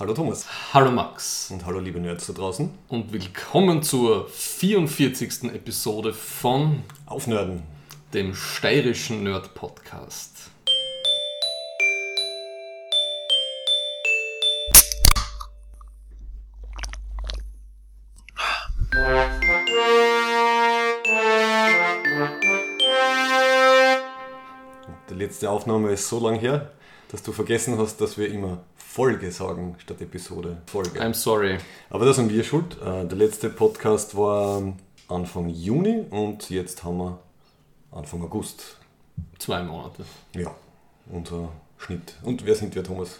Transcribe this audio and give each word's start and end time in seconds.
Hallo 0.00 0.14
Thomas. 0.14 0.46
Hallo 0.72 0.90
Max. 0.90 1.50
Und 1.50 1.66
hallo 1.66 1.78
liebe 1.78 2.00
Nerds 2.00 2.26
da 2.26 2.32
draußen. 2.32 2.70
Und 2.88 3.12
willkommen 3.12 3.82
zur 3.82 4.30
44. 4.30 5.52
Episode 5.52 6.14
von 6.14 6.84
Aufnörden, 7.04 7.64
dem 8.14 8.34
steirischen 8.34 9.24
Nerd 9.24 9.52
Podcast. 9.52 10.48
Die 25.10 25.14
letzte 25.14 25.50
Aufnahme 25.50 25.90
ist 25.90 26.08
so 26.08 26.26
lang 26.26 26.38
her, 26.38 26.72
dass 27.08 27.22
du 27.22 27.32
vergessen 27.32 27.76
hast, 27.76 28.00
dass 28.00 28.16
wir 28.16 28.30
immer 28.30 28.64
Folge 28.92 29.30
sagen 29.30 29.76
statt 29.78 30.00
Episode. 30.00 30.62
Folge. 30.66 31.00
I'm 31.00 31.14
sorry. 31.14 31.58
Aber 31.90 32.04
da 32.06 32.12
sind 32.12 32.28
wir 32.32 32.42
schuld. 32.42 32.76
Äh, 32.82 33.06
Der 33.06 33.16
letzte 33.18 33.48
Podcast 33.48 34.16
war 34.16 34.72
Anfang 35.06 35.48
Juni 35.48 36.06
und 36.10 36.50
jetzt 36.50 36.82
haben 36.82 36.98
wir 36.98 37.18
Anfang 37.92 38.20
August. 38.24 38.76
Zwei 39.38 39.62
Monate. 39.62 40.04
Ja, 40.34 40.52
unser 41.08 41.50
Schnitt. 41.78 42.14
Und 42.24 42.44
wer 42.44 42.56
sind 42.56 42.74
wir, 42.74 42.82
Thomas? 42.82 43.18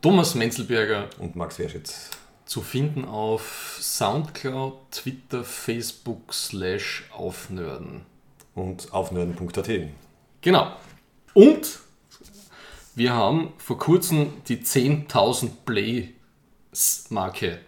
Thomas 0.00 0.34
Menzelberger 0.34 1.08
Und 1.20 1.36
Max 1.36 1.56
Werschitz. 1.60 2.10
zu 2.44 2.60
finden 2.60 3.04
auf 3.04 3.78
Soundcloud, 3.80 4.74
Twitter, 4.90 5.44
Facebook 5.44 6.34
slash 6.34 7.04
Aufnörden. 7.16 8.00
Und 8.56 8.92
aufnörden.at. 8.92 9.70
Genau. 10.40 10.72
Und 11.34 11.78
wir 12.94 13.14
haben 13.14 13.52
vor 13.58 13.78
kurzem 13.78 14.32
die 14.48 14.58
10.000 14.58 15.50
Plays-Marke 15.64 17.58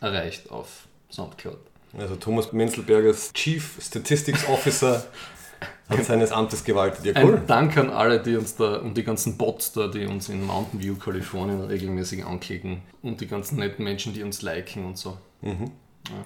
erreicht 0.00 0.50
auf 0.50 0.86
Soundcloud. 1.10 1.58
Also 1.98 2.16
Thomas 2.16 2.52
Menzelbergers 2.52 3.32
Chief 3.32 3.78
Statistics 3.80 4.48
Officer 4.48 5.06
hat 5.88 6.04
seines 6.04 6.32
Amtes 6.32 6.64
gewaltet. 6.64 7.04
Ja, 7.04 7.22
cool. 7.22 7.36
Ein 7.36 7.46
Dank 7.46 7.76
an 7.76 7.90
alle, 7.90 8.20
die 8.20 8.36
uns 8.36 8.56
da 8.56 8.78
und 8.78 8.96
die 8.96 9.04
ganzen 9.04 9.36
Bots 9.36 9.72
da, 9.72 9.86
die 9.86 10.06
uns 10.06 10.28
in 10.28 10.44
Mountain 10.44 10.80
View, 10.82 10.96
Kalifornien 10.96 11.60
regelmäßig 11.60 12.24
anklicken 12.24 12.82
und 13.02 13.20
die 13.20 13.28
ganzen 13.28 13.58
netten 13.58 13.84
Menschen, 13.84 14.12
die 14.12 14.22
uns 14.22 14.42
liken 14.42 14.84
und 14.86 14.98
so. 14.98 15.16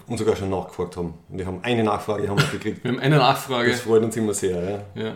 Und 0.07 0.17
sogar 0.17 0.35
schon 0.35 0.49
nachgefragt 0.49 0.97
haben. 0.97 1.13
Und 1.29 1.37
wir 1.37 1.45
haben 1.45 1.59
eine 1.61 1.83
Nachfrage 1.83 2.27
haben 2.27 2.39
wir 2.39 2.47
gekriegt. 2.47 2.83
Wir 2.83 2.91
haben 2.91 2.99
eine 2.99 3.17
Nachfrage. 3.17 3.71
Das 3.71 3.81
freut 3.81 4.03
uns 4.03 4.15
immer 4.17 4.33
sehr. 4.33 4.85
Ja. 4.95 5.03
Ja. 5.03 5.15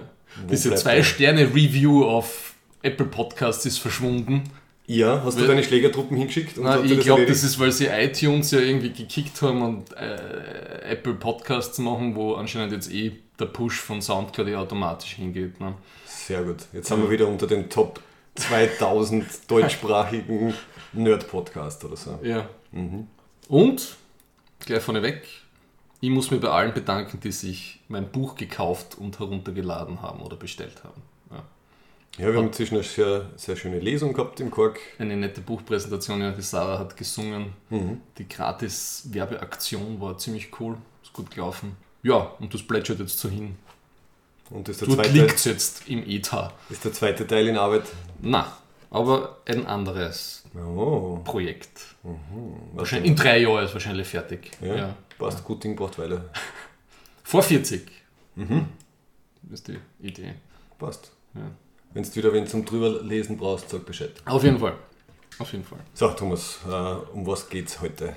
Diese 0.49 0.69
bleibt 0.69 0.81
zwei 0.81 0.97
er? 0.97 1.03
Sterne 1.03 1.41
Review 1.41 2.05
auf 2.05 2.52
Apple 2.83 3.07
Podcasts 3.07 3.65
ist 3.65 3.79
verschwunden. 3.79 4.43
ja, 4.85 5.23
hast 5.23 5.37
du 5.37 5.41
Wir- 5.41 5.47
deine 5.47 5.63
Schlägertruppen 5.63 6.15
hingeschickt? 6.17 6.57
Und 6.59 6.87
sie 6.87 6.93
ich 6.93 6.99
glaube, 7.01 7.25
das 7.25 7.43
ist, 7.43 7.57
weil 7.59 7.71
sie 7.71 7.87
iTunes 7.87 8.51
ja 8.51 8.59
irgendwie 8.59 8.91
gekickt 8.91 9.41
haben 9.41 9.61
und 9.61 9.93
äh, 9.97 10.81
Apple 10.91 11.13
Podcasts 11.15 11.79
machen, 11.79 12.15
wo 12.15 12.35
anscheinend 12.35 12.73
jetzt 12.73 12.91
eh 12.91 13.13
der 13.39 13.45
Push 13.45 13.79
von 13.79 14.01
Soundcloud 14.01 14.47
eh 14.49 14.55
automatisch 14.55 15.13
hingeht. 15.13 15.59
Ne? 15.59 15.73
Sehr 16.05 16.43
gut. 16.43 16.57
Jetzt 16.73 16.89
sind 16.89 17.01
wir 17.01 17.09
wieder 17.09 17.27
unter 17.27 17.47
den 17.47 17.69
Top 17.69 17.99
2000 18.35 19.25
deutschsprachigen 19.49 20.53
Nerd-Podcast 20.93 21.83
oder 21.85 21.95
so. 21.95 22.19
Ja. 22.21 22.47
Und, 23.47 23.95
gleich 24.65 24.81
vorneweg, 24.83 25.23
ich 26.01 26.09
muss 26.09 26.29
mir 26.31 26.37
bei 26.39 26.49
allen 26.49 26.73
bedanken, 26.73 27.19
die 27.21 27.31
sich 27.31 27.79
mein 27.87 28.09
Buch 28.11 28.35
gekauft 28.35 28.97
und 28.97 29.19
heruntergeladen 29.19 30.01
haben 30.01 30.21
oder 30.21 30.35
bestellt 30.35 30.83
haben. 30.83 31.01
Ja. 32.17 32.27
Wir 32.27 32.35
haben 32.35 32.47
inzwischen 32.47 32.75
eine 32.75 32.83
sehr, 32.83 33.29
sehr 33.37 33.55
schöne 33.55 33.79
Lesung 33.79 34.13
gehabt 34.13 34.39
im 34.39 34.51
Kork. 34.51 34.79
Eine 34.99 35.15
nette 35.17 35.41
Buchpräsentation, 35.41 36.21
ja, 36.21 36.31
die 36.31 36.41
Sarah 36.43 36.77
hat 36.77 36.95
gesungen. 36.95 37.53
Die 38.17 38.27
Gratis-Werbeaktion 38.29 39.99
war 39.99 40.17
ziemlich 40.17 40.49
cool, 40.59 40.77
ist 41.01 41.11
gut 41.13 41.31
gelaufen. 41.31 41.75
Ja, 42.03 42.17
und 42.39 42.53
das 42.53 42.61
plätschert 42.63 42.99
jetzt 42.99 43.17
so 43.17 43.29
hin. 43.29 43.55
Und 44.49 44.69
ist 44.69 44.81
der, 44.81 44.87
Dort 44.89 44.99
zweite, 44.99 45.11
liegt 45.17 45.35
es 45.35 45.45
jetzt 45.45 45.87
im 45.89 46.07
Ether. 46.07 46.53
ist 46.69 46.85
der 46.85 46.93
zweite 46.93 47.25
Teil 47.25 47.47
in 47.47 47.57
Arbeit. 47.57 47.83
Na, 48.21 48.57
aber 48.91 49.37
ein 49.45 49.65
anderes 49.65 50.43
Oh, 50.55 51.19
Projekt. 51.23 51.95
was 52.03 52.13
Wahrscheinlich, 52.75 53.09
in 53.09 53.15
drei 53.15 53.39
Jahren 53.39 53.65
ist 53.65 53.73
wahrscheinlich 53.73 54.07
fertig. 54.07 54.51
Ja, 54.61 54.75
Ja. 54.75 54.95
passt 55.17 55.43
gut 55.43 55.63
Ding 55.63 55.75
braucht 55.75 55.97
Weile. 55.97 56.29
Vor 57.23 57.41
40. 57.41 57.89
Ist 59.51 59.67
die 59.67 59.79
Idee. 59.99 60.35
Passt. 60.77 61.11
Ja. 61.33 61.49
Wenn 61.93 62.03
du 62.03 62.15
wieder 62.15 62.33
wen 62.33 62.47
zum 62.47 62.65
drüber 62.65 63.01
lesen 63.03 63.37
brauchst, 63.37 63.69
sag 63.69 63.85
Bescheid. 63.85 64.11
Auf 64.25 64.43
jeden 64.43 64.57
Fall. 64.57 64.73
Auf 65.39 65.51
jeden 65.51 65.63
Fall. 65.63 65.79
So, 65.93 66.09
Thomas, 66.09 66.59
äh, 66.67 66.71
um 67.13 67.25
was 67.25 67.49
geht's 67.49 67.81
heute? 67.81 68.15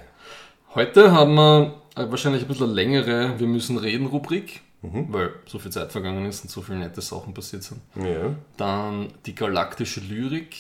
Heute 0.75 1.13
haben 1.13 1.35
wir 1.35 1.75
äh, 1.95 2.11
wahrscheinlich 2.11 2.43
ein 2.43 2.49
bisschen 2.49 2.71
längere 2.71 3.39
Wir 3.39 3.47
müssen 3.47 3.79
reden 3.79 4.07
Rubrik, 4.07 4.61
weil 4.83 5.31
so 5.47 5.59
viel 5.59 5.73
Zeit 5.73 5.93
vergangen 5.93 6.27
ist 6.27 6.43
und 6.45 6.51
so 6.51 6.63
viele 6.63 6.79
nette 6.79 7.01
Sachen 7.01 7.35
passiert 7.35 7.65
sind. 7.65 7.81
Ja. 7.97 8.35
Dann 8.57 9.09
die 9.25 9.35
galaktische 9.35 10.01
Lyrik, 10.01 10.57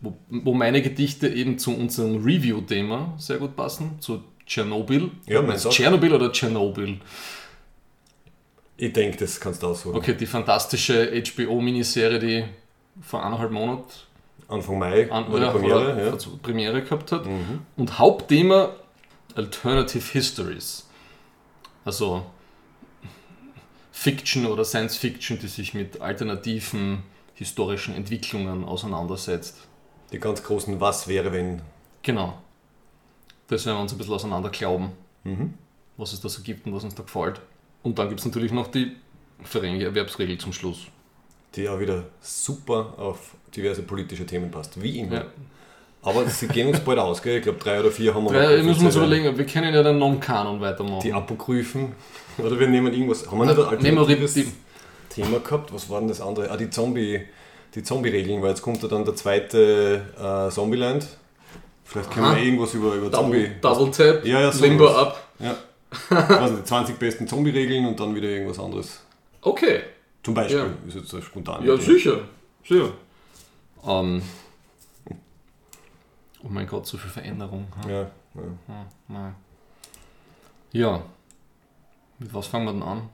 wo, 0.00 0.16
wo 0.28 0.54
meine 0.54 0.82
Gedichte 0.82 1.28
eben 1.28 1.58
zu 1.58 1.74
unserem 1.74 2.22
Review-Thema 2.24 3.14
sehr 3.18 3.38
gut 3.38 3.56
passen, 3.56 4.00
zu 4.00 4.22
Tschernobyl. 4.46 5.10
Ja, 5.26 5.40
auch? 5.40 5.70
Tschernobyl 5.70 6.12
oder 6.12 6.30
Tschernobyl? 6.32 6.98
Ich 8.76 8.92
denke, 8.92 9.16
das 9.18 9.38
kannst 9.40 9.62
du 9.62 9.68
aussuchen. 9.68 9.96
Okay, 9.96 10.14
die 10.14 10.26
fantastische 10.26 11.10
HBO-Miniserie, 11.12 12.18
die 12.18 12.44
vor 13.00 13.24
eineinhalb 13.24 13.50
Monaten 13.50 13.84
Anfang 14.48 14.78
Mai 14.78 15.10
an, 15.10 15.24
ja, 15.32 15.50
Premiere. 15.50 15.92
oder 15.94 16.04
Ja. 16.06 16.18
zur 16.18 16.38
Premiere 16.40 16.82
gehabt 16.82 17.12
hat. 17.12 17.24
Und 17.76 17.98
Hauptthema 17.98 18.70
Alternative 19.34 20.04
Histories. 20.12 20.86
Also 21.84 22.26
Fiction 23.92 24.46
oder 24.46 24.64
Science 24.64 24.96
Fiction, 24.96 25.38
die 25.38 25.48
sich 25.48 25.74
mit 25.74 26.00
alternativen 26.00 27.02
historischen 27.34 27.94
Entwicklungen 27.94 28.64
auseinandersetzt. 28.64 29.56
Die 30.12 30.18
ganz 30.18 30.42
großen 30.42 30.80
Was 30.80 31.08
wäre, 31.08 31.32
wenn. 31.32 31.62
Genau. 32.02 32.34
Das 33.48 33.64
werden 33.66 33.76
wir 33.78 33.82
uns 33.82 33.92
ein 33.92 33.98
bisschen 33.98 34.14
auseinander 34.14 34.50
glauben, 34.50 34.92
was 35.96 36.12
es 36.12 36.20
da 36.20 36.28
so 36.28 36.42
gibt 36.42 36.66
und 36.66 36.74
was 36.74 36.84
uns 36.84 36.94
da 36.94 37.02
gefällt. 37.02 37.40
Und 37.82 37.98
dann 37.98 38.08
gibt 38.08 38.20
es 38.20 38.26
natürlich 38.26 38.52
noch 38.52 38.68
die 38.68 38.92
Verenge 39.42 39.84
Erwerbsregel 39.84 40.38
zum 40.38 40.52
Schluss. 40.52 40.86
die 41.56 41.68
auch 41.68 41.78
wieder 41.80 42.04
super 42.20 42.94
auf 42.96 43.34
diverse 43.54 43.82
politische 43.82 44.24
Themen 44.24 44.50
passt. 44.50 44.80
Wie 44.80 45.00
immer. 45.00 45.14
Ja. 45.16 45.24
Aber 46.04 46.26
sie 46.28 46.48
gehen 46.48 46.68
uns 46.68 46.80
bald 46.80 46.98
aus, 46.98 47.20
gell? 47.22 47.36
Ich 47.38 47.42
glaube, 47.42 47.58
drei 47.58 47.78
oder 47.78 47.90
vier 47.90 48.14
haben 48.14 48.24
wir 48.24 48.32
Drei, 48.32 48.40
noch 48.40 48.48
müssen 48.50 48.64
wir 48.64 48.70
uns 48.70 48.80
offizielle. 48.96 49.06
überlegen, 49.18 49.38
wir 49.38 49.46
können 49.46 49.74
ja 49.74 49.82
den 49.82 49.98
Non-Kanon 49.98 50.60
weitermachen. 50.60 51.00
Die 51.02 51.12
Apokryphen. 51.12 51.92
Oder 52.38 52.58
wir 52.58 52.66
nehmen 52.68 52.92
irgendwas. 52.92 53.30
Haben 53.30 53.38
wir 53.38 53.46
nicht 53.46 53.58
ein 53.58 53.78
Nehmen 53.82 53.96
wir 53.96 54.00
alternatives 54.00 54.34
die- 54.34 54.52
Thema 55.10 55.38
gehabt? 55.40 55.72
Was 55.74 55.90
war 55.90 55.98
denn 56.00 56.08
das 56.08 56.20
andere? 56.20 56.50
Ah, 56.50 56.56
die 56.56 56.70
Zombie. 56.70 57.20
Die 57.74 57.82
Zombie-Regeln, 57.82 58.42
weil 58.42 58.50
jetzt 58.50 58.62
kommt 58.62 58.82
ja 58.82 58.88
dann 58.88 59.04
der 59.04 59.14
zweite 59.14 60.02
äh, 60.18 60.50
Zombieland. 60.50 61.06
Vielleicht 61.84 62.10
können 62.10 62.26
Aha. 62.26 62.36
wir 62.36 62.42
irgendwas 62.42 62.74
über, 62.74 62.94
über 62.94 63.10
Zombie. 63.12 63.50
Double, 63.60 63.90
Double 63.90 63.90
Tap, 63.90 64.24
Ja, 64.26 64.40
ja, 64.40 64.50
Limbo. 64.60 64.88
Up. 64.88 65.22
Ja. 65.38 65.54
Also 66.10 66.56
die 66.56 66.64
20 66.64 66.98
besten 66.98 67.26
Zombie-Regeln 67.28 67.86
und 67.86 67.98
dann 68.00 68.14
wieder 68.14 68.28
irgendwas 68.28 68.58
anderes. 68.58 69.00
Okay. 69.42 69.82
Zum 70.22 70.34
Beispiel 70.34 70.58
Ja. 70.58 70.66
ist 70.88 70.94
jetzt 70.94 71.12
eine 71.14 71.22
spontane 71.22 71.66
Ja, 71.66 71.74
Idee. 71.74 71.82
sicher. 71.82 72.20
sicher. 72.64 72.92
Ähm. 73.84 74.22
Oh 76.44 76.48
mein 76.48 76.66
Gott, 76.66 76.86
so 76.86 76.96
viel 76.98 77.10
Veränderung. 77.10 77.66
hm? 77.82 77.90
Ja, 77.90 78.00
ja. 78.00 78.86
Hm. 79.08 79.34
Ja. 80.72 81.02
Mit 82.18 82.32
was 82.34 82.46
fangen 82.46 82.66
wir 82.66 82.72
denn 82.72 82.82
an? 82.82 83.08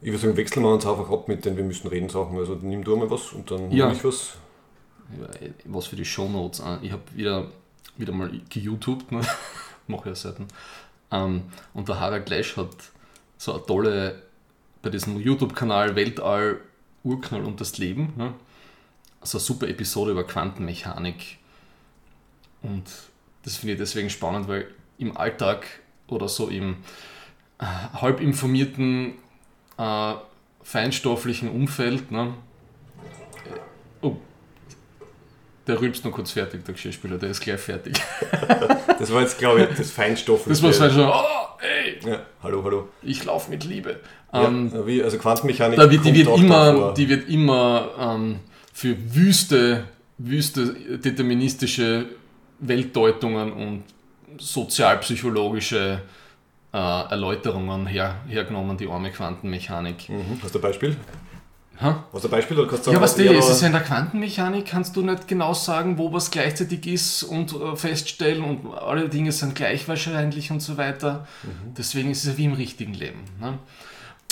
Ich 0.00 0.08
würde 0.08 0.18
sagen, 0.18 0.36
wechseln 0.36 0.62
wir 0.64 0.72
uns 0.72 0.86
einfach 0.86 1.08
ab 1.10 1.28
mit 1.28 1.44
den 1.44 1.56
Wir 1.56 1.64
müssen 1.64 1.86
reden 1.88 2.08
Sachen. 2.08 2.36
Also 2.38 2.54
nimm 2.60 2.82
du 2.82 2.96
mal 2.96 3.10
was 3.10 3.32
und 3.32 3.50
dann 3.50 3.70
Ja. 3.70 3.86
nehme 3.86 3.96
ich 3.98 4.04
was. 4.04 4.34
Ja, 5.20 5.28
Was 5.66 5.86
für 5.86 5.96
die 5.96 6.04
Shownotes 6.04 6.60
an. 6.60 6.78
Ich 6.82 6.90
habe 6.90 7.02
wieder, 7.14 7.46
wieder 7.98 8.12
mal 8.12 8.30
geYouTubed, 8.48 9.12
ne? 9.12 9.20
mache 9.86 10.08
ja 10.10 10.14
selten. 10.14 10.46
Ähm, 11.12 11.42
und 11.74 11.88
der 11.88 12.00
Harald 12.00 12.26
Gleisch 12.26 12.56
hat 12.56 12.74
so 13.36 13.54
eine 13.54 13.66
tolle, 13.66 14.22
bei 14.80 14.90
diesem 14.90 15.20
YouTube-Kanal 15.20 15.94
Weltall, 15.94 16.60
Urknall 17.04 17.44
und 17.44 17.60
das 17.60 17.78
Leben, 17.78 18.12
ne? 18.16 18.34
so 19.22 19.38
eine 19.38 19.44
super 19.44 19.68
Episode 19.68 20.12
über 20.12 20.24
Quantenmechanik. 20.24 21.38
Und 22.62 22.84
das 23.44 23.56
finde 23.56 23.74
ich 23.74 23.78
deswegen 23.78 24.10
spannend, 24.10 24.48
weil 24.48 24.68
im 24.98 25.16
Alltag 25.16 25.66
oder 26.08 26.28
so 26.28 26.48
im 26.48 26.76
äh, 27.58 27.64
halb 27.64 28.20
informierten, 28.20 29.14
äh, 29.78 30.14
feinstofflichen 30.62 31.50
Umfeld, 31.50 32.10
ne? 32.10 32.34
äh, 33.44 34.06
oh, 34.06 34.16
der 35.66 35.80
rülpst 35.80 36.04
noch 36.04 36.12
kurz 36.12 36.32
fertig, 36.32 36.64
der 36.64 36.74
Geschirrspüler, 36.74 37.18
der 37.18 37.30
ist 37.30 37.40
gleich 37.40 37.60
fertig. 37.60 37.94
Das 38.98 39.12
war 39.12 39.20
jetzt, 39.22 39.36
glaube 39.38 39.62
ich, 39.64 39.76
das 39.76 39.90
Feinstoff. 39.90 40.44
Das 40.46 40.62
war 40.62 40.72
so 40.72 40.88
schon, 40.88 41.08
oh, 41.08 41.58
ey, 41.60 41.98
Ja, 42.08 42.20
hallo, 42.42 42.62
hallo. 42.62 42.88
ich 43.02 43.24
laufe 43.24 43.50
mit 43.50 43.64
Liebe. 43.64 43.98
Ja, 44.32 44.46
Ähm, 44.46 44.70
wie, 44.86 45.02
also 45.02 45.18
Quantenmechanik. 45.18 45.76
da 45.76 45.90
wird, 45.90 46.04
die, 46.04 46.14
wird 46.14 46.28
immer, 46.38 46.94
die 46.94 47.08
wird 47.08 47.28
immer 47.28 47.88
ähm, 47.98 48.38
für 48.72 48.94
wüste, 49.14 49.84
wüste 50.18 50.74
deterministische 50.98 52.04
Weltdeutungen 52.60 53.52
und 53.52 53.82
sozialpsychologische 54.38 56.00
äh, 56.72 56.76
Erläuterungen 57.10 57.86
her, 57.86 58.16
hergenommen, 58.28 58.76
die 58.76 58.86
arme 58.88 59.10
Quantenmechanik. 59.10 60.08
Mhm. 60.08 60.40
Hast 60.42 60.54
du 60.54 60.58
ein 60.58 60.62
Beispiel? 60.62 60.96
Ha? 61.82 62.04
Du 62.12 62.18
ein 62.18 62.30
Beispiel 62.30 62.58
oder 62.58 62.68
kannst 62.68 62.86
du 62.86 62.90
sagen, 62.90 62.96
Ja, 62.96 63.02
was 63.02 63.12
was 63.12 63.16
die, 63.16 63.26
es 63.26 63.48
ist 63.48 63.60
ja 63.60 63.66
in 63.66 63.72
der 63.72 63.82
Quantenmechanik, 63.82 64.66
kannst 64.66 64.96
du 64.96 65.02
nicht 65.02 65.28
genau 65.28 65.54
sagen, 65.54 65.98
wo 65.98 66.12
was 66.12 66.30
gleichzeitig 66.30 66.86
ist 66.86 67.22
und 67.22 67.52
äh, 67.52 67.76
feststellen 67.76 68.44
und 68.44 68.74
alle 68.74 69.08
Dinge 69.08 69.32
sind 69.32 69.54
gleich 69.54 69.88
wahrscheinlich 69.88 70.50
und 70.50 70.60
so 70.60 70.76
weiter. 70.76 71.26
Mhm. 71.42 71.74
Deswegen 71.76 72.10
ist 72.10 72.24
es 72.24 72.32
ja 72.32 72.38
wie 72.38 72.44
im 72.44 72.54
richtigen 72.54 72.94
Leben. 72.94 73.20
Ne? 73.40 73.58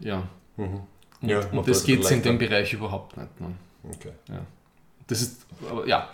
ja. 0.00 0.22
Mhm. 0.56 0.80
Und, 1.22 1.28
Ja, 1.28 1.40
und 1.50 1.66
das 1.68 1.82
geht 1.84 1.96
in 1.98 2.02
leichter. 2.02 2.20
dem 2.20 2.38
Bereich 2.38 2.72
überhaupt 2.72 3.16
nicht. 3.16 3.40
Ne? 3.40 3.54
Okay. 3.92 4.12
Das 5.06 5.22
ist, 5.22 5.46
aber 5.70 5.86
ja, 5.86 6.10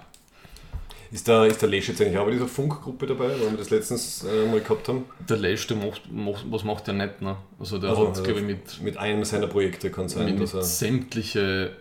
Ist 1.12 1.29
der, 1.29 1.44
ist 1.44 1.61
der 1.61 1.69
Lesch 1.69 1.88
jetzt 1.88 2.00
eigentlich 2.00 2.17
auch 2.19 2.25
bei 2.25 2.31
dieser 2.32 2.49
Funkgruppe 2.49 3.06
dabei, 3.06 3.29
weil 3.29 3.50
wir 3.50 3.59
das 3.59 3.69
letztens 3.70 4.25
äh, 4.25 4.47
mal 4.50 4.61
gehabt 4.61 4.88
haben? 4.88 5.05
der 5.29 5.37
Lesch, 5.37 5.67
der 5.67 5.76
macht, 5.76 6.11
macht, 6.11 6.44
was 6.50 6.64
macht 6.64 6.87
der 6.87 6.94
nicht? 6.94 7.20
Ne? 7.20 7.37
Also 7.61 7.79
der 7.79 7.91
Also, 7.91 8.03
hat, 8.03 8.09
also 8.11 8.23
glaube 8.23 8.41
ich, 8.41 8.47
mit, 8.47 8.81
Mit 8.82 8.97
einem 8.97 9.23
seiner 9.25 9.47
Projekte 9.47 9.91
kann 9.91 10.09
sein, 10.09 10.25
mit, 10.25 10.41
dass 10.41 10.55
er. 10.55 10.62
sämtliche, 10.62 11.73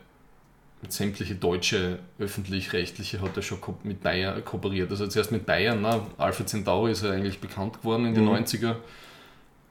mit 0.82 0.92
sämtliche 0.92 1.36
deutsche 1.36 2.00
öffentlich-rechtliche 2.20 3.22
hat 3.22 3.38
er 3.38 3.42
schon 3.42 3.60
mit 3.84 4.02
Bayern 4.04 4.44
kooperiert. 4.44 4.92
Also 4.92 5.08
zuerst 5.08 5.32
mit 5.32 5.46
Bayern, 5.46 5.82
ne? 5.82 6.02
Alpha 6.18 6.46
Centauri 6.46 6.92
ist 6.92 7.04
er 7.04 7.12
eigentlich 7.12 7.40
bekannt 7.40 7.80
geworden 7.82 8.06
in 8.08 8.14
den 8.16 8.26
Mhm. 8.26 8.32
90er 8.32 8.76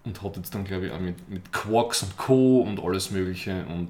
und 0.04 0.22
hat 0.22 0.36
jetzt 0.38 0.54
dann 0.54 0.64
glaube 0.64 0.86
ich 0.86 0.92
auch 0.92 1.00
mit, 1.00 1.28
mit 1.28 1.52
Quarks 1.52 2.02
und 2.02 2.16
Co. 2.16 2.60
und 2.62 2.82
alles 2.82 3.10
mögliche 3.10 3.66
und 3.68 3.88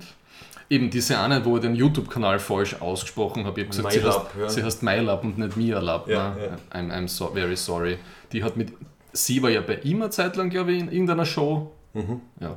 eben 0.71 0.89
diese 0.89 1.19
eine, 1.19 1.45
wo 1.45 1.57
ich 1.57 1.63
den 1.63 1.75
YouTube-Kanal 1.75 2.39
falsch 2.39 2.81
ausgesprochen 2.81 3.45
habe, 3.45 3.61
ich 3.61 3.67
habe 3.67 3.77
gesagt, 3.77 3.93
sie 3.93 4.01
heißt, 4.01 4.05
MyLab, 4.07 4.35
ja. 4.41 4.49
sie 4.49 4.63
heißt 4.63 4.83
MyLab 4.83 5.25
und 5.25 5.37
nicht 5.39 5.57
MiaLab. 5.57 6.09
Ja, 6.09 6.31
ne? 6.35 6.59
ja. 6.73 6.79
I'm, 6.79 6.91
I'm 6.93 7.09
so, 7.09 7.29
very 7.35 7.57
sorry. 7.57 7.99
Die 8.33 8.43
hat 8.45 8.57
mit, 8.57 8.73
sie 9.13 9.43
war 9.43 9.51
ja 9.51 9.61
bei 9.61 9.81
ihm 9.81 10.01
eine 10.01 10.11
Zeit 10.11 10.37
lang, 10.37 10.49
glaube 10.49 10.73
ich, 10.73 10.81
in 10.81 10.91
irgendeiner 10.91 11.27
Show. 11.27 11.73
Mhm. 11.93 12.21
Ja. 12.41 12.57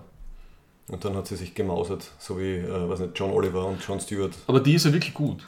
Und 0.89 1.04
dann 1.04 1.15
hat 1.15 1.27
sie 1.27 1.36
sich 1.36 1.56
gemausert, 1.56 2.06
so 2.19 2.38
wie 2.39 2.57
äh, 2.57 2.89
weiß 2.89 3.00
nicht, 3.00 3.18
John 3.18 3.31
Oliver 3.31 3.65
und 3.65 3.83
John 3.86 4.00
Stewart. 4.00 4.33
Aber 4.48 4.60
die 4.60 4.75
ist 4.75 4.86
ja 4.86 4.94
wirklich 4.94 5.13
gut. 5.13 5.48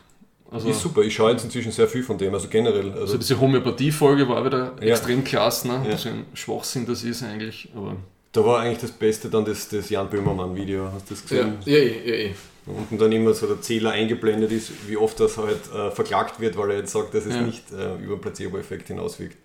Also, 0.50 0.70
ist 0.70 0.82
super, 0.82 1.02
ich 1.02 1.14
schaue 1.14 1.32
jetzt 1.32 1.44
inzwischen 1.44 1.72
sehr 1.72 1.88
viel 1.88 2.04
von 2.04 2.18
dem, 2.18 2.34
also 2.34 2.48
generell. 2.48 2.92
Also, 2.92 3.02
Also 3.02 3.18
diese 3.18 3.40
Homöopathie-Folge 3.40 4.28
war 4.30 4.46
wieder 4.46 4.74
Ja. 4.80 4.94
extrem 4.96 5.24
klasse, 5.24 5.68
ne? 5.68 5.82
Ja. 5.86 5.94
Was 5.94 6.04
für 6.04 6.10
ein 6.10 6.26
Schwachsinn 6.34 6.86
das 6.86 7.04
ist 7.04 7.24
eigentlich. 7.24 7.70
Aber 7.76 7.98
da 8.32 8.46
war 8.46 8.62
eigentlich 8.62 8.80
das 8.80 8.92
Beste 8.92 9.30
dann 9.30 9.44
das, 9.44 9.68
das 9.70 9.90
Jan 9.90 10.10
Böhmermann-Video, 10.10 10.90
hast 10.94 11.10
du 11.10 11.14
das 11.16 11.24
gesehen? 11.24 11.54
ja, 11.66 11.78
ja, 11.78 11.94
ja, 12.06 12.16
ja. 12.28 12.30
Unten 12.68 12.98
dann 12.98 13.12
immer 13.12 13.34
so 13.34 13.46
der 13.48 13.62
Zähler 13.62 13.92
eingeblendet 13.92 14.52
ist, 14.52 14.72
wie 14.88 14.98
oft 14.98 15.20
das 15.20 15.38
halt 15.38 15.72
äh, 15.74 15.92
verklagt 15.92 16.40
wird, 16.40 16.58
weil 16.58 16.72
er 16.72 16.78
jetzt 16.80 16.92
sagt, 16.94 17.14
dass 17.14 17.26
es 17.26 17.36
Ja. 17.36 17.42
nicht 17.42 17.72
äh, 17.72 17.96
über 18.04 18.16
den 18.16 18.22
Placebo-Effekt 18.22 18.88
hinauswirkt. 18.88 19.38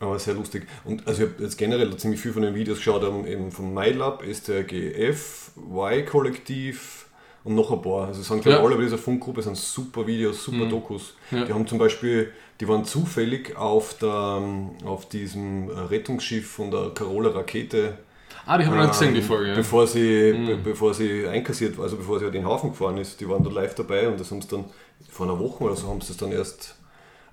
Aber 0.00 0.18
sehr 0.18 0.34
lustig. 0.34 0.66
Und 0.84 1.06
also 1.06 1.22
ich 1.22 1.30
habe 1.30 1.42
jetzt 1.42 1.56
generell 1.56 1.96
ziemlich 1.96 2.20
viel 2.20 2.32
von 2.32 2.42
den 2.42 2.54
Videos 2.54 2.78
geschaut, 2.78 3.04
um, 3.04 3.26
eben 3.26 3.50
vom 3.52 3.72
MyLab, 3.74 4.22
STRGF, 4.24 5.50
Y-Kollektiv 5.72 7.06
und 7.44 7.54
noch 7.54 7.70
ein 7.70 7.82
paar. 7.82 8.08
Also 8.08 8.20
es 8.22 8.28
sind 8.28 8.42
glaube 8.42 8.58
Ja. 8.58 8.64
alle 8.64 8.76
bei 8.76 8.82
dieser 8.82 8.98
Funkgruppe, 8.98 9.42
sind 9.42 9.56
super 9.56 10.06
Videos, 10.06 10.42
super 10.44 10.64
Mhm. 10.64 10.70
Dokus. 10.70 11.14
Ja. 11.30 11.44
Die 11.44 11.52
haben 11.52 11.66
zum 11.66 11.78
Beispiel, 11.78 12.32
die 12.60 12.68
waren 12.68 12.84
zufällig 12.84 13.56
auf, 13.56 13.94
der, 13.98 14.42
auf 14.84 15.08
diesem 15.08 15.68
Rettungsschiff 15.68 16.50
von 16.50 16.70
der 16.70 16.90
Carola 16.94 17.30
Rakete 17.30 17.98
Ah, 18.46 18.58
die 18.58 18.66
haben 18.66 18.74
wir 18.74 18.80
nicht 18.82 18.92
gesehen, 18.92 19.14
die 19.14 19.20
ähm, 19.20 19.26
Folge. 19.26 19.48
Ja. 19.50 19.54
Bevor 19.54 19.86
sie, 19.86 20.32
Mhm. 20.36 20.46
be 20.46 20.56
bevor 20.56 20.92
sie 20.94 21.26
einkassiert, 21.26 21.78
also 21.78 21.96
bevor 21.96 22.18
sie 22.18 22.26
halt 22.26 22.34
in 22.34 22.42
den 22.42 22.50
Hafen 22.50 22.70
gefahren 22.70 22.98
ist, 22.98 23.20
die 23.20 23.28
waren 23.28 23.42
da 23.42 23.50
live 23.50 23.74
dabei 23.74 24.08
und 24.08 24.20
das 24.20 24.30
haben 24.30 24.42
sie 24.42 24.48
dann 24.48 24.64
vor 25.08 25.26
einer 25.26 25.38
Woche 25.38 25.64
oder 25.64 25.76
so 25.76 25.88
haben 25.88 26.00
sie 26.00 26.12
es 26.12 26.18
dann 26.18 26.30
erst 26.32 26.76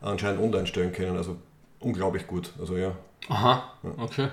anscheinend 0.01 0.41
online 0.41 0.67
stellen 0.67 0.91
können. 0.93 1.17
Also 1.17 1.37
unglaublich 1.79 2.27
gut. 2.27 2.53
Also 2.59 2.77
ja, 2.77 2.95
Aha, 3.29 3.73
Ja. 3.83 3.89
okay. 4.03 4.29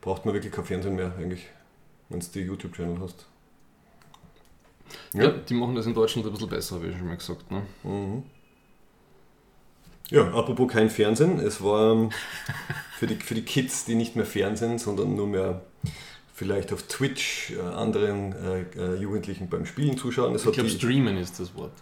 braucht 0.00 0.24
man 0.24 0.34
wirklich 0.34 0.52
kein 0.52 0.64
Fernsehen 0.64 0.94
mehr 0.96 1.12
eigentlich, 1.18 1.46
wenn 2.08 2.20
du 2.20 2.26
die 2.32 2.40
YouTube-Channel 2.42 2.98
hast. 3.00 3.26
Ja. 5.12 5.28
die 5.30 5.54
machen 5.54 5.74
das 5.74 5.86
in 5.86 5.94
Deutschland 5.94 6.26
ein 6.26 6.32
bisschen 6.32 6.48
besser, 6.48 6.76
habe 6.76 6.86
ich 6.88 6.96
schon 6.96 7.08
mal 7.08 7.16
gesagt. 7.16 7.50
Ne? 7.50 7.62
Mhm. 7.82 8.22
Ja, 10.10 10.22
apropos 10.22 10.70
kein 10.72 10.88
Fernsehen, 10.90 11.40
es 11.40 11.62
war 11.62 11.92
ähm, 11.92 12.10
für 12.96 13.06
die, 13.06 13.16
für 13.16 13.34
die 13.34 13.42
Kids, 13.42 13.84
die 13.84 13.94
nicht 13.96 14.14
mehr 14.16 14.26
Fernsehen, 14.26 14.78
sondern 14.78 15.16
nur 15.16 15.26
mehr 15.26 15.62
vielleicht 16.32 16.72
auf 16.72 16.82
Twitch 16.84 17.52
äh, 17.52 17.60
anderen 17.60 18.32
äh, 18.32 18.60
äh, 18.78 18.96
Jugendlichen 19.00 19.48
beim 19.48 19.66
Spielen 19.66 19.96
zuschauen. 19.98 20.34
Es 20.34 20.44
Ich 20.44 20.52
glaube, 20.52 20.68
Streamen 20.70 21.16
ist 21.16 21.40
das 21.40 21.54
Wort. 21.56 21.72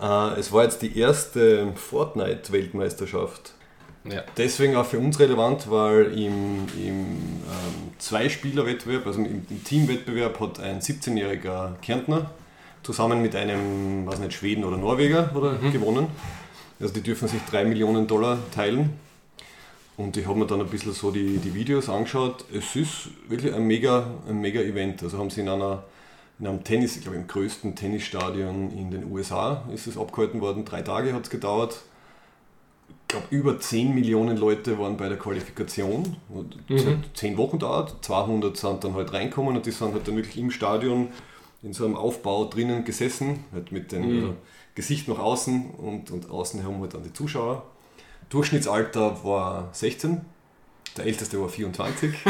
Äh, 0.00 0.38
es 0.38 0.52
war 0.52 0.64
jetzt 0.64 0.82
die 0.82 0.98
erste 0.98 1.72
Fortnite-Weltmeisterschaft. 1.74 3.54
Ja. 4.04 4.24
Deswegen 4.36 4.76
auch 4.76 4.86
für 4.86 4.98
uns 4.98 5.18
relevant, 5.20 5.70
weil 5.70 6.06
im, 6.18 6.66
im 6.76 7.00
ähm, 7.06 7.92
Zweispieler-Wettbewerb, 7.98 9.06
also 9.06 9.20
im, 9.20 9.46
im 9.48 9.64
Teamwettbewerb, 9.64 10.40
hat 10.40 10.58
ein 10.60 10.80
17-jähriger 10.80 11.76
Kärntner 11.82 12.30
zusammen 12.82 13.20
mit 13.20 13.36
einem, 13.36 14.06
was 14.06 14.18
nicht, 14.18 14.32
Schweden 14.32 14.64
oder 14.64 14.78
Norweger 14.78 15.30
oder 15.34 15.52
Mhm. 15.52 15.72
gewonnen. 15.72 16.06
Also 16.80 16.94
die 16.94 17.02
dürfen 17.02 17.28
sich 17.28 17.40
3 17.50 17.64
Millionen 17.66 18.06
Dollar 18.06 18.38
teilen. 18.54 18.90
Und 19.96 20.16
ich 20.16 20.26
habe 20.26 20.38
mir 20.38 20.46
dann 20.46 20.60
ein 20.60 20.66
bisschen 20.68 20.92
so 20.92 21.10
die, 21.10 21.36
die 21.38 21.54
Videos 21.54 21.88
angeschaut. 21.90 22.44
Es 22.52 22.74
ist 22.74 23.10
wirklich 23.28 23.52
ein 23.54 23.66
mega, 23.66 24.06
ein 24.28 24.40
mega 24.40 24.60
Event. 24.60 25.02
Also 25.02 25.18
haben 25.18 25.30
sie 25.30 25.42
in 25.42 25.48
einer 25.48 25.84
in 26.38 26.46
einem 26.46 26.64
Tennis, 26.64 26.96
ich 26.96 27.02
glaube 27.02 27.18
im 27.18 27.26
größten 27.26 27.76
Tennisstadion 27.76 28.70
in 28.70 28.90
den 28.90 29.12
USA 29.12 29.62
ist 29.74 29.86
es 29.86 29.98
abgehalten 29.98 30.40
worden. 30.40 30.64
Drei 30.64 30.80
Tage 30.80 31.12
hat 31.12 31.24
es 31.24 31.28
gedauert. 31.30 31.82
Ich 32.88 33.08
glaube, 33.08 33.26
über 33.28 33.60
10 33.60 33.94
Millionen 33.94 34.38
Leute 34.38 34.78
waren 34.78 34.96
bei 34.96 35.10
der 35.10 35.18
Qualifikation. 35.18 36.16
Es 36.70 36.84
Mhm. 36.84 36.88
hat 36.88 36.96
10 37.12 37.36
Wochen 37.36 37.58
dauert. 37.58 37.96
200 38.02 38.56
sind 38.56 38.82
dann 38.84 38.94
halt 38.94 39.12
reinkommen 39.12 39.54
und 39.54 39.66
die 39.66 39.70
sind 39.70 39.92
halt 39.92 40.08
dann 40.08 40.16
wirklich 40.16 40.38
im 40.38 40.50
Stadion 40.50 41.08
in 41.62 41.74
so 41.74 41.84
einem 41.84 41.96
Aufbau 41.96 42.46
drinnen 42.46 42.86
gesessen, 42.86 43.44
halt 43.52 43.70
mit 43.70 43.92
dem 43.92 44.00
Mhm. 44.08 44.16
also 44.22 44.34
Gesicht 44.80 45.08
nach 45.08 45.18
außen 45.18 45.72
und, 45.72 46.10
und 46.10 46.30
außen 46.30 46.60
herum 46.60 46.80
halt 46.80 46.94
dann 46.94 47.02
die 47.02 47.12
Zuschauer. 47.12 47.66
Durchschnittsalter 48.30 49.22
war 49.24 49.68
16, 49.72 50.20
der 50.96 51.04
älteste 51.04 51.40
war 51.40 51.48
24. 51.48 52.14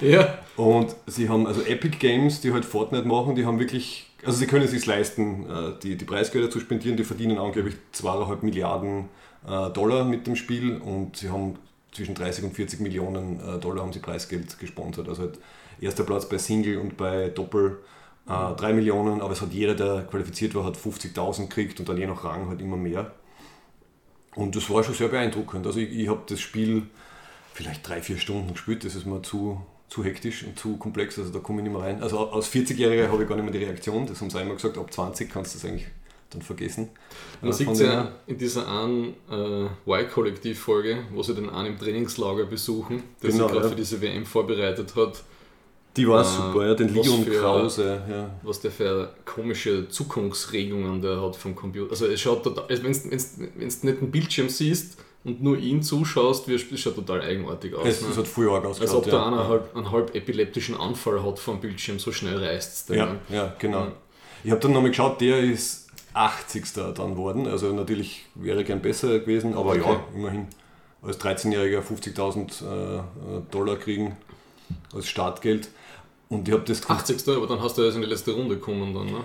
Ja. 0.00 0.38
Und 0.56 0.94
sie 1.06 1.28
haben 1.28 1.46
also 1.46 1.62
Epic 1.62 1.98
Games, 1.98 2.40
die 2.40 2.52
halt 2.52 2.64
Fortnite 2.64 3.06
machen, 3.06 3.34
die 3.34 3.46
haben 3.46 3.58
wirklich, 3.58 4.10
also 4.24 4.38
sie 4.38 4.46
können 4.46 4.64
es 4.64 4.72
sich 4.72 4.84
leisten, 4.84 5.48
äh, 5.48 5.78
die, 5.82 5.96
die 5.96 6.04
Preisgelder 6.04 6.50
zu 6.50 6.60
spendieren, 6.60 6.96
die 6.96 7.04
verdienen 7.04 7.38
angeblich 7.38 7.76
2,5 7.94 8.44
Milliarden 8.44 9.08
äh, 9.46 9.70
Dollar 9.70 10.04
mit 10.04 10.26
dem 10.26 10.36
Spiel 10.36 10.76
und 10.78 11.16
sie 11.16 11.30
haben 11.30 11.56
zwischen 11.92 12.14
30 12.14 12.44
und 12.44 12.54
40 12.54 12.80
Millionen 12.80 13.40
äh, 13.40 13.58
Dollar 13.58 13.82
haben 13.82 13.92
sie 13.92 14.00
Preisgeld 14.00 14.58
gesponsert. 14.58 15.08
Also 15.08 15.22
halt 15.22 15.38
erster 15.80 16.04
Platz 16.04 16.28
bei 16.28 16.38
Single 16.38 16.78
und 16.78 16.96
bei 16.96 17.28
Doppel 17.28 17.78
äh, 18.30 18.56
3 18.56 18.72
Millionen, 18.72 19.20
aber 19.20 19.32
es 19.32 19.40
hat 19.40 19.52
jeder, 19.52 19.74
der 19.74 20.02
qualifiziert 20.02 20.54
war, 20.54 20.64
hat 20.64 20.76
50.000 20.76 21.48
gekriegt 21.48 21.80
und 21.80 21.88
dann 21.88 21.96
je 21.96 22.06
nach 22.06 22.24
Rang 22.24 22.48
halt 22.48 22.60
immer 22.60 22.76
mehr. 22.76 23.12
Und 24.34 24.54
das 24.54 24.70
war 24.70 24.84
schon 24.84 24.94
sehr 24.94 25.08
beeindruckend. 25.08 25.66
Also 25.66 25.80
ich, 25.80 25.90
ich 25.90 26.08
habe 26.08 26.22
das 26.26 26.40
Spiel 26.40 26.86
vielleicht 27.52 27.86
drei, 27.86 28.00
vier 28.00 28.16
Stunden 28.16 28.52
gespielt, 28.52 28.84
das 28.84 28.94
ist 28.94 29.06
mir 29.06 29.22
zu, 29.22 29.60
zu 29.88 30.04
hektisch 30.04 30.44
und 30.44 30.58
zu 30.58 30.76
komplex, 30.76 31.18
also 31.18 31.32
da 31.32 31.40
komme 31.40 31.58
ich 31.58 31.64
nicht 31.64 31.72
mehr 31.72 31.82
rein. 31.82 32.02
Also 32.02 32.18
aus 32.18 32.48
40-Jähriger 32.48 33.08
habe 33.10 33.24
ich 33.24 33.28
gar 33.28 33.34
nicht 33.36 33.44
mehr 33.44 33.52
die 33.52 33.64
Reaktion, 33.64 34.06
das 34.06 34.20
haben 34.20 34.30
sie 34.30 34.38
einmal 34.38 34.56
gesagt, 34.56 34.78
ab 34.78 34.92
20 34.92 35.30
kannst 35.30 35.54
du 35.54 35.58
das 35.58 35.68
eigentlich 35.68 35.88
dann 36.30 36.42
vergessen. 36.42 36.88
Man 37.42 37.52
sieht 37.52 37.68
es 37.68 37.80
ja 37.80 38.12
in 38.26 38.38
dieser 38.38 38.68
einen 38.68 39.14
äh, 39.30 39.90
Y-Kollektiv-Folge, 39.90 41.04
wo 41.12 41.22
sie 41.22 41.34
den 41.34 41.50
einen 41.50 41.74
im 41.74 41.78
Trainingslager 41.78 42.46
besuchen, 42.46 43.02
der 43.22 43.30
genau, 43.30 43.44
sich 43.44 43.52
gerade 43.52 43.66
ja. 43.66 43.70
für 43.70 43.76
diese 43.76 44.00
WM 44.00 44.24
vorbereitet 44.24 44.94
hat. 44.94 45.24
Die 45.96 46.08
war 46.08 46.20
äh, 46.20 46.24
super, 46.24 46.66
ja, 46.66 46.74
den 46.74 46.94
Leon 46.94 47.24
für, 47.24 47.40
Krause. 47.40 48.02
Ja. 48.08 48.30
Was 48.42 48.60
der 48.60 48.70
für 48.70 49.12
komische 49.24 49.88
Zukunftsregungen 49.88 51.02
der 51.02 51.20
hat 51.20 51.36
vom 51.36 51.54
Computer. 51.54 51.90
Also 51.90 52.06
es 52.06 52.20
schaut 52.20 52.44
total, 52.44 52.64
also 52.68 52.84
wenn 52.84 52.92
du 52.92 53.08
nicht 53.08 53.84
einen 53.84 54.10
Bildschirm 54.10 54.48
siehst 54.48 54.98
und 55.24 55.42
nur 55.42 55.58
ihn 55.58 55.82
zuschaust, 55.82 56.48
wie 56.48 56.54
es 56.54 56.80
schaut 56.80 56.94
total 56.94 57.22
eigenartig 57.22 57.74
aus. 57.74 57.86
Es, 57.86 58.02
ne? 58.02 58.16
hat 58.16 58.28
voll 58.28 58.48
arg 58.50 58.64
ausgeschaut. 58.64 58.96
Als 58.96 59.06
ob 59.06 59.06
ja. 59.06 59.12
da 59.12 59.26
einer 59.26 59.48
halb, 59.48 59.76
einen 59.76 59.90
halb 59.90 60.14
epileptischen 60.14 60.76
Anfall 60.76 61.22
hat 61.24 61.38
vom 61.38 61.60
Bildschirm, 61.60 61.98
so 61.98 62.12
schnell 62.12 62.38
reißt 62.38 62.90
es. 62.90 62.96
Ja, 62.96 63.16
ja, 63.28 63.54
genau. 63.58 63.88
Ich 64.44 64.50
habe 64.50 64.60
dann 64.60 64.72
nochmal 64.72 64.90
geschaut, 64.90 65.20
der 65.20 65.40
ist 65.40 65.88
80. 66.14 66.72
dann 66.94 67.16
worden. 67.16 67.46
Also 67.46 67.72
natürlich 67.72 68.24
wäre 68.34 68.64
gern 68.64 68.80
besser 68.80 69.18
gewesen, 69.18 69.54
aber 69.54 69.70
okay. 69.70 69.82
ja, 69.84 70.04
immerhin 70.14 70.46
als 71.02 71.20
13-Jähriger 71.20 71.82
50.000 71.82 72.62
äh, 72.62 73.02
Dollar 73.50 73.76
kriegen 73.76 74.16
als 74.94 75.08
Startgeld. 75.08 75.68
Und 76.30 76.48
ich 76.48 76.54
habe 76.54 76.64
das. 76.64 76.88
80. 76.88 77.28
Aber 77.36 77.46
dann 77.46 77.60
hast 77.60 77.76
du 77.76 77.82
ja 77.82 77.92
in 77.92 78.00
die 78.00 78.06
letzte 78.06 78.32
Runde 78.32 78.54
gekommen 78.54 78.94
dann, 78.94 79.06
ne? 79.06 79.24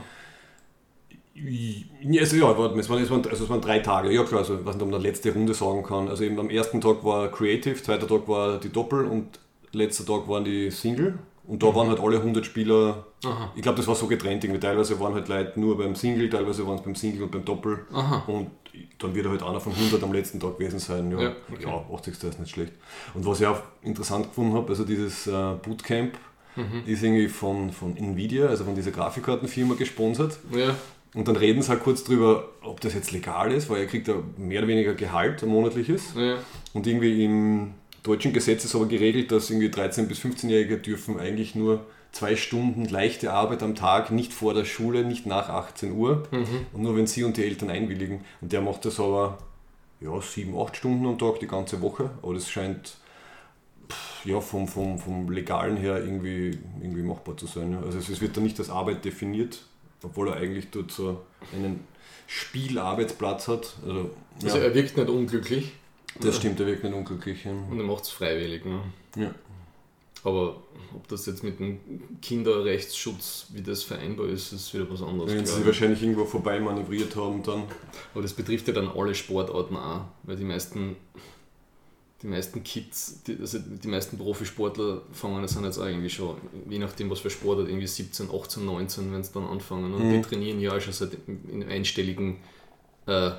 Ja, 1.37 2.21
also 2.21 2.35
ja, 2.37 2.51
es 2.51 2.57
waren, 2.57 2.79
es, 2.79 3.09
waren, 3.09 3.25
also 3.27 3.43
es 3.43 3.49
waren 3.49 3.61
drei 3.61 3.79
Tage. 3.79 4.11
Ja 4.11 4.23
klar, 4.23 4.39
also 4.39 4.55
ich 4.55 4.65
weiß 4.65 4.75
nicht, 4.75 4.83
ob 4.83 4.91
man 4.91 5.01
letzte 5.01 5.33
Runde 5.33 5.53
sagen 5.53 5.83
kann. 5.83 6.07
Also 6.07 6.23
eben 6.23 6.39
am 6.39 6.49
ersten 6.49 6.79
Tag 6.79 7.03
war 7.03 7.29
Creative, 7.29 7.75
zweiter 7.75 8.07
Tag 8.07 8.27
war 8.27 8.57
die 8.57 8.69
Doppel 8.69 9.05
und 9.05 9.39
letzter 9.73 10.05
Tag 10.05 10.27
waren 10.29 10.45
die 10.45 10.71
Single. 10.71 11.19
Und 11.47 11.61
da 11.61 11.67
mhm. 11.67 11.75
waren 11.75 11.89
halt 11.89 11.99
alle 11.99 12.17
100 12.17 12.45
Spieler, 12.45 13.05
Aha. 13.23 13.51
ich 13.55 13.61
glaube, 13.61 13.77
das 13.77 13.87
war 13.87 13.95
so 13.95 14.07
getrennt, 14.07 14.43
irgendwie. 14.43 14.59
teilweise 14.59 14.99
waren 14.99 15.13
halt 15.13 15.27
Leute 15.27 15.59
nur 15.59 15.77
beim 15.77 15.93
Single, 15.93 16.29
teilweise 16.29 16.65
waren 16.65 16.77
es 16.77 16.83
beim 16.83 16.95
Single 16.95 17.23
und 17.23 17.31
beim 17.31 17.45
Doppel. 17.45 17.85
Aha. 17.93 18.23
Und 18.27 18.49
dann 18.97 19.13
wird 19.13 19.27
halt 19.27 19.43
einer 19.43 19.59
von 19.59 19.73
100 19.73 20.01
am 20.03 20.13
letzten 20.13 20.39
Tag 20.39 20.57
gewesen 20.57 20.79
sein. 20.79 21.11
Ja, 21.11 21.21
ja, 21.21 21.35
okay. 21.51 21.63
ja 21.63 21.85
80. 21.93 22.23
ist 22.23 22.39
nicht 22.39 22.51
schlecht. 22.51 22.73
Und 23.13 23.25
was 23.25 23.41
ich 23.41 23.45
auch 23.47 23.59
interessant 23.83 24.27
gefunden 24.27 24.53
habe, 24.53 24.69
also 24.69 24.85
dieses 24.85 25.27
äh, 25.27 25.53
Bootcamp 25.61 26.17
mhm. 26.55 26.83
ist 26.85 27.03
irgendwie 27.03 27.27
von, 27.27 27.71
von 27.71 27.95
Nvidia, 27.97 28.47
also 28.47 28.65
von 28.65 28.75
dieser 28.75 28.91
Grafikkartenfirma 28.91 29.75
gesponsert. 29.75 30.37
Ja. 30.51 30.75
Und 31.13 31.27
dann 31.27 31.37
reden 31.37 31.61
sie 31.61 31.69
halt 31.69 31.81
kurz 31.81 32.03
drüber, 32.03 32.49
ob 32.61 32.81
das 32.81 32.93
jetzt 32.93 33.11
legal 33.11 33.51
ist, 33.51 33.69
weil 33.69 33.81
er 33.81 33.87
kriegt 33.87 34.07
ja 34.07 34.15
mehr 34.37 34.59
oder 34.59 34.67
weniger 34.67 34.93
Gehalt, 34.93 35.41
ein 35.43 35.49
monatliches. 35.49 36.13
Ja. 36.15 36.37
Und 36.73 36.87
irgendwie 36.87 37.23
im 37.23 37.71
deutschen 38.03 38.33
Gesetz 38.33 38.65
ist 38.65 38.75
aber 38.75 38.87
geregelt, 38.87 39.31
dass 39.31 39.49
irgendwie 39.49 39.69
13- 39.69 40.07
bis 40.07 40.19
15-Jährige 40.19 40.77
dürfen 40.77 41.19
eigentlich 41.19 41.55
nur 41.55 41.85
zwei 42.11 42.35
Stunden 42.35 42.85
leichte 42.85 43.33
Arbeit 43.33 43.61
am 43.63 43.75
Tag, 43.75 44.11
nicht 44.11 44.33
vor 44.33 44.53
der 44.53 44.65
Schule, 44.65 45.03
nicht 45.03 45.25
nach 45.25 45.49
18 45.49 45.93
Uhr 45.93 46.23
mhm. 46.31 46.65
und 46.73 46.81
nur 46.81 46.95
wenn 46.95 47.07
sie 47.07 47.23
und 47.23 47.37
die 47.37 47.43
Eltern 47.43 47.69
einwilligen. 47.69 48.21
Und 48.41 48.53
der 48.53 48.61
macht 48.61 48.85
das 48.85 48.99
aber 48.99 49.37
ja, 49.99 50.21
sieben, 50.21 50.57
acht 50.57 50.77
Stunden 50.77 51.05
am 51.05 51.17
Tag 51.17 51.39
die 51.39 51.47
ganze 51.47 51.81
Woche, 51.81 52.11
aber 52.21 52.33
das 52.33 52.49
scheint 52.49 52.97
ja, 54.23 54.39
vom, 54.41 54.67
vom, 54.67 54.99
vom 54.99 55.29
Legalen 55.31 55.77
her 55.77 56.03
irgendwie, 56.03 56.57
irgendwie 56.81 57.03
machbar 57.03 57.37
zu 57.37 57.47
sein. 57.47 57.75
Also 57.83 57.97
es 57.97 58.21
wird 58.21 58.35
da 58.37 58.41
nicht 58.41 58.59
als 58.59 58.69
Arbeit 58.69 59.05
definiert, 59.05 59.61
obwohl 60.03 60.29
er 60.29 60.37
eigentlich 60.37 60.69
dort 60.71 60.91
so 60.91 61.21
einen 61.53 61.81
Spielarbeitsplatz 62.27 63.47
hat. 63.47 63.75
Also, 63.85 64.11
also 64.43 64.57
er 64.57 64.73
wirkt 64.73 64.97
nicht 64.97 65.09
unglücklich. 65.09 65.73
Das 66.19 66.37
stimmt, 66.37 66.59
er 66.59 66.67
wirkt 66.67 66.83
nicht 66.83 66.93
unglücklich. 66.93 67.43
Ja. 67.43 67.51
Und 67.51 67.77
er 67.77 67.85
macht 67.85 68.03
es 68.03 68.09
freiwillig. 68.09 68.65
Ne? 68.65 68.81
Ja. 69.15 69.33
Aber 70.23 70.63
ob 70.95 71.07
das 71.07 71.27
jetzt 71.27 71.43
mit 71.43 71.59
dem 71.59 71.79
Kinderrechtsschutz, 72.21 73.47
wie 73.53 73.61
das 73.61 73.83
vereinbar 73.83 74.27
ist, 74.27 74.51
ist 74.53 74.73
wieder 74.73 74.89
was 74.89 75.03
anderes. 75.03 75.31
Wenn 75.31 75.45
sie 75.45 75.63
wahrscheinlich 75.65 76.01
irgendwo 76.01 76.25
vorbei 76.25 76.59
manövriert 76.59 77.15
haben, 77.15 77.43
dann. 77.43 77.65
Aber 78.13 78.23
das 78.23 78.33
betrifft 78.33 78.67
ja 78.67 78.73
dann 78.73 78.87
alle 78.87 79.13
Sportarten 79.13 79.75
auch, 79.75 80.05
weil 80.23 80.35
die 80.35 80.43
meisten, 80.43 80.95
die 82.25 82.31
meisten 82.31 82.63
Kids, 82.63 83.21
die, 83.27 83.37
also 83.39 83.59
die 83.59 83.87
meisten 83.87 84.17
Profisportler 84.17 85.03
fangen 85.11 85.43
das 85.43 85.51
sind 85.51 85.63
jetzt 85.63 85.79
eigentlich 85.79 86.13
schon, 86.13 86.35
je 86.67 86.79
nachdem 86.79 87.11
was 87.11 87.19
für 87.19 87.29
Sportart, 87.29 87.67
irgendwie 87.67 87.85
17, 87.85 88.29
18, 88.33 88.65
19, 88.65 89.13
wenn 89.13 89.23
sie 89.23 89.31
dann 89.31 89.45
anfangen. 89.45 89.93
Und 89.93 90.07
mhm. 90.07 90.13
die 90.13 90.21
trainieren 90.21 90.59
ja 90.59 90.79
schon 90.81 90.93
seit 90.93 91.11
in 91.27 91.63
einstelligen 91.69 92.37
äh, 93.05 93.29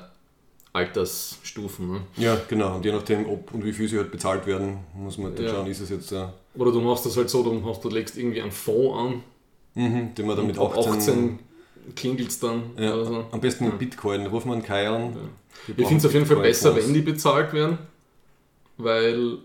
Altersstufen. 0.71 1.91
Ne? 1.91 2.01
Ja, 2.15 2.39
genau. 2.47 2.77
Und 2.77 2.85
je 2.85 2.93
nachdem, 2.93 3.27
ob 3.29 3.53
und 3.53 3.65
wie 3.65 3.73
viel 3.73 3.89
sie 3.89 3.97
halt 3.97 4.09
bezahlt 4.09 4.47
werden, 4.47 4.77
muss 4.93 5.17
man 5.17 5.35
dann 5.35 5.45
ja. 5.45 5.51
schauen, 5.51 5.67
ist 5.67 5.81
es 5.81 5.89
jetzt. 5.89 6.11
Äh 6.13 6.25
Oder 6.55 6.71
du 6.71 6.79
machst 6.79 7.05
das 7.05 7.17
halt 7.17 7.29
so, 7.29 7.43
du, 7.43 7.65
hast, 7.65 7.83
du 7.83 7.89
legst 7.89 8.17
irgendwie 8.17 8.41
einen 8.41 8.51
Fonds 8.51 8.97
an, 8.97 9.23
mhm, 9.83 10.15
den 10.15 10.27
man 10.27 10.37
dann 10.37 10.47
mit 10.47 10.57
18, 10.57 10.93
18 10.93 11.39
klingelt 11.93 12.29
es 12.29 12.39
dann. 12.39 12.63
Ja, 12.77 13.03
so. 13.03 13.25
Am 13.31 13.41
besten 13.41 13.65
in 13.65 13.77
Bitcoin, 13.77 14.27
rufen 14.27 14.49
wir 14.49 14.53
einen 14.53 14.63
Kai 14.63 14.87
an. 14.87 15.13
Ja. 15.13 15.73
Ich 15.75 15.75
finde 15.75 15.97
es 15.97 16.05
auf 16.05 16.13
jeden 16.13 16.25
Fall 16.25 16.37
besser, 16.37 16.73
wenn 16.73 16.93
die 16.93 17.01
bezahlt 17.01 17.51
werden, 17.51 17.79
weil 18.77 19.39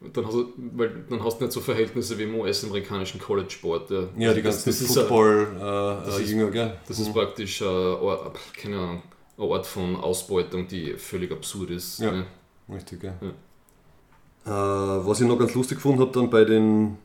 dann 0.00 0.26
hast, 0.26 0.34
du, 0.34 0.52
weil 0.76 1.04
dann 1.08 1.24
hast 1.24 1.38
du 1.38 1.44
nicht 1.44 1.52
so 1.52 1.60
Verhältnisse 1.60 2.16
wie 2.18 2.22
im 2.22 2.36
US-amerikanischen 2.36 3.20
College-Sport. 3.20 3.90
Ja. 3.90 4.08
ja, 4.16 4.32
die 4.34 4.42
ganzen 4.42 4.72
Football-Jünger, 4.72 6.54
äh, 6.54 6.66
äh, 6.66 6.72
Das 6.86 6.98
ist 6.98 7.08
mhm. 7.08 7.12
praktisch, 7.14 7.60
äh, 7.60 7.96
keine 8.60 8.78
Ahnung, 8.78 9.02
eine 9.36 9.52
Art 9.52 9.66
von 9.66 9.96
Ausbeutung, 9.96 10.68
die 10.68 10.94
völlig 10.94 11.32
absurd 11.32 11.70
ist. 11.70 11.98
Ja, 11.98 12.12
ne? 12.12 12.26
richtig, 12.72 13.02
ja. 13.02 13.14
ja. 13.20 13.30
Äh, 14.46 15.06
was 15.06 15.20
ich 15.20 15.26
noch 15.26 15.38
ganz 15.38 15.54
lustig 15.54 15.78
gefunden 15.78 16.00
habe 16.00 16.12
dann 16.12 16.30
bei 16.30 16.44
den, 16.44 16.96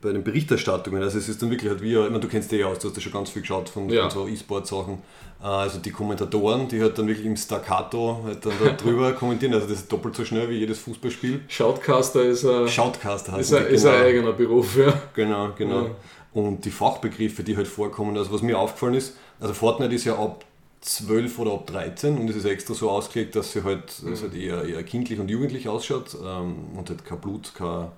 bei 0.00 0.12
den 0.12 0.24
Berichterstattungen, 0.24 1.02
also 1.02 1.18
es 1.18 1.28
ist 1.28 1.42
dann 1.42 1.50
wirklich 1.50 1.70
halt 1.70 1.82
wie, 1.82 1.92
ich 1.94 1.98
meine, 1.98 2.20
du 2.20 2.28
kennst 2.28 2.50
die 2.50 2.56
ja 2.56 2.66
aus, 2.66 2.78
du 2.78 2.88
hast 2.88 2.96
ja 2.96 3.02
schon 3.02 3.12
ganz 3.12 3.30
viel 3.30 3.42
geschaut 3.42 3.68
von, 3.68 3.88
ja. 3.88 4.08
von 4.08 4.10
so 4.10 4.28
E-Sport-Sachen, 4.28 4.94
äh, 5.42 5.46
also 5.46 5.78
die 5.78 5.90
Kommentatoren, 5.90 6.68
die 6.68 6.80
halt 6.80 6.98
dann 6.98 7.06
wirklich 7.06 7.26
im 7.26 7.36
Staccato 7.36 8.22
halt 8.24 8.44
dann 8.44 8.52
da 8.62 8.70
drüber 8.82 9.12
kommentieren, 9.12 9.54
also 9.54 9.66
das 9.66 9.80
ist 9.80 9.92
doppelt 9.92 10.16
so 10.16 10.24
schnell 10.24 10.48
wie 10.48 10.58
jedes 10.58 10.78
Fußballspiel. 10.80 11.42
Shoutcaster 11.48 12.24
ist 12.24 12.44
ein, 12.44 12.66
Shoutcaster 12.68 13.38
ist, 13.38 13.52
ein, 13.52 13.66
ist 13.66 13.82
genau. 13.82 13.94
ein 13.94 14.02
eigener 14.02 14.32
Beruf, 14.32 14.76
ja. 14.76 14.92
Genau, 15.14 15.50
genau. 15.56 15.82
Ja. 15.82 15.90
Und 16.32 16.64
die 16.64 16.70
Fachbegriffe, 16.70 17.44
die 17.44 17.56
halt 17.56 17.68
vorkommen, 17.68 18.16
also 18.16 18.32
was 18.32 18.42
mir 18.42 18.58
aufgefallen 18.58 18.94
ist, 18.94 19.16
also 19.38 19.54
Fortnite 19.54 19.94
ist 19.94 20.04
ja 20.04 20.18
ab 20.18 20.44
12 20.80 21.38
oder 21.38 21.52
ab 21.52 21.66
13 21.66 22.18
und 22.18 22.28
es 22.28 22.36
ist 22.36 22.44
extra 22.44 22.74
so 22.74 22.90
ausgelegt, 22.90 23.36
dass 23.36 23.52
sie 23.52 23.64
halt, 23.64 24.02
mhm. 24.02 24.20
halt 24.20 24.34
eher, 24.34 24.64
eher 24.64 24.82
kindlich 24.82 25.18
und 25.18 25.30
jugendlich 25.30 25.68
ausschaut 25.68 26.16
ähm, 26.22 26.56
und 26.76 26.90
halt 26.90 27.04
kein 27.04 27.20
Blut, 27.20 27.52
keine, 27.54 27.90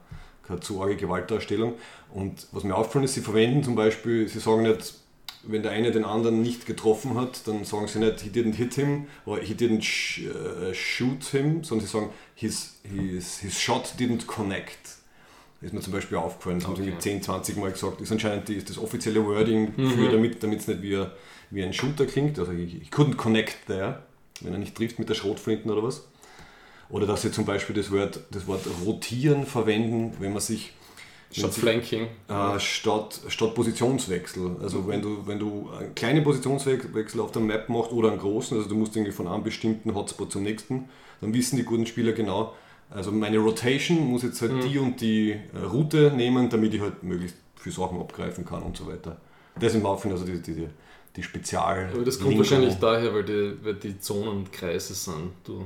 keine 0.46 0.60
zu 0.60 0.80
arge 0.80 0.96
Gewaltdarstellung. 0.96 1.74
Und 2.12 2.46
was 2.52 2.64
mir 2.64 2.74
aufgefallen 2.74 3.04
ist, 3.04 3.14
sie 3.14 3.20
verwenden 3.20 3.62
zum 3.62 3.74
Beispiel, 3.74 4.28
sie 4.28 4.40
sagen 4.40 4.62
nicht, 4.62 4.94
wenn 5.42 5.62
der 5.62 5.72
eine 5.72 5.92
den 5.92 6.04
anderen 6.04 6.42
nicht 6.42 6.66
getroffen 6.66 7.14
hat, 7.14 7.46
dann 7.46 7.64
sagen 7.64 7.86
sie 7.86 7.98
nicht, 8.00 8.20
he 8.20 8.30
didn't 8.30 8.54
hit 8.54 8.74
him 8.74 9.06
oder 9.24 9.42
he 9.42 9.54
didn't 9.54 9.82
sh 9.82 10.22
uh, 10.22 10.74
shoot 10.74 11.24
him, 11.24 11.62
sondern 11.62 11.86
sie 11.86 11.92
sagen, 11.92 12.10
his, 12.34 12.80
his, 12.82 13.38
his 13.38 13.58
shot 13.58 13.94
didn't 13.98 14.26
connect. 14.26 14.96
Das 15.60 15.68
ist 15.68 15.72
mir 15.72 15.80
zum 15.80 15.92
Beispiel 15.92 16.18
aufgefallen, 16.18 16.58
das 16.58 16.68
okay. 16.68 16.82
haben 16.82 16.92
sie 16.92 16.98
10, 16.98 17.22
20 17.22 17.56
Mal 17.56 17.72
gesagt. 17.72 17.94
Das 17.94 18.02
ist 18.02 18.12
anscheinend 18.12 18.48
die, 18.48 18.62
das 18.62 18.76
offizielle 18.76 19.24
Wording 19.24 19.72
mhm. 19.76 19.90
für, 19.90 20.10
damit 20.10 20.42
es 20.42 20.68
nicht 20.68 20.82
wie 20.82 21.06
wie 21.50 21.62
ein 21.62 21.72
Shooter 21.72 22.06
klingt. 22.06 22.38
Also 22.38 22.52
ich, 22.52 22.80
ich 22.80 22.90
couldn't 22.90 23.16
connect 23.16 23.66
there, 23.66 24.02
wenn 24.40 24.52
er 24.52 24.58
nicht 24.58 24.74
trifft 24.74 24.98
mit 24.98 25.08
der 25.08 25.14
Schrotflinten 25.14 25.70
oder 25.70 25.82
was. 25.82 26.06
Oder 26.88 27.06
dass 27.06 27.22
sie 27.22 27.32
zum 27.32 27.44
Beispiel 27.44 27.74
das 27.74 27.90
Wort, 27.90 28.20
das 28.30 28.46
Wort 28.46 28.62
rotieren 28.84 29.46
verwenden, 29.46 30.14
wenn 30.20 30.32
man 30.32 30.40
sich 30.40 30.72
Statt 31.32 31.54
Flanking. 31.54 32.06
Äh, 32.28 32.58
statt, 32.60 33.20
statt 33.28 33.54
Positionswechsel. 33.54 34.56
Also 34.62 34.86
wenn 34.86 35.02
du, 35.02 35.26
wenn 35.26 35.38
du 35.38 35.68
einen 35.78 35.94
kleinen 35.94 36.22
Positionswechsel 36.22 37.20
auf 37.20 37.32
der 37.32 37.42
Map 37.42 37.68
machst 37.68 37.92
oder 37.92 38.10
einen 38.10 38.18
großen, 38.18 38.56
also 38.56 38.68
du 38.68 38.76
musst 38.76 38.96
irgendwie 38.96 39.12
von 39.12 39.26
einem 39.26 39.42
bestimmten 39.42 39.94
Hotspot 39.94 40.32
zum 40.32 40.44
nächsten, 40.44 40.88
dann 41.20 41.34
wissen 41.34 41.56
die 41.56 41.64
guten 41.64 41.84
Spieler 41.84 42.12
genau, 42.12 42.54
also 42.90 43.10
meine 43.10 43.38
Rotation 43.38 43.98
muss 44.06 44.22
jetzt 44.22 44.40
halt 44.40 44.52
mhm. 44.52 44.60
die 44.60 44.78
und 44.78 45.00
die 45.00 45.30
äh, 45.32 45.58
Route 45.66 46.12
nehmen, 46.14 46.48
damit 46.48 46.72
ich 46.72 46.80
halt 46.80 47.02
möglichst 47.02 47.36
viele 47.56 47.74
Sachen 47.74 47.98
abgreifen 47.98 48.44
kann 48.44 48.62
und 48.62 48.76
so 48.76 48.86
weiter. 48.86 49.16
Das 49.58 49.72
sind 49.72 49.82
Waffen, 49.82 50.12
also 50.12 50.24
diese, 50.24 50.40
diese 50.40 50.60
die 50.60 50.68
Spezial. 51.22 51.90
Aber 51.92 52.04
das 52.04 52.18
kommt 52.18 52.30
Lingo. 52.30 52.44
wahrscheinlich 52.44 52.74
daher, 52.74 53.12
weil 53.14 53.24
die, 53.24 53.52
weil 53.62 53.74
die 53.74 53.98
Zonen 53.98 54.50
Kreise 54.50 54.94
sind. 54.94 55.32
Du, 55.44 55.64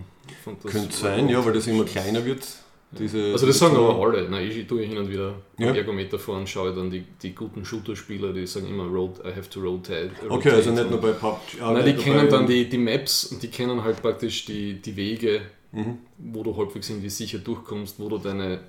Könnte 0.64 0.94
sein, 0.94 1.28
ja, 1.28 1.44
weil 1.44 1.52
das 1.52 1.66
immer 1.66 1.84
kleiner 1.84 2.24
wird. 2.24 2.46
Diese, 2.92 3.32
also 3.32 3.46
das 3.46 3.58
sagen 3.58 3.76
aber 3.76 3.96
alle. 4.00 4.28
Nein, 4.28 4.50
ich 4.50 4.66
tue 4.66 4.82
hin 4.82 4.98
und 4.98 5.08
wieder 5.08 5.34
ja. 5.58 5.72
Ergometer 5.72 6.18
vor 6.18 6.36
und 6.36 6.48
schaue 6.48 6.74
dann 6.74 6.90
die, 6.90 7.04
die 7.22 7.34
guten 7.34 7.64
Shooter-Spieler, 7.64 8.32
die 8.32 8.46
sagen 8.46 8.66
immer, 8.66 8.86
I 8.86 9.32
have 9.34 9.48
to 9.48 9.60
rotate. 9.60 10.10
rotate 10.22 10.30
okay, 10.30 10.50
also 10.50 10.72
nicht 10.72 10.90
nur 10.90 11.00
bei 11.00 11.12
PUBG. 11.12 11.60
Nein, 11.60 11.84
die 11.84 11.94
kennen 11.94 12.28
dann 12.28 12.46
die, 12.48 12.68
die 12.68 12.78
Maps 12.78 13.26
und 13.26 13.42
die 13.42 13.48
kennen 13.48 13.84
halt 13.84 14.02
praktisch 14.02 14.44
die, 14.44 14.74
die 14.74 14.96
Wege, 14.96 15.42
mhm. 15.70 15.98
wo 16.18 16.42
du 16.42 16.56
halbwegs 16.56 16.90
irgendwie 16.90 17.10
sicher 17.10 17.38
durchkommst, 17.38 18.00
wo 18.00 18.08
du 18.08 18.18
deine 18.18 18.60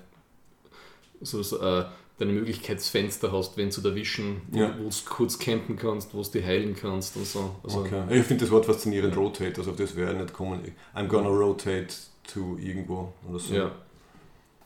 so, 1.20 1.40
äh, 1.58 1.84
deine 2.24 2.32
Möglichkeitsfenster 2.32 3.32
hast, 3.32 3.56
wenn 3.56 3.70
zu 3.70 3.86
erwischen, 3.86 4.42
wo 4.50 4.58
ja. 4.58 4.68
du 4.68 4.88
kurz 5.08 5.38
campen 5.38 5.76
kannst, 5.76 6.14
wo 6.14 6.22
du 6.22 6.30
die 6.30 6.44
heilen 6.44 6.74
kannst 6.74 7.16
und 7.16 7.26
so. 7.26 7.56
Also, 7.62 7.80
okay. 7.80 8.02
Ich 8.10 8.24
finde 8.24 8.44
das 8.44 8.50
Wort 8.50 8.66
faszinierend, 8.66 9.14
ja. 9.14 9.20
rotate, 9.20 9.58
also 9.58 9.70
auf 9.70 9.76
das 9.76 9.96
wäre 9.96 10.14
nicht 10.14 10.32
kommen. 10.32 10.60
I'm 10.94 11.06
gonna 11.06 11.28
rotate 11.28 11.88
to 12.32 12.56
irgendwo 12.60 13.12
oder 13.28 13.38
so. 13.38 13.54
Ja. 13.54 13.72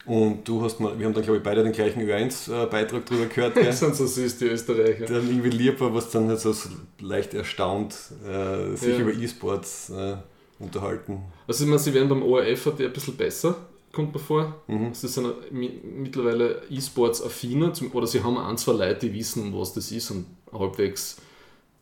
Und 0.07 0.47
du 0.47 0.63
hast 0.63 0.79
mal, 0.79 0.97
wir 0.97 1.05
haben 1.05 1.15
dann 1.15 1.25
glaube 1.25 1.39
ich 1.39 1.43
beide 1.43 1.65
den 1.65 1.73
gleichen 1.73 2.01
Ö1-Beitrag 2.01 3.05
drüber 3.05 3.27
gehört. 3.27 3.55
Gell? 3.55 3.65
Das 3.67 3.81
sind 3.81 3.97
so 3.97 4.07
süß, 4.07 4.39
die 4.39 4.45
Österreicher. 4.45 5.05
Der 5.07 5.17
irgendwie 5.17 5.51
lieb 5.51 5.81
war, 5.81 5.93
was 5.93 6.11
dann 6.11 6.29
halt 6.29 6.39
so 6.39 6.55
leicht 7.01 7.35
erstaunt 7.35 7.95
äh, 8.25 8.77
sich 8.77 8.97
Ja. 8.97 8.99
über 9.01 9.13
E-Sports 9.13 9.91
äh, 9.91 10.17
unterhalten. 10.61 11.23
Also 11.49 11.65
ich 11.65 11.69
meine, 11.69 11.81
sie 11.81 11.93
werden 11.93 12.09
beim 12.09 12.23
ORF 12.23 12.67
hat 12.67 12.79
die 12.79 12.85
ein 12.85 12.93
bisschen 12.93 13.17
besser, 13.17 13.57
kommt 13.97 14.13
mir 14.15 14.21
vor. 14.21 14.55
Mhm. 14.69 14.93
Sie 14.95 15.09
sind 15.09 15.27
mi- 15.53 15.81
mittlerweile 15.83 16.63
E-Sports 16.71 17.23
affiner 17.23 17.73
zum- 17.73 17.91
oder 17.93 18.07
sie 18.07 18.23
haben 18.23 18.37
ein, 18.39 18.57
zwei 18.59 18.73
Leute, 18.75 19.07
die 19.09 19.15
wissen, 19.15 19.53
was 19.59 19.73
das 19.73 19.91
ist 19.91 20.11
und 20.13 20.27
halbwegs 20.53 21.17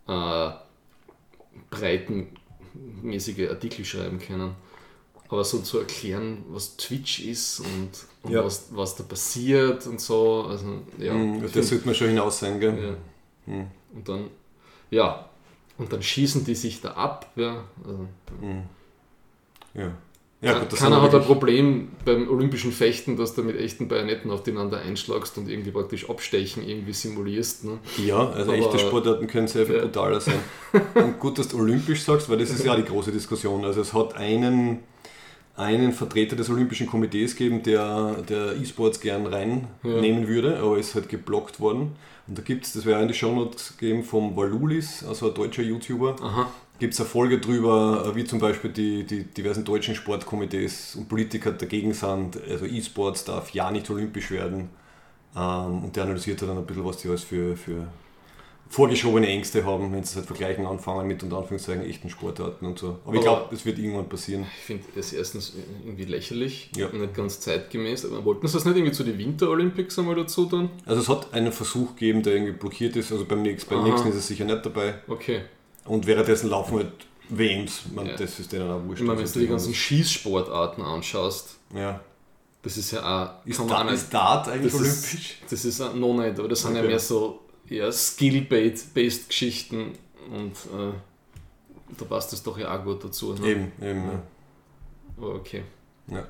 äh, 0.08 0.50
breitenmäßige 1.70 3.48
Artikel 3.50 3.84
schreiben 3.84 4.18
können. 4.18 4.54
Aber 5.28 5.42
so 5.44 5.58
zu 5.60 5.78
erklären, 5.78 6.44
was 6.50 6.76
Twitch 6.76 7.20
ist 7.20 7.60
und, 7.60 7.90
und 8.22 8.32
Ja. 8.32 8.44
was, 8.44 8.66
was 8.70 8.94
da 8.94 9.02
passiert 9.04 9.86
und 9.86 10.00
so, 10.00 10.44
also 10.48 10.82
ja. 10.98 11.14
Mhm, 11.14 11.42
das 11.42 11.52
find- 11.52 11.64
sollte 11.64 11.86
man 11.86 11.94
schon 11.94 12.08
hinaus 12.08 12.38
sein, 12.38 12.60
gell? 12.60 12.96
ja. 13.46 13.52
Mhm. 13.54 13.66
Und 13.94 14.08
dann, 14.08 14.30
ja, 14.90 15.28
und 15.78 15.92
dann 15.92 16.02
schießen 16.02 16.44
die 16.44 16.54
sich 16.54 16.80
da 16.80 16.92
ab. 16.92 17.32
Ja, 17.36 17.64
also, 17.84 18.06
Mhm. 18.40 18.62
Ja. 19.74 19.92
Ja, 20.44 20.58
gut, 20.58 20.72
das 20.72 20.78
Keiner 20.80 21.00
hat 21.02 21.14
ein 21.14 21.22
Problem 21.22 21.88
beim 22.04 22.28
olympischen 22.28 22.70
Fechten, 22.72 23.16
dass 23.16 23.34
du 23.34 23.42
mit 23.42 23.56
echten 23.58 23.88
Bajonetten 23.88 24.30
aufeinander 24.30 24.78
einschlagst 24.80 25.38
und 25.38 25.48
irgendwie 25.48 25.70
praktisch 25.70 26.08
Abstechen 26.10 26.68
irgendwie 26.68 26.92
simulierst. 26.92 27.64
Ne? 27.64 27.78
Ja, 28.04 28.28
also 28.30 28.52
Aber- 28.52 28.58
echte 28.60 28.78
Sportarten 28.78 29.26
können 29.26 29.48
sehr 29.48 29.64
viel 29.66 29.76
Ja. 29.76 29.82
brutaler 29.82 30.20
sein. 30.20 30.38
Und 30.94 31.18
gut, 31.20 31.38
dass 31.38 31.48
du 31.48 31.58
olympisch 31.58 32.02
sagst, 32.02 32.28
weil 32.28 32.38
das 32.38 32.50
ist 32.50 32.64
ja 32.64 32.76
die 32.76 32.84
große 32.84 33.10
Diskussion. 33.12 33.64
Also 33.64 33.80
es 33.80 33.92
hat 33.94 34.16
einen, 34.16 34.80
einen 35.56 35.92
Vertreter 35.92 36.36
des 36.36 36.50
Olympischen 36.50 36.86
Komitees 36.86 37.36
gegeben, 37.36 37.62
der, 37.62 38.16
E-Sports 38.60 39.00
gern 39.00 39.26
reinnehmen 39.26 40.28
würde, 40.28 40.58
aber 40.58 40.78
ist 40.78 40.94
halt 40.94 41.08
geblockt 41.08 41.60
worden. 41.60 41.92
Und 42.26 42.38
da 42.38 42.42
gibt 42.42 42.64
es, 42.66 42.72
das 42.72 42.86
wäre 42.86 43.00
in 43.02 43.08
die 43.08 43.14
Shownotes 43.14 43.76
gegeben 43.76 44.02
vom 44.02 44.36
Valulis, 44.36 45.04
also 45.06 45.28
ein 45.28 45.34
deutscher 45.34 45.62
YouTuber, 45.62 46.16
Aha. 46.22 46.48
Gibt 46.78 46.94
es 46.94 47.00
eine 47.00 47.08
Folge 47.08 47.38
drüber, 47.40 48.10
äh, 48.12 48.16
wie 48.16 48.24
zum 48.24 48.38
Beispiel 48.38 48.70
die, 48.70 49.04
die 49.04 49.24
diversen 49.24 49.64
deutschen 49.64 49.94
Sportkomitees 49.94 50.96
und 50.96 51.08
Politiker 51.08 51.52
dagegen 51.52 51.92
sind, 51.94 52.40
also 52.48 52.66
E-Sports 52.66 53.24
darf 53.24 53.50
ja 53.50 53.70
nicht 53.70 53.88
olympisch 53.90 54.30
werden. 54.30 54.70
Ähm, 55.36 55.84
und 55.84 55.96
der 55.96 56.04
analysiert 56.04 56.42
dann 56.42 56.56
ein 56.56 56.66
bisschen, 56.66 56.84
was 56.84 56.98
die 56.98 57.08
alles 57.08 57.24
für, 57.24 57.56
für 57.56 57.88
vorgeschobene 58.68 59.26
Ängste 59.28 59.64
haben, 59.64 59.92
wenn 59.92 60.02
sie 60.02 60.10
es 60.10 60.16
halt 60.16 60.26
vergleichen 60.26 60.66
anfangen 60.66 61.06
mit 61.06 61.22
unter 61.22 61.38
Anführungszeichen 61.38 61.84
echten 61.84 62.10
Sportarten 62.10 62.66
und 62.66 62.78
so. 62.78 62.98
Aber 63.04 63.14
ich 63.14 63.20
glaube, 63.20 63.54
es 63.54 63.64
wird 63.64 63.78
irgendwann 63.78 64.08
passieren. 64.08 64.46
Ich 64.58 64.64
finde 64.64 64.84
es 64.96 65.12
erstens 65.12 65.52
irgendwie 65.84 66.04
lächerlich 66.04 66.70
Ja. 66.76 66.88
nicht 66.88 67.14
ganz 67.14 67.40
zeitgemäß. 67.40 68.06
Aber 68.06 68.24
wollten 68.24 68.46
sie 68.48 68.54
das 68.54 68.64
nicht 68.64 68.76
irgendwie 68.76 68.92
zu 68.92 69.04
den 69.04 69.18
Winter 69.18 69.48
Olympics 69.50 69.98
einmal 69.98 70.16
dazu 70.16 70.46
dann? 70.46 70.70
Also 70.86 71.02
es 71.02 71.08
hat 71.08 71.32
einen 71.34 71.52
Versuch 71.52 71.94
gegeben, 71.94 72.22
der 72.22 72.34
irgendwie 72.34 72.52
blockiert 72.52 72.96
ist. 72.96 73.12
Also 73.12 73.24
beim 73.26 73.42
nächsten, 73.42 73.70
beim 73.72 73.84
nächsten 73.84 74.08
ist 74.08 74.16
es 74.16 74.26
sicher 74.26 74.44
nicht 74.44 74.64
dabei. 74.64 74.94
Okay. 75.08 75.42
Und 75.86 76.06
währenddessen 76.06 76.50
laufen 76.50 76.76
halt 76.78 76.92
WMs. 77.28 77.82
Man, 77.94 78.06
Ja. 78.06 78.16
Das 78.16 78.38
ist 78.38 78.52
denen 78.52 78.70
auch 78.70 78.82
wurscht. 78.84 79.00
Ich 79.02 79.06
meine, 79.06 79.18
wenn 79.18 79.26
du 79.26 79.38
die 79.38 79.44
ist 79.44 79.50
ganzen 79.50 79.74
Schießsportarten 79.74 80.82
anschaust, 80.84 81.56
ja. 81.74 82.00
das 82.62 82.76
ist 82.76 82.90
ja 82.92 83.00
auch. 83.02 83.46
Ist, 83.46 83.60
da, 83.68 83.84
nicht- 83.84 83.94
ist 83.94 84.12
Dart 84.14 84.48
eigentlich 84.48 84.72
das 84.72 84.80
olympisch? 84.80 85.38
Ist, 85.42 85.52
das 85.52 85.64
ist 85.64 85.80
auch 85.80 85.94
noch 85.94 86.14
nicht, 86.14 86.38
aber 86.38 86.48
das 86.48 86.62
sind 86.62 86.74
ja 86.74 86.80
Okay. 86.80 86.88
mehr 86.88 86.98
so 86.98 87.40
eher 87.68 87.90
Skill-based 87.92 89.28
Geschichten 89.28 89.92
und 90.30 90.52
äh, 90.52 90.92
da 91.98 92.04
passt 92.06 92.32
das 92.32 92.42
doch 92.42 92.58
ja 92.58 92.78
auch 92.78 92.84
gut 92.84 93.04
dazu. 93.04 93.34
Ne? 93.34 93.46
Eben, 93.46 93.72
eben. 93.80 94.04
Ja. 94.04 94.22
Aber 95.18 95.34
okay. 95.36 95.62
Ja. 96.08 96.26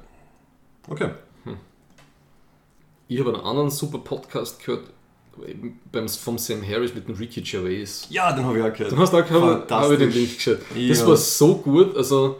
Okay. 0.89 1.11
Ich 3.07 3.21
habe 3.21 3.35
einen 3.35 3.43
anderen 3.45 3.71
super 3.71 3.99
Podcast 3.99 4.65
gehört 4.65 4.89
beim, 5.93 6.09
vom 6.09 6.39
Sam 6.39 6.63
Harris 6.67 6.95
mit 6.95 7.07
dem 7.09 7.15
Ricky 7.15 7.41
Gervais. 7.43 8.07
Ja, 8.11 8.33
den 8.33 8.45
habe 8.45 8.59
ich 8.59 8.65
auch 8.65 8.73
gehört. 8.73 8.93
Du 8.93 8.97
hast 8.99 9.15
auch 9.15 9.19
habe 9.19 9.29
Fantastisch. 9.29 9.71
hab 9.77 9.91
ich 9.93 9.99
den 9.99 10.13
Link 10.13 10.35
geschaut. 10.37 10.59
Das 10.89 10.99
Ja. 11.01 11.07
war 11.07 11.17
so 11.17 11.55
gut, 11.57 11.97
also 11.97 12.37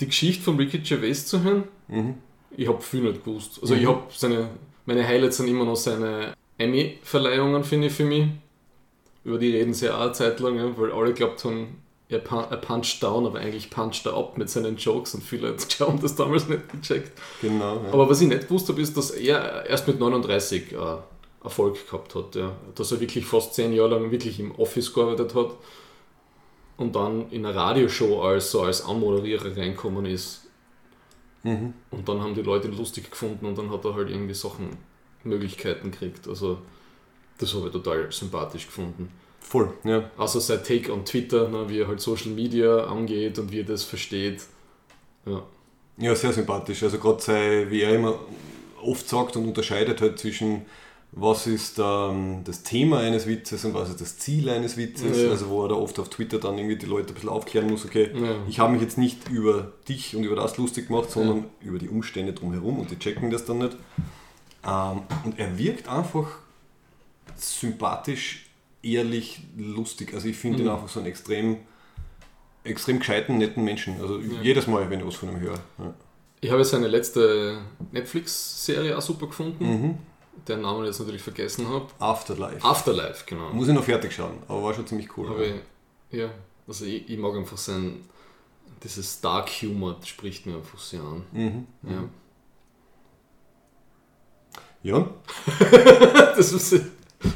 die 0.00 0.06
Geschichte 0.06 0.42
von 0.44 0.56
Ricky 0.56 0.78
Gervais 0.78 1.24
zu 1.26 1.42
hören, 1.42 1.64
Mhm. 1.88 2.14
ich 2.56 2.68
habe 2.68 2.80
viel 2.82 3.00
nicht 3.02 3.24
gewusst. 3.24 3.58
Also 3.62 3.74
Mhm. 3.74 3.80
ich 3.80 3.86
habe 3.86 4.02
seine, 4.14 4.48
meine 4.86 5.06
Highlights 5.06 5.38
sind 5.38 5.48
immer 5.48 5.64
noch 5.64 5.76
seine 5.76 6.34
Emmy-Verleihungen, 6.58 7.64
finde 7.64 7.86
ich, 7.88 7.92
für 7.92 8.04
mich. 8.04 8.26
Über 9.24 9.38
die 9.38 9.50
reden 9.50 9.74
sie 9.74 9.86
ja 9.86 9.96
auch 9.96 10.02
eine 10.02 10.12
Zeit 10.12 10.40
lang, 10.40 10.56
ja, 10.56 10.70
weil 10.78 10.92
alle 10.92 11.12
glaubt 11.12 11.44
haben, 11.44 11.82
er, 12.08 12.20
er 12.50 12.56
puncht 12.56 13.02
down, 13.02 13.26
aber 13.26 13.38
eigentlich 13.40 13.68
puncht 13.68 14.06
er 14.06 14.14
ab 14.14 14.38
mit 14.38 14.48
seinen 14.48 14.76
Jokes 14.76 15.14
und 15.14 15.22
viele 15.22 15.54
haben 15.80 16.00
das 16.00 16.14
damals 16.16 16.48
nicht 16.48 16.62
gecheckt. 16.72 17.12
Genau. 17.42 17.82
Ja. 17.84 17.92
Aber 17.92 18.08
was 18.08 18.20
ich 18.22 18.28
nicht 18.28 18.48
gewusst 18.48 18.68
habe, 18.68 18.80
ist, 18.80 18.96
dass 18.96 19.10
er 19.10 19.66
erst 19.66 19.86
mit 19.86 19.98
39 20.00 20.72
äh, 20.72 20.76
Erfolg 21.42 21.86
gehabt 21.86 22.14
hat. 22.14 22.34
Ja. 22.34 22.56
Dass 22.74 22.92
er 22.92 23.00
wirklich 23.00 23.24
fast 23.24 23.54
zehn 23.54 23.72
Jahre 23.72 23.90
lang 23.90 24.10
wirklich 24.10 24.40
im 24.40 24.54
Office 24.56 24.92
gearbeitet 24.92 25.34
hat 25.34 25.50
und 26.76 26.94
dann 26.96 27.30
in 27.30 27.44
einer 27.44 27.54
Radioshow 27.54 28.22
als, 28.22 28.50
so 28.50 28.62
als 28.62 28.84
Anmoderierer 28.84 29.56
reinkommen 29.56 30.06
ist. 30.06 30.46
Mhm. 31.42 31.74
Und 31.90 32.08
dann 32.08 32.20
haben 32.20 32.34
die 32.34 32.42
Leute 32.42 32.68
lustig 32.68 33.10
gefunden 33.10 33.46
und 33.46 33.56
dann 33.56 33.70
hat 33.70 33.84
er 33.84 33.94
halt 33.94 34.10
irgendwie 34.10 34.34
Sachen, 34.34 34.76
Möglichkeiten 35.24 35.90
gekriegt. 35.90 36.26
Also 36.28 36.58
das 37.38 37.54
habe 37.54 37.66
ich 37.66 37.72
total 37.72 38.10
sympathisch 38.10 38.66
gefunden. 38.66 39.10
Voll, 39.40 39.72
ja. 39.84 40.10
Außer 40.16 40.40
sein 40.40 40.62
Take 40.62 40.92
on 40.92 41.04
Twitter, 41.04 41.48
ne, 41.48 41.68
wie 41.68 41.80
er 41.80 41.88
halt 41.88 42.00
Social 42.00 42.32
Media 42.32 42.84
angeht 42.84 43.38
und 43.38 43.50
wie 43.50 43.60
er 43.60 43.64
das 43.64 43.84
versteht. 43.84 44.42
Ja. 45.24 45.42
Ja, 45.96 46.14
sehr 46.14 46.32
sympathisch. 46.32 46.82
Also 46.82 46.98
gerade 46.98 47.20
sei, 47.20 47.66
wie 47.70 47.82
er 47.82 47.94
immer 47.94 48.18
oft 48.82 49.08
sagt 49.08 49.36
und 49.36 49.46
unterscheidet 49.46 50.00
halt 50.00 50.18
zwischen 50.18 50.66
was 51.12 51.46
ist 51.46 51.78
ähm, 51.82 52.42
das 52.44 52.62
Thema 52.62 52.98
eines 53.00 53.26
Witzes 53.26 53.64
und 53.64 53.74
was 53.74 53.88
ist 53.88 54.00
das 54.00 54.18
Ziel 54.18 54.48
eines 54.50 54.76
Witzes. 54.76 55.16
Ja. 55.22 55.30
Also 55.30 55.48
wo 55.48 55.62
er 55.64 55.68
da 55.70 55.74
oft 55.74 55.98
auf 55.98 56.10
Twitter 56.10 56.38
dann 56.38 56.58
irgendwie 56.58 56.76
die 56.76 56.86
Leute 56.86 57.08
ein 57.08 57.14
bisschen 57.14 57.30
aufklären 57.30 57.68
muss, 57.70 57.84
okay, 57.84 58.10
Ja. 58.14 58.36
ich 58.48 58.58
habe 58.60 58.72
mich 58.74 58.82
jetzt 58.82 58.98
nicht 58.98 59.28
über 59.30 59.72
dich 59.88 60.14
und 60.14 60.24
über 60.24 60.36
das 60.36 60.56
lustig 60.58 60.88
gemacht, 60.88 61.10
sondern 61.10 61.46
über 61.60 61.78
die 61.78 61.88
Umstände 61.88 62.32
drumherum 62.34 62.78
und 62.78 62.90
die 62.90 62.98
checken 62.98 63.30
das 63.30 63.44
dann 63.46 63.58
nicht. 63.58 63.76
Ähm, 64.66 65.02
und 65.24 65.38
er 65.38 65.56
wirkt 65.58 65.88
einfach 65.88 66.28
sympathisch, 67.36 68.46
ehrlich, 68.82 69.40
lustig. 69.56 70.12
Also 70.14 70.28
ich 70.28 70.36
finde 70.36 70.58
ihn 70.60 70.64
Mhm. 70.66 70.72
einfach 70.72 70.88
so 70.88 71.00
einen 71.00 71.08
extrem, 71.08 71.58
extrem 72.64 72.98
gescheiten, 72.98 73.38
netten 73.38 73.64
Menschen. 73.64 74.00
Also 74.00 74.18
Ja. 74.18 74.40
jedes 74.42 74.66
Mal, 74.66 74.88
wenn 74.90 75.00
ich 75.00 75.06
was 75.06 75.16
von 75.16 75.30
ihm 75.30 75.40
höre. 75.40 75.58
Ja. 75.78 75.94
Ich 76.40 76.50
habe 76.50 76.64
seine 76.64 76.86
letzte 76.86 77.58
Netflix-Serie 77.92 78.96
auch 78.96 79.02
super 79.02 79.26
gefunden, 79.26 79.64
Mhm. 79.64 79.98
Deren 80.46 80.62
Namen 80.62 80.82
ich 80.82 80.88
jetzt 80.88 81.00
natürlich 81.00 81.22
vergessen 81.22 81.68
habe. 81.68 81.86
Afterlife. 81.98 82.64
Afterlife, 82.64 83.24
genau. 83.26 83.50
Muss 83.52 83.68
ich 83.68 83.74
noch 83.74 83.84
fertig 83.84 84.12
schauen, 84.12 84.38
aber 84.46 84.62
war 84.62 84.74
schon 84.74 84.86
ziemlich 84.86 85.16
cool. 85.16 85.28
Habe 85.28 85.44
ich, 85.46 86.18
ja, 86.18 86.28
also 86.66 86.84
ich, 86.84 87.08
ich 87.08 87.18
mag 87.18 87.34
einfach 87.36 87.56
sein, 87.58 88.04
dieses 88.82 89.20
Dark 89.20 89.48
Humor, 89.62 89.96
spricht 90.04 90.46
mir 90.46 90.56
einfach 90.56 90.78
sehr 90.78 91.00
an. 91.00 91.24
Mhm. 91.32 91.66
Ja. 91.82 92.04
Ja, 94.80 95.06
Das 96.36 96.52
ist, 96.52 96.72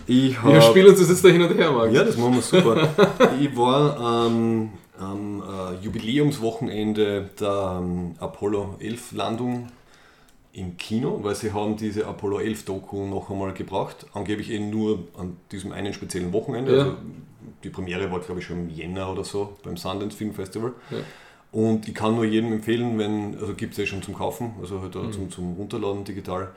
ich 0.06 0.30
wir 0.32 0.42
habe. 0.42 0.62
spielen 0.62 0.86
uns 0.88 1.00
das 1.00 1.08
jetzt 1.08 1.24
da 1.24 1.28
hin 1.28 1.42
und 1.42 1.56
her, 1.56 1.72
Marc. 1.72 1.92
Ja, 1.92 2.04
das 2.04 2.16
machen 2.16 2.34
wir 2.34 2.42
super. 2.42 2.88
ich 3.40 3.56
war 3.56 4.26
ähm, 4.28 4.70
am 4.96 5.42
äh, 5.42 5.84
Jubiläumswochenende 5.84 7.30
der 7.40 7.80
ähm, 7.82 8.14
Apollo 8.20 8.76
11 8.78 9.12
Landung 9.12 9.68
im 10.52 10.76
Kino, 10.76 11.20
weil 11.22 11.34
sie 11.34 11.52
haben 11.52 11.76
diese 11.76 12.06
Apollo 12.06 12.40
11 12.40 12.64
Doku 12.66 13.06
noch 13.06 13.30
einmal 13.30 13.52
gebracht. 13.54 14.06
Angeblich 14.12 14.50
eben 14.50 14.68
nur 14.70 15.08
an 15.16 15.36
diesem 15.50 15.72
einen 15.72 15.94
speziellen 15.94 16.32
Wochenende. 16.32 16.76
Ja. 16.76 16.82
Also 16.84 16.96
die 17.64 17.70
Premiere 17.70 18.10
war, 18.10 18.20
glaube 18.20 18.40
ich, 18.40 18.46
schon 18.46 18.58
im 18.58 18.70
Jänner 18.70 19.10
oder 19.10 19.24
so 19.24 19.56
beim 19.62 19.76
Sundance 19.76 20.16
Film 20.16 20.34
Festival. 20.34 20.72
Ja. 20.90 20.98
Und 21.52 21.88
ich 21.88 21.94
kann 21.94 22.14
nur 22.14 22.24
jedem 22.24 22.52
empfehlen, 22.52 22.98
wenn, 22.98 23.36
also 23.38 23.54
gibt 23.54 23.72
es 23.72 23.78
ja 23.78 23.86
schon 23.86 24.02
zum 24.02 24.14
Kaufen, 24.14 24.54
also 24.60 24.80
halt 24.80 24.94
Mhm. 24.94 25.12
zum, 25.12 25.30
zum 25.30 25.52
Runterladen 25.54 26.04
digital. 26.04 26.50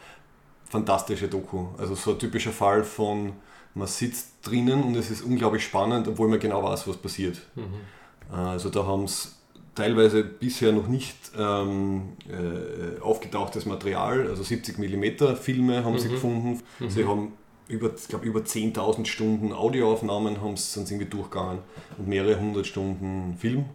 Fantastische 0.65 1.27
Doku. 1.27 1.67
Also 1.77 1.95
so 1.95 2.11
ein 2.11 2.19
typischer 2.19 2.51
Fall 2.51 2.83
von, 2.83 3.33
man 3.75 3.87
sitzt 3.87 4.29
drinnen 4.41 4.83
und 4.83 4.95
es 4.95 5.11
ist 5.11 5.21
unglaublich 5.21 5.63
spannend, 5.63 6.07
obwohl 6.07 6.27
man 6.27 6.39
genau 6.39 6.63
weiß, 6.63 6.87
was 6.87 6.97
passiert. 6.97 7.41
Mhm. 7.55 8.35
Also 8.35 8.69
da 8.69 8.85
haben 8.85 9.03
es 9.03 9.34
teilweise 9.75 10.23
bisher 10.23 10.71
noch 10.71 10.87
nicht 10.87 11.15
ähm, 11.37 12.13
äh, 12.29 12.99
aufgetauchtes 13.01 13.65
Material, 13.65 14.27
also 14.27 14.41
70 14.43 14.77
mm 14.79 15.35
Filme 15.35 15.83
haben 15.83 15.99
sie 15.99 16.07
Mhm. 16.07 16.11
gefunden. 16.13 16.61
Mhm. 16.79 16.89
Sie 16.89 17.05
haben 17.05 17.33
über, 17.67 17.91
ich 17.95 18.07
glaube, 18.07 18.25
über 18.25 18.41
10.000 18.45 19.05
Stunden 19.05 19.51
Audioaufnahmen 19.53 20.41
haben 20.41 20.55
sie, 20.57 20.63
sind 20.71 20.87
sie 20.87 20.95
irgendwie 20.95 21.09
durchgegangen 21.09 21.59
und 21.97 22.07
mehrere 22.07 22.39
hundert 22.39 22.67
Stunden 22.67 23.35
Film. 23.39 23.65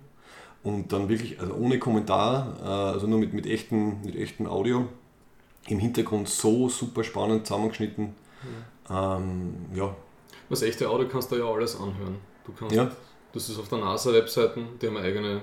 Und 0.62 0.92
dann 0.92 1.08
wirklich, 1.08 1.40
also 1.40 1.54
ohne 1.54 1.78
Kommentar, 1.78 2.56
äh, 2.62 2.66
also 2.94 3.06
nur 3.06 3.18
mit, 3.18 3.32
mit, 3.32 3.46
echten, 3.46 4.00
mit 4.04 4.14
echten 4.16 4.46
Audio. 4.46 4.86
Im 5.68 5.78
Hintergrund 5.78 6.28
so 6.28 6.68
super 6.68 7.04
spannend 7.04 7.46
zusammengeschnitten. 7.46 8.14
Ähm, 8.90 9.54
ja, 9.74 9.94
Das 10.48 10.62
echte 10.62 10.88
Audio 10.88 11.06
kannst 11.08 11.30
du 11.30 11.36
ja 11.36 11.44
alles 11.44 11.76
anhören. 11.76 12.16
Du 12.44 12.52
kannst, 12.52 12.74
Ja. 12.74 12.90
Das 13.32 13.48
ist 13.48 13.58
auf 13.60 13.68
der 13.68 13.78
NASA-Webseiten, 13.78 14.66
die 14.82 14.88
haben 14.88 14.96
eigene 14.96 15.42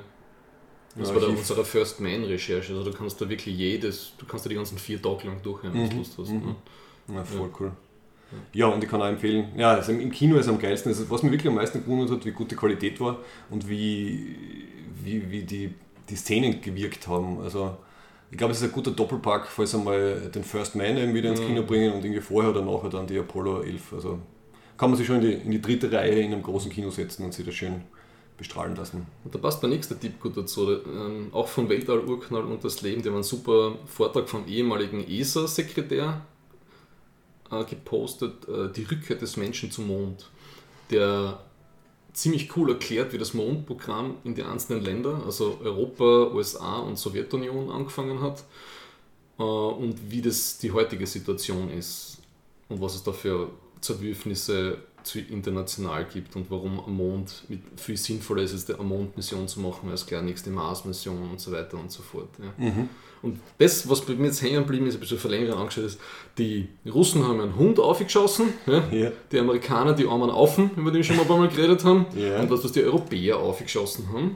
Das 1.00 1.14
war 1.14 1.22
da 1.22 1.28
unsere 1.28 1.64
First 1.66 2.00
Man-Recherche. 2.00 2.74
Also 2.76 2.90
du 2.92 2.98
kannst 2.98 3.20
da 3.22 3.30
wirklich 3.30 3.56
jedes, 3.58 4.14
du 4.18 4.26
kannst 4.26 4.46
da 4.46 4.50
die 4.50 4.56
ganzen 4.56 4.78
vier 4.78 5.02
Tage 5.02 5.28
lang 5.28 5.42
durchhören, 5.42 5.74
wenn 5.74 5.88
du 5.90 5.94
Mhm. 5.94 6.00
Lust 6.00 6.18
hast. 6.18 6.30
Mhm. 6.30 6.56
ne? 7.08 7.16
Ja, 7.16 7.24
voll 7.24 7.50
cool. 7.60 7.72
Ja, 8.52 8.68
und 8.68 8.84
ich 8.84 8.90
kann 8.90 9.02
auch 9.02 9.08
empfehlen, 9.08 9.48
ja, 9.56 9.72
also 9.76 9.94
im 9.94 10.12
Kino 10.12 10.36
ist 10.38 10.50
am 10.50 10.60
geilsten, 10.60 10.92
also 10.92 11.10
was 11.10 11.24
mir 11.24 11.32
wirklich 11.32 11.48
am 11.48 11.56
meisten 11.56 11.82
gewundert 11.82 12.12
hat, 12.12 12.26
wie 12.26 12.32
gut 12.32 12.52
die 12.52 12.56
Qualität 12.56 13.00
war 13.00 13.20
und 13.50 13.70
wie, 13.70 14.36
wie, 15.02 15.32
wie 15.32 15.44
die, 15.44 15.74
die 16.10 16.16
Szenen 16.16 16.60
gewirkt 16.62 17.08
haben. 17.08 17.40
Also 17.40 17.78
ich 18.30 18.38
glaube, 18.38 18.52
es 18.52 18.58
ist 18.62 18.66
ein 18.66 18.74
guter 18.74 18.92
Doppelpack, 18.92 19.48
falls 19.48 19.74
einmal 19.74 20.30
den 20.34 20.44
First 20.44 20.76
Man 20.76 20.98
eben 20.98 21.14
wieder 21.14 21.30
ins 21.30 21.40
Kino 21.40 21.64
bringen 21.64 21.94
und 21.94 22.04
irgendwie 22.04 22.20
vorher 22.20 22.52
oder 22.52 22.62
nachher 22.66 22.90
dann 22.90 23.08
die 23.08 23.18
Apollo 23.18 23.62
11. 23.62 23.94
Also 23.94 24.20
kann 24.76 24.90
man 24.90 24.98
sich 24.98 25.08
schon 25.08 25.18
in 25.18 25.22
die, 25.22 25.34
in 25.34 25.52
die 25.52 25.62
dritte 25.62 25.90
Reihe 25.90 26.20
in 26.20 26.34
einem 26.34 26.44
großen 26.44 26.70
Kino 26.70 26.90
setzen 26.90 27.24
und 27.24 27.34
sich 27.34 27.46
das 27.46 27.56
schön 27.56 27.84
bestrahlen 28.38 28.76
lassen. 28.76 29.08
Und 29.23 29.34
da 29.34 29.39
passt 29.39 29.62
der 29.62 29.69
nächste 29.69 29.97
Tipp 29.97 30.19
gut 30.19 30.38
dazu. 30.38 30.71
Ähm, 30.71 31.30
auch 31.32 31.47
von 31.47 31.69
Weltall, 31.69 32.00
Urknall 32.06 32.43
und 32.43 32.63
das 32.63 32.82
Leben, 32.82 33.02
die 33.02 33.10
haben 33.10 33.15
einen 33.15 33.23
super 33.23 33.76
Vortrag 33.86 34.30
vom 34.30 34.47
ehemaligen 34.47 35.08
ESA-Sekretär 35.08 36.21
äh, 37.52 37.63
gepostet, 37.65 38.47
äh, 38.47 38.71
die 38.71 38.84
Rückkehr 38.84 39.15
des 39.15 39.38
Menschen 39.38 39.71
zum 39.71 39.88
Mond, 39.88 40.30
der 40.91 41.39
ziemlich 42.13 42.56
cool 42.56 42.71
erklärt, 42.71 43.13
wie 43.13 43.17
das 43.17 43.34
Mondprogramm 43.34 44.15
in 44.23 44.36
die 44.36 44.43
einzelnen 44.43 44.84
Länder, 44.84 45.21
also 45.26 45.60
Europa, 45.63 46.32
USA 46.34 46.80
und 46.80 46.97
Sowjetunion 46.97 47.69
angefangen 47.69 48.21
hat 48.21 48.43
äh, 49.39 49.43
und 49.43 50.12
wie 50.12 50.21
das 50.21 50.58
die 50.58 50.71
heutige 50.71 51.08
Situation 51.08 51.69
ist 51.69 52.17
und 52.69 52.82
was 52.82 52.95
es 52.95 53.04
da 53.04 53.12
für 53.12 53.50
Zerwürfnisse 53.82 54.80
zu 55.08 55.20
international 55.20 56.06
gibt 56.06 56.36
und 56.36 56.50
warum 56.52 56.80
am 56.80 56.96
Mond 56.96 57.43
mit 57.50 57.62
viel 57.78 57.98
sinnvoller 57.98 58.43
ist, 58.43 58.54
es 58.54 58.70
eine 58.70 58.84
Mondmission 58.84 59.48
zu 59.48 59.60
machen 59.60 59.89
als 59.89 60.06
gleich 60.06 60.22
nächste 60.24 60.50
Mars-Mission 60.50 61.32
und 61.32 61.39
so 61.39 61.52
weiter 61.52 61.78
und 61.78 61.91
so 61.91 62.04
fort. 62.04 62.30
Ja. 62.60 62.72
Und 63.24 63.39
das, 63.58 63.89
was 63.89 64.02
bei 64.06 64.13
mir 64.13 64.28
jetzt 64.28 64.41
hängen 64.43 64.58
geblieben 64.63 64.86
ist, 64.86 64.93
ein 64.96 65.00
bisschen 65.00 65.17
verlängert 65.17 65.56
angeschaut 65.56 65.86
ist, 65.86 66.00
die 66.38 66.70
Russen 66.86 67.28
haben 67.28 67.41
einen 67.41 67.56
Hund 67.56 67.80
aufgeschossen, 67.80 68.54
ja. 68.67 68.84
Ja. 68.91 69.12
die 69.32 69.39
Amerikaner 69.39 69.93
die 69.93 70.06
armen 70.08 70.30
Affen, 70.30 70.70
über 70.76 70.91
die 70.91 70.98
wir 70.98 71.04
schon 71.04 71.15
mal 71.15 71.24
ein 71.24 71.28
paar 71.28 71.38
Mal 71.39 71.48
geredet 71.50 71.84
haben, 71.84 72.06
Ja. 72.15 72.39
und 72.39 72.52
das, 72.52 72.63
was 72.63 72.72
die 72.74 72.84
Europäer 72.84 73.38
aufgeschossen 73.39 74.10
haben. 74.13 74.36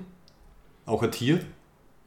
Auch 0.88 1.03
ein 1.03 1.12
Tier? 1.12 1.41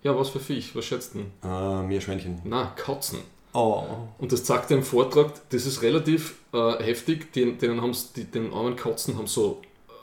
Ja, 0.02 0.18
was 0.18 0.30
für 0.30 0.40
Viech, 0.40 0.74
was 0.74 0.84
schätzt 0.84 1.14
du? 1.14 1.18
denn? 1.20 1.50
Äh, 1.50 1.82
Meerschweinchen. 1.84 2.40
Na, 2.44 2.66
Katzen. 2.76 3.20
Oh. 3.54 3.84
Und 4.18 4.32
das 4.32 4.44
sagt 4.46 4.72
er 4.72 4.78
im 4.78 4.82
Vortrag, 4.82 5.30
das 5.50 5.64
ist 5.64 5.80
relativ 5.82 6.34
äh, 6.52 6.82
heftig, 6.82 7.32
den, 7.32 7.56
denen 7.58 7.80
haben's, 7.80 8.12
die, 8.12 8.24
den 8.24 8.52
armen 8.52 8.74
Katzen 8.74 9.16
haben 9.16 9.28
so, 9.28 9.62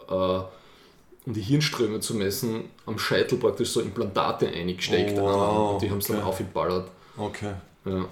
äh, 0.10 0.14
um 0.14 1.34
die 1.34 1.42
Hirnströme 1.42 2.00
zu 2.00 2.16
messen, 2.16 2.70
am 2.86 2.98
Scheitel 2.98 3.38
praktisch 3.38 3.72
so 3.72 3.82
Implantate 3.82 4.48
eingesteckt. 4.48 5.20
Oh, 5.20 5.24
wow, 5.24 5.74
und 5.74 5.82
die 5.82 5.92
haben 5.92 5.98
es 5.98 6.08
dann 6.08 6.18
okay. 6.18 6.26
aufgeballert. 6.26 6.90
Okay. 7.18 7.54
Ja. 7.86 8.06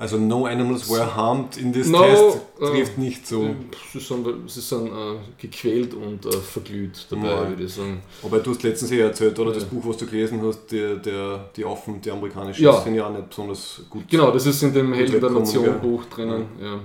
Also 0.00 0.16
no 0.16 0.46
animals 0.46 0.88
were 0.88 1.16
harmed 1.16 1.56
in 1.56 1.72
this 1.72 1.88
No, 1.88 2.02
test 2.02 2.38
äh, 2.60 2.66
trifft 2.66 2.98
nicht 2.98 3.26
so. 3.26 3.48
Sie 3.92 3.98
sind, 3.98 4.48
sie 4.48 4.60
sind 4.60 4.86
äh, 4.86 5.16
gequält 5.38 5.92
und 5.92 6.24
äh, 6.24 6.30
verglüht 6.30 7.04
dabei, 7.10 7.26
Ja. 7.26 7.48
würde 7.48 7.64
ich 7.64 7.74
sagen. 7.74 8.00
Aber 8.22 8.38
du 8.38 8.50
hast 8.52 8.62
letztens 8.62 8.92
eh 8.92 9.00
erzählt, 9.00 9.36
oder? 9.40 9.50
Ja. 9.50 9.56
Das 9.56 9.64
Buch, 9.64 9.82
was 9.84 9.96
du 9.96 10.06
gelesen 10.06 10.40
hast, 10.44 10.68
der, 10.70 10.94
der, 10.96 11.50
die 11.56 11.64
Affen, 11.64 12.00
die 12.00 12.12
amerikanischen, 12.12 12.62
Ja. 12.62 12.80
sind 12.80 12.94
ja 12.94 13.06
auch 13.08 13.12
nicht 13.12 13.28
besonders 13.28 13.80
gut. 13.90 14.04
Genau, 14.08 14.30
das 14.30 14.46
ist 14.46 14.62
in 14.62 14.72
dem 14.72 14.92
Helden 14.94 15.20
der 15.20 15.30
Nation? 15.30 15.80
Buch 15.80 16.04
drinnen. 16.04 16.46
Ja. 16.62 16.78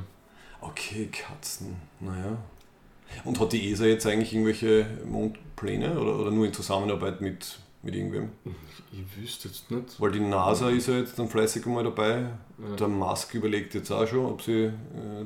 Okay, 0.62 1.08
Katzen. 1.12 1.76
Naja. 2.00 2.36
Und 3.26 3.40
hat 3.40 3.54
die 3.54 3.72
ESA 3.72 3.86
jetzt 3.86 4.08
eigentlich 4.08 4.34
irgendwelche 4.34 4.88
Mondpläne 5.06 6.00
oder, 6.00 6.18
oder 6.20 6.32
nur 6.32 6.48
in 6.48 6.54
Zusammenarbeit 6.54 7.22
mit, 7.22 7.60
mit 7.84 7.96
irgendwem? 7.96 8.30
Ich 8.92 9.22
wüsste 9.22 9.50
jetzt 9.50 9.70
nicht. 9.70 10.00
Weil 10.00 10.12
die 10.12 10.20
NASA 10.20 10.70
ist 10.70 10.88
ja 10.88 10.98
jetzt 10.98 11.20
dann 11.20 11.28
fleißig 11.28 11.66
mal 11.66 11.84
dabei. 11.84 12.30
Ja. 12.58 12.76
Der 12.80 12.88
Musk 12.88 13.34
überlegt 13.36 13.76
jetzt 13.76 13.92
auch 13.92 14.08
schon, 14.08 14.26
ob 14.26 14.42
sie 14.42 14.66
äh, 14.66 14.72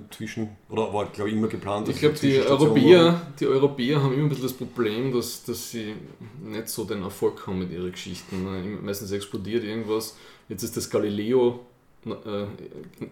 zwischen, 0.09 0.49
oder 0.69 0.91
war 0.93 1.05
glaube 1.05 1.29
ich 1.29 1.35
immer 1.35 1.47
geplant, 1.47 1.87
dass 1.87 1.95
Ich 1.95 2.01
glaube, 2.01 2.17
die 2.19 2.39
Europäer, 2.39 3.21
die 3.39 3.47
Europäer 3.47 4.01
haben 4.01 4.13
immer 4.13 4.23
ein 4.23 4.29
bisschen 4.29 4.45
das 4.45 4.53
Problem, 4.53 5.13
dass, 5.13 5.43
dass 5.43 5.71
sie 5.71 5.95
nicht 6.43 6.67
so 6.69 6.83
den 6.85 7.03
Erfolg 7.03 7.45
haben 7.45 7.59
mit 7.59 7.71
ihren 7.71 7.91
Geschichten. 7.91 8.43
ne. 8.43 8.79
Meistens 8.81 9.11
explodiert 9.11 9.63
irgendwas. 9.63 10.17
Jetzt 10.49 10.63
ist 10.63 10.75
das 10.75 10.89
Galileo 10.89 11.59
äh, 12.05 12.45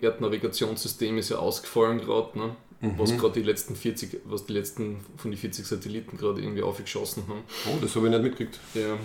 Erdnavigationssystem 0.02 1.18
ist 1.18 1.30
ja 1.30 1.38
ausgefallen 1.38 2.00
gerade, 2.00 2.38
ne? 2.38 2.56
Mhm. 2.82 3.00
was 3.00 3.18
gerade 3.18 3.34
die 3.40 3.46
letzten 3.46 3.76
40, 3.76 4.22
was 4.26 4.46
die 4.46 4.54
letzten 4.54 4.98
von 5.18 5.32
den 5.32 5.38
40 5.38 5.66
Satelliten 5.66 6.18
gerade 6.18 6.42
irgendwie 6.42 6.62
aufgeschossen 6.62 7.24
haben. 7.28 7.42
Oh, 7.68 7.78
das 7.82 7.96
habe 7.96 8.08
ich 8.08 8.12
nicht 8.12 8.24
mitgekriegt. 8.24 8.60
Ja, 8.74 8.98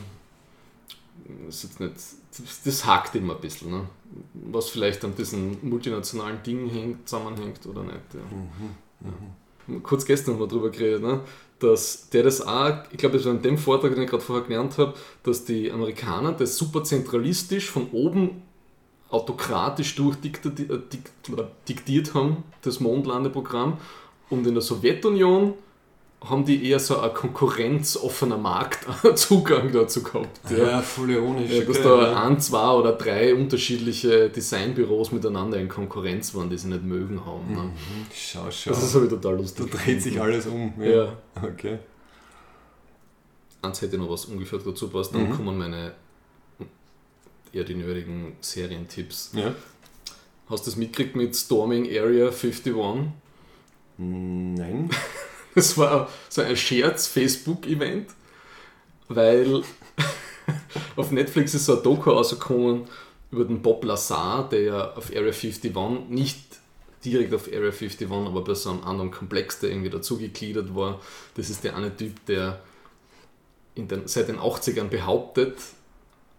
das, 1.46 1.62
jetzt 1.62 1.80
nicht, 1.80 1.94
das, 1.94 2.62
das 2.64 2.87
hakt 2.87 3.14
immer 3.14 3.35
ein 3.35 3.40
bisschen, 3.40 3.70
ne? 3.70 3.87
was 4.35 4.68
vielleicht 4.68 5.04
an 5.04 5.14
diesen 5.14 5.56
multinationalen 5.68 6.42
Dingen 6.42 6.68
hängt, 6.68 7.09
zusammenhängt 7.09 7.64
oder 7.66 7.83
nicht. 7.83 8.14
Ja. 8.14 9.78
Kurz 9.83 10.04
gestern 10.04 10.35
haben 10.35 10.40
wir 10.40 10.48
darüber 10.48 10.70
geredet, 10.70 11.02
ne? 11.02 11.20
dass 11.61 12.09
der 12.11 12.24
das 12.24 12.40
auch, 12.40 12.85
ich 12.90 12.98
glaube, 12.98 13.16
das 13.16 13.26
war 13.26 13.33
in 13.33 13.42
dem 13.42 13.59
Vortrag, 13.59 13.94
den 13.94 14.02
ich 14.02 14.11
gerade 14.11 14.22
vorher 14.22 14.46
gelernt 14.46 14.78
habe, 14.78 14.94
dass 15.22 15.44
die 15.44 15.70
Amerikaner 15.70 16.33
das 16.33 16.56
super 16.56 16.83
zentralistisch 16.83 17.70
von 17.70 17.90
oben 17.92 18.42
autokratisch 19.11 19.94
durchdiktiert 19.96 22.14
haben, 22.14 22.44
das 22.62 22.80
Mondlandeprogramm. 22.80 23.76
Und 24.30 24.46
in 24.46 24.54
der 24.54 24.62
Sowjetunion 24.62 25.52
haben 26.22 26.44
die 26.44 26.68
eher 26.68 26.78
so 26.78 26.98
ein 27.00 27.14
konkurrenzoffener 27.14 28.37
Marktzugang 28.37 29.72
dazu 29.72 30.02
gehabt. 30.02 30.38
Ja. 30.50 30.83
voll 30.83 31.11
ironisch. 31.11 31.50
Ja, 31.50 31.61
dass 31.64 31.78
okay, 31.78 31.88
da 31.88 32.02
ja. 32.12 32.22
ein, 32.26 32.38
zwei 32.38 32.70
oder 32.72 32.92
drei 32.92 33.35
unterschiedliche 33.35 34.28
Designbüros 34.28 35.12
miteinander 35.12 35.56
in 35.59 35.68
Konkurrenz 35.68 36.35
waren, 36.35 36.50
die 36.50 36.59
sie 36.59 36.68
nicht 36.68 36.83
mögen 36.85 37.24
haben. 37.24 37.54
Ne? 37.54 37.62
Mhm. 37.62 37.72
Schau, 38.14 38.50
schau. 38.50 38.70
Das 38.70 38.83
ist 38.83 38.94
aber 38.96 39.09
total 39.09 39.33
da 39.37 39.40
lustig. 39.40 39.70
dreht 39.70 40.02
sich 40.02 40.20
alles 40.20 40.46
um. 40.46 40.74
Ja. 40.83 41.16
Okay. 41.42 41.78
Eins 43.62 43.80
hätte 43.80 43.96
noch 43.98 44.11
was 44.11 44.26
ungefähr 44.26 44.59
dazu 44.59 44.88
passt, 44.88 45.14
dann 45.14 45.28
Mhm. 45.28 45.37
kommen 45.37 45.59
meine 45.59 45.92
eher 47.52 47.64
die 47.64 47.74
nerdigen 47.74 48.35
Serientipps. 48.40 49.30
Ja. 49.35 49.54
Hast 50.50 50.66
du 50.66 50.70
das 50.70 50.76
mitgekriegt 50.76 51.16
mit 51.16 51.35
Storming 51.35 51.87
Area 51.87 52.26
51? 52.26 52.74
Nein. 53.96 54.90
Das 55.54 55.76
war 55.76 56.08
so 56.28 56.42
ein 56.42 56.56
Scherz-Facebook-Event, 56.56 58.10
weil 59.08 59.62
auf 60.96 61.10
Netflix 61.10 61.54
ist 61.54 61.66
so 61.66 61.76
ein 61.76 61.82
Doku 61.82 62.10
rausgekommen 62.10 62.84
über 63.32 63.44
den 63.44 63.62
Bob 63.62 63.84
Lazar, 63.84 64.48
der 64.48 64.96
auf 64.96 65.10
Area 65.10 65.32
51 65.32 65.72
nicht 66.08 66.38
direkt 67.04 67.34
auf 67.34 67.48
Area 67.48 67.70
51, 67.70 68.10
aber 68.10 68.42
bei 68.42 68.54
so 68.54 68.70
einem 68.70 68.84
anderen 68.84 69.10
Komplex, 69.10 69.58
der 69.60 69.70
irgendwie 69.70 69.90
dazugegliedert 69.90 70.74
war. 70.74 71.00
Das 71.34 71.50
ist 71.50 71.64
der 71.64 71.76
eine 71.76 71.96
Typ, 71.96 72.24
der 72.26 72.60
den, 73.76 74.06
seit 74.06 74.28
den 74.28 74.38
80ern 74.38 74.88
behauptet, 74.88 75.56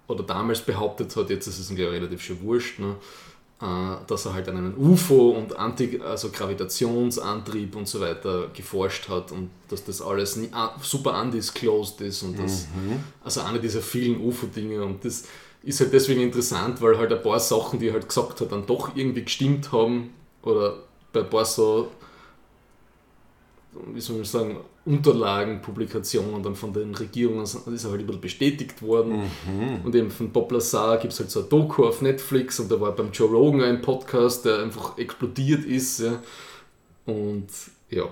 oder 0.08 0.24
damals 0.24 0.62
behauptet 0.62 1.16
hat, 1.16 1.30
jetzt 1.30 1.48
ist 1.48 1.60
es 1.60 1.72
ihm 1.72 1.78
relativ 1.78 2.22
schon 2.22 2.42
wurscht, 2.42 2.80
ne, 2.80 2.98
dass 4.08 4.26
er 4.26 4.34
halt 4.34 4.50
an 4.50 4.58
einen 4.58 4.76
UFO 4.76 5.30
und 5.32 5.56
Anti, 5.58 6.02
also 6.04 6.30
Gravitationsantrieb 6.30 7.76
und 7.76 7.88
so 7.88 8.02
weiter 8.02 8.48
geforscht 8.54 9.08
hat 9.08 9.32
und 9.32 9.52
dass 9.70 9.84
das 9.84 10.02
alles 10.02 10.36
nie, 10.36 10.50
ah, 10.52 10.72
super 10.82 11.22
undisclosed 11.22 12.02
ist 12.02 12.24
und 12.24 12.40
das, 12.40 12.68
also 13.24 13.42
eine 13.42 13.60
dieser 13.60 13.82
vielen 13.82 14.20
UFO-Dinge 14.20 14.84
und 14.84 15.06
das 15.06 15.26
ist 15.64 15.80
halt 15.80 15.94
deswegen 15.94 16.22
interessant, 16.22 16.82
weil 16.82 16.98
halt 16.98 17.14
ein 17.14 17.22
paar 17.22 17.40
Sachen, 17.40 17.78
die 17.80 17.90
er 17.90 17.94
halt 17.94 18.08
gesagt 18.08 18.42
hat, 18.42 18.52
dann 18.52 18.66
doch 18.66 18.96
irgendwie 18.96 19.24
gestimmt 19.24 19.72
haben 19.72 20.10
oder 20.42 20.78
bei 21.14 21.20
ein 21.20 21.30
paar 21.30 21.46
so 21.46 21.92
wie 23.94 24.02
soll 24.02 24.18
man 24.18 24.26
sagen, 24.26 24.58
Unterlagen, 24.84 25.62
Publikationen 25.62 26.42
dann 26.42 26.56
von 26.56 26.74
den 26.74 26.94
Regierungen 26.96 27.44
ist 27.44 27.56
halt 27.56 27.68
ein 27.68 27.74
bisschen 27.74 28.22
bestätigt 28.22 28.82
worden. 28.82 29.24
Und 29.84 29.96
eben 29.96 30.10
von 30.10 30.32
Bob 30.32 30.52
Lazar 30.52 30.98
gibt 30.98 31.14
es 31.14 31.20
halt 31.20 31.32
so 31.32 31.42
ein 31.42 31.50
Doku 31.50 31.86
auf 31.86 32.02
Netflix 32.02 32.60
und 32.60 32.72
da 32.72 32.82
war 32.82 32.96
beim 32.96 33.12
Joe 33.12 33.30
Rogan 33.30 33.62
ein 33.62 33.82
Podcast, 33.82 34.46
der 34.46 34.60
einfach 34.60 34.98
explodiert 34.98 35.66
ist. 35.66 36.00
Ja. 36.00 36.22
Und 37.06 37.48
ja, 37.90 38.06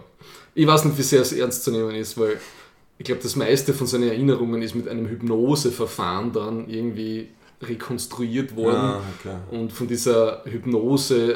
ich 0.56 0.68
weiß 0.68 0.86
nicht, 0.86 0.98
wie 0.98 1.04
sehr 1.04 1.22
es 1.22 1.34
ernst 1.34 1.64
zu 1.64 1.72
nehmen 1.72 1.96
ist, 1.96 2.18
weil 2.18 2.40
ich 2.98 3.06
glaube, 3.06 3.22
das 3.22 3.36
meiste 3.36 3.74
von 3.74 3.88
seinen 3.88 4.10
Erinnerungen 4.10 4.62
ist 4.62 4.76
mit 4.76 4.88
einem 4.88 5.08
Hypnoseverfahren 5.08 6.34
dann 6.34 6.70
irgendwie 6.70 7.30
rekonstruiert 7.62 8.56
worden. 8.56 8.76
Ah, 8.76 9.02
okay. 9.20 9.36
Und 9.52 9.72
von 9.72 9.88
dieser 9.88 10.44
Hypnose, 10.46 11.36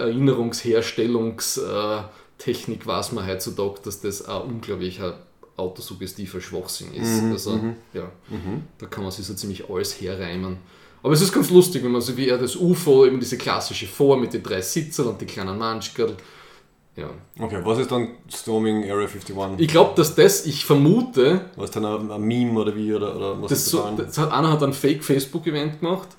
Erinnerungsherstellungstechnik 2.43 2.85
weiß 2.85 3.11
man 3.13 3.27
heutzutage, 3.27 3.79
dass 3.83 4.01
das 4.01 4.25
ein 4.25 4.41
unglaublicher 4.41 5.19
autosuggestiver 5.55 6.41
Schwachsinn 6.41 6.93
ist. 6.93 7.21
Mhm, 7.21 7.31
also, 7.31 7.59
ja, 7.93 8.11
da 8.79 8.85
kann 8.87 9.03
man 9.03 9.11
sich 9.11 9.25
so 9.25 9.33
ziemlich 9.33 9.69
alles 9.69 9.99
herreimen. 10.01 10.57
Aber 11.01 11.13
es 11.13 11.21
ist 11.21 11.33
ganz 11.33 11.49
lustig, 11.49 11.83
wenn 11.83 11.91
man 11.91 12.01
so 12.01 12.15
wie 12.15 12.29
er 12.29 12.37
das 12.37 12.55
UFO, 12.55 13.05
eben 13.05 13.19
diese 13.19 13.37
klassische 13.37 13.87
Form 13.87 14.21
mit 14.21 14.33
den 14.33 14.41
drei 14.41 14.61
Sitzern 14.61 15.07
und 15.07 15.21
die 15.21 15.25
kleinen 15.25 15.57
Manschkerl, 15.57 16.15
Ja. 16.95 17.09
Okay, 17.39 17.59
was 17.63 17.79
ist 17.79 17.91
dann 17.91 18.07
Storming 18.31 18.83
Area 18.83 19.07
51? 19.07 19.35
Ich 19.57 19.67
glaube, 19.67 19.93
dass 19.95 20.15
das, 20.15 20.45
ich 20.45 20.63
vermute, 20.63 21.41
Was 21.55 21.71
dann 21.71 21.85
ein, 21.85 22.11
ein 22.11 22.21
Meme 22.21 22.59
oder 22.59 22.75
wie? 22.75 22.93
Oder, 22.93 23.15
oder 23.15 23.41
was 23.41 23.49
das 23.49 23.59
ist 23.59 23.69
so, 23.69 23.83
das 23.97 24.17
hat, 24.17 24.31
einer 24.31 24.51
hat 24.51 24.63
ein 24.63 24.73
Fake-Facebook-Event 24.73 25.79
gemacht 25.79 26.09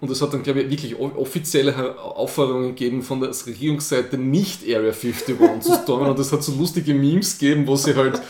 und 0.00 0.10
es 0.10 0.20
hat 0.20 0.32
dann, 0.32 0.42
glaube 0.42 0.62
ich, 0.62 0.70
wirklich 0.70 0.98
offizielle 0.98 1.98
Aufforderungen 1.98 2.68
gegeben 2.68 3.02
von 3.02 3.20
der 3.20 3.30
Regierungsseite, 3.30 4.18
nicht 4.18 4.62
Area 4.64 4.92
51 4.92 5.36
zu 5.60 5.74
stormen 5.82 6.10
und 6.10 6.18
es 6.18 6.32
hat 6.32 6.42
so 6.42 6.52
lustige 6.52 6.94
Memes 6.94 7.38
gegeben, 7.38 7.66
wo 7.66 7.76
sie 7.76 7.94
halt, 7.94 8.20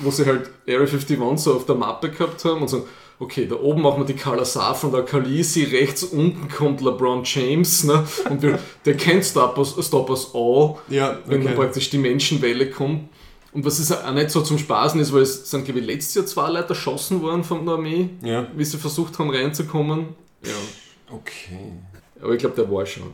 wo 0.00 0.10
sie 0.10 0.24
halt 0.24 0.50
Area 0.66 0.86
51 0.86 1.18
so 1.36 1.54
auf 1.54 1.66
der 1.66 1.74
Mappe 1.74 2.10
gehabt 2.10 2.44
haben 2.44 2.62
und 2.62 2.68
so, 2.68 2.86
okay, 3.18 3.46
da 3.46 3.56
oben 3.56 3.82
machen 3.82 4.00
wir 4.00 4.06
die 4.06 4.14
Kalasar 4.14 4.74
von 4.74 4.92
der 4.92 5.02
Khaleesi, 5.02 5.64
rechts 5.64 6.04
unten 6.04 6.48
kommt 6.48 6.80
LeBron 6.80 7.22
James 7.24 7.84
ne? 7.84 8.04
und 8.28 8.42
wir, 8.42 8.58
der 8.84 8.96
kennt 8.96 9.24
Stop 9.24 9.58
Us, 9.58 9.76
Stop 9.86 10.10
Us 10.10 10.30
All 10.34 10.76
ja, 10.88 11.18
wenn 11.26 11.42
dann 11.42 11.52
okay. 11.52 11.62
praktisch 11.62 11.90
die 11.90 11.98
Menschenwelle 11.98 12.70
kommt. 12.70 13.08
Und 13.52 13.66
was 13.66 13.78
ist 13.78 13.92
auch 13.92 14.12
nicht 14.14 14.30
so 14.30 14.40
zum 14.40 14.56
Spaßen 14.56 14.98
ist, 14.98 15.12
weil 15.12 15.22
es 15.22 15.50
sind, 15.50 15.66
glaube 15.66 15.80
ich, 15.80 15.86
letztes 15.86 16.14
Jahr 16.14 16.26
zwei 16.26 16.50
Leute 16.50 16.70
erschossen 16.70 17.20
worden 17.20 17.44
von 17.44 17.66
der 17.66 17.74
Armee, 17.74 18.08
Ja, 18.22 18.46
wie 18.56 18.64
sie 18.64 18.78
versucht 18.78 19.18
haben 19.18 19.28
reinzukommen. 19.28 20.08
Ja. 20.44 21.14
okay. 21.14 21.72
Aber 22.20 22.32
ich 22.32 22.38
glaube, 22.38 22.54
der 22.56 22.70
war 22.70 22.84
schon. 22.86 23.12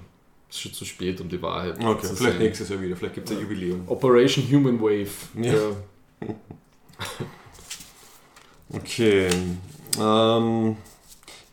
ist 0.51 0.61
schon 0.61 0.73
zu 0.73 0.85
spät, 0.85 1.21
um 1.21 1.29
die 1.29 1.41
Wahrheit 1.41 1.83
Okay, 1.83 2.07
zu 2.07 2.17
vielleicht 2.17 2.37
sehen. 2.39 2.43
nächstes 2.47 2.69
Jahr 2.69 2.81
wieder. 2.81 2.97
Vielleicht 2.97 3.15
gibt 3.15 3.31
es 3.31 3.37
ein 3.37 3.43
Jubiläum. 3.43 3.83
Operation 3.89 4.45
Human 4.51 4.81
Wave. 4.81 5.11
Ja. 5.35 6.27
Okay. 8.71 9.29
Ähm, 9.99 10.77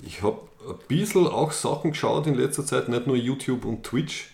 ich 0.05 0.21
habe 0.21 0.41
ein 0.67 0.75
bisschen 0.87 1.27
auch 1.27 1.51
Sachen 1.51 1.91
geschaut 1.91 2.27
in 2.27 2.35
letzter 2.35 2.65
Zeit, 2.65 2.89
nicht 2.89 3.07
nur 3.07 3.15
YouTube 3.15 3.65
und 3.65 3.83
Twitch. 3.83 4.31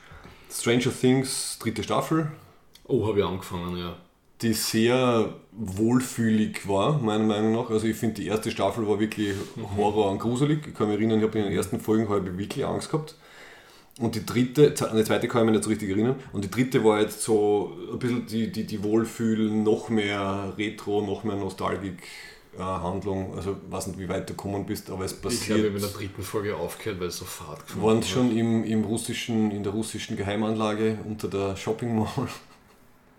Stranger 0.51 0.91
Things, 0.91 1.57
dritte 1.61 1.83
Staffel, 1.83 2.31
Oh, 2.85 3.07
habe 3.07 3.19
ich 3.19 3.25
angefangen, 3.25 3.77
ja. 3.77 3.95
Die 4.41 4.53
sehr 4.53 5.33
wohlfühlig 5.51 6.67
war, 6.67 6.99
meiner 6.99 7.23
Meinung 7.23 7.53
nach. 7.53 7.69
Also 7.69 7.87
ich 7.87 7.95
finde, 7.95 8.15
die 8.15 8.27
erste 8.27 8.51
Staffel 8.51 8.87
war 8.87 8.99
wirklich 8.99 9.35
Horror 9.77 10.11
und 10.11 10.19
gruselig. 10.19 10.67
Ich 10.67 10.73
kann 10.73 10.87
mich 10.87 10.97
erinnern, 10.97 11.19
ich 11.19 11.25
habe 11.25 11.37
in 11.39 11.45
den 11.45 11.53
ersten 11.53 11.79
Folgen 11.79 12.03
ich 12.03 12.37
wirklich 12.37 12.65
Angst 12.65 12.89
gehabt. 12.89 13.15
Und 13.99 14.15
die 14.15 14.25
dritte, 14.25 14.73
an 14.89 14.97
die 14.97 15.03
zweite 15.03 15.27
kann 15.27 15.41
ich 15.41 15.45
mich 15.45 15.53
nicht 15.55 15.63
so 15.65 15.69
richtig 15.69 15.89
erinnern. 15.89 16.15
Und 16.33 16.43
die 16.43 16.49
dritte 16.49 16.83
war 16.83 17.01
jetzt 17.01 17.21
so 17.21 17.77
ein 17.91 17.99
bisschen 17.99 18.25
die, 18.25 18.51
die, 18.51 18.65
die 18.65 18.83
Wohlfühl, 18.83 19.51
noch 19.51 19.89
mehr 19.89 20.53
Retro, 20.57 21.01
noch 21.01 21.23
mehr 21.23 21.35
Nostalgik 21.35 22.01
äh, 22.57 22.61
Handlung. 22.61 23.35
Also 23.35 23.51
ich 23.65 23.71
weiß 23.71 23.87
nicht, 23.87 23.99
wie 23.99 24.09
weit 24.09 24.29
du 24.29 24.33
gekommen 24.33 24.65
bist, 24.65 24.89
aber 24.89 25.05
es 25.05 25.13
Ich 25.13 25.21
glaube, 25.21 25.35
ich 25.35 25.39
passiert. 25.39 25.59
habe 25.65 25.75
in 25.75 25.81
der 25.81 25.89
dritten 25.91 26.23
Folge 26.23 26.55
aufgehört, 26.55 26.99
weil 26.99 27.07
es 27.09 27.17
so 27.17 27.25
fad 27.25 27.67
gefunden 27.67 27.85
waren 27.85 28.01
hat. 28.01 28.05
schon 28.05 28.35
im, 28.35 28.63
im 28.63 28.83
russischen, 28.85 29.51
in 29.51 29.63
der 29.63 29.73
russischen 29.73 30.17
Geheimanlage 30.17 30.99
unter 31.05 31.27
der 31.27 31.55
Shopping 31.57 31.95
Mall. 31.99 32.27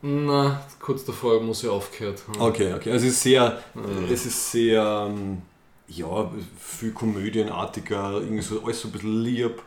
Na, 0.03 0.61
kurz 0.81 1.05
davor 1.05 1.41
muss 1.41 1.63
ich 1.63 1.69
aufgehört 1.69 2.23
haben. 2.29 2.41
Okay, 2.41 2.75
okay. 2.75 2.91
Also 2.91 3.07
es 3.07 3.13
ist 3.13 3.23
sehr, 3.23 3.63
Mhm. 3.75 4.09
es 4.13 4.27
ist 4.27 4.51
sehr, 4.51 5.07
ähm, 5.09 5.43
ja, 5.87 6.31
viel 6.59 6.91
komödienartiger, 6.93 8.15
irgendwie 8.21 8.43
so 8.43 8.63
alles 8.65 8.81
so 8.81 8.89
ein 8.89 8.93
bisschen 8.93 9.23
lieb. 9.23 9.63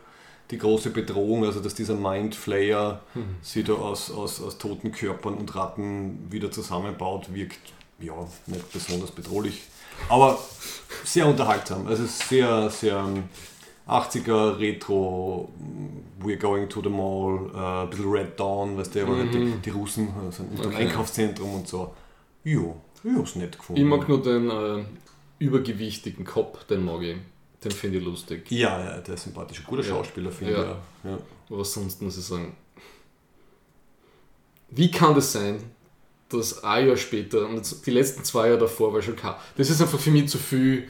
Die 0.50 0.58
große 0.58 0.90
Bedrohung, 0.90 1.44
also 1.44 1.58
dass 1.60 1.74
dieser 1.74 1.94
Mindflayer 1.94 3.00
Mhm. 3.14 3.36
sie 3.42 3.64
da 3.64 3.72
aus, 3.72 4.10
aus, 4.12 4.40
aus 4.42 4.58
toten 4.58 4.92
Körpern 4.92 5.34
und 5.34 5.54
Ratten 5.56 6.26
wieder 6.30 6.50
zusammenbaut, 6.52 7.34
wirkt 7.34 7.58
ja 7.98 8.12
nicht 8.46 8.72
besonders 8.72 9.10
bedrohlich. 9.10 9.62
Aber 10.08 10.38
sehr 11.02 11.26
unterhaltsam. 11.26 11.86
Also 11.86 12.04
sehr, 12.06 12.68
sehr 12.70 12.98
ähm, 12.98 13.24
80er 13.86 14.58
Retro, 14.58 15.48
We're 16.20 16.38
going 16.38 16.68
to 16.70 16.82
the 16.82 16.88
mall, 16.88 17.50
äh, 17.54 17.82
ein 17.84 17.90
bisschen 17.90 18.10
Red 18.10 18.40
Dawn, 18.40 18.76
weißt 18.78 18.94
du, 18.94 19.06
halt 19.06 19.32
die, 19.34 19.38
Mhm. 19.38 19.62
die 19.62 19.70
Russen 19.70 20.08
äh, 20.08 20.32
sind 20.32 20.58
dem 20.58 20.66
Okay. 20.66 20.76
Einkaufszentrum 20.76 21.54
und 21.54 21.68
so. 21.68 21.94
Ja, 22.42 22.60
ich 23.04 23.16
hab's 23.16 23.36
nett 23.36 23.56
gefunden. 23.58 23.82
Ich 23.82 23.86
mag 23.86 24.08
nur 24.08 24.22
den 24.22 24.50
äh, 24.50 24.84
übergewichtigen 25.38 26.24
Cop, 26.24 26.66
den 26.68 26.84
mag 26.84 27.02
ich. 27.02 27.16
Den 27.62 27.70
finde 27.70 27.98
ich 27.98 28.04
lustig. 28.04 28.50
ja, 28.50 28.78
ja, 28.82 28.98
der 29.00 29.14
ist 29.14 29.24
sympathisch. 29.24 29.60
Ein 29.60 29.66
guter 29.66 29.82
Ja. 29.82 29.88
Schauspieler, 29.88 30.30
finde 30.32 30.52
ich. 30.52 30.58
Ja. 30.58 31.10
Ja. 31.10 31.18
Aber 31.50 31.64
sonst 31.64 32.00
muss 32.02 32.16
ich 32.18 32.24
sagen, 32.24 32.56
wie 34.70 34.90
kann 34.90 35.14
das 35.14 35.32
sein, 35.32 35.62
dass 36.28 36.64
ein 36.64 36.88
Jahr 36.88 36.96
später, 36.96 37.48
und 37.48 37.86
die 37.86 37.90
letzten 37.90 38.24
zwei 38.24 38.48
Jahre 38.48 38.58
davor 38.58 38.92
war 38.92 39.00
schon 39.02 39.14
kein, 39.16 39.34
das 39.56 39.70
ist 39.70 39.80
einfach 39.80 39.98
für 40.00 40.10
mich 40.10 40.28
zu 40.28 40.38
viel. 40.38 40.88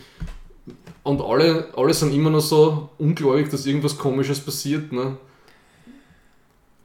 Und 1.07 1.21
alle, 1.21 1.69
alle 1.77 1.95
sind 1.95 2.13
immer 2.13 2.31
noch 2.31 2.41
so 2.41 2.89
ungläubig, 2.99 3.49
dass 3.51 3.65
irgendwas 3.65 3.97
Komisches 3.97 4.41
passiert. 4.41 4.93
Ne? 4.93 5.17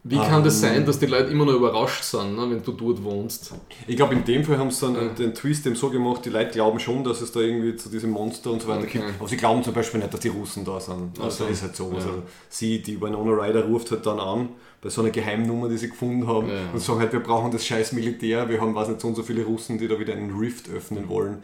Wie 0.04 0.18
kann 0.18 0.44
das 0.44 0.56
Ähm. 0.56 0.62
sein, 0.62 0.86
dass 0.86 0.98
die 0.98 1.06
Leute 1.06 1.30
immer 1.30 1.46
noch 1.46 1.54
überrascht 1.54 2.04
sind, 2.04 2.36
ne, 2.36 2.50
wenn 2.50 2.64
du 2.64 2.72
dort 2.72 3.04
wohnst? 3.04 3.54
Ich 3.86 3.96
glaube, 3.96 4.16
in 4.16 4.24
dem 4.26 4.44
Fall 4.44 4.58
haben 4.58 4.72
sie 4.72 4.82
dann 4.88 4.96
Ja. 4.96 5.08
den 5.10 5.36
Twist 5.36 5.66
eben 5.68 5.76
so 5.76 5.92
gemacht, 5.92 6.26
die 6.26 6.30
Leute 6.30 6.52
glauben 6.52 6.80
schon, 6.80 7.04
dass 7.04 7.22
es 7.22 7.32
da 7.32 7.40
irgendwie 7.40 7.76
zu 7.76 7.88
diesem 7.90 8.10
Monster 8.10 8.50
und 8.52 8.64
so 8.64 8.68
weiter 8.68 8.82
Okay. 8.82 8.98
gibt. 8.98 9.20
Aber 9.20 9.28
sie 9.28 9.38
glauben 9.38 9.64
zum 9.64 9.74
Beispiel 9.76 10.00
nicht, 10.00 10.12
dass 10.12 10.20
die 10.20 10.30
Russen 10.30 10.66
da 10.66 10.80
sind. 10.80 11.20
Also 11.20 11.44
Okay. 11.44 11.54
ist 11.54 11.62
halt 11.62 11.76
so. 11.76 11.90
Ja. 11.90 11.96
Also 11.98 12.10
sie, 12.50 12.82
die 12.82 13.00
Winona 13.00 13.32
Ryder, 13.44 13.64
ruft 13.66 13.92
halt 13.92 14.04
dann 14.08 14.20
an 14.20 14.50
bei 14.82 14.90
so 14.90 15.02
einer 15.02 15.12
Geheimnummer, 15.12 15.70
die 15.70 15.78
sie 15.78 15.90
gefunden 15.90 16.26
haben 16.26 16.48
Ja. 16.50 16.56
und 16.74 16.80
sagen 16.80 17.00
halt, 17.00 17.14
wir 17.14 17.20
brauchen 17.20 17.52
das 17.52 17.64
scheiß 17.64 17.92
Militär, 17.92 18.50
wir 18.50 18.60
haben, 18.60 18.74
weiß 18.74 18.88
nicht, 18.88 19.02
so 19.02 19.08
und 19.08 19.14
so 19.16 19.22
viele 19.22 19.44
Russen, 19.44 19.78
die 19.78 19.88
da 19.88 20.00
wieder 20.00 20.14
einen 20.14 20.36
Rift 20.36 20.68
öffnen 20.72 21.08
wollen. 21.10 21.44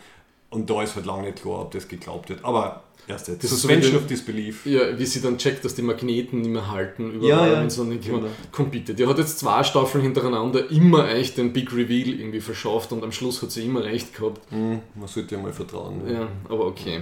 Und 0.49 0.69
da 0.69 0.81
ist 0.83 0.95
halt 0.95 1.05
lange 1.05 1.23
nicht 1.23 1.41
klar, 1.41 1.62
ob 1.62 1.71
das 1.71 1.88
geglaubt 1.88 2.29
wird. 2.29 2.43
Aber 2.45 2.83
erst 3.07 3.27
jetzt. 3.27 3.43
Das 3.43 3.51
ist 3.51 3.62
so 3.62 3.67
Suspension 3.67 3.93
wie 3.93 3.97
of 3.97 4.07
Disbelief. 4.07 4.65
Ja, 4.65 4.97
wie 4.97 5.05
sie 5.05 5.21
dann 5.21 5.38
checkt, 5.38 5.65
dass 5.65 5.75
die 5.75 5.81
Magneten 5.81 6.39
nicht 6.41 6.49
mehr 6.51 6.69
halten 6.71 7.12
überall. 7.12 7.47
Ja, 7.49 7.53
ja. 7.53 7.62
Und 7.62 7.69
so 7.69 7.83
nicht 7.83 8.05
Genau. 8.05 8.27
bitte, 8.71 8.93
die 8.93 9.05
hat 9.05 9.17
jetzt 9.17 9.39
zwei 9.39 9.63
Staffeln 9.63 10.03
hintereinander 10.03 10.69
immer 10.71 11.03
eigentlich 11.03 11.36
den 11.36 11.51
Big 11.51 11.73
Reveal 11.73 12.19
irgendwie 12.19 12.39
verschafft 12.39 12.91
und 12.93 13.03
am 13.03 13.12
Schluss 13.12 13.41
hat 13.41 13.51
sie 13.51 13.65
immer 13.65 13.83
recht 13.83 14.15
gehabt. 14.15 14.39
Hm, 14.51 14.79
man 14.95 15.07
sollte 15.07 15.36
ja 15.36 15.41
mal 15.41 15.51
vertrauen. 15.53 16.03
ne? 16.05 16.13
Ja, 16.13 16.27
aber 16.49 16.65
okay. 16.67 17.01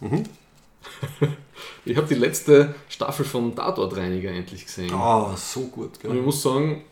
Mhm. 0.00 0.24
Ich 1.84 1.96
habe 1.96 2.06
die 2.06 2.14
letzte 2.14 2.74
Staffel 2.88 3.24
von 3.24 3.54
Tatortreiniger 3.54 4.30
endlich 4.30 4.64
gesehen. 4.64 4.92
Ah, 4.94 5.34
so 5.36 5.62
gut. 5.66 5.88
Und 5.88 5.94
ich 5.96 6.00
Gell? 6.02 6.22
muss 6.22 6.42
sagen, 6.42 6.84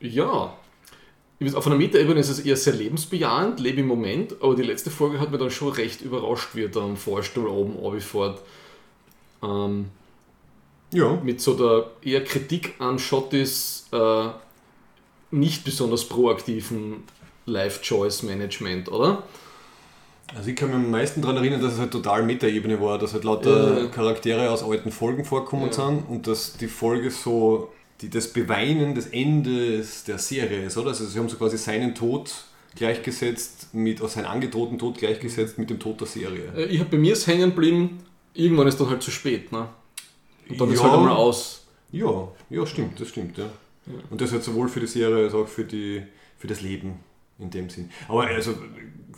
ja. 0.00 0.52
Ich 1.40 1.46
weiß, 1.46 1.54
Auf 1.54 1.66
einer 1.68 1.76
Metaebene 1.76 2.18
ist 2.18 2.30
es 2.30 2.40
eher 2.40 2.56
sehr 2.56 2.72
lebensbejahend, 2.74 3.60
lebe 3.60 3.80
im 3.80 3.86
Moment, 3.86 4.34
aber 4.40 4.56
die 4.56 4.62
letzte 4.62 4.90
Folge 4.90 5.20
hat 5.20 5.30
mir 5.30 5.38
dann 5.38 5.50
schon 5.50 5.72
recht 5.72 6.00
überrascht, 6.00 6.48
wie 6.54 6.64
er 6.64 6.68
da 6.68 6.80
am 6.80 6.96
Fahrstuhl 6.96 7.46
oben 7.46 7.74
runterfährt. 7.74 8.40
Ähm, 9.42 9.86
Ja. 10.92 11.18
mit 11.22 11.40
so 11.40 11.54
der 11.54 11.90
eher 12.02 12.24
Kritik 12.24 12.74
an 12.80 12.98
Schottis 12.98 13.86
äh, 13.92 14.28
nicht 15.30 15.64
besonders 15.64 16.06
proaktiven 16.08 17.04
Life-Choice-Management, 17.46 18.90
oder? 18.90 19.22
Also 20.36 20.50
ich 20.50 20.56
kann 20.56 20.68
mich 20.68 20.76
am 20.76 20.90
meisten 20.90 21.22
daran 21.22 21.36
erinnern, 21.36 21.60
dass 21.62 21.74
es 21.74 21.78
halt 21.78 21.90
total 21.92 22.22
Metaebene 22.22 22.80
war, 22.80 22.98
dass 22.98 23.14
halt 23.14 23.24
lauter 23.24 23.80
Ja. 23.82 23.86
Charaktere 23.86 24.50
aus 24.50 24.62
alten 24.62 24.90
Folgen 24.90 25.24
vorkommen 25.24 25.66
Ja. 25.66 25.72
sind 25.72 26.02
und 26.08 26.26
dass 26.26 26.56
die 26.56 26.66
Folge 26.68 27.10
so 27.10 27.70
die, 28.00 28.10
das 28.10 28.32
Beweinen 28.32 28.94
des 28.94 29.06
Endes 29.08 30.04
der 30.04 30.18
Serie 30.18 30.64
ist, 30.66 30.76
oder? 30.78 30.88
Also 30.88 31.04
sie 31.06 31.18
haben 31.18 31.28
so 31.28 31.36
quasi 31.36 31.58
seinen 31.58 31.94
Tod 31.94 32.32
gleichgesetzt 32.76 33.74
mit, 33.74 34.00
also 34.00 34.14
seinen 34.14 34.26
angedrohten 34.26 34.78
Tod 34.78 34.98
gleichgesetzt 34.98 35.58
mit 35.58 35.68
dem 35.70 35.78
Tod 35.80 36.00
der 36.00 36.06
Serie. 36.06 36.52
Äh, 36.56 36.64
Ich 36.66 36.80
habe 36.80 36.90
bei 36.90 36.98
mir 36.98 37.12
ist 37.12 37.26
hängen 37.26 37.50
geblieben, 37.50 37.98
irgendwann 38.34 38.68
ist 38.68 38.78
dann 38.80 38.88
halt 38.90 39.02
zu 39.02 39.10
spät, 39.10 39.50
ne? 39.52 39.68
Und 40.48 40.60
dann 40.60 40.70
ist 40.72 40.78
Ja. 40.78 40.84
halt 40.84 40.94
einmal 40.94 41.12
aus. 41.16 41.66
Ja, 41.90 42.28
ja, 42.50 42.66
stimmt, 42.66 43.00
das 43.00 43.08
stimmt, 43.08 43.36
ja. 43.38 43.46
Und 44.10 44.20
das 44.20 44.32
halt 44.32 44.44
sowohl 44.44 44.68
für 44.68 44.80
die 44.80 44.86
Serie 44.86 45.24
als 45.24 45.34
auch 45.34 45.48
für, 45.48 45.64
die, 45.64 46.02
für 46.38 46.46
das 46.46 46.60
Leben 46.60 47.00
in 47.38 47.50
dem 47.50 47.70
Sinn. 47.70 47.90
Aber 48.06 48.24
also 48.26 48.54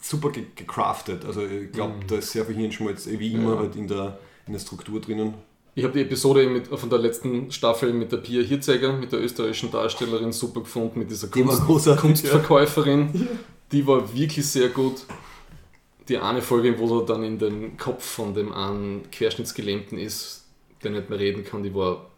super 0.00 0.30
ge 0.30 0.44
gecraftet. 0.54 1.24
Also 1.24 1.44
ich 1.44 1.72
glaube, 1.72 1.94
da 2.06 2.16
ist 2.16 2.30
sehr 2.30 2.46
viel 2.46 2.54
Hirnschmalz, 2.54 3.06
wie 3.08 3.32
immer 3.34 3.42
Mhm. 3.50 3.54
Ja. 3.54 3.58
halt 3.58 3.76
in 3.76 3.88
der, 3.88 4.18
in 4.46 4.52
der 4.52 4.60
Struktur 4.60 5.00
drinnen. 5.00 5.34
Ich 5.74 5.84
habe 5.84 5.92
die 5.94 6.02
Episode 6.02 6.48
mit, 6.48 6.66
von 6.66 6.90
der 6.90 6.98
letzten 6.98 7.50
Staffel 7.52 7.92
mit 7.92 8.10
der 8.10 8.18
Pia 8.18 8.42
Hirzegger, 8.42 8.92
mit 8.92 9.12
der 9.12 9.20
österreichischen 9.20 9.70
Darstellerin, 9.70 10.32
super 10.32 10.60
gefunden, 10.60 10.98
mit 10.98 11.10
dieser 11.10 11.28
Kunst, 11.28 11.64
Kunstverkäuferin. 11.96 13.28
Die 13.72 13.86
war 13.86 14.12
wirklich 14.12 14.46
sehr 14.46 14.68
gut. 14.68 15.04
Die 16.08 16.18
eine 16.18 16.42
Folge, 16.42 16.76
wo 16.76 16.98
er 16.98 17.06
dann 17.06 17.22
in 17.22 17.38
den 17.38 17.76
Kopf 17.76 18.04
von 18.04 18.34
dem 18.34 18.52
einen 18.52 19.08
Querschnittsgelähmten 19.12 19.96
ist, 19.96 20.44
der 20.82 20.90
nicht 20.90 21.08
mehr 21.08 21.20
reden 21.20 21.44
kann, 21.44 21.62
die 21.62 21.72
war 21.72 22.10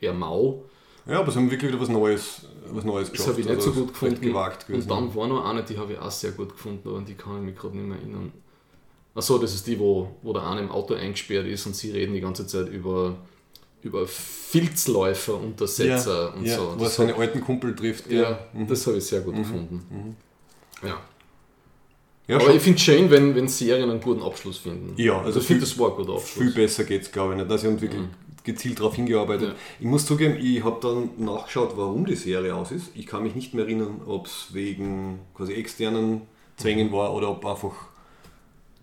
eher 0.00 0.14
mau. 0.14 0.62
Ja, 1.06 1.18
aber 1.18 1.32
sie 1.32 1.38
haben 1.38 1.50
wirklich 1.50 1.72
wieder 1.72 1.80
was 1.80 1.88
Neues, 1.88 2.46
was 2.68 2.84
Neues 2.84 3.10
Das 3.10 3.26
habe 3.26 3.40
ich 3.40 3.46
nicht 3.46 3.56
Also, 3.56 3.72
so 3.72 3.80
gut 3.80 3.94
gefunden. 3.94 4.32
Und 4.68 4.88
dann 4.88 5.12
war 5.12 5.26
noch 5.26 5.44
eine, 5.44 5.64
die 5.64 5.76
habe 5.76 5.94
ich 5.94 5.98
auch 5.98 6.10
sehr 6.10 6.32
gut 6.32 6.50
gefunden, 6.50 6.88
aber 6.88 6.98
an 6.98 7.04
die 7.04 7.14
kann 7.14 7.38
ich 7.38 7.42
mich 7.42 7.56
gerade 7.56 7.76
nicht 7.76 7.88
mehr 7.88 7.98
erinnern. 7.98 8.32
Achso, 9.16 9.38
das 9.38 9.54
ist 9.54 9.66
die, 9.66 9.78
wo, 9.78 10.08
wo 10.22 10.32
der 10.32 10.46
eine 10.46 10.60
im 10.60 10.70
Auto 10.70 10.94
eingesperrt 10.94 11.46
ist 11.46 11.66
und 11.66 11.74
sie 11.74 11.90
reden 11.90 12.12
die 12.14 12.20
ganze 12.20 12.46
Zeit 12.46 12.68
über, 12.68 13.16
über 13.82 14.06
Filzläufer, 14.06 15.34
Untersetzer 15.40 16.34
und 16.36 16.44
ja, 16.44 16.56
so. 16.56 16.74
was 16.76 16.82
Das 16.82 16.96
seine 16.96 17.14
alten 17.16 17.40
Kumpel 17.40 17.74
trifft. 17.74 18.10
ja, 18.10 18.38
Mhm. 18.52 18.66
das 18.68 18.86
habe 18.86 18.98
ich 18.98 19.04
sehr 19.06 19.22
gut 19.22 19.34
Mhm. 19.34 19.38
gefunden. 19.38 20.16
Ja. 20.82 21.00
ja 22.28 22.36
aber 22.36 22.44
schon. 22.46 22.56
ich 22.56 22.62
finde 22.62 22.76
es 22.76 22.82
schön, 22.84 23.10
wenn, 23.10 23.34
wenn 23.34 23.48
Serien 23.48 23.90
einen 23.90 24.00
guten 24.00 24.22
Abschluss 24.22 24.58
finden. 24.58 24.92
Ja, 25.00 25.20
also 25.22 25.40
ich 25.40 25.46
finde, 25.46 25.62
das 25.62 25.78
war 25.78 25.90
ein 25.90 25.96
guter 25.96 26.12
Abschluss. 26.14 26.44
viel 26.44 26.52
besser 26.52 26.84
geht 26.84 27.02
es, 27.02 27.10
glaube 27.12 27.32
ich, 27.34 27.40
nicht. 27.40 27.50
Also, 27.50 27.68
und 27.68 27.80
wirklich 27.80 28.02
Mhm. 28.02 28.08
gezielt 28.44 28.78
darauf 28.78 28.94
hingearbeitet. 28.96 29.48
Ja. 29.48 29.54
Ich 29.80 29.86
muss 29.86 30.04
zugeben, 30.06 30.36
ich 30.40 30.62
habe 30.62 30.78
dann 30.82 31.10
nachgeschaut, 31.24 31.72
warum 31.76 32.04
die 32.04 32.16
Serie 32.16 32.54
aus 32.54 32.70
ist. 32.70 32.90
Ich 32.94 33.06
kann 33.06 33.22
mich 33.22 33.34
nicht 33.34 33.54
mehr 33.54 33.64
erinnern, 33.64 34.02
ob 34.06 34.26
es 34.26 34.48
wegen 34.52 35.20
quasi 35.34 35.54
externen 35.54 36.22
Zwängen 36.56 36.92
war 36.92 37.12
oder 37.14 37.30
ob 37.30 37.44
einfach 37.46 37.72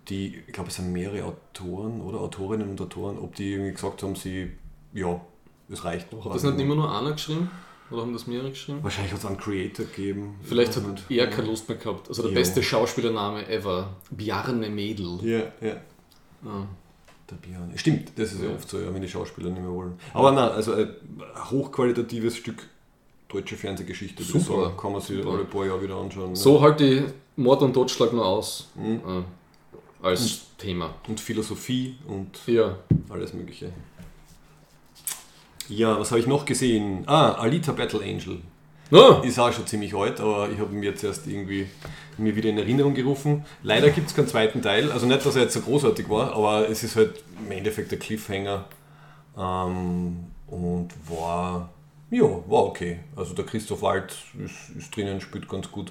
die, 0.08 0.42
ich 0.46 0.52
glaube, 0.52 0.68
es 0.70 0.76
sind 0.76 0.92
mehrere 0.92 1.24
Autoren 1.24 2.00
oder 2.00 2.20
Autorinnen 2.20 2.70
und 2.70 2.80
Autoren, 2.80 3.18
ob 3.18 3.34
die 3.34 3.52
irgendwie 3.52 3.72
gesagt 3.72 4.02
haben, 4.02 4.14
sie, 4.14 4.52
ja, 4.92 5.20
es 5.70 5.84
reicht 5.84 6.12
noch. 6.12 6.24
Hat 6.24 6.34
das 6.34 6.42
nicht 6.42 6.58
immer 6.60 6.74
nur 6.74 6.96
einer 6.96 7.12
geschrieben? 7.12 7.50
Oder 7.90 8.02
haben 8.02 8.12
das 8.12 8.26
mehrere 8.26 8.50
geschrieben? 8.50 8.78
Wahrscheinlich 8.82 9.12
hat 9.12 9.20
es 9.20 9.26
einen 9.26 9.36
Creator 9.38 9.84
gegeben. 9.86 10.36
Vielleicht 10.42 10.72
Ich 10.76 10.82
hat 10.82 10.86
nicht. 10.90 11.10
er 11.10 11.26
keine 11.28 11.48
Lust 11.48 11.68
mehr 11.68 11.78
gehabt. 11.78 12.08
Also 12.08 12.22
der 12.22 12.30
Jo. 12.30 12.34
beste 12.34 12.62
Schauspielername 12.62 13.46
ever. 13.48 13.90
Bjarne 14.10 14.70
Mädel. 14.70 15.18
Ja, 15.22 15.38
ja. 15.60 15.76
Ja. 16.44 16.66
Der 17.30 17.36
Björn. 17.36 17.72
Stimmt, 17.76 18.12
das 18.18 18.32
ist 18.32 18.42
ja. 18.42 18.48
Ja. 18.48 18.54
oft 18.54 18.68
so, 18.68 18.78
ja, 18.80 18.92
wenn 18.92 19.00
die 19.00 19.08
Schauspieler 19.08 19.50
nicht 19.50 19.62
mehr 19.62 19.70
wollen. 19.70 19.94
Aber 20.12 20.32
nein, 20.32 20.50
also 20.50 20.74
ein 20.74 20.90
hochqualitatives 21.50 22.36
Stück 22.36 22.66
deutsche 23.28 23.56
Fernsehgeschichte, 23.56 24.22
Super. 24.22 24.64
sagen, 24.64 24.76
kann 24.76 24.92
man 24.92 25.00
sich 25.00 25.16
Super. 25.16 25.30
alle 25.30 25.44
paar 25.44 25.64
Jahre 25.66 25.82
wieder 25.82 25.96
anschauen. 25.96 26.34
So 26.36 26.60
halt 26.60 26.80
die 26.80 27.02
Mord 27.36 27.62
und 27.62 27.72
Totschlag 27.72 28.12
nur 28.12 28.24
aus. 28.26 28.68
Mhm. 28.74 29.00
Äh, 29.06 29.22
als 30.04 30.42
Thema. 30.58 30.94
Und 31.08 31.20
Philosophie 31.20 31.96
und 32.06 32.38
Ja. 32.46 32.76
alles 33.10 33.32
Mögliche. 33.32 33.72
Ja, 35.68 35.98
was 35.98 36.10
habe 36.10 36.20
ich 36.20 36.26
noch 36.26 36.44
gesehen? 36.44 37.04
Ah, 37.06 37.32
Alita 37.32 37.72
Battle 37.72 38.00
Angel. 38.02 38.38
Ah, 38.92 39.22
Ist 39.24 39.38
auch 39.38 39.50
schon 39.52 39.66
ziemlich 39.66 39.94
alt, 39.94 40.20
aber 40.20 40.50
ich 40.50 40.58
habe 40.60 40.74
ihn 40.74 40.82
jetzt 40.82 41.02
erst 41.02 41.26
irgendwie 41.26 41.66
mir 42.18 42.36
wieder 42.36 42.50
in 42.50 42.58
Erinnerung 42.58 42.94
gerufen. 42.94 43.44
Leider 43.62 43.90
gibt 43.90 44.08
es 44.08 44.14
keinen 44.14 44.28
zweiten 44.28 44.60
Teil. 44.62 44.92
Also 44.92 45.06
nicht, 45.06 45.24
dass 45.24 45.34
er 45.36 45.42
jetzt 45.42 45.54
so 45.54 45.62
großartig 45.62 46.08
war, 46.08 46.34
aber 46.34 46.68
es 46.68 46.84
ist 46.84 46.94
halt 46.96 47.24
im 47.44 47.50
Endeffekt 47.50 47.90
der 47.90 47.98
Cliffhanger. 47.98 48.66
Ähm, 49.38 50.26
und 50.46 50.90
war, 51.08 51.70
ja, 52.10 52.22
war 52.24 52.64
okay. 52.66 53.00
Also 53.16 53.34
der 53.34 53.46
Christoph 53.46 53.80
Wald 53.82 54.14
ist, 54.44 54.76
ist 54.78 54.94
drinnen, 54.94 55.20
spielt 55.20 55.48
ganz 55.48 55.72
gut. 55.72 55.90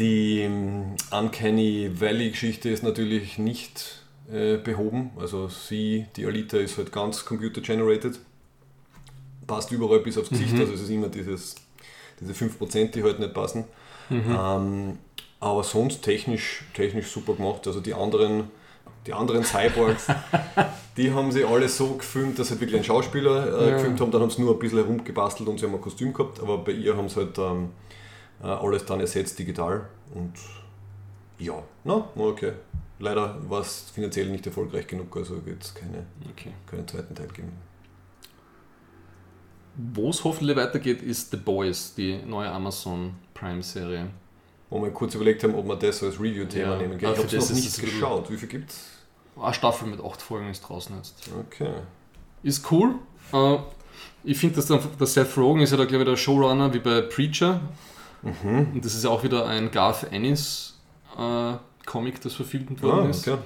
Die 0.00 0.40
ähm, 0.40 0.96
Uncanny 1.12 1.90
Valley-Geschichte 2.00 2.68
ist 2.70 2.82
natürlich 2.82 3.38
nicht 3.38 4.02
äh, 4.32 4.56
behoben. 4.56 5.10
Also 5.20 5.46
sie, 5.48 6.06
die 6.16 6.24
Alita, 6.26 6.56
ist 6.56 6.78
halt 6.78 6.90
ganz 6.90 7.24
computer-generated. 7.24 8.18
Passt 9.46 9.70
überall 9.72 10.00
bis 10.00 10.16
aufs 10.18 10.30
Gesicht, 10.30 10.54
Mhm. 10.54 10.60
also 10.60 10.72
es 10.72 10.80
ist 10.82 10.90
immer 10.90 11.08
dieses, 11.08 11.54
diese 12.20 12.32
5%, 12.32 12.92
die 12.94 13.02
halt 13.02 13.18
nicht 13.20 13.34
passen. 13.34 13.64
Ähm, 14.10 14.98
aber 15.38 15.62
sonst 15.62 16.02
technisch, 16.02 16.64
technisch 16.74 17.08
super 17.08 17.34
gemacht. 17.34 17.66
Also 17.66 17.80
die 17.80 17.94
anderen, 17.94 18.44
die 19.06 19.12
anderen 19.12 19.44
Cyborgs, 19.44 20.06
die 20.96 21.12
haben 21.12 21.30
sie 21.30 21.44
alle 21.44 21.68
so 21.68 21.94
gefilmt, 21.94 22.38
dass 22.38 22.50
halt 22.50 22.60
wirklich 22.60 22.78
ein 22.80 22.84
Schauspieler 22.84 23.60
äh, 23.60 23.68
Ja. 23.70 23.76
gefilmt 23.76 24.00
haben. 24.00 24.10
Dann 24.10 24.22
haben 24.22 24.30
sie 24.30 24.40
nur 24.42 24.54
ein 24.54 24.58
bisschen 24.58 24.78
herumgebastelt 24.78 25.48
und 25.48 25.60
sie 25.60 25.66
haben 25.66 25.74
ein 25.74 25.80
Kostüm 25.80 26.12
gehabt. 26.12 26.40
Aber 26.40 26.58
bei 26.58 26.72
ihr 26.72 26.96
haben 26.96 27.08
sie 27.08 27.16
halt 27.16 27.38
ähm, 27.38 27.68
äh, 27.68 27.89
alles 28.48 28.84
dann 28.84 29.00
ersetzt 29.00 29.38
digital. 29.38 29.88
Und 30.14 30.32
ja, 31.38 31.62
na, 31.84 32.08
war 32.14 32.26
okay. 32.26 32.52
Leider 32.98 33.38
war 33.48 33.60
es 33.62 33.90
finanziell 33.94 34.28
nicht 34.28 34.46
erfolgreich 34.46 34.86
genug, 34.86 35.16
also 35.16 35.44
wird 35.46 35.62
es 35.62 35.74
keine, 35.74 36.04
okay. 36.30 36.52
keinen 36.66 36.86
zweiten 36.86 37.14
Teil 37.14 37.28
geben. 37.28 37.52
Wo 39.76 40.10
es 40.10 40.22
hoffentlich 40.24 40.56
weitergeht, 40.56 41.00
ist 41.00 41.30
The 41.30 41.38
Boys, 41.38 41.94
die 41.94 42.18
neue 42.18 42.50
Amazon 42.50 43.14
Prime-Serie. 43.32 44.08
Wo 44.68 44.82
wir 44.82 44.90
kurz 44.90 45.14
überlegt 45.14 45.42
haben, 45.42 45.54
ob 45.54 45.66
wir 45.66 45.76
das 45.76 46.02
als 46.02 46.20
Review-Thema 46.20 46.72
Ja, 46.72 46.76
nehmen. 46.76 46.98
Gell? 46.98 47.08
aber 47.08 47.18
Ich 47.18 47.24
habe 47.24 47.36
es 47.36 47.48
das 47.48 47.56
noch 47.56 47.64
nicht 47.64 47.80
geschaut. 47.80 48.30
Wie 48.30 48.36
viel 48.36 48.48
gibt 48.48 48.70
es? 48.70 48.84
Eine 49.40 49.54
Staffel 49.54 49.88
mit 49.88 50.04
acht 50.04 50.20
Folgen 50.20 50.50
ist 50.50 50.60
draußen 50.60 50.94
jetzt. 50.96 51.30
Okay. 51.46 51.72
Ist 52.42 52.70
cool. 52.70 52.96
Äh, 53.32 53.56
ich 54.24 54.38
finde, 54.38 54.56
dass 54.56 54.66
der 54.66 55.06
Seth 55.06 55.36
Rogen 55.38 55.62
ist 55.62 55.70
ja 55.70 55.76
da, 55.78 55.86
glaube 55.86 56.04
ich, 56.04 56.10
der 56.10 56.16
Showrunner 56.16 56.72
wie 56.74 56.78
bei 56.78 57.00
Preacher. 57.02 57.60
Mhm. 58.22 58.72
Und 58.74 58.84
das 58.84 58.94
ist 58.94 59.06
auch 59.06 59.22
wieder 59.24 59.46
ein 59.46 59.70
Garth 59.70 60.12
Ennis 60.12 60.78
äh, 61.18 61.54
Comic, 61.86 62.20
das 62.20 62.34
verfilmt 62.34 62.82
worden 62.82 63.06
Ah, 63.06 63.10
ist. 63.10 63.26
okay. 63.28 63.38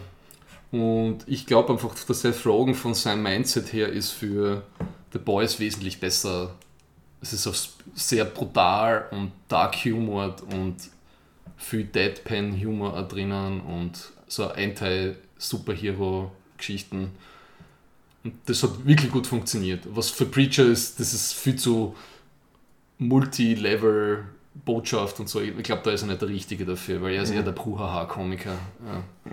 Und 0.72 1.18
ich 1.26 1.46
glaube 1.46 1.72
einfach, 1.72 1.94
dass 1.94 2.20
Seth 2.22 2.44
Rogen 2.46 2.74
von 2.74 2.94
seinem 2.94 3.22
Mindset 3.22 3.72
her 3.72 3.88
ist 3.88 4.10
für 4.10 4.64
The 5.12 5.18
Boys 5.20 5.60
wesentlich 5.60 6.00
besser. 6.00 6.54
Es 7.22 7.32
ist 7.32 7.46
auch 7.46 7.54
sehr 7.94 8.24
brutal 8.24 9.06
und 9.12 9.30
Dark 9.48 9.76
Humor 9.84 10.34
und 10.50 10.74
viel 11.56 11.84
Deadpan-Humor 11.84 12.98
auch 12.98 13.06
drinnen 13.08 13.60
und 13.60 14.10
so 14.26 14.48
Anti-Superhero-Geschichten. 14.48 17.10
Und 18.24 18.34
das 18.46 18.62
hat 18.62 18.86
wirklich 18.86 19.10
gut 19.12 19.26
funktioniert. 19.26 19.84
Was 19.90 20.08
für 20.10 20.24
Preacher 20.26 20.64
ist, 20.64 20.98
das 20.98 21.12
ist 21.14 21.34
viel 21.34 21.56
zu 21.56 21.94
Multi-Level 22.98 24.24
Botschaft 24.54 25.18
und 25.20 25.28
so. 25.28 25.40
Ich 25.40 25.52
glaube, 25.62 25.82
da 25.84 25.90
ist 25.90 26.02
er 26.02 26.08
nicht 26.08 26.20
der 26.22 26.28
Richtige 26.28 26.64
dafür, 26.64 27.02
weil 27.02 27.14
er 27.14 27.22
ist 27.22 27.30
eher 27.30 27.42
der 27.42 27.52
Bruhaha-Komiker. 27.52 28.52
Ja. 28.86 29.32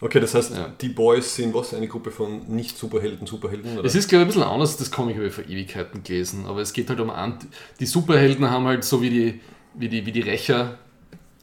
Okay, 0.00 0.18
das 0.20 0.34
heißt, 0.34 0.54
Ja. 0.56 0.68
die 0.80 0.88
Boys 0.88 1.36
sind 1.36 1.54
was? 1.54 1.72
Eine 1.74 1.86
Gruppe 1.88 2.10
von 2.10 2.46
Nicht-Superhelden, 2.48 3.26
Superhelden? 3.26 3.78
Oder? 3.78 3.86
Es 3.86 3.94
ist, 3.94 4.08
glaube 4.08 4.22
ich, 4.22 4.26
ein 4.26 4.28
bisschen 4.28 4.42
anders, 4.42 4.76
das 4.76 4.90
Comic 4.90 5.16
habe 5.16 5.26
ich 5.28 5.32
vor 5.32 5.44
Ewigkeiten 5.44 6.02
gelesen, 6.02 6.44
aber 6.46 6.60
es 6.60 6.72
geht 6.72 6.88
halt 6.90 6.98
um 7.00 7.10
Ant 7.10 7.46
die 7.78 7.86
Superhelden 7.86 8.50
haben 8.50 8.66
halt 8.66 8.82
so 8.84 9.00
wie 9.00 9.10
die, 9.10 9.40
wie 9.74 9.88
die, 9.88 10.04
wie 10.04 10.12
die 10.12 10.20
Rächer 10.22 10.78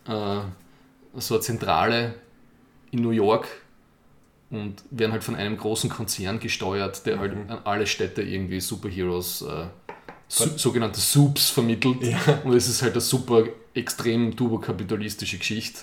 äh, 0.08 0.40
so 1.16 1.36
eine 1.36 1.42
Zentrale 1.42 2.16
in 2.92 3.02
New 3.02 3.12
York 3.12 3.48
und 4.52 4.84
werden 4.92 5.14
halt 5.14 5.24
von 5.24 5.36
einem 5.36 5.56
großen 5.58 5.90
Konzern 5.90 6.40
gesteuert, 6.40 7.06
der 7.06 7.20
halt 7.20 7.36
Mhm. 7.36 7.50
an 7.52 7.60
alle 7.64 7.88
Städte 7.88 8.22
irgendwie 8.24 8.60
Superheroes, 8.60 9.42
äh, 9.44 9.68
sogenannte 10.30 11.00
Soups 11.00 11.50
vermittelt. 11.50 12.04
Ja. 12.04 12.42
Und 12.44 12.54
es 12.54 12.70
ist 12.70 12.82
halt 12.82 12.94
eine 12.94 13.02
super 13.02 13.44
extrem 13.74 14.36
turbokapitalistische 14.36 15.38
Geschichte. 15.38 15.82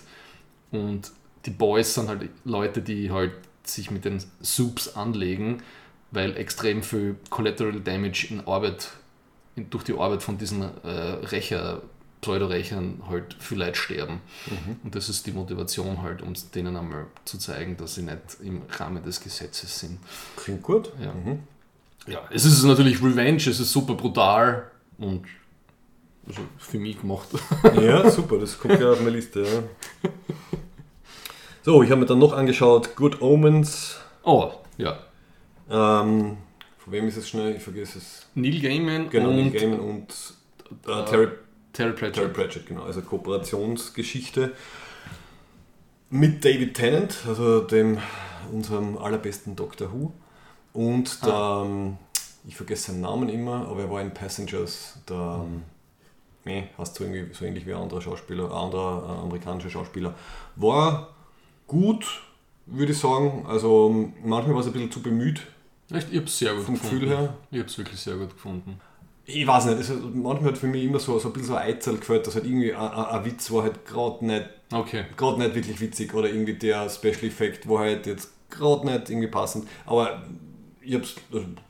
Und 0.70 1.10
die 1.44 1.50
Boys 1.50 1.94
sind 1.94 2.08
halt 2.08 2.28
Leute, 2.44 2.80
die 2.82 3.10
halt 3.10 3.32
sich 3.64 3.90
mit 3.90 4.04
den 4.04 4.22
Soups 4.42 4.94
anlegen, 4.96 5.62
weil 6.10 6.36
extrem 6.36 6.82
viel 6.82 7.16
Collateral 7.30 7.80
Damage 7.80 8.28
in 8.30 8.40
Arbeit, 8.46 8.88
in, 9.56 9.68
durch 9.70 9.84
die 9.84 9.94
Arbeit 9.94 10.22
von 10.22 10.38
diesen 10.38 10.62
äh, 10.62 10.88
Rächer, 10.88 11.82
Pseudo-Rächern 12.20 13.02
halt 13.08 13.36
viel 13.38 13.58
Leute 13.58 13.76
sterben. 13.76 14.20
Mhm. 14.46 14.76
Und 14.84 14.94
das 14.94 15.08
ist 15.08 15.26
die 15.26 15.32
Motivation 15.32 16.02
halt, 16.02 16.22
um 16.22 16.32
denen 16.54 16.76
einmal 16.76 17.06
zu 17.24 17.38
zeigen, 17.38 17.76
dass 17.76 17.96
sie 17.96 18.02
nicht 18.02 18.18
im 18.42 18.62
Rahmen 18.70 19.02
des 19.02 19.20
Gesetzes 19.20 19.80
sind. 19.80 19.98
Klingt 20.36 20.62
gut. 20.62 20.92
Ja. 21.00 21.12
Mhm. 21.12 21.40
Ja, 22.06 22.20
es 22.30 22.44
ist 22.44 22.62
natürlich 22.62 23.02
Revenge, 23.02 23.36
es 23.38 23.60
ist 23.60 23.72
super 23.72 23.94
brutal 23.94 24.70
und 24.98 25.24
also 26.26 26.40
für 26.58 26.78
mich 26.78 27.00
gemacht. 27.00 27.28
Ja, 27.80 28.10
super, 28.10 28.38
das 28.38 28.58
kommt 28.58 28.80
ja 28.80 28.90
auf 28.90 28.98
meine 29.00 29.10
Liste. 29.10 29.42
Ja. 29.42 30.10
So, 31.62 31.82
ich 31.82 31.90
habe 31.90 32.00
mir 32.00 32.06
dann 32.06 32.18
noch 32.18 32.32
angeschaut, 32.32 32.94
Good 32.94 33.20
Omens. 33.20 33.98
Oh, 34.22 34.52
ja. 34.76 34.98
Ähm, 35.68 36.36
von 36.78 36.92
wem 36.92 37.08
ist 37.08 37.16
es 37.16 37.28
schnell? 37.28 37.56
Ich 37.56 37.62
vergesse 37.62 37.98
es. 37.98 38.26
Neil 38.34 38.60
Gaiman 38.60 39.10
Genau, 39.10 39.30
Neil 39.30 39.46
und 39.46 39.52
Gaiman 39.52 39.80
und 39.80 40.08
äh, 40.86 41.04
Terry, 41.04 41.28
Terry 41.72 41.92
Pratchett. 41.92 42.14
Terry 42.14 42.28
Pratchett, 42.32 42.66
genau. 42.66 42.82
Also 42.82 43.02
Kooperationsgeschichte 43.02 44.52
mit 46.10 46.44
David 46.44 46.74
Tennant, 46.74 47.18
also 47.26 47.60
dem 47.60 47.98
unserem 48.52 48.96
allerbesten 48.98 49.56
Doctor 49.56 49.92
Who. 49.92 50.12
Und 50.76 51.24
der, 51.24 51.62
ähm, 51.64 51.96
ich 52.46 52.56
vergesse 52.56 52.92
seinen 52.92 53.00
Namen 53.00 53.28
immer, 53.28 53.66
aber 53.68 53.80
er 53.82 53.90
war 53.90 54.00
in 54.00 54.12
Passengers, 54.12 54.98
der, 55.08 55.42
ähm, 55.44 55.62
nee, 56.44 56.68
hast 56.76 56.98
du 56.98 57.04
irgendwie 57.04 57.32
so 57.34 57.44
ähnlich 57.44 57.66
wie 57.66 57.74
ein 57.74 57.80
anderer 57.80 58.00
Schauspieler, 58.02 58.46
ein 58.46 58.52
anderer 58.52 59.02
äh, 59.08 59.22
amerikanischer 59.22 59.70
Schauspieler. 59.70 60.14
War 60.56 61.08
gut, 61.66 62.22
würde 62.66 62.92
ich 62.92 62.98
sagen. 62.98 63.44
Also 63.48 64.10
manchmal 64.22 64.54
war 64.54 64.60
es 64.60 64.66
ein 64.66 64.72
bisschen 64.72 64.90
zu 64.90 65.02
bemüht 65.02 65.46
Echt, 65.92 66.08
ich 66.10 66.16
habe 66.16 66.26
es 66.26 66.38
sehr 66.38 66.52
gut 66.54 66.64
vom 66.64 66.74
gefunden. 66.74 67.00
Gefühl 67.00 67.16
her. 67.16 67.34
Ich 67.50 67.58
habe 67.58 67.68
es 67.68 67.78
wirklich 67.78 68.00
sehr 68.00 68.16
gut 68.16 68.30
gefunden. 68.30 68.80
Ich 69.24 69.46
weiß 69.46 69.66
nicht, 69.66 69.78
es 69.80 69.90
hat, 69.90 69.98
manchmal 70.14 70.50
hat 70.50 70.58
für 70.58 70.66
mich 70.66 70.84
immer 70.84 70.98
so, 70.98 71.18
so 71.18 71.28
ein 71.28 71.32
bisschen 71.32 71.48
so 71.48 71.54
ein 71.54 71.68
Eizel 71.74 71.98
gefällt, 71.98 72.26
dass 72.26 72.34
halt 72.34 72.44
irgendwie 72.44 72.74
ein, 72.74 72.90
ein, 72.90 73.04
ein 73.06 73.24
Witz 73.24 73.50
war 73.50 73.62
halt 73.62 73.84
gerade 73.86 74.24
nicht, 74.24 74.46
Okay. 74.72 75.04
nicht 75.10 75.54
wirklich 75.54 75.80
witzig 75.80 76.12
oder 76.12 76.28
irgendwie 76.28 76.54
der 76.54 76.88
Special 76.90 77.24
Effekt 77.24 77.68
war 77.68 77.80
halt 77.80 78.06
jetzt 78.06 78.30
gerade 78.50 78.86
nicht 78.86 79.10
irgendwie 79.10 79.28
passend. 79.28 79.68
Aber 79.84 80.22
ich 80.86 80.94
habe 80.94 81.04
es 81.04 81.16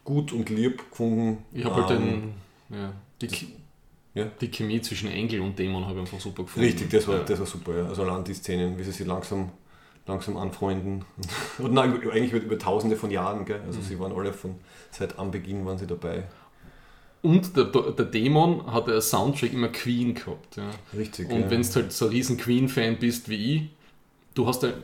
gut 0.04 0.32
und 0.32 0.48
lieb 0.50 0.90
gefunden. 0.90 1.44
Ich 1.52 1.64
habe 1.64 1.76
halt 1.86 1.90
Ähm, 1.98 2.34
den, 2.68 2.78
ja, 2.78 2.92
die, 3.20 3.28
ja. 4.14 4.24
die 4.40 4.48
Chemie 4.50 4.80
zwischen 4.82 5.08
Engel 5.10 5.40
und 5.40 5.58
Dämon 5.58 5.84
habe 5.84 5.94
ich 5.94 6.00
einfach 6.00 6.20
super 6.20 6.42
gefunden. 6.44 6.66
Richtig, 6.68 6.90
das 6.90 7.06
war, 7.08 7.16
ja. 7.18 7.22
das 7.24 7.38
war 7.38 7.46
super. 7.46 7.76
Ja. 7.76 7.86
Also 7.88 8.02
allein 8.02 8.24
die 8.24 8.34
Szenen, 8.34 8.78
wie 8.78 8.84
sie 8.84 8.92
sich 8.92 9.06
langsam, 9.06 9.50
langsam 10.06 10.36
anfreunden. 10.36 11.04
Und 11.58 11.72
nein, 11.72 11.92
eigentlich 12.10 12.32
über, 12.32 12.44
über 12.44 12.58
tausende 12.58 12.96
von 12.96 13.10
Jahren. 13.10 13.44
Gell? 13.44 13.60
Also 13.66 13.78
Mhm. 13.80 13.84
sie 13.84 13.98
waren 13.98 14.12
alle 14.12 14.32
von, 14.32 14.56
seit 14.90 15.18
Anbeginn 15.18 15.64
waren 15.66 15.78
sie 15.78 15.86
dabei. 15.86 16.24
Und 17.22 17.56
der, 17.56 17.64
der 17.64 18.04
Dämon 18.04 18.70
hat 18.72 18.88
als 18.88 19.10
Soundtrack 19.10 19.52
immer 19.52 19.68
Queen 19.68 20.14
gehabt. 20.14 20.56
Ja. 20.56 20.70
Richtig. 20.96 21.28
Und 21.30 21.50
wenn 21.50 21.62
du 21.62 21.74
halt 21.74 21.92
so 21.92 22.04
ein 22.04 22.10
riesen 22.12 22.36
Queen-Fan 22.36 22.98
bist 22.98 23.28
wie 23.28 23.56
ich, 23.56 23.62
du 24.34 24.46
hast 24.46 24.62
halt. 24.62 24.76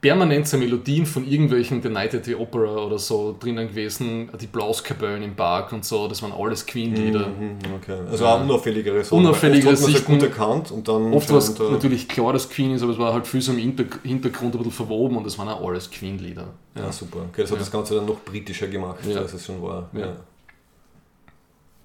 Permanent 0.00 0.46
so 0.46 0.56
Melodien 0.58 1.04
von 1.06 1.26
irgendwelchen 1.26 1.82
The 1.82 1.88
Night 1.88 2.14
at 2.14 2.24
the 2.24 2.34
Opera 2.36 2.84
oder 2.84 2.98
so 2.98 3.36
drinnen 3.38 3.68
gewesen, 3.68 4.30
die 4.40 4.46
Blaskapellen 4.46 5.22
im 5.24 5.34
Park 5.34 5.72
und 5.72 5.84
so, 5.84 6.06
das 6.06 6.22
waren 6.22 6.32
alles 6.32 6.64
Queen-Lieder. 6.66 7.26
Mhm, 7.28 7.58
okay. 7.76 7.98
Also 8.08 8.26
auch 8.26 8.40
unauffälligere 8.40 9.02
Sachen. 9.02 9.18
Unauffälligere 9.18 9.72
Oft 9.72 9.82
Sichten. 9.82 10.12
gut 10.12 10.22
erkannt 10.22 10.70
und 10.70 10.86
dann 10.86 11.12
Oft 11.12 11.30
war 11.30 11.38
es 11.38 11.58
natürlich 11.58 12.08
klar, 12.08 12.32
dass 12.32 12.48
Queen 12.48 12.70
ist, 12.72 12.82
aber 12.82 12.92
es 12.92 12.98
war 12.98 13.12
halt 13.12 13.26
viel 13.26 13.40
so 13.40 13.50
im 13.52 13.58
Hinter- 13.58 13.86
Hintergrund 14.04 14.54
ein 14.54 14.58
bisschen 14.58 14.72
verwoben 14.72 15.16
und 15.16 15.24
das 15.26 15.36
waren 15.38 15.48
auch 15.48 15.66
alles 15.68 15.90
Queen-Lieder. 15.90 16.46
Ja, 16.76 16.82
Ja. 16.84 16.92
super. 16.92 17.18
Okay, 17.30 17.42
das 17.42 17.50
hat 17.50 17.56
Ja. 17.56 17.60
das 17.64 17.70
Ganze 17.72 17.94
dann 17.96 18.06
noch 18.06 18.20
britischer 18.20 18.68
gemacht, 18.68 18.98
Ja. 19.04 19.18
als 19.20 19.32
es 19.32 19.44
schon 19.44 19.60
war. 19.62 19.88
Ja. 19.92 20.00
Ja. 20.00 20.16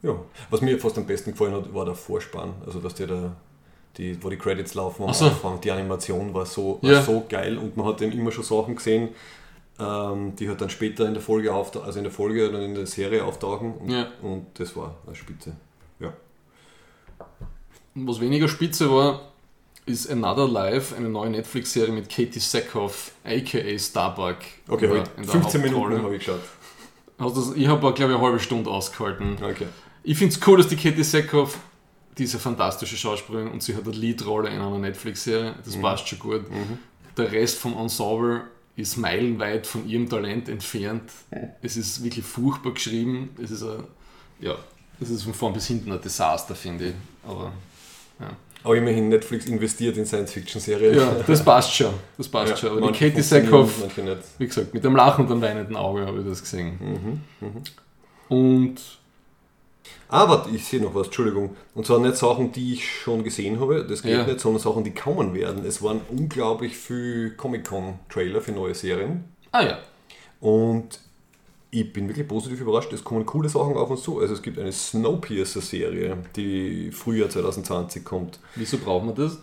Ja. 0.03 0.16
Was 0.49 0.61
mir 0.61 0.78
fast 0.80 0.97
am 0.97 1.05
besten 1.05 1.32
gefallen 1.32 1.53
hat, 1.53 1.74
war 1.74 1.86
der 1.86 1.95
Vorspann. 1.95 2.53
Also, 2.66 2.80
dass 2.80 2.93
der 2.95 3.07
da, 3.07 3.36
die, 3.97 4.21
wo 4.23 4.29
die 4.29 4.37
Credits 4.37 4.73
laufen 4.73 5.03
am 5.03 5.13
so. 5.13 5.25
Anfang, 5.25 5.61
die 5.61 5.71
Animation 5.71 6.33
war 6.33 6.45
so, 6.45 6.79
war 6.81 6.91
Ja. 6.91 7.01
so 7.01 7.25
geil 7.29 7.57
und 7.57 7.77
man 7.77 7.85
hat 7.87 8.01
eben 8.01 8.11
immer 8.13 8.31
schon 8.31 8.43
Sachen 8.43 8.75
gesehen, 8.75 9.09
ähm, 9.79 10.35
die 10.35 10.47
halt 10.49 10.61
dann 10.61 10.69
später 10.69 11.07
in 11.07 11.13
der 11.13 11.21
Folge 11.21 11.53
auftauchen, 11.53 11.85
also 11.85 11.99
in 11.99 12.03
der 12.03 12.11
Folge 12.13 12.49
oder 12.49 12.61
in 12.61 12.73
der 12.75 12.85
Serie 12.87 13.23
auftauchen 13.23 13.73
und, 13.75 13.89
Ja. 13.89 14.07
und 14.21 14.47
das 14.55 14.75
war 14.75 14.95
eine 15.05 15.15
Spitze. 15.15 15.55
Ja. 15.99 16.13
Und 17.95 18.07
Was 18.07 18.19
weniger 18.19 18.47
spitze 18.47 18.89
war, 18.91 19.21
ist 19.85 20.09
Another 20.09 20.47
Life, 20.47 20.95
eine 20.95 21.09
neue 21.09 21.29
Netflix-Serie 21.31 21.93
mit 21.93 22.09
Katie 22.09 22.39
Sackhoff, 22.39 23.11
aka 23.23 23.77
Starbuck. 23.77 24.37
Okay, 24.67 24.85
in 24.85 24.91
der- 24.91 24.99
halt 25.01 25.09
in 25.17 25.23
der 25.23 25.31
15 25.31 25.61
Minuten 25.61 26.01
habe 26.01 26.15
ich 26.15 26.25
geschaut. 26.25 26.39
Also 27.17 27.53
ich 27.55 27.67
habe, 27.67 27.79
glaube 27.93 28.11
ich, 28.11 28.17
eine 28.17 28.21
halbe 28.25 28.39
Stunde 28.39 28.69
ausgehalten. 28.69 29.37
Okay. 29.41 29.67
Ich 30.03 30.17
finde 30.17 30.33
es 30.35 30.47
cool, 30.47 30.57
dass 30.57 30.67
die 30.67 30.75
Katie 30.75 31.03
Sackhoff, 31.03 31.57
diese 32.18 32.39
fantastische 32.39 32.97
Schauspielerin, 32.97 33.49
und 33.49 33.64
sie 33.64 33.76
hat 33.76 33.84
eine 33.86 33.95
Leadrolle 33.95 34.49
in 34.49 34.59
einer 34.61 34.78
Netflix-Serie, 34.78 35.55
das 35.64 35.76
passt 35.78 36.07
schon 36.07 36.20
gut. 36.20 36.49
Mhm. 36.49 36.78
Der 37.18 37.32
Rest 37.32 37.59
vom 37.59 37.78
Ensemble 37.78 38.41
ist 38.76 38.97
meilenweit 38.97 39.68
von 39.68 39.88
ihrem 39.88 40.09
Talent 40.09 40.49
entfernt. 40.49 41.03
Es 41.61 41.78
ist 41.78 42.03
wirklich 42.03 42.26
furchtbar 42.26 42.72
geschrieben. 42.74 43.30
Es 43.41 43.51
ist 43.51 43.64
ein, 43.64 43.84
ja, 44.39 44.55
es 44.99 45.09
ist 45.11 45.24
von 45.24 45.34
vorn 45.34 45.53
bis 45.53 45.68
hinten 45.68 45.91
ein 45.91 46.01
Desaster, 46.01 46.55
finde 46.55 46.88
ich. 46.88 46.93
Aber 47.28 47.51
Aber 48.64 48.76
immerhin 48.78 49.09
Netflix 49.09 49.45
investiert 49.45 49.97
in 49.97 50.05
Science-Fiction-Serien. 50.05 50.95
ja, 50.95 51.14
das 51.28 51.43
passt 51.43 51.76
schon. 51.76 51.93
Das 52.18 52.28
passt 52.30 52.51
Ja, 52.51 52.57
schon. 52.57 52.78
Aber 52.78 52.91
die 52.91 52.97
Katie 52.97 53.22
Sackhoff, 53.22 53.84
wie 54.39 54.47
gesagt, 54.47 54.74
mit 54.74 54.84
dem 54.84 54.95
Lachen 54.95 55.26
und 55.26 55.30
dem 55.30 55.41
weinenden 55.41 55.76
Auge 55.76 56.05
habe 56.05 56.22
ich 56.22 56.26
das 56.26 56.41
gesehen. 56.41 57.22
Mhm. 57.39 57.47
Mhm. 57.47 57.64
Und 58.30 58.82
Ah, 60.14 60.30
warte, 60.30 60.49
ich 60.51 60.64
sehe 60.66 60.80
noch 60.82 60.93
was, 60.93 61.07
Entschuldigung. 61.07 61.55
Und 61.74 61.86
zwar 61.88 61.99
nicht 61.99 62.16
Sachen, 62.18 62.51
die 62.51 62.74
ich 62.74 62.88
schon 62.88 63.24
gesehen 63.24 63.59
habe, 63.59 63.84
das 63.84 64.03
geht 64.03 64.11
Ja. 64.11 64.26
nicht, 64.28 64.39
sondern 64.39 64.61
Sachen, 64.61 64.84
die 64.84 64.91
kommen 64.93 65.34
werden. 65.34 65.66
Es 65.66 65.82
waren 65.82 66.01
unglaublich 66.09 66.78
viele 66.78 67.32
Comic-Con-Trailer 67.32 68.39
für 68.41 68.51
neue 68.51 68.76
Serien. 68.76 69.24
ah 69.51 69.64
ja, 69.64 69.80
Und 70.39 70.99
ich 71.72 71.91
bin 71.91 72.07
wirklich 72.07 72.28
positiv 72.28 72.61
überrascht. 72.61 72.93
Es 72.93 73.03
kommen 73.03 73.26
coole 73.26 73.49
Sachen 73.49 73.76
auf 73.76 73.89
uns 73.89 74.03
zu. 74.03 74.20
Also 74.20 74.36
es 74.36 74.41
gibt 74.43 74.59
eine 74.59 74.72
Snowpiercer-Serie, 74.72 76.18
die 76.36 76.91
Frühjahr 76.91 77.30
2020 77.30 78.03
kommt. 78.05 78.39
wieso 78.55 78.78
brauchen 78.78 79.07
wir 79.09 79.16
das? 79.26 79.38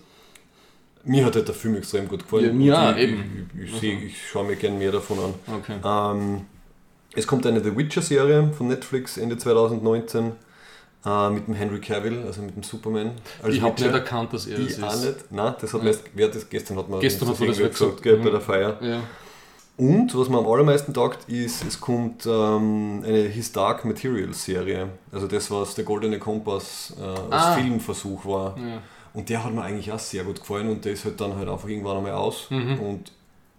Mir 1.02 1.24
hat 1.24 1.34
halt 1.34 1.48
der 1.48 1.54
Film 1.54 1.76
extrem 1.76 2.06
gut 2.08 2.22
gefallen. 2.22 2.60
Ja, 2.60 2.92
auch, 2.92 2.96
ich, 2.96 3.02
eben. 3.08 3.50
Ich, 3.58 3.72
ich, 3.74 3.80
sehe- 3.80 3.98
ich 3.98 4.28
schaue 4.30 4.44
mir 4.44 4.56
gerne 4.56 4.76
mehr 4.78 4.92
davon 4.92 5.18
an. 5.18 5.34
Okay. 5.56 5.76
Ähm, 5.82 6.42
es 7.14 7.26
kommt 7.26 7.46
eine 7.46 7.64
The 7.64 7.74
Witcher-Serie 7.76 8.52
von 8.56 8.68
Netflix 8.68 9.16
Ende 9.16 9.36
2019 9.38 10.32
äh, 11.04 11.30
mit 11.30 11.46
dem 11.46 11.54
Henry 11.54 11.80
Cavill, 11.80 12.24
also 12.26 12.42
mit 12.42 12.54
dem 12.56 12.62
Superman. 12.62 13.12
als 13.42 13.54
ich 13.54 13.62
habe 13.62 13.80
nicht 13.80 13.92
erkannt, 13.92 14.32
dass 14.32 14.46
er 14.46 14.58
Ich 14.58 14.70
es 14.72 14.82
auch 14.82 14.92
ist. 14.92 15.04
nicht. 15.04 15.32
Nein, 15.32 15.54
das 15.60 15.72
hat 15.72 15.80
Ja. 15.82 15.86
letzte, 15.88 16.10
wer 16.14 16.28
das, 16.28 16.48
gestern 16.48 16.76
hat 16.78 16.88
man 16.88 17.00
Gestern 17.00 17.28
hat 17.28 17.38
man 17.40 17.48
das 17.48 17.58
irgendwer 17.58 17.86
gesagt. 17.88 18.02
gell, 18.02 18.16
bei 18.18 18.24
Mhm. 18.26 18.30
der 18.32 18.40
Feier. 18.40 18.78
Ja. 18.82 19.00
Und 19.76 20.14
was 20.14 20.28
mir 20.28 20.36
am 20.38 20.46
allermeisten 20.46 20.92
taugt, 20.92 21.26
ist, 21.28 21.64
es 21.64 21.80
kommt 21.80 22.26
ähm, 22.26 23.02
eine 23.02 23.22
His 23.28 23.50
Dark 23.50 23.84
Materials 23.86 24.44
Serie. 24.44 24.90
Also 25.10 25.26
das, 25.26 25.50
was 25.50 25.74
der 25.74 25.84
Goldene 25.84 26.18
Kompass 26.18 26.92
äh, 27.00 27.02
als 27.02 27.16
Ah. 27.30 27.54
Filmversuch 27.54 28.26
war. 28.26 28.58
Ja. 28.58 28.82
Und 29.14 29.28
der 29.30 29.42
hat 29.42 29.54
mir 29.54 29.62
eigentlich 29.62 29.90
auch 29.90 29.98
sehr 29.98 30.22
gut 30.24 30.38
gefallen 30.40 30.68
und 30.68 30.84
der 30.84 30.92
ist 30.92 31.04
halt 31.06 31.18
dann 31.20 31.34
halt 31.34 31.48
einfach 31.48 31.66
irgendwann 31.66 31.96
einmal 31.96 32.12
aus. 32.12 32.46
Mhm. 32.50 32.78
Und 32.78 33.12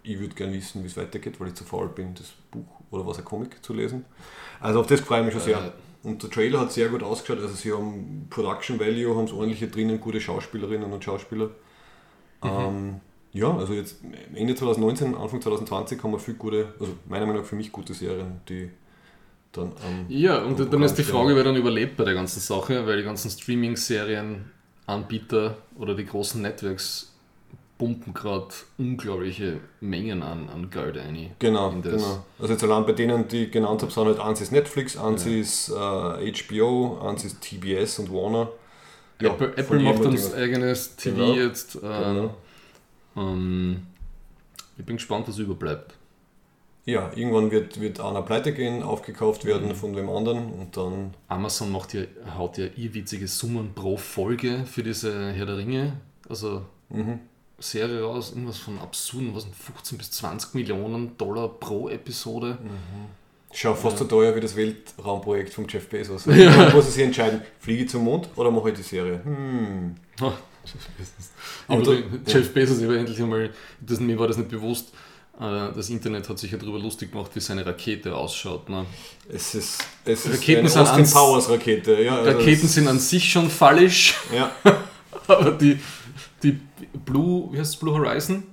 ich 0.04 0.18
würde 0.20 0.34
gerne 0.34 0.52
wissen, 0.52 0.82
wie 0.84 0.86
es 0.86 0.96
weitergeht, 0.96 1.40
weil 1.40 1.48
ich 1.48 1.54
zu 1.54 1.64
faul 1.64 1.88
bin, 1.88 2.14
das 2.14 2.26
Buch 2.52 2.64
oder 2.92 3.04
was 3.06 3.18
ein 3.18 3.24
Comic 3.24 3.62
zu 3.64 3.72
lesen. 3.74 4.04
Also 4.60 4.78
auf 4.80 4.86
das 4.86 5.00
freue 5.00 5.20
ich 5.20 5.24
mich 5.26 5.34
schon 5.34 5.42
sehr. 5.42 5.72
Und 6.02 6.22
der 6.22 6.30
Trailer 6.30 6.60
hat 6.60 6.72
sehr 6.72 6.88
gut 6.88 7.02
ausgeschaut. 7.02 7.42
Also 7.42 7.54
sie 7.54 7.72
haben 7.72 8.26
Production 8.28 8.78
Value, 8.80 9.16
haben 9.16 9.24
es 9.24 9.32
ordentliche 9.32 9.68
drinnen, 9.68 10.00
gute 10.00 10.20
Schauspielerinnen 10.20 10.92
und 10.92 11.04
Schauspieler. 11.04 11.46
Mhm. 12.42 12.50
Ähm, 12.50 13.00
ja, 13.32 13.56
also 13.56 13.72
jetzt 13.72 13.96
Ende 14.34 14.54
2019, 14.54 15.14
Anfang 15.14 15.40
2020 15.40 16.02
haben 16.02 16.12
wir 16.12 16.18
viel 16.18 16.34
gute, 16.34 16.74
also 16.78 16.92
meiner 17.08 17.24
Meinung 17.24 17.40
nach 17.42 17.48
für 17.48 17.56
mich 17.56 17.72
gute 17.72 17.94
Serien, 17.94 18.42
die 18.48 18.68
dann 19.52 19.72
am 19.84 20.04
Ja, 20.08 20.44
und 20.44 20.58
dann 20.58 20.82
ist 20.82 20.96
die 20.96 21.02
Programm 21.02 21.26
Frage, 21.26 21.36
wer 21.36 21.44
dann 21.44 21.56
überlebt 21.56 21.96
bei 21.96 22.04
der 22.04 22.12
ganzen 22.14 22.40
Sache, 22.40 22.86
weil 22.86 22.98
die 22.98 23.04
ganzen 23.04 23.30
Streaming-Serien-Anbieter 23.30 25.56
oder 25.78 25.94
die 25.94 26.04
großen 26.04 26.42
Networks 26.42 27.11
pumpen 27.82 28.14
gerade 28.14 28.46
unglaubliche 28.78 29.58
Mengen 29.80 30.22
an, 30.22 30.48
an 30.48 30.70
Geld 30.70 30.96
ein. 30.98 31.30
Genau, 31.40 31.70
genau. 31.82 32.24
Also 32.38 32.52
jetzt 32.52 32.62
allein 32.62 32.86
bei 32.86 32.92
denen, 32.92 33.26
die 33.26 33.46
ich 33.46 33.50
genannt 33.50 33.82
habe, 33.82 33.90
sind 33.90 34.04
halt 34.06 34.20
eins 34.20 34.40
ist 34.40 34.52
Netflix, 34.52 34.96
eins 34.96 35.24
Ja. 35.24 35.32
ist 35.32 35.68
äh, 35.70 36.32
HBO, 36.32 37.00
eins 37.08 37.24
ist 37.24 37.40
TBS 37.40 37.98
und 37.98 38.12
Warner. 38.12 38.48
Ja, 39.20 39.30
Apple, 39.30 39.56
Apple 39.56 39.80
macht 39.80 39.98
uns 40.04 40.32
eigenes 40.32 40.94
TV 40.94 41.16
Genau. 41.16 41.34
jetzt. 41.34 41.74
Äh, 41.74 41.80
Genau. 41.80 42.34
ähm, 43.16 43.82
ich 44.78 44.84
bin 44.84 44.96
gespannt, 44.96 45.26
was 45.26 45.38
überbleibt. 45.38 45.94
Ja, 46.84 47.10
irgendwann 47.16 47.50
wird, 47.50 47.80
wird 47.80 47.98
einer 47.98 48.22
pleite 48.22 48.52
gehen, 48.52 48.84
aufgekauft 48.84 49.44
werden 49.44 49.70
Mhm. 49.70 49.74
von 49.74 49.96
wem 49.96 50.08
anderen 50.08 50.52
und 50.52 50.76
dann. 50.76 51.14
Amazon 51.28 51.72
macht 51.72 51.94
ja, 51.94 52.02
haut 52.38 52.58
ja 52.58 52.66
irrwitzige 52.76 53.26
Summen 53.26 53.72
pro 53.74 53.96
Folge 53.96 54.64
für 54.66 54.84
diese 54.84 55.32
Herr 55.32 55.46
der 55.46 55.56
Ringe. 55.56 55.94
Also 56.28 56.62
Mhm. 56.88 57.18
Serie 57.62 58.02
raus, 58.02 58.30
irgendwas 58.30 58.58
von 58.58 58.78
absurden, 58.78 59.34
was 59.34 59.44
sind 59.44 59.54
15 59.54 59.98
bis 59.98 60.10
20 60.12 60.54
Millionen 60.54 61.16
Dollar 61.16 61.48
pro 61.48 61.88
Episode. 61.88 62.58
Schau, 63.54 63.74
fast 63.74 63.98
so 63.98 64.04
teuer 64.04 64.34
wie 64.34 64.40
das 64.40 64.56
Weltraumprojekt 64.56 65.52
von 65.52 65.66
Jeff 65.68 65.88
Bezos. 65.88 66.24
Ja. 66.26 66.50
Man 66.56 66.72
muss 66.72 66.92
sich 66.92 67.02
entscheiden, 67.04 67.42
fliege 67.60 67.84
ich 67.84 67.90
zum 67.90 68.04
Mond 68.04 68.28
oder 68.36 68.50
mache 68.50 68.70
ich 68.70 68.76
die 68.76 68.82
Serie? 68.82 69.20
Hm. 69.24 69.94
Jeff 70.18 70.88
Bezos. 70.96 71.30
Aber 71.68 71.82
Aber 71.82 71.94
da- 71.96 72.32
Jeff 72.32 72.52
Bezos, 72.54 72.78
ich 72.80 72.88
war 72.88 72.96
endlich 72.96 73.20
einmal, 73.20 73.50
das, 73.80 74.00
mir 74.00 74.18
war 74.18 74.26
das 74.28 74.38
nicht 74.38 74.48
bewusst, 74.48 74.92
äh, 75.38 75.72
das 75.74 75.90
Internet 75.90 76.28
hat 76.28 76.38
sich 76.38 76.50
ja 76.50 76.58
darüber 76.58 76.78
lustig 76.78 77.12
gemacht, 77.12 77.30
wie 77.34 77.40
seine 77.40 77.64
Rakete 77.66 78.14
ausschaut. 78.16 78.68
Ne? 78.68 78.86
Es 79.28 79.54
ist, 79.54 79.84
es 80.04 80.24
ist 80.26 80.34
Raketen 80.34 80.68
sind 80.68 80.80
Austin 80.82 81.10
Powers 81.10 81.50
Rakete. 81.50 82.00
Ja, 82.02 82.16
also 82.18 82.30
Raketen 82.30 82.68
sind 82.68 82.88
an 82.88 82.98
sich 82.98 83.30
schon 83.30 83.50
fallisch, 83.50 84.14
Ja, 84.34 84.50
aber 85.26 85.50
die, 85.52 85.78
die 86.42 86.60
Blue, 87.04 87.52
wie 87.52 87.58
heißt 87.58 87.74
es, 87.74 87.80
Blue 87.80 87.94
Horizon? 87.94 88.44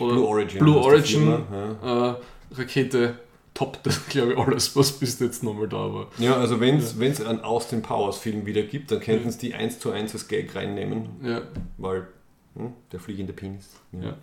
Oder 0.00 0.12
Blue 0.14 0.26
Origin. 0.26 0.58
Blue 0.60 0.76
Origin 0.76 1.22
Firma, 1.22 1.76
ja. 1.82 2.10
äh, 2.10 2.14
Rakete 2.54 3.18
toppt 3.54 3.86
das, 3.86 4.06
glaube 4.08 4.32
ich, 4.32 4.38
alles, 4.38 4.76
was 4.76 4.92
bis 4.92 5.18
jetzt 5.18 5.42
nochmal 5.42 5.68
da 5.68 5.92
war. 5.92 6.06
Ja, 6.18 6.36
also 6.36 6.60
wenn 6.60 6.78
es 6.78 7.20
einen 7.20 7.40
Austin 7.40 7.82
Powers 7.82 8.18
Film 8.18 8.46
wieder 8.46 8.62
gibt, 8.62 8.92
dann 8.92 9.00
könnten 9.00 9.30
sie 9.30 9.38
die 9.48 9.54
eins 9.54 9.80
zu 9.80 9.90
eins 9.90 10.12
als 10.12 10.28
Gag 10.28 10.54
reinnehmen, 10.54 11.08
Ja, 11.22 11.42
weil 11.76 12.06
hm, 12.54 12.72
der 12.92 13.00
fliegende 13.00 13.32
Penis. 13.32 13.70
Ja. 13.92 14.16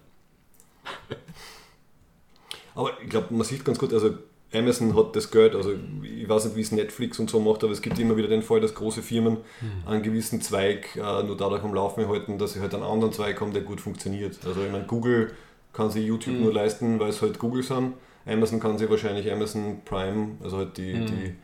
Aber 2.76 2.92
ich 3.02 3.10
glaube, 3.10 3.34
man 3.34 3.46
sieht 3.46 3.66
ganz 3.66 3.78
gut, 3.80 3.94
also 3.94 4.18
Amazon 4.54 4.96
hat 4.96 5.16
das 5.16 5.32
Geld, 5.32 5.54
also 5.56 5.74
ich 6.04 6.30
weiß 6.30 6.46
nicht, 6.46 6.56
wie 6.56 6.62
es 6.62 6.72
Netflix 6.72 7.20
und 7.20 7.30
so 7.30 7.40
macht, 7.40 7.64
aber 7.64 7.74
es 7.74 7.82
gibt 7.82 8.00
immer 8.00 8.16
wieder 8.16 8.28
den 8.30 8.42
Fall, 8.42 8.62
dass 8.62 8.74
große 8.74 9.02
Firmen 9.02 9.38
einen 9.86 10.02
gewissen 10.04 10.42
Zweig 10.42 10.96
äh, 10.96 11.24
nur 11.24 11.36
dadurch 11.36 11.64
am 11.64 11.74
Laufen 11.74 12.08
halten, 12.08 12.38
dass 12.38 12.54
sie 12.54 12.62
halt 12.62 12.74
einen 12.74 12.84
anderen 12.84 13.12
Zweig 13.12 13.40
haben, 13.42 13.52
der 13.54 13.64
gut 13.64 13.82
funktioniert. 13.82 14.38
Also 14.46 14.64
ich 14.64 14.72
meine, 14.72 14.86
Google 14.86 15.32
kann 15.74 15.90
sich 15.90 16.06
YouTube 16.06 16.36
Mhm. 16.36 16.42
nur 16.44 16.54
leisten, 16.54 17.00
weil 17.00 17.10
es 17.10 17.22
halt 17.22 17.38
Google 17.40 17.64
sind. 17.64 17.94
Amazon 18.26 18.60
kann 18.60 18.78
sich 18.78 18.90
wahrscheinlich 18.90 19.30
Amazon 19.32 19.82
Prime, 19.84 20.38
also 20.42 20.58
halt 20.58 20.78
die, 20.78 20.94
Mhm. 20.94 21.06
die, 21.08 21.36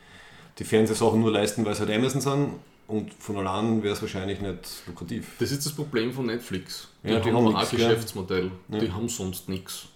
die 0.59 0.63
Fernsehsachen 0.63 1.19
nur 1.19 1.31
leisten, 1.31 1.65
weil 1.65 1.73
es 1.73 1.79
halt 1.81 1.91
Amazon 1.91 2.21
sind. 2.21 2.49
Und 2.87 3.13
von 3.13 3.37
allein 3.37 3.83
wäre 3.83 3.93
es 3.93 4.01
wahrscheinlich 4.01 4.41
nicht 4.41 4.53
lukrativ. 4.87 5.35
das 5.39 5.51
ist 5.51 5.65
das 5.65 5.73
Problem 5.73 6.11
von 6.11 6.25
Netflix. 6.25 6.89
Die, 7.03 7.09
Ja, 7.09 7.19
die 7.19 7.31
haben 7.31 7.45
haben 7.47 7.55
ein? 7.55 7.67
Geschäftsmodell. 7.69 8.51
Ja. 8.69 8.79
Die 8.79 8.91
haben 8.91 9.07
sonst 9.09 9.47
nichts. 9.49 9.87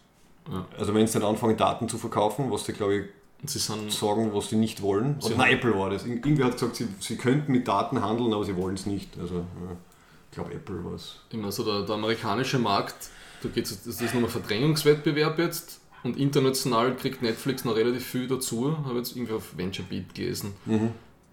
Also 0.78 0.93
wenn 0.93 1.08
sie 1.08 1.18
nicht 1.18 1.28
anfangen, 1.28 1.58
Daten 1.58 1.89
zu 1.89 1.98
verkaufen, 1.98 2.52
was 2.52 2.66
sie 2.66 2.74
glaube 2.74 2.96
ich 2.96 3.04
Sie 3.48 3.60
sind 3.60 3.91
sagen, 3.91 4.32
was 4.34 4.50
sie 4.50 4.56
nicht 4.56 4.82
wollen. 4.82 5.18
Sie 5.20 5.34
Oder 5.34 5.50
Apple 5.52 5.78
war 5.78 5.89
das. 5.91 6.04
Ir- 6.06 6.14
Irgendwer 6.16 6.46
hat 6.46 6.54
gesagt, 6.54 6.78
sie, 6.78 6.88
sie 7.00 7.16
könnten 7.16 7.52
mit 7.52 7.68
Daten 7.68 8.02
handeln, 8.02 8.34
aber 8.34 8.43
sie 8.43 8.56
wollen 8.56 8.74
es 8.76 8.86
nicht. 8.88 9.20
Also 9.20 9.36
ja, 9.36 9.43
ich 10.32 10.36
glaube 10.36 10.54
Apple 10.54 10.84
war 10.84 10.93
es. 10.93 11.18
immer 11.32 11.52
so 11.52 11.64
der, 11.64 11.84
der 11.86 11.96
amerikanische 11.96 12.58
Markt, 12.58 12.96
da 13.43 13.50
geht's, 13.50 13.84
das 13.84 14.02
ist 14.02 14.14
nur 14.16 14.24
ein 14.24 14.30
Verdrängungswettbewerb 14.30 15.38
jetzt 15.38 15.80
und 16.04 16.18
international 16.18 16.96
kriegt 16.96 17.22
Netflix 17.22 17.66
noch 17.66 17.76
relativ 17.76 18.06
viel 18.06 18.28
dazu, 18.28 18.76
habe 18.86 18.98
jetzt 18.98 19.16
irgendwie 19.16 19.34
auf 19.34 19.56
VentureBeat 19.58 20.16
gelesen. 20.16 20.54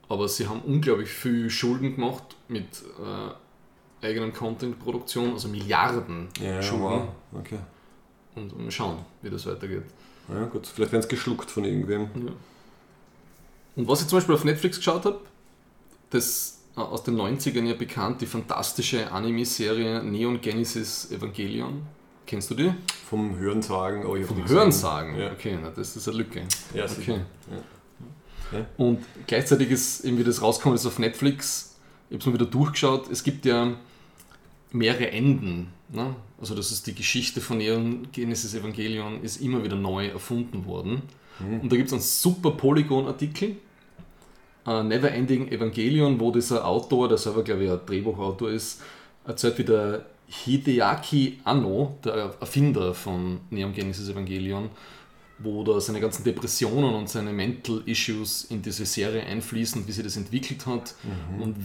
Aber 0.09 0.29
sie 0.29 0.49
haben 0.49 0.61
unglaublich 0.61 1.09
viel 1.09 1.49
Schulden 1.49 1.95
gemacht 1.95 2.25
mit 2.49 2.67
äh, 3.01 4.07
eigenen 4.07 4.35
Content-Produktion, 4.35 5.33
also 5.33 5.49
Milliarden 5.49 6.29
Ja, 6.43 6.61
Schulden. 6.61 6.85
wow. 6.85 7.09
Okay. 7.39 7.59
Und 8.35 8.73
schauen, 8.73 8.99
wie 9.23 9.31
das 9.31 9.47
weitergeht. 9.47 9.85
Ja, 10.29 10.45
gut, 10.47 10.67
vielleicht 10.67 10.93
werden 10.93 11.03
es 11.03 11.09
geschluckt 11.09 11.51
von 11.51 11.65
irgendwem. 11.65 12.03
Ja. 12.15 12.33
Und 13.77 13.89
was 13.89 14.03
ich 14.03 14.09
zum 14.09 14.19
Beispiel 14.19 14.35
auf 14.35 14.45
Netflix 14.45 14.77
geschaut 14.77 15.05
habe, 15.05 15.21
das 16.11 16.61
äh, 16.77 16.81
aus 16.81 17.03
den 17.03 17.17
90ern 17.17 17.65
ja 17.65 17.75
bekannt, 17.75 18.21
die 18.21 18.27
fantastische 18.27 19.11
Anime-Serie 19.11 20.03
Neon 20.03 20.41
Genesis 20.41 21.11
Evangelion. 21.11 21.83
Kennst 22.27 22.51
du 22.51 22.55
die? 22.55 22.73
Vom 23.09 23.37
Hörensagen. 23.37 24.07
Oh, 24.07 24.17
Vom 24.23 24.49
Hörensagen? 24.49 25.19
Ja. 25.19 25.33
Okay, 25.33 25.59
na, 25.61 25.71
das 25.71 25.97
ist 25.97 26.09
eine 26.09 26.19
Lücke. 26.19 26.43
Ja, 26.73 26.87
sicher. 26.87 27.15
okay. 27.15 27.21
Ja. 28.53 28.67
Und 28.77 29.01
gleichzeitig 29.27 29.71
ist 29.71 30.05
irgendwie 30.05 30.25
das 30.25 30.43
rausgekommen 30.43 30.77
ist 30.77 30.87
auf 30.87 30.99
Netflix, 30.99 31.77
ich 32.11 32.15
habe 32.15 32.21
es 32.21 32.27
mal 32.27 32.35
wieder 32.35 32.47
durchgeschaut, 32.47 33.11
es 33.11 33.25
gibt 33.25 33.47
ja 33.47 33.73
mehrere 34.71 35.11
Enden. 35.11 35.73
Ne? 35.93 36.17
Also 36.41 36.55
das 36.55 36.73
ist 36.73 36.87
die 36.87 36.95
Geschichte 36.95 37.43
von 37.43 37.59
Neon 37.59 38.09
Genesis 38.13 38.55
Evangelion 38.55 39.23
ist 39.23 39.43
immer 39.43 39.63
wieder 39.63 39.77
neu 39.77 40.07
erfunden 40.07 40.65
worden. 40.65 41.03
Mhm. 41.39 41.61
Und 41.61 41.73
da 41.73 41.77
gibt 41.77 41.89
es 41.89 41.93
einen 41.93 42.03
super 42.03 42.53
Polygon-Artikel, 42.53 43.57
äh, 44.67 44.83
Neverending 44.83 45.49
Evangelion, 45.49 46.19
wo 46.19 46.31
dieser 46.31 46.67
Autor, 46.67 47.09
der 47.09 47.19
selber 47.19 47.43
glaube 47.43 47.65
ich 47.65 47.71
ein 47.71 47.81
Drehbuchautor 47.85 48.51
ist, 48.51 48.81
erzählt, 49.27 49.59
wie 49.59 49.65
der 49.65 50.07
Hideaki 50.29 51.41
Anno, 51.45 51.99
der 52.03 52.35
Erfinder 52.41 52.95
von 52.95 53.41
Neon 53.51 53.75
Genesis 53.75 54.09
Evangelion, 54.09 54.71
wo 55.41 55.63
da 55.63 55.79
seine 55.79 56.01
ganzen 56.01 56.25
Depressionen 56.25 56.95
und 56.95 57.11
seine 57.11 57.35
Mental 57.35 57.83
Issues 57.85 58.45
in 58.45 58.63
diese 58.63 58.87
Serie 58.87 59.25
einfließen, 59.25 59.87
wie 59.87 59.93
sie 59.93 60.03
das 60.03 60.17
entwickelt 60.17 60.65
hat. 60.65 60.95
Und 61.39 61.57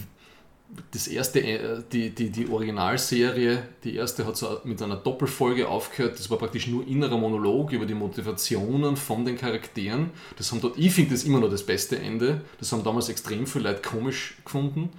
das 0.91 1.07
erste, 1.07 1.41
äh, 1.41 1.81
die, 1.91 2.09
die, 2.13 2.29
die 2.29 2.49
Originalserie, 2.49 3.63
die 3.83 3.95
erste 3.95 4.25
hat 4.25 4.37
so 4.37 4.59
mit 4.63 4.81
einer 4.81 4.97
Doppelfolge 4.97 5.67
aufgehört. 5.67 6.19
Das 6.19 6.29
war 6.29 6.37
praktisch 6.37 6.67
nur 6.67 6.85
innerer 6.87 7.17
Monolog 7.17 7.71
über 7.71 7.85
die 7.85 7.93
Motivationen 7.93 8.97
von 8.97 9.25
den 9.25 9.37
Charakteren. 9.37 10.11
Das 10.37 10.51
haben 10.51 10.61
dort, 10.61 10.77
ich 10.77 10.93
finde 10.93 11.11
das 11.11 11.23
immer 11.23 11.39
noch 11.39 11.49
das 11.49 11.65
beste 11.65 11.97
Ende. 11.99 12.41
Das 12.59 12.71
haben 12.71 12.83
damals 12.83 13.09
extrem 13.09 13.47
viele 13.47 13.71
Leute 13.71 13.81
komisch 13.81 14.37
gefunden. 14.43 14.89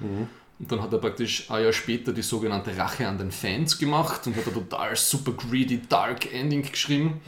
Und 0.61 0.73
dann 0.73 0.83
hat 0.83 0.93
er 0.93 0.99
praktisch 0.99 1.49
ein 1.51 1.63
Jahr 1.63 1.73
später 1.73 2.13
die 2.13 2.23
sogenannte 2.23 2.77
Rache 2.77 3.07
an 3.07 3.17
den 3.17 3.31
Fans 3.31 3.79
gemacht 3.79 4.27
und 4.27 4.35
hat 4.37 4.45
ein 4.47 4.55
total 4.55 4.97
super 4.97 5.31
greedy 5.31 5.81
Dark 5.89 6.33
Ending 6.35 6.63
geschrieben. 6.69 7.21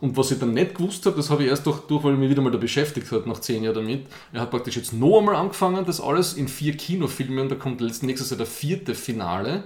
Und 0.00 0.16
was 0.16 0.32
ich 0.32 0.40
dann 0.40 0.52
nicht 0.52 0.74
gewusst 0.74 1.06
habe, 1.06 1.16
das 1.16 1.30
habe 1.30 1.44
ich 1.44 1.48
erst 1.48 1.64
durch, 1.64 1.78
durch 1.82 2.02
weil 2.02 2.14
ich 2.14 2.18
mich 2.18 2.28
wieder 2.30 2.42
mal 2.42 2.50
da 2.50 2.58
beschäftigt 2.58 3.10
habe, 3.12 3.28
nach 3.28 3.38
zehn 3.40 3.62
Jahren 3.62 3.76
damit. 3.76 4.06
Er 4.32 4.40
hat 4.40 4.50
praktisch 4.50 4.74
jetzt 4.76 4.92
noch 4.92 5.18
einmal 5.20 5.36
angefangen, 5.36 5.84
das 5.84 6.00
alles 6.00 6.34
in 6.34 6.48
vier 6.48 6.76
Kinofilmen, 6.76 7.48
da 7.48 7.54
kommt 7.54 7.80
nächstes 7.80 8.30
Jahr 8.30 8.38
der 8.38 8.46
vierte 8.46 8.96
Finale. 8.96 9.62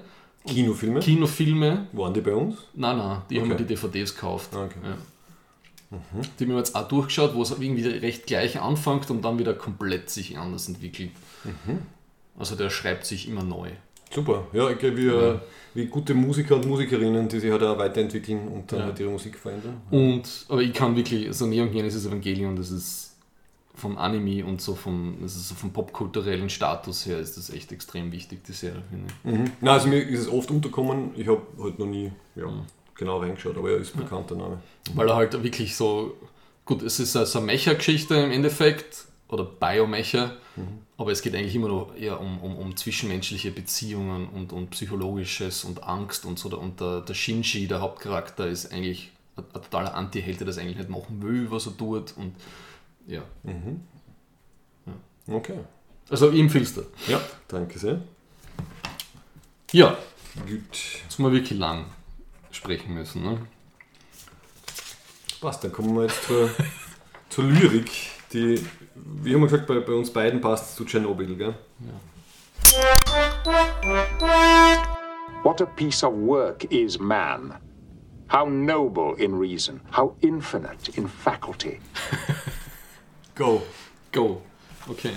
Kinofilme? 0.47 1.01
Kinofilme, 1.01 1.87
Waren 1.93 2.13
die 2.13 2.21
bei 2.21 2.35
uns? 2.35 2.57
nein, 2.75 2.99
nein, 2.99 3.23
die 3.31 3.41
haben 3.41 3.49
mir 3.49 3.55
Okay. 3.55 3.65
die 3.67 3.75
DVDs 3.77 4.15
gekauft. 4.15 4.51
Okay. 4.55 4.75
Ja. 4.85 5.99
Die 6.39 6.45
haben 6.45 6.51
wir 6.51 6.59
jetzt 6.59 6.75
auch 6.77 6.87
durchgeschaut, 6.87 7.35
wo 7.35 7.41
es 7.41 7.51
irgendwie 7.53 7.87
recht 7.87 8.27
gleich 8.27 8.61
anfängt 8.61 9.11
und 9.11 9.23
dann 9.25 9.39
wieder 9.39 9.55
komplett 9.55 10.11
sich 10.11 10.37
anders 10.37 10.69
entwickelt. 10.69 11.13
Also 12.39 12.57
der 12.57 12.71
schreibt 12.71 13.07
sich 13.07 13.29
immer 13.29 13.43
neu. 13.43 13.71
Super. 14.13 14.47
Ja, 14.53 14.71
ich 14.71 14.79
glaube, 14.79 14.97
wie, 14.97 15.07
Ja. 15.07 15.41
wie 15.75 15.87
gute 15.87 16.15
Musiker 16.15 16.57
und 16.57 16.67
Musikerinnen, 16.67 17.29
die 17.29 17.41
sich 17.41 17.51
halt 17.51 17.63
auch 17.63 17.79
weiterentwickeln 17.79 18.47
und 18.49 18.71
dann 18.71 18.81
Ja. 18.81 18.85
halt 18.87 19.01
ihre 19.01 19.11
Musik 19.11 19.37
verändern. 19.37 19.81
Und, 19.91 20.47
aber 20.49 20.63
ich 20.63 20.73
kann 20.73 20.95
wirklich, 20.97 21.27
also 21.27 21.47
Neon 21.47 21.71
Genesis 21.73 22.07
Evangelion, 22.07 22.55
das 22.57 22.71
ist 22.71 23.17
vom 23.77 23.99
Anime 23.99 24.45
und 24.45 24.61
so 24.61 24.77
vom, 24.77 25.17
ist 25.25 25.49
so 25.49 25.55
vom 25.57 25.73
popkulturellen 25.73 26.49
Status 26.49 27.07
her, 27.07 27.19
ist 27.19 27.37
das 27.37 27.51
echt 27.51 27.73
extrem 27.73 28.13
wichtig, 28.13 28.45
die 28.45 28.53
Serie, 28.53 28.83
finde 28.89 29.07
ich. 29.09 29.33
Mhm. 29.33 29.45
Nein, 29.61 29.75
also 29.75 29.89
mir 29.89 30.01
ist 30.01 30.21
es 30.21 30.29
oft 30.29 30.49
unterkommen. 30.53 31.11
Ich 31.17 31.27
habe 31.27 31.43
halt 31.61 31.79
noch 31.81 31.87
nie 31.87 32.13
ja, 32.37 32.47
Mhm. 32.47 32.63
genau 32.95 33.19
reingeschaut, 33.19 33.57
aber 33.59 33.71
er 33.73 33.79
ist 33.79 33.97
ein 33.97 34.03
bekannter 34.05 34.37
Name. 34.37 34.59
Weil 34.95 35.09
er 35.09 35.17
halt 35.17 35.43
wirklich 35.43 35.75
so, 35.75 36.15
gut, 36.65 36.83
es 36.85 37.01
ist 37.01 37.17
also 37.17 37.39
eine 37.41 37.47
Mecha-Geschichte 37.47 38.15
im 38.15 38.31
Endeffekt, 38.31 39.07
oder 39.29 39.45
Biomecha, 39.45 40.33
aber 40.97 41.11
es 41.13 41.23
geht 41.23 41.35
eigentlich 41.35 41.55
immer 41.55 41.69
noch 41.69 41.97
eher 41.97 42.21
um, 42.21 42.39
um, 42.41 42.57
um 42.57 42.77
zwischenmenschliche 42.77 43.51
Beziehungen 43.51 44.29
und, 44.29 44.53
und 44.53 44.71
Psychologisches 44.71 45.65
und 45.65 45.83
Angst 45.83 46.25
und 46.25 46.39
so. 46.39 46.57
Und 46.57 46.81
der, 46.81 47.01
der 47.01 47.15
Shinji, 47.15 47.67
der 47.67 47.81
Hauptcharakter, 47.81 48.47
ist 48.47 48.73
eigentlich 48.73 49.11
ein, 49.37 49.45
ein 49.55 49.63
totaler 49.63 49.95
Anti-Held, 49.95 50.41
der 50.41 50.47
das 50.47 50.59
eigentlich 50.59 50.77
nicht 50.77 50.91
machen 50.91 51.23
will, 51.23 51.51
was 51.51 51.67
er 51.67 51.77
tut. 51.77 52.15
Und 52.17 52.35
ja, 53.07 53.23
Okay. 55.27 55.59
also 56.11 56.31
ich 56.31 56.41
empfehle 56.41 56.65
es 56.65 56.75
dir. 56.75 56.87
Ja, 57.09 57.21
danke 57.49 57.79
sehr. 57.79 58.03
Ja, 59.73 59.97
Gut. 60.47 60.61
jetzt 61.03 61.19
haben 61.19 61.25
wir 61.25 61.33
wirklich 61.33 61.59
lang 61.59 61.87
sprechen 62.51 62.95
müssen. 62.95 63.23
Ne? 63.25 63.39
Passt, 65.41 65.65
dann 65.65 65.73
kommen 65.73 65.97
wir 65.97 66.03
jetzt 66.05 66.23
zur, 66.25 66.51
zur 67.31 67.45
Lyrik, 67.45 67.91
die, 68.33 68.65
wie 68.95 69.35
haben 69.35 69.41
wir 69.41 69.49
gesagt, 69.49 69.67
bei, 69.67 69.81
bei 69.81 69.93
uns 69.93 70.11
beiden 70.13 70.41
passt 70.41 70.77
zu 70.77 70.85
Tschernobyl, 70.85 71.37
gell? 71.37 71.55
What 75.43 75.61
a 75.61 75.67
piece 75.67 76.03
of 76.03 76.15
work 76.15 76.65
is 76.71 76.99
man. 76.99 77.55
How 78.33 78.49
noble 78.49 79.15
in 79.19 79.35
reason, 79.39 79.81
how 79.93 80.15
infinite 80.21 80.91
in 80.97 81.09
faculty. 81.09 81.81
Go. 83.35 83.63
Go. 84.13 84.41
Okay. 84.89 85.11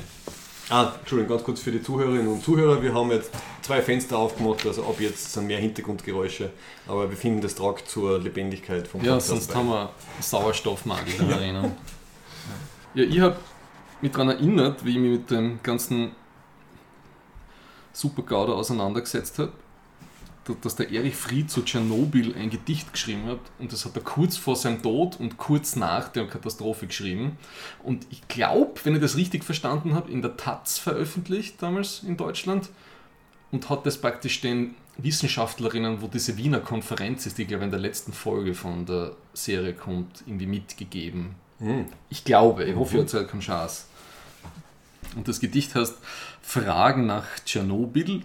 Ah, 0.70 0.92
Entschuldigung, 1.00 1.38
ganz 1.38 1.46
kurz 1.46 1.62
für 1.62 1.72
die 1.72 1.82
Zuhörerinnen 1.82 2.28
und 2.28 2.44
Zuhörer. 2.44 2.82
Wir 2.82 2.94
haben 2.94 3.10
jetzt 3.12 3.32
zwei 3.62 3.82
Fenster 3.82 4.18
aufgemacht, 4.18 4.66
also 4.66 4.84
ab 4.84 4.96
jetzt 5.00 5.32
sind 5.32 5.48
mehr 5.48 5.60
Hintergrundgeräusche, 5.60 6.50
aber 6.88 7.10
wir 7.10 7.16
finden, 7.16 7.40
das 7.40 7.56
tragt 7.56 7.90
zur 7.90 8.20
Lebendigkeit 8.20 8.86
vom 8.86 9.02
Ja, 9.02 9.14
Podcast 9.14 9.28
sonst 9.30 9.48
bei. 9.48 9.56
haben 9.56 9.70
wir 9.70 9.90
Sauerstoffmangel 10.20 11.14
in 11.20 11.28
der 11.30 11.38
Arena. 11.38 11.72
Ja, 12.94 13.04
ich 13.04 13.20
habe 13.22 13.38
mich 14.02 14.12
daran 14.12 14.30
erinnert, 14.30 14.86
wie 14.86 14.92
ich 14.92 14.98
mich 14.98 15.12
mit 15.12 15.32
dem 15.32 15.60
ganzen 15.64 16.12
Super-GAU 17.94 18.48
da 18.48 18.54
auseinandergesetzt 18.54 19.40
habe, 19.40 19.54
dass 20.62 20.76
der 20.76 20.92
Erich 20.92 21.16
Fried 21.16 21.50
zu 21.50 21.64
Tschernobyl 21.64 22.36
ein 22.36 22.50
Gedicht 22.50 22.94
geschrieben 22.94 23.26
hat 23.26 23.40
und 23.60 23.74
das 23.74 23.86
hat 23.86 23.96
er 23.96 24.04
kurz 24.04 24.38
vor 24.38 24.56
seinem 24.56 24.82
Tod 24.82 25.20
und 25.20 25.38
kurz 25.38 25.76
nach 25.76 26.08
der 26.10 26.28
Katastrophe 26.28 26.88
geschrieben. 26.88 27.38
Und 27.84 28.08
ich 28.12 28.28
glaube, 28.28 28.80
wenn 28.84 28.96
ich 28.96 29.02
das 29.02 29.18
richtig 29.18 29.44
verstanden 29.44 29.94
habe, 29.94 30.12
in 30.12 30.22
der 30.22 30.38
Taz 30.38 30.78
veröffentlicht 30.78 31.62
damals 31.62 32.04
in 32.04 32.16
Deutschland 32.18 32.70
und 33.52 33.70
hat 33.70 33.86
das 33.86 34.00
praktisch 34.00 34.40
den 34.42 34.76
Wissenschaftlerinnen, 34.98 36.02
wo 36.02 36.08
diese 36.08 36.38
Wiener 36.38 36.60
Konferenz 36.60 37.26
ist, 37.26 37.38
die 37.38 37.46
glaube 37.46 37.64
ich 37.64 37.66
in 37.66 37.72
der 37.72 37.80
letzten 37.80 38.14
Folge 38.14 38.54
von 38.54 38.86
der 38.86 39.16
Serie 39.34 39.74
kommt, 39.74 40.24
irgendwie 40.26 40.48
mitgegeben. 40.48 41.36
Ich 42.10 42.24
glaube, 42.24 42.66
ich 42.66 42.76
hoffe, 42.76 42.96
ihr 42.96 43.02
erzählt 43.02 43.30
keine 43.30 43.42
Chance. 43.42 43.86
Und 45.16 45.28
das 45.28 45.40
Gedicht 45.40 45.74
heißt 45.74 45.98
Fragen 46.42 47.08
nach 47.08 47.26
Tschernobyl. 47.46 48.22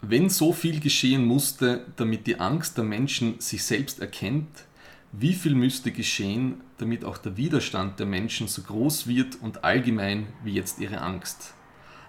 Wenn 0.00 0.28
so 0.28 0.52
viel 0.52 0.80
geschehen 0.80 1.24
musste, 1.24 1.86
damit 1.96 2.26
die 2.26 2.38
Angst 2.38 2.76
der 2.76 2.84
Menschen 2.84 3.40
sich 3.40 3.64
selbst 3.64 4.00
erkennt, 4.00 4.48
wie 5.12 5.34
viel 5.34 5.54
müsste 5.54 5.92
geschehen, 5.92 6.62
damit 6.78 7.04
auch 7.04 7.18
der 7.18 7.36
Widerstand 7.36 7.98
der 7.98 8.06
Menschen 8.06 8.48
so 8.48 8.62
groß 8.62 9.06
wird 9.06 9.36
und 9.40 9.62
allgemein 9.62 10.26
wie 10.42 10.54
jetzt 10.54 10.78
ihre 10.78 11.00
Angst? 11.00 11.54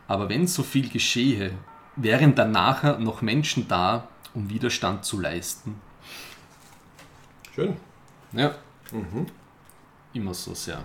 Aber 0.08 0.30
wenn 0.30 0.48
so 0.48 0.64
viel 0.64 0.90
geschehe, 0.90 1.52
wären 1.96 2.34
dann 2.36 2.52
nachher 2.52 3.00
noch 3.00 3.22
Menschen 3.22 3.68
da, 3.68 4.08
um 4.34 4.50
Widerstand 4.50 5.06
zu 5.06 5.20
leisten? 5.20 5.76
Schön. 7.54 7.76
Ja. 8.32 8.56
Immer 10.14 10.34
so 10.34 10.54
sehr. 10.54 10.84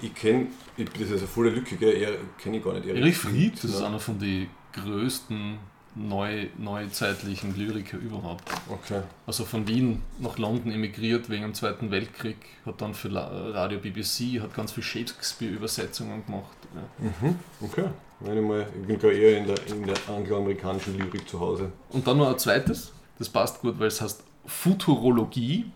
Ich 0.00 0.14
kenne, 0.14 0.48
das 0.76 1.00
ist 1.10 1.18
eine 1.18 1.26
volle 1.26 1.50
Lücke, 1.50 1.76
gell? 1.76 1.94
Er 1.96 2.16
kenne 2.38 2.58
ich 2.58 2.64
gar 2.64 2.74
nicht. 2.74 2.86
Erich 2.86 3.16
Fried, 3.16 3.54
das 3.56 3.64
ist 3.70 3.80
Ja. 3.80 3.86
einer 3.86 3.98
von 4.00 4.18
den 4.18 4.48
größten 4.72 5.58
neu, 5.96 6.48
neuzeitlichen 6.58 7.56
Lyriker 7.56 7.98
überhaupt. 7.98 8.42
Okay. 8.68 9.00
Also 9.26 9.44
von 9.44 9.66
Wien 9.68 10.02
nach 10.18 10.38
London 10.38 10.72
emigriert 10.72 11.30
wegen 11.30 11.42
dem 11.42 11.54
Zweiten 11.54 11.90
Weltkrieg, 11.90 12.36
hat 12.66 12.80
dann 12.80 12.94
für 12.94 13.12
Radio 13.14 13.78
BBC, 13.78 14.40
hat 14.40 14.54
ganz 14.54 14.72
viel 14.72 14.82
Shakespeare-Übersetzungen 14.82 16.24
gemacht. 16.26 16.56
Ja. 16.74 17.34
Okay. 17.60 17.84
Wenn 18.20 18.38
ich, 18.38 18.44
mal, 18.44 18.66
ich 18.80 18.86
bin 18.86 18.98
gar 18.98 19.10
eher 19.12 19.38
in 19.38 19.46
der, 19.46 19.66
in 19.68 19.84
der 19.84 19.96
angloamerikanischen 20.08 20.98
Lyrik 20.98 21.28
zu 21.28 21.38
Hause. 21.38 21.70
Und 21.90 22.06
dann 22.06 22.16
noch 22.18 22.30
ein 22.30 22.38
zweites, 22.38 22.92
das 23.18 23.28
passt 23.28 23.60
gut, 23.60 23.78
weil 23.78 23.88
es 23.88 24.00
heißt 24.00 24.22
Futurologie 24.46 25.70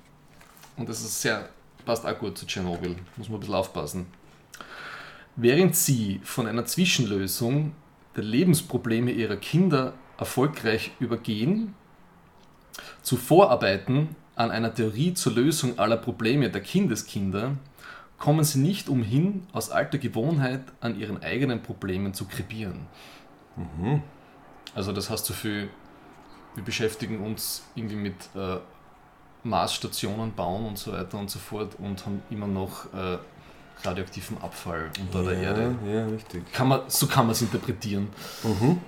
und 0.77 0.89
das 0.89 1.01
ist 1.01 1.21
sehr, 1.21 1.49
passt 1.89 2.05
auch 2.05 2.19
gut 2.19 2.37
zu 2.37 2.45
Tschernobyl, 2.45 2.97
muss 3.17 3.31
man 3.31 3.39
ein 3.39 3.41
bisschen 3.41 3.55
aufpassen. 3.55 4.07
Während 5.37 5.75
sie 5.75 6.21
von 6.23 6.47
einer 6.47 6.67
Zwischenlösung 6.67 7.73
der 8.15 8.25
Lebensprobleme 8.25 9.11
ihrer 9.11 9.37
Kinder 9.37 9.95
erfolgreich 10.19 10.91
übergehen, 11.01 11.75
zu 13.01 13.17
Vorarbeiten 13.17 14.15
an 14.37 14.51
einer 14.51 14.75
Theorie 14.75 15.15
zur 15.15 15.33
Lösung 15.33 15.79
aller 15.79 15.97
Probleme 15.97 16.51
der 16.51 16.61
Kindeskinder, 16.61 17.57
kommen 18.19 18.45
sie 18.45 18.59
nicht 18.59 18.91
umhin, 18.91 19.47
aus 19.55 19.71
alter 19.71 19.97
Gewohnheit 19.97 20.61
an 20.81 21.01
ihren 21.01 21.23
eigenen 21.23 21.63
Problemen 21.63 22.13
zu 22.13 22.27
krepieren. 22.27 22.81
Also 24.75 24.93
das 24.93 25.09
heißt 25.09 25.25
so 25.25 25.33
viel, 25.33 25.71
wir 26.55 26.65
beschäftigen 26.65 27.25
uns 27.25 27.65
irgendwie 27.75 27.97
mit 27.97 28.29
äh, 28.35 28.59
Marsstationen 29.43 30.35
bauen 30.35 30.67
und 30.67 30.79
so 30.79 30.93
weiter 30.93 31.19
und 31.19 31.31
so 31.31 31.39
fort 31.39 31.77
und 31.79 32.05
haben 32.05 32.23
immer 32.31 32.47
noch 32.47 32.93
äh, 32.93 33.19
radioaktiven 33.85 34.39
Abfall 34.43 34.91
unter 35.01 35.23
der 35.23 35.41
Erde. 35.41 35.75
Ja, 35.87 36.07
richtig. 36.07 36.53
Kann 36.53 36.69
man, 36.69 36.83
so 36.89 37.07
kann 37.07 37.27
man 37.27 37.33
es 37.33 37.43
interpretieren. 37.43 38.09
Mhm. 38.43 38.81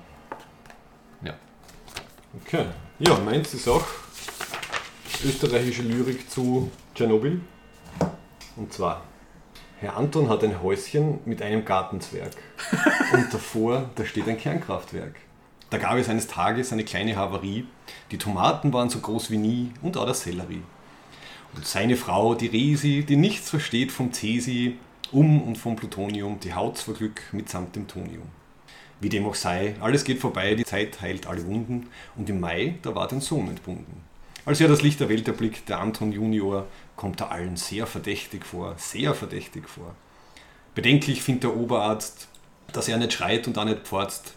Ja. 1.23 1.35
Okay. 2.43 2.67
Ja, 2.99 3.17
meins 3.19 3.55
ist 3.55 3.69
auch 3.69 3.85
österreichische 5.25 5.83
Lyrik 5.83 6.31
zu 6.31 6.71
Tschernobyl. 6.95 7.41
Und 8.57 8.73
zwar, 8.73 9.03
Herr 9.79 9.97
Anton 9.97 10.29
hat 10.29 10.43
ein 10.45 10.63
Häuschen 10.63 11.21
mit 11.25 11.41
einem 11.43 11.65
Gartenzwerg. 11.65 12.33
Und 13.13 13.33
davor, 13.33 13.91
da 13.95 14.05
steht 14.05 14.29
ein 14.29 14.39
Kernkraftwerk. 14.39 15.15
Da 15.71 15.79
gab 15.79 15.97
es 15.97 16.09
eines 16.09 16.27
Tages 16.27 16.73
eine 16.73 16.85
kleine 16.85 17.17
Havarie. 17.17 17.65
Die 18.11 18.19
Tomaten 18.19 18.73
waren 18.73 18.91
so 18.91 18.99
groß 18.99 19.31
wie 19.31 19.39
nie 19.39 19.71
und 19.83 19.97
auch 19.97 20.05
der 20.05 20.15
Sellerie. 20.15 20.63
Und 21.55 21.67
seine 21.67 21.97
Frau, 21.97 22.35
die 22.35 22.49
Resi, 22.49 23.05
die 23.09 23.17
nichts 23.17 23.51
versteht 23.51 23.93
vom 23.93 24.13
Cesi, 24.13 24.77
um 25.13 25.43
und 25.43 25.57
vom 25.57 25.77
Plutonium, 25.77 26.39
die 26.41 26.55
haut's 26.55 26.83
vor 26.83 26.95
Glück 26.95 27.23
mitsamt 27.33 27.75
dem 27.77 27.89
Tonium. 27.89 28.29
Wie 29.01 29.09
dem 29.09 29.27
auch 29.27 29.35
sei, 29.35 29.75
alles 29.81 30.05
geht 30.05 30.21
vorbei, 30.21 30.55
die 30.55 30.65
Zeit 30.65 31.01
heilt 31.01 31.27
alle 31.27 31.47
Wunden 31.47 31.89
und 32.17 32.29
im 32.29 32.41
Mai, 32.41 32.75
da 32.83 32.95
war 32.95 33.09
den 33.09 33.21
Sohn 33.21 33.49
entbunden. 33.49 34.05
Als 34.45 34.61
er 34.61 34.69
das 34.69 34.83
Licht 34.83 35.01
der 35.01 35.09
Welt 35.09 35.27
erblickt, 35.27 35.69
der 35.69 35.81
Anton 35.81 36.13
Junior, 36.13 36.67
kommt 36.97 37.21
er 37.21 37.31
allen 37.31 37.57
sehr 37.57 37.87
verdächtig 37.87 38.45
vor, 38.45 38.75
sehr 38.77 39.15
verdächtig 39.15 39.69
vor. 39.69 39.95
Bedenklich 40.75 41.23
findet 41.23 41.45
der 41.45 41.57
Oberarzt, 41.57 42.29
dass 42.73 42.89
er 42.89 42.99
nicht 42.99 43.13
schreit 43.13 43.47
und 43.47 43.59
auch 43.59 43.65
nicht 43.65 43.87
pforzt. 43.87 44.35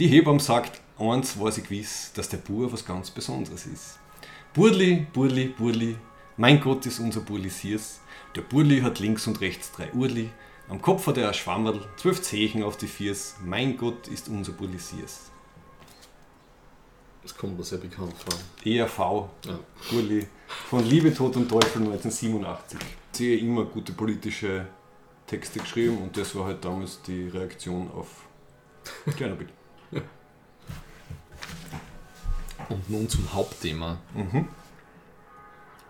Die 0.00 0.08
Hebamme 0.08 0.40
sagt, 0.40 0.80
eins 0.98 1.38
weiß 1.38 1.58
ich 1.58 1.64
gewiss, 1.64 2.10
dass 2.14 2.30
der 2.30 2.38
Bur 2.38 2.72
was 2.72 2.86
ganz 2.86 3.10
Besonderes 3.10 3.66
ist. 3.66 3.98
Burli, 4.54 5.06
Burli, 5.12 5.48
Burli, 5.48 5.94
mein 6.38 6.58
Gott 6.58 6.86
ist 6.86 7.00
unser 7.00 7.20
Burli 7.20 7.50
Siers. 7.50 8.00
Der 8.34 8.40
Burli 8.40 8.80
hat 8.80 8.98
links 8.98 9.26
und 9.26 9.42
rechts 9.42 9.70
drei 9.72 9.92
Urli, 9.92 10.30
am 10.70 10.80
Kopf 10.80 11.06
hat 11.06 11.18
er 11.18 11.28
ein 11.28 11.34
Schwammerl, 11.34 11.86
zwölf 11.98 12.22
Zechen 12.22 12.62
auf 12.62 12.78
die 12.78 12.86
Viers. 12.86 13.34
Mein 13.44 13.76
Gott 13.76 14.08
ist 14.08 14.30
unser 14.30 14.52
Burli 14.52 14.78
Siers. 14.78 15.30
Das 17.22 17.36
kommt 17.36 17.58
mir 17.58 17.64
sehr 17.64 17.76
bekannt 17.76 18.14
vor. 18.16 18.40
ERV, 18.64 19.28
Ja. 19.44 19.58
Burli, 19.90 20.26
von 20.70 20.82
Liebe, 20.82 21.12
Tod 21.12 21.36
und 21.36 21.46
Teufel 21.46 21.82
1987. 21.82 22.78
Sie 23.12 23.34
hat 23.34 23.42
immer 23.42 23.66
gute 23.66 23.92
politische 23.92 24.66
Texte 25.26 25.58
geschrieben 25.60 25.98
und 25.98 26.16
das 26.16 26.34
war 26.34 26.46
halt 26.46 26.64
damals 26.64 27.02
die 27.02 27.28
Reaktion 27.28 27.90
auf 27.90 28.06
Tschernobyl. 29.14 29.48
Und 32.70 32.88
nun 32.88 33.08
zum 33.08 33.32
Hauptthema. 33.32 33.98
Mhm. 34.14 34.48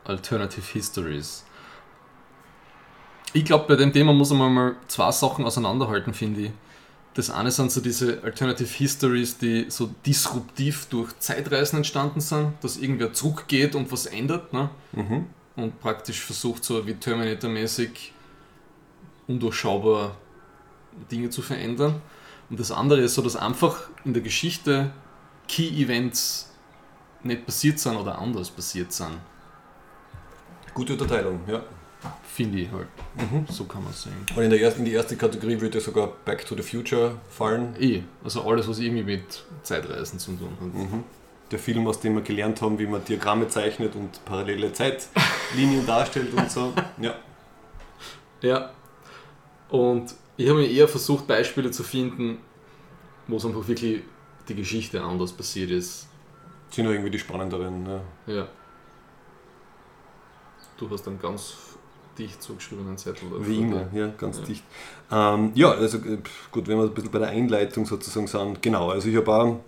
Alternative 0.04 0.66
Histories. 0.72 1.44
Ich 3.32 3.44
glaube, 3.44 3.66
bei 3.68 3.76
dem 3.76 3.92
Thema 3.92 4.12
muss 4.12 4.30
man 4.30 4.52
mal 4.52 4.76
zwei 4.88 5.12
Sachen 5.12 5.44
auseinanderhalten, 5.44 6.12
finde 6.14 6.40
ich. 6.40 6.50
Das 7.14 7.30
eine 7.30 7.50
sind 7.50 7.70
so 7.70 7.80
diese 7.80 8.22
Alternative 8.22 8.68
Histories, 8.68 9.36
die 9.38 9.66
so 9.68 9.90
disruptiv 10.06 10.86
durch 10.86 11.16
Zeitreisen 11.18 11.78
entstanden 11.78 12.20
sind, 12.20 12.54
dass 12.62 12.76
irgendwer 12.76 13.12
zurückgeht 13.12 13.74
und 13.74 13.90
was 13.92 14.06
ändert 14.06 14.52
ne? 14.52 14.70
Mhm. 14.92 15.26
und 15.56 15.80
praktisch 15.80 16.20
versucht, 16.20 16.64
so 16.64 16.86
wie 16.86 16.94
Terminator-mäßig 16.94 18.12
undurchschaubar 19.26 20.16
Dinge 21.10 21.30
zu 21.30 21.42
verändern. 21.42 22.00
Und 22.48 22.58
das 22.58 22.72
andere 22.72 23.00
ist 23.00 23.14
so, 23.14 23.22
dass 23.22 23.36
einfach 23.36 23.88
in 24.04 24.12
der 24.12 24.22
Geschichte 24.22 24.92
Key-Events 25.48 26.49
nicht 27.22 27.46
passiert 27.46 27.78
sind 27.78 27.96
oder 27.96 28.18
anders 28.18 28.50
passiert 28.50 28.92
sind. 28.92 29.18
Gute 30.74 30.92
Unterteilung, 30.92 31.40
ja. 31.46 31.62
Finde 32.24 32.60
ich 32.60 32.70
halt. 32.70 32.86
Mhm. 33.16 33.44
So 33.50 33.64
kann 33.64 33.82
man 33.82 33.92
es 33.92 34.04
sehen. 34.04 34.14
Und 34.34 34.42
in, 34.42 34.50
der 34.50 34.60
ersten, 34.60 34.80
in 34.80 34.86
die 34.86 34.92
erste 34.92 35.16
Kategorie 35.16 35.60
würde 35.60 35.80
sogar 35.80 36.08
Back 36.24 36.46
to 36.46 36.56
the 36.56 36.62
Future 36.62 37.16
fallen. 37.28 37.74
Eh, 37.78 38.02
also 38.24 38.42
alles, 38.42 38.66
was 38.68 38.78
irgendwie 38.78 39.02
mit 39.02 39.44
Zeitreisen 39.62 40.18
zu 40.18 40.32
tun 40.32 40.56
hat. 40.58 40.74
Mhm. 40.74 41.04
Der 41.50 41.58
Film, 41.58 41.86
aus 41.86 42.00
dem 42.00 42.14
wir 42.14 42.22
gelernt 42.22 42.62
haben, 42.62 42.78
wie 42.78 42.86
man 42.86 43.04
Diagramme 43.04 43.48
zeichnet 43.48 43.96
und 43.96 44.24
parallele 44.24 44.72
Zeitlinien 44.72 45.84
darstellt 45.86 46.32
und 46.32 46.50
so. 46.50 46.72
Ja. 47.00 47.14
Ja. 48.40 48.70
Und 49.68 50.14
ich 50.36 50.48
habe 50.48 50.60
mir 50.60 50.70
eher 50.70 50.88
versucht, 50.88 51.26
Beispiele 51.26 51.70
zu 51.70 51.82
finden, 51.82 52.38
wo 53.26 53.36
es 53.36 53.44
einfach 53.44 53.66
wirklich 53.68 54.02
die 54.48 54.54
Geschichte 54.54 55.02
anders 55.02 55.32
passiert 55.32 55.70
ist. 55.70 56.08
Sind 56.70 56.86
auch 56.86 56.90
irgendwie 56.92 57.10
die 57.10 57.18
spannenderen. 57.18 57.86
Ja. 58.26 58.34
Ja. 58.34 58.48
Du 60.78 60.88
hast 60.90 61.06
einen 61.08 61.20
ganz 61.20 61.54
dicht 62.18 62.42
zugeschriebenen 62.42 62.96
Zettel. 62.96 63.28
dafür. 63.30 63.46
Wie 63.46 63.58
immer, 63.60 63.86
ja, 63.92 64.08
ganz 64.18 64.38
Ja. 64.38 64.44
dicht. 64.44 64.64
Ähm, 65.10 65.52
ja, 65.54 65.70
also 65.72 65.98
äh, 65.98 66.18
gut, 66.50 66.68
wenn 66.68 66.78
wir 66.78 66.84
ein 66.84 66.94
bisschen 66.94 67.10
bei 67.10 67.18
der 67.18 67.28
Einleitung 67.28 67.86
sozusagen 67.86 68.26
sind, 68.26 68.62
genau, 68.62 68.90
also 68.90 69.08
ich 69.08 69.16
habe 69.16 69.32
auch 69.32 69.60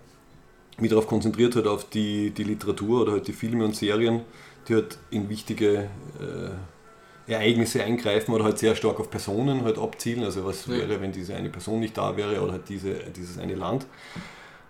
mich 0.79 0.91
darauf 0.91 1.07
konzentriert, 1.07 1.55
halt 1.55 1.67
auf 1.67 1.89
die, 1.91 2.31
die 2.31 2.45
Literatur 2.45 3.03
oder 3.03 3.13
halt 3.13 3.29
die 3.29 3.33
Filme 3.33 3.65
und 3.65 3.77
Serien, 3.77 4.23
die 4.69 4.75
halt 4.75 4.99
in 5.11 5.29
wichtige 5.29 5.89
äh, 6.19 7.31
Ereignisse 7.31 7.83
eingreifen 7.85 8.33
oder 8.35 8.45
halt 8.45 8.59
sehr 8.59 8.75
stark 8.75 8.99
auf 8.99 9.11
Personen 9.11 9.65
halt 9.65 9.79
abzielen, 9.79 10.25
also 10.25 10.45
was 10.45 10.67
Ja. 10.67 10.75
wäre, 10.75 11.01
wenn 11.01 11.13
diese 11.13 11.35
eine 11.35 11.51
Person 11.51 11.81
nicht 11.81 11.97
da 11.97 12.17
wäre 12.17 12.41
oder 12.43 12.53
halt 12.53 12.69
diese, 12.69 12.95
dieses 12.95 13.39
eine 13.39 13.55
Land. 13.55 13.87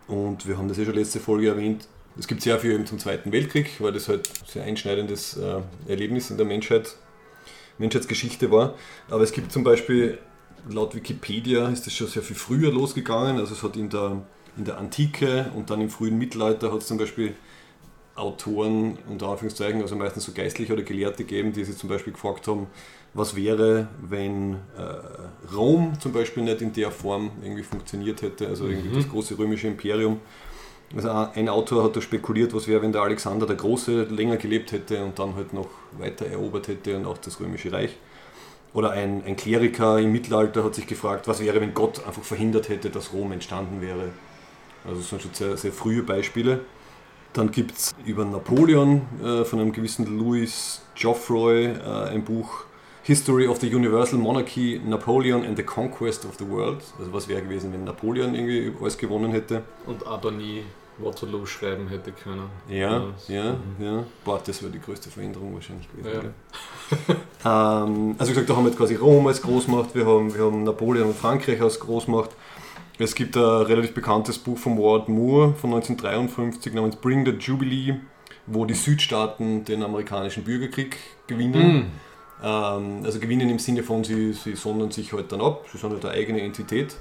Und 0.08 0.46
wir 0.46 0.58
haben 0.58 0.68
das 0.68 0.76
ja 0.76 0.84
schon 0.84 0.94
letzte 0.94 1.20
Folge 1.20 1.48
erwähnt, 1.48 1.88
es 2.18 2.26
gibt 2.26 2.42
sehr 2.42 2.58
viel 2.58 2.72
eben 2.72 2.86
zum 2.86 2.98
Zweiten 2.98 3.32
Weltkrieg, 3.32 3.70
weil 3.80 3.92
das 3.92 4.08
halt 4.08 4.28
ein 4.28 4.46
sehr 4.46 4.64
einschneidendes 4.64 5.36
äh, 5.36 5.60
Erlebnis 5.88 6.30
in 6.30 6.36
der 6.36 6.46
Menschheit 6.46 6.96
Menschheitsgeschichte 7.78 8.50
war. 8.50 8.74
Aber 9.08 9.22
es 9.22 9.32
gibt 9.32 9.50
zum 9.50 9.64
Beispiel, 9.64 10.18
laut 10.68 10.94
Wikipedia 10.94 11.68
ist 11.68 11.86
das 11.86 11.94
schon 11.94 12.06
sehr 12.06 12.22
viel 12.22 12.36
früher 12.36 12.70
losgegangen. 12.70 13.38
Also 13.38 13.54
es 13.54 13.62
hat 13.62 13.76
in 13.76 13.88
der, 13.88 14.22
in 14.58 14.64
der 14.66 14.78
Antike 14.78 15.50
und 15.56 15.70
dann 15.70 15.80
im 15.80 15.88
frühen 15.88 16.18
Mittelalter 16.18 16.70
hat 16.70 16.82
es 16.82 16.86
zum 16.86 16.98
Beispiel 16.98 17.34
Autoren, 18.14 18.98
unter 19.08 19.28
Anführungszeichen, 19.28 19.80
also 19.80 19.96
meistens 19.96 20.24
so 20.24 20.32
Geistliche 20.32 20.74
oder 20.74 20.82
Gelehrte 20.82 21.24
gegeben, 21.24 21.52
die 21.54 21.64
sich 21.64 21.78
zum 21.78 21.88
Beispiel 21.88 22.12
gefragt 22.12 22.46
haben, 22.46 22.66
was 23.14 23.34
wäre, 23.36 23.88
wenn 24.02 24.54
äh, 24.76 25.52
Rom 25.54 25.94
zum 25.98 26.12
Beispiel 26.12 26.42
nicht 26.42 26.60
in 26.60 26.74
der 26.74 26.90
Form 26.90 27.30
irgendwie 27.42 27.62
funktioniert 27.62 28.20
hätte, 28.20 28.48
also 28.48 28.66
irgendwie 28.66 28.90
Mhm. 28.90 28.96
das 28.96 29.08
große 29.08 29.38
römische 29.38 29.66
Imperium. 29.66 30.20
Also 30.94 31.08
ein 31.10 31.48
Autor 31.48 31.84
hat 31.84 31.96
da 31.96 32.00
spekuliert, 32.02 32.54
was 32.54 32.68
wäre, 32.68 32.82
wenn 32.82 32.92
der 32.92 33.02
Alexander 33.02 33.46
der 33.46 33.56
Große 33.56 34.04
länger 34.04 34.36
gelebt 34.36 34.72
hätte 34.72 35.02
und 35.02 35.18
dann 35.18 35.34
halt 35.36 35.54
noch 35.54 35.68
weiter 35.92 36.26
erobert 36.26 36.68
hätte 36.68 36.96
und 36.96 37.06
auch 37.06 37.18
das 37.18 37.40
Römische 37.40 37.72
Reich. 37.72 37.96
Oder 38.74 38.90
ein, 38.90 39.22
ein 39.26 39.36
Kleriker 39.36 39.98
im 39.98 40.12
Mittelalter 40.12 40.64
hat 40.64 40.74
sich 40.74 40.86
gefragt, 40.86 41.28
was 41.28 41.40
wäre, 41.40 41.60
wenn 41.60 41.74
Gott 41.74 42.06
einfach 42.06 42.22
verhindert 42.22 42.68
hätte, 42.68 42.90
dass 42.90 43.12
Rom 43.12 43.32
entstanden 43.32 43.80
wäre. 43.80 44.10
Also 44.84 44.98
das 44.98 45.10
sind 45.10 45.22
schon 45.22 45.34
sehr, 45.34 45.56
sehr 45.56 45.72
frühe 45.72 46.02
Beispiele. 46.02 46.60
Dann 47.32 47.50
gibt 47.50 47.72
es 47.72 47.94
über 48.04 48.24
Napoleon 48.24 49.02
äh, 49.22 49.44
von 49.44 49.60
einem 49.60 49.72
gewissen 49.72 50.18
Louis 50.18 50.82
Geoffroy 50.94 51.66
äh, 51.66 52.08
ein 52.10 52.24
Buch 52.24 52.64
History 53.04 53.48
of 53.48 53.58
the 53.60 53.74
Universal 53.74 54.18
Monarchy, 54.18 54.80
Napoleon 54.84 55.44
and 55.44 55.56
the 55.56 55.62
Conquest 55.62 56.24
of 56.24 56.36
the 56.38 56.48
World. 56.48 56.82
Also 56.98 57.12
was 57.12 57.28
wäre 57.28 57.42
gewesen, 57.42 57.72
wenn 57.72 57.84
Napoleon 57.84 58.34
irgendwie 58.34 58.72
alles 58.80 58.96
gewonnen 58.96 59.32
hätte. 59.32 59.62
Und 59.86 60.04
nie 60.36 60.62
Waterloo 61.02 61.46
schreiben 61.46 61.88
hätte 61.88 62.12
können. 62.12 62.48
Ja, 62.68 63.08
ja, 63.28 63.52
mhm. 63.52 63.84
ja. 63.84 64.04
Boah, 64.24 64.40
das 64.44 64.62
wäre 64.62 64.72
die 64.72 64.80
größte 64.80 65.10
Veränderung 65.10 65.54
wahrscheinlich 65.54 65.88
gewesen. 65.90 66.34
Ja. 67.44 67.84
ähm, 67.84 68.14
also 68.18 68.32
gesagt, 68.32 68.48
da 68.48 68.56
haben 68.56 68.64
wir 68.64 68.70
jetzt 68.70 68.78
quasi 68.78 68.94
Rom 68.94 69.26
als 69.26 69.42
Großmacht, 69.42 69.94
wir 69.94 70.06
haben, 70.06 70.34
wir 70.34 70.44
haben 70.44 70.64
Napoleon 70.64 71.08
und 71.08 71.16
Frankreich 71.16 71.60
als 71.60 71.80
Großmacht. 71.80 72.30
Es 72.98 73.14
gibt 73.14 73.36
ein 73.36 73.42
relativ 73.42 73.94
bekanntes 73.94 74.38
Buch 74.38 74.58
von 74.58 74.78
Ward 74.78 75.08
Moore 75.08 75.54
von 75.54 75.72
1953 75.72 76.74
namens 76.74 76.96
Bring 76.96 77.24
the 77.24 77.32
Jubilee, 77.32 77.96
wo 78.46 78.64
die 78.64 78.74
Südstaaten 78.74 79.64
den 79.64 79.82
amerikanischen 79.82 80.44
Bürgerkrieg 80.44 80.98
gewinnen. 81.26 81.74
Mhm. 81.74 81.86
Ähm, 82.42 83.00
also 83.04 83.18
gewinnen 83.18 83.48
im 83.50 83.58
Sinne 83.58 83.82
von, 83.82 84.04
sie, 84.04 84.32
sie 84.32 84.56
sondern 84.56 84.90
sich 84.90 85.12
halt 85.12 85.32
dann 85.32 85.40
ab, 85.40 85.64
sie 85.70 85.78
sind 85.78 85.92
halt 85.92 86.04
eine 86.04 86.14
eigene 86.14 86.42
Entität, 86.42 86.96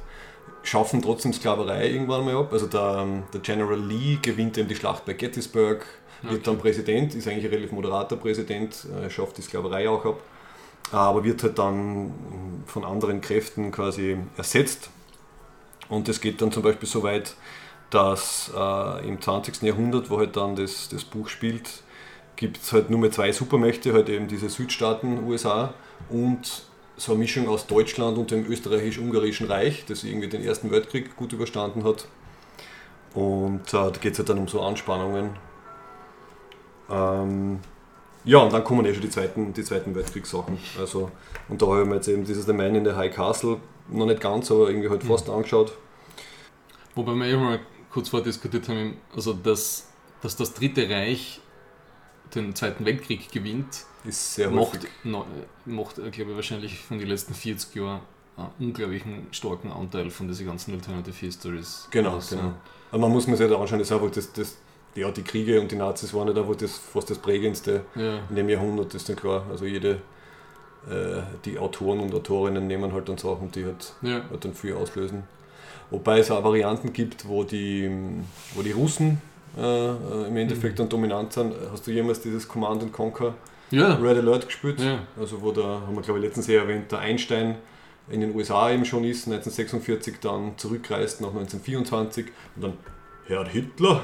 schaffen 0.64 1.01
trotzdem 1.01 1.34
Sklaverei 1.34 1.89
irgendwann 1.89 2.26
mal 2.26 2.36
ab. 2.36 2.53
Also 2.53 2.68
der, 2.68 2.99
ähm, 3.03 3.24
der 3.34 3.41
General 3.41 3.80
Lee 3.80 4.18
gewinnt 4.22 4.57
eben 4.57 4.68
die 4.68 4.76
Schlacht 4.76 5.05
bei 5.05 5.14
Gettysburg, 5.14 5.86
wird 6.22 6.34
Okay. 6.34 6.41
dann 6.43 6.57
Präsident, 6.59 7.16
ist 7.16 7.28
eigentlich 7.28 7.45
ein 7.45 7.51
relativ 7.51 7.72
moderater 7.72 8.16
Präsident, 8.16 8.86
äh, 8.86 9.09
schafft 9.09 9.38
die 9.38 9.41
Sklaverei 9.41 9.89
auch 9.89 10.05
ab, 10.05 10.22
aber 10.91 11.24
wird 11.24 11.41
halt 11.43 11.57
dann 11.57 12.14
von 12.68 12.86
anderen 12.86 13.22
Kräften 13.22 13.72
quasi 13.72 14.18
ersetzt. 14.38 14.89
Und 15.89 16.07
das 16.07 16.22
geht 16.22 16.41
dann 16.41 16.51
zum 16.51 16.64
Beispiel 16.64 16.88
so 16.88 17.03
weit, 17.03 17.36
dass 17.89 18.51
äh, 18.55 19.07
im 19.07 19.20
20. 19.22 19.62
Jahrhundert, 19.64 20.09
wo 20.09 20.20
halt 20.20 20.38
dann 20.38 20.55
das, 20.55 20.89
das 20.89 21.03
Buch 21.03 21.28
spielt, 21.28 21.84
gibt 22.36 22.57
es 22.57 22.72
halt 22.72 22.89
nur 22.89 22.99
mehr 22.99 23.12
zwei 23.12 23.32
Supermächte, 23.32 23.93
halt 23.93 24.09
eben 24.09 24.28
diese 24.28 24.49
Südstaaten 24.49 25.24
USA 25.26 25.74
und 26.09 26.64
so 27.02 27.14
eine 27.14 27.20
Mischung 27.20 27.49
aus 27.49 27.66
Deutschland 27.66 28.18
und 28.20 28.30
dem 28.30 28.45
österreichisch-ungarischen 28.45 29.47
Reich, 29.47 29.86
das 29.88 30.04
irgendwie 30.04 30.28
den 30.28 30.43
Ersten 30.43 30.70
Weltkrieg 30.70 31.16
gut 31.16 31.34
überstanden 31.34 31.84
hat. 31.84 32.08
Und 33.16 33.62
äh, 33.70 33.72
da 33.72 33.91
geht 33.99 34.14
es 34.14 34.20
halt 34.20 34.30
dann 34.30 34.38
um 34.38 34.47
so 34.47 34.62
Anspannungen. 34.62 35.32
Ähm, 36.91 37.60
Ja, 38.24 38.38
und 38.38 38.54
dann 38.54 38.64
kommen 38.64 38.86
eh 38.86 38.93
schon 38.93 39.02
die 39.02 39.10
zweiten, 39.10 39.52
die 39.52 39.64
zweiten 39.64 39.95
Weltkriegssachen. 39.95 40.60
Also, 40.80 41.10
und 41.49 41.60
da 41.60 41.66
habe 41.66 41.82
ich 41.82 41.88
mir 41.88 41.95
jetzt 41.95 42.08
eben 42.08 42.24
dieses 42.24 42.45
The 42.45 42.54
Man 42.54 42.76
in 42.76 42.86
the 42.86 42.93
High 42.93 43.14
Castle 43.14 43.58
noch 43.89 44.06
nicht 44.06 44.22
ganz, 44.22 44.52
aber 44.52 44.70
irgendwie 44.70 44.89
halt 44.89 45.04
fast 45.04 45.28
angeschaut. 45.28 45.76
Wobei 46.93 47.14
wir 47.14 47.26
eben 47.26 47.41
mal 47.41 47.60
kurz 47.91 48.10
vordiskutiert 48.10 48.70
haben, 48.70 48.97
also 49.16 49.34
dass, 49.34 49.88
dass 50.22 50.36
das 50.36 50.54
Dritte 50.54 50.88
Reich 50.88 51.41
den 52.36 52.56
Zweiten 52.56 52.86
Weltkrieg 52.86 53.32
gewinnt, 53.32 53.86
Ist 54.04 54.36
sehr 54.36 54.50
macht, 54.50 54.80
no, 55.04 55.26
macht 55.66 55.98
äh, 56.00 56.10
glaube 56.10 56.32
ich, 56.32 56.36
wahrscheinlich 56.36 56.80
von 56.80 56.98
den 57.00 57.08
letzten 57.08 57.34
40 57.34 57.76
Jahren 57.76 58.02
einen 58.38 58.50
unglaublichen 58.70 59.28
starken 59.32 59.72
Anteil 59.72 60.10
von 60.10 60.28
diesen 60.28 60.48
ganzen 60.48 60.74
Alternative 60.74 61.14
Histories. 61.26 61.88
Genau, 61.92 62.12
aus, 62.12 62.30
genau. 62.30 62.54
Aber 62.92 63.02
man 63.02 63.12
muss 63.12 63.28
mir 63.28 63.38
sich 63.38 63.50
da 63.50 63.58
anschauen, 63.60 63.80
das 63.80 63.90
ist 63.90 63.94
einfach 63.94 64.12
das, 64.12 64.32
das, 64.34 64.58
ja, 64.96 65.10
die 65.12 65.22
Kriege 65.24 65.60
und 65.62 65.72
die 65.72 65.76
Nazis 65.76 66.14
waren 66.14 66.28
ja 66.28 66.34
da 66.34 66.46
wohl 66.48 66.56
das, 66.56 66.78
fast 66.78 67.10
das 67.10 67.18
prägendste 67.18 67.86
Ja. 67.96 68.20
in 68.30 68.36
dem 68.36 68.50
Jahrhundert, 68.50 68.94
ist 68.96 69.08
dann 69.10 69.16
klar. 69.16 69.46
Also 69.50 69.66
jede, 69.66 70.02
äh, 70.90 71.22
die 71.46 71.60
Autoren 71.60 72.00
und 72.00 72.14
Autorinnen 72.14 72.68
nehmen 72.68 72.92
halt 72.94 73.08
dann 73.10 73.18
Sachen, 73.18 73.52
die 73.52 73.66
halt, 73.66 73.94
Ja. 74.02 74.22
halt 74.30 74.44
dann 74.44 74.54
viel 74.54 74.74
auslösen. 74.74 75.24
Wobei 75.92 76.20
es 76.20 76.32
auch 76.32 76.44
Varianten 76.44 76.94
gibt, 76.94 77.28
wo 77.28 77.44
die, 77.44 77.90
wo 78.56 78.62
die 78.62 78.72
Russen 78.72 79.22
äh, 79.58 79.62
äh, 79.62 80.28
im 80.28 80.38
Endeffekt 80.38 80.80
dann 80.80 80.88
dominant 80.89 81.34
sind. 81.34 81.54
Hast 81.72 81.86
du 81.88 81.91
jemals 81.91 82.22
dieses 82.22 82.47
Command 82.47 82.84
and 82.84 82.93
Conquer 82.93 83.34
Ja. 83.72 83.95
Red 83.95 84.18
Alert 84.18 84.45
gespielt? 84.47 84.80
ja. 84.80 84.99
Also 85.20 85.41
wo 85.41 85.52
da, 85.52 85.82
haben 85.86 85.95
wir 85.95 86.02
glaube 86.02 86.20
ich 86.20 86.26
letztens 86.26 86.47
eh 86.49 86.56
erwähnt, 86.56 86.91
der 86.91 86.99
Einstein 86.99 87.56
in 88.10 88.22
den 88.22 88.36
USA 88.36 88.72
eben 88.72 88.84
schon 88.86 89.04
ist, 89.04 89.28
1946 89.28 90.16
dann 90.22 90.54
zurückreist 90.58 91.22
nach 91.22 91.30
1924 91.30 92.26
und 92.56 92.64
dann 92.64 92.74
Herr 93.28 93.45
Hitler. 93.47 94.02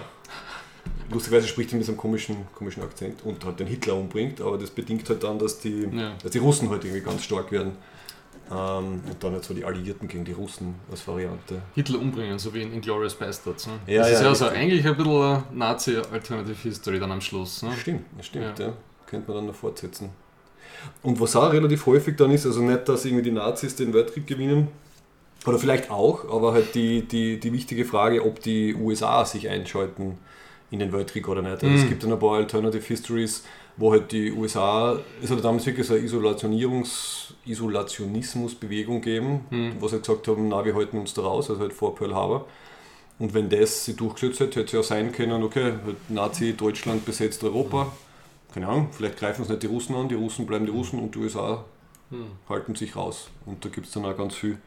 Lustigerweise 1.12 1.48
spricht 1.48 1.72
er 1.72 1.78
mit 1.78 1.86
so 1.86 1.92
einem 1.94 2.00
komischen, 2.00 2.36
komischen 2.54 2.84
Akzent 2.84 3.24
und 3.24 3.44
halt 3.46 3.60
den 3.60 3.68
Hitler 3.68 3.96
umbringt, 3.96 4.42
aber 4.42 4.58
das 4.58 4.70
bedingt 4.70 5.08
halt 5.10 5.24
dann, 5.24 5.40
dass 5.40 5.60
die, 5.60 5.88
Ja. 5.92 6.14
dass 6.22 6.32
die 6.32 6.38
Russen 6.38 6.70
halt 6.70 6.84
irgendwie 6.84 7.02
ganz 7.04 7.24
stark 7.24 7.52
werden. 7.52 7.74
Ähm, 8.52 9.02
und 9.10 9.16
dann 9.24 9.34
halt 9.34 9.44
so 9.44 9.54
die 9.54 9.66
Alliierten 9.66 10.08
gegen 10.08 10.24
die 10.26 10.32
Russen 10.32 10.76
als 10.90 11.08
Variante. 11.08 11.62
Hitler 11.76 12.00
umbringen, 12.00 12.40
so 12.40 12.54
wie 12.54 12.62
in 12.62 12.74
Inglourious 12.74 13.16
Bastards. 13.16 13.68
Ne? 13.68 13.74
Ja, 13.88 14.00
das 14.04 14.12
ist 14.12 14.22
ja, 14.22 14.28
ja 14.28 14.36
so 14.36 14.46
richtig. 14.46 14.62
eigentlich 14.62 14.88
ein 14.88 14.96
bisschen 14.98 15.44
Nazi-Alternative 15.54 16.56
History 16.64 17.00
dann 17.00 17.12
am 17.12 17.22
Schluss. 17.22 17.62
Ne? 17.64 17.72
Stimmt, 17.80 18.06
das 18.18 18.26
stimmt, 18.28 18.60
ja. 18.60 18.68
Ja. 18.68 18.74
Könnte 19.06 19.28
man 19.30 19.38
dann 19.38 19.48
noch 19.48 19.56
fortsetzen. 19.56 20.10
Und 21.02 21.20
was 21.20 21.36
auch 21.36 21.52
relativ 21.52 21.86
häufig 21.86 22.16
dann 22.18 22.32
ist, 22.32 22.46
also 22.46 22.62
nicht, 22.62 22.88
dass 22.88 23.06
irgendwie 23.06 23.24
die 23.24 23.32
Nazis 23.32 23.76
den 23.76 23.94
Weltkrieg 23.94 24.28
gewinnen, 24.28 24.68
oder 25.46 25.60
vielleicht 25.60 25.90
auch, 25.92 26.26
aber 26.32 26.54
halt 26.54 26.76
die, 26.76 27.04
die, 27.08 27.40
die 27.40 27.54
wichtige 27.54 27.86
Frage, 27.86 28.26
ob 28.26 28.42
die 28.42 28.76
USA 28.76 29.24
sich 29.24 29.48
einschalten 29.50 30.18
in 30.72 30.80
den 30.80 30.92
Weltkrieg 30.92 31.28
oder 31.30 31.42
nicht. 31.42 31.64
Also 31.64 31.68
Es 31.68 31.84
Mhm. 31.84 31.90
gibt 31.90 32.04
dann 32.04 32.12
ein 32.12 32.20
paar 32.20 32.36
Alternative 32.38 32.84
Histories, 32.84 33.44
wo 33.78 33.92
halt 33.92 34.12
die 34.12 34.32
USA, 34.32 35.00
es 35.22 35.30
hat 35.30 35.44
damals 35.44 35.66
wirklich 35.66 35.86
so 35.88 35.94
eine 35.94 36.04
Isolationierungs, 36.04 37.34
Isolationismusbewegung 37.46 39.02
gegeben, 39.02 39.46
Mhm. 39.50 39.76
wo 39.80 39.88
sie 39.88 40.00
gesagt 40.00 40.28
haben, 40.28 40.50
na, 40.50 40.64
wir 40.66 40.76
halten 40.76 40.98
uns 40.98 41.14
da 41.14 41.22
raus, 41.22 41.50
also 41.50 41.62
halt 41.62 41.74
vor 41.74 41.96
Pearl 41.96 42.14
Harbor. 42.14 42.46
Und 43.20 43.34
wenn 43.34 43.50
das 43.50 43.86
sich 43.86 43.96
durchgesetzt 43.96 44.40
hätte, 44.40 44.60
hätte 44.60 44.66
es 44.66 44.74
ja 44.74 44.84
sein 44.84 45.12
können, 45.12 45.42
okay, 45.44 45.74
halt 45.86 46.10
Nazi-Deutschland 46.10 47.06
besetzt 47.06 47.44
Europa. 47.44 47.92
Keine 48.54 48.68
Ahnung, 48.68 48.90
vielleicht 48.92 49.18
greifen 49.18 49.42
es 49.44 49.50
nicht 49.50 49.64
die 49.64 49.68
Russen 49.68 49.96
an, 49.96 50.08
die 50.08 50.16
Russen 50.16 50.46
bleiben 50.46 50.66
die 50.66 50.72
Russen 50.72 51.00
und 51.00 51.16
die 51.16 51.20
USA 51.20 51.64
Hm. 52.10 52.26
halten 52.48 52.74
sich 52.76 52.96
raus. 52.96 53.30
Und 53.46 53.64
da 53.66 53.70
gibt 53.70 53.88
es 53.88 53.94
dann 53.94 54.06
auch 54.06 54.16
ganz 54.16 54.34
viel 54.36 54.58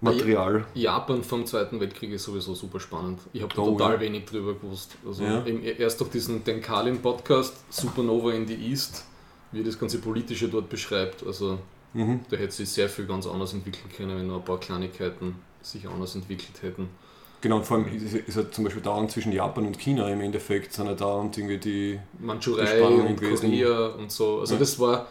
Material. 0.00 0.64
Japan 0.74 1.22
vom 1.22 1.44
Zweiten 1.46 1.78
Weltkrieg 1.80 2.12
ist 2.12 2.24
sowieso 2.24 2.54
super 2.54 2.80
spannend. 2.80 3.20
Ich 3.32 3.42
habe 3.42 3.54
da 3.54 3.62
Oh, 3.62 3.72
total 3.72 3.94
ja. 3.94 4.00
wenig 4.00 4.24
drüber 4.24 4.54
gewusst. 4.54 4.96
Also 5.06 5.24
Ja. 5.24 5.44
erst 5.44 6.00
durch 6.00 6.10
diesen 6.10 6.42
Den 6.44 6.60
Kalin-Podcast, 6.62 7.54
Supernova 7.70 8.32
in 8.32 8.46
the 8.46 8.54
East, 8.54 9.04
wie 9.52 9.62
das 9.62 9.78
ganze 9.78 9.98
Politische 9.98 10.48
dort 10.48 10.68
beschreibt. 10.68 11.24
Also 11.26 11.58
Mhm. 11.92 12.20
da 12.30 12.36
hätte 12.36 12.52
sich 12.52 12.68
sehr 12.70 12.88
viel 12.88 13.06
ganz 13.06 13.26
anders 13.26 13.52
entwickeln 13.52 13.90
können, 13.94 14.16
wenn 14.16 14.26
nur 14.26 14.36
ein 14.38 14.44
paar 14.44 14.58
Kleinigkeiten 14.60 15.36
sich 15.60 15.86
anders 15.88 16.14
entwickelt 16.14 16.62
hätten. 16.62 16.88
Genau, 17.42 17.56
und 17.56 17.64
vor 17.66 17.78
allem 17.78 17.88
ist, 17.94 18.14
ist 18.14 18.36
halt 18.36 18.54
zum 18.54 18.64
Beispiel 18.64 18.82
dauernd 18.82 19.10
zwischen 19.10 19.32
Japan 19.32 19.66
und 19.66 19.78
China 19.78 20.08
im 20.10 20.20
Endeffekt, 20.20 20.72
sind 20.74 20.86
ja 20.86 20.94
dauernd 20.94 21.36
irgendwie 21.38 21.56
die. 21.58 21.98
Die 22.18 22.24
Mandschurei 22.24 22.66
Spannung 22.66 23.06
und 23.08 23.20
gewesen. 23.20 23.50
Korea 23.50 23.86
und 23.88 24.12
so. 24.12 24.40
Also 24.40 24.54
Ja. 24.54 24.60
das 24.60 24.78
war, 24.78 25.08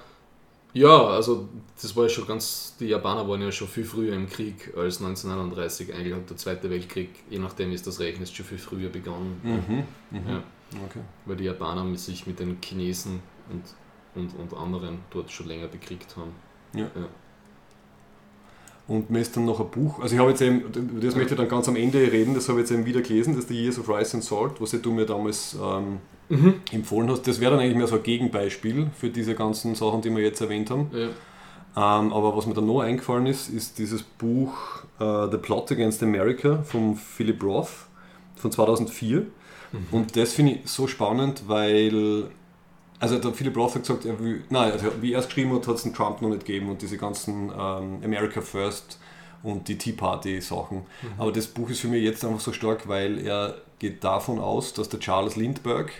ja, 0.73 1.07
also 1.07 1.49
das 1.81 1.95
war 1.95 2.03
ja 2.03 2.09
schon 2.09 2.27
ganz, 2.27 2.75
die 2.79 2.85
Japaner 2.85 3.27
waren 3.27 3.41
ja 3.41 3.51
schon 3.51 3.67
viel 3.67 3.85
früher 3.85 4.13
im 4.13 4.29
Krieg 4.29 4.73
als 4.77 5.01
1939. 5.01 5.93
Eigentlich 5.93 6.13
hat 6.13 6.29
der 6.29 6.37
Zweite 6.37 6.69
Weltkrieg, 6.69 7.09
je 7.29 7.39
nachdem 7.39 7.71
ist 7.71 7.87
das 7.87 7.99
rechnest, 7.99 8.35
schon 8.35 8.45
viel 8.45 8.57
früher 8.57 8.89
begonnen. 8.89 9.39
Mhm. 9.43 10.17
Mhm. 10.17 10.29
Ja. 10.29 10.43
Okay. 10.85 10.99
weil 11.25 11.35
die 11.35 11.45
Japaner 11.45 11.83
mit 11.83 11.99
sich 11.99 12.27
mit 12.27 12.39
den 12.39 12.57
Chinesen 12.61 13.21
und, 13.49 13.63
und, 14.13 14.39
und 14.39 14.55
anderen 14.55 14.99
dort 15.09 15.31
schon 15.31 15.47
länger 15.47 15.67
bekriegt 15.67 16.15
haben. 16.15 16.31
Und 18.87 19.09
mir 19.09 19.19
ist 19.21 19.35
dann 19.35 19.45
noch 19.45 19.59
ein 19.59 19.69
Buch, 19.69 19.99
also 19.99 20.13
ich 20.13 20.19
habe 20.19 20.31
jetzt 20.31 20.41
eben, 20.41 20.63
das 20.99 21.15
möchte 21.15 21.33
ich 21.33 21.39
dann 21.39 21.47
ganz 21.47 21.67
am 21.67 21.75
Ende 21.75 21.99
reden, 22.11 22.33
das 22.33 22.49
habe 22.49 22.59
ich 22.59 22.63
jetzt 22.63 22.71
eben 22.71 22.85
wieder 22.85 23.01
gelesen, 23.01 23.33
das 23.33 23.43
ist 23.43 23.49
The 23.49 23.63
Years 23.63 23.79
of 23.79 23.87
Rice 23.87 24.15
and 24.15 24.23
Salt, 24.23 24.59
was 24.59 24.71
ja 24.71 24.79
du 24.79 24.91
mir 24.91 25.05
damals 25.05 25.55
ähm, 25.61 25.99
empfohlen 26.71 27.09
hast. 27.09 27.27
Das 27.27 27.39
wäre 27.39 27.51
dann 27.51 27.59
eigentlich 27.59 27.77
mehr 27.77 27.87
so 27.87 27.95
ein 27.95 28.03
Gegenbeispiel 28.03 28.87
für 28.95 29.09
diese 29.09 29.35
ganzen 29.35 29.75
Sachen, 29.75 30.01
die 30.01 30.15
wir 30.15 30.23
jetzt 30.23 30.41
erwähnt 30.41 30.69
haben. 30.69 30.91
Ja. 30.93 31.07
Ähm, 31.75 32.13
aber 32.13 32.35
was 32.35 32.45
mir 32.45 32.53
dann 32.53 32.65
noch 32.67 32.81
eingefallen 32.81 33.25
ist, 33.25 33.49
ist 33.49 33.77
dieses 33.77 34.03
Buch 34.03 34.83
äh, 34.99 35.27
The 35.31 35.37
Plot 35.37 35.71
Against 35.71 36.03
America 36.03 36.61
von 36.63 36.95
Philip 36.95 37.41
Roth 37.43 37.69
von 38.35 38.51
2004. 38.51 39.25
Und 39.91 40.15
das 40.15 40.33
finde 40.33 40.53
ich 40.53 40.69
so 40.69 40.87
spannend, 40.87 41.43
weil, 41.47 42.25
also 42.99 43.19
der 43.19 43.33
Philip 43.33 43.55
Roth 43.55 43.75
hat 43.75 43.83
gesagt, 43.83 44.05
er 44.05 44.19
will, 44.19 44.43
nein, 44.49 44.71
also 44.71 44.87
wie 44.99 45.13
er 45.13 45.19
es 45.19 45.27
geschrieben 45.27 45.53
hat, 45.53 45.67
hat 45.67 45.75
es 45.75 45.83
den 45.83 45.93
Trump 45.93 46.21
noch 46.21 46.29
nicht 46.29 46.45
gegeben 46.45 46.69
und 46.69 46.81
diese 46.81 46.97
ganzen 46.97 47.49
ähm, 47.49 48.01
America 48.03 48.41
First 48.41 48.99
und 49.43 49.67
die 49.67 49.77
Tea 49.77 49.91
Party 49.93 50.41
Sachen. 50.41 50.85
Aber 51.17 51.31
das 51.31 51.47
Buch 51.47 51.69
ist 51.69 51.81
für 51.81 51.87
mich 51.87 52.03
jetzt 52.03 52.25
einfach 52.25 52.39
so 52.39 52.51
stark, 52.51 52.87
weil 52.87 53.19
er 53.25 53.55
geht 53.77 54.03
davon 54.03 54.39
aus, 54.39 54.73
dass 54.73 54.89
der 54.89 54.99
Charles 54.99 55.35
Lindbergh, 55.35 55.91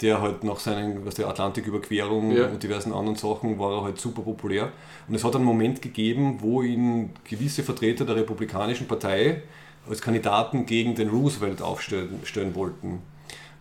der 0.00 0.20
halt 0.22 0.44
nach 0.44 0.58
seinen, 0.58 1.04
was 1.04 1.14
der 1.14 1.28
Atlantiküberquerung 1.28 2.30
Ja. 2.32 2.46
und 2.46 2.62
diversen 2.62 2.92
anderen 2.92 3.16
Sachen 3.16 3.58
war 3.58 3.72
er 3.78 3.82
halt 3.84 4.00
super 4.00 4.22
populär. 4.22 4.72
Und 5.08 5.14
es 5.14 5.24
hat 5.24 5.36
einen 5.36 5.44
Moment 5.44 5.82
gegeben, 5.82 6.38
wo 6.40 6.62
ihn 6.62 7.10
gewisse 7.28 7.62
Vertreter 7.62 8.04
der 8.04 8.16
Republikanischen 8.16 8.86
Partei 8.86 9.42
als 9.88 10.00
Kandidaten 10.00 10.66
gegen 10.66 10.94
den 10.94 11.08
Roosevelt 11.08 11.62
aufstellen 11.62 12.20
stellen 12.24 12.54
wollten. 12.54 13.00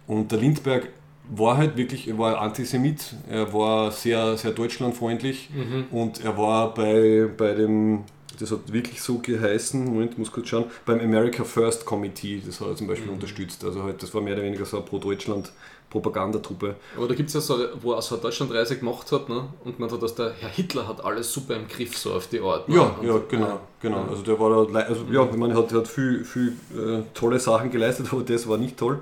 Und 0.07 0.31
der 0.31 0.39
Lindbergh 0.39 0.87
war 1.31 1.57
halt 1.57 1.77
wirklich, 1.77 2.07
er 2.07 2.17
war 2.17 2.39
Antisemit, 2.41 3.15
er 3.29 3.53
war 3.53 3.91
sehr, 3.91 4.35
sehr 4.37 4.51
deutschlandfreundlich 4.51 5.49
Mhm. 5.53 5.85
und 5.91 6.23
er 6.23 6.35
war 6.37 6.73
bei, 6.73 7.27
bei 7.37 7.53
dem, 7.53 8.03
das 8.39 8.51
hat 8.51 8.71
wirklich 8.73 9.01
so 9.01 9.19
geheißen, 9.19 9.85
Moment, 9.85 10.17
muss 10.17 10.31
kurz 10.31 10.47
schauen, 10.47 10.65
beim 10.85 10.99
America 10.99 11.43
First 11.43 11.85
Committee, 11.85 12.41
das 12.43 12.59
hat 12.59 12.69
er 12.69 12.75
zum 12.75 12.87
Beispiel 12.87 13.07
Mhm. 13.09 13.13
unterstützt. 13.15 13.63
Also 13.63 13.83
halt, 13.83 14.01
das 14.01 14.11
war 14.13 14.21
mehr 14.21 14.33
oder 14.33 14.43
weniger 14.43 14.65
so 14.65 14.77
eine 14.77 14.85
Pro-Deutschland 14.87 15.51
Propagandatruppe. 15.89 16.75
Aber 16.95 17.07
da 17.07 17.15
gibt 17.15 17.29
es 17.29 17.33
ja 17.35 17.41
so, 17.41 17.57
wo 17.81 17.93
er 17.93 18.01
so 18.01 18.15
eine 18.15 18.21
Deutschlandreise 18.21 18.77
gemacht 18.77 19.11
hat 19.11 19.27
ne? 19.29 19.47
und 19.65 19.79
man 19.79 19.91
hat, 19.91 20.01
dass 20.01 20.15
der 20.15 20.33
Herr 20.39 20.49
Hitler 20.49 20.87
hat 20.87 21.03
alles 21.03 21.31
super 21.33 21.55
im 21.55 21.67
Griff, 21.67 21.97
so 21.97 22.13
auf 22.13 22.27
die 22.27 22.39
Art. 22.39 22.69
Ne? 22.69 22.75
Ja, 22.75 22.81
und, 22.83 23.07
ja, 23.07 23.19
genau, 23.27 23.59
genau. 23.81 24.05
Also 24.09 24.21
der 24.23 24.39
war 24.39 24.67
da, 24.67 24.79
also 24.79 25.05
ja, 25.11 25.23
ich 25.29 25.37
meine, 25.37 25.55
hat, 25.55 25.71
hat 25.73 25.87
viel, 25.87 26.23
viel 26.23 26.53
äh, 26.75 27.01
tolle 27.13 27.39
Sachen 27.39 27.71
geleistet, 27.71 28.07
aber 28.11 28.21
das 28.21 28.47
war 28.47 28.57
nicht 28.57 28.77
toll. 28.77 28.99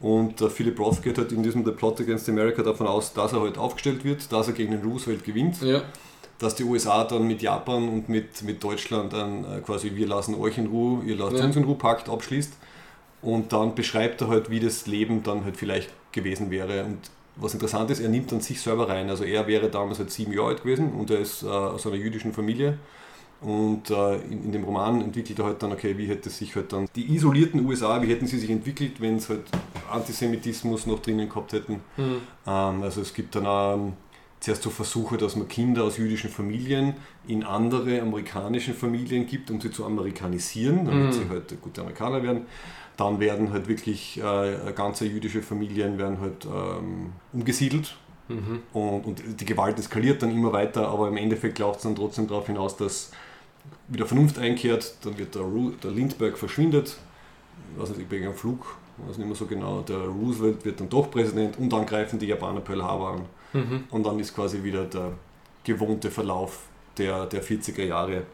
Und 0.00 0.40
äh, 0.40 0.48
Philip 0.48 0.78
Roth 0.80 1.02
geht 1.02 1.18
halt 1.18 1.30
in 1.32 1.42
diesem 1.42 1.62
The 1.64 1.72
Plot 1.72 2.00
Against 2.00 2.28
America 2.28 2.62
davon 2.62 2.86
aus, 2.86 3.12
dass 3.12 3.34
er 3.34 3.42
halt 3.42 3.58
aufgestellt 3.58 4.02
wird, 4.04 4.32
dass 4.32 4.46
er 4.48 4.54
gegen 4.54 4.72
den 4.72 4.82
Roosevelt 4.82 5.24
gewinnt, 5.24 5.60
Ja, 5.62 5.82
dass 6.38 6.54
die 6.54 6.64
USA 6.64 7.04
dann 7.04 7.26
mit 7.26 7.42
Japan 7.42 7.86
und 7.86 8.08
mit, 8.08 8.42
mit 8.44 8.64
Deutschland 8.64 9.12
dann 9.12 9.44
äh, 9.44 9.60
quasi 9.60 9.94
wir 9.94 10.06
lassen 10.06 10.34
euch 10.34 10.56
in 10.56 10.68
Ruhe, 10.68 11.02
ihr 11.04 11.16
lasst 11.16 11.36
Ja. 11.36 11.44
uns 11.44 11.54
in 11.56 11.64
Ruhe 11.64 11.74
Pakt 11.76 12.08
abschließt. 12.08 12.54
Und 13.20 13.52
dann 13.52 13.74
beschreibt 13.74 14.22
er 14.22 14.28
halt, 14.28 14.48
wie 14.48 14.58
das 14.60 14.86
Leben 14.86 15.22
dann 15.22 15.44
halt 15.44 15.58
vielleicht 15.58 15.90
gewesen 16.12 16.50
wäre. 16.50 16.84
Und 16.84 16.98
was 17.36 17.54
interessant 17.54 17.90
ist, 17.90 18.00
er 18.00 18.08
nimmt 18.08 18.32
dann 18.32 18.40
sich 18.40 18.60
selber 18.60 18.88
rein. 18.88 19.08
Also 19.08 19.24
er 19.24 19.46
wäre 19.46 19.68
damals 19.68 19.98
halt 19.98 20.10
sieben 20.10 20.32
Jahre 20.32 20.48
alt 20.48 20.62
gewesen 20.62 20.92
und 20.92 21.10
er 21.10 21.20
ist 21.20 21.42
äh, 21.42 21.46
aus 21.46 21.86
einer 21.86 21.96
jüdischen 21.96 22.32
Familie. 22.32 22.78
Und 23.40 23.88
äh, 23.88 24.16
in, 24.16 24.44
in 24.44 24.52
dem 24.52 24.64
Roman 24.64 25.00
entwickelt 25.00 25.38
er 25.38 25.46
halt 25.46 25.62
dann, 25.62 25.72
okay, 25.72 25.96
wie 25.96 26.06
hätte 26.06 26.28
sich 26.28 26.54
halt 26.56 26.72
dann 26.72 26.86
die 26.94 27.14
isolierten 27.14 27.64
USA, 27.66 28.02
wie 28.02 28.08
hätten 28.08 28.26
sie 28.26 28.38
sich 28.38 28.50
entwickelt, 28.50 29.00
wenn 29.00 29.16
es 29.16 29.30
halt 29.30 29.44
Antisemitismus 29.90 30.86
noch 30.86 31.00
drinnen 31.00 31.28
gehabt 31.28 31.54
hätten. 31.54 31.80
Mhm. 31.96 32.20
Ähm, 32.46 32.82
also 32.82 33.00
es 33.00 33.14
gibt 33.14 33.34
dann 33.34 33.46
auch 33.46 33.74
ähm, 33.76 33.92
zuerst 34.40 34.62
so 34.62 34.70
Versuche, 34.70 35.16
dass 35.18 35.36
man 35.36 35.48
Kinder 35.48 35.84
aus 35.84 35.98
jüdischen 35.98 36.30
Familien 36.30 36.94
in 37.26 37.44
andere 37.44 38.00
amerikanischen 38.00 38.74
Familien 38.74 39.26
gibt, 39.26 39.50
um 39.50 39.60
sie 39.60 39.70
zu 39.70 39.84
amerikanisieren, 39.84 40.86
damit 40.86 41.08
Mhm. 41.08 41.12
sie 41.12 41.28
halt 41.28 41.60
gute 41.60 41.82
Amerikaner 41.82 42.22
werden. 42.22 42.46
Dann 42.96 43.20
werden 43.20 43.52
halt 43.52 43.68
wirklich 43.68 44.18
äh, 44.22 44.72
ganze 44.74 45.06
jüdische 45.06 45.42
Familien 45.42 45.98
werden 45.98 46.20
halt 46.20 46.44
ähm, 46.46 47.12
umgesiedelt 47.32 47.96
Mhm. 48.28 48.62
und, 48.72 49.06
und 49.06 49.40
die 49.40 49.44
Gewalt 49.44 49.78
eskaliert 49.78 50.22
dann 50.22 50.30
immer 50.30 50.52
weiter, 50.52 50.88
aber 50.88 51.08
im 51.08 51.16
Endeffekt 51.16 51.58
läuft 51.58 51.78
es 51.78 51.82
dann 51.82 51.96
trotzdem 51.96 52.28
darauf 52.28 52.46
hinaus, 52.46 52.76
dass 52.76 53.10
wieder 53.88 54.06
Vernunft 54.06 54.38
einkehrt, 54.38 54.94
dann 55.04 55.18
wird 55.18 55.34
der, 55.34 55.42
Ru 55.42 55.70
der 55.82 55.90
Lindbergh 55.90 56.36
verschwindet, 56.38 56.96
was 57.76 57.90
nicht, 57.96 58.10
wegen 58.10 58.26
einem 58.26 58.34
Flug, 58.34 58.76
ich 58.98 59.08
weiß 59.10 59.18
nicht 59.18 59.26
mehr 59.26 59.36
so 59.36 59.46
genau, 59.46 59.82
der 59.82 59.98
Roosevelt 59.98 60.64
wird 60.64 60.80
dann 60.80 60.88
doch 60.88 61.10
Präsident 61.10 61.58
und 61.58 61.72
dann 61.72 61.86
greifen 61.86 62.18
die 62.18 62.26
Japaner 62.26 62.60
Pearl 62.60 62.82
Harbor 62.82 63.12
an. 63.14 63.22
Mhm. 63.52 63.84
Und 63.90 64.04
dann 64.04 64.18
ist 64.18 64.34
quasi 64.34 64.62
wieder 64.62 64.84
der 64.84 65.12
gewohnte 65.64 66.10
Verlauf 66.10 66.66
der, 66.96 67.26
der 67.26 67.42
40er 67.42 67.84
Jahre 67.84 68.24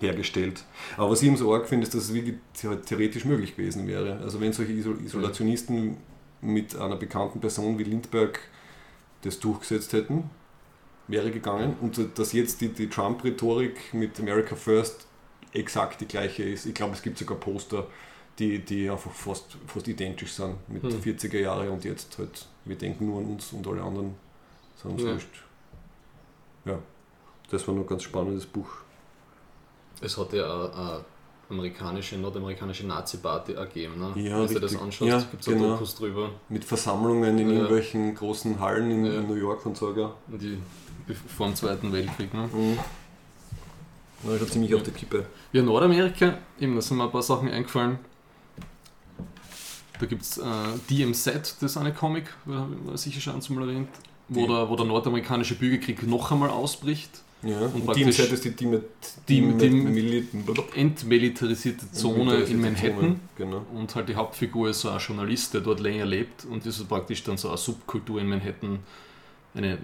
hergestellt. 0.00 0.64
Aber 0.96 1.10
was 1.10 1.22
ich 1.22 1.28
eben 1.28 1.36
so 1.36 1.52
arg 1.52 1.68
finde, 1.68 1.84
ist, 1.84 1.94
dass 1.94 2.04
es 2.04 2.14
wirklich 2.14 2.36
theoretisch 2.54 3.24
möglich 3.24 3.56
gewesen 3.56 3.86
wäre. 3.86 4.18
Also 4.18 4.40
wenn 4.40 4.52
solche 4.52 4.72
Isolationisten 4.72 5.96
mit 6.40 6.76
einer 6.76 6.96
bekannten 6.96 7.40
Person 7.40 7.78
wie 7.78 7.84
Lindbergh 7.84 8.38
das 9.22 9.40
durchgesetzt 9.40 9.92
hätten, 9.92 10.30
wäre 11.08 11.30
gegangen. 11.30 11.76
Und 11.80 12.00
dass 12.16 12.32
jetzt 12.32 12.60
die, 12.60 12.68
die 12.68 12.88
Trump-Rhetorik 12.88 13.92
mit 13.92 14.20
America 14.20 14.54
First 14.54 15.06
exakt 15.52 16.00
die 16.00 16.06
gleiche 16.06 16.44
ist. 16.44 16.66
Ich 16.66 16.74
glaube, 16.74 16.92
es 16.94 17.02
gibt 17.02 17.18
sogar 17.18 17.38
Poster, 17.38 17.86
die, 18.38 18.60
die 18.60 18.88
einfach 18.88 19.10
fast, 19.10 19.56
fast 19.66 19.88
identisch 19.88 20.32
sind 20.32 20.56
mit 20.68 20.82
hm. 20.82 21.00
40er 21.00 21.38
Jahre 21.38 21.70
und 21.70 21.84
jetzt 21.84 22.18
halt, 22.18 22.46
wir 22.64 22.76
denken 22.76 23.06
nur 23.06 23.20
an 23.20 23.26
uns 23.26 23.52
und 23.52 23.66
alle 23.66 23.82
anderen 23.82 24.14
uns 24.86 25.02
ja. 25.02 25.12
wurscht. 25.12 25.44
Ja, 26.64 26.78
das 27.50 27.66
war 27.66 27.74
noch 27.74 27.82
ein 27.82 27.88
ganz 27.88 28.02
spannendes 28.02 28.46
Buch. 28.46 28.68
Es 30.00 30.16
hat 30.16 30.32
ja 30.32 30.44
eine 30.44 31.04
amerikanische, 31.50 32.16
nordamerikanische 32.16 32.86
Nazi-Party 32.86 33.54
ergeben. 33.54 33.98
Ne? 33.98 34.22
Ja, 34.22 34.40
Wenn 34.40 34.54
du 34.54 34.60
das 34.60 34.76
anschaust, 34.76 35.10
ja, 35.10 35.18
gibt 35.18 35.40
es 35.40 35.46
genau. 35.46 35.70
Dokus 35.70 35.94
drüber. 35.96 36.30
Mit 36.48 36.64
Versammlungen 36.64 37.38
in 37.38 37.48
ja. 37.48 37.54
irgendwelchen 37.54 38.14
großen 38.14 38.60
Hallen 38.60 38.90
in, 38.90 39.04
ja. 39.06 39.20
New 39.20 39.34
York 39.34 39.64
und 39.66 39.76
so. 39.76 39.94
Ja. 39.96 40.12
Die, 40.28 40.58
vor 41.14 41.46
dem 41.46 41.56
Zweiten 41.56 41.92
Weltkrieg. 41.92 42.32
Ne? 42.34 42.48
Mhm. 42.52 42.78
Ja, 44.24 44.38
schon 44.38 44.48
ziemlich 44.48 44.74
auf 44.74 44.82
der 44.82 44.92
Kippe. 44.92 45.26
Ja, 45.52 45.62
Nordamerika, 45.62 46.38
eben, 46.60 46.74
da 46.74 46.82
sind 46.82 46.96
mir 46.96 47.04
ein 47.04 47.10
paar 47.10 47.22
Sachen 47.22 47.48
eingefallen. 47.48 47.98
Da 49.98 50.06
gibt 50.06 50.22
es 50.22 50.38
äh, 50.38 50.44
DMZ, 50.90 51.26
das 51.60 51.62
ist 51.62 51.76
eine 51.76 51.92
Comic, 51.92 52.32
sicher 52.94 53.20
schon 53.20 53.40
einmal 53.40 53.68
erwähnt, 53.68 53.88
wo 54.28 54.46
der, 54.46 54.68
wo 54.68 54.76
der 54.76 54.86
nordamerikanische 54.86 55.54
Bürgerkrieg 55.54 56.06
noch 56.06 56.30
einmal 56.30 56.50
ausbricht. 56.50 57.10
Ja, 57.42 57.60
und, 57.60 57.88
und 57.88 57.96
DMZ 57.96 58.18
ist 58.18 58.44
die, 58.44 58.50
die, 58.50 58.80
die, 59.28 59.56
die, 59.56 60.28
entmilitarisierte 60.74 61.90
Zone 61.92 62.40
in 62.40 62.60
Manhattan. 62.60 62.98
Zone, 62.98 63.20
genau. 63.36 63.64
Und 63.72 63.94
halt 63.94 64.08
die 64.08 64.16
Hauptfigur 64.16 64.70
ist 64.70 64.80
so 64.80 64.90
ein 64.90 64.98
Journalist, 64.98 65.54
der 65.54 65.60
dort 65.60 65.78
länger 65.78 66.04
lebt 66.04 66.44
und 66.46 66.66
ist 66.66 66.88
praktisch 66.88 67.22
dann 67.22 67.36
so 67.36 67.48
eine 67.48 67.56
Subkultur 67.56 68.20
in 68.20 68.28
Manhattan, 68.28 68.80
eine 69.54 69.78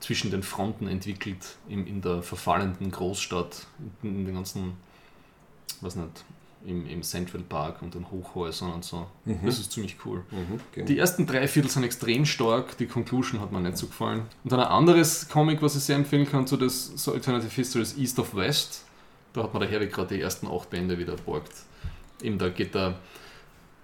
zwischen 0.00 0.30
den 0.30 0.42
Fronten 0.44 0.86
entwickelt 0.86 1.56
in, 1.68 1.86
in 1.86 2.00
der 2.00 2.22
verfallenden 2.22 2.90
Großstadt, 2.90 3.66
in 4.02 4.24
den 4.24 4.34
ganzen, 4.34 4.74
was 5.80 5.96
nicht, 5.96 6.24
im, 6.66 6.86
im 6.86 7.02
Central 7.02 7.42
Park 7.42 7.82
und 7.82 7.94
den 7.94 8.10
Hochhäusern 8.10 8.72
und 8.72 8.84
so. 8.84 9.06
Mhm. 9.24 9.40
Das 9.44 9.58
ist 9.58 9.72
ziemlich 9.72 9.96
cool. 10.04 10.24
Mhm, 10.30 10.60
genau. 10.72 10.86
Die 10.86 10.98
ersten 10.98 11.26
drei 11.26 11.46
Viertel 11.48 11.70
sind 11.70 11.84
extrem 11.84 12.26
stark, 12.26 12.76
die 12.78 12.86
Conclusion 12.86 13.40
hat 13.40 13.52
mir 13.52 13.60
nicht 13.60 13.76
so 13.76 13.86
gefallen. 13.86 14.22
Und 14.44 14.52
dann 14.52 14.60
ein 14.60 14.66
anderes 14.66 15.28
Comic, 15.28 15.62
was 15.62 15.76
ich 15.76 15.82
sehr 15.82 15.96
empfehlen 15.96 16.28
kann, 16.28 16.46
so 16.46 16.56
das 16.56 16.92
so 16.96 17.12
Alternative 17.12 17.50
History 17.50 17.82
ist 17.82 17.98
East 17.98 18.18
of 18.18 18.34
West. 18.34 18.84
Da 19.32 19.42
hat 19.42 19.52
man 19.52 19.60
der 19.60 19.70
Herweg 19.70 19.92
gerade 19.92 20.14
die 20.14 20.20
ersten 20.20 20.46
acht 20.46 20.70
Bände 20.70 20.98
wieder 20.98 21.16
borgt. 21.16 21.52
Eben 22.22 22.38
da 22.38 22.48
geht 22.48 22.74
der 22.74 22.98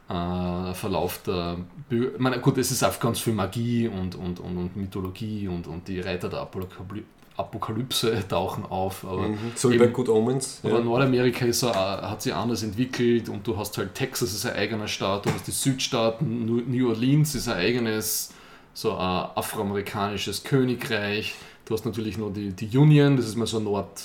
äh, 0.08 0.74
Verlauf 0.74 1.22
der 1.22 1.58
Bü 1.88 2.12
ich 2.14 2.18
meine, 2.18 2.40
gut, 2.40 2.58
es 2.58 2.70
ist 2.70 2.82
auch 2.82 2.98
ganz 2.98 3.20
viel 3.20 3.32
Magie 3.32 3.88
und, 3.88 4.14
und, 4.16 4.40
und, 4.40 4.56
und 4.56 4.76
Mythologie 4.76 5.48
und, 5.48 5.66
und 5.66 5.88
die 5.88 6.00
Reiter 6.00 6.28
der 6.28 6.40
Apokalypse 6.40 7.04
Apokalypse 7.36 8.22
tauchen 8.28 8.64
auf. 8.64 9.04
Aber 9.04 9.28
mhm. 9.28 9.52
So 9.54 9.70
wie 9.70 9.78
bei 9.78 9.86
Good 9.86 10.08
Omens. 10.08 10.60
Aber 10.62 10.78
ja. 10.78 10.84
Nordamerika 10.84 11.44
ist, 11.44 11.62
hat 11.62 12.22
sich 12.22 12.34
anders 12.34 12.62
entwickelt 12.62 13.28
und 13.28 13.46
du 13.46 13.56
hast 13.56 13.76
halt 13.78 13.94
Texas 13.94 14.32
ist 14.32 14.46
ein 14.46 14.54
eigener 14.54 14.88
Staat, 14.88 15.26
du 15.26 15.30
hast 15.30 15.46
die 15.46 15.52
Südstaaten, 15.52 16.44
New 16.44 16.88
Orleans 16.88 17.34
ist 17.34 17.48
ein 17.48 17.58
eigenes 17.58 18.30
so 18.74 18.92
ein 18.92 19.28
afroamerikanisches 19.36 20.42
Königreich. 20.44 21.34
Du 21.64 21.74
hast 21.74 21.86
natürlich 21.86 22.18
noch 22.18 22.30
die, 22.30 22.50
die 22.50 22.76
Union, 22.76 23.16
das 23.16 23.26
ist 23.26 23.36
mal 23.36 23.46
so 23.46 23.60
Nord, 23.60 24.02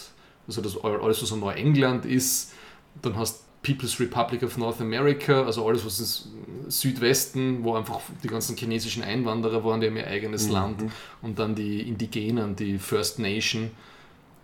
also 0.48 0.62
das 0.62 0.82
alles, 0.82 1.22
was 1.22 1.30
so 1.30 1.36
Nordengland 1.36 2.06
ist. 2.06 2.54
Dann 3.02 3.18
hast 3.18 3.44
People's 3.62 4.00
Republic 4.00 4.42
of 4.44 4.58
North 4.58 4.80
America, 4.80 5.44
also 5.44 5.68
alles, 5.68 5.86
was 5.86 6.00
ist 6.00 6.30
Südwesten, 6.70 7.64
wo 7.64 7.76
einfach 7.76 8.00
die 8.24 8.28
ganzen 8.28 8.56
chinesischen 8.56 9.04
Einwanderer 9.04 9.64
waren, 9.64 9.82
die 9.82 9.88
haben 9.88 9.98
ihr 9.98 10.08
eigenes 10.08 10.48
mhm. 10.48 10.54
Land 10.54 10.84
und 11.22 11.40
dann 11.40 11.56
die 11.56 11.82
Indigenen, 11.82 12.56
die 12.56 12.78
First 12.80 13.20
Nation. 13.20 13.72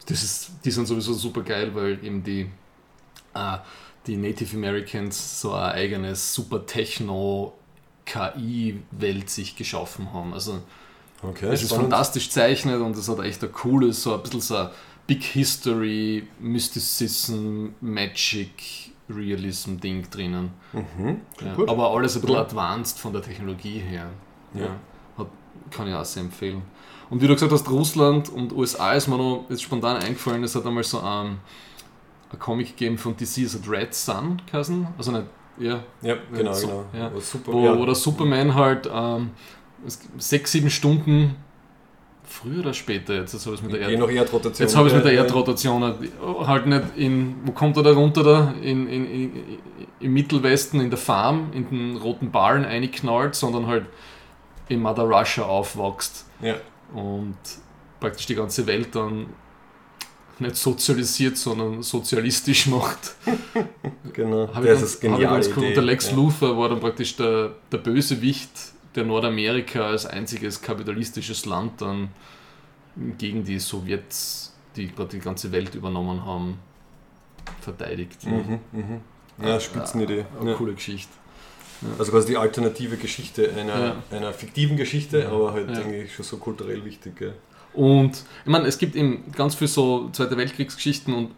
Das 0.08 0.22
ist, 0.22 0.52
die 0.66 0.72
sind 0.72 0.86
sowieso 0.86 1.14
super 1.14 1.42
geil, 1.44 1.74
weil 1.74 2.04
eben 2.04 2.24
die, 2.24 2.50
äh, 3.34 3.58
die 4.06 4.18
Native 4.18 4.56
Americans 4.56 5.42
so 5.42 5.54
ein 5.54 5.72
eigenes 5.72 6.34
super 6.34 6.66
Techno 6.66 7.54
KI-Welt 8.06 9.30
sich 9.30 9.56
geschaffen 9.56 10.14
haben. 10.14 10.34
Also 10.34 10.62
okay, 11.24 11.48
es 11.48 11.64
ist 11.64 11.74
fantastisch 11.74 12.30
zeichnet 12.30 12.82
und 12.82 12.96
es 12.98 13.08
hat 13.08 13.20
echt 13.20 13.44
ein 13.44 13.52
cooles, 13.52 14.04
so 14.04 14.14
ein 14.14 14.22
bisschen 14.22 14.42
so 14.42 14.58
ein 14.58 14.70
Big 15.08 15.24
History, 15.24 16.28
Mysticism, 16.40 17.70
Magic, 17.82 18.92
Realism-Ding 19.10 20.10
drinnen. 20.10 20.52
Mhm, 20.74 21.22
ja, 21.42 21.54
aber 21.68 21.92
alles 21.92 22.16
ein 22.16 22.22
bisschen 22.22 22.38
advanced 22.38 23.00
von 23.00 23.14
der 23.14 23.22
Technologie 23.22 23.80
her. 23.80 24.10
Ja. 24.54 24.70
Hat, 25.18 25.28
kann 25.72 25.88
ich 25.88 25.94
auch 25.94 26.06
sehr 26.06 26.24
empfehlen. 26.24 26.64
Und 27.10 27.22
wie 27.22 27.28
du 27.28 27.34
gesagt 27.34 27.52
hast, 27.52 27.70
Russland 27.70 28.30
und 28.30 28.52
USA 28.52 28.94
ist 28.94 29.08
mir 29.08 29.18
noch 29.18 29.46
jetzt 29.50 29.62
spontan 29.62 29.98
eingefallen, 29.98 30.44
es 30.44 30.56
hat 30.56 30.66
einmal 30.66 30.84
so 30.84 31.00
ein, 31.00 31.38
ein 32.32 32.40
Comic 32.40 32.70
gegeben 32.70 32.98
von 32.98 33.16
DC, 33.16 33.40
es 33.40 33.56
hat 33.56 33.70
Red 33.70 33.94
Sun 33.94 34.42
geheißen. 34.52 34.88
Also 34.98 35.12
nicht, 35.12 35.26
ja. 35.60 35.84
Ja, 36.02 36.16
genau, 36.34 36.54
so, 36.54 36.68
genau. 36.68 36.86
Ja. 36.94 37.12
Super, 37.22 37.54
wo, 37.54 37.78
wo 37.78 37.86
der 37.86 37.96
Superman 37.96 38.56
halt 38.56 38.90
ähm, 38.92 39.32
sechs, 40.18 40.52
sieben 40.52 40.70
Stunden 40.70 41.36
früher 42.28 42.60
oder 42.60 42.74
später 42.74 43.16
jetzt? 43.16 43.34
Jetzt 43.34 43.46
habe 43.46 43.56
ich 43.56 43.62
mit 43.62 43.74
der, 43.74 43.82
Erd 43.82 44.12
Erdrotation. 44.12 44.68
Jetzt 44.68 44.76
habe 44.76 44.88
ich 44.88 44.94
mit 44.94 45.06
der 45.06 45.14
Erdrotation 45.14 45.96
halt 46.46 46.66
nicht 46.66 46.84
in, 46.96 47.36
wo 47.44 47.52
kommt 47.52 47.78
er 47.78 47.84
da 47.84 47.92
runter 47.92 48.24
da? 48.24 48.54
In, 48.62 48.88
in, 48.88 49.06
in, 49.06 49.32
Im 50.00 50.14
Mittelwesten 50.14 50.82
in 50.82 50.90
der 50.90 51.00
Farm, 51.00 51.52
in 51.54 51.70
den 51.70 51.98
roten 51.98 52.32
Ballen 52.32 52.66
einknallt, 52.66 53.36
sondern 53.36 53.68
halt 53.68 53.86
in 54.70 54.82
Mother 54.82 55.04
Russia 55.04 55.46
aufwächst. 55.46 56.26
Ja. 56.42 56.56
Und 56.94 57.38
praktisch 58.00 58.26
die 58.26 58.36
ganze 58.36 58.68
Welt 58.68 58.96
dann 58.96 59.28
nicht 60.40 60.56
sozialisiert, 60.56 61.38
sondern 61.38 61.82
sozialistisch 61.82 62.68
macht. 62.68 63.16
genau, 64.14 64.48
das 64.48 64.64
dann, 64.64 64.84
ist 64.84 65.02
genial. 65.02 65.42
Cool. 65.56 65.66
Und 65.66 65.76
der 65.76 65.84
Lex 65.84 66.10
ja. 66.10 66.16
Luthor 66.16 66.58
war 66.58 66.70
dann 66.70 66.80
praktisch 66.80 67.16
der, 67.16 67.54
der 67.72 67.78
Bösewicht 67.78 68.52
der 68.96 69.04
Nordamerika 69.04 69.88
als 69.88 70.06
einziges 70.06 70.62
kapitalistisches 70.62 71.46
Land 71.46 71.82
dann 71.82 72.10
gegen 73.18 73.44
die 73.44 73.60
Sowjets, 73.60 74.54
die 74.76 74.88
gerade 74.88 75.10
die 75.10 75.20
ganze 75.20 75.52
Welt 75.52 75.76
übernommen 75.76 76.26
haben, 76.26 76.60
verteidigt. 77.62 78.26
Mhm, 78.26 78.60
mhm. 78.72 79.02
Ja, 79.44 79.60
Spitzenidee. 79.60 80.26
Eine 80.40 80.52
ja. 80.52 80.58
coole 80.58 80.74
Geschichte. 80.74 81.12
Ja. 81.82 81.90
Also 82.00 82.12
quasi 82.12 82.28
die 82.28 82.38
alternative 82.38 82.96
Geschichte 82.98 83.52
einer, 83.52 83.80
ja. 83.80 83.96
einer 84.12 84.34
fiktiven 84.34 84.78
Geschichte, 84.78 85.28
aber 85.28 85.54
halt 85.54 85.70
eigentlich 85.70 86.16
schon 86.16 86.24
so 86.24 86.38
kulturell 86.38 86.86
wichtig. 86.86 87.18
Gell? 87.18 87.34
Und 87.74 88.24
ich 88.46 88.52
meine, 88.52 88.68
es 88.68 88.78
gibt 88.78 88.96
eben 88.96 89.32
ganz 89.34 89.56
viel 89.56 89.68
so 89.68 90.10
Zweite 90.12 90.38
Weltkriegsgeschichten 90.38 91.14
und 91.14 91.32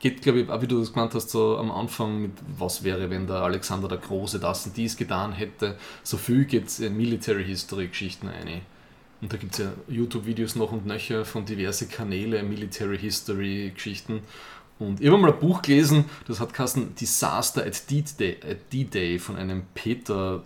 geht, 0.00 0.22
glaube 0.22 0.40
ich, 0.40 0.48
auch 0.48 0.62
wie 0.62 0.66
du 0.66 0.78
das 0.78 0.92
gemeint 0.92 1.14
hast, 1.14 1.30
so 1.30 1.58
am 1.58 1.70
Anfang 1.70 2.22
mit, 2.22 2.32
was 2.56 2.84
wäre, 2.84 3.10
wenn 3.10 3.26
der 3.26 3.36
Alexander 3.36 3.88
der 3.88 3.98
Große 3.98 4.38
das 4.38 4.66
und 4.66 4.76
dies 4.76 4.96
getan 4.96 5.32
hätte. 5.32 5.76
So 6.02 6.16
viel 6.16 6.44
geht 6.44 6.68
es 6.68 6.80
in 6.80 6.96
Military 6.96 7.44
History 7.44 7.88
Geschichten 7.88 8.28
ein. 8.28 8.60
Und 9.20 9.32
da 9.32 9.36
gibt 9.36 9.54
es 9.54 9.58
ja 9.58 9.72
YouTube-Videos 9.88 10.54
noch 10.54 10.70
und 10.70 10.86
nöcher 10.86 11.24
von 11.24 11.44
diverse 11.44 11.88
Kanäle, 11.88 12.42
Military 12.42 12.98
History 12.98 13.72
Geschichten. 13.74 14.20
Und 14.78 15.00
ich 15.00 15.08
habe 15.08 15.18
mal 15.18 15.32
ein 15.32 15.40
Buch 15.40 15.62
gelesen, 15.62 16.04
das 16.28 16.38
hat 16.38 16.54
geheißen 16.54 16.94
Disaster 16.94 17.66
at 17.66 17.90
D-Day 17.90 19.18
von 19.18 19.36
einem 19.36 19.64
Peter 19.74 20.44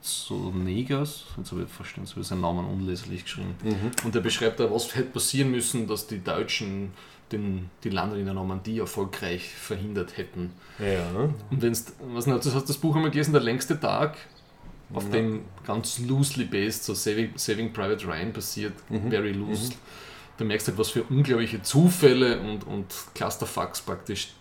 Sonegas, 0.00 1.24
jetzt 1.36 1.50
habe 1.50 1.62
ich 1.62 1.68
verstanden, 1.68 2.06
so 2.06 2.20
ist 2.20 2.28
sein 2.28 2.40
Name 2.40 2.60
unleserlich 2.60 3.24
geschrieben. 3.24 3.54
Mhm. 3.64 3.90
Und 4.04 4.14
er 4.14 4.20
beschreibt 4.20 4.60
da, 4.60 4.70
was 4.70 4.94
hätte 4.94 5.10
passieren 5.10 5.50
müssen, 5.50 5.86
dass 5.86 6.06
die 6.06 6.22
Deutschen 6.22 6.92
den, 7.32 7.70
die 7.84 7.90
Landung 7.90 8.18
in 8.18 8.24
der 8.24 8.34
Normandie 8.34 8.78
erfolgreich 8.78 9.50
verhindert 9.50 10.16
hätten. 10.16 10.52
Ja. 10.78 11.30
Und 11.50 11.62
wenn 11.62 11.72
was 11.72 12.26
nicht, 12.26 12.44
du 12.44 12.54
hast 12.54 12.68
das 12.68 12.78
Buch 12.78 12.96
einmal 12.96 13.10
gelesen, 13.10 13.32
der 13.32 13.42
längste 13.42 13.78
Tag, 13.78 14.16
auf 14.92 15.04
ja. 15.04 15.10
dem 15.10 15.42
ganz 15.66 15.98
loosely 15.98 16.44
based 16.44 16.84
so 16.84 16.94
Saving, 16.94 17.32
Saving 17.36 17.72
Private 17.72 18.06
Ryan 18.06 18.32
passiert, 18.32 18.72
mhm. 18.88 19.10
very 19.10 19.32
loose. 19.32 19.70
Mhm. 19.70 19.74
Da 20.38 20.44
merkst 20.44 20.68
du 20.68 20.72
halt, 20.72 20.78
was 20.78 20.90
für 20.90 21.02
unglaubliche 21.02 21.62
Zufälle 21.62 22.40
und, 22.40 22.66
und 22.66 22.86
Clusterfucks 23.14 23.82
praktisch 23.82 24.34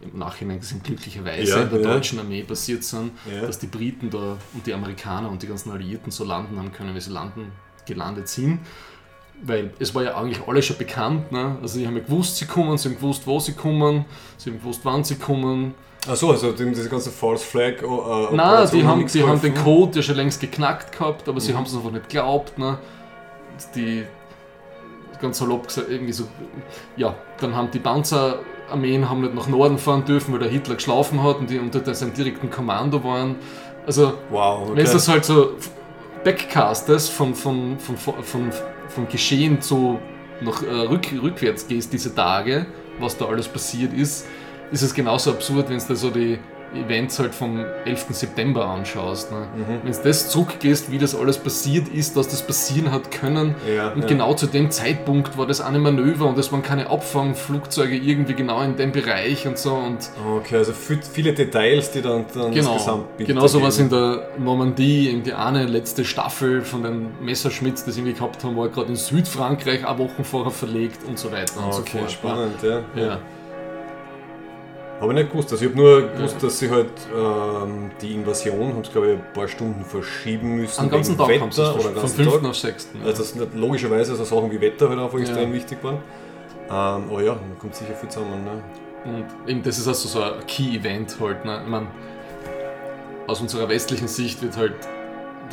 im 0.00 0.16
Nachhinein 0.16 0.60
sind 0.60 0.84
glücklicherweise 0.84 1.50
ja, 1.50 1.62
in 1.62 1.70
der 1.70 1.80
ja. 1.80 1.94
deutschen 1.94 2.20
Armee 2.20 2.44
passiert 2.44 2.84
sind, 2.84 3.12
ja. 3.28 3.40
dass 3.40 3.58
die 3.58 3.66
Briten 3.66 4.10
da 4.10 4.38
und 4.54 4.64
die 4.66 4.72
Amerikaner 4.72 5.28
und 5.28 5.42
die 5.42 5.48
ganzen 5.48 5.72
Alliierten 5.72 6.12
so 6.12 6.24
landen 6.24 6.56
haben 6.58 6.70
können, 6.70 6.94
wie 6.94 7.00
sie 7.00 7.10
landen, 7.10 7.50
gelandet 7.86 8.28
sind 8.28 8.60
weil 9.42 9.70
es 9.78 9.94
war 9.94 10.02
ja 10.02 10.16
eigentlich 10.16 10.46
alles 10.46 10.66
schon 10.66 10.76
bekannt. 10.76 11.32
Ne? 11.32 11.56
Also, 11.60 11.78
sie 11.78 11.86
haben 11.86 11.96
ja 11.96 12.02
gewusst, 12.02 12.36
sie 12.36 12.46
kommen, 12.46 12.76
sie 12.78 12.88
haben 12.88 12.96
gewusst, 12.96 13.26
wo 13.26 13.38
sie 13.38 13.52
kommen, 13.52 14.04
sie 14.36 14.50
haben 14.50 14.58
gewusst, 14.58 14.80
wann 14.84 15.04
sie 15.04 15.16
kommen. 15.16 15.74
Achso, 16.08 16.30
also 16.30 16.52
die, 16.52 16.64
diese 16.70 16.88
ganze 16.88 17.10
False 17.10 17.44
Flag. 17.44 17.82
Äh, 17.82 18.34
Nein, 18.34 18.68
die 18.72 18.84
haben, 18.84 19.06
die 19.06 19.22
haben 19.22 19.40
den 19.40 19.54
Code 19.54 19.96
ja 19.96 20.02
schon 20.02 20.16
längst 20.16 20.40
geknackt 20.40 20.92
gehabt, 20.92 21.28
aber 21.28 21.34
mhm. 21.34 21.40
sie 21.40 21.54
haben 21.54 21.64
es 21.64 21.74
einfach 21.74 21.90
nicht 21.90 22.08
geglaubt. 22.08 22.58
Ne? 22.58 22.78
Die, 23.74 24.04
ganz 25.20 25.38
salopp 25.38 25.66
gesagt, 25.66 25.88
irgendwie 25.90 26.12
so, 26.12 26.24
ja, 26.96 27.14
dann 27.40 27.54
haben 27.54 27.70
die 27.70 27.78
Panzerarmeen 27.78 29.08
haben 29.08 29.20
nicht 29.20 29.34
nach 29.34 29.48
Norden 29.48 29.78
fahren 29.78 30.04
dürfen, 30.04 30.32
weil 30.32 30.40
der 30.40 30.48
Hitler 30.48 30.76
geschlafen 30.76 31.22
hat 31.22 31.38
und 31.38 31.50
die 31.50 31.58
unter 31.58 31.94
seinem 31.94 32.14
direkten 32.14 32.50
Kommando 32.50 33.02
waren. 33.04 33.36
Also, 33.86 34.14
wow, 34.30 34.62
okay. 34.62 34.76
wenn 34.76 34.84
es 34.84 34.92
das 34.92 35.08
halt 35.08 35.24
so 35.24 35.56
backcastest 36.24 37.10
von, 37.10 37.34
von, 37.34 37.78
von, 37.78 37.96
von, 37.96 38.22
von, 38.22 38.52
vom 38.98 39.08
Geschehen 39.08 39.58
so 39.60 40.00
noch 40.40 40.60
äh, 40.62 40.70
rück, 40.70 41.06
rückwärts 41.22 41.68
gehst, 41.68 41.92
diese 41.92 42.12
Tage, 42.12 42.66
was 42.98 43.16
da 43.16 43.26
alles 43.26 43.46
passiert 43.46 43.92
ist, 43.92 44.26
ist 44.72 44.82
es 44.82 44.92
genauso 44.92 45.30
absurd, 45.30 45.68
wenn 45.68 45.76
es 45.76 45.86
da 45.86 45.94
so 45.94 46.10
die 46.10 46.38
Events 46.74 47.18
halt 47.18 47.34
vom 47.34 47.64
11. 47.84 48.06
September 48.10 48.66
anschaust. 48.66 49.30
Ne? 49.30 49.46
Mhm. 49.56 49.80
Wenn 49.84 49.92
du 49.92 50.02
das 50.02 50.28
zurückgehst, 50.30 50.90
wie 50.90 50.98
das 50.98 51.14
alles 51.14 51.38
passiert 51.38 51.88
ist, 51.88 52.16
dass 52.16 52.28
das 52.28 52.42
passieren 52.42 52.92
hat 52.92 53.10
können. 53.10 53.54
Ja, 53.74 53.92
und 53.92 54.02
ja. 54.02 54.08
genau 54.08 54.34
zu 54.34 54.46
dem 54.46 54.70
Zeitpunkt 54.70 55.38
war 55.38 55.46
das 55.46 55.60
eine 55.60 55.78
Manöver 55.78 56.26
und 56.26 56.38
es 56.38 56.52
waren 56.52 56.62
keine 56.62 56.90
Abfangflugzeuge 56.90 57.96
irgendwie 57.96 58.34
genau 58.34 58.62
in 58.62 58.76
dem 58.76 58.92
Bereich 58.92 59.46
und 59.46 59.58
so. 59.58 59.74
Und 59.74 60.10
okay, 60.36 60.56
also 60.56 60.72
viele 60.72 61.32
Details, 61.32 61.90
die 61.90 62.02
dann, 62.02 62.24
dann 62.34 62.52
genau, 62.52 62.74
das 62.74 62.84
Gesamtbild 62.84 63.28
Genau 63.28 63.46
so 63.46 63.62
was 63.62 63.78
in 63.78 63.88
der 63.88 64.28
Normandie, 64.38 65.08
in 65.08 65.22
die 65.22 65.32
eine 65.32 65.66
letzte 65.66 66.04
Staffel 66.04 66.62
von 66.62 66.82
den 66.82 67.08
Messerschmitts, 67.20 67.84
das 67.84 67.96
irgendwie 67.96 68.14
gehabt 68.14 68.44
haben, 68.44 68.56
war 68.56 68.68
gerade 68.68 68.88
in 68.88 68.96
Südfrankreich 68.96 69.86
eine 69.86 69.98
Woche 69.98 70.24
vorher 70.24 70.52
verlegt 70.52 71.00
und 71.06 71.18
so 71.18 71.32
weiter 71.32 71.58
und 71.58 71.72
okay, 71.72 71.90
so 71.92 71.98
fort. 71.98 72.10
spannend, 72.10 72.62
ja. 72.62 72.80
ja. 72.96 73.18
Habe 75.00 75.12
ich 75.12 75.18
nicht 75.18 75.30
gewusst. 75.30 75.52
Also 75.52 75.64
ich 75.64 75.70
habe 75.70 75.80
nur 75.80 76.02
gewusst, 76.08 76.34
ja. 76.34 76.40
dass 76.40 76.58
sie 76.58 76.70
halt 76.70 76.90
ähm, 77.16 77.90
die 78.00 78.14
Invasion, 78.14 78.74
haben 78.74 78.84
sie 78.84 78.90
glaube 78.90 79.12
ich 79.12 79.18
ein 79.18 79.32
paar 79.32 79.46
Stunden 79.46 79.84
verschieben 79.84 80.56
müssen. 80.56 80.80
Am 80.80 80.90
ganzen 80.90 81.16
Tag 81.16 81.28
Wetter 81.28 81.40
haben 81.42 81.52
sie 81.52 81.74
oder 81.74 82.00
Von 82.00 82.08
5. 82.08 82.44
auf 82.44 82.56
6. 82.56 82.88
Ja. 82.94 83.06
Also 83.06 83.22
das 83.22 83.32
sind 83.32 83.54
logischerweise 83.54 84.16
so 84.16 84.24
Sachen 84.24 84.50
wie 84.50 84.60
Wetter 84.60 84.88
halt 84.88 84.98
einfach 84.98 85.18
extrem 85.18 85.52
wichtig 85.52 85.78
waren. 85.82 85.98
Ähm, 86.68 87.10
aber 87.10 87.22
ja, 87.22 87.34
da 87.34 87.60
kommt 87.60 87.74
sicher 87.74 87.94
viel 87.94 88.08
zusammen. 88.08 88.44
Ne? 88.44 88.62
Und 89.04 89.48
eben 89.48 89.62
das 89.62 89.78
ist 89.78 89.86
also 89.86 90.08
so 90.08 90.20
ein 90.20 90.46
Key-Event 90.46 91.16
halt. 91.20 91.44
Ne? 91.44 91.60
Ich 91.62 91.70
meine, 91.70 91.86
aus 93.28 93.40
unserer 93.40 93.68
westlichen 93.68 94.08
Sicht 94.08 94.42
wird 94.42 94.56
halt 94.56 94.74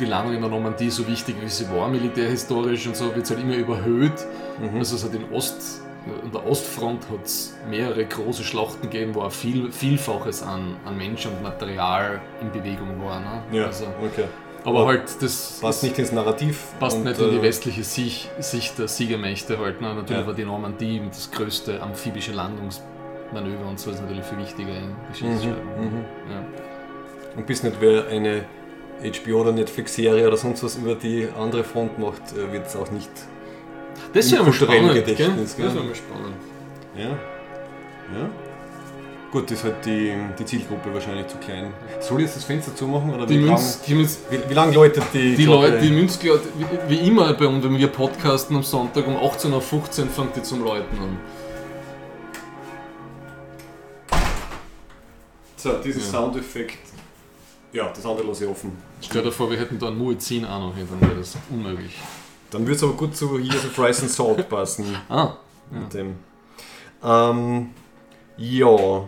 die 0.00 0.04
Landung 0.06 0.34
in 0.34 0.40
der 0.40 0.50
Normandie 0.50 0.90
so 0.90 1.06
wichtig, 1.06 1.36
wie 1.40 1.48
sie 1.48 1.70
war, 1.70 1.88
militärhistorisch 1.88 2.86
und 2.86 2.96
so, 2.96 3.14
wird 3.14 3.24
es 3.24 3.30
halt 3.30 3.40
immer 3.40 3.54
überhöht. 3.54 4.26
Mhm. 4.60 4.78
Also 4.78 4.96
es 4.96 5.04
hat 5.04 5.14
in 5.14 5.30
Ost 5.32 5.82
an 6.22 6.32
der 6.32 6.46
Ostfront 6.46 7.08
hat 7.10 7.24
es 7.24 7.56
mehrere 7.68 8.04
große 8.04 8.44
Schlachten 8.44 8.82
gegeben, 8.82 9.14
wo 9.14 9.22
auch 9.22 9.32
viel, 9.32 9.72
Vielfaches 9.72 10.42
an, 10.42 10.76
an 10.84 10.96
Mensch 10.96 11.26
und 11.26 11.42
Material 11.42 12.20
in 12.40 12.52
Bewegung 12.52 13.02
war. 13.04 13.20
Ne? 13.20 13.42
Ja, 13.52 13.66
also, 13.66 13.86
okay. 14.02 14.24
Aber, 14.64 14.80
aber 14.80 14.88
halt 14.88 15.22
das. 15.22 15.58
Passt 15.60 15.82
nicht 15.82 15.98
ins 15.98 16.12
Narrativ. 16.12 16.64
Passt 16.80 16.96
und, 16.96 17.04
nicht 17.04 17.20
in 17.20 17.30
die 17.30 17.36
äh, 17.36 17.42
westliche 17.42 17.84
Sicht, 17.84 18.30
Sicht 18.40 18.78
der 18.78 18.88
Siegermächte 18.88 19.58
halt. 19.58 19.80
Ne? 19.80 19.94
Natürlich 19.94 20.22
ja. 20.22 20.26
war 20.26 20.34
die 20.34 20.44
Normandie 20.44 21.02
das 21.08 21.30
größte 21.30 21.80
amphibische 21.80 22.32
Landungsmanöver 22.32 23.68
und 23.68 23.78
so 23.78 23.90
ist 23.90 24.00
natürlich 24.00 24.24
viel 24.24 24.38
wichtiger 24.38 24.76
in 24.76 24.96
Geschichtsschreiben. 25.10 25.64
Mhm, 25.78 25.84
mhm. 25.84 26.04
Ja. 26.30 26.44
Und 27.36 27.46
bis 27.46 27.62
nicht 27.62 27.76
wer 27.80 28.08
eine 28.08 28.44
HBO 29.02 29.42
oder 29.42 29.52
Netflix-Serie 29.52 30.26
oder 30.26 30.36
sonst 30.36 30.64
was 30.64 30.76
über 30.76 30.94
die 30.94 31.28
andere 31.38 31.62
Front 31.62 31.98
macht, 31.98 32.22
äh, 32.32 32.52
wird 32.52 32.66
es 32.66 32.76
auch 32.76 32.90
nicht 32.90 33.10
das 34.16 34.26
ist 34.26 34.32
ja 34.32 34.52
spannend, 34.52 34.94
Gedächtnis. 34.94 35.16
Gell? 35.16 35.30
Das 35.36 35.50
ist 35.50 35.58
ja 35.58 35.94
spannend. 35.94 36.36
Ja. 36.96 37.08
ja. 37.08 38.30
Gut, 39.30 39.50
das 39.50 39.58
ist 39.58 39.64
halt 39.64 39.84
die, 39.84 40.14
die 40.38 40.44
Zielgruppe 40.44 40.94
wahrscheinlich 40.94 41.26
zu 41.26 41.36
klein. 41.38 41.72
Soll 42.00 42.20
ich 42.20 42.26
jetzt 42.26 42.36
das 42.36 42.44
Fenster 42.44 42.74
zumachen? 42.74 43.12
Oder 43.12 43.26
die 43.26 43.38
wie, 43.38 43.44
Münz, 43.44 43.80
lang, 43.86 43.96
Münz, 43.98 44.18
wie, 44.30 44.50
wie 44.50 44.54
lange 44.54 44.72
läutet 44.72 45.04
die 45.12 45.34
Die, 45.34 45.44
Leute, 45.44 45.78
die 45.80 45.90
Münzglocke, 45.90 46.40
wie, 46.88 46.90
wie, 46.90 47.08
immer 47.08 47.34
bei 47.34 47.46
uns, 47.46 47.64
wenn 47.64 47.76
wir 47.76 47.88
podcasten 47.88 48.56
am 48.56 48.62
Sonntag 48.62 49.06
um 49.06 49.16
18.15 49.16 49.52
Uhr 49.52 49.60
fängt 49.60 50.36
die 50.36 50.42
zum 50.42 50.64
Läuten 50.64 50.98
an. 50.98 51.18
So, 55.56 55.72
dieser 55.84 56.00
ja. 56.00 56.04
Soundeffekt. 56.06 56.78
Ja, 57.72 57.90
das 57.94 58.06
andere 58.06 58.28
lasse 58.28 58.44
ich 58.44 58.50
offen. 58.50 58.72
Stell 59.02 59.22
dir 59.22 59.32
vor, 59.32 59.50
wir 59.50 59.58
hätten 59.58 59.78
da 59.78 59.88
einen 59.88 59.98
Muezzin 59.98 60.44
auch 60.44 60.60
noch 60.60 60.76
hin, 60.76 60.88
dann 60.88 61.10
wäre 61.10 61.18
das 61.18 61.36
unmöglich. 61.50 61.98
Dann 62.56 62.66
würde 62.66 62.76
es 62.76 62.82
aber 62.82 62.94
gut 62.94 63.14
zu 63.14 63.38
Years 63.38 63.66
of 63.66 63.78
Rice 63.78 64.00
and 64.00 64.10
Salt 64.10 64.48
passen. 64.48 64.96
ah. 65.10 65.36
Mit 65.70 65.92
ja. 65.92 66.00
dem. 66.00 66.14
Ähm, 67.04 67.70
ja. 68.38 69.04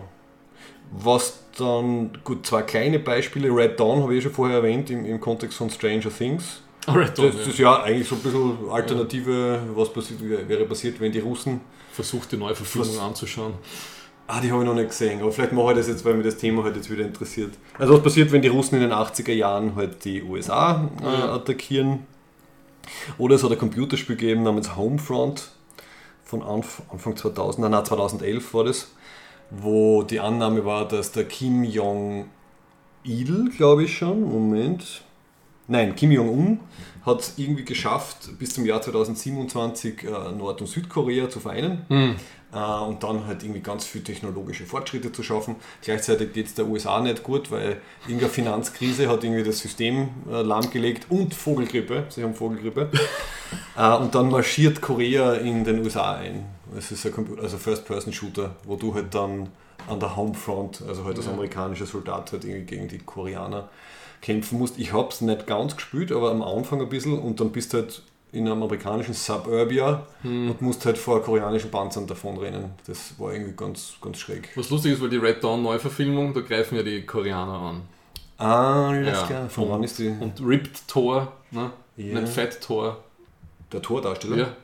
Was 0.91 1.39
dann, 1.57 2.11
gut, 2.23 2.45
zwei 2.45 2.61
kleine 2.61 2.99
Beispiele. 2.99 3.49
Red 3.49 3.79
Dawn 3.79 4.03
habe 4.03 4.15
ich 4.15 4.23
schon 4.23 4.31
vorher 4.31 4.57
erwähnt 4.57 4.91
im, 4.91 5.03
im 5.03 5.19
Kontext 5.19 5.57
von 5.57 5.67
Stranger 5.71 6.15
Things. 6.15 6.61
Oh, 6.87 6.91
Red 6.91 7.17
Dawn, 7.17 7.27
das, 7.27 7.37
das 7.37 7.47
ist 7.47 7.57
ja 7.57 7.81
eigentlich 7.81 8.07
so 8.07 8.15
ein 8.15 8.21
bisschen 8.21 8.69
Alternative, 8.69 9.61
was 9.73 9.91
passiert, 9.91 10.19
wäre 10.47 10.65
passiert, 10.65 10.99
wenn 10.99 11.11
die 11.11 11.19
Russen. 11.19 11.61
Versucht 11.91 12.31
die 12.31 12.37
Neuverfilmung 12.37 12.99
anzuschauen. 12.99 13.53
Ah, 14.27 14.41
die 14.41 14.51
habe 14.51 14.61
ich 14.61 14.67
noch 14.67 14.75
nicht 14.75 14.89
gesehen, 14.89 15.21
aber 15.21 15.31
vielleicht 15.31 15.53
mache 15.53 15.71
ich 15.71 15.77
das 15.77 15.87
jetzt, 15.87 16.05
weil 16.05 16.13
mich 16.13 16.25
das 16.25 16.37
Thema 16.37 16.63
halt 16.63 16.75
jetzt 16.75 16.91
wieder 16.91 17.03
interessiert. 17.03 17.53
Also 17.79 17.95
was 17.95 18.03
passiert, 18.03 18.31
wenn 18.31 18.43
die 18.43 18.47
Russen 18.47 18.75
in 18.75 18.81
den 18.81 18.93
80er 18.93 19.33
Jahren 19.33 19.75
halt 19.75 20.05
die 20.05 20.21
USA 20.21 20.87
äh, 21.01 21.05
attackieren? 21.05 22.05
Oder 23.17 23.35
es 23.35 23.43
hat 23.43 23.51
ein 23.51 23.57
Computerspiel 23.57 24.15
gegeben 24.15 24.43
namens 24.43 24.75
Homefront 24.75 25.51
von 26.23 26.43
Anf 26.43 26.81
Anfang 26.91 27.15
2000, 27.15 27.69
nein, 27.69 27.85
2011 27.85 28.53
war 28.53 28.63
das, 28.63 28.91
wo 29.49 30.03
die 30.03 30.19
Annahme 30.19 30.63
war, 30.65 30.87
dass 30.87 31.11
der 31.11 31.25
Kim 31.25 31.63
Jong-il, 31.63 33.49
glaube 33.55 33.83
ich 33.83 33.97
schon, 33.97 34.21
Moment, 34.21 35.03
nein, 35.67 35.95
Kim 35.95 36.11
Jong-un 36.11 36.59
hat 37.05 37.21
es 37.21 37.33
irgendwie 37.37 37.65
geschafft, 37.65 38.37
bis 38.37 38.53
zum 38.53 38.65
Jahr 38.65 38.81
2027 38.81 40.03
äh, 40.03 40.31
Nord- 40.37 40.61
und 40.61 40.67
Südkorea 40.67 41.29
zu 41.29 41.39
vereinen. 41.39 41.85
Mhm. 41.89 42.15
Äh, 42.51 42.57
und 42.57 43.03
dann 43.03 43.27
halt 43.27 43.43
irgendwie 43.43 43.61
ganz 43.61 43.85
viel 43.85 44.01
technologische 44.03 44.65
Fortschritte 44.65 45.11
zu 45.11 45.21
schaffen. 45.21 45.55
Gleichzeitig 45.81 46.33
geht 46.33 46.47
es 46.47 46.55
der 46.55 46.65
USA 46.65 46.99
nicht 46.99 47.23
gut, 47.23 47.51
weil 47.51 47.77
irgendeine 48.07 48.31
Finanzkrise 48.31 49.07
hat 49.07 49.23
irgendwie 49.23 49.43
das 49.43 49.59
System 49.59 50.09
äh, 50.29 50.41
lahmgelegt 50.41 51.07
und 51.09 51.35
Vogelgrippe, 51.35 52.05
sie 52.09 52.23
haben 52.23 52.33
Vogelgrippe. 52.33 52.89
äh, 53.77 53.95
und 53.95 54.15
dann 54.15 54.29
marschiert 54.29 54.81
Korea 54.81 55.33
in 55.33 55.63
den 55.63 55.79
USA 55.79 56.15
ein. 56.15 56.45
Es 56.77 56.91
ist 56.91 57.05
ein 57.05 57.39
also 57.41 57.57
First-Person-Shooter, 57.57 58.55
wo 58.63 58.75
du 58.75 58.93
halt 58.93 59.13
dann 59.13 59.49
an 59.87 59.99
der 59.99 60.15
Homefront, 60.15 60.83
also 60.87 61.05
halt 61.05 61.17
als 61.17 61.25
ja. 61.25 61.33
amerikanischer 61.33 61.85
Soldat 61.85 62.31
halt 62.31 62.45
irgendwie 62.45 62.65
gegen 62.65 62.87
die 62.87 62.99
Koreaner 62.99 63.69
kämpfen 64.21 64.59
musst. 64.59 64.77
Ich 64.77 64.91
habe 64.93 65.09
es 65.09 65.21
nicht 65.21 65.47
ganz 65.47 65.75
gespielt, 65.75 66.11
aber 66.11 66.31
am 66.31 66.41
Anfang 66.41 66.81
ein 66.81 66.89
bisschen 66.89 67.17
und 67.17 67.39
dann 67.39 67.51
bist 67.51 67.73
du 67.73 67.77
halt 67.77 68.03
in 68.31 68.47
einem 68.47 68.61
amerikanischen 68.63 69.13
Suburbia 69.13 70.05
hm. 70.21 70.51
und 70.51 70.61
musst 70.61 70.85
halt 70.85 70.97
vor 70.97 71.21
koreanischen 71.23 71.71
Panzern 71.71 72.05
davonrennen. 72.05 72.71
Das 72.85 73.19
war 73.19 73.33
irgendwie 73.33 73.55
ganz, 73.55 73.93
ganz 74.01 74.19
schräg. 74.19 74.49
Was 74.55 74.69
lustig 74.69 74.93
ist, 74.93 75.01
weil 75.01 75.09
die 75.09 75.17
Red 75.17 75.43
Dawn 75.43 75.63
Neuverfilmung, 75.63 76.33
da 76.33 76.41
greifen 76.41 76.75
ja 76.75 76.83
die 76.83 77.05
Koreaner 77.05 77.53
an. 77.53 77.81
Ah, 78.37 78.93
ja. 78.93 79.25
klar. 79.25 79.49
Von 79.49 79.69
wann 79.69 79.83
ist 79.83 79.99
die? 79.99 80.07
Und 80.07 80.39
Ripped 80.41 80.87
Thor, 80.87 81.33
ne? 81.51 81.71
Ja. 81.97 82.21
Nicht 82.21 82.31
Fat 82.31 82.61
Thor. 82.61 83.03
Der 83.71 83.81
Tordarsteller? 83.81 84.37
Ja. 84.37 84.55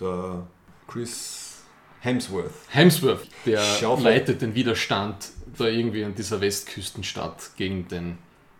Der 0.00 0.46
Chris 0.88 1.62
Hemsworth. 2.00 2.50
Hemsworth, 2.68 3.26
der 3.44 3.62
leitet 3.98 4.42
den 4.42 4.54
Widerstand 4.54 5.30
da 5.56 5.66
irgendwie 5.66 6.04
an 6.04 6.14
dieser 6.14 6.40
Westküstenstadt 6.40 7.50
gegen 7.56 7.88
den 7.88 8.18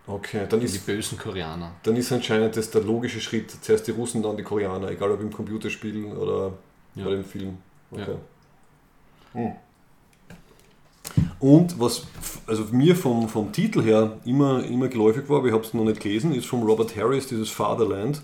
Okay, 0.08 0.46
dann 0.48 0.62
ist, 0.62 0.74
die 0.74 0.78
bösen 0.78 1.18
Koreaner. 1.18 1.72
Dann 1.82 1.96
ist 1.96 2.12
anscheinend 2.12 2.56
das 2.56 2.70
der 2.70 2.82
logische 2.82 3.20
Schritt. 3.20 3.50
Zuerst 3.50 3.86
die 3.88 3.90
Russen, 3.90 4.22
dann 4.22 4.36
die 4.36 4.44
Koreaner, 4.44 4.90
egal 4.90 5.10
ob 5.10 5.20
im 5.20 5.32
Computerspiel 5.32 6.06
oder 6.06 6.52
ja. 6.94 7.04
bei 7.04 7.10
dem 7.10 7.24
Film. 7.24 7.58
Okay. 7.90 8.16
Ja. 9.34 9.40
Hm. 9.40 9.52
Und 11.38 11.78
was 11.78 12.06
also 12.46 12.64
mir 12.70 12.96
vom, 12.96 13.28
vom 13.28 13.52
Titel 13.52 13.82
her 13.82 14.18
immer, 14.24 14.64
immer 14.64 14.88
geläufig 14.88 15.28
war, 15.28 15.38
aber 15.38 15.48
ich 15.48 15.52
habe 15.52 15.64
es 15.64 15.74
noch 15.74 15.84
nicht 15.84 16.00
gelesen, 16.00 16.34
ist 16.34 16.46
von 16.46 16.62
Robert 16.62 16.96
Harris, 16.96 17.26
dieses 17.26 17.50
Fatherland. 17.50 18.22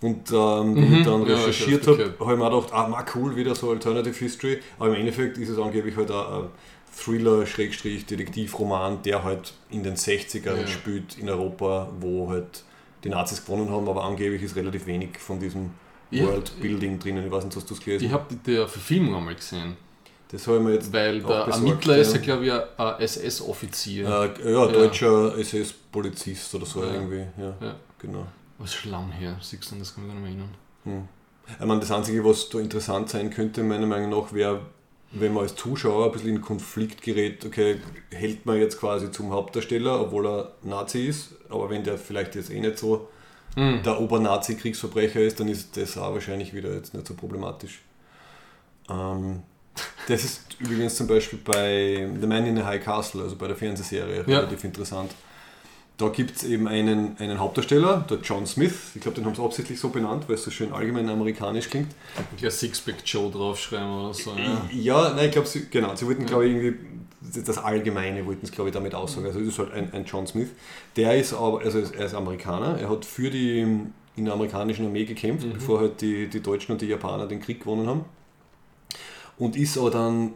Und 0.00 0.30
ähm, 0.30 0.74
mhm. 0.74 0.94
ich 0.94 1.04
dann 1.04 1.22
recherchiert 1.22 1.86
ja, 1.86 1.92
habe, 1.92 2.14
habe 2.20 2.32
ich 2.34 2.38
mir 2.38 2.50
gedacht, 2.50 2.72
ah, 2.72 2.86
mal 2.86 3.04
cool, 3.16 3.34
wieder 3.34 3.54
so 3.56 3.70
Alternative 3.70 4.14
History. 4.14 4.60
Aber 4.78 4.90
im 4.90 4.94
Endeffekt 4.94 5.38
ist 5.38 5.48
es 5.48 5.58
angeblich 5.58 5.96
halt 5.96 6.10
ein, 6.10 6.44
Thriller-Detektivroman, 7.04 9.02
der 9.02 9.24
halt 9.24 9.52
in 9.70 9.82
den 9.82 9.94
60ern 9.94 10.60
ja. 10.60 10.66
spielt 10.66 11.18
in 11.18 11.28
Europa, 11.28 11.90
wo 12.00 12.28
halt 12.28 12.64
die 13.04 13.08
Nazis 13.08 13.44
gewonnen 13.44 13.70
haben, 13.70 13.88
aber 13.88 14.04
angeblich 14.04 14.42
ist 14.42 14.56
relativ 14.56 14.86
wenig 14.86 15.18
von 15.18 15.38
diesem 15.38 15.70
ja. 16.10 16.26
Worldbuilding 16.26 16.98
drinnen. 16.98 17.24
Ich 17.24 17.30
weiß 17.30 17.44
nicht, 17.44 17.56
hast 17.56 17.70
du 17.70 17.74
es 17.74 17.80
gelesen? 17.80 18.06
Ich 18.06 18.12
habe 18.12 18.34
die 18.34 18.54
Verfilmung 18.54 19.16
einmal 19.16 19.34
gesehen. 19.34 19.76
Das 20.30 20.46
habe 20.46 20.58
ich 20.58 20.62
mir 20.62 20.74
jetzt 20.74 20.92
Weil 20.92 21.22
der 21.22 21.36
Ermittler 21.36 21.96
ist 21.96 22.14
ja, 22.14 22.20
glaube 22.20 22.46
ich, 22.46 22.52
ein 22.52 23.00
SS-Offizier. 23.00 24.06
Äh, 24.44 24.52
ja, 24.52 24.66
deutscher 24.66 25.34
ja. 25.34 25.40
SS-Polizist 25.40 26.54
oder 26.54 26.66
so 26.66 26.82
irgendwie. 26.82 27.24
Ja, 27.38 27.56
ja. 27.60 27.76
genau. 27.98 28.26
Was 28.58 28.74
schon 28.74 28.90
lang 28.90 29.10
her, 29.12 29.38
siehst 29.40 29.70
du, 29.70 29.76
das 29.76 29.94
kann 29.94 30.04
ich 30.04 30.12
gar 30.12 30.20
nicht 30.20 30.22
mehr 30.22 30.30
erinnern. 30.30 30.54
Hm. 30.84 31.08
Ich 31.58 31.64
meine, 31.64 31.80
das 31.80 31.90
Einzige, 31.90 32.22
was 32.24 32.48
da 32.50 32.58
interessant 32.58 33.08
sein 33.08 33.30
könnte, 33.30 33.62
meiner 33.62 33.86
Meinung 33.86 34.10
nach, 34.10 34.32
wäre, 34.34 34.60
wenn 35.10 35.32
man 35.32 35.44
als 35.44 35.54
Zuschauer 35.56 36.06
ein 36.06 36.12
bisschen 36.12 36.28
in 36.36 36.40
Konflikt 36.42 37.02
gerät, 37.02 37.44
okay, 37.46 37.80
hält 38.10 38.44
man 38.46 38.58
jetzt 38.58 38.78
quasi 38.78 39.10
zum 39.10 39.32
Hauptdarsteller, 39.32 40.00
obwohl 40.00 40.26
er 40.26 40.52
Nazi 40.62 41.06
ist, 41.06 41.34
aber 41.48 41.70
wenn 41.70 41.82
der 41.84 41.96
vielleicht 41.98 42.34
jetzt 42.34 42.50
eh 42.50 42.60
nicht 42.60 42.78
so 42.78 43.08
Mhm. 43.56 43.82
der 43.82 43.98
Obernazi-Kriegsverbrecher 44.00 45.20
ist, 45.20 45.40
dann 45.40 45.48
ist 45.48 45.76
das 45.76 45.96
auch 45.96 46.12
wahrscheinlich 46.14 46.52
wieder 46.54 46.72
jetzt 46.74 46.92
nicht 46.94 47.06
so 47.06 47.14
problematisch. 47.14 47.80
Ähm, 48.90 49.42
das 50.06 50.24
ist 50.24 50.56
übrigens 50.60 50.94
zum 50.96 51.06
Beispiel 51.06 51.38
bei 51.44 52.08
The 52.20 52.26
Man 52.26 52.46
in 52.46 52.56
the 52.56 52.62
High 52.62 52.82
Castle, 52.84 53.22
also 53.22 53.36
bei 53.36 53.46
der 53.48 53.56
Fernsehserie, 53.56 54.24
Ja. 54.26 54.38
relativ 54.40 54.62
interessant. 54.64 55.12
Da 55.98 56.08
gibt 56.08 56.36
es 56.36 56.44
eben 56.44 56.68
einen, 56.68 57.16
einen 57.18 57.40
Hauptdarsteller, 57.40 58.06
der 58.08 58.18
John 58.18 58.46
Smith. 58.46 58.92
Ich 58.94 59.00
glaube, 59.00 59.16
den 59.16 59.26
haben 59.26 59.34
sie 59.34 59.42
absichtlich 59.42 59.80
so 59.80 59.88
benannt, 59.88 60.28
weil 60.28 60.36
es 60.36 60.44
so 60.44 60.50
schön 60.50 60.72
allgemein 60.72 61.08
amerikanisch 61.08 61.68
klingt. 61.68 61.88
Gleich 62.36 62.54
Sixpack 62.54 62.96
Joe 63.04 63.30
draufschreiben 63.30 63.90
oder 63.90 64.14
so. 64.14 64.32
Ja. 64.36 64.70
Ja, 64.72 65.14
nein, 65.14 65.26
ich 65.26 65.32
glaube, 65.32 65.48
sie, 65.48 65.66
genau, 65.68 65.94
sie 65.96 66.06
wollten, 66.06 66.24
glaube 66.24 66.46
ich, 66.46 66.54
irgendwie 66.54 66.78
das 67.20 67.58
Allgemeine 67.58 68.24
wollten 68.26 68.46
sie, 68.46 68.52
glaube 68.52 68.70
ich, 68.70 68.74
damit 68.74 68.94
aussagen. 68.94 69.26
Also, 69.26 69.40
das 69.40 69.48
ist 69.48 69.58
halt 69.58 69.72
ein, 69.72 69.92
ein 69.92 70.04
John 70.04 70.26
Smith. 70.26 70.50
Der 70.96 71.16
ist 71.16 71.34
aber, 71.34 71.60
also 71.60 71.80
er 71.80 72.06
ist 72.06 72.14
Amerikaner, 72.14 72.78
er 72.78 72.88
hat 72.88 73.04
für 73.04 73.30
die 73.30 73.60
in 74.16 74.24
der 74.24 74.34
amerikanischen 74.34 74.86
Armee 74.86 75.04
gekämpft, 75.04 75.52
bevor 75.52 75.80
halt 75.80 76.00
die, 76.00 76.28
die 76.28 76.40
Deutschen 76.40 76.72
und 76.72 76.80
die 76.80 76.86
Japaner 76.86 77.26
den 77.26 77.40
Krieg 77.40 77.60
gewonnen 77.60 77.86
haben. 77.86 78.04
Und 79.36 79.56
ist 79.56 79.78
aber 79.78 79.90
dann, 79.90 80.34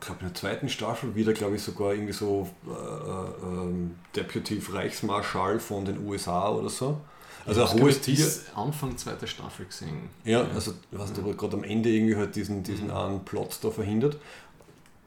glaube, 0.00 0.20
in 0.20 0.26
der 0.26 0.34
zweiten 0.34 0.68
Staffel 0.68 1.14
wieder, 1.14 1.32
glaube 1.32 1.56
ich, 1.56 1.62
sogar 1.62 1.92
irgendwie 1.92 2.12
so 2.12 2.48
äh, 2.66 2.70
äh, 2.70 3.46
ähm, 3.46 3.96
Deputy 4.14 4.60
Reichsmarschall 4.72 5.60
von 5.60 5.84
den 5.84 6.06
USA 6.06 6.50
oder 6.50 6.68
so. 6.68 7.00
Also 7.46 7.64
Ich 7.64 7.70
ein 7.72 7.82
hohes 7.82 8.00
Tier. 8.00 8.26
Anfang 8.54 8.96
zweiter 8.96 9.26
Staffel 9.26 9.66
gesehen. 9.66 10.10
Ja, 10.24 10.46
also 10.54 10.74
ich 10.92 10.98
weiß 10.98 11.10
nicht, 11.10 11.20
aber 11.20 11.34
gerade 11.34 11.56
am 11.56 11.64
Ende 11.64 11.88
irgendwie 11.88 12.16
halt 12.16 12.36
diesen, 12.36 12.62
diesen 12.62 12.90
einen 12.90 13.24
Plot 13.24 13.58
da 13.62 13.70
verhindert. 13.70 14.18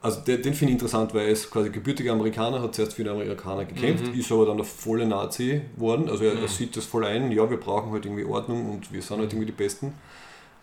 Also 0.00 0.20
den, 0.20 0.42
den 0.42 0.52
finde 0.52 0.72
ich 0.72 0.80
interessant, 0.80 1.14
weil 1.14 1.26
er 1.26 1.32
ist 1.32 1.48
quasi 1.48 1.70
gebürtiger 1.70 2.12
Amerikaner, 2.12 2.60
hat 2.60 2.74
zuerst 2.74 2.94
für 2.94 3.04
die 3.04 3.10
Amerikaner 3.10 3.64
gekämpft, 3.64 4.08
ist 4.16 4.32
aber 4.32 4.46
dann 4.46 4.56
der 4.56 4.66
volle 4.66 5.06
Nazi 5.06 5.62
geworden. 5.76 6.08
Also 6.08 6.24
er, 6.24 6.36
er 6.40 6.48
sieht 6.48 6.76
das 6.76 6.84
voll 6.84 7.04
ein, 7.04 7.30
ja, 7.30 7.48
wir 7.48 7.58
brauchen 7.58 7.92
halt 7.92 8.04
irgendwie 8.04 8.24
Ordnung 8.24 8.68
und 8.68 8.92
wir 8.92 9.00
sind 9.00 9.20
halt 9.20 9.32
irgendwie 9.32 9.46
die 9.46 9.52
Besten. 9.52 9.94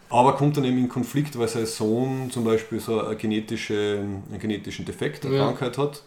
Aber 0.10 0.36
kommt 0.36 0.58
dann 0.58 0.64
eben 0.66 0.78
in 0.80 0.90
Konflikt, 0.90 1.38
weil 1.38 1.48
sein 1.48 1.66
Sohn 1.66 2.32
zum 2.32 2.44
Beispiel 2.44 2.80
so 2.80 3.02
eine 3.04 3.16
genetische, 3.16 4.00
einen 4.30 4.40
genetischen 4.40 4.86
Defekt, 4.86 5.26
eine 5.26 5.36
Ja. 5.36 5.46
Krankheit 5.46 5.78
hat. 5.78 6.04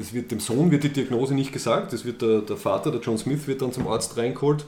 Es 0.00 0.12
wird 0.12 0.30
dem 0.30 0.40
Sohn 0.40 0.70
wird 0.70 0.84
die 0.84 0.88
Diagnose 0.92 1.34
nicht 1.34 1.52
gesagt, 1.52 1.92
das 1.92 2.04
wird 2.04 2.22
der, 2.22 2.40
der 2.40 2.56
Vater, 2.56 2.90
der 2.90 3.00
John 3.00 3.18
Smith, 3.18 3.46
wird 3.46 3.60
dann 3.62 3.72
zum 3.72 3.86
Arzt 3.88 4.16
reingeholt 4.16 4.64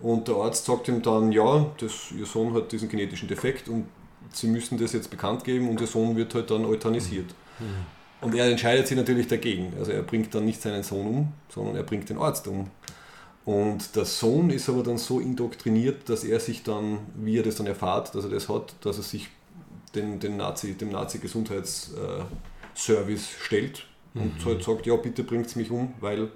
und 0.00 0.28
der 0.28 0.36
Arzt 0.36 0.66
sagt 0.66 0.86
ihm 0.88 1.00
dann, 1.02 1.32
ja, 1.32 1.66
das, 1.78 2.12
ihr 2.16 2.26
Sohn 2.26 2.52
hat 2.54 2.70
diesen 2.70 2.88
genetischen 2.88 3.26
Defekt 3.26 3.68
und 3.68 3.86
sie 4.32 4.46
müssen 4.48 4.78
das 4.78 4.92
jetzt 4.92 5.10
bekannt 5.10 5.44
geben 5.44 5.68
und 5.68 5.80
ihr 5.80 5.86
Sohn 5.86 6.14
wird 6.14 6.34
halt 6.34 6.50
dann 6.50 6.64
euthanisiert. 6.66 7.34
Und 8.20 8.34
er 8.34 8.50
entscheidet 8.50 8.86
sich 8.86 8.96
natürlich 8.98 9.28
dagegen. 9.28 9.72
Also 9.78 9.92
er 9.92 10.02
bringt 10.02 10.34
dann 10.34 10.44
nicht 10.44 10.60
seinen 10.60 10.82
Sohn 10.82 11.06
um, 11.06 11.32
sondern 11.48 11.76
er 11.76 11.82
bringt 11.82 12.08
den 12.10 12.18
Arzt 12.18 12.46
um. 12.48 12.68
Und 13.50 13.96
der 13.96 14.04
Sohn 14.04 14.50
ist 14.50 14.68
aber 14.68 14.84
dann 14.84 14.96
so 14.96 15.18
indoktriniert, 15.18 16.08
dass 16.08 16.22
er 16.22 16.38
sich 16.38 16.62
dann, 16.62 17.00
wie 17.16 17.36
er 17.36 17.42
das 17.42 17.56
dann 17.56 17.66
erfahrt, 17.66 18.14
dass 18.14 18.22
er 18.22 18.30
das 18.30 18.48
hat, 18.48 18.76
dass 18.82 18.98
er 18.98 19.02
sich 19.02 19.26
den, 19.92 20.20
den 20.20 20.36
Nazi, 20.36 20.74
dem 20.74 20.90
Nazi-Gesundheitsservice 20.90 23.28
stellt 23.40 23.86
und 24.14 24.44
halt 24.44 24.62
sagt, 24.62 24.86
ja 24.86 24.94
bitte 24.94 25.24
bringt 25.24 25.56
mich 25.56 25.68
um, 25.72 25.94
weil 25.98 26.26
äh, 26.26 26.28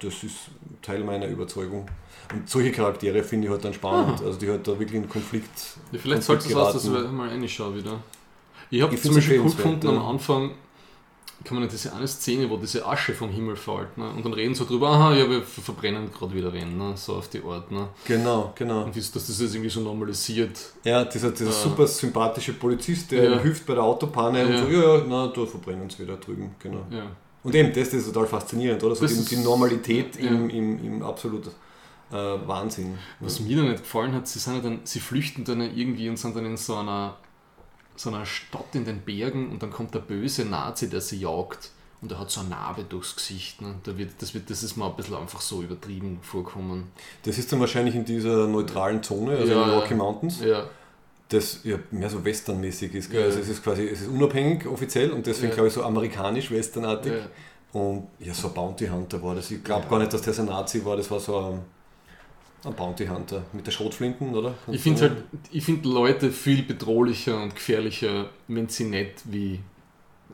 das 0.00 0.24
ist 0.24 0.50
Teil 0.82 1.04
meiner 1.04 1.28
Überzeugung. 1.28 1.88
Und 2.34 2.50
solche 2.50 2.72
Charaktere 2.72 3.22
finde 3.22 3.46
ich 3.46 3.52
halt 3.52 3.64
dann 3.64 3.74
spannend, 3.74 4.18
Aha. 4.18 4.26
also 4.26 4.40
die 4.40 4.48
halt 4.48 4.66
da 4.66 4.76
wirklich 4.76 5.00
in 5.00 5.08
Konflikt. 5.08 5.46
Ja, 5.92 6.00
vielleicht 6.00 6.26
Konflikt 6.26 6.42
sollte 6.42 6.48
es 6.48 6.56
aus, 6.56 6.72
dass 6.72 6.82
geraten. 6.82 7.06
ich 7.06 7.12
mal 7.12 7.28
reinschaue 7.28 7.76
wieder. 7.76 8.02
Ich 8.70 8.82
habe 8.82 8.96
zum 8.96 9.14
Beispiel 9.14 9.36
empfehlenswert, 9.36 9.80
gefunden 9.80 9.96
am. 9.96 10.04
Anfang, 10.04 10.50
kann 11.44 11.54
man 11.54 11.62
nicht 11.62 11.72
diese 11.72 11.94
eine 11.94 12.06
Szene, 12.08 12.50
wo 12.50 12.56
diese 12.56 12.84
Asche 12.86 13.14
vom 13.14 13.30
Himmel 13.30 13.56
fällt, 13.56 13.96
ne? 13.96 14.10
und 14.10 14.24
dann 14.24 14.32
reden 14.32 14.54
so 14.54 14.64
drüber, 14.64 14.90
aha, 14.90 15.14
ja, 15.14 15.28
wir 15.30 15.42
ver- 15.42 15.62
verbrennen 15.62 16.10
gerade 16.12 16.34
wieder 16.34 16.52
wen, 16.52 16.76
ne? 16.76 16.92
so 16.96 17.14
auf 17.14 17.28
die 17.28 17.42
Art. 17.42 17.70
Ne? 17.70 17.88
Genau, 18.04 18.52
genau. 18.56 18.84
Und 18.84 18.96
dass 18.96 19.12
das 19.12 19.28
jetzt 19.40 19.54
irgendwie 19.54 19.70
so 19.70 19.80
normalisiert. 19.80 20.58
Ja, 20.84 21.04
dieser, 21.04 21.30
dieser 21.30 21.46
Ja. 21.46 21.52
super 21.52 21.86
sympathische 21.86 22.52
Polizist, 22.54 23.10
der 23.12 23.30
Ja. 23.30 23.38
hilft 23.38 23.64
bei 23.66 23.74
der 23.74 23.84
Autopanne 23.84 24.44
und 24.46 24.52
Ja. 24.52 24.58
so, 24.62 24.68
ja, 24.68 24.96
ja, 24.96 25.04
na, 25.08 25.26
da 25.28 25.46
verbrennen 25.46 25.88
sie 25.88 26.00
wieder 26.02 26.16
drüben, 26.16 26.54
genau. 26.58 26.84
Ja. 26.90 27.04
Und 27.44 27.54
eben, 27.54 27.72
das 27.72 27.88
ist 27.94 28.06
total 28.12 28.26
faszinierend, 28.26 28.82
oder? 28.82 28.96
So 28.96 29.02
Das 29.02 29.24
die, 29.24 29.36
die 29.36 29.42
Normalität 29.42 30.16
im, 30.16 30.50
im, 30.50 30.84
im 30.84 31.02
absolut 31.02 31.46
äh, 32.10 32.14
Wahnsinn. 32.14 32.98
Was 33.20 33.38
mir 33.40 33.56
dann 33.58 33.68
nicht 33.68 33.82
gefallen 33.84 34.12
hat, 34.12 34.26
sie 34.26 34.38
sind 34.40 34.64
dann, 34.64 34.80
sie 34.84 34.98
flüchten 34.98 35.44
dann 35.44 35.60
irgendwie 35.60 36.08
und 36.08 36.18
sind 36.18 36.34
dann 36.34 36.44
in 36.46 36.56
so 36.56 36.74
einer, 36.76 37.16
so 37.98 38.10
einer 38.10 38.24
Stadt 38.24 38.74
in 38.74 38.84
den 38.84 39.00
Bergen 39.00 39.50
und 39.50 39.62
dann 39.62 39.70
kommt 39.70 39.94
der 39.94 39.98
böse 40.00 40.44
Nazi, 40.44 40.88
der 40.88 41.00
sie 41.00 41.18
jagt 41.20 41.70
und 42.00 42.12
er 42.12 42.20
hat 42.20 42.30
so 42.30 42.40
eine 42.40 42.50
Narbe 42.50 42.84
durchs 42.84 43.16
Gesicht. 43.16 43.60
Ne? 43.60 43.74
Da 43.82 43.98
wird, 43.98 44.10
das, 44.20 44.32
wird, 44.34 44.48
das 44.50 44.62
ist 44.62 44.76
mir 44.76 44.86
ein 44.86 44.94
bisschen 44.96 45.16
einfach 45.16 45.40
so 45.40 45.62
übertrieben 45.62 46.20
vorkommen. 46.22 46.92
Das 47.24 47.38
ist 47.38 47.52
dann 47.52 47.58
wahrscheinlich 47.60 47.94
in 47.96 48.04
dieser 48.04 48.46
neutralen 48.46 49.02
Zone, 49.02 49.36
also 49.36 49.52
Ja, 49.52 49.62
in 49.64 49.68
den. 49.70 49.78
Rocky 49.80 49.94
Mountains, 49.94 50.40
Ja, 50.40 50.64
das 51.28 51.60
ja 51.64 51.76
mehr 51.90 52.08
so 52.08 52.24
westernmäßig 52.24 52.94
ist. 52.94 53.12
Ja. 53.12 53.22
Also 53.22 53.40
es 53.40 53.48
ist 53.48 53.62
quasi, 53.64 53.86
es 53.88 54.00
ist 54.02 54.08
unabhängig 54.08 54.66
offiziell 54.66 55.10
und 55.10 55.26
deswegen 55.26 55.48
Ja. 55.48 55.54
glaube 55.54 55.68
ich 55.68 55.74
so 55.74 55.82
amerikanisch-westernartig. 55.82 57.12
Und 57.72 58.06
ja, 58.20 58.32
so 58.32 58.48
ein 58.48 58.54
Bounty 58.54 58.86
Hunter 58.86 59.22
war 59.22 59.34
das. 59.34 59.50
Ich 59.50 59.62
glaube 59.62 59.86
gar 59.88 59.98
nicht, 59.98 60.12
dass 60.12 60.22
der 60.22 60.32
so 60.32 60.42
ein 60.42 60.48
Nazi 60.48 60.82
war, 60.84 60.96
das 60.96 61.10
war 61.10 61.20
so 61.20 61.36
ein, 61.38 61.60
ein 62.64 62.74
Bounty 62.74 63.06
Hunter 63.06 63.44
mit 63.52 63.66
der 63.66 63.70
Schrotflinten, 63.72 64.34
oder? 64.34 64.54
Ich 64.70 64.80
finde 64.82 65.02
halt, 65.02 65.24
ich 65.52 65.64
finde 65.64 65.88
Leute 65.88 66.30
viel 66.32 66.62
bedrohlicher 66.62 67.40
und 67.42 67.54
gefährlicher, 67.54 68.30
wenn 68.48 68.68
sie 68.68 68.84
nicht 68.84 69.22
wie 69.24 69.60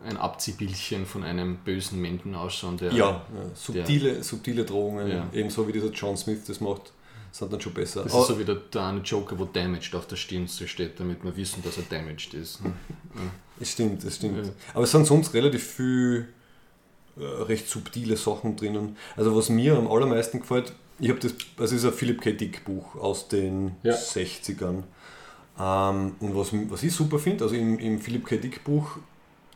ein 0.07 0.17
Abziehbildchen 0.17 1.07
von 1.07 1.23
einem 1.25 1.57
bösen 1.59 2.01
Menschen 2.01 2.35
ausschauen, 2.35 2.77
der 2.77 2.93
Ja, 2.93 3.11
ja 3.11 3.23
subtile, 3.55 4.23
subtile 4.23 4.65
Drohungen, 4.65 5.09
Ja. 5.11 5.29
ebenso 5.33 5.67
wie 5.69 5.73
dieser 5.73 5.91
John 5.91 6.17
Smith 6.17 6.45
das 6.47 6.61
macht, 6.61 6.93
sind 7.31 7.53
dann 7.53 7.61
schon 7.61 7.73
besser. 7.75 8.03
Das 8.05 8.13
Aber- 8.13 8.23
ist 8.23 8.29
so 8.29 8.39
wie 8.39 8.45
der, 8.45 8.57
der 8.57 8.83
eine 8.83 9.01
Joker, 9.01 9.39
wo 9.39 9.45
Damaged 9.45 9.95
auf 9.95 10.07
der 10.07 10.17
Stirn 10.17 10.47
so 10.47 10.67
steht, 10.67 10.99
damit 11.01 11.25
wir 11.25 11.37
wissen, 11.37 11.63
dass 11.63 11.77
er 11.79 11.85
damaged 11.89 12.35
ist. 12.35 12.61
Es 13.61 13.71
stimmt, 13.71 14.03
es 14.03 14.17
stimmt. 14.17 14.47
Ja. 14.47 14.53
Aber 14.75 14.83
es 14.83 14.91
sind 14.91 15.07
sonst 15.07 15.33
relativ 15.33 15.63
viel 15.65 16.27
äh, 17.17 17.23
recht 17.25 17.69
subtile 17.69 18.17
Sachen 18.17 18.57
drinnen. 18.57 18.97
Also 19.17 19.37
was 19.37 19.49
mir 19.49 19.79
am 19.79 19.87
allermeisten 19.87 20.41
gefällt, 20.41 20.73
ich 20.99 21.09
habe 21.11 21.21
das, 21.21 21.35
das 21.57 21.73
ist 21.73 21.85
ein 21.85 21.93
Philip 21.93 22.21
K. 22.21 22.33
Dick 22.33 22.65
Buch 22.65 22.95
aus 22.97 23.29
den 23.29 23.73
Ja. 23.83 23.95
60ern. 23.95 24.85
Ähm, 25.59 26.17
und 26.21 26.37
was, 26.37 26.51
was 26.69 26.83
ich 26.83 26.93
super 26.93 27.19
finde, 27.19 27.45
also 27.45 27.55
im, 27.57 27.79
im 27.79 28.01
Philip 28.01 28.27
K. 28.27 28.37
Dick 28.37 28.65
Buch 28.65 28.97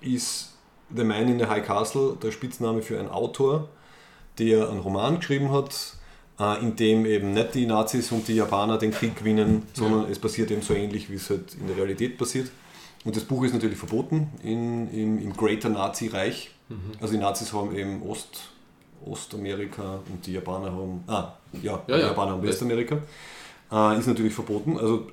ist 0.00 0.54
The 0.94 1.04
Man 1.04 1.28
in 1.28 1.38
the 1.38 1.46
High 1.46 1.64
Castle 1.66 2.16
der 2.22 2.30
Spitzname 2.30 2.82
für 2.82 2.98
einen 2.98 3.08
Autor, 3.08 3.68
der 4.38 4.68
einen 4.70 4.80
Roman 4.80 5.16
geschrieben 5.18 5.50
hat, 5.52 5.74
äh, 6.38 6.60
in 6.60 6.76
dem 6.76 7.04
eben 7.04 7.32
nicht 7.32 7.54
die 7.54 7.66
Nazis 7.66 8.12
und 8.12 8.26
die 8.28 8.34
Japaner 8.36 8.78
den 8.78 8.92
Krieg 8.92 9.16
gewinnen, 9.16 9.64
sondern 9.74 10.10
es 10.10 10.18
passiert 10.18 10.50
eben 10.50 10.62
so 10.62 10.74
ähnlich, 10.74 11.10
wie 11.10 11.14
es 11.16 11.28
halt 11.30 11.54
in 11.54 11.66
der 11.66 11.76
Realität 11.76 12.16
passiert. 12.16 12.50
Und 13.04 13.16
das 13.16 13.24
Buch 13.24 13.44
ist 13.44 13.52
natürlich 13.54 13.78
verboten 13.78 14.28
in, 14.42 14.88
im, 14.92 15.18
im 15.18 15.32
Greater 15.36 15.68
Nazi-Reich. 15.68 16.50
Also 17.00 17.14
die 17.14 17.20
Nazis 17.20 17.52
haben 17.52 17.74
eben 17.74 18.02
Ost, 18.02 18.50
Ostamerika 19.04 20.00
und 20.10 20.26
die 20.26 20.32
Japaner 20.34 20.72
haben, 20.72 21.02
ah, 21.06 21.32
ja, 21.62 21.82
die 21.86 21.92
Ja, 21.92 21.98
ja. 21.98 22.06
Japaner 22.08 22.32
haben 22.32 22.42
Westamerika. 22.42 22.98
Äh, 23.70 23.98
ist 23.98 24.06
natürlich 24.06 24.32
verboten. 24.34 24.78
Also 24.78 25.06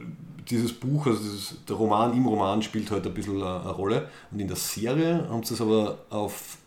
dieses 0.49 0.73
Buch, 0.73 1.07
also 1.07 1.19
dieses, 1.21 1.55
der 1.67 1.75
Roman 1.75 2.15
im 2.15 2.25
Roman 2.27 2.61
spielt 2.61 2.89
halt 2.91 3.05
ein 3.05 3.13
bisschen 3.13 3.41
eine, 3.41 3.61
eine 3.61 3.71
Rolle. 3.71 4.09
Und 4.31 4.39
in 4.39 4.47
der 4.47 4.55
Serie 4.57 5.27
haben 5.29 5.43
sie 5.43 5.55
es 5.55 5.61
aber 5.61 5.97
auf 6.09 6.57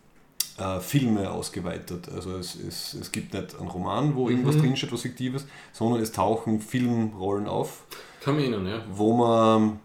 äh, 0.59 0.81
Filme 0.81 1.31
ausgeweitet. 1.31 2.09
Also 2.15 2.37
es, 2.37 2.57
es, 2.57 2.95
es 2.95 3.13
gibt 3.13 3.33
nicht 3.35 3.59
einen 3.59 3.69
Roman, 3.69 4.15
wo 4.17 4.29
irgendwas 4.29 4.57
Mhm. 4.57 4.61
drinsteht, 4.63 4.93
was 4.93 5.03
Fiktives, 5.03 5.47
sondern 5.73 6.03
es 6.03 6.13
tauchen 6.13 6.61
Filmrollen 6.61 7.47
auf 7.47 7.85
Kann 8.21 8.35
man 8.35 8.43
erinnern, 8.43 8.67
ja. 8.67 8.83
wo 8.93 9.13
man 9.17 9.79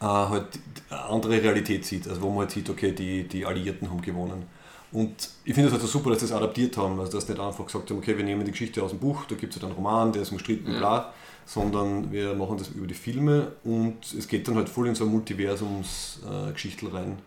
äh, 0.00 0.04
halt 0.04 0.46
eine 0.90 1.00
andere 1.04 1.42
Realität 1.42 1.84
sieht. 1.86 2.06
Also 2.06 2.20
wo 2.22 2.28
man 2.28 2.40
halt 2.40 2.50
sieht, 2.50 2.68
okay, 2.70 2.92
die, 2.92 3.24
die 3.26 3.46
Alliierten 3.46 3.90
haben 3.90 4.02
gewonnen. 4.02 4.46
Und 4.92 5.14
ich 5.44 5.54
finde 5.54 5.68
es 5.68 5.72
halt 5.72 5.82
so 5.82 5.88
super, 5.88 6.10
dass 6.10 6.20
sie 6.20 6.26
das 6.26 6.36
adaptiert 6.36 6.76
haben. 6.76 6.98
Also 6.98 7.12
dass 7.12 7.26
sie 7.26 7.32
nicht 7.32 7.40
einfach 7.42 7.64
gesagt 7.64 7.90
haben, 7.90 7.98
okay, 7.98 8.16
wir 8.16 8.24
nehmen 8.24 8.44
die 8.44 8.50
Geschichte 8.50 8.82
aus 8.82 8.90
dem 8.90 8.98
Buch, 8.98 9.24
da 9.26 9.36
gibt 9.36 9.54
es 9.54 9.60
halt 9.62 9.70
einen 9.70 9.74
Roman, 9.76 10.12
der 10.12 10.22
ist 10.22 10.32
umstritten, 10.32 10.72
Ja. 10.72 10.78
bla, 10.78 11.14
sondern 11.46 12.10
wir 12.10 12.34
machen 12.34 12.58
das 12.58 12.68
über 12.68 12.86
die 12.86 12.94
Filme 12.94 13.52
und 13.64 13.98
es 14.16 14.26
geht 14.26 14.48
dann 14.48 14.56
halt 14.56 14.68
voll 14.68 14.88
in 14.88 14.94
so 14.94 15.04
ein 15.04 15.10
Multiversums-Geschichtel 15.10 16.88
rein. 16.88 17.18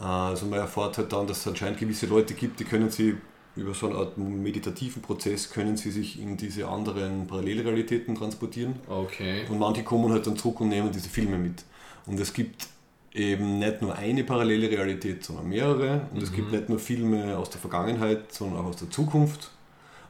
Äh, 0.00 0.04
also 0.04 0.46
man 0.46 0.58
erfährt 0.58 0.98
halt 0.98 1.12
dann, 1.12 1.26
dass 1.26 1.38
es 1.38 1.46
anscheinend 1.48 1.78
gewisse 1.78 2.06
Leute 2.06 2.34
gibt, 2.34 2.60
die 2.60 2.64
können 2.64 2.90
sie 2.90 3.16
über 3.56 3.72
so 3.72 3.88
eine 3.88 3.96
Art 3.96 4.18
meditativen 4.18 5.00
Prozess 5.00 5.48
können 5.50 5.78
sie 5.78 5.90
sich 5.90 6.20
in 6.20 6.36
diese 6.36 6.68
anderen 6.68 7.26
Parallelrealitäten 7.26 8.14
transportieren. 8.14 8.74
Okay. 8.86 9.46
Und 9.48 9.58
manche 9.58 9.82
kommen 9.82 10.12
halt 10.12 10.26
dann 10.26 10.36
zurück 10.36 10.60
und 10.60 10.68
nehmen 10.68 10.92
diese 10.92 11.08
Filme 11.08 11.38
mit. 11.38 11.64
Und 12.04 12.20
es 12.20 12.34
gibt 12.34 12.68
eben 13.16 13.58
nicht 13.58 13.82
nur 13.82 13.94
eine 13.96 14.24
parallele 14.24 14.70
Realität, 14.70 15.24
sondern 15.24 15.48
mehrere. 15.48 16.08
Und 16.12 16.22
es 16.22 16.32
gibt 16.32 16.52
nicht 16.52 16.68
nur 16.68 16.78
Filme 16.78 17.36
aus 17.36 17.50
der 17.50 17.60
Vergangenheit, 17.60 18.32
sondern 18.32 18.60
auch 18.60 18.66
aus 18.66 18.76
der 18.76 18.90
Zukunft. 18.90 19.50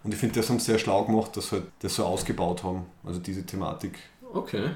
Und 0.02 0.12
ich 0.12 0.20
finde, 0.20 0.36
das 0.36 0.48
haben 0.48 0.58
sie 0.58 0.66
sehr 0.66 0.78
schlau 0.78 1.04
gemacht, 1.04 1.36
dass 1.36 1.48
sie 1.48 1.56
halt 1.56 1.66
das 1.80 1.96
so 1.96 2.04
ausgebaut 2.04 2.62
haben, 2.62 2.86
also 3.04 3.18
diese 3.18 3.44
Thematik. 3.44 3.98
Okay. 4.32 4.70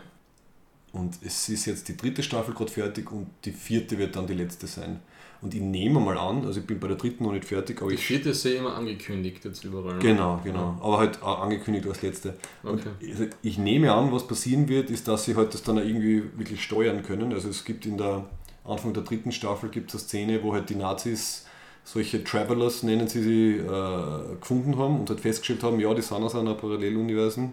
Und 0.92 1.18
es 1.24 1.48
ist 1.48 1.66
jetzt 1.66 1.88
die 1.88 1.96
dritte 1.96 2.22
Staffel 2.22 2.52
gerade 2.54 2.70
fertig 2.70 3.10
und 3.12 3.28
die 3.44 3.52
vierte 3.52 3.96
wird 3.98 4.16
dann 4.16 4.26
die 4.26 4.34
letzte 4.34 4.66
sein. 4.66 5.00
Und 5.42 5.54
ich 5.54 5.60
nehme 5.62 6.00
mal 6.00 6.18
an, 6.18 6.44
also 6.44 6.60
ich 6.60 6.66
bin 6.66 6.78
bei 6.78 6.88
der 6.88 6.96
dritten 6.98 7.24
noch 7.24 7.32
nicht 7.32 7.46
fertig, 7.46 7.80
aber 7.80 7.88
Die 7.88 7.94
ich. 7.94 8.04
vierte 8.04 8.30
ist 8.30 8.44
ja 8.44 8.52
immer 8.52 8.74
angekündigt 8.74 9.44
jetzt 9.44 9.64
überall. 9.64 9.94
ne? 9.94 9.98
Genau, 10.00 10.38
genau. 10.44 10.76
Aber 10.82 10.98
halt 10.98 11.22
auch 11.22 11.40
angekündigt 11.40 11.86
als 11.86 12.02
letzte. 12.02 12.34
Okay. 12.62 12.90
also 13.10 13.24
ich 13.40 13.56
nehme 13.56 13.92
an, 13.92 14.12
was 14.12 14.26
passieren 14.26 14.68
wird, 14.68 14.90
ist, 14.90 15.08
dass 15.08 15.24
sie 15.24 15.36
halt 15.36 15.54
das 15.54 15.62
dann 15.62 15.78
irgendwie 15.78 16.22
wirklich 16.36 16.62
steuern 16.62 17.02
können. 17.02 17.32
Also 17.32 17.48
es 17.48 17.64
gibt 17.64 17.86
in 17.86 17.96
der 17.96 18.26
Anfang 18.64 18.92
der 18.92 19.02
dritten 19.02 19.32
Staffel 19.32 19.70
gibt 19.70 19.88
es 19.88 19.94
eine 19.94 20.00
Szene, 20.08 20.42
wo 20.42 20.52
halt 20.52 20.68
die 20.68 20.74
Nazis 20.76 21.46
solche 21.84 22.22
Travelers, 22.22 22.82
nennen 22.82 23.08
sie 23.08 23.22
sie, 23.22 23.50
äh, 23.56 24.36
gefunden 24.38 24.76
haben 24.76 25.00
und 25.00 25.08
halt 25.08 25.20
festgestellt 25.20 25.62
haben, 25.62 25.80
ja, 25.80 25.92
die 25.94 26.02
sind 26.02 26.22
aus 26.22 26.34
einer 26.34 26.54
Paralleluniversen. 26.54 27.52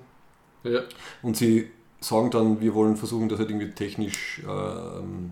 Ja. 0.64 0.82
Und 1.22 1.38
sie 1.38 1.70
sagen 2.02 2.30
dann, 2.30 2.60
wir 2.60 2.74
wollen 2.76 2.98
versuchen, 2.98 3.30
das 3.30 3.40
halt 3.40 3.50
irgendwie 3.50 3.72
technisch 3.72 4.42
ähm, 4.48 5.32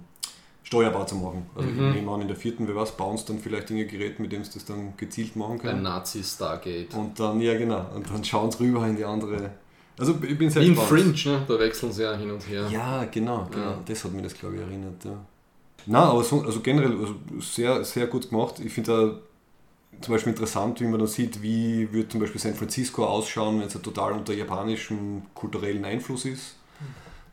steuerbar 0.65 1.05
zu 1.07 1.15
machen. 1.15 1.45
Also 1.55 1.69
Mhm. 1.69 1.89
ich 1.89 1.95
nehme 1.95 2.11
an, 2.11 2.21
in 2.21 2.27
der 2.27 2.35
vierten, 2.35 2.67
wer 2.67 2.75
weiß, 2.75 2.97
bauen 2.97 3.17
dann 3.27 3.39
vielleicht 3.39 3.69
ein 3.69 3.87
Gerät, 3.87 4.19
mit 4.19 4.31
dem 4.31 4.43
sie 4.43 4.51
das 4.55 4.65
dann 4.65 4.97
gezielt 4.97 5.35
machen 5.35 5.53
Ein 5.53 5.59
können. 5.59 5.83
Nazi 5.83 6.23
Stargate. 6.23 6.93
Und 6.95 7.17
dann, 7.19 7.39
ja 7.39 7.57
genau, 7.57 7.85
und 7.95 8.09
dann 8.09 8.23
schauen 8.23 8.51
sie 8.51 8.59
rüber 8.63 8.85
in 8.87 8.97
die 8.97 9.05
andere. 9.05 9.51
Also 9.97 10.15
ich 10.27 10.37
bin 10.37 10.49
sehr 10.49 10.63
Wie 10.63 10.67
in 10.69 10.75
gespannt. 10.75 11.17
Fringe, 11.19 11.37
ne? 11.37 11.45
da 11.47 11.59
wechseln 11.59 11.91
sie 11.91 12.03
ja 12.03 12.13
hin 12.15 12.29
und 12.31 12.41
her. 12.49 12.67
Ja, 12.69 13.05
genau, 13.05 13.47
genau. 13.49 13.63
Ja. 13.71 13.77
Das 13.85 14.03
hat 14.03 14.11
mich 14.11 14.23
das, 14.23 14.33
glaube 14.33 14.55
ich, 14.55 14.61
erinnert. 14.61 15.05
Ja. 15.05 15.17
Na, 15.85 15.99
aber 16.09 16.23
so, 16.23 16.41
also 16.41 16.59
generell 16.61 16.97
also 16.99 17.15
sehr, 17.39 17.83
sehr 17.85 18.07
gut 18.07 18.29
gemacht. 18.29 18.55
Ich 18.59 18.73
finde 18.73 18.91
da 18.91 20.01
zum 20.01 20.13
Beispiel 20.15 20.31
interessant, 20.33 20.81
wie 20.81 20.85
man 20.85 20.99
dann 20.99 21.07
sieht, 21.07 21.41
wie 21.41 21.93
wird 21.93 22.11
zum 22.11 22.19
Beispiel 22.19 22.41
San 22.41 22.55
Francisco 22.55 23.05
ausschauen, 23.05 23.59
wenn 23.61 23.67
es 23.67 23.73
total 23.81 24.13
unter 24.13 24.33
japanischem 24.33 25.21
kulturellen 25.35 25.85
Einfluss 25.85 26.25
ist. 26.25 26.55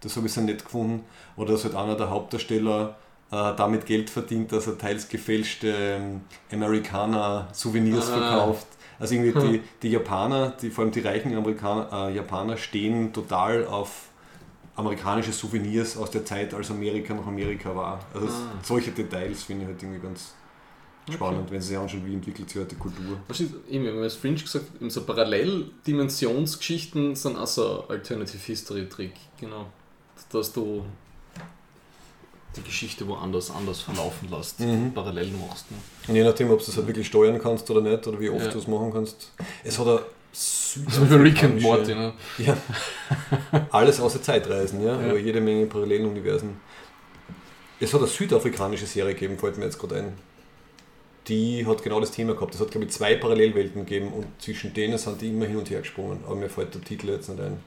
Das 0.02 0.16
habe 0.16 0.26
ich 0.26 0.32
sehr 0.32 0.44
nett 0.44 0.64
gefunden. 0.64 1.02
Oder 1.36 1.52
dass 1.52 1.64
halt 1.64 1.74
einer 1.74 1.96
der 1.96 2.10
Hauptdarsteller 2.10 2.96
damit 3.36 3.86
Geld 3.86 4.10
verdient, 4.10 4.52
dass 4.52 4.66
er 4.66 4.76
teils 4.78 5.08
gefälschte 5.08 5.68
ähm, 5.74 6.20
Amerikaner-Souvenirs 6.52 8.10
Ah. 8.10 8.18
verkauft. 8.18 8.66
Also 8.98 9.14
irgendwie 9.14 9.58
die, 9.58 9.60
die 9.82 9.88
Japaner, 9.90 10.50
die, 10.60 10.70
vor 10.70 10.84
allem 10.84 10.92
die 10.92 11.00
reichen 11.00 11.34
Amerikaner, 11.36 12.08
äh, 12.10 12.14
Japaner 12.14 12.56
stehen 12.56 13.12
total 13.12 13.66
auf 13.66 14.08
amerikanische 14.76 15.32
Souvenirs 15.32 15.96
aus 15.96 16.10
der 16.10 16.24
Zeit, 16.24 16.54
als 16.54 16.70
Amerika 16.70 17.12
noch 17.14 17.26
Amerika 17.26 17.74
war. 17.74 18.00
Also 18.14 18.26
Ah. 18.28 18.52
solche 18.62 18.92
Details 18.92 19.42
finde 19.42 19.64
ich 19.64 19.68
halt 19.70 19.82
irgendwie 19.82 20.00
ganz 20.00 20.34
spannend, 21.12 21.50
wenn 21.50 21.60
sie 21.60 21.68
sich 21.68 21.76
anschauen, 21.78 22.06
wie 22.06 22.14
entwickelt 22.14 22.48
sich 22.48 22.60
heute 22.60 22.74
die 22.76 22.80
Kultur. 22.80 23.18
Was 23.28 23.40
ist, 23.40 23.52
eben, 23.68 23.84
wenn 23.86 23.94
man 23.94 24.04
das 24.04 24.14
Fringe 24.14 24.36
gesagt 24.36 24.66
eben 24.80 24.88
so 24.88 25.02
Paralleldimensionsgeschichten 25.04 27.16
sind 27.16 27.36
auch 27.36 27.46
so 27.46 27.84
Alternative 27.88 28.38
History 28.38 28.88
Trick, 28.88 29.12
genau. 29.40 29.66
Dass 30.30 30.52
du 30.52 30.84
die 32.56 32.62
Geschichte 32.62 33.06
woanders 33.08 33.50
anders 33.50 33.80
verlaufen 33.80 34.28
lässt, 34.30 34.60
Mhm. 34.60 34.92
parallel 34.92 35.30
machst. 35.32 35.70
Ne? 35.70 35.76
Und 36.08 36.14
je 36.16 36.24
nachdem, 36.24 36.50
ob 36.50 36.58
du 36.60 36.66
das 36.66 36.76
halt 36.76 36.86
wirklich 36.86 37.06
steuern 37.06 37.38
kannst 37.40 37.70
oder 37.70 37.80
nicht, 37.80 38.06
oder 38.06 38.20
wie 38.20 38.28
oft 38.30 38.44
Ja. 38.46 38.50
du 38.52 38.58
es 38.58 38.66
machen 38.66 38.92
kannst. 38.92 39.32
Es 39.64 39.78
hat 39.78 39.86
eine 39.86 40.00
Beispiel 40.86 41.16
Rick 41.18 41.44
and 41.44 41.60
Morty, 41.62 41.94
ne? 41.94 42.12
Ja. 42.38 42.56
Alles 43.70 44.00
außer 44.00 44.22
Zeitreisen, 44.22 44.82
ja, 44.84 45.00
Ja. 45.00 45.08
aber 45.10 45.18
jede 45.18 45.40
Menge 45.40 45.66
Paralleluniversen. 45.66 46.60
Es 47.80 47.92
hat 47.92 48.00
eine 48.00 48.08
südafrikanische 48.08 48.86
Serie 48.86 49.14
gegeben, 49.14 49.38
fällt 49.38 49.58
mir 49.58 49.64
jetzt 49.64 49.78
gerade 49.78 49.96
ein. 49.96 50.12
Die 51.28 51.64
hat 51.66 51.82
genau 51.82 52.00
das 52.00 52.10
Thema 52.10 52.34
gehabt. 52.34 52.54
Es 52.54 52.60
hat, 52.60 52.70
glaube 52.70 52.86
ich, 52.86 52.92
zwei 52.92 53.14
Parallelwelten 53.16 53.84
gegeben 53.84 54.08
und 54.12 54.26
zwischen 54.40 54.72
denen 54.74 54.98
sind 54.98 55.20
die 55.20 55.28
immer 55.28 55.46
hin 55.46 55.56
und 55.56 55.70
her 55.70 55.80
gesprungen. 55.80 56.20
Aber 56.26 56.34
mir 56.36 56.48
fällt 56.48 56.74
der 56.74 56.82
Titel 56.82 57.08
jetzt 57.10 57.28
nicht 57.28 57.40
ein. 57.40 57.58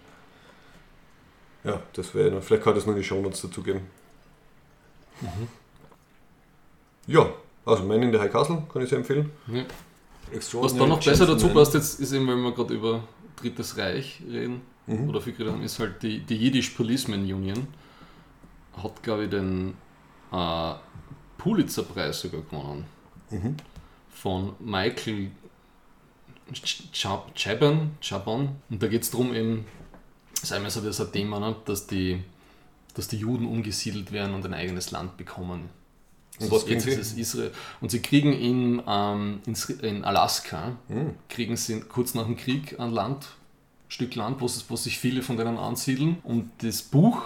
Ja, 1.64 1.82
das 1.94 2.14
wäre, 2.14 2.42
vielleicht 2.42 2.64
kann 2.64 2.74
ich 2.74 2.80
das 2.80 2.86
noch 2.86 2.94
in 2.94 3.00
die 3.02 3.06
Shownotes 3.08 3.42
dazugeben. 3.42 3.82
Mhm. 5.22 5.48
Ja, 7.08 7.30
also 7.66 7.84
Man 7.84 8.02
in 8.04 8.12
the 8.12 8.20
High 8.20 8.32
Castle 8.32 8.64
kann 8.72 8.82
ich 8.82 8.90
sehr 8.90 9.00
empfehlen. 9.00 9.32
Ja. 9.48 9.64
Was 10.28 10.36
Extraordinary 10.38 10.80
da 10.90 10.96
noch 10.96 11.04
besser 11.04 11.28
dazu 11.28 11.50
passt, 11.50 11.74
jetzt 11.76 12.00
ist 12.00 12.12
eben, 12.12 12.28
wenn 12.28 12.42
wir 12.42 12.52
gerade 12.52 12.74
über 12.74 13.04
Drittes 13.36 13.78
Reich 13.78 14.22
reden, 14.28 14.62
Mhm. 14.88 15.10
oder 15.10 15.20
viel 15.22 15.34
geredet 15.34 15.54
haben, 15.54 15.64
ist 15.64 15.80
halt 15.80 16.02
die, 16.04 16.20
die 16.20 16.36
Yiddish 16.36 16.70
Policeman 16.72 17.22
Union. 17.22 17.68
Hat, 18.82 19.02
glaube 19.04 19.24
ich, 19.26 19.30
den 19.30 19.74
äh, 20.32 20.74
Pulitzer-Preis 21.38 22.22
sogar 22.22 22.42
gewonnen. 22.42 22.86
Mhm. 23.32 23.56
Von 24.10 24.54
Michael 24.60 25.32
Ch- 26.54 26.84
Chabon. 27.36 27.92
Chabon. 28.02 28.50
Und 28.70 28.82
da 28.84 28.88
geht 28.88 29.02
es 29.04 29.12
darum, 29.12 29.34
eben, 29.34 29.66
das 30.36 30.44
ist 30.44 30.52
einmal 30.54 30.70
so 30.72 30.82
das 30.82 31.12
Thema, 31.12 31.40
ne, 31.40 31.56
dass, 31.66 31.88
die, 31.88 32.22
dass 32.96 33.08
die 33.08 33.18
Juden 33.18 33.46
umgesiedelt 33.46 34.12
werden 34.12 34.34
und 34.34 34.46
ein 34.46 34.54
eigenes 34.54 34.92
Land 34.92 35.18
bekommen. 35.18 35.70
Und 36.40 36.52
was 36.52 36.66
kriegen 36.66 36.82
jetzt 36.82 37.16
sie? 37.16 37.22
Israel. 37.22 37.52
Und 37.80 37.92
sie 37.92 38.02
kriegen 38.02 38.34
in, 38.34 38.82
ähm, 38.88 39.42
in, 39.46 39.56
in 39.82 40.04
Alaska, 40.04 40.74
Mhm. 40.90 41.16
kriegen 41.30 41.56
sie 41.56 41.80
kurz 41.82 42.14
nach 42.14 42.26
dem 42.26 42.36
Krieg 42.36 42.80
ein 42.80 42.92
Land, 42.92 43.28
Stück 43.88 44.16
Land, 44.16 44.42
wo, 44.42 44.50
wo 44.70 44.76
sich 44.76 44.98
viele 45.00 45.22
von 45.22 45.38
denen 45.38 45.58
ansiedeln. 45.58 46.18
Und 46.24 46.50
das 46.58 46.82
Buch 46.82 47.22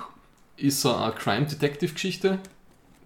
ist 0.57 0.81
so 0.81 0.93
eine 0.93 1.13
Crime 1.13 1.45
Detective 1.47 1.93
Geschichte, 1.93 2.39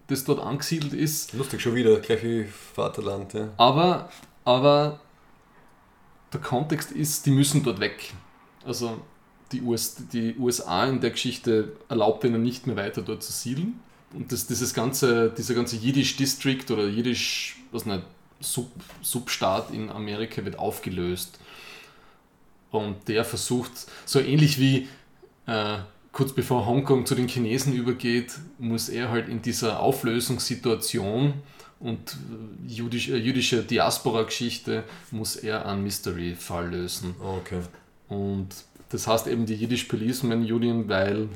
das 0.08 0.24
dort 0.24 0.40
angesiedelt 0.40 0.92
ist. 0.92 1.32
Lustig, 1.32 1.62
schon 1.62 1.74
wieder, 1.74 1.98
gleich 2.00 2.22
wie 2.22 2.44
Vaterland. 2.44 3.32
Ja. 3.32 3.48
Aber, 3.56 4.10
aber 4.44 5.00
der 6.32 6.40
Kontext 6.40 6.90
ist, 6.92 7.24
die 7.24 7.30
müssen 7.30 7.62
dort 7.62 7.80
weg. 7.80 8.12
Also 8.66 9.00
die, 9.54 9.62
US, 9.62 9.96
die 10.12 10.36
USA 10.38 10.86
in 10.86 11.00
der 11.00 11.10
Geschichte 11.10 11.72
erlaubt 11.88 12.24
ihnen 12.24 12.42
nicht 12.42 12.66
mehr 12.66 12.76
weiter 12.76 13.02
dort 13.02 13.22
zu 13.22 13.32
siedeln. 13.32 13.80
Und 14.12 14.30
das, 14.32 14.46
dieses 14.46 14.74
ganze, 14.74 15.30
dieser 15.30 15.54
ganze 15.54 15.76
Yiddish 15.76 16.16
District 16.16 16.70
oder 16.70 16.86
Yiddish, 16.86 17.56
was 17.72 17.86
nicht, 17.86 18.02
Sub, 18.40 18.70
Substaat 19.00 19.70
in 19.70 19.90
Amerika 19.90 20.44
wird 20.44 20.58
aufgelöst. 20.58 21.38
Und 22.70 23.08
der 23.08 23.24
versucht, 23.24 23.70
so 24.04 24.20
ähnlich 24.20 24.58
wie 24.58 24.88
äh, 25.46 25.78
kurz 26.12 26.32
bevor 26.32 26.66
Hongkong 26.66 27.06
zu 27.06 27.14
den 27.14 27.28
Chinesen 27.28 27.72
übergeht, 27.72 28.38
muss 28.58 28.88
er 28.88 29.10
halt 29.10 29.28
in 29.28 29.42
dieser 29.42 29.80
Auflösungssituation 29.80 31.34
und 31.80 32.16
äh, 32.68 32.72
jüdisch, 32.72 33.08
äh, 33.08 33.16
jüdische 33.16 33.62
Diaspora-Geschichte 33.62 34.84
muss 35.10 35.36
er 35.36 35.66
einen 35.66 35.82
Mystery-Fall 35.82 36.70
lösen. 36.70 37.14
Oh, 37.22 37.38
okay. 37.40 37.60
Und 38.08 38.48
das 38.94 39.06
heißt 39.08 39.26
eben 39.26 39.44
die 39.44 39.54
Yiddish 39.54 39.84
Policeman 39.84 40.40
Union, 40.40 40.88
weil 40.88 41.28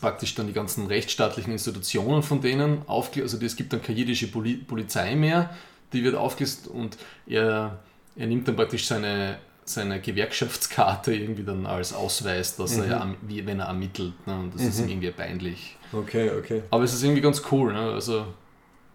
praktisch 0.00 0.34
dann 0.36 0.46
die 0.46 0.52
ganzen 0.52 0.86
rechtsstaatlichen 0.86 1.52
Institutionen 1.52 2.22
von 2.22 2.40
denen 2.40 2.82
aufgelöst, 2.86 3.34
also 3.34 3.44
es 3.44 3.56
gibt 3.56 3.72
dann 3.72 3.82
keine 3.82 3.98
jiddische 3.98 4.28
Poli 4.28 4.54
Polizei 4.54 5.14
mehr, 5.16 5.50
die 5.92 6.04
wird 6.04 6.14
aufgelöst 6.14 6.68
und 6.68 6.96
er, 7.26 7.78
er 8.14 8.26
nimmt 8.26 8.46
dann 8.46 8.54
praktisch 8.56 8.86
seine, 8.86 9.38
seine 9.64 10.00
Gewerkschaftskarte 10.00 11.12
irgendwie 11.12 11.42
dann 11.42 11.66
als 11.66 11.92
Ausweis, 11.92 12.54
dass 12.56 12.76
er 12.78 12.86
ja, 12.86 13.00
am- 13.00 13.16
wie 13.22 13.44
wenn 13.46 13.58
er 13.58 13.66
ermittelt. 13.66 14.14
Ne? 14.26 14.38
Und 14.38 14.54
das 14.54 14.62
ist 14.62 14.78
ihm 14.80 14.88
irgendwie 14.88 15.10
peinlich. 15.10 15.76
Okay, 15.92 16.30
okay. 16.38 16.62
Aber 16.70 16.84
es 16.84 16.92
ist 16.94 17.02
irgendwie 17.02 17.22
ganz 17.22 17.42
cool, 17.50 17.72
ne? 17.72 17.80
also 17.80 18.26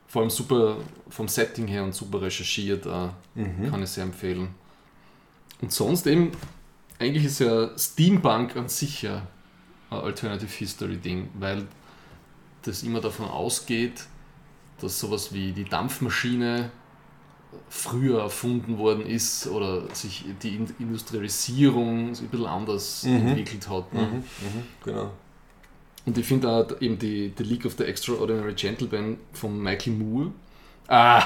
vor 0.08 0.22
allem 0.22 0.30
super 0.32 0.78
vom 1.10 1.28
Setting 1.28 1.68
her 1.68 1.84
und 1.84 1.94
super 1.96 2.22
recherchiert, 2.22 2.86
äh, 2.86 3.10
Mhm. 3.36 3.70
kann 3.70 3.82
ich 3.84 3.90
sehr 3.90 4.04
empfehlen. 4.04 4.50
Und 5.62 5.72
sonst 5.72 6.06
eben, 6.08 6.32
eigentlich 7.02 7.26
ist 7.26 7.40
ja 7.40 7.70
Steampunk 7.78 8.56
an 8.56 8.70
sich 8.70 9.02
ja 9.02 9.28
ein 9.90 9.98
Alternative 10.00 10.50
History 10.50 10.98
Ding, 10.98 11.30
weil 11.40 11.68
das 12.64 12.84
immer 12.84 13.02
davon 13.02 13.26
ausgeht, 13.28 14.06
dass 14.80 15.00
sowas 15.00 15.34
wie 15.34 15.52
die 15.52 15.66
Dampfmaschine 15.66 16.72
früher 17.70 18.22
erfunden 18.22 18.78
worden 18.78 19.06
ist 19.06 19.48
oder 19.48 19.94
sich 19.94 20.24
die 20.42 20.56
In- 20.56 20.74
Industrialisierung 20.80 22.16
so 22.16 22.24
ein 22.24 22.30
bisschen 22.30 22.46
anders 22.46 23.04
Mhm. 23.04 23.28
entwickelt 23.28 23.68
hat. 23.70 23.94
Ne? 23.94 24.02
Mhm. 24.02 24.16
Mhm. 24.18 24.24
Genau. 24.86 25.12
Und 26.06 26.18
ich 26.18 26.26
finde 26.26 26.50
auch 26.50 26.82
eben 26.82 26.98
die, 26.98 27.30
die 27.30 27.44
League 27.44 27.66
of 27.66 27.74
the 27.78 27.84
Extraordinary 27.84 28.54
Gentlemen 28.54 29.18
von 29.34 29.62
Michael 29.62 29.94
Moore. 29.94 30.32
Ah, 30.88 31.22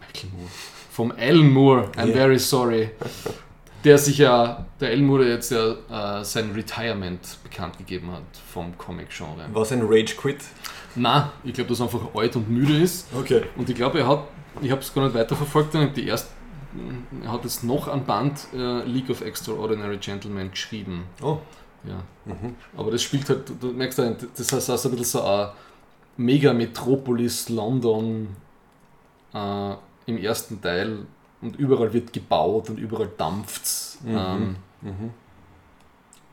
Michael 0.00 0.30
Moore. 0.36 0.50
Vom 0.90 1.10
Alan 1.12 1.50
Moore, 1.52 1.90
I'm 1.96 2.06
Ja. 2.08 2.12
very 2.14 2.38
sorry. 2.38 2.90
Der 3.86 3.98
sich 3.98 4.18
ja, 4.18 4.66
der 4.80 4.90
der 5.18 5.28
jetzt 5.28 5.50
ja 5.52 6.20
äh, 6.20 6.24
sein 6.24 6.50
Retirement 6.52 7.20
bekannt 7.44 7.78
gegeben 7.78 8.10
hat 8.10 8.22
vom 8.52 8.76
Comic-Genre. 8.76 9.46
Was 9.52 9.70
ein 9.72 9.80
Rage 9.82 10.16
Quit? 10.16 10.38
Na, 10.96 11.32
ich 11.44 11.54
glaube, 11.54 11.70
dass 11.70 11.78
er 11.80 11.84
einfach 11.84 12.14
alt 12.14 12.34
und 12.36 12.50
müde 12.50 12.76
ist. 12.82 13.06
Okay. 13.16 13.42
Und 13.56 13.70
ich 13.70 13.76
glaube, 13.76 14.00
er 14.00 14.08
hat, 14.08 14.24
ich 14.60 14.70
habe 14.72 14.80
es 14.80 14.92
gar 14.92 15.04
nicht 15.04 15.14
weiterverfolgt, 15.14 15.72
dann 15.74 15.94
die 15.94 16.08
erst, 16.08 16.30
er 17.22 17.30
hat 17.32 17.44
jetzt 17.44 17.62
noch 17.62 17.86
ein 17.86 18.04
Band 18.04 18.48
äh, 18.54 18.82
League 18.82 19.08
of 19.08 19.20
Extraordinary 19.20 19.98
Gentlemen 19.98 20.50
geschrieben. 20.50 21.04
Oh. 21.22 21.38
Ja. 21.84 22.02
Mhm. 22.24 22.56
Aber 22.76 22.90
das 22.90 23.02
spielt 23.02 23.28
halt, 23.28 23.48
du- 23.60 23.72
merkst 23.72 23.98
halt, 24.00 24.26
das 24.36 24.52
heißt 24.52 24.68
also 24.68 24.88
ein 24.88 24.96
bisschen 24.96 25.20
so 25.20 25.26
ein 25.26 25.50
Megametropolis 26.16 27.48
London 27.50 28.34
äh, 29.32 29.74
im 30.06 30.18
ersten 30.18 30.60
Teil 30.60 31.06
und 31.42 31.56
überall 31.56 31.92
wird 31.92 32.12
gebaut 32.12 32.70
und 32.70 32.78
überall 32.78 33.08
dampft 33.16 33.62
Mhm. 34.02 34.16
ähm, 34.16 34.56
Mhm. 34.82 35.10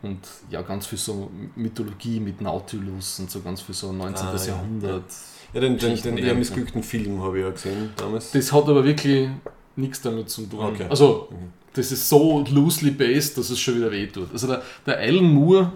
und 0.02 0.20
ja, 0.50 0.62
ganz 0.62 0.86
viel 0.88 0.98
so 1.00 1.32
Mythologie 1.56 2.20
mit 2.20 2.42
Nautilus 2.42 3.20
und 3.20 3.32
so 3.32 3.42
ganz 3.42 3.62
viel 3.62 3.74
so 3.76 3.92
19. 3.94 4.28
Ah, 4.28 4.36
ja. 4.36 4.46
Jahrhundert. 4.48 5.06
Ja, 5.54 5.62
den, 5.62 5.78
den, 5.78 5.80
Geschichten 5.80 6.16
den 6.16 6.26
eher 6.26 6.36
missglückten 6.36 6.84
Film 6.84 7.22
habe 7.22 7.38
ich 7.40 7.46
ja 7.46 7.52
gesehen 7.52 7.90
damals. 7.96 8.32
Das 8.32 8.52
hat 8.52 8.64
aber 8.68 8.84
wirklich 8.84 9.30
nichts 9.76 10.02
damit 10.02 10.30
zu 10.30 10.46
tun. 10.46 10.60
Okay. 10.60 10.88
Also, 10.90 11.28
Mhm. 11.32 11.52
das 11.74 11.92
ist 11.92 12.10
so 12.10 12.44
loosely 12.50 12.92
based, 12.92 13.38
dass 13.38 13.50
es 13.50 13.60
schon 13.60 13.76
wieder 13.76 13.92
wehtut. 13.92 14.30
Also, 14.32 14.48
der, 14.48 14.62
der 14.86 14.98
Alan 14.98 15.32
Moore, 15.34 15.72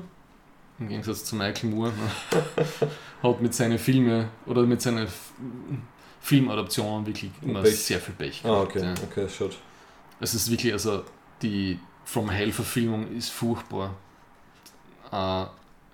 im 0.79 0.89
Gegensatz 0.89 1.23
zu 1.23 1.35
Michael 1.35 1.69
Moore, 1.69 1.93
hat 3.23 3.41
mit 3.41 3.53
seinen 3.53 3.79
Filmen 3.79 4.27
oder 4.45 4.63
mit 4.63 4.81
seinen 4.81 5.07
Filmadaptionen 6.22 7.06
wirklich 7.06 7.31
immer 7.41 7.61
Pech. 7.61 7.76
sehr 7.77 7.99
viel 7.99 8.14
Pech 8.15 8.41
Ah, 8.44 8.48
gehabt. 8.65 8.76
okay, 8.76 8.85
Ja. 8.85 8.94
okay, 9.10 9.27
schaut. 9.30 9.57
Es 10.19 10.34
ist 10.34 10.49
wirklich, 10.52 10.73
also 10.73 11.03
die 11.41 11.80
From 12.06 12.30
Hell-Verfilmung 12.30 13.11
ist 13.15 13.30
furchtbar. 13.30 13.94
Äh, 15.11 15.45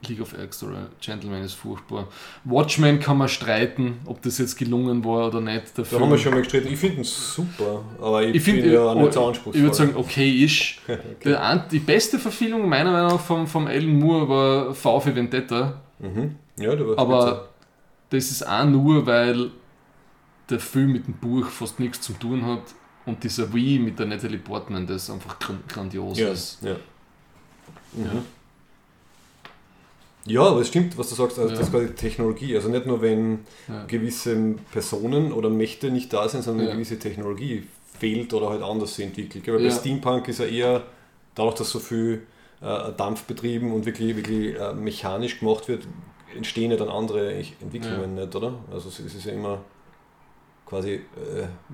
League 0.08 0.20
of 0.22 0.34
X 0.38 0.62
oder 0.64 0.90
Gentleman 1.00 1.44
ist 1.44 1.54
furchtbar. 1.54 2.08
Watchmen 2.44 3.00
kann 3.00 3.18
man 3.18 3.30
streiten, 3.30 4.00
ob 4.06 4.22
das 4.22 4.38
jetzt 4.38 4.58
gelungen 4.58 5.04
war 5.06 5.28
oder 5.28 5.40
nicht. 5.40 5.78
Der 5.78 5.86
Da 5.86 6.00
haben 6.00 6.10
wir 6.10 6.18
schon 6.18 6.34
mal 6.34 6.42
gestritten. 6.42 6.68
Ich 6.74 6.78
finde 6.80 6.98
ihn 6.98 7.04
super, 7.06 7.84
aber 8.02 8.22
ich, 8.24 8.36
Ich 8.36 8.44
finde, 8.44 8.74
ja 8.74 8.82
auch 8.84 8.96
nicht 8.96 9.14
so 9.14 9.22
ich 9.22 9.28
anspruchsvoll. 9.28 9.64
würde 9.64 9.76
sagen, 9.76 9.94
okay 9.96 10.44
ist. 10.44 10.76
Der 11.24 11.42
an- 11.42 11.64
Die 11.72 11.80
beste 11.80 12.20
Verfilmung 12.20 12.68
meiner 12.68 12.92
Meinung 12.92 13.12
nach 13.12 13.20
vom, 13.20 13.48
vom 13.48 13.66
Alan 13.68 13.98
Moore 13.98 14.28
war 14.30 14.74
V 14.76 15.00
für 15.00 15.16
Vendetta, 15.16 15.80
Mhm. 16.00 16.36
Ja, 16.58 16.76
du 16.76 16.88
warst 16.88 17.00
aber 17.00 17.48
das 18.10 18.30
ist 18.30 18.46
auch 18.46 18.66
nur, 18.66 19.06
weil 19.06 19.52
der 20.54 20.60
Film 20.60 20.94
mit 20.94 21.08
dem 21.08 21.16
Buch 21.16 21.48
fast 21.48 21.80
nichts 21.80 22.02
zu 22.02 22.14
tun 22.14 22.46
hat 22.46 22.62
und 23.06 23.24
dieser 23.24 23.54
Wii 23.54 23.80
mit 23.80 24.00
der 24.00 24.06
Natalie 24.06 24.38
Portman, 24.40 24.88
das 24.88 25.10
einfach 25.10 25.38
gran- 25.40 25.64
grandios 25.68 26.18
ja, 26.18 26.30
ist. 26.30 26.60
ja. 26.64 26.76
Mhm. 27.94 28.24
Ja. 30.26 30.42
Aber 30.44 30.62
es 30.62 30.70
stimmt, 30.70 30.98
was 30.98 31.10
du 31.10 31.16
sagst, 31.16 31.38
also 31.38 31.50
Ja. 31.52 31.58
das 31.58 31.68
ist 31.68 31.72
quasi 31.74 31.90
Technologie. 31.96 32.56
Also 32.56 32.70
nicht 32.70 32.86
nur, 32.86 33.02
wenn 33.02 33.40
Ja. 33.68 33.84
gewisse 33.86 34.56
Personen 34.72 35.34
oder 35.34 35.50
Mächte 35.50 35.92
nicht 35.92 36.14
da 36.14 36.28
sind, 36.30 36.44
sondern 36.44 36.68
eine 36.68 36.76
gewisse 36.76 36.98
Technologie 36.98 37.64
fehlt 38.00 38.34
oder 38.34 38.50
halt 38.50 38.62
anders 38.64 38.96
sich 38.96 39.06
entwickelt. 39.06 39.46
Weil 39.48 39.60
bei. 39.60 39.70
Steampunk 39.70 40.28
ist 40.30 40.40
ja 40.40 40.46
eher, 40.46 40.84
dadurch, 41.36 41.56
dass 41.56 41.70
so 41.70 41.80
viel 41.80 42.26
äh, 42.62 42.94
Dampf 42.96 43.24
betrieben 43.24 43.74
und 43.74 43.86
wirklich, 43.86 44.16
wirklich 44.16 44.56
äh, 44.58 44.74
mechanisch 44.74 45.40
gemacht 45.40 45.68
wird, 45.68 45.86
entstehen 46.34 46.72
ja 46.72 46.78
dann 46.78 46.88
andere 46.88 47.34
Entwicklungen 47.60 48.16
nicht, 48.16 48.34
oder? 48.34 48.54
Also 48.72 48.88
es 48.88 49.00
ist 49.02 49.26
ja 49.26 49.34
immer 49.34 49.60
quasi... 50.74 50.92
Äh, 50.94 51.02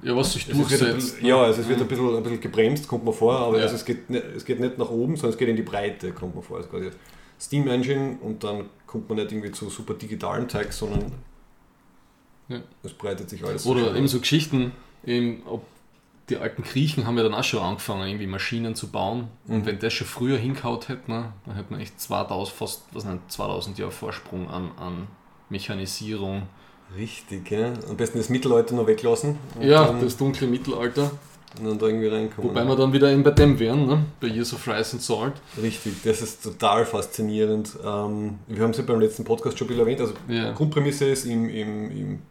Ja, 0.03 0.15
was 0.15 0.33
sich 0.33 0.45
durchsetzt. 0.45 0.95
bisschen, 0.95 1.25
ja, 1.25 1.41
also 1.41 1.61
es 1.61 1.67
wird 1.69 1.79
ein 1.81 1.87
bisschen, 1.87 2.15
ein 2.15 2.23
bisschen 2.23 2.41
gebremst, 2.41 2.87
kommt 2.87 3.05
man 3.05 3.13
vor, 3.13 3.37
aber 3.39 3.57
Ja. 3.57 3.63
also 3.63 3.75
es, 3.75 3.85
geht 3.85 4.09
nicht, 4.09 4.23
es 4.35 4.43
geht 4.45 4.59
nicht 4.59 4.77
nach 4.77 4.89
oben, 4.89 5.15
sondern 5.15 5.31
es 5.31 5.37
geht 5.37 5.47
in 5.49 5.55
die 5.55 5.61
Breite, 5.63 6.11
kommt 6.11 6.35
man 6.35 6.43
vor. 6.43 6.57
Also 6.57 6.69
quasi 6.69 6.89
Steam 7.39 7.67
Engine 7.67 8.17
und 8.21 8.43
dann 8.43 8.65
kommt 8.85 9.07
man 9.09 9.17
nicht 9.17 9.31
irgendwie 9.31 9.51
zu 9.51 9.69
super 9.69 9.93
digitalen 9.93 10.47
Tags, 10.47 10.77
sondern 10.77 11.11
Ja. 12.49 12.59
es 12.83 12.93
breitet 12.93 13.29
sich 13.29 13.43
alles 13.45 13.65
Oder 13.65 13.95
eben 13.95 14.07
so 14.07 14.19
Geschichten, 14.19 14.71
eben, 15.05 15.43
ob 15.45 15.65
die 16.29 16.37
alten 16.37 16.61
Griechen 16.63 17.07
haben 17.07 17.17
ja 17.17 17.23
dann 17.23 17.33
auch 17.33 17.43
schon 17.43 17.61
angefangen, 17.61 18.07
irgendwie 18.07 18.27
Maschinen 18.27 18.75
zu 18.75 18.89
bauen. 18.89 19.29
Und 19.47 19.59
Mhm. 19.61 19.65
wenn 19.65 19.79
das 19.79 19.93
schon 19.93 20.05
früher 20.07 20.37
hingehaut 20.37 20.87
hätte, 20.89 21.09
ne, 21.09 21.33
dann 21.45 21.55
hätte 21.55 21.71
man 21.71 21.79
echt 21.81 21.99
2000, 21.99 22.55
fast 22.55 22.83
was 22.91 23.03
nicht, 23.05 23.31
2000 23.31 23.77
Jahre 23.79 23.91
Vorsprung 23.91 24.47
an, 24.49 24.71
an 24.77 25.07
Mechanisierung. 25.49 26.43
Richtig, 26.97 27.51
ja. 27.51 27.73
Am 27.89 27.97
besten 27.97 28.17
das 28.17 28.29
Mittelalter 28.29 28.75
noch 28.75 28.87
weglassen 28.87 29.37
ja, 29.61 29.93
das 30.01 30.17
dunkle 30.17 30.47
Mittelalter. 30.47 31.11
und 31.59 31.65
dann 31.65 31.79
da 31.79 31.87
irgendwie 31.87 32.07
reinkommen. 32.07 32.49
Wobei 32.51 32.65
wir 32.65 32.75
dann 32.75 32.93
wieder 32.93 33.11
eben 33.11 33.23
bei 33.23 33.31
dem 33.31 33.59
wären, 33.59 33.85
ne? 33.85 34.05
bei 34.19 34.27
Years 34.27 34.53
of 34.53 34.67
Rice 34.67 34.93
and 34.93 35.01
Salt. 35.01 35.33
Richtig, 35.61 36.01
das 36.03 36.21
ist 36.21 36.43
total 36.43 36.85
faszinierend. 36.85 37.77
Ähm, 37.85 38.39
wir 38.47 38.63
haben 38.63 38.71
es 38.71 38.77
ja 38.77 38.83
beim 38.83 38.99
letzten 38.99 39.23
Podcast 39.23 39.57
schon 39.57 39.65
ein 39.65 39.69
bisschen 39.69 39.81
erwähnt. 39.81 40.01
Also 40.01 40.13
Ja. 40.27 40.51
Grundprämisse 40.53 41.05
ist, 41.05 41.25
im, 41.25 41.49
im, 41.49 41.91
im 41.91 42.21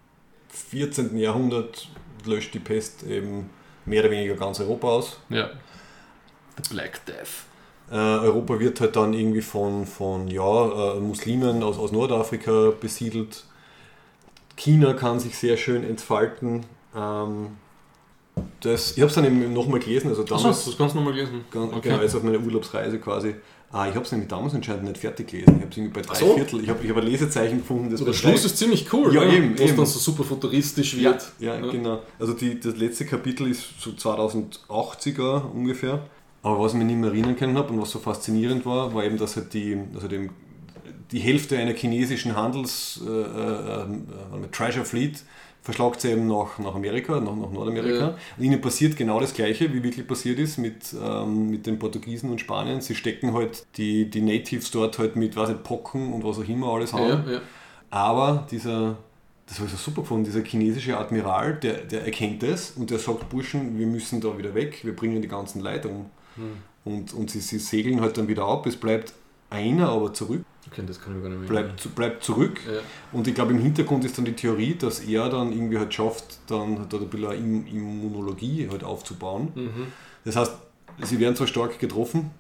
14. 0.49 1.17
Jahrhundert 1.17 1.89
löscht 2.27 2.53
die 2.55 2.59
Pest 2.59 3.05
eben 3.05 3.51
mehr 3.87 4.03
oder 4.03 4.11
weniger 4.11 4.35
ganz 4.35 4.61
Europa 4.61 4.89
aus. 4.89 5.19
Ja. 5.31 5.51
The 6.63 6.75
Black 6.75 7.07
Death. 7.07 7.45
Äh, 7.91 7.95
Europa 7.95 8.59
wird 8.61 8.81
halt 8.81 8.97
dann 8.97 9.15
irgendwie 9.15 9.41
von, 9.41 9.87
von 9.87 10.29
ja, 10.29 10.97
äh, 10.97 11.01
Muslimen 11.01 11.63
aus, 11.63 11.79
aus 11.79 11.93
Nordafrika 11.93 12.73
besiedelt. 12.79 13.45
China 14.59 14.93
kann 14.93 15.19
sich 15.21 15.37
sehr 15.39 15.57
schön 15.57 15.85
entfalten. 15.85 16.65
Ähm, 16.95 17.49
das, 18.61 18.93
ich 18.93 18.99
habe 19.01 19.09
es 19.09 19.15
dann 19.15 19.25
eben 19.25 19.53
nochmal 19.53 19.81
gelesen, 19.81 20.09
also 20.09 20.23
Achso, 20.23 20.37
damals, 20.37 20.65
das 20.65 20.77
kannst 20.77 20.95
du 20.95 20.99
nochmal 21.01 21.15
lesen. 21.15 21.45
ganz, 21.51 21.73
Okay. 21.73 21.89
genau, 21.91 22.03
jetzt 22.03 22.15
auf 22.15 22.23
meiner 22.23 22.39
Urlaubsreise 22.41 22.99
quasi. 22.99 23.35
Ah, 23.71 23.87
ich 23.89 23.95
habe 23.95 24.05
es 24.05 24.13
nämlich 24.13 24.29
damals 24.29 24.55
anscheinend 24.55 24.85
nicht 24.85 24.97
fertig 24.99 25.29
gelesen. 25.29 25.57
Ich 25.57 25.61
habe 25.63 25.71
es 25.71 25.77
irgendwie 25.77 26.01
bei 26.01 26.03
drei 26.03 26.15
so. 26.15 26.35
Viertel. 26.35 26.63
Ich 26.63 26.71
habe 26.71 26.83
ich 26.83 26.89
hab 26.91 26.97
ein 26.97 27.03
Lesezeichen 27.05 27.59
gefunden, 27.59 27.91
das 27.91 28.03
Der 28.03 28.13
Schluss 28.15 28.41
drei- 28.41 28.47
ist 28.47 28.57
ziemlich 28.57 28.93
cool, 28.93 29.15
Ja, 29.15 29.25
ne? 29.25 29.37
eben, 29.37 29.59
wo 29.59 29.63
es 29.65 29.77
dann 29.77 29.87
so 29.87 29.99
super 29.99 30.25
futuristisch 30.25 30.95
ja, 30.95 31.11
wird. 31.11 31.33
ja, 31.39 31.61
genau. 31.61 32.01
Also 32.19 32.33
die, 32.33 32.59
das 32.59 32.77
letzte 32.77 33.05
Kapitel 33.05 33.49
ist 33.51 33.65
so 33.81 33.91
2080er 33.91 35.51
ungefähr. 35.53 36.01
Aber 36.43 36.61
was 36.61 36.73
ich 36.73 36.79
mich 36.79 36.87
nicht 36.87 36.97
mehr 36.99 37.11
erinnern 37.11 37.37
können 37.37 37.59
habe 37.59 37.73
und 37.73 37.81
was 37.83 37.91
so 37.91 37.99
faszinierend 37.99 38.65
war, 38.65 38.95
war 38.95 39.05
eben, 39.05 39.19
dass 39.19 39.37
halt 39.37 39.53
die, 39.53 39.77
also 39.95 40.07
dem, 40.09 40.31
die 41.11 41.21
Hälfte 41.21 41.57
einer 41.57 41.75
chinesischen 41.75 42.37
Handels 42.37 43.01
äh, 43.07 43.11
äh, 43.11 43.83
äh, 43.83 44.49
Treasure 44.53 44.85
Fleet 44.85 45.23
verschlagt 45.63 46.01
sie 46.01 46.13
eben 46.13 46.27
nach, 46.27 46.59
nach 46.59 46.75
Amerika, 46.75 47.21
nach, 47.21 47.35
nach 47.35 47.51
Nordamerika. 47.51 47.99
Ja. 47.99 48.19
Und 48.37 48.45
ihnen 48.45 48.61
passiert 48.61 48.97
genau 48.97 49.21
das 49.21 49.35
Gleiche, 49.35 49.73
wie 49.73 49.83
wirklich 49.83 50.07
passiert 50.07 50.39
ist 50.39 50.57
mit, 50.57 50.95
ähm, 51.03 51.51
mit 51.51 51.67
den 51.67 51.79
Portugiesen 51.79 52.31
und 52.31 52.41
Spaniern. 52.41 52.81
Sie 52.81 52.95
stecken 52.95 53.35
halt 53.35 53.67
die, 53.77 54.09
die 54.09 54.23
Natives 54.23 54.71
dort 54.71 54.99
halt 54.99 55.17
mit, 55.17 55.37
weiß 55.37 55.51
nicht, 55.51 55.65
Pocken 55.65 56.13
und 56.13 56.25
was 56.25 56.39
auch 56.39 56.49
immer 56.49 56.73
alles 56.73 56.93
haben. 56.93 57.25
Ja, 57.27 57.33
ja. 57.33 57.41
Aber 57.91 58.47
dieser, 58.51 58.97
das 59.47 59.59
habe 59.59 59.67
ich 59.67 59.73
so 59.73 59.79
super 59.79 60.03
gefunden, 60.03 60.25
dieser 60.25 60.43
chinesische 60.43 60.97
Admiral, 60.97 61.55
der, 61.57 61.85
der 61.85 62.05
erkennt 62.05 62.43
es 62.43 62.71
und 62.71 62.91
der 62.91 62.99
sagt, 62.99 63.29
Burschen, 63.29 63.79
wir 63.79 63.87
müssen 63.87 64.21
da 64.21 64.39
wieder 64.39 64.55
weg, 64.55 64.81
wir 64.85 64.95
bringen 64.95 65.21
die 65.21 65.29
ganzen 65.29 65.61
Leute 65.61 65.89
um. 65.89 66.07
Und, 66.85 67.13
und 67.13 67.31
sie, 67.31 67.41
sie 67.41 67.59
segeln 67.59 68.01
halt 68.01 68.17
dann 68.17 68.29
wieder 68.29 68.45
ab, 68.45 68.67
es 68.67 68.77
bleibt 68.77 69.13
einer 69.51 69.89
aber 69.89 70.13
zurück, 70.15 70.43
Okay, 70.71 70.83
das 70.87 71.01
kann 71.01 71.17
ich 71.17 71.23
gar 71.23 71.31
nicht 71.31 71.41
mehr 71.41 71.49
bleibt, 71.49 71.95
bleibt 71.95 72.23
zurück. 72.25 72.61
Ja. 72.67 72.81
Und 73.13 73.27
ich 73.27 73.35
glaube, 73.35 73.53
im 73.53 73.59
Hintergrund 73.59 74.05
ist 74.05 74.19
dann 74.19 74.25
die 74.25 74.35
Theorie, 74.35 74.75
dass 74.75 75.01
er 75.01 75.29
dann 75.29 75.53
irgendwie 75.53 75.79
halt 75.79 75.93
schafft, 75.95 76.39
dann 76.47 76.79
halt 76.79 76.93
ein 76.95 77.09
bisschen 77.09 77.67
Immunologie 77.67 78.69
halt 78.71 78.85
aufzubauen. 78.85 79.49
Mhm. 79.55 79.87
Das 80.25 80.37
heißt, 80.37 80.53
sie 81.03 81.19
werden 81.21 81.37
zwar 81.37 81.47
stark 81.47 81.79
getroffen, 81.79 82.31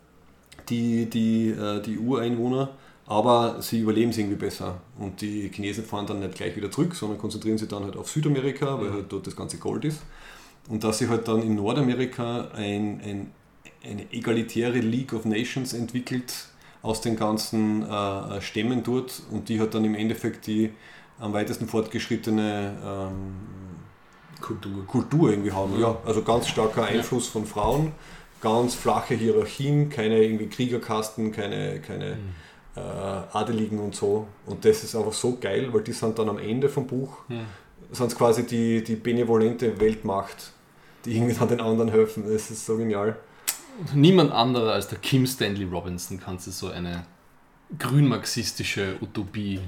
die, 0.69 1.07
die, 1.07 1.49
äh, 1.51 1.81
die 1.81 1.99
Ureinwohner, 1.99 2.71
aber 3.07 3.63
sie 3.63 3.81
überleben 3.81 4.11
es 4.11 4.19
irgendwie 4.19 4.37
besser. 4.37 4.81
Und 4.99 5.21
die 5.23 5.49
Chinesen 5.49 5.85
fahren 5.85 6.07
dann 6.07 6.21
nicht 6.21 6.35
gleich 6.35 6.55
wieder 6.57 6.71
zurück, 6.71 6.95
sondern 6.95 7.19
konzentrieren 7.19 7.57
sich 7.57 7.69
dann 7.69 7.85
halt 7.85 7.97
auf 7.97 8.11
Südamerika, 8.11 8.79
weil 8.79 8.91
Mhm. 8.91 8.95
halt 8.95 9.05
dort 9.13 9.27
das 9.27 9.35
ganze 9.37 9.57
Gold 9.59 9.85
ist. 9.87 10.03
Und 10.69 10.85
dass 10.85 10.99
sie 10.99 11.09
halt 11.09 11.27
dann 11.29 11.41
in 11.43 11.55
Nordamerika 11.55 12.49
ein, 12.55 13.01
ein, 13.03 13.31
eine 13.83 14.13
egalitäre 14.13 14.81
League 14.81 15.15
of 15.15 15.25
Nations 15.25 15.73
entwickelt 15.73 16.49
aus 16.83 17.01
den 17.01 17.17
ganzen 17.17 17.83
äh, 17.89 18.41
Stämmen 18.41 18.83
dort 18.83 19.23
und 19.31 19.49
die 19.49 19.61
hat 19.61 19.75
dann 19.75 19.85
im 19.85 19.95
Endeffekt 19.95 20.47
die 20.47 20.73
am 21.19 21.33
weitesten 21.33 21.67
fortgeschrittene 21.67 22.77
ähm, 22.85 23.35
Kultur. 24.41 24.87
Kultur 24.87 25.31
irgendwie 25.31 25.53
haben. 25.53 25.79
Ja, 25.81 25.97
also 26.07 26.23
ganz 26.23 26.47
starker 26.49 26.85
Einfluss 26.85 27.27
von 27.29 27.45
Frauen, 27.45 27.93
ganz 28.41 28.75
flache 28.75 29.15
Hierarchien, 29.15 29.91
keine 29.91 30.23
irgendwie 30.23 30.47
Kriegerkasten, 30.49 31.33
keine, 31.33 31.81
keine 31.81 32.17
Mhm. 32.17 32.35
äh, 32.77 32.81
Adeligen 33.37 33.81
und 33.81 33.97
so. 33.97 34.29
Und 34.47 34.65
das 34.65 34.85
ist 34.85 34.95
einfach 34.95 35.13
so 35.13 35.37
geil, 35.41 35.69
weil 35.73 35.83
die 35.83 35.93
sind 35.93 36.19
dann 36.19 36.29
am 36.29 36.39
Ende 36.39 36.69
vom 36.69 36.87
Buch, 36.87 37.19
Mhm. 37.29 37.47
sind 37.91 38.15
quasi 38.17 38.47
die, 38.47 38.85
die 38.85 38.95
benevolente 38.95 39.81
Weltmacht, 39.81 40.53
die 41.05 41.17
irgendwie 41.17 41.35
dann 41.35 41.49
den 41.49 41.61
anderen 41.61 41.91
helfen. 41.91 42.25
Das 42.31 42.51
ist 42.53 42.65
so 42.65 42.77
genial. 42.77 43.17
Niemand 43.95 44.33
anderer 44.33 44.73
als 44.73 44.89
der 44.89 44.99
Kim 44.99 45.27
Stanley 45.27 45.65
Robinson 45.65 46.19
kann 46.19 46.39
sich 46.39 46.55
so 46.55 46.69
eine 46.69 47.05
grünmarxistische 47.79 48.97
Utopie. 49.01 49.61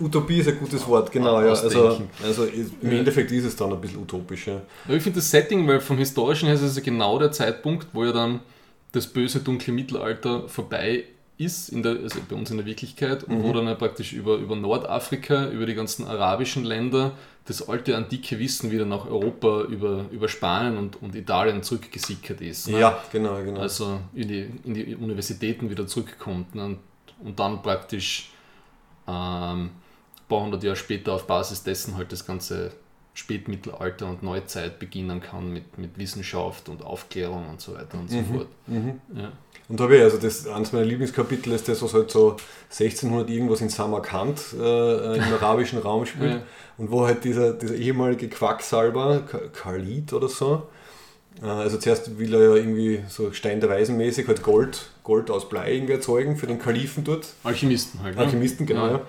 Utopie 0.00 0.38
ist 0.38 0.48
ein 0.48 0.58
gutes 0.58 0.86
Wort, 0.86 1.10
genau. 1.10 1.40
Ja. 1.40 1.48
Also, 1.48 1.98
also 2.22 2.44
im. 2.44 2.90
Endeffekt 2.90 3.32
ist 3.32 3.44
es 3.44 3.56
dann 3.56 3.72
ein 3.72 3.80
bisschen 3.80 4.00
utopisch. 4.00 4.46
Ja. 4.46 4.60
Aber 4.84 4.94
ich 4.94 5.02
finde 5.02 5.18
das 5.18 5.30
Setting, 5.30 5.66
weil 5.66 5.80
vom 5.80 5.98
historischen 5.98 6.46
her 6.46 6.54
ist 6.54 6.62
es 6.62 6.82
genau 6.82 7.18
der 7.18 7.32
Zeitpunkt, 7.32 7.88
wo 7.92 8.04
ja 8.04 8.12
dann 8.12 8.40
das 8.92 9.06
böse 9.06 9.40
dunkle 9.40 9.72
Mittelalter 9.72 10.48
vorbei 10.48 11.04
ist, 11.38 11.68
in 11.70 11.82
der, 11.82 11.92
also 11.92 12.20
bei 12.28 12.34
uns 12.36 12.50
in 12.50 12.56
der 12.58 12.66
Wirklichkeit, 12.66 13.24
und 13.24 13.42
wo 13.42 13.52
dann 13.52 13.66
ja 13.66 13.74
praktisch 13.74 14.12
über, 14.12 14.36
über 14.36 14.56
Nordafrika, 14.56 15.48
über 15.48 15.66
die 15.66 15.74
ganzen 15.74 16.06
arabischen 16.06 16.64
Länder, 16.64 17.12
das 17.46 17.66
alte 17.68 17.96
antike 17.96 18.38
Wissen 18.38 18.70
wieder 18.70 18.84
nach 18.84 19.06
Europa, 19.06 19.62
über, 19.62 20.04
über 20.10 20.28
Spanien 20.28 20.76
und, 20.76 21.00
und 21.00 21.14
Italien 21.14 21.62
zurückgesickert 21.62 22.40
ist. 22.42 22.68
ne? 22.68 22.80
ja, 22.80 22.98
genau, 23.10 23.42
genau. 23.42 23.60
also 23.60 24.00
in 24.14 24.28
die, 24.28 24.50
in 24.64 24.74
die 24.74 24.94
Universitäten 24.96 25.70
wieder 25.70 25.86
zurückkommt 25.86 26.54
ne? 26.54 26.64
und, 26.64 26.78
und 27.24 27.38
dann 27.38 27.62
praktisch 27.62 28.30
ähm, 29.06 29.12
ein 29.66 29.70
paar 30.28 30.42
hundert 30.42 30.62
Jahre 30.62 30.76
später 30.76 31.14
auf 31.14 31.26
Basis 31.26 31.62
dessen 31.62 31.96
halt 31.96 32.12
das 32.12 32.26
ganze 32.26 32.72
Spätmittelalter 33.14 34.06
und 34.06 34.22
Neuzeit 34.22 34.78
beginnen 34.78 35.20
kann 35.20 35.52
mit, 35.52 35.76
mit 35.78 35.98
Wissenschaft 35.98 36.68
und 36.68 36.82
Aufklärung 36.84 37.48
und 37.48 37.60
so 37.60 37.74
weiter 37.74 37.98
und 37.98 38.10
so 38.10 38.16
Mhm. 38.18 38.24
fort. 38.26 38.48
Ja. 39.16 39.32
Und 39.68 39.78
da 39.78 39.84
habe 39.84 39.96
ich, 39.96 40.02
also 40.02 40.16
das, 40.16 40.46
eines 40.46 40.72
meiner 40.72 40.86
Lieblingskapitel 40.86 41.52
ist 41.52 41.68
das, 41.68 41.82
was 41.82 41.92
halt 41.92 42.10
so 42.10 42.36
1600 42.70 43.28
irgendwas 43.28 43.60
in 43.60 43.68
Samarkand 43.68 44.40
äh, 44.58 45.16
im 45.16 45.34
arabischen 45.34 45.78
Raum 45.78 46.06
spielt. 46.06 46.30
Ja. 46.32 46.42
Und 46.78 46.90
wo 46.90 47.06
halt 47.06 47.22
dieser, 47.24 47.52
dieser 47.52 47.74
ehemalige 47.74 48.28
Quacksalber, 48.28 49.24
Khalid 49.52 50.12
oder 50.14 50.28
so, 50.28 50.68
äh, 51.42 51.46
also 51.46 51.76
zuerst 51.76 52.18
will 52.18 52.32
er 52.34 52.40
ja 52.40 52.54
irgendwie 52.54 53.00
so 53.08 53.32
Stein 53.32 53.60
der 53.60 53.68
Weisen 53.68 53.98
mäßig 53.98 54.26
halt 54.26 54.42
Gold, 54.42 54.88
Gold 55.04 55.30
aus 55.30 55.48
Blei 55.50 55.74
irgendwie 55.74 55.92
erzeugen 55.94 56.36
für 56.36 56.46
den 56.46 56.58
Kalifen 56.58 57.04
dort. 57.04 57.26
Alchemisten 57.44 58.02
halt. 58.02 58.16
ne? 58.16 58.22
Alchemisten, 58.22 58.64
genau, 58.64 58.86
ja. 58.86 59.00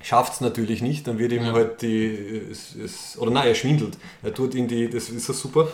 Schafft 0.00 0.32
es 0.32 0.40
natürlich 0.40 0.82
nicht, 0.82 1.06
dann 1.06 1.18
wird 1.18 1.32
ihm 1.32 1.44
Ja. 1.44 1.52
halt 1.52 1.82
die, 1.82 2.42
es, 2.50 2.74
es, 2.74 3.18
oder 3.18 3.30
nein, 3.30 3.46
er 3.46 3.54
schwindelt. 3.54 3.96
Er 4.22 4.32
tut 4.34 4.54
in 4.54 4.66
die, 4.66 4.88
das 4.90 5.10
ist 5.10 5.26
so 5.26 5.32
super. 5.32 5.68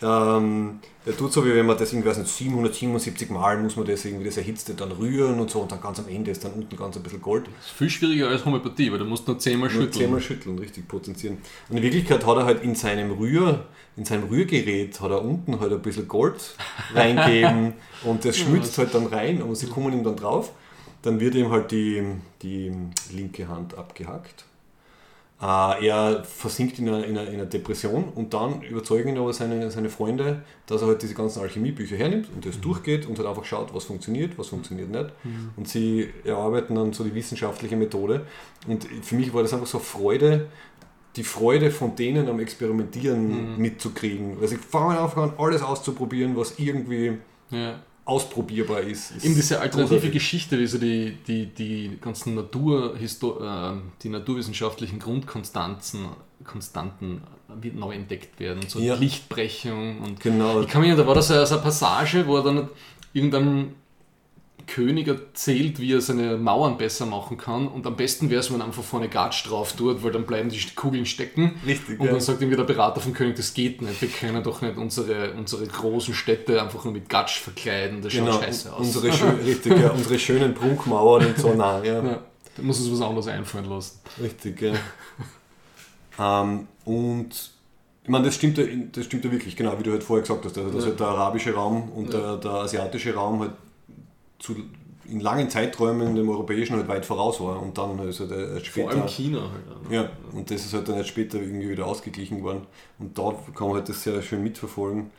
Ähm, 0.00 0.78
er 1.04 1.16
tut 1.16 1.32
so, 1.32 1.44
wie 1.44 1.54
wenn 1.54 1.66
man 1.66 1.76
das 1.76 1.92
irgendwie, 1.92 2.08
weiß 2.08 2.18
nicht, 2.18 2.30
777 2.30 3.30
Mal 3.30 3.58
muss 3.58 3.76
man 3.76 3.86
das 3.86 4.04
irgendwie, 4.04 4.26
das 4.26 4.36
Erhitzte 4.36 4.74
dann 4.74 4.92
rühren 4.92 5.40
und 5.40 5.50
so 5.50 5.60
und 5.60 5.72
dann 5.72 5.80
ganz 5.80 5.98
am 5.98 6.08
Ende 6.08 6.30
ist 6.30 6.44
dann 6.44 6.52
unten 6.52 6.76
ganz 6.76 6.96
ein 6.96 7.02
bisschen 7.02 7.20
Gold. 7.20 7.46
Das 7.46 7.66
ist 7.66 7.72
viel 7.72 7.90
schwieriger 7.90 8.28
als 8.28 8.44
Homöopathie, 8.44 8.92
weil 8.92 8.98
du 8.98 9.04
musst 9.04 9.26
nur 9.26 9.38
zehnmal 9.38 9.68
Nur 9.70 9.82
schütteln. 9.82 10.02
zehnmal 10.02 10.20
schütteln, 10.20 10.58
richtig 10.58 10.86
potenzieren. 10.86 11.38
Und 11.68 11.78
in 11.78 11.82
Wirklichkeit 11.82 12.24
hat 12.24 12.36
er 12.36 12.44
halt 12.44 12.62
in 12.62 12.74
seinem 12.74 13.12
Rühr, 13.12 13.64
in 13.96 14.04
seinem 14.04 14.28
Rührgerät 14.28 15.00
hat 15.00 15.10
er 15.10 15.22
unten 15.24 15.58
halt 15.58 15.72
ein 15.72 15.82
bisschen 15.82 16.06
Gold 16.06 16.54
reingeben 16.94 17.74
und 18.04 18.24
das 18.24 18.36
schmilzt 18.36 18.78
halt 18.78 18.94
dann 18.94 19.06
rein 19.06 19.42
und 19.42 19.56
sie 19.56 19.66
kommen 19.66 19.92
ihm 19.92 20.04
dann 20.04 20.16
drauf. 20.16 20.52
Dann 21.02 21.20
wird 21.20 21.34
ihm 21.36 21.50
halt 21.50 21.70
die, 21.70 22.02
die 22.42 22.72
linke 23.12 23.48
Hand 23.48 23.78
abgehackt. 23.78 24.44
Äh, 25.40 25.86
er 25.86 26.24
versinkt 26.24 26.80
in 26.80 26.88
einer, 26.88 27.04
in, 27.04 27.16
einer, 27.16 27.28
in 27.28 27.34
einer 27.34 27.46
Depression 27.46 28.04
und 28.12 28.34
dann 28.34 28.60
überzeugen 28.62 29.10
ihn 29.10 29.18
aber 29.18 29.32
seine, 29.32 29.70
seine 29.70 29.88
Freunde, 29.88 30.42
dass 30.66 30.82
er 30.82 30.88
halt 30.88 31.02
diese 31.02 31.14
ganzen 31.14 31.40
Alchemiebücher 31.42 31.96
hernimmt 31.96 32.28
und 32.34 32.44
das 32.44 32.60
durchgeht 32.60 33.06
und 33.06 33.18
halt 33.18 33.28
einfach 33.28 33.44
schaut, 33.44 33.72
was 33.72 33.84
funktioniert, 33.84 34.36
was 34.36 34.48
funktioniert 34.48 34.90
nicht. 34.90 35.10
Und 35.56 35.68
sie 35.68 36.08
erarbeiten 36.24 36.74
dann 36.74 36.92
so 36.92 37.04
die 37.04 37.14
wissenschaftliche 37.14 37.76
Methode. 37.76 38.26
Und 38.66 38.84
für 39.02 39.14
mich 39.14 39.32
war 39.32 39.42
das 39.42 39.52
einfach 39.54 39.68
so 39.68 39.78
Freude, 39.78 40.48
die 41.14 41.22
Freude 41.22 41.70
von 41.70 41.94
denen 41.94 42.28
am 42.28 42.40
Experimentieren 42.40 43.58
mitzukriegen. 43.58 44.40
Weil 44.40 44.48
sie 44.48 44.56
fangen 44.56 44.98
einfach 44.98 45.22
an, 45.22 45.32
alles 45.38 45.62
auszuprobieren, 45.62 46.36
was 46.36 46.58
irgendwie 46.58 47.18
Ja. 47.50 47.76
Ausprobierbar 48.08 48.80
ist. 48.80 49.10
ist 49.16 49.24
Eben 49.24 49.34
diese 49.34 49.60
alternative 49.60 49.96
großartig. 49.96 50.12
Geschichte, 50.12 50.58
wie 50.58 50.66
so 50.66 50.78
die, 50.78 51.16
die, 51.26 51.46
die 51.46 51.98
ganzen 52.00 52.34
Natur, 52.34 52.96
äh, 53.00 53.72
die 54.02 54.08
naturwissenschaftlichen 54.08 54.98
Grundkonstanten 54.98 56.06
Konstanten 56.44 57.22
neu 57.74 57.94
entdeckt 57.94 58.38
werden. 58.40 58.62
So 58.68 58.78
Ja. 58.78 58.94
Lichtbrechung 58.94 60.00
und 60.00 60.20
Genau. 60.20 60.60
ich 60.62 60.68
kann 60.68 60.82
mich 60.82 60.94
da 60.96 61.06
war 61.06 61.14
das 61.14 61.28
so 61.28 61.34
eine 61.34 61.46
Passage, 61.62 62.26
wo 62.26 62.36
er 62.36 62.42
dann 62.44 62.68
irgendeinem 63.12 63.74
König 64.68 65.08
erzählt, 65.08 65.80
wie 65.80 65.92
er 65.92 66.00
seine 66.00 66.36
Mauern 66.36 66.78
besser 66.78 67.06
machen 67.06 67.36
kann 67.36 67.66
und 67.66 67.84
am 67.88 67.96
besten 67.96 68.30
wäre 68.30 68.38
es, 68.40 68.52
wenn 68.52 68.60
er 68.60 68.66
einfach 68.66 68.84
vorne 68.84 69.08
Gatsch 69.08 69.48
drauf 69.48 69.72
tut, 69.72 70.04
weil 70.04 70.12
dann 70.12 70.24
bleiben 70.26 70.48
die 70.50 70.60
Kugeln 70.76 71.04
stecken. 71.06 71.56
Richtig, 71.66 71.98
Und 71.98 72.06
ja. 72.06 72.12
dann 72.12 72.20
sagt 72.20 72.40
irgendwie 72.40 72.56
der 72.56 72.64
Berater 72.64 73.00
vom 73.00 73.12
König, 73.14 73.34
das 73.34 73.52
geht 73.54 73.82
nicht, 73.82 74.00
wir 74.00 74.08
können 74.08 74.42
doch 74.44 74.62
nicht 74.62 74.76
unsere, 74.76 75.32
unsere 75.32 75.66
großen 75.66 76.14
Städte 76.14 76.62
einfach 76.62 76.84
nur 76.84 76.92
mit 76.92 77.08
Gatsch 77.08 77.40
verkleiden, 77.40 78.00
das 78.02 78.12
Genau, 78.12 78.30
schaut 78.32 78.44
scheiße 78.44 78.72
aus. 78.72 78.80
unsere, 78.80 79.12
schön, 79.12 79.34
richtig, 79.44 79.76
ja, 79.76 79.90
unsere 79.90 80.18
schönen 80.18 80.54
Prunkmauern 80.54 81.26
und 81.26 81.36
so, 81.38 81.54
nein, 81.54 81.84
ja. 81.84 82.04
Ja, 82.04 82.22
da 82.56 82.62
muss 82.62 82.78
uns 82.78 82.92
was 82.92 83.00
anderes 83.00 83.26
einfallen 83.26 83.64
lassen. 83.68 83.98
Richtig, 84.22 84.62
ja. 84.62 84.74
ähm, 86.18 86.66
und 86.84 87.50
ich 88.04 88.08
meine, 88.10 88.24
das 88.24 88.36
stimmt, 88.36 88.56
ja, 88.58 88.64
das 88.92 89.04
stimmt 89.04 89.24
ja 89.24 89.32
wirklich, 89.32 89.54
genau, 89.54 89.78
wie 89.78 89.82
du 89.82 89.90
halt 89.92 90.02
vorher 90.02 90.22
gesagt 90.22 90.44
hast, 90.44 90.56
also 90.56 90.70
dass 90.70 90.84
Ja. 90.84 90.90
halt 90.90 91.00
der 91.00 91.06
arabische 91.08 91.52
Raum 91.54 91.90
und 91.92 92.12
der, 92.12 92.36
der 92.38 92.50
asiatische 92.52 93.14
Raum 93.14 93.40
halt 93.40 93.52
zu, 94.38 94.54
in 95.06 95.20
langen 95.20 95.48
Zeiträumen 95.50 96.14
dem 96.14 96.28
europäischen 96.28 96.76
halt 96.76 96.88
weit 96.88 97.06
voraus 97.06 97.40
war 97.40 97.60
und 97.62 97.76
dann 97.78 97.98
ist 98.08 98.20
halt 98.20 98.30
erst 98.30 98.68
Vor 98.68 98.84
später. 98.84 98.90
allem 98.90 99.08
China 99.08 99.40
halt. 99.40 99.76
auch, 99.76 99.88
ne? 99.90 99.94
Ja, 99.96 100.10
und 100.32 100.50
das 100.50 100.64
ist 100.64 100.74
halt 100.74 100.88
dann 100.88 100.96
erst 100.96 101.08
später 101.08 101.38
irgendwie 101.40 101.70
wieder 101.70 101.86
ausgeglichen 101.86 102.42
worden. 102.42 102.66
Und 102.98 103.16
da 103.18 103.34
kann 103.54 103.68
man 103.68 103.76
halt 103.76 103.88
das 103.88 104.02
sehr 104.02 104.20
schön 104.22 104.42
mitverfolgen. 104.42 105.10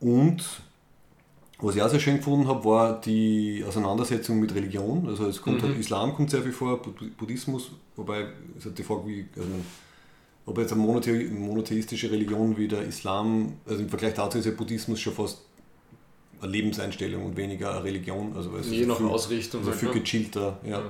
Und 0.00 0.44
was 1.60 1.76
ich 1.76 1.82
auch 1.82 1.88
sehr 1.88 2.00
schön 2.00 2.16
gefunden 2.16 2.48
habe, 2.48 2.64
war 2.64 3.00
die 3.00 3.64
Auseinandersetzung 3.66 4.40
mit 4.40 4.54
Religion. 4.54 5.06
Also 5.08 5.26
es 5.26 5.40
kommt 5.40 5.62
Mhm. 5.62 5.68
halt, 5.68 5.78
Islam 5.78 6.14
kommt 6.14 6.30
sehr 6.30 6.42
viel 6.42 6.52
vor, 6.52 6.82
Bu- 6.82 6.90
Buddhismus, 7.16 7.70
wobei 7.96 8.26
es 8.58 8.64
halt 8.64 8.76
die 8.78 8.82
Frage, 8.82 9.06
wie, 9.06 9.26
also, 9.36 9.48
ob 10.44 10.58
jetzt 10.58 10.72
eine 10.72 10.82
monothe 10.82 11.12
monotheistische 11.30 12.10
Religion 12.10 12.56
wie 12.56 12.66
der 12.66 12.82
Islam, 12.82 13.52
also 13.64 13.80
im 13.82 13.88
Vergleich 13.88 14.14
dazu 14.14 14.38
ist 14.38 14.44
ja 14.46 14.50
Buddhismus 14.52 15.00
schon 15.00 15.12
fast 15.12 15.42
Lebenseinstellung 16.48 17.24
und 17.24 17.36
weniger 17.36 17.72
eine 17.72 17.84
Religion. 17.84 18.32
Also 18.36 18.56
es 18.56 18.70
Je 18.70 18.86
nach 18.86 18.96
viel- 18.98 19.06
Ausrichtung. 19.06 19.60
also 19.60 19.72
viel 19.72 19.90
gechillter, 19.90 20.58
ja. 20.64 20.78
Ja. 20.78 20.82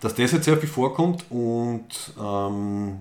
Dass 0.00 0.14
das 0.14 0.32
jetzt 0.32 0.44
sehr 0.44 0.56
viel 0.58 0.68
vorkommt 0.68 1.24
und 1.30 1.86
ähm, 2.20 2.96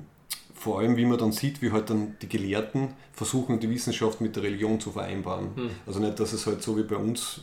vor 0.55 0.79
allem, 0.79 0.95
wie 0.95 1.05
man 1.05 1.17
dann 1.17 1.31
sieht, 1.33 1.61
wie 1.61 1.71
halt 1.71 1.89
dann 1.89 2.15
die 2.21 2.29
Gelehrten 2.29 2.89
versuchen, 3.11 3.59
die 3.59 3.69
Wissenschaft 3.69 4.21
mit 4.21 4.35
der 4.35 4.43
Religion 4.43 4.79
zu 4.79 4.91
vereinbaren. 4.91 5.49
Hm. 5.55 5.69
Also 5.85 5.99
nicht, 5.99 6.19
dass 6.19 6.31
es 6.31 6.47
halt 6.47 6.61
so 6.63 6.77
wie 6.77 6.83
bei 6.83 6.95
uns, 6.95 7.41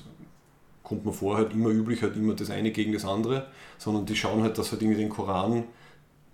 kommt 0.82 1.04
man 1.04 1.12
vor, 1.12 1.36
halt 1.36 1.52
immer 1.52 1.68
üblich, 1.68 2.00
halt 2.02 2.16
immer 2.16 2.34
das 2.34 2.48
eine 2.50 2.70
gegen 2.70 2.92
das 2.94 3.04
andere, 3.04 3.46
sondern 3.76 4.06
die 4.06 4.16
schauen 4.16 4.42
halt, 4.42 4.56
dass 4.56 4.72
halt 4.72 4.80
irgendwie 4.80 5.00
den 5.00 5.10
Koran 5.10 5.64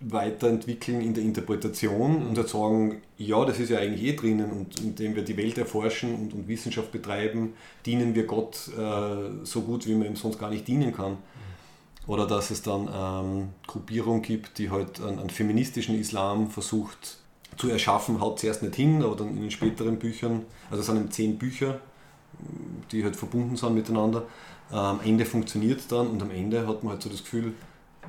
weiterentwickeln 0.01 1.01
in 1.01 1.15
der 1.15 1.23
Interpretation 1.23 2.27
und 2.27 2.37
halt 2.37 2.49
sagen, 2.49 3.01
ja, 3.17 3.45
das 3.45 3.59
ist 3.59 3.71
ja 3.71 3.79
eigentlich 3.79 4.03
eh 4.03 4.17
drinnen 4.17 4.51
und 4.51 4.79
indem 4.81 5.15
wir 5.17 5.23
die 5.23 5.37
Welt 5.37 5.57
erforschen 5.57 6.15
und, 6.15 6.35
und 6.35 6.49
Wissenschaft 6.49 6.93
betreiben, 6.93 7.55
dienen 7.87 8.15
wir 8.15 8.27
Gott 8.27 8.69
äh, 8.77 9.45
so 9.45 9.63
gut, 9.63 9.87
wie 9.87 9.95
man 9.95 10.09
ihm 10.09 10.17
sonst 10.17 10.39
gar 10.39 10.51
nicht 10.51 10.69
dienen 10.69 10.93
kann. 10.93 11.17
Oder 12.07 12.27
dass 12.27 12.51
es 12.51 12.63
dann 12.63 12.89
ähm, 12.93 13.49
Gruppierungen 13.67 14.23
gibt, 14.23 14.59
die 14.59 14.71
halt 14.71 15.01
einen, 15.01 15.19
einen 15.19 15.31
feministischen 15.31 15.99
Islam 15.99 16.51
versucht 16.51 17.19
zu 17.57 17.71
erschaffen, 17.71 18.21
haut 18.21 18.39
zuerst 18.39 18.63
nicht 18.63 18.77
hin, 18.77 19.03
aber 19.03 19.17
dann 19.17 19.31
in 19.31 19.41
den 19.41 19.51
späteren 19.51 19.99
Büchern, 19.99 20.45
also 20.71 20.83
es 20.83 20.87
sind 20.87 21.13
zehn 21.13 21.39
Bücher, 21.39 21.81
die 22.93 23.03
halt 23.03 23.17
verbunden 23.17 23.57
sind 23.57 23.75
miteinander. 23.75 24.25
Äh, 24.71 24.75
Am 24.75 25.01
Ende 25.03 25.25
funktioniert 25.25 25.91
dann 25.91 26.07
und 26.09 26.23
am 26.23 26.31
Ende 26.31 26.67
hat 26.69 26.85
man 26.85 26.93
halt 26.93 27.03
so 27.03 27.09
das 27.09 27.25
Gefühl, 27.25 27.55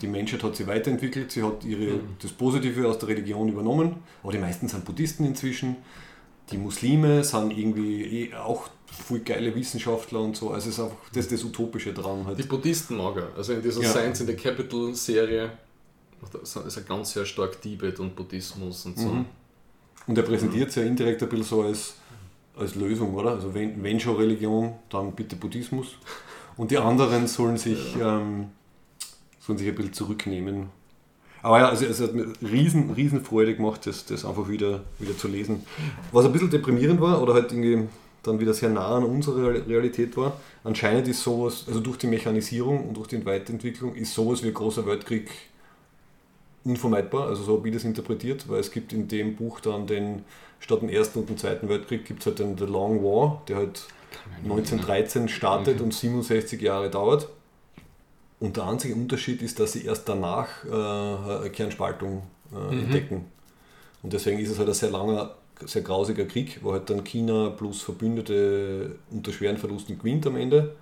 die 0.02 0.08
Menschheit 0.08 0.44
hat 0.44 0.56
sich 0.56 0.68
weiterentwickelt, 0.68 1.32
sie 1.32 1.44
hat 1.44 1.64
ihre, 1.66 1.96
Mhm. 1.98 2.02
das 2.22 2.32
Positive 2.32 2.88
aus 2.88 3.00
der 3.00 3.10
Religion 3.10 3.48
übernommen, 3.50 3.98
aber 4.24 4.32
die 4.32 4.38
meisten 4.40 4.68
sind 4.68 4.86
Buddhisten 4.86 5.26
inzwischen. 5.26 5.76
Die 6.52 6.58
Muslime 6.58 7.24
sind 7.24 7.52
irgendwie 7.58 8.04
eh 8.30 8.34
auch 8.36 8.70
voll 8.86 9.20
geile 9.20 9.54
Wissenschaftler 9.54 10.22
und 10.22 10.38
so. 10.38 10.52
Also 10.52 10.70
es 10.70 10.76
ist 10.78 10.84
einfach 10.84 10.96
das, 11.14 11.26
ist 11.26 11.32
das 11.34 11.44
Utopische 11.44 11.94
dran. 11.94 12.26
Halt. 12.26 12.40
Die 12.40 12.44
Buddhisten 12.44 12.96
mag 12.98 13.18
er. 13.18 13.30
Also 13.36 13.54
in 13.54 13.62
dieser 13.62 13.82
Ja. 13.82 13.90
Science 13.90 14.22
in 14.22 14.28
the 14.28 14.34
Capital 14.34 14.94
Serie 14.96 15.52
ist 16.44 16.78
er 16.78 16.84
ganz 16.84 17.12
sehr 17.12 17.26
stark 17.26 17.62
Tibet 17.62 18.00
und 18.00 18.16
Buddhismus 18.16 18.86
und 18.86 18.98
so. 18.98 19.08
Mhm. 19.08 19.26
Und 20.08 20.18
er 20.18 20.24
präsentiert 20.24 20.70
es 20.70 20.76
ja 20.76 20.84
indirekt 20.84 21.22
ein 21.22 21.30
bisschen 21.30 21.44
so 21.46 21.62
als, 21.64 21.96
als 22.58 22.76
Lösung, 22.76 23.14
oder? 23.14 23.32
Also 23.32 23.54
wenn, 23.54 23.84
wenn 23.84 24.00
schon 24.00 24.16
Religion, 24.16 24.74
dann 24.90 25.12
bitte 25.12 25.36
Buddhismus. 25.36 25.96
Und 26.56 26.72
die 26.72 26.78
anderen 26.78 27.28
sollen 27.28 27.58
sich, 27.58 27.96
ähm, 28.02 28.48
sollen 29.48 29.58
sich 29.58 29.68
ein 29.68 29.76
bisschen 29.76 29.94
zurücknehmen. 29.94 30.70
Aber 31.42 31.60
ja, 31.60 31.70
also 31.70 31.86
es 31.86 32.02
hat 32.02 32.14
mir 32.14 32.34
riesen, 32.42 32.92
riesen 32.92 33.24
Freude 33.24 33.56
gemacht, 33.56 33.88
das, 33.88 34.06
das 34.06 34.26
einfach 34.26 34.50
wieder, 34.50 34.84
wieder 35.00 35.18
zu 35.18 35.28
lesen. 35.28 35.64
Was 36.12 36.26
ein 36.26 36.34
bisschen 36.34 36.50
deprimierend 36.50 37.00
war 37.00 37.22
oder 37.22 37.34
halt 37.34 37.52
irgendwie 37.52 37.88
dann 38.24 38.40
wieder 38.40 38.54
sehr 38.54 38.70
nah 38.70 38.98
an 38.98 39.06
unserer 39.06 39.66
Realität 39.66 40.18
war, 40.18 40.34
anscheinend 40.66 41.08
ist 41.08 41.24
sowas, 41.24 41.64
also 41.68 41.80
durch 41.80 41.98
die 41.98 42.08
Mechanisierung 42.08 42.90
und 42.90 42.98
durch 42.98 43.08
die 43.08 43.26
Weiterentwicklung, 43.26 43.96
ist 43.96 44.14
sowas 44.14 44.44
wie 44.44 44.48
ein 44.50 44.54
großer 44.54 44.86
Weltkrieg 44.86 45.30
unvermeidbar, 46.66 47.28
also 47.28 47.44
so 47.44 47.58
habe 47.58 47.70
ich 47.70 47.74
das 47.74 47.86
interpretiert, 47.86 48.50
weil 48.50 48.60
es 48.60 48.72
gibt 48.72 48.92
in 48.92 49.08
dem 49.08 49.38
Buch 49.38 49.62
dann 49.62 49.88
den, 49.88 50.26
statt 50.60 50.82
dem 50.82 50.90
Ersten 50.90 51.20
und 51.20 51.30
dem 51.30 51.38
Zweiten 51.38 51.70
Weltkrieg 51.70 52.04
gibt 52.04 52.20
es 52.20 52.26
halt 52.26 52.40
den 52.40 52.58
The 52.58 52.66
Long 52.66 53.02
War, 53.04 53.42
der 53.48 53.56
halt 53.58 53.84
1913 54.44 55.30
startet 55.30 55.76
Okay. 55.76 55.84
und 55.84 55.94
67 55.94 56.62
Jahre 56.62 56.90
dauert. 56.90 57.30
Und 58.40 58.56
der 58.58 58.66
einzige 58.66 58.94
Unterschied 58.96 59.42
ist, 59.42 59.60
dass 59.60 59.72
sie 59.74 59.86
erst 59.86 60.08
danach 60.08 60.48
äh, 60.66 61.50
Kernspaltung 61.50 62.24
äh, 62.54 62.56
Mhm. 62.74 62.84
entdecken. 62.84 63.26
Und 64.04 64.14
deswegen 64.14 64.40
ist 64.40 64.52
es 64.52 64.60
halt 64.60 64.68
ein 64.70 64.74
sehr 64.76 64.92
langer, 64.92 65.32
sehr 65.66 65.82
grausiger 65.82 66.26
Krieg, 66.26 66.60
wo 66.62 66.72
halt 66.74 66.90
dann 66.90 67.04
China 67.04 67.50
plus 67.50 67.82
Verbündete 67.82 68.96
unter 69.10 69.32
schweren 69.34 69.58
Verlusten 69.58 69.98
gewinnt 69.98 70.26
am 70.28 70.36
Ende. 70.36 70.76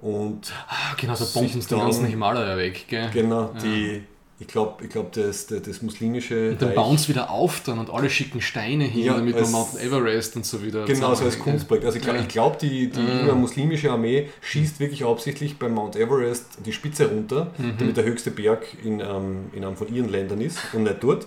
Und 0.00 0.52
Ah, 0.68 0.94
genau, 0.96 1.14
Sich 1.16 1.34
bomben 1.34 1.60
sie 1.60 1.68
den 1.68 1.78
ganzen 1.80 2.06
Himalaya 2.06 2.56
weg. 2.56 2.86
Gell? 2.88 3.10
genau, 3.12 3.50
Ja. 3.54 3.60
die, 3.60 4.04
ich 4.40 4.46
glaube, 4.46 4.84
ich 4.84 4.90
glaub, 4.90 5.10
das, 5.12 5.46
das, 5.48 5.62
das 5.62 5.82
muslimische 5.82 6.50
Und 6.50 6.62
dann 6.62 6.74
bauen 6.74 6.96
sie 6.96 7.08
wieder 7.08 7.28
auf 7.30 7.60
dann 7.64 7.78
und 7.80 7.90
alle 7.90 8.08
schicken 8.08 8.40
Steine 8.40 8.84
hin, 8.84 9.04
Ja, 9.04 9.14
damit 9.16 9.34
man 9.40 9.50
Mount 9.50 9.80
Everest 9.82 10.36
und 10.36 10.46
so 10.46 10.62
wieder. 10.62 10.84
Genau, 10.84 11.12
so 11.14 11.24
als 11.24 11.38
Kunstprojekt. 11.38 11.84
Also 11.84 11.98
ich 11.98 12.04
glaube, 12.04 12.20
Ja. 12.20 12.24
glaub, 12.26 12.58
die, 12.58 12.88
die 12.88 13.00
junge 13.00 13.34
muslimische 13.34 13.90
Armee 13.90 14.28
schießt 14.40 14.78
wirklich 14.78 15.04
absichtlich 15.04 15.58
beim 15.58 15.74
Mount 15.74 15.96
Everest 15.96 16.46
die 16.64 16.72
Spitze 16.72 17.08
runter, 17.08 17.50
Mhm. 17.58 17.74
damit 17.78 17.96
der 17.96 18.04
höchste 18.04 18.30
Berg 18.30 18.64
in, 18.84 19.00
ähm, 19.00 19.46
in 19.52 19.64
einem 19.64 19.76
von 19.76 19.92
ihren 19.92 20.08
Ländern 20.08 20.40
ist 20.40 20.58
und 20.72 20.84
nicht 20.84 21.02
dort. 21.02 21.26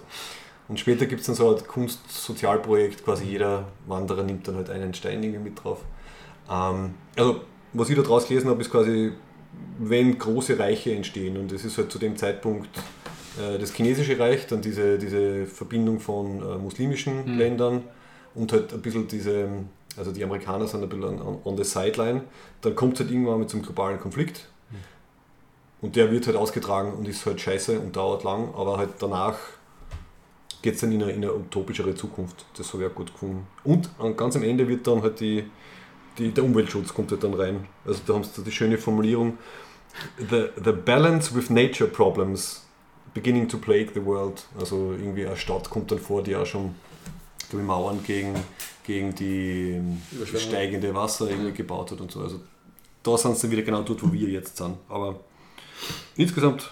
Und 0.70 0.80
später 0.80 1.06
gibt 1.06 1.20
es 1.20 1.28
dann 1.28 1.36
so 1.36 1.54
ein 1.54 1.62
Kunstsozialprojekt, 1.68 3.04
quasi 3.04 3.26
jeder 3.26 3.68
Wanderer 3.88 4.24
nimmt 4.24 4.48
dann 4.48 4.56
halt 4.56 4.70
einen 4.70 4.94
Stein 4.94 5.22
irgendwie 5.22 5.50
mit 5.50 5.62
drauf. 5.64 5.80
Ähm, 6.50 6.94
also, 7.18 7.42
was 7.74 7.90
ich 7.90 7.96
da 7.96 8.02
draus 8.04 8.28
gelesen 8.28 8.50
habe, 8.50 8.62
ist 8.62 8.72
quasi, 8.72 9.12
wenn 9.80 10.18
große 10.18 10.58
Reiche 10.60 10.94
entstehen, 10.94 11.38
und 11.38 11.52
das 11.52 11.66
ist 11.66 11.78
halt 11.78 11.92
zu 11.92 12.00
dem 12.00 12.16
Zeitpunkt 12.16 12.70
äh, 13.40 13.58
das 13.60 13.74
chinesische 13.74 14.18
Reich, 14.20 14.48
dann 14.48 14.62
diese, 14.62 14.98
diese 14.98 15.46
Verbindung 15.46 16.00
von 16.00 16.42
äh, 16.42 16.58
muslimischen 16.58 17.34
Mhm. 17.34 17.38
Ländern 17.38 17.84
und 18.36 18.52
halt 18.54 18.74
ein 18.74 18.82
bisschen 18.82 19.08
diese, 19.08 19.48
also 19.98 20.12
die 20.12 20.24
Amerikaner 20.24 20.68
sind 20.68 20.84
ein 20.84 20.90
bisschen 20.90 21.22
on, 21.22 21.38
on 21.44 21.58
the 21.58 21.64
sideline, 21.64 22.22
dann 22.62 22.76
kommt 22.76 22.94
es 22.94 23.00
halt 23.02 23.12
irgendwann 23.12 23.40
mit 23.40 23.50
zum 23.50 23.62
globalen 23.62 24.00
Konflikt. 24.00 24.48
Und 25.82 25.96
der 25.96 26.12
wird 26.12 26.28
halt 26.28 26.38
ausgetragen 26.38 26.94
und 26.94 27.08
ist 27.08 27.26
halt 27.26 27.42
scheiße 27.42 27.80
und 27.80 27.96
dauert 27.96 28.24
lang, 28.24 28.54
aber 28.56 28.78
halt 28.78 28.92
danach 29.00 29.38
geht 30.62 30.76
es 30.76 30.82
dann 30.82 30.92
in 30.92 31.02
eine, 31.02 31.12
in 31.12 31.24
eine 31.24 31.34
utopischere 31.34 31.96
Zukunft. 31.96 32.46
Das 32.56 32.72
habe 32.72 32.84
ich 32.84 32.90
auch 32.92 32.94
gut 32.94 33.12
gefunden. 33.12 33.48
Und 33.64 33.90
an- 33.98 34.16
ganz 34.16 34.36
am 34.36 34.44
Ende 34.44 34.68
wird 34.68 34.86
dann 34.86 35.02
halt 35.02 35.20
die, 35.20 35.50
die, 36.18 36.32
der 36.32 36.44
Umweltschutz 36.44 36.94
kommt 36.94 37.12
halt 37.12 37.24
dann 37.24 37.34
rein. 37.34 37.68
Also 37.86 38.02
da 38.06 38.14
haben 38.14 38.24
sie 38.24 38.44
die 38.44 38.52
schöne 38.52 38.78
Formulierung, 38.78 39.38
the, 40.18 40.48
the 40.64 40.72
balance 40.72 41.34
with 41.36 41.50
nature 41.50 41.90
problems 41.90 42.66
beginning 43.14 43.48
to 43.48 43.58
plague 43.58 43.92
the 43.94 44.04
world. 44.04 44.46
Also 44.60 44.92
irgendwie 44.94 45.26
eine 45.26 45.38
Stadt 45.38 45.70
kommt 45.70 45.92
dann 45.92 46.00
vor, 46.00 46.24
die 46.24 46.36
auch 46.36 46.46
schon 46.46 46.76
durch 47.50 47.64
Mauern 47.64 48.02
gegen, 48.04 48.36
gegen 48.84 49.14
die 49.16 49.82
steigende 50.38 50.94
Wasser 50.94 51.30
irgendwie 51.30 51.52
gebaut 51.52 51.92
hat 51.92 52.02
und 52.02 52.12
so. 52.12 52.22
Also 52.22 52.40
da 53.04 53.18
sind 53.18 53.38
sie 53.38 53.50
wieder 53.52 53.64
genau 53.64 53.82
dort, 53.82 54.04
wo 54.04 54.12
wir 54.12 54.30
jetzt 54.30 54.58
sind. 54.58 54.78
Aber 54.88 55.20
insgesamt 56.16 56.72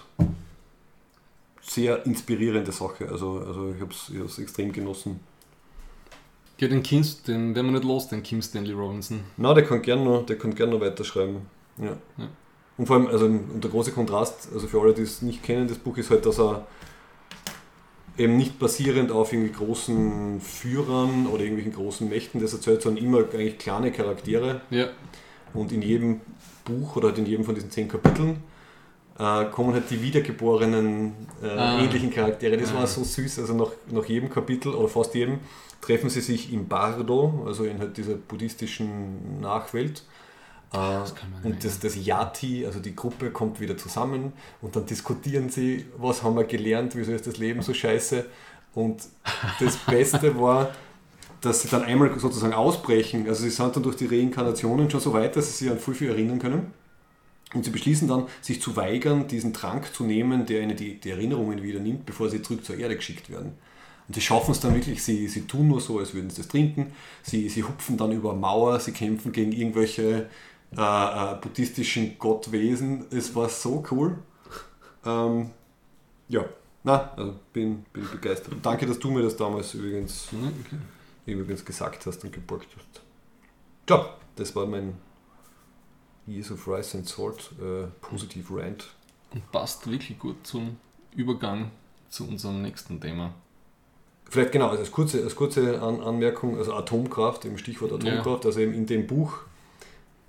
sehr 1.62 2.06
inspirierende 2.06 2.72
Sache. 2.72 3.10
Also, 3.10 3.40
also 3.40 3.74
ich 3.74 3.82
habe 3.82 4.26
es 4.26 4.40
extrem 4.40 4.72
genossen. 4.72 5.20
Ja, 6.60 6.68
den 6.68 6.84
Kim, 6.84 7.04
den 7.28 7.56
werden 7.56 7.68
wir 7.68 7.74
nicht 7.80 7.86
los, 7.86 8.08
den 8.10 8.22
Kim 8.22 8.42
Stanley 8.42 8.74
Robinson. 8.74 9.22
Na, 9.38 9.54
der 9.54 9.64
kann 9.66 9.82
gerne 9.82 10.04
noch, 10.04 10.26
der 10.26 10.38
kann 10.38 10.54
gern 10.56 10.70
noch 10.72 10.82
weiterschreiben. 10.82 11.38
Ja. 11.78 11.98
Ja. 12.18 12.28
Und 12.78 12.86
vor 12.86 12.98
allem, 12.98 13.08
also 13.08 13.26
und 13.26 13.62
der 13.64 13.72
große 13.72 13.92
Kontrast, 13.92 14.50
also 14.54 14.68
für 14.68 14.82
alle, 14.82 14.94
die 14.94 15.02
es 15.04 15.22
nicht 15.22 15.42
kennen, 15.44 15.68
das 15.68 15.78
Buch 15.78 15.98
ist 15.98 16.10
halt, 16.12 16.26
dass 16.26 16.40
er 16.40 16.68
eben 18.18 18.36
nicht 18.38 18.60
basierend 18.60 19.12
auf 19.12 19.32
irgendwie 19.32 19.52
großen 19.54 20.42
Führern 20.42 21.28
oder 21.28 21.42
irgendwelchen 21.44 21.74
großen 21.74 22.10
Mächten 22.10 22.42
das 22.42 22.54
erzählt, 22.54 22.82
sondern 22.82 23.04
immer 23.04 23.20
eigentlich 23.20 23.58
kleine 23.58 23.92
Charaktere. 23.92 24.62
Ja, 24.70 24.88
Und 25.54 25.72
in 25.72 25.82
jedem 25.82 26.20
Buch 26.66 26.96
oder 26.98 27.10
halt 27.10 27.18
in 27.18 27.26
jedem 27.26 27.46
von 27.46 27.56
diesen 27.56 27.72
zehn 27.72 27.88
Kapiteln 27.88 28.38
äh, 29.18 29.46
kommen 29.46 29.74
halt 29.74 29.90
die 29.90 30.02
wiedergeborenen 30.02 31.14
äh, 31.42 31.48
Ah. 31.48 31.80
ähnlichen 31.82 32.12
Charaktere. 32.12 32.58
Das 32.58 32.72
Ah. 32.72 32.76
war 32.80 32.88
so 32.88 33.04
süß. 33.04 33.40
Also 33.40 33.54
nach, 33.54 33.72
nach 33.92 34.06
jedem 34.06 34.30
Kapitel 34.30 34.74
oder 34.74 34.88
fast 34.90 35.16
jedem 35.16 35.40
treffen 35.82 36.10
sie 36.10 36.22
sich 36.22 36.52
im 36.54 36.68
Bardo, 36.68 37.44
also 37.46 37.64
in 37.66 37.80
halt 37.80 37.98
dieser 37.98 38.16
buddhistischen 38.16 39.40
Nachwelt. 39.42 40.04
Das 40.72 41.16
und 41.44 41.64
das, 41.64 41.80
das 41.80 41.96
Yati, 41.96 42.66
also 42.66 42.80
die 42.80 42.96
Gruppe, 42.96 43.32
kommt 43.32 43.60
wieder 43.60 43.76
zusammen 43.76 44.34
und 44.62 44.76
dann 44.76 44.86
diskutieren 44.86 45.50
sie, 45.50 45.86
was 45.98 46.22
haben 46.22 46.36
wir 46.36 46.44
gelernt, 46.44 46.96
wieso 46.96 47.12
ist 47.12 47.26
das 47.26 47.38
Leben 47.38 47.64
so 47.64 47.74
scheiße. 47.74 48.26
Und 48.76 49.02
das 49.60 49.78
Beste 49.88 50.40
war, 50.40 50.70
dass 51.42 51.62
sie 51.62 51.70
dann 51.70 51.84
einmal 51.84 52.20
sozusagen 52.20 52.54
ausbrechen. 52.54 53.28
Also 53.28 53.44
sie 53.44 53.50
sind 53.50 53.76
dann 53.76 53.82
durch 53.82 53.96
die 53.96 54.06
Reinkarnationen 54.06 54.92
schon 54.92 55.00
so 55.00 55.14
weit, 55.14 55.36
dass 55.36 55.48
sie 55.48 55.66
sich 55.66 55.72
an 55.72 55.80
viel, 55.80 55.96
viel 55.96 56.10
erinnern 56.10 56.38
können. 56.38 56.74
Und 57.56 57.66
sie 57.66 57.72
beschließen 57.72 58.08
dann, 58.08 58.28
sich 58.42 58.62
zu 58.62 58.76
weigern, 58.76 59.28
diesen 59.28 59.54
Trank 59.54 59.92
zu 59.94 60.04
nehmen, 60.04 60.46
der 60.46 60.62
ihnen 60.62 60.78
die, 60.78 61.00
die 61.00 61.10
Erinnerungen 61.10 61.64
wieder 61.64 61.80
nimmt, 61.80 62.06
bevor 62.06 62.30
sie 62.30 62.44
zurück 62.44 62.64
zur 62.64 62.78
Erde 62.78 62.96
geschickt 62.96 63.32
werden. 63.32 63.54
Und 64.10 64.16
sie 64.16 64.22
schaffen 64.22 64.54
es 64.54 64.60
dann 64.60 64.74
wirklich, 64.74 65.04
sie, 65.04 65.28
sie 65.28 65.42
tun 65.46 65.68
nur 65.68 65.80
so, 65.80 66.00
als 66.00 66.16
würden 66.16 66.32
sie 66.32 66.38
das 66.38 66.48
trinken. 66.48 66.94
Sie, 67.22 67.48
sie 67.48 67.62
hupfen 67.64 67.96
dann 67.96 68.12
über 68.12 68.34
Mauer, 68.34 68.80
sie 68.80 68.92
kämpfen 68.92 69.32
gegen 69.32 69.52
irgendwelche 69.52 70.28
äh, 70.76 70.82
äh, 70.82 71.36
buddhistischen 71.40 72.18
Gottwesen. 72.18 73.06
Es 73.12 73.36
war 73.36 73.50
so 73.50 73.84
cool. 73.92 74.18
Ähm, 75.06 75.52
ja, 76.28 76.44
na, 76.84 77.12
also 77.16 77.36
bin, 77.54 77.84
bin 77.94 78.10
begeistert. 78.10 78.54
Und 78.54 78.66
danke, 78.66 78.88
dass 78.88 78.98
du 78.98 79.12
mir 79.12 79.22
das 79.22 79.38
damals 79.38 79.76
übrigens, 79.76 80.30
okay. 80.32 80.80
übrigens 81.28 81.64
gesagt 81.64 82.04
hast 82.08 82.24
und 82.24 82.34
geborgt 82.34 82.70
hast. 82.76 83.04
Ja, 83.88 84.18
das 84.36 84.56
war 84.56 84.66
mein 84.66 84.96
Years 86.26 86.50
of 86.50 86.68
Rice 86.68 86.96
and 86.96 87.08
Sword 87.08 87.52
äh, 87.62 87.86
positiv 88.02 88.50
Rant. 88.50 88.88
Und 89.36 89.52
passt 89.52 89.86
wirklich 89.86 90.18
gut 90.18 90.48
zum 90.48 90.78
Übergang 91.16 91.70
zu 92.10 92.28
unserem 92.28 92.64
nächsten 92.64 93.00
Thema. 93.00 93.36
Vielleicht 94.30 94.52
genau, 94.52 94.68
also 94.68 94.80
als 94.82 94.92
kurze, 94.92 95.24
als 95.24 95.36
kurze 95.36 95.82
An 95.82 96.02
Anmerkung, 96.02 96.58
also 96.58 96.74
Atomkraft, 96.74 97.46
im 97.46 97.58
Stichwort 97.58 97.92
Atomkraft, 97.92 98.46
also 98.46 98.60
eben 98.60 98.74
in 98.74 98.86
dem 98.86 99.08
Buch, 99.08 99.40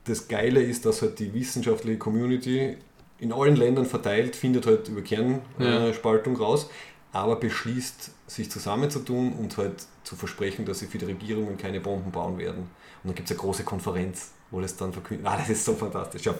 das 0.05 0.27
Geile 0.29 0.63
ist, 0.63 0.87
dass 0.87 1.03
halt 1.03 1.19
die 1.19 1.33
wissenschaftliche 1.35 1.99
Community 1.99 2.77
in 3.19 3.33
allen 3.33 3.57
Ländern 3.57 3.85
verteilt, 3.85 4.35
findet 4.35 4.67
halt 4.67 4.89
über 4.89 5.03
Kernspaltung 5.03 6.35
Ja. 6.39 6.43
raus, 6.45 6.71
aber 7.13 7.37
beschließt, 7.37 8.11
sich 8.27 8.51
zusammenzutun 8.51 9.35
und 9.35 9.59
halt 9.59 9.85
zu 10.05 10.17
versprechen, 10.17 10.65
dass 10.65 10.79
sie 10.79 10.87
für 10.87 10.97
die 10.99 11.05
Regierungen 11.05 11.59
keine 11.59 11.81
Bomben 11.81 12.11
bauen 12.11 12.39
werden. 12.39 12.61
Und 13.03 13.09
dann 13.09 13.15
gibt 13.15 13.31
es 13.31 13.37
eine 13.37 13.41
große 13.41 13.65
Konferenz, 13.65 14.31
wo 14.51 14.61
das 14.61 14.77
dann 14.77 14.93
verkündet. 14.93 15.27
Ah, 15.27 15.37
das 15.37 15.51
ist 15.51 15.65
so 15.65 15.75
fantastisch. 15.75 16.25
Ja. 16.25 16.35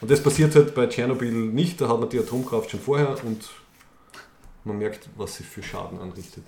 Und 0.00 0.10
das 0.10 0.20
passiert 0.22 0.54
halt 0.56 0.74
bei 0.74 0.86
Tschernobyl 0.86 1.30
nicht, 1.32 1.80
da 1.80 1.88
hat 1.88 2.00
man 2.00 2.08
die 2.08 2.18
Atomkraft 2.18 2.70
schon 2.70 2.80
vorher 2.80 3.16
und 3.24 3.48
man 4.64 4.78
merkt, 4.78 5.08
was 5.16 5.36
sie 5.36 5.44
für 5.44 5.62
Schaden 5.62 6.00
anrichtet. 6.00 6.44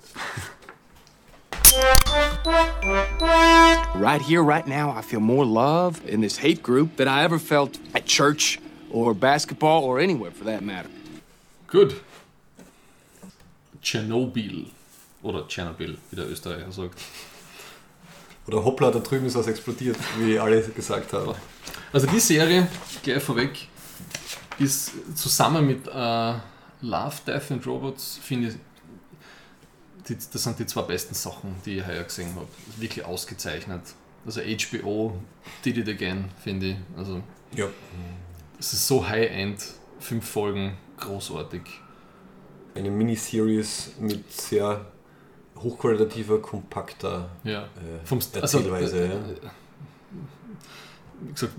Right 3.95 4.21
here, 4.21 4.41
right 4.41 4.67
now, 4.67 4.91
I 4.91 5.01
feel 5.01 5.19
more 5.19 5.45
love 5.45 6.01
in 6.05 6.21
this 6.21 6.37
hate 6.37 6.63
group 6.63 6.95
than 6.97 7.07
I 7.07 7.23
ever 7.23 7.39
felt 7.39 7.77
at 7.93 8.05
church 8.05 8.59
or 8.89 9.13
basketball 9.13 9.83
or 9.83 9.99
anywhere 9.99 10.31
for 10.31 10.45
that 10.45 10.61
matter. 10.61 10.89
Gut. 11.67 11.95
Tschernobyl. 13.81 14.67
Oder 15.21 15.47
Tschernobyl, 15.47 15.97
wie 16.09 16.15
der 16.15 16.29
Österreicher 16.29 16.71
sagt. 16.71 16.99
Oder 18.47 18.63
hoppla, 18.63 18.91
da 18.91 18.99
drüben 18.99 19.25
ist 19.25 19.35
was 19.35 19.47
explodiert, 19.47 19.97
wie 20.19 20.39
alle 20.39 20.61
gesagt 20.61 21.11
haben. 21.11 21.33
Also 21.91 22.07
die 22.07 22.19
Serie, 22.19 22.67
gleich 23.03 23.21
vorweg, 23.21 23.67
ist 24.57 24.91
zusammen 25.15 25.67
mit 25.67 25.87
äh, 25.87 26.33
Love, 26.81 27.15
Death 27.25 27.51
and 27.51 27.65
Robots, 27.65 28.19
finde 28.21 28.49
ich, 28.49 28.55
die, 30.07 30.15
das 30.15 30.43
sind 30.43 30.57
die 30.59 30.65
zwei 30.65 30.83
besten 30.83 31.13
Sachen, 31.15 31.55
die 31.65 31.79
ich 31.79 31.87
heuer 31.87 32.03
gesehen 32.03 32.33
habe. 32.35 32.47
Wirklich 32.77 33.03
ausgezeichnet. 33.05 33.81
Also 34.25 34.41
HBO 34.41 35.17
did 35.65 35.77
it 35.77 35.87
again, 35.89 36.25
finde 36.43 36.67
ich. 36.67 36.75
Also 36.97 37.21
Ja. 37.55 37.67
es 38.59 38.73
ist 38.73 38.87
so 38.87 39.07
High-End, 39.07 39.63
fünf 39.99 40.29
Folgen, 40.29 40.77
großartig. 40.97 41.61
Eine 42.75 42.91
Miniseries 42.91 43.93
mit 43.99 44.31
sehr 44.31 44.85
hochqualitativer, 45.57 46.39
kompakter 46.41 47.29
Ja. 47.43 47.63
äh, 47.63 48.05
Vom 48.05 48.19
also, 48.19 48.39
Erzählweise. 48.59 48.97
äh, 49.05 49.09
ja. 49.09 49.51
Wie 51.21 51.33
gesagt, 51.33 51.53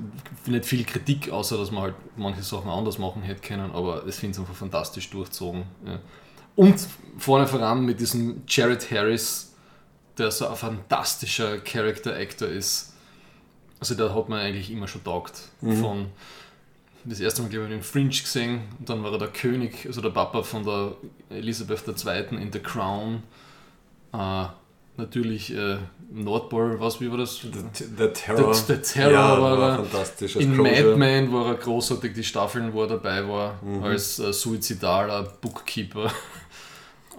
nicht 0.47 0.65
viel 0.65 0.85
Kritik, 0.85 1.31
außer 1.31 1.57
dass 1.57 1.71
man 1.71 1.83
halt 1.83 1.95
manche 2.17 2.43
Sachen 2.43 2.71
anders 2.71 2.99
machen 2.99 3.23
hätte 3.23 3.41
können, 3.41 3.71
aber 3.73 4.07
es 4.07 4.19
finde 4.19 4.35
ich 4.35 4.41
einfach 4.41 4.55
fantastisch 4.55 5.11
durchzogen. 5.11 5.65
Ja. 5.85 5.99
Und 6.57 6.87
vorne 7.19 7.47
voran 7.47 7.85
mit 7.85 8.01
diesem 8.01 8.43
Jared 8.47 8.91
Harris, 8.91 9.55
der 10.17 10.31
so 10.31 10.49
ein 10.49 10.57
fantastischer 10.57 11.59
Character 11.59 12.17
Actor 12.17 12.49
ist. 12.49 12.95
Also 13.81 13.95
der 13.95 14.15
hat 14.15 14.29
man 14.29 14.41
eigentlich 14.41 14.71
immer 14.71 14.89
schon 14.89 15.05
taugt. 15.05 15.41
Von 15.61 16.07
das 17.05 17.21
erste 17.21 17.43
Mal, 17.43 17.49
glaube 17.49 17.67
ich, 17.67 17.73
in 17.73 17.83
Fringe 17.83 18.09
gesehen, 18.09 18.63
und 18.79 18.89
dann 18.89 19.03
war 19.03 19.13
er 19.13 19.19
der 19.19 19.29
König, 19.29 19.87
also 19.87 20.01
der 20.01 20.11
Papa 20.11 20.43
von 20.43 20.65
der 20.65 20.97
Elisabeth 21.31 21.87
II. 21.87 22.37
in 22.41 22.53
The 22.53 22.59
Crown. 22.59 23.23
Äh, 24.13 24.47
natürlich 24.99 25.55
äh, 25.55 25.77
Nordpol, 26.13 26.79
was, 26.81 27.01
wie 27.01 27.11
war 27.11 27.19
das? 27.19 27.37
The, 27.41 27.49
the 27.97 28.09
Terror. 28.13 28.53
Der- 28.53 28.77
der 28.77 28.83
Terror 28.83 29.13
ja, 29.13 29.41
war 29.41 29.59
war 29.59 29.77
fantastisch. 29.77 30.37
In 30.37 30.55
Closure. 30.55 30.83
Mad 30.83 30.97
Men 30.97 31.33
war 31.33 31.47
er 31.49 31.55
großartig, 31.55 32.13
die 32.15 32.25
Staffeln, 32.25 32.73
wo 32.73 32.83
er 32.83 32.89
dabei 32.89 33.27
war, 33.29 33.59
Mhm. 33.63 33.83
als 33.85 34.19
äh, 34.19 34.33
suizidaler 34.33 35.23
Bookkeeper. 35.41 36.11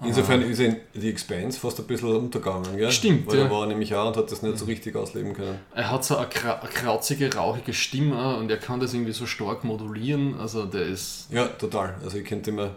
Insofern 0.02 0.42
ist 0.44 0.60
er 0.60 0.68
in 0.68 0.78
The 0.94 1.10
Expanse 1.10 1.60
fast 1.60 1.78
ein 1.80 1.86
bisschen 1.86 2.08
untergegangen. 2.16 2.78
Gell? 2.78 2.90
Stimmt, 2.90 3.28
Weil 3.28 3.38
ja. 3.40 3.44
er 3.46 3.52
war 3.52 3.66
nämlich 3.66 3.94
auch 3.94 4.08
und 4.08 4.16
hat 4.16 4.32
das 4.32 4.42
nicht 4.42 4.58
so 4.58 4.64
richtig 4.64 4.96
ausleben 4.96 5.34
können. 5.34 5.60
Er 5.76 5.92
hat 5.92 6.06
so 6.06 6.16
eine, 6.16 6.28
kra 6.30 6.54
eine 6.54 6.70
krauzige, 6.70 7.36
rauchige 7.36 7.74
Stimme 7.74 8.38
und 8.38 8.50
er 8.50 8.56
kann 8.56 8.80
das 8.80 8.94
irgendwie 8.94 9.12
so 9.12 9.26
stark 9.26 9.66
modulieren. 9.66 10.40
Also 10.40 10.66
der 10.66 10.84
ist. 10.84 11.28
Ja, 11.32 11.48
total. 11.48 11.96
Also 12.02 12.18
ich 12.18 12.24
könnte 12.26 12.52
immer 12.52 12.70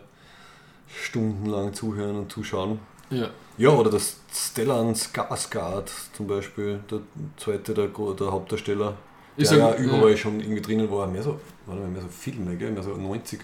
stundenlang 1.04 1.72
zuhören 1.72 2.16
und 2.16 2.32
zuschauen. 2.32 2.80
Ja. 3.10 3.30
Ja, 3.58 3.70
oder 3.70 3.90
das 3.90 4.16
Stellan 4.32 4.94
Skarsgård 4.94 5.90
zum 6.16 6.26
Beispiel, 6.26 6.80
der 6.90 7.00
zweite, 7.36 7.74
der, 7.74 7.88
der 7.88 8.32
Hauptdarsteller, 8.32 8.94
der 9.38 9.50
er- 9.50 9.56
ja 9.58 9.74
überall 9.76 10.10
ja. 10.10 10.16
schon 10.16 10.40
irgendwie 10.40 10.62
drinnen 10.62 10.90
war. 10.90 11.06
Mehr 11.06 11.22
so, 11.22 11.38
warte 11.66 11.82
mal, 11.82 11.90
mehr 11.90 12.02
so 12.02 12.08
Filme, 12.08 12.56
gell? 12.56 12.70
mehr 12.72 12.82
so 12.82 12.92
90er. 12.92 13.34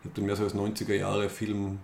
Ich 0.00 0.06
habe 0.06 0.14
den 0.16 0.26
mehr 0.26 0.36
so 0.36 0.44
als 0.44 0.54
90er 0.54 0.94
Jahre 0.94 1.28
Film 1.28 1.78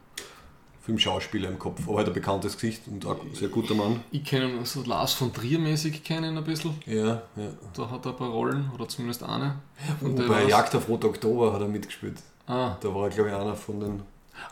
Filmschauspieler 0.82 1.50
im 1.50 1.58
Kopf, 1.58 1.86
aber 1.86 1.98
halt 1.98 2.08
ein 2.08 2.14
bekanntes 2.14 2.54
Gesicht 2.54 2.82
und 2.86 3.04
auch 3.04 3.20
ein 3.22 3.34
sehr 3.34 3.48
guter 3.50 3.74
Mann. 3.74 4.00
Ich 4.10 4.24
kenne 4.24 4.48
ihn 4.48 4.64
so 4.64 4.82
Lars 4.84 5.12
von 5.12 5.30
Trier 5.34 5.58
mäßig 5.58 6.02
kennen 6.02 6.38
ein 6.38 6.44
bisschen. 6.44 6.74
Ja, 6.86 7.20
ja. 7.36 7.50
Da 7.76 7.90
hat 7.90 8.06
er 8.06 8.12
ein 8.12 8.16
paar 8.16 8.30
Rollen, 8.30 8.70
oder 8.74 8.88
zumindest 8.88 9.22
eine. 9.22 9.56
Und 10.00 10.18
der 10.18 10.24
Bei. 10.24 10.48
Jagd 10.48 10.74
auf 10.74 10.88
Rot 10.88 11.04
Oktober 11.04 11.52
hat 11.52 11.60
er 11.60 11.68
mitgespielt. 11.68 12.16
Ah. 12.46 12.76
Da 12.80 12.94
war 12.94 13.04
er, 13.04 13.10
glaube 13.10 13.28
ich, 13.28 13.36
einer 13.36 13.54
von 13.54 13.78
den. 13.80 14.02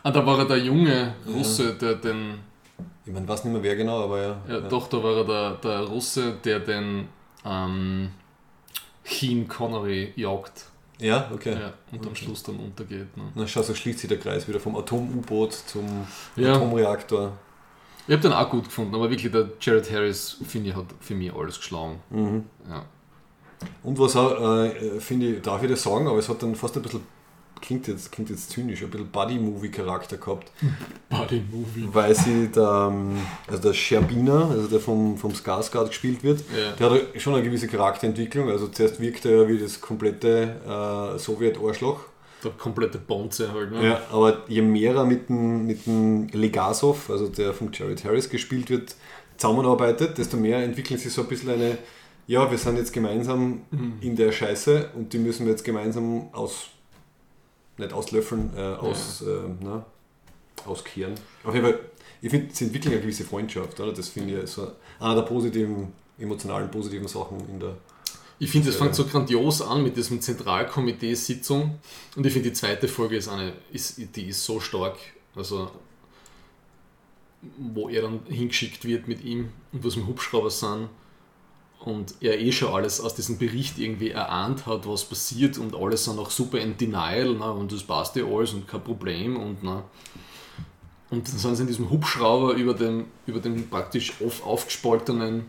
ah, 0.03 0.11
da 0.11 0.23
war 0.23 0.37
er 0.37 0.45
der 0.45 0.59
junge 0.59 1.15
Russe, 1.27 1.73
der 1.73 1.95
den. 1.95 2.35
Ich 3.07 3.13
meine, 3.13 3.27
weiß 3.27 3.45
nicht 3.45 3.53
mehr 3.53 3.63
wer 3.63 3.75
genau, 3.77 4.03
aber 4.03 4.21
ja. 4.21 4.41
Ja, 4.49 4.59
doch, 4.59 4.87
da 4.89 5.01
war 5.01 5.15
er 5.15 5.23
der, 5.23 5.51
der 5.55 5.79
Russe, 5.87 6.33
der 6.43 6.59
den 6.59 7.07
ähm, 7.45 8.11
Sean 9.05 9.47
Connery 9.47 10.11
jagt. 10.17 10.65
Ja, 10.99 11.31
okay. 11.33 11.53
Ja, 11.53 11.73
und 11.91 12.05
am 12.05 12.15
Schluss 12.15 12.43
dann 12.43 12.57
untergeht. 12.57 13.15
Ne? 13.15 13.23
Na, 13.33 13.47
schau, 13.47 13.61
so 13.61 13.73
schließt 13.73 13.99
sich 13.99 14.09
der 14.09 14.19
Kreis 14.19 14.45
wieder 14.47 14.59
vom 14.59 14.75
Atom-U-Boot 14.75 15.53
zum 15.53 16.05
Ja. 16.35 16.55
Atomreaktor. 16.55 17.31
Ich 18.07 18.13
habe 18.13 18.21
den 18.21 18.33
auch 18.33 18.49
gut 18.49 18.65
gefunden, 18.65 18.93
aber 18.93 19.09
wirklich 19.09 19.31
der 19.31 19.51
Jared 19.61 19.89
Harris, 19.89 20.37
finde 20.45 20.71
ich, 20.71 20.75
hat 20.75 20.85
für 20.99 21.15
mich 21.15 21.33
alles 21.33 21.57
geschlagen. 21.57 22.01
Mhm. 22.09 22.45
Ja. 22.69 22.83
Und 23.83 23.97
was 23.99 24.15
auch, 24.17 24.63
äh, 24.63 24.99
finde 24.99 25.27
ich, 25.27 25.41
darf 25.41 25.63
ich 25.63 25.69
das 25.69 25.83
sagen, 25.83 26.07
aber 26.07 26.17
es 26.17 26.27
hat 26.27 26.43
dann 26.43 26.55
fast 26.55 26.75
ein 26.75 26.83
bisschen, 26.83 27.03
klingt 27.61 27.87
jetzt, 27.87 28.11
klingt 28.11 28.29
jetzt 28.29 28.49
zynisch, 28.51 28.81
ein 28.83 28.89
bisschen 28.89 29.09
Buddy-Movie-Charakter 29.11 30.17
gehabt, 30.17 30.51
Body 31.09 31.43
Movie. 31.51 31.87
weil 31.91 32.13
sie 32.15 32.47
der, 32.49 32.89
ähm, 32.91 33.17
also 33.47 33.61
der 33.61 33.73
Scherbiner, 33.73 34.49
also 34.51 34.67
der 34.67 34.79
vom, 34.79 35.17
vom 35.17 35.31
Skarsgård 35.33 35.87
gespielt 35.87 36.23
wird, 36.23 36.41
Ja. 36.55 36.73
der 36.73 36.89
hat 36.91 37.21
schon 37.21 37.33
eine 37.35 37.43
gewisse 37.43 37.67
Charakterentwicklung. 37.67 38.49
Also 38.49 38.67
zuerst 38.67 38.99
wirkt 38.99 39.25
er 39.25 39.43
ja 39.43 39.47
wie 39.47 39.57
das 39.59 39.79
komplette 39.81 40.55
äh, 40.65 41.19
Sowjet-Arschloch. 41.19 41.99
Der 42.43 42.51
komplette 42.51 42.99
Bonze 42.99 43.51
halt. 43.51 43.71
Ne? 43.71 43.83
Ja, 43.85 44.01
aber 44.11 44.43
je 44.47 44.61
mehr 44.61 44.93
er 44.95 45.05
mit 45.05 45.27
dem, 45.29 45.65
mit 45.65 45.85
dem 45.87 46.27
Legasov, 46.27 47.09
also 47.09 47.27
der 47.29 47.53
von 47.53 47.69
Jared 47.73 48.03
Harris 48.05 48.29
gespielt 48.29 48.69
wird, 48.69 48.95
zusammenarbeitet, 49.37 50.17
desto 50.17 50.37
mehr 50.37 50.63
entwickeln 50.63 50.99
sie 50.99 51.09
so 51.09 51.21
ein 51.23 51.27
bisschen 51.27 51.49
eine, 51.49 51.77
ja, 52.27 52.49
wir 52.51 52.57
sind 52.57 52.77
jetzt 52.77 52.91
gemeinsam 52.93 53.61
in 54.01 54.15
der 54.15 54.31
Scheiße 54.31 54.89
und 54.95 55.13
die 55.13 55.17
müssen 55.17 55.45
wir 55.45 55.51
jetzt 55.53 55.63
gemeinsam 55.63 56.27
aus, 56.33 56.67
nicht 57.77 57.93
auslöffeln, 57.93 58.51
äh, 58.55 58.61
aus, 58.61 59.21
äh, 59.21 59.41
na, 59.61 59.85
auskehren. 60.65 61.13
Auf 61.43 61.53
jeden 61.53 61.65
Fall, 61.65 61.79
ich 62.21 62.29
finde, 62.29 62.53
sie 62.53 62.65
entwickeln 62.65 62.93
eine 62.93 63.01
gewisse 63.01 63.23
Freundschaft, 63.23 63.79
oder? 63.79 63.93
Das 63.93 64.09
finde 64.09 64.41
ich 64.41 64.49
so 64.49 64.71
einer 64.99 65.15
der 65.15 65.21
positiven, 65.23 65.93
emotionalen, 66.17 66.69
positiven 66.71 67.07
Sachen 67.07 67.39
in 67.49 67.59
der. 67.59 67.77
Ich 68.39 68.51
finde, 68.51 68.69
es 68.69 68.75
fängt 68.75 68.93
so 68.93 69.05
grandios 69.05 69.63
an 69.63 69.81
mit 69.81 69.97
diesem 69.97 70.21
Zentralkomitee-Sitzung 70.21 71.79
und 72.15 72.25
ich 72.25 72.33
finde, 72.33 72.49
die 72.49 72.53
zweite 72.53 72.87
Folge 72.87 73.17
ist 73.17 73.29
eine, 73.29 73.53
ist, 73.71 73.97
die 74.15 74.27
ist 74.27 74.43
so 74.43 74.59
stark. 74.59 74.97
Also, 75.35 75.71
wo 77.57 77.89
er 77.89 78.03
dann 78.03 78.19
hingeschickt 78.27 78.85
wird 78.85 79.07
mit 79.07 79.23
ihm 79.23 79.49
und 79.71 79.83
was 79.83 79.95
mit 79.95 80.05
Hubschrauber 80.05 80.51
sind 80.51 80.89
und 81.87 82.15
er 82.19 82.39
eh 82.39 82.51
schon 82.51 82.73
alles 82.73 82.99
aus 82.99 83.15
diesem 83.15 83.37
Bericht 83.37 83.79
irgendwie 83.79 84.11
erahnt 84.11 84.65
hat, 84.65 84.85
was 84.87 85.05
passiert 85.05 85.57
und 85.57 85.73
alles 85.73 86.03
sind 86.03 86.19
auch 86.19 86.29
super 86.29 86.59
in 86.59 86.77
Denial 86.77 87.35
na, 87.39 87.51
und 87.51 87.71
das 87.71 87.83
passt 87.83 88.15
ja 88.17 88.25
alles 88.25 88.53
und 88.53 88.67
kein 88.67 88.83
Problem 88.83 89.37
und 89.37 89.63
na. 89.63 89.83
Und 91.09 91.25
dann 91.27 91.37
sind 91.37 91.55
sie 91.55 91.61
in 91.61 91.67
diesem 91.67 91.89
Hubschrauber 91.89 92.53
über 92.53 92.73
dem, 92.73 93.05
über 93.25 93.39
dem 93.39 93.69
praktisch 93.69 94.13
auf, 94.25 94.45
aufgespaltenen 94.45 95.45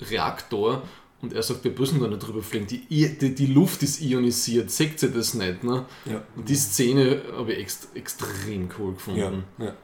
Reaktor 0.00 0.82
und 1.20 1.32
er 1.32 1.42
sagt, 1.42 1.64
wir 1.64 1.72
müssen 1.72 2.00
da 2.00 2.06
nicht 2.06 2.24
drüber 2.24 2.42
fliegen. 2.42 2.66
Die, 2.68 2.86
die, 3.18 3.34
die 3.34 3.46
Luft 3.46 3.82
ist 3.82 4.00
ionisiert, 4.00 4.70
seht 4.70 5.02
ihr 5.02 5.08
das 5.08 5.34
nicht? 5.34 5.64
Ne? 5.64 5.86
Ja. 6.04 6.22
Und 6.36 6.48
die 6.48 6.54
Szene 6.54 7.22
habe 7.36 7.52
ich 7.52 7.58
ext, 7.60 7.88
extrem 7.94 8.68
cool 8.78 8.92
gefunden. 8.94 9.44
Ja, 9.58 9.64
ja. 9.64 9.74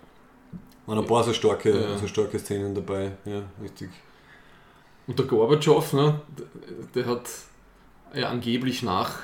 Waren 0.87 0.99
ein 0.99 1.07
paar 1.07 1.25
so 1.25 1.33
starke, 1.33 1.71
Ja. 1.71 1.99
so 1.99 2.07
starke 2.07 2.39
Szenen 2.39 2.75
dabei, 2.75 3.13
ja, 3.25 3.43
richtig. 3.63 3.91
Und 5.11 5.19
der 5.19 5.27
Gorbatschow, 5.27 5.93
ne, 5.95 6.21
der, 6.95 7.07
hat 7.07 7.29
ja 8.15 8.29
angeblich 8.29 8.85
nach 8.85 9.19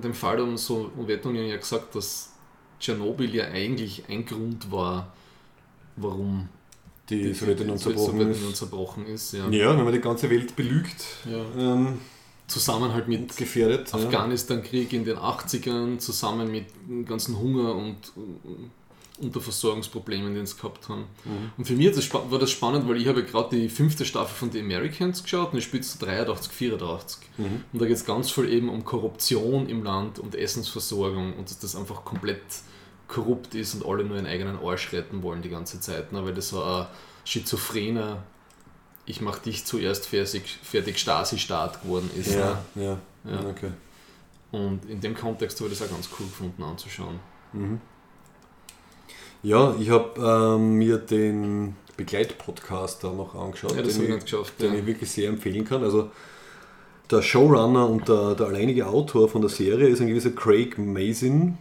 dem 0.00 0.14
Fall 0.14 0.38
um 0.40 0.56
so 0.56 0.92
Sowjetunion 0.96 1.46
ja 1.46 1.56
gesagt, 1.56 1.96
dass 1.96 2.32
Tschernobyl 2.78 3.34
ja 3.34 3.46
eigentlich 3.46 4.04
ein 4.08 4.24
Grund 4.24 4.70
war, 4.70 5.12
warum 5.96 6.48
Die 7.10 7.34
Sowjetunion 7.34 7.76
zerbrochen 7.76 8.06
Sowjetunion 8.20 8.50
ist. 8.52 8.56
zerbrochen 8.56 9.06
ist. 9.06 9.32
Ja. 9.32 9.48
Ja, 9.48 9.76
wenn 9.76 9.82
man 9.82 9.92
die 9.92 10.00
ganze 10.00 10.30
Welt 10.30 10.54
belügt, 10.54 11.04
Ja. 11.28 11.44
ähm, 11.74 11.98
Zusammen 12.46 12.92
halt 12.94 13.08
mit 13.08 13.36
gefährdet. 13.36 13.92
Afghanistan-Krieg 13.92 14.92
in 14.92 15.04
den 15.04 15.16
80ern, 15.16 15.98
zusammen 15.98 16.48
mit 16.52 16.66
dem 16.88 17.04
ganzen 17.04 17.36
Hunger 17.36 17.74
und 17.74 17.96
Unterversorgungsproblemen, 19.18 20.34
die 20.34 20.46
sie 20.46 20.56
gehabt 20.56 20.88
haben. 20.88 21.06
Mhm. 21.24 21.52
Und 21.56 21.64
für 21.66 21.74
mich 21.74 21.94
das, 21.94 22.12
war 22.12 22.38
das 22.38 22.50
spannend, 22.50 22.88
weil 22.88 22.96
ich 22.96 23.08
habe 23.08 23.24
gerade 23.24 23.56
die 23.56 23.68
fünfte 23.68 24.04
Staffel 24.04 24.34
von 24.34 24.52
The 24.52 24.60
Americans 24.60 25.22
geschaut 25.22 25.52
und 25.52 25.58
ich 25.58 25.64
spiele 25.64 25.82
zu 25.82 25.98
83, 25.98 26.52
84. 26.52 27.28
Mhm. 27.38 27.64
Und 27.72 27.82
da 27.82 27.86
geht 27.86 27.96
es 27.96 28.04
ganz 28.04 28.30
viel 28.30 28.48
eben 28.48 28.68
um 28.68 28.84
Korruption 28.84 29.68
im 29.68 29.82
Land 29.84 30.18
und 30.18 30.34
Essensversorgung 30.34 31.34
und 31.34 31.48
dass 31.50 31.58
das 31.58 31.76
einfach 31.76 32.04
komplett 32.04 32.42
korrupt 33.08 33.54
ist 33.54 33.74
und 33.74 33.86
alle 33.86 34.04
nur 34.04 34.16
ihren 34.16 34.26
eigenen 34.26 34.58
Arsch 34.58 34.92
retten 34.92 35.22
wollen 35.22 35.42
die 35.42 35.48
ganze 35.48 35.80
Zeit, 35.80 36.12
ne? 36.12 36.24
weil 36.24 36.34
das 36.34 36.48
so 36.48 36.62
ein 36.62 36.86
schizophrener 37.24 38.24
ich 39.06 39.20
mach 39.20 39.38
dich 39.38 39.64
zuerst 39.64 40.06
fertig, 40.06 40.58
fertig 40.62 40.98
Stasi-Staat 40.98 41.82
geworden 41.82 42.10
ist. 42.16 42.34
Ja, 42.34 42.64
Ne? 42.74 42.98
ja, 43.24 43.32
Ja. 43.32 43.48
okay. 43.48 43.70
Und 44.50 44.84
in 44.86 45.00
dem 45.00 45.14
Kontext 45.14 45.60
habe 45.60 45.70
ich 45.70 45.78
das 45.78 45.88
auch 45.88 45.92
ganz 45.92 46.08
cool 46.18 46.26
gefunden 46.26 46.62
anzuschauen. 46.62 47.20
Ja, 49.42 49.74
ich 49.78 49.90
habe 49.90 50.56
ähm, 50.56 50.74
mir 50.74 50.98
den 50.98 51.76
Begleitpodcast 51.96 53.04
da 53.04 53.12
noch 53.12 53.34
angeschaut, 53.34 53.76
Ja, 53.76 53.82
den, 53.82 53.90
ich 53.90 54.32
ich, 54.32 54.50
den 54.60 54.72
Ja. 54.72 54.78
ich 54.78 54.86
wirklich 54.86 55.10
sehr 55.10 55.28
empfehlen 55.28 55.64
kann. 55.64 55.82
Also 55.82 56.10
der 57.10 57.22
Showrunner 57.22 57.88
und 57.88 58.08
der, 58.08 58.34
der 58.34 58.48
alleinige 58.48 58.86
Autor 58.86 59.28
von 59.28 59.40
der 59.40 59.50
Serie 59.50 59.88
ist 59.88 60.00
ein 60.00 60.08
gewisser 60.08 60.30
Craig 60.30 60.76
Mazin, 60.78 61.56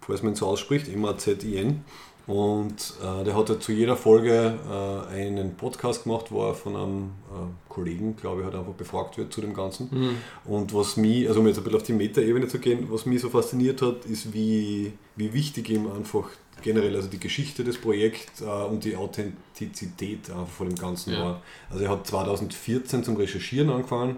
falls 0.00 0.22
man 0.22 0.32
ihn 0.32 0.36
so 0.36 0.46
ausspricht, 0.46 0.88
M-A-Z-I-N. 0.88 1.84
Und 2.26 2.94
äh, 3.02 3.22
der 3.24 3.36
hat 3.36 3.50
ja 3.50 3.60
zu 3.60 3.72
jeder 3.72 3.96
Folge 3.96 4.54
äh, 4.70 5.12
einen 5.14 5.56
Podcast 5.56 6.04
gemacht, 6.04 6.26
wo 6.30 6.46
er 6.46 6.54
von 6.54 6.74
einem 6.74 7.02
äh, 7.30 7.68
Kollegen, 7.68 8.16
glaube 8.16 8.40
ich, 8.40 8.46
halt 8.46 8.56
einfach 8.56 8.72
befragt 8.72 9.18
wird 9.18 9.30
zu 9.30 9.42
dem 9.42 9.52
Ganzen. 9.52 9.88
Mhm. 9.90 10.16
Und 10.50 10.72
was 10.72 10.96
mich, 10.96 11.28
also 11.28 11.40
um 11.40 11.46
jetzt 11.46 11.58
ein 11.58 11.64
bisschen 11.64 11.76
auf 11.80 11.82
die 11.82 11.92
Metaebene 11.92 12.48
zu 12.48 12.60
gehen, 12.60 12.86
was 12.90 13.04
mich 13.04 13.20
so 13.20 13.28
fasziniert 13.28 13.82
hat, 13.82 14.06
ist, 14.06 14.32
wie, 14.32 14.94
wie 15.16 15.34
wichtig 15.34 15.68
ihm 15.68 15.86
einfach 15.92 16.30
generell 16.64 16.96
also 16.96 17.06
die 17.08 17.20
Geschichte 17.20 17.62
des 17.62 17.78
Projekts 17.80 18.40
äh, 18.40 18.44
und 18.44 18.82
die 18.84 18.96
Authentizität 18.96 20.28
einfach 20.30 20.48
von 20.48 20.68
dem 20.68 20.76
Ganzen 20.78 21.12
Ja. 21.12 21.20
war. 21.20 21.42
Also 21.70 21.84
er 21.84 21.90
hat 21.90 22.06
2014 22.06 23.04
zum 23.04 23.16
Recherchieren 23.16 23.70
angefangen, 23.70 24.16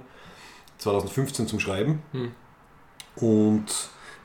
2015 0.78 1.47
zum 1.48 1.60
Schreiben 1.60 2.01
Hm. 2.12 2.31
und 3.16 3.66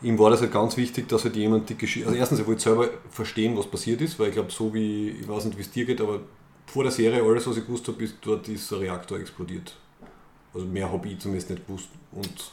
ihm 0.02 0.18
war 0.20 0.30
das 0.32 0.42
halt 0.42 0.52
ganz 0.52 0.78
wichtig, 0.78 1.08
dass 1.10 1.24
halt 1.24 1.36
jemand 1.36 1.70
die 1.70 1.78
Geschichte, 1.78 2.08
also 2.08 2.18
erstens, 2.18 2.40
er 2.40 2.48
wollte 2.48 2.62
selber 2.62 2.90
verstehen, 3.10 3.58
was 3.58 3.68
passiert 3.68 4.02
ist, 4.02 4.18
weil 4.20 4.30
ich 4.30 4.34
glaube, 4.34 4.52
so 4.52 4.74
wie, 4.74 5.10
ich 5.10 5.28
weiß 5.28 5.46
nicht, 5.46 5.58
wie 5.58 5.62
es 5.62 5.72
dir 5.72 5.86
geht, 5.86 6.02
aber 6.02 6.22
vor 6.66 6.84
der 6.84 6.92
Serie, 6.92 7.22
alles, 7.24 7.46
was 7.48 7.58
ich 7.58 7.66
gewusst 7.66 7.88
habe, 7.88 8.04
ist, 8.04 8.16
dort 8.22 8.48
ist 8.48 8.72
ein 8.72 8.80
Reaktor 8.80 9.20
explodiert. 9.20 9.76
Also 10.54 10.66
mehr 10.66 10.92
habe 10.92 11.08
ich 11.08 11.20
zumindest 11.20 11.50
nicht 11.50 11.66
gewusst. 11.68 11.90
Und 12.12 12.52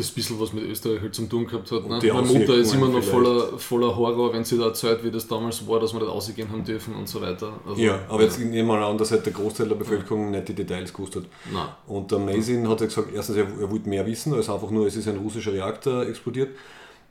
Das 0.00 0.10
bisschen, 0.10 0.40
was 0.40 0.52
mit 0.52 0.64
Österreich 0.64 1.00
halt 1.00 1.14
zum 1.14 1.28
tun 1.28 1.46
gehabt 1.46 1.70
hat. 1.70 1.86
Ne? 1.86 2.00
Meine 2.12 2.26
Mutter 2.26 2.54
ist 2.54 2.74
immer 2.74 2.88
noch 2.88 3.02
vielleicht. 3.02 3.10
voller, 3.10 3.58
voller 3.58 3.96
Horror, 3.96 4.32
wenn 4.32 4.44
sie 4.44 4.56
da 4.56 4.66
erzählt, 4.66 5.04
wie 5.04 5.10
das 5.10 5.26
damals 5.26 5.66
war, 5.68 5.78
dass 5.78 5.92
wir 5.92 6.00
nicht 6.00 6.08
ausgehen 6.08 6.50
haben 6.50 6.64
dürfen 6.64 6.94
und 6.94 7.08
so 7.08 7.20
weiter. 7.20 7.52
Also, 7.66 7.80
ja, 7.80 8.00
aber 8.08 8.22
jetzt 8.22 8.38
nehmen 8.38 8.52
wir 8.52 8.64
mal 8.64 8.82
an, 8.82 8.96
dass 8.96 9.10
halt 9.10 9.26
der 9.26 9.32
Großteil 9.32 9.68
der 9.68 9.76
Bevölkerung 9.76 10.30
nicht 10.30 10.48
die 10.48 10.54
Details 10.54 10.92
gewusst 10.92 11.16
hat. 11.16 11.24
Nein. 11.52 11.68
Und 11.86 12.10
der 12.10 12.18
Mazin 12.18 12.68
hat 12.68 12.80
ja 12.80 12.86
gesagt, 12.86 13.08
erstens, 13.14 13.36
er, 13.36 13.46
er 13.60 13.70
wollte 13.70 13.88
mehr 13.88 14.06
wissen, 14.06 14.32
als 14.32 14.48
einfach 14.48 14.70
nur, 14.70 14.86
es 14.86 14.96
ist 14.96 15.06
ein 15.06 15.18
russischer 15.18 15.52
Reaktor 15.52 16.06
explodiert. 16.06 16.56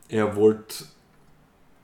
Er 0.08 0.36
wollte 0.36 0.86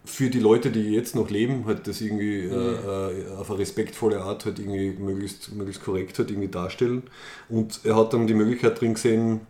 für 0.05 0.29
die 0.29 0.39
Leute, 0.39 0.71
die 0.71 0.91
jetzt 0.91 1.15
noch 1.15 1.29
leben, 1.29 1.65
halt 1.65 1.87
das 1.87 2.01
irgendwie 2.01 2.41
äh, 2.41 2.51
äh, 2.51 3.31
auf 3.37 3.49
eine 3.49 3.59
respektvolle 3.59 4.21
Art 4.21 4.45
halt 4.45 4.59
irgendwie 4.59 4.91
möglichst, 4.91 5.53
möglichst 5.53 5.83
korrekt 5.83 6.17
halt 6.19 6.29
irgendwie 6.29 6.47
darstellen. 6.47 7.03
Und 7.49 7.81
er 7.83 7.95
hat 7.95 8.13
dann 8.13 8.27
die 8.27 8.33
Möglichkeit 8.33 8.79
drin 8.79 8.93
gesehen, 8.93 9.41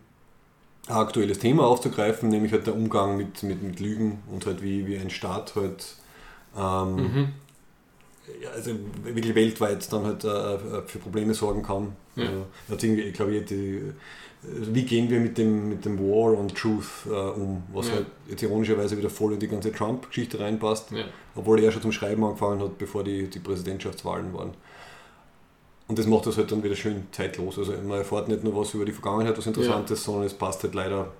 aktuelles 0.88 1.38
Thema 1.38 1.66
aufzugreifen, 1.66 2.28
nämlich 2.28 2.52
halt 2.52 2.66
der 2.66 2.74
Umgang 2.74 3.16
mit, 3.16 3.42
mit, 3.42 3.62
mit 3.62 3.80
Lügen 3.80 4.18
und 4.30 4.46
halt 4.46 4.62
wie, 4.62 4.86
wie 4.86 4.96
ein 4.96 5.10
Staat 5.10 5.54
halt 5.56 5.84
ähm, 6.56 6.96
Mhm. 6.96 7.28
ja, 8.42 8.50
also 8.50 8.70
wirklich 9.02 9.34
weltweit 9.34 9.92
dann 9.92 10.04
halt 10.04 10.24
äh, 10.24 10.58
für 10.86 10.98
Probleme 10.98 11.34
sorgen 11.34 11.62
kann. 11.62 11.92
Ja. 12.16 12.24
Äh, 12.24 12.72
hat 12.72 12.82
irgendwie, 12.82 13.02
ich 13.02 13.14
glaube, 13.14 13.40
die, 13.40 13.54
äh, 13.54 13.82
wie 14.42 14.84
gehen 14.84 15.10
wir 15.10 15.20
mit 15.20 15.36
dem, 15.38 15.68
mit 15.68 15.84
dem 15.84 15.98
War 15.98 16.38
on 16.38 16.48
Truth 16.48 17.06
äh, 17.06 17.10
um, 17.10 17.62
was 17.72 17.88
Ja. 17.88 17.94
halt 17.94 18.06
jetzt 18.28 18.42
ironischerweise 18.42 18.96
wieder 18.96 19.10
voll 19.10 19.34
in 19.34 19.38
die 19.40 19.48
ganze 19.48 19.72
Trump-Geschichte 19.72 20.40
reinpasst, 20.40 20.92
Ja. 20.92 21.04
obwohl 21.34 21.62
er 21.62 21.72
schon 21.72 21.82
zum 21.82 21.92
Schreiben 21.92 22.24
angefangen 22.24 22.60
hat, 22.60 22.78
bevor 22.78 23.04
die, 23.04 23.28
die 23.28 23.38
Präsidentschaftswahlen 23.40 24.32
waren. 24.34 24.54
Und 25.88 25.98
das 25.98 26.06
macht 26.06 26.26
das 26.26 26.36
halt 26.36 26.50
dann 26.50 26.62
wieder 26.62 26.74
schön 26.74 27.06
zeitlos. 27.12 27.58
Also 27.58 27.72
man 27.72 27.98
erfährt 27.98 28.28
nicht 28.28 28.42
nur 28.42 28.56
was 28.56 28.74
über 28.74 28.84
die 28.84 28.92
Vergangenheit, 28.92 29.38
was 29.38 29.46
Interessantes, 29.46 30.02
sondern 30.02 30.24
es 30.24 30.34
passt 30.34 30.62
halt 30.64 30.74
leider 30.74 31.12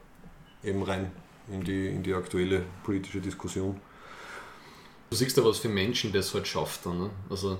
eben 0.64 0.82
rein 0.82 1.12
in 1.52 1.62
die, 1.62 1.88
in 1.88 2.02
die 2.02 2.14
aktuelle 2.14 2.62
politische 2.82 3.20
Diskussion. 3.20 3.80
Du 5.09 5.16
siehst 5.16 5.36
ja, 5.36 5.44
was 5.44 5.59
für 5.59 5.68
Menschen 5.68 6.12
das 6.12 6.34
halt 6.34 6.48
schafft. 6.48 6.84
Dann, 6.84 6.98
ne? 6.98 7.10
Also, 7.30 7.59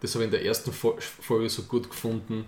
das 0.00 0.14
habe 0.14 0.24
ich 0.24 0.28
in 0.28 0.32
der 0.32 0.44
ersten 0.44 0.72
Folge 0.72 1.48
so 1.48 1.62
gut 1.62 1.88
gefunden, 1.90 2.44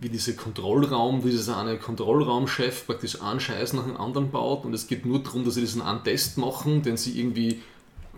wie 0.00 0.08
dieser 0.08 0.32
Kontrollraum, 0.32 1.24
wie 1.24 1.30
dieser 1.30 1.58
eine 1.58 1.78
Kontrollraumchef 1.78 2.86
praktisch 2.86 3.20
einen 3.20 3.38
Scheiß 3.38 3.74
nach 3.74 3.84
dem 3.84 3.98
anderen 3.98 4.30
baut 4.30 4.64
und 4.64 4.72
es 4.72 4.86
geht 4.86 5.04
nur 5.04 5.22
darum, 5.22 5.44
dass 5.44 5.54
sie 5.54 5.60
diesen 5.60 5.82
einen 5.82 6.02
Test 6.02 6.38
machen, 6.38 6.82
den 6.82 6.96
sie 6.96 7.20
irgendwie 7.20 7.60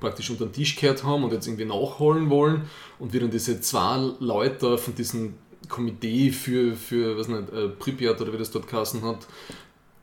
praktisch 0.02 0.28
unter 0.28 0.44
den 0.44 0.52
Tisch 0.52 0.76
gehört 0.76 1.02
haben 1.04 1.24
und 1.24 1.32
jetzt 1.32 1.46
irgendwie 1.46 1.64
nachholen 1.64 2.28
wollen 2.28 2.68
und 2.98 3.12
wie 3.12 3.20
dann 3.20 3.30
diese 3.30 3.60
zwei 3.60 4.12
Leute 4.20 4.76
von 4.76 4.94
diesem 4.94 5.34
Komitee 5.68 6.30
für, 6.30 6.74
für 6.74 7.16
was 7.16 7.28
nicht, 7.28 7.50
äh, 7.52 7.68
Pripyat 7.68 8.20
oder 8.20 8.32
wie 8.32 8.38
das 8.38 8.50
dort 8.50 8.66
geheißen 8.66 9.02
hat, 9.02 9.26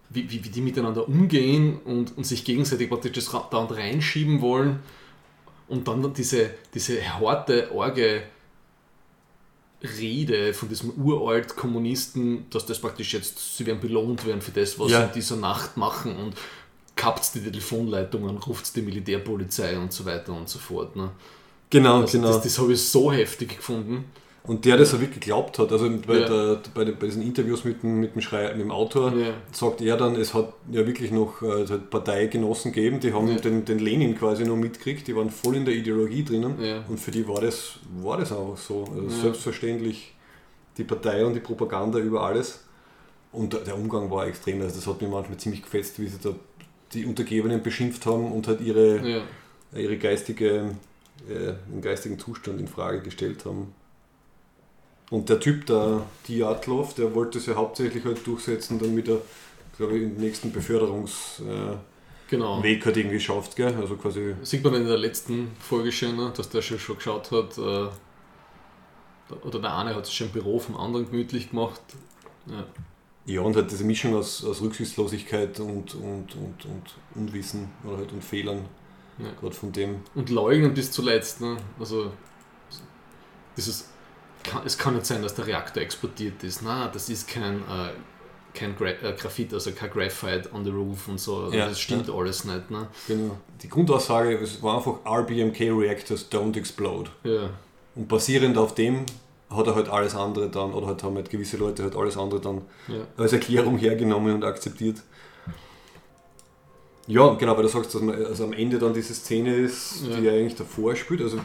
wie, 0.09 0.29
wie, 0.31 0.43
wie 0.43 0.49
die 0.49 0.61
miteinander 0.61 1.07
umgehen 1.07 1.79
und, 1.85 2.17
und 2.17 2.25
sich 2.25 2.43
gegenseitig 2.43 2.89
praktisch 2.89 3.11
das 3.11 3.29
da 3.29 3.57
und 3.57 3.71
reinschieben 3.71 4.41
wollen 4.41 4.79
und 5.67 5.87
dann 5.87 6.13
diese, 6.13 6.49
diese 6.73 7.01
harte, 7.19 7.69
arge 7.77 8.23
Rede 9.81 10.53
von 10.53 10.67
diesem 10.67 10.91
uralt 10.91 11.55
Kommunisten, 11.55 12.49
dass 12.49 12.65
das 12.65 12.79
praktisch 12.79 13.13
jetzt, 13.13 13.57
sie 13.57 13.65
werden 13.65 13.79
belohnt 13.79 14.25
werden 14.25 14.41
für 14.41 14.51
das, 14.51 14.77
was 14.77 14.91
ja. 14.91 14.99
sie 14.99 15.05
in 15.05 15.13
dieser 15.13 15.37
Nacht 15.37 15.77
machen 15.77 16.17
und 16.17 16.35
kappt 16.99 17.33
die 17.33 17.39
Telefonleitungen, 17.39 18.37
ruft 18.37 18.75
die 18.75 18.81
Militärpolizei 18.81 19.79
und 19.79 19.93
so 19.93 20.05
weiter 20.05 20.33
und 20.33 20.49
so 20.49 20.59
fort. 20.59 20.97
Ne? 20.97 21.11
Genau, 21.69 22.01
also 22.01 22.17
genau. 22.17 22.33
Das, 22.33 22.43
das 22.43 22.59
habe 22.59 22.73
ich 22.73 22.81
so 22.81 23.11
heftig 23.11 23.55
gefunden. 23.55 24.05
Und 24.43 24.65
der 24.65 24.77
das 24.77 24.93
auch 24.93 24.99
wirklich 24.99 25.19
geglaubt 25.19 25.59
hat, 25.59 25.71
also 25.71 25.89
bei, 26.07 26.19
ja. 26.19 26.27
der, 26.27 26.61
bei, 26.73 26.83
den, 26.83 26.97
bei, 26.97 27.05
diesen 27.05 27.21
Interviews 27.21 27.63
mit 27.63 27.83
dem, 27.83 27.99
mit 27.99 28.15
dem, 28.15 28.21
Schrei, 28.21 28.51
mit 28.51 28.61
dem 28.61 28.71
Autor, 28.71 29.13
ja. 29.13 29.33
sagt 29.51 29.81
er 29.81 29.95
dann, 29.95 30.15
es 30.15 30.33
hat 30.33 30.53
ja 30.71 30.85
wirklich 30.87 31.11
noch 31.11 31.41
äh, 31.41 31.65
Parteigenossen 31.77 32.71
gegeben, 32.71 32.99
die 32.99 33.13
haben 33.13 33.27
ja. 33.27 33.35
den, 33.35 33.63
den 33.63 33.79
Lenin 33.79 34.17
quasi 34.17 34.45
noch 34.45 34.55
mitgekriegt, 34.55 35.07
die 35.07 35.15
waren 35.15 35.29
voll 35.29 35.55
in 35.55 35.65
der 35.65 35.75
Ideologie 35.75 36.23
drinnen 36.23 36.55
und 36.87 36.99
für 36.99 37.11
die 37.11 37.27
war 37.27 37.41
das, 37.41 37.73
war 38.01 38.17
das 38.17 38.31
auch 38.31 38.57
so. 38.57 38.85
Also 38.85 39.09
selbstverständlich 39.09 40.15
die 40.77 40.83
Partei 40.83 41.23
und 41.25 41.33
die 41.33 41.41
Propaganda 41.41 41.99
über 41.99 42.23
alles. 42.23 42.61
Und 43.31 43.53
der 43.53 43.75
Umgang 43.75 44.09
war 44.09 44.25
extrem, 44.25 44.61
also 44.61 44.75
das 44.75 44.87
hat 44.87 45.01
mir 45.01 45.09
manchmal 45.09 45.37
ziemlich 45.37 45.61
gefetzt, 45.61 45.99
wie 45.99 46.07
sie 46.07 46.17
da 46.23 46.33
die 46.93 47.05
Untergebenen 47.05 47.61
beschimpft 47.61 48.05
haben 48.05 48.31
und 48.31 48.47
halt 48.47 48.61
ihre, 48.61 49.23
ihre 49.73 49.97
geistige, 49.97 50.75
äh, 51.27 51.53
den 51.71 51.81
geistigen 51.81 52.17
Zustand 52.17 52.59
in 52.59 52.67
Frage 52.67 53.01
gestellt 53.01 53.45
haben. 53.45 53.73
Und 55.09 55.29
der 55.29 55.39
Typ, 55.39 55.65
der 55.65 56.05
Diatlov, 56.27 56.93
der 56.93 57.15
wollte 57.15 57.39
es 57.39 57.47
ja 57.47 57.55
hauptsächlich 57.55 58.05
halt 58.05 58.25
durchsetzen, 58.25 58.79
damit 58.79 59.07
er, 59.07 59.21
glaube 59.77 59.97
ich, 59.97 60.01
den 60.01 60.17
nächsten 60.17 60.51
Beförderungsweg 60.51 61.79
genau. 62.29 62.61
halt 62.61 62.97
irgendwie 62.97 63.19
schafft. 63.19 63.55
Gell? 63.55 63.75
Also 63.75 63.95
quasi 63.95 64.35
Sieht 64.43 64.63
man 64.63 64.75
in 64.75 64.87
der 64.87 64.97
letzten 64.97 65.51
Folge 65.59 65.91
schon, 65.91 66.15
ne, 66.15 66.31
dass 66.35 66.49
der 66.49 66.61
schon, 66.61 66.77
schon 66.79 66.97
geschaut 66.97 67.31
hat, 67.31 67.57
äh, 67.57 67.87
oder 69.43 69.59
der 69.59 69.75
eine 69.75 69.95
hat 69.95 70.05
sich 70.05 70.15
schon 70.15 70.27
im 70.27 70.33
Büro 70.33 70.59
vom 70.59 70.77
anderen 70.77 71.09
gemütlich 71.09 71.49
gemacht. 71.49 71.81
Ja. 72.47 72.65
Ja, 73.25 73.41
und 73.41 73.55
halt 73.55 73.69
diese 73.69 73.83
Mischung 73.83 74.15
aus, 74.15 74.43
aus 74.43 74.61
Rücksichtslosigkeit 74.61 75.59
und, 75.59 75.93
und, 75.95 76.35
und, 76.35 76.65
und 76.65 76.95
Unwissen 77.15 77.69
oder 77.83 77.97
halt 77.97 78.11
und 78.11 78.23
Fehlern, 78.23 78.65
ja. 79.19 79.31
gerade 79.39 79.55
von 79.55 79.71
dem. 79.71 80.01
Und 80.15 80.29
Leugnen 80.29 80.73
bis 80.73 80.91
zuletzt, 80.91 81.41
ne? 81.41 81.57
Also 81.79 82.11
dieses 83.55 83.89
kann, 84.43 84.61
es 84.65 84.77
kann 84.77 84.95
nicht 84.95 85.05
sein, 85.05 85.21
dass 85.21 85.35
der 85.35 85.47
Reaktor 85.47 85.83
explodiert 85.83 86.43
ist. 86.43 86.61
Na, 86.63 86.87
das 86.87 87.09
ist 87.09 87.27
kein, 87.27 87.57
äh, 87.59 87.91
kein 88.53 88.75
Gra 88.75 88.89
äh, 88.89 89.13
Graphit, 89.13 89.53
also 89.53 89.71
kein 89.71 89.89
Graphite 89.91 90.49
on 90.53 90.63
the 90.63 90.71
roof 90.71 91.07
und 91.07 91.19
so. 91.19 91.43
Also 91.43 91.57
ja, 91.57 91.67
das 91.67 91.79
stimmt 91.79 92.07
ja. 92.07 92.13
alles 92.13 92.45
nicht. 92.45 92.71
Ne? 92.71 92.87
Genau. 93.07 93.37
Die 93.61 93.69
Grundaussage 93.69 94.37
es 94.37 94.61
war 94.61 94.77
einfach 94.77 95.05
RBMK 95.05 95.59
Reactors 95.71 96.31
don't 96.31 96.57
explode. 96.57 97.11
Ja. 97.23 97.49
Und 97.95 98.07
basierend 98.07 98.57
auf 98.57 98.75
dem 98.75 99.05
hat 99.49 99.67
er 99.67 99.75
halt 99.75 99.89
alles 99.89 100.15
andere 100.15 100.49
dann, 100.49 100.73
oder 100.73 100.87
halt 100.87 101.03
haben 101.03 101.15
halt 101.15 101.29
gewisse 101.29 101.57
Leute 101.57 101.83
halt 101.83 101.95
alles 101.95 102.17
andere 102.17 102.39
dann 102.39 102.61
ja. 102.87 103.01
als 103.17 103.33
Erklärung 103.33 103.77
hergenommen 103.77 104.35
und 104.35 104.43
akzeptiert. 104.43 105.01
Ja, 107.07 107.33
genau, 107.33 107.55
weil 107.55 107.63
du 107.63 107.69
sagst, 107.69 107.95
dass 107.95 108.01
man, 108.03 108.23
also 108.23 108.43
am 108.43 108.53
Ende 108.53 108.77
dann 108.77 108.93
diese 108.93 109.15
Szene 109.15 109.55
ist, 109.55 110.03
ja. 110.07 110.17
die 110.17 110.29
eigentlich 110.29 110.53
davor 110.53 110.95
spielt. 110.95 111.21
Also 111.21 111.39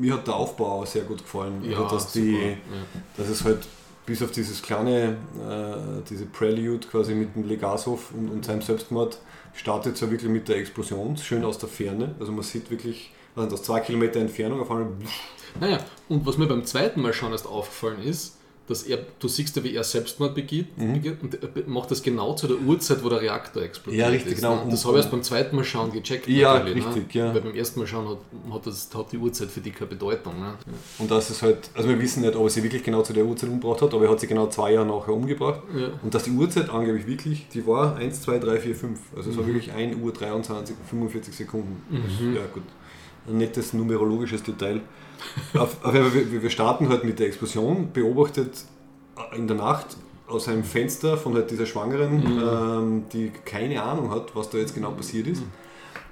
mir 0.00 0.14
hat 0.14 0.26
der 0.26 0.34
Aufbau 0.34 0.80
auch 0.80 0.86
sehr 0.86 1.02
gut 1.02 1.18
gefallen. 1.18 1.62
Ja, 1.62 1.82
also, 1.82 1.94
dass, 1.94 2.12
die, 2.12 2.32
ja. 2.32 2.56
dass 3.18 3.28
es 3.28 3.44
halt 3.44 3.58
bis 4.06 4.22
auf 4.22 4.30
dieses 4.30 4.62
kleine, 4.62 5.18
äh, 5.46 6.02
diese 6.08 6.24
Prelude 6.24 6.86
quasi 6.88 7.14
mit 7.14 7.36
dem 7.36 7.46
Legasov 7.46 8.12
und, 8.16 8.30
und 8.30 8.44
seinem 8.46 8.62
Selbstmord 8.62 9.18
startet 9.52 9.96
es 9.96 10.00
ja 10.00 10.10
wirklich 10.10 10.30
mit 10.30 10.48
der 10.48 10.56
Explosion, 10.56 11.18
schön 11.18 11.44
aus 11.44 11.58
der 11.58 11.68
Ferne. 11.68 12.14
Also 12.18 12.32
man 12.32 12.42
sieht 12.42 12.70
wirklich, 12.70 13.12
also 13.36 13.54
aus 13.54 13.62
zwei 13.62 13.80
Kilometer 13.80 14.20
Entfernung 14.20 14.60
auf 14.62 14.70
einmal. 14.70 14.88
Naja, 15.58 15.78
und 16.08 16.26
was 16.26 16.38
mir 16.38 16.46
beim 16.46 16.64
zweiten 16.64 17.00
Mal 17.00 17.12
schon 17.12 17.32
erst 17.32 17.46
aufgefallen 17.46 18.02
ist, 18.02 18.36
dass 18.70 18.84
er, 18.84 19.00
du 19.18 19.26
siehst 19.26 19.56
ja, 19.56 19.64
wie 19.64 19.74
er 19.74 19.82
Selbstmord 19.82 20.32
begeht 20.32 20.78
mhm. 20.78 21.02
und 21.22 21.34
er 21.34 21.48
macht 21.66 21.90
das 21.90 22.04
genau 22.04 22.34
zu 22.34 22.46
der 22.46 22.56
Uhrzeit, 22.56 23.02
wo 23.02 23.08
der 23.08 23.20
Reaktor 23.20 23.64
explodiert. 23.64 24.00
Ja, 24.00 24.08
richtig, 24.08 24.34
ist, 24.34 24.38
genau. 24.38 24.64
Ne? 24.64 24.70
Das 24.70 24.84
habe 24.84 24.94
ich 24.94 24.98
erst 24.98 25.10
beim 25.10 25.24
zweiten 25.24 25.56
Mal 25.56 25.64
schauen 25.64 25.90
gecheckt. 25.90 26.28
Ja, 26.28 26.62
ne? 26.62 26.76
richtig, 26.76 27.12
ne? 27.12 27.20
ja. 27.20 27.34
Weil 27.34 27.40
beim 27.40 27.54
ersten 27.56 27.80
Mal 27.80 27.86
schauen 27.88 28.08
hat, 28.08 28.18
hat, 28.52 28.66
das, 28.66 28.88
hat 28.94 29.10
die 29.10 29.18
Uhrzeit 29.18 29.50
für 29.50 29.60
die 29.60 29.72
keine 29.72 29.90
Bedeutung. 29.90 30.38
Ne? 30.38 30.54
Und 31.00 31.10
das 31.10 31.30
ist 31.30 31.42
halt, 31.42 31.68
also 31.74 31.88
wir 31.88 32.00
wissen 32.00 32.22
nicht, 32.22 32.36
ob 32.36 32.44
er 32.44 32.50
sie 32.50 32.62
wirklich 32.62 32.84
genau 32.84 33.02
zu 33.02 33.12
der 33.12 33.24
Uhrzeit 33.24 33.50
umgebracht 33.50 33.82
hat, 33.82 33.92
aber 33.92 34.04
er 34.04 34.10
hat 34.12 34.20
sie 34.20 34.28
genau 34.28 34.46
zwei 34.46 34.72
Jahre 34.72 34.86
nachher 34.86 35.14
umgebracht. 35.14 35.62
Ja. 35.76 35.88
Und 36.00 36.14
dass 36.14 36.22
die 36.22 36.30
Uhrzeit 36.30 36.70
angeblich 36.70 37.08
wirklich, 37.08 37.48
die 37.48 37.66
war 37.66 37.96
1, 37.96 38.22
2, 38.22 38.38
3, 38.38 38.60
4, 38.60 38.76
5. 38.76 39.00
Also 39.16 39.30
es 39.30 39.36
war 39.36 39.42
mhm. 39.42 39.48
wirklich 39.48 39.72
1 39.72 39.96
Uhr 40.00 40.12
23, 40.12 40.76
45 40.88 41.34
Sekunden. 41.34 41.82
Mhm. 41.90 42.36
Ja, 42.36 42.42
gut. 42.54 42.62
Ein 43.26 43.38
nettes 43.38 43.72
numerologisches 43.72 44.44
Detail. 44.44 44.80
Auf, 45.54 45.84
auf, 45.84 45.94
wir, 45.94 46.42
wir 46.42 46.50
starten 46.50 46.88
halt 46.88 47.04
mit 47.04 47.18
der 47.18 47.26
Explosion, 47.26 47.92
beobachtet 47.92 48.64
in 49.34 49.46
der 49.46 49.56
Nacht 49.56 49.96
aus 50.26 50.48
einem 50.48 50.64
Fenster 50.64 51.16
von 51.16 51.34
halt 51.34 51.50
dieser 51.50 51.66
Schwangeren, 51.66 52.16
mhm. 52.16 52.42
ähm, 52.42 53.04
die 53.12 53.30
keine 53.44 53.82
Ahnung 53.82 54.10
hat, 54.10 54.34
was 54.34 54.50
da 54.50 54.58
jetzt 54.58 54.74
genau 54.74 54.92
passiert 54.92 55.26
ist. 55.26 55.42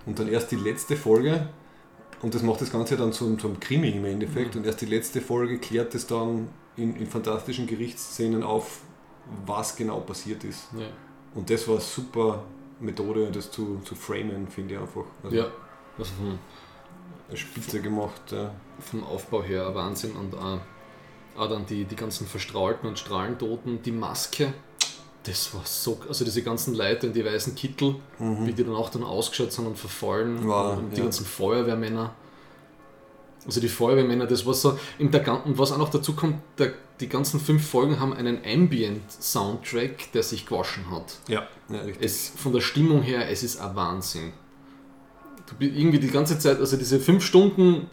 Und 0.07 0.19
dann 0.19 0.29
erst 0.29 0.51
die 0.51 0.57
letzte 0.57 0.97
Folge, 0.97 1.49
und 2.23 2.35
das 2.35 2.43
macht 2.43 2.61
das 2.61 2.73
Ganze 2.73 2.97
dann 2.97 3.13
zum, 3.13 3.39
zum 3.39 3.61
Krimi 3.61 3.91
im 3.91 4.05
Endeffekt, 4.05 4.55
mhm. 4.55 4.63
und 4.63 4.67
erst 4.67 4.81
die 4.81 4.87
letzte 4.87 5.21
Folge 5.21 5.59
klärt 5.59 5.95
es 5.95 6.07
dann 6.07 6.49
in, 6.77 6.97
in 6.97 7.07
fantastischen 7.07 7.67
Gerichtsszenen 7.67 8.43
auf, 8.43 8.81
was 9.47 9.77
genau 9.77 10.01
passiert 10.01 10.45
ist. 10.45 10.69
Ja. 10.77 10.87
Und 11.35 11.51
das 11.51 11.69
war 11.69 11.77
eine 11.77 11.85
super 11.85 12.43
Methode, 12.81 13.31
das 13.31 13.51
zu, 13.51 13.81
zu 13.85 13.95
framen, 13.95 14.49
finde 14.49 14.75
ich 14.75 14.81
einfach. 14.81 15.05
Also 15.23 15.37
ja, 15.37 15.47
also 15.99 16.13
von, 16.15 16.39
Spitze 17.37 17.81
gemacht. 17.81 18.23
Ja. 18.31 18.53
Vom 18.81 19.05
Aufbau 19.05 19.43
her 19.43 19.75
Wahnsinn 19.75 20.13
und 20.13 20.35
auch 20.35 20.61
auch 21.39 21.49
dann 21.49 21.67
die, 21.67 21.85
die 21.85 21.97
ganzen 21.97 22.27
Verstrahlten 22.27 22.89
und 22.89 22.99
Strahlentoten, 22.99 23.81
die 23.83 23.93
Maske, 23.93 24.53
das 25.23 25.55
war 25.55 25.63
so, 25.65 26.01
also 26.09 26.25
diese 26.25 26.43
ganzen 26.43 26.75
Leute 26.75 27.07
in 27.07 27.13
die 27.13 27.25
weißen 27.25 27.55
Kittel, 27.55 27.97
mhm. 28.19 28.47
wie 28.47 28.53
die 28.53 28.65
dann 28.65 28.75
auch 28.75 28.91
dann 28.91 29.05
ausgeschaut 29.05 29.53
sind 29.53 29.67
und 29.67 29.79
verfallen, 29.79 30.41
wow, 30.43 30.79
und 30.79 30.93
die 30.93 30.99
ja. 30.99 31.05
ganzen 31.05 31.27
Feuerwehrmänner. 31.27 32.15
Also 33.47 33.61
die 33.61 33.69
Feuerwehrmänner, 33.69 34.27
das 34.27 34.45
war 34.45 34.55
so, 34.55 34.79
in 34.99 35.11
der, 35.11 35.47
und 35.47 35.59
was 35.59 35.73
auch 35.73 35.79
noch 35.79 35.91
dazu 35.91 36.15
kommt, 36.15 36.37
der, 36.59 36.73
die 37.01 37.09
ganzen 37.09 37.41
fünf 37.41 37.67
Folgen 37.67 38.01
haben 38.01 38.13
einen 38.13 38.41
Ambient-Soundtrack, 38.45 40.13
der 40.13 40.23
sich 40.23 40.45
gewaschen 40.45 40.91
hat. 40.91 41.19
Ja, 41.29 41.47
ja 41.69 41.81
richtig. 41.81 42.05
Es, 42.05 42.29
von 42.29 42.53
der 42.53 42.61
Stimmung 42.61 43.03
her, 43.03 43.31
es 43.31 43.43
ist 43.43 43.61
ein 43.61 43.77
Wahnsinn. 43.77 44.33
Du 45.47 45.65
irgendwie 45.65 45.99
die 45.99 46.11
ganze 46.11 46.39
Zeit, 46.39 46.59
also 46.59 46.77
diese 46.77 47.01
fünf 47.01 47.25
Stunden 47.25 47.89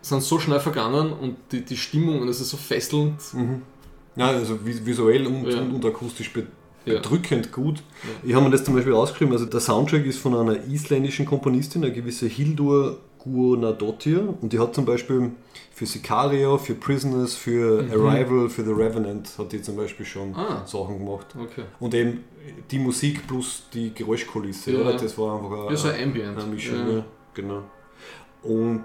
sind 0.00 0.22
so 0.22 0.38
schnell 0.38 0.60
vergangen 0.60 1.12
und 1.12 1.36
die, 1.52 1.64
die 1.64 1.76
Stimmung 1.76 2.20
und 2.20 2.28
es 2.28 2.40
ist 2.40 2.50
so 2.50 2.56
fesselnd. 2.56 3.20
Mhm. 3.32 3.62
Ja, 4.16 4.28
also 4.28 4.58
visuell 4.64 5.26
und, 5.26 5.46
ja. 5.46 5.60
und, 5.60 5.74
und 5.74 5.84
akustisch 5.84 6.32
bedrückend 6.84 7.46
ja. 7.46 7.52
gut. 7.52 7.76
Ja. 7.76 8.28
Ich 8.30 8.34
habe 8.34 8.44
mir 8.44 8.50
das 8.50 8.64
zum 8.64 8.74
Beispiel 8.74 8.92
ausgeschrieben, 8.92 9.32
also 9.32 9.46
der 9.46 9.60
Soundtrack 9.60 10.04
ist 10.06 10.18
von 10.18 10.34
einer 10.34 10.64
isländischen 10.64 11.24
Komponistin, 11.24 11.84
eine 11.84 11.92
gewisse 11.92 12.26
Hildur 12.26 12.98
Guðnadóttir 13.18 14.34
und 14.40 14.52
die 14.52 14.58
hat 14.58 14.74
zum 14.74 14.84
Beispiel 14.84 15.32
für 15.72 15.86
Sicario, 15.86 16.58
für 16.58 16.74
Prisoners, 16.74 17.34
für 17.34 17.82
mhm. 17.82 17.92
Arrival, 17.92 18.48
für 18.48 18.64
The 18.64 18.72
Revenant 18.72 19.30
hat 19.38 19.52
die 19.52 19.62
zum 19.62 19.76
Beispiel 19.76 20.06
schon 20.06 20.34
ah. 20.34 20.64
Sachen 20.66 20.98
gemacht. 20.98 21.26
Okay. 21.38 21.64
Und 21.78 21.94
eben 21.94 22.24
die 22.70 22.78
Musik 22.78 23.26
plus 23.26 23.64
die 23.72 23.94
Geräuschkulisse, 23.94 24.72
ja. 24.72 24.80
oder? 24.80 24.96
das 24.96 25.16
war 25.18 25.36
einfach 25.36 25.66
eine, 25.66 25.70
ja, 25.70 25.76
so 25.76 25.88
Ambient. 25.88 26.38
eine 26.38 26.46
Mischung. 26.46 26.96
Ja. 26.96 27.04
Genau. 27.34 27.62
Und 28.42 28.84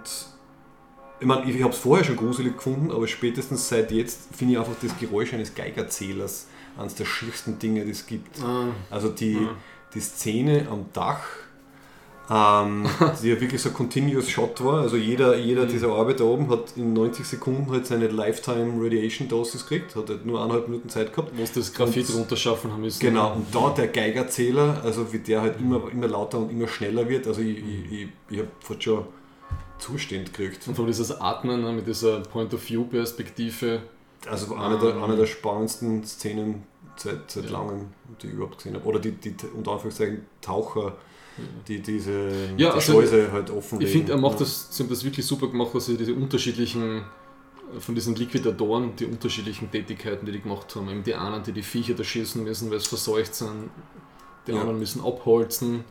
ich 1.24 1.28
meine, 1.30 1.50
ich, 1.50 1.56
ich 1.56 1.64
habe 1.64 1.72
es 1.72 1.80
vorher 1.80 2.04
schon 2.04 2.18
gruselig 2.18 2.58
gefunden, 2.58 2.91
aber 2.91 3.08
spätestens 3.08 3.70
seit 3.70 3.94
jetzt 3.94 4.36
finde 4.36 4.54
ich 4.54 4.60
einfach 4.60 4.74
das 4.82 4.91
Geräusch 5.00 5.34
eines 5.34 5.56
Geigerzählers 5.56 6.48
eines 6.78 6.95
der 6.95 7.06
schiersten 7.06 7.60
Dinge, 7.60 7.86
die 7.86 7.91
es 7.91 8.06
gibt. 8.06 8.41
Ah. 8.41 8.66
Also 8.90 9.08
die, 9.08 9.38
ah. 9.38 9.56
die 9.94 10.02
Szene 10.02 10.68
am 10.70 10.88
Dach, 10.91 11.24
ähm, 12.30 12.86
die 13.24 13.30
ja 13.30 13.40
wirklich 13.40 13.62
so 13.62 13.70
ein 13.70 13.76
Continuous 13.76 14.30
Shot 14.30 14.62
war. 14.66 14.82
Also 14.82 14.98
jeder, 14.98 15.38
jeder 15.38 15.66
dieser 15.66 15.94
Arbeiter 15.94 16.26
oben 16.26 16.50
hat 16.50 16.74
in 16.76 16.91
90 16.91 17.26
Sekunden 17.26 17.72
halt 17.72 17.88
seine 17.88 18.08
Lifetime 18.08 18.84
Radiation 18.84 19.30
Dosis 19.30 19.66
gekriegt, 19.66 19.95
hat 19.95 20.10
halt 20.10 20.26
nur 20.26 20.41
eineinhalb 20.41 20.68
Minuten 20.68 20.90
Zeit 20.90 21.14
gehabt. 21.14 21.32
Sie 21.38 21.54
das 21.56 21.74
Graphit 21.74 22.10
Und- 22.10 22.16
runterschaffen 22.16 22.70
haben 22.70 22.82
müssen. 22.82 23.00
Genau, 23.00 23.34
und 23.34 23.45
da 23.56 23.70
der 23.70 23.88
Geigerzähler, 23.88 24.82
also 24.84 25.14
wie 25.14 25.20
der 25.20 25.40
halt 25.40 25.58
immer, 25.62 25.90
immer 25.90 26.08
lauter 26.10 26.40
und 26.40 26.52
immer 26.52 26.68
schneller 26.68 27.08
wird, 27.08 27.28
also 27.28 27.40
ich, 27.40 27.60
ich, 27.60 27.91
ich, 27.91 28.08
ich 28.30 28.40
habe 28.40 28.50
fast 28.60 28.84
schon 28.84 29.06
Zustand 29.84 30.34
gekriegt. 30.34 30.68
Und 30.68 30.76
vor 30.76 30.84
allem 30.86 30.92
dieses 30.92 31.12
Atmen 31.20 31.62
ne, 31.62 31.72
mit 31.74 31.88
dieser 31.88 32.22
Point-of-View-Perspektive. 32.22 33.82
Also 34.30 34.56
eine 34.56 34.78
der, 34.80 34.96
Ähm. 34.96 35.04
eine 35.04 35.16
der 35.18 35.26
spannendsten 35.26 36.04
Szenen 36.06 36.64
seit, 36.96 37.30
seit 37.30 37.46
Ja. 37.46 37.52
langem, 37.52 37.88
die 38.22 38.28
ich 38.28 38.34
überhaupt 38.34 38.58
gesehen 38.58 38.76
habe. 38.76 38.86
Oder 38.86 39.00
die, 39.00 39.12
die 39.12 39.36
unter 39.56 39.72
Anführungszeichen 39.72 40.26
Taucher, 40.42 40.96
die 41.68 41.80
diese 41.82 42.30
Ja, 42.30 42.56
die 42.56 42.66
also 42.68 42.80
Schleuse 42.80 43.32
halt 43.32 43.50
offen 43.50 43.82
Ich 43.82 43.90
finde, 43.90 44.12
er 44.14 44.18
macht 44.18 44.40
das, 44.40 44.68
sie 44.72 44.84
haben 44.84 44.90
das 44.90 45.04
wirklich 45.04 45.26
super 45.26 45.48
gemacht, 45.48 45.74
dass 45.74 45.88
sie 45.88 45.98
diese 45.98 46.14
unterschiedlichen, 46.14 47.04
von 47.80 47.96
diesen 47.96 48.16
Liquidatoren, 48.16 48.96
die 48.96 49.06
unterschiedlichen 49.06 49.72
Tätigkeiten, 49.72 50.26
die 50.28 50.32
die 50.32 50.42
gemacht 50.42 50.74
haben. 50.76 50.90
Eben 50.90 51.04
die 51.04 51.16
einen, 51.16 51.44
die 51.44 51.52
die 51.52 51.64
Viecher 51.64 51.96
da 51.96 52.04
schießen 52.04 52.44
müssen, 52.44 52.70
weil 52.72 52.80
sie 52.80 52.88
verseucht 52.88 53.34
sind. 53.36 53.72
Die 54.46 54.52
Ja. 54.52 54.60
anderen 54.60 54.78
müssen 54.80 55.04
abholzen. 55.04 55.84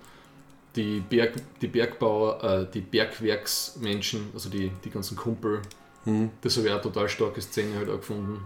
Die, 0.77 1.01
Berg, 1.01 1.35
die 1.61 1.67
Bergbauer, 1.67 2.43
äh, 2.43 2.67
die 2.73 2.81
Bergwerksmenschen, 2.81 4.29
also 4.35 4.49
die, 4.49 4.71
die 4.85 4.91
ganzen 4.91 5.17
Kumpel, 5.17 5.61
Mhm. 6.05 6.31
das 6.41 6.57
habe 6.57 6.67
ich 6.67 6.73
auch 6.73 6.83
total 6.83 7.09
starke 7.09 7.41
Szene 7.41 7.77
halt 7.77 7.89
auch 7.89 7.99
gefunden. 7.99 8.43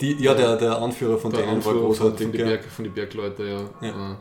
Die, 0.00 0.12
ja, 0.22 0.32
der, 0.34 0.56
der 0.56 0.78
Anführer 0.80 1.18
von 1.18 1.32
Der 1.32 1.40
denen 1.40 1.50
war 1.50 1.56
Anführer 1.56 1.74
von, 1.74 1.86
großartig. 1.86 2.22
von, 2.26 2.32
die 2.32 2.38
ja. 2.38 2.44
Berg, 2.44 2.64
von 2.64 2.84
den 2.84 2.94
Bergleuten, 2.94 3.46
ja. 3.48 3.70
Ja. 3.80 4.12
Äh, 4.12 4.16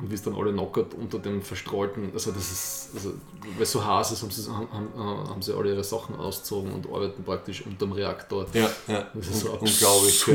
und 0.00 0.10
wie 0.10 0.14
es 0.14 0.22
dann 0.22 0.34
alle 0.34 0.52
knockert 0.52 0.94
unter 0.94 1.18
dem 1.18 1.42
verstrahlten, 1.42 2.10
also 2.14 2.32
das 2.32 2.50
ist, 2.50 2.90
also, 2.94 3.10
weil 3.54 3.62
es 3.62 3.70
so 3.72 3.84
heiß 3.84 4.12
ist, 4.12 4.22
haben 4.22 4.30
sie, 4.30 4.50
haben, 4.50 4.68
haben, 4.72 5.28
haben 5.28 5.42
sie 5.42 5.54
alle 5.56 5.70
ihre 5.72 5.84
Sachen 5.84 6.16
ausgezogen 6.16 6.72
und 6.72 6.86
arbeiten 6.86 7.22
praktisch 7.22 7.64
unter 7.66 7.86
dem 7.86 7.92
Reaktor. 7.92 8.46
Ja, 8.54 8.70
ja. 8.88 9.06
Das 9.14 9.28
ist 9.28 9.40
so 9.40 9.50
Un- 9.52 9.58
unglaublich. 9.60 10.26
Ja. 10.26 10.34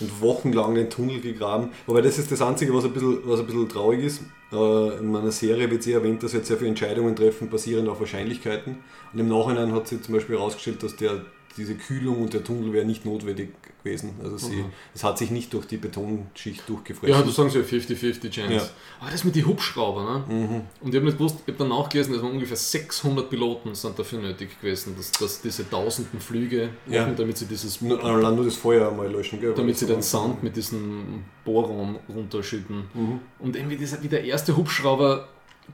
Und 0.00 0.20
wochenlang 0.20 0.74
den 0.74 0.88
Tunnel 0.90 1.20
gegraben. 1.20 1.70
Wobei 1.86 2.00
das 2.00 2.18
ist 2.18 2.30
das 2.32 2.40
Einzige, 2.42 2.72
was 2.74 2.84
ein 2.84 2.92
bisschen, 2.92 3.20
was 3.24 3.40
ein 3.40 3.46
bisschen 3.46 3.68
traurig 3.68 4.04
ist. 4.04 4.22
Äh, 4.52 4.98
In 4.98 5.10
meiner 5.10 5.32
Serie 5.32 5.70
wird 5.70 5.82
sie 5.82 5.92
erwähnt, 5.92 6.22
dass 6.22 6.32
jetzt 6.32 6.46
sehr 6.48 6.56
viele 6.56 6.70
Entscheidungen 6.70 7.14
treffen, 7.16 7.50
basierend 7.50 7.88
auf 7.88 8.00
Wahrscheinlichkeiten. 8.00 8.78
Und 9.12 9.18
im 9.18 9.28
Nachhinein 9.28 9.72
hat 9.72 9.88
sie 9.88 10.00
zum 10.00 10.14
Beispiel 10.14 10.36
herausgestellt, 10.36 10.82
dass 10.82 10.96
der, 10.96 11.22
diese 11.56 11.74
Kühlung 11.74 12.22
und 12.22 12.32
der 12.34 12.44
Tunnel 12.44 12.72
wäre 12.72 12.84
nicht 12.84 13.04
notwendig 13.04 13.50
gewesen. 13.82 14.14
Also 14.22 14.36
sie, 14.38 14.56
Mhm. 14.56 14.66
es 14.94 15.04
hat 15.04 15.16
sich 15.18 15.30
nicht 15.30 15.52
durch 15.54 15.66
die 15.66 15.76
Betonschicht 15.76 16.68
durchgefressen. 16.68 17.14
Ja, 17.16 17.22
du 17.22 17.30
sagen 17.30 17.50
sie 17.50 17.58
ja 17.58 17.64
50-50 17.64 18.30
Chance. 18.30 18.54
Ja. 18.54 18.62
Aber 19.00 19.10
das 19.10 19.24
mit 19.24 19.34
den 19.36 19.46
Hubschrauber, 19.46 20.24
ne? 20.28 20.34
Mhm. 20.34 20.60
Und 20.80 20.90
ich 20.90 20.94
habe 20.96 21.06
nicht 21.06 21.18
gewusst, 21.18 21.36
ich 21.46 21.52
habe 21.54 21.58
dann 21.58 21.68
nachgelesen, 21.68 22.14
es 22.14 22.22
waren 22.22 22.32
ungefähr 22.32 22.56
600 22.56 23.30
Piloten 23.30 23.74
sind 23.74 23.98
dafür 23.98 24.20
nötig 24.20 24.60
gewesen, 24.60 24.94
dass, 24.96 25.12
dass 25.12 25.40
diese 25.40 25.68
tausenden 25.68 26.20
Flüge 26.20 26.70
Ja. 26.88 27.02
machen, 27.02 27.16
damit 27.16 27.38
sie 27.38 27.46
dieses 27.46 27.80
Nur, 27.80 27.98
nur 28.02 28.44
das 28.44 28.56
Feuer 28.56 28.90
mal 28.90 29.10
löschen, 29.10 29.40
gell? 29.40 29.54
damit 29.54 29.76
sie 29.78 29.86
den 29.86 30.02
Sand 30.02 30.42
mit 30.42 30.56
diesem 30.56 31.24
Bohrraum 31.44 31.98
runterschütten. 32.08 32.84
Mhm. 32.94 33.20
Und 33.38 33.56
irgendwie 33.56 33.76
dieser, 33.76 34.02
wie 34.02 34.08
der 34.08 34.24
erste 34.24 34.56
Hubschrauber 34.56 35.28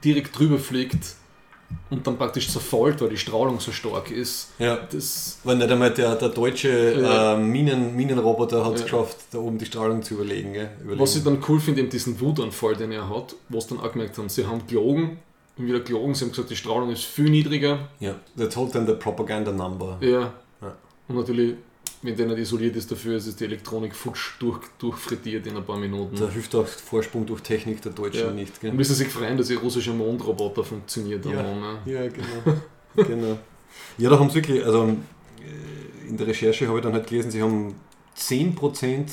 direkt 0.05 0.39
drüber 0.39 0.59
fliegt 0.59 1.17
und 1.91 2.07
dann 2.07 2.17
praktisch 2.17 2.49
zerfällt, 2.51 3.01
weil 3.01 3.09
die 3.11 3.17
Strahlung 3.17 3.61
so 3.61 3.71
stark 3.73 4.11
ist. 4.11 4.51
Ja. 4.59 4.77
Das, 4.91 5.39
Weil 5.45 5.57
nicht 5.57 5.71
einmal 5.71 5.91
der, 5.93 6.15
der 6.17 6.29
deutsche 6.31 7.01
Ja. 7.01 7.35
äh, 7.35 7.39
Minen, 7.39 7.95
Minenroboter 7.97 8.65
hat 8.65 8.75
es 8.75 8.81
Ja. 8.81 8.85
geschafft, 8.87 9.17
da 9.31 9.39
oben 9.39 9.59
die 9.59 9.67
Strahlung 9.67 10.03
zu 10.03 10.15
überlegen. 10.15 10.55
Überlegen. 10.55 11.01
was 11.01 11.17
ich 11.17 11.25
dann 11.25 11.39
cool 11.49 11.61
finde, 11.61 11.81
eben 11.83 11.91
diesen 11.91 12.19
Wutanfall, 12.21 12.77
den 12.77 12.93
er 12.93 13.09
hat, 13.09 13.35
sie 13.51 13.69
dann 13.69 13.81
auch 13.81 13.93
gemerkt 13.93 14.17
haben, 14.19 14.29
sie 14.29 14.47
haben 14.47 14.67
gelogen, 14.67 15.19
und 15.59 15.67
wieder 15.67 15.81
gelogen, 15.81 16.15
sie 16.15 16.25
haben 16.25 16.31
gesagt, 16.33 16.49
die 16.51 16.57
Strahlung 16.57 16.91
ist 16.91 17.05
viel 17.05 17.29
niedriger. 17.29 17.89
ja, 18.01 18.15
they 18.37 18.49
told 18.49 18.73
them 18.73 18.87
the 18.87 18.95
propaganda 18.95 19.53
number. 19.53 19.99
Ja. 20.01 20.33
Ja. 20.63 20.75
Und 21.09 21.17
natürlich, 21.17 21.57
wenn 22.03 22.17
der 22.17 22.27
nicht 22.27 22.39
isoliert 22.39 22.75
ist 22.77 22.91
dafür, 22.91 23.17
ist 23.17 23.27
es 23.29 23.37
die 23.37 23.45
Elektronik 23.45 23.95
futsch 23.95 24.33
durch, 24.41 24.59
durchfrittiert 24.79 25.47
in 25.47 25.57
ein 25.57 25.65
paar 25.65 25.79
Minuten. 25.79 26.17
Da 26.17 26.29
hilft 26.29 26.55
auch 26.55 26.67
Vorsprung 26.67 27.25
durch 27.27 27.41
Technik 27.43 27.81
der 27.83 27.93
Deutschen 27.93 28.27
Ja. 28.27 28.33
nicht. 28.33 28.61
Gell? 28.61 28.71
Und 28.71 28.77
müssen 28.77 28.95
sich 28.95 29.09
freuen, 29.09 29.37
dass 29.39 29.49
ihr 29.51 29.59
russischer 29.61 29.93
Mondroboter 29.95 30.65
funktioniert. 30.65 31.25
am 31.27 31.33
Ja. 31.33 31.43
Mond, 31.43 31.61
ne? 31.61 31.93
Ja, 31.93 32.09
genau. 32.09 33.07
genau. 33.09 33.39
Ja, 33.99 34.11
da 34.11 34.19
haben 34.19 34.29
sie 34.31 34.37
wirklich, 34.37 34.65
also 34.65 34.85
äh, 34.89 36.09
in 36.09 36.17
der 36.17 36.27
Recherche 36.27 36.67
habe 36.69 36.79
ich 36.79 36.83
dann 36.85 36.93
halt 36.93 37.07
gelesen, 37.07 37.31
sie 37.31 37.41
haben 37.43 37.75
10% 38.19 39.07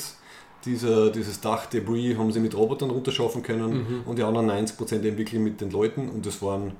dieser, 0.64 1.10
dieses 1.10 1.40
Dachdebris 1.40 2.18
haben 2.18 2.32
sie 2.32 2.40
mit 2.40 2.54
Robotern 2.56 2.90
runterschaffen 2.90 3.42
können 3.42 3.72
Mhm. 3.78 4.00
und 4.04 4.18
die 4.18 4.22
anderen 4.22 4.46
90% 4.50 5.02
eben 5.04 5.16
wirklich 5.16 5.40
mit 5.40 5.60
den 5.60 5.70
Leuten 5.70 6.08
und 6.10 6.26
das 6.26 6.42
waren 6.42 6.72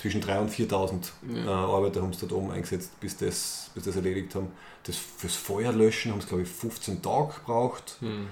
zwischen 0.00 0.22
3.000 0.22 0.38
und 0.40 0.50
4.000 0.50 1.12
Ja. 1.34 1.44
äh, 1.44 1.48
Arbeiter 1.48 2.00
haben 2.02 2.12
sie 2.12 2.20
dort 2.20 2.32
oben 2.32 2.50
eingesetzt, 2.50 2.98
bis 3.00 3.16
das, 3.18 3.70
bis 3.74 3.84
das 3.84 3.96
erledigt 3.96 4.34
haben. 4.34 4.48
Das 4.84 4.96
fürs 4.96 5.34
Feuerlöschen 5.36 6.12
haben 6.12 6.20
sie, 6.20 6.26
glaube 6.26 6.42
ich, 6.44 6.48
15 6.48 7.02
Tage 7.02 7.34
gebraucht. 7.34 7.96
Hm. 8.00 8.26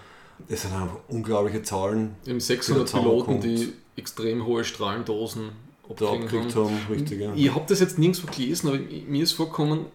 Das 0.49 0.63
sind 0.63 0.73
einfach 0.73 0.97
unglaubliche 1.09 1.63
Zahlen, 1.63 2.15
Eben 2.27 2.41
600 2.41 2.89
Die 2.89 2.93
da 2.93 2.99
Piloten, 3.01 3.41
die 3.41 3.73
extrem 3.97 4.47
hohe 4.47 4.65
Strahlendosen 4.65 5.51
abgekriegt 5.89 6.55
haben. 6.55 6.65
haben. 6.71 6.79
Richtig, 6.91 7.21
ja. 7.21 7.33
Ich 7.35 7.55
habe 7.55 7.65
das 7.69 7.81
jetzt 7.81 7.99
nirgendwo 7.99 8.31
gelesen, 8.33 8.69
aber 8.69 8.79
mir 8.79 9.23
ist 9.23 9.33
vorgekommen, 9.33 9.87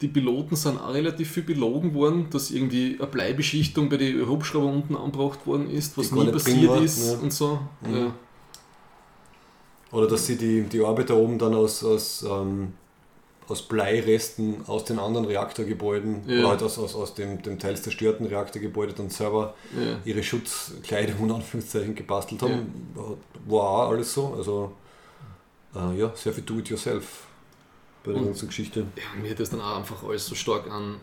die 0.00 0.08
Piloten 0.08 0.54
sind 0.54 0.78
auch 0.78 0.94
relativ 0.94 1.32
viel 1.32 1.42
belogen 1.42 1.94
worden, 1.94 2.28
dass 2.30 2.50
irgendwie 2.52 2.96
eine 2.98 3.08
Bleibeschichtung 3.08 3.88
bei 3.88 3.96
den 3.96 4.28
Hubschraubern 4.28 4.74
unten 4.74 4.94
angebracht 4.96 5.44
worden 5.46 5.68
ist, 5.70 5.98
was 5.98 6.10
Die 6.10 6.14
nie 6.14 6.30
passiert 6.30 6.80
ist 6.82 7.04
ja. 7.12 7.18
und 7.18 7.32
so. 7.32 7.58
Mhm. 7.80 7.96
Ja. 7.96 8.14
Oder 9.90 10.06
dass 10.06 10.26
sie 10.26 10.36
die, 10.36 10.62
die 10.62 10.84
Arbeiter 10.84 11.16
oben 11.16 11.38
dann 11.38 11.54
aus, 11.54 11.82
aus, 11.82 12.22
ähm, 12.22 12.74
aus 13.48 13.62
Bleiresten 13.62 14.62
aus 14.66 14.84
den 14.84 14.98
anderen 14.98 15.24
Reaktorgebäuden 15.26 16.28
Ja. 16.28 16.40
oder 16.40 16.48
halt 16.50 16.62
aus, 16.62 16.78
aus, 16.78 16.94
aus 16.94 17.14
dem, 17.14 17.40
dem 17.40 17.58
teils 17.58 17.82
zerstörten 17.82 18.26
Reaktorgebäude 18.26 18.92
dann 18.92 19.08
selber 19.08 19.54
Ja. 19.74 19.96
ihre 20.04 20.22
Schutzkleidung 20.22 21.18
in 21.26 21.32
Anführungszeichen 21.32 21.94
gebastelt 21.94 22.42
haben. 22.42 22.92
War 23.46 23.62
auch 23.62 23.88
alles 23.90 24.12
so. 24.12 24.34
Also 24.34 24.72
äh, 25.74 25.98
ja, 25.98 26.12
sehr 26.14 26.34
viel 26.34 26.44
Do-it-yourself 26.44 27.26
bei 28.04 28.12
der 28.12 28.20
Und- 28.20 28.26
ganzen 28.26 28.48
Geschichte. 28.48 28.80
Ja, 28.96 29.20
mir 29.22 29.30
hat 29.30 29.40
das 29.40 29.48
dann 29.50 29.60
auch 29.62 29.78
einfach 29.78 30.02
alles 30.02 30.26
so 30.26 30.34
stark 30.34 30.70
an. 30.70 30.96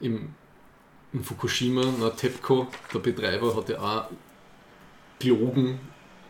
Im, 0.00 0.34
in 1.12 1.22
Fukushima, 1.22 1.84
na, 2.00 2.10
TEPCO, 2.10 2.66
der 2.92 2.98
Betreiber, 2.98 3.54
hat 3.54 3.68
ja 3.68 3.78
auch 3.80 4.04
gelogen 5.20 5.78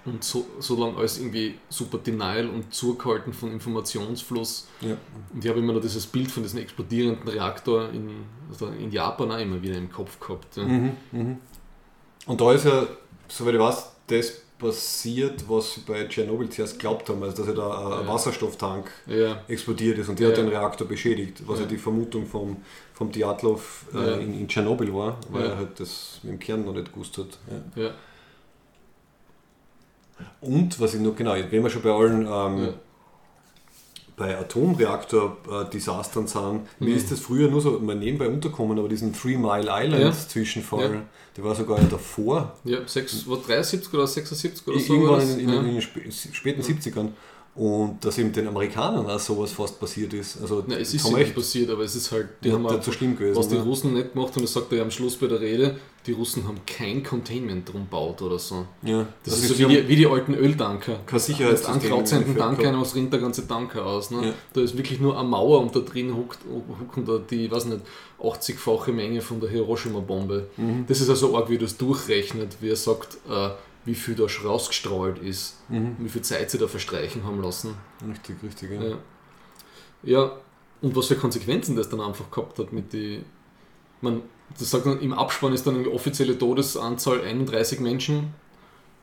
und 0.07 0.23
so, 0.23 0.47
so 0.59 0.79
lange 0.79 0.99
alles 0.99 1.19
irgendwie 1.19 1.55
super 1.69 1.99
Denial 1.99 2.49
und 2.49 2.75
zurückhalten 2.75 3.33
von 3.33 3.53
Informationsfluss. 3.53 4.69
Ja. 4.81 4.97
Und 5.33 5.45
ich 5.45 5.49
habe 5.49 5.61
immer 5.61 5.73
noch 5.73 5.81
dieses 5.81 6.07
Bild 6.07 6.31
von 6.31 6.43
diesem 6.43 6.61
explodierenden 6.61 7.27
Reaktor 7.29 7.91
in, 7.91 8.11
also 8.51 8.67
in 8.67 8.91
Japan 8.91 9.33
auch 9.33 9.39
immer 9.39 9.63
wieder 9.63 9.77
im 9.77 9.91
Kopf 9.91 10.21
gehabt. 10.21 10.57
Ja. 10.57 10.65
Mhm, 10.65 10.93
mhm. 11.13 11.39
Und 12.27 12.41
da 12.41 12.53
ist 12.53 12.65
ja, 12.65 12.87
soweit 13.29 13.55
ich 13.55 13.61
weiß, 13.61 13.93
das 14.07 14.33
passiert, 14.59 15.45
was 15.49 15.75
sie 15.75 15.81
bei 15.81 16.05
Tschernobyl 16.05 16.49
zuerst 16.49 16.75
geglaubt 16.75 17.09
haben, 17.09 17.23
also 17.23 17.37
dass 17.37 17.47
ja 17.49 17.53
da 17.53 17.99
ein 17.99 18.07
Ja. 18.07 18.13
Wasserstofftank 18.13 18.91
explodiert 19.49 19.99
ist 19.99 20.09
und 20.09 20.19
der 20.19 20.29
hat 20.29 20.37
den 20.37 20.49
Reaktor 20.49 20.87
beschädigt, 20.87 21.43
was 21.47 21.61
ja, 21.61 21.67
die 21.67 21.77
Vermutung 21.77 22.27
vom, 22.27 22.59
vom 22.93 23.11
Djatlov 23.11 23.87
äh, 23.95 24.23
in, 24.23 24.41
in 24.41 24.49
Tschernobyl 24.49 24.95
war, 24.95 25.19
weil 25.31 25.47
er 25.47 25.57
halt 25.57 25.81
das 25.81 26.21
mit 26.23 26.33
dem 26.33 26.39
Kern 26.39 26.65
noch 26.65 26.73
nicht 26.73 26.93
gewusst 26.93 27.19
hat. 27.19 27.39
Ja. 27.75 27.91
Ja, 30.21 30.27
Und 30.49 30.81
was 30.81 30.95
ich 30.95 31.01
noch, 31.01 31.15
genau, 31.17 31.35
wenn 31.35 31.63
wir 31.63 31.71
schon 31.71 31.83
bei 31.83 31.91
allen 31.93 32.23
ähm, 32.27 32.65
ja. 32.65 32.75
bei 34.17 34.39
Atomreaktor-Desastern 34.39 36.27
sind, 36.27 36.61
mir 36.81 36.91
Mhm. 36.91 36.97
ist 36.97 37.11
das 37.11 37.21
früher 37.21 37.49
nur 37.51 37.61
so 37.61 37.79
mal 37.81 37.97
nebenbei 37.97 38.29
unterkommen, 38.29 38.79
aber 38.79 38.89
diesen 38.89 39.13
Three 39.13 39.37
Mile 39.37 39.67
Island 39.69 40.03
Ja. 40.03 40.13
Zwischenfall, 40.13 40.95
Ja. 40.95 41.03
der 41.37 41.45
war 41.45 41.55
sogar 41.55 41.81
davor. 41.91 42.57
ja 42.65 42.79
sechs, 42.87 43.29
war 43.29 43.39
73 43.39 43.93
oder 43.93 44.07
76 44.07 44.67
oder 44.69 44.79
so. 44.79 44.95
Irgendwann 44.95 45.21
in, 45.31 45.41
in, 45.41 45.49
ja. 45.49 45.61
in 45.61 45.65
den 45.67 45.81
spä- 45.81 46.33
späten 46.35 46.63
70ern. 46.63 47.09
Und 47.57 48.05
dass 48.05 48.19
eben 48.19 48.33
den 48.33 48.49
Amerikanern 48.49 49.07
auch 49.09 49.19
sowas 49.21 49.53
fast 49.53 49.79
passiert 49.79 50.13
ist. 50.13 50.41
Also, 50.43 50.65
Nein, 50.67 50.81
es 50.81 50.93
ist 50.93 51.09
wir 51.09 51.19
nicht 51.19 51.37
passiert, 51.37 51.71
aber 51.71 51.85
es 51.85 51.95
ist 51.95 52.11
halt, 52.11 52.29
die 52.43 52.51
haben 52.51 52.67
einfach, 52.67 52.83
so 52.83 52.91
schlimm 52.91 53.17
gewesen, 53.17 53.37
was 53.37 53.47
die 53.49 53.55
ne? 53.55 53.63
Russen 53.63 53.95
nicht 53.95 54.13
gemacht 54.13 54.35
haben, 54.35 54.43
das 54.43 54.53
sagt 54.53 54.73
er 54.73 54.79
ja 54.79 54.83
am 54.85 54.91
Schluss 54.91 55.15
bei 55.15 55.29
der 55.29 55.41
Rede, 55.41 55.77
die 56.05 56.13
Russen 56.13 56.49
haben 56.49 56.59
kein 56.67 57.05
Containment 57.05 57.73
drum 57.73 57.83
gebaut 57.83 58.21
oder 58.23 58.41
so. 58.41 58.67
ja, 58.83 59.07
Das, 59.23 59.35
also 59.35 59.45
ist 59.45 59.49
so 59.51 59.55
sie 59.55 59.69
wie 59.69 59.77
die, 59.77 59.89
wie 59.89 59.97
die 59.97 60.07
alten 60.07 60.35
Öltanker. 60.35 60.95
kein 60.95 61.07
Wenn 61.07 61.15
du 61.15 61.19
Sicherheitssystem. 61.21 61.75
ankrauzenden 61.75 62.29
ungefähr 62.31 62.45
Tanker 62.49 62.69
rein, 62.71 62.81
was 62.81 62.95
rinnt 62.97 63.13
der 63.13 63.21
ganze 63.21 63.47
Tanker 63.47 63.87
aus. 63.87 64.11
Ne? 64.11 64.27
Ja. 64.27 64.33
Da 64.53 64.61
ist 64.61 64.77
wirklich 64.77 64.99
nur 64.99 65.17
eine 65.17 65.29
Mauer 65.29 65.61
und 65.61 65.77
da 65.77 65.81
drin 65.81 66.15
huckt, 66.17 66.41
hucken 66.81 67.05
da 67.07 67.19
die, 67.19 67.49
weiß 67.49 67.67
nicht, 67.67 67.83
80-fache 68.21 68.91
Menge 68.91 69.21
von 69.21 69.39
der 69.39 69.51
Hiroshima-Bombe. 69.51 70.49
Mhm. 70.57 70.87
Das 70.89 71.01
ist 71.01 71.09
also 71.09 71.37
arg, 71.37 71.49
wie 71.51 71.59
das 71.59 71.77
durchrechnet, 71.77 72.57
wie 72.61 72.71
er 72.71 72.77
sagt, 72.77 73.17
äh, 73.31 73.51
wie 73.85 73.95
viel 73.95 74.15
da 74.15 74.29
schon 74.29 74.47
rausgestrahlt 74.47 75.19
ist, 75.19 75.57
Mhm. 75.69 75.97
wie 75.99 76.09
viel 76.09 76.23
Zeit 76.23 76.51
sie 76.51 76.59
da 76.59 76.67
verstreichen 76.69 77.25
haben 77.25 77.43
lassen. 77.43 77.75
Richtig, 78.09 78.37
richtig. 78.43 78.71
Ja. 78.71 78.83
Ja. 78.83 78.97
ja, 80.03 80.33
und 80.83 80.97
was 80.97 81.07
für 81.09 81.17
Konsequenzen 81.17 81.77
das 81.77 81.89
dann 81.89 82.01
einfach 82.01 82.31
gehabt 82.31 82.59
hat 82.59 82.73
mit 82.73 82.93
die. 82.93 83.23
Man, 84.01 84.23
das 84.59 84.71
sagt 84.71 84.87
man, 84.87 85.01
im 85.01 85.13
Abspann 85.13 85.53
ist 85.55 85.67
dann 85.67 85.83
die 85.83 85.89
offizielle 85.91 86.37
Todesanzahl 86.39 87.23
31 87.23 87.81
Menschen. 87.81 88.35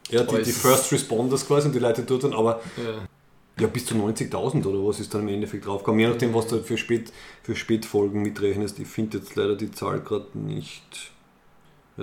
Ja, 0.09 0.23
die, 0.23 0.43
die 0.43 0.51
First 0.51 0.91
Responders 0.91 1.47
quasi 1.47 1.67
und 1.67 1.73
die 1.75 1.79
Leute 1.79 2.03
dort 2.03 2.23
dann, 2.23 2.33
aber 2.33 2.61
Ja. 2.77 3.07
ja, 3.63 3.67
bis 3.67 3.85
zu 3.85 3.95
90.000 3.95 4.65
oder 4.65 4.79
was 4.85 4.99
ist 4.99 5.13
dann 5.13 5.21
im 5.21 5.29
Endeffekt 5.29 5.65
draufgekommen. 5.65 5.99
Je 5.99 6.07
nachdem, 6.07 6.33
was 6.33 6.47
du 6.47 6.55
halt 6.57 6.65
für, 6.65 6.77
Spät, 6.77 7.11
für 7.43 7.55
Spätfolgen 7.55 8.21
mitrechnest. 8.21 8.79
Ich 8.79 8.87
finde 8.87 9.19
jetzt 9.19 9.35
leider 9.35 9.55
die 9.55 9.71
Zahl 9.71 10.01
gerade 10.01 10.37
nicht. 10.37 11.11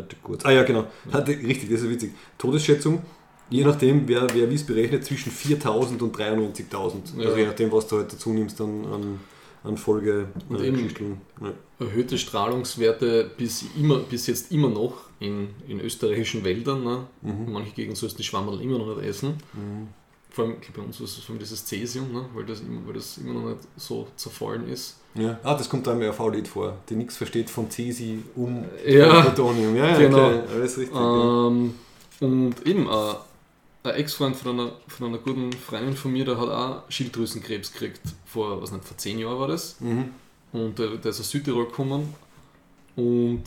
Warte 0.01 0.17
kurz. 0.23 0.45
Ah 0.45 0.51
ja, 0.53 0.63
genau. 0.63 0.87
Hatte, 1.13 1.33
richtig, 1.33 1.71
das 1.71 1.83
ist 1.83 1.91
witzig. 1.91 2.13
Todesschätzung, 2.39 3.03
je 3.51 3.65
nachdem, 3.65 4.07
wer, 4.09 4.27
wer 4.35 4.51
wie 4.51 4.55
es 4.55 4.65
berechnet, 4.65 5.05
zwischen 5.05 5.31
4.000 5.33 6.01
und 6.01 6.17
93.000. 6.17 7.19
Ja. 7.19 7.27
Also 7.27 7.37
je 7.37 7.47
nachdem, 7.47 7.73
was 7.73 7.87
du 7.89 7.97
halt 7.99 8.13
dazu 8.13 8.33
nimmst 8.33 8.61
an, 8.61 8.85
an, 8.87 9.21
an 9.65 9.77
Folge 9.77 10.29
Und 10.49 10.61
äh, 10.61 10.69
eben-. 10.69 11.21
Ja. 11.41 11.53
erhöhte 11.81 12.19
Strahlungswerte 12.19 13.31
bis, 13.37 13.65
immer, 13.77 13.99
bis 13.99 14.27
jetzt 14.27 14.53
immer 14.53 14.69
noch 14.69 14.95
in, 15.21 15.49
in 15.67 15.81
österreichischen 15.81 16.45
Wäldern. 16.45 16.85
Ne? 16.85 17.07
In 17.23 17.53
manchen 17.53 17.75
Gegenden 17.75 17.97
sollst 17.97 18.15
du 18.17 18.19
die 18.19 18.25
Schwammerl 18.25 18.61
immer 18.61 18.79
noch 18.79 18.97
nicht 18.97 19.07
essen. 19.09 19.35
Vor 20.31 20.45
allem 20.45 20.57
bei 20.77 20.83
uns 20.83 21.01
ist 21.01 21.19
es 21.19 21.25
vor 21.25 21.33
allem 21.33 21.41
dieses 21.41 21.65
Cäsium, 21.65 22.13
ne? 22.13 22.25
weil, 22.35 22.45
das, 22.45 22.61
immer- 22.61 22.87
weil 22.87 22.95
das 22.95 23.19
immer 23.19 23.35
noch 23.35 23.49
nicht 23.49 23.61
so 23.77 24.07
zerfallen 24.17 24.69
ist. 24.69 24.98
Ja. 25.15 25.39
Ah, 25.43 25.55
das 25.55 25.69
kommt 25.69 25.87
im 25.87 26.03
RV-Lied 26.03 26.47
vor, 26.47 26.77
die 26.89 26.95
nichts 26.95 27.17
versteht 27.17 27.51
von 27.51 27.71
Cäsi 27.71 28.23
um 28.37 28.65
Ja, 28.87 29.23
Plutonium. 29.23 29.75
Ja, 29.75 29.89
ja, 29.89 29.99
genau. 29.99 30.29
okay, 30.29 30.41
alles 30.55 30.79
richtig. 30.79 30.95
ja. 30.95 31.47
Ähm, 31.49 31.75
und 32.21 32.67
eben, 32.67 32.89
äh, 32.89 33.15
ein 33.85 33.95
Ex-Freund 33.95 34.37
von 34.37 34.59
einer, 34.59 34.73
von 34.87 35.09
einer 35.09 35.19
guten 35.19 35.53
Freundin 35.53 35.97
von 35.97 36.13
mir, 36.13 36.25
der 36.25 36.39
hat 36.39 36.49
auch 36.49 36.91
Schilddrüsenkrebs 36.91 37.73
gekriegt. 37.73 38.01
Vor, 38.27 38.61
was 38.61 38.73
nicht, 38.73 38.85
vor 38.85 38.97
zehn 38.97 39.19
Jahren 39.19 39.39
war 39.39 39.49
das. 39.49 39.81
Mhm. 39.81 40.11
Und 40.53 40.79
der, 40.79 40.97
der 40.97 41.11
ist 41.11 41.21
aus 41.21 41.31
Südtirol 41.31 41.67
gekommen. 41.67 42.15
Und 42.97 43.45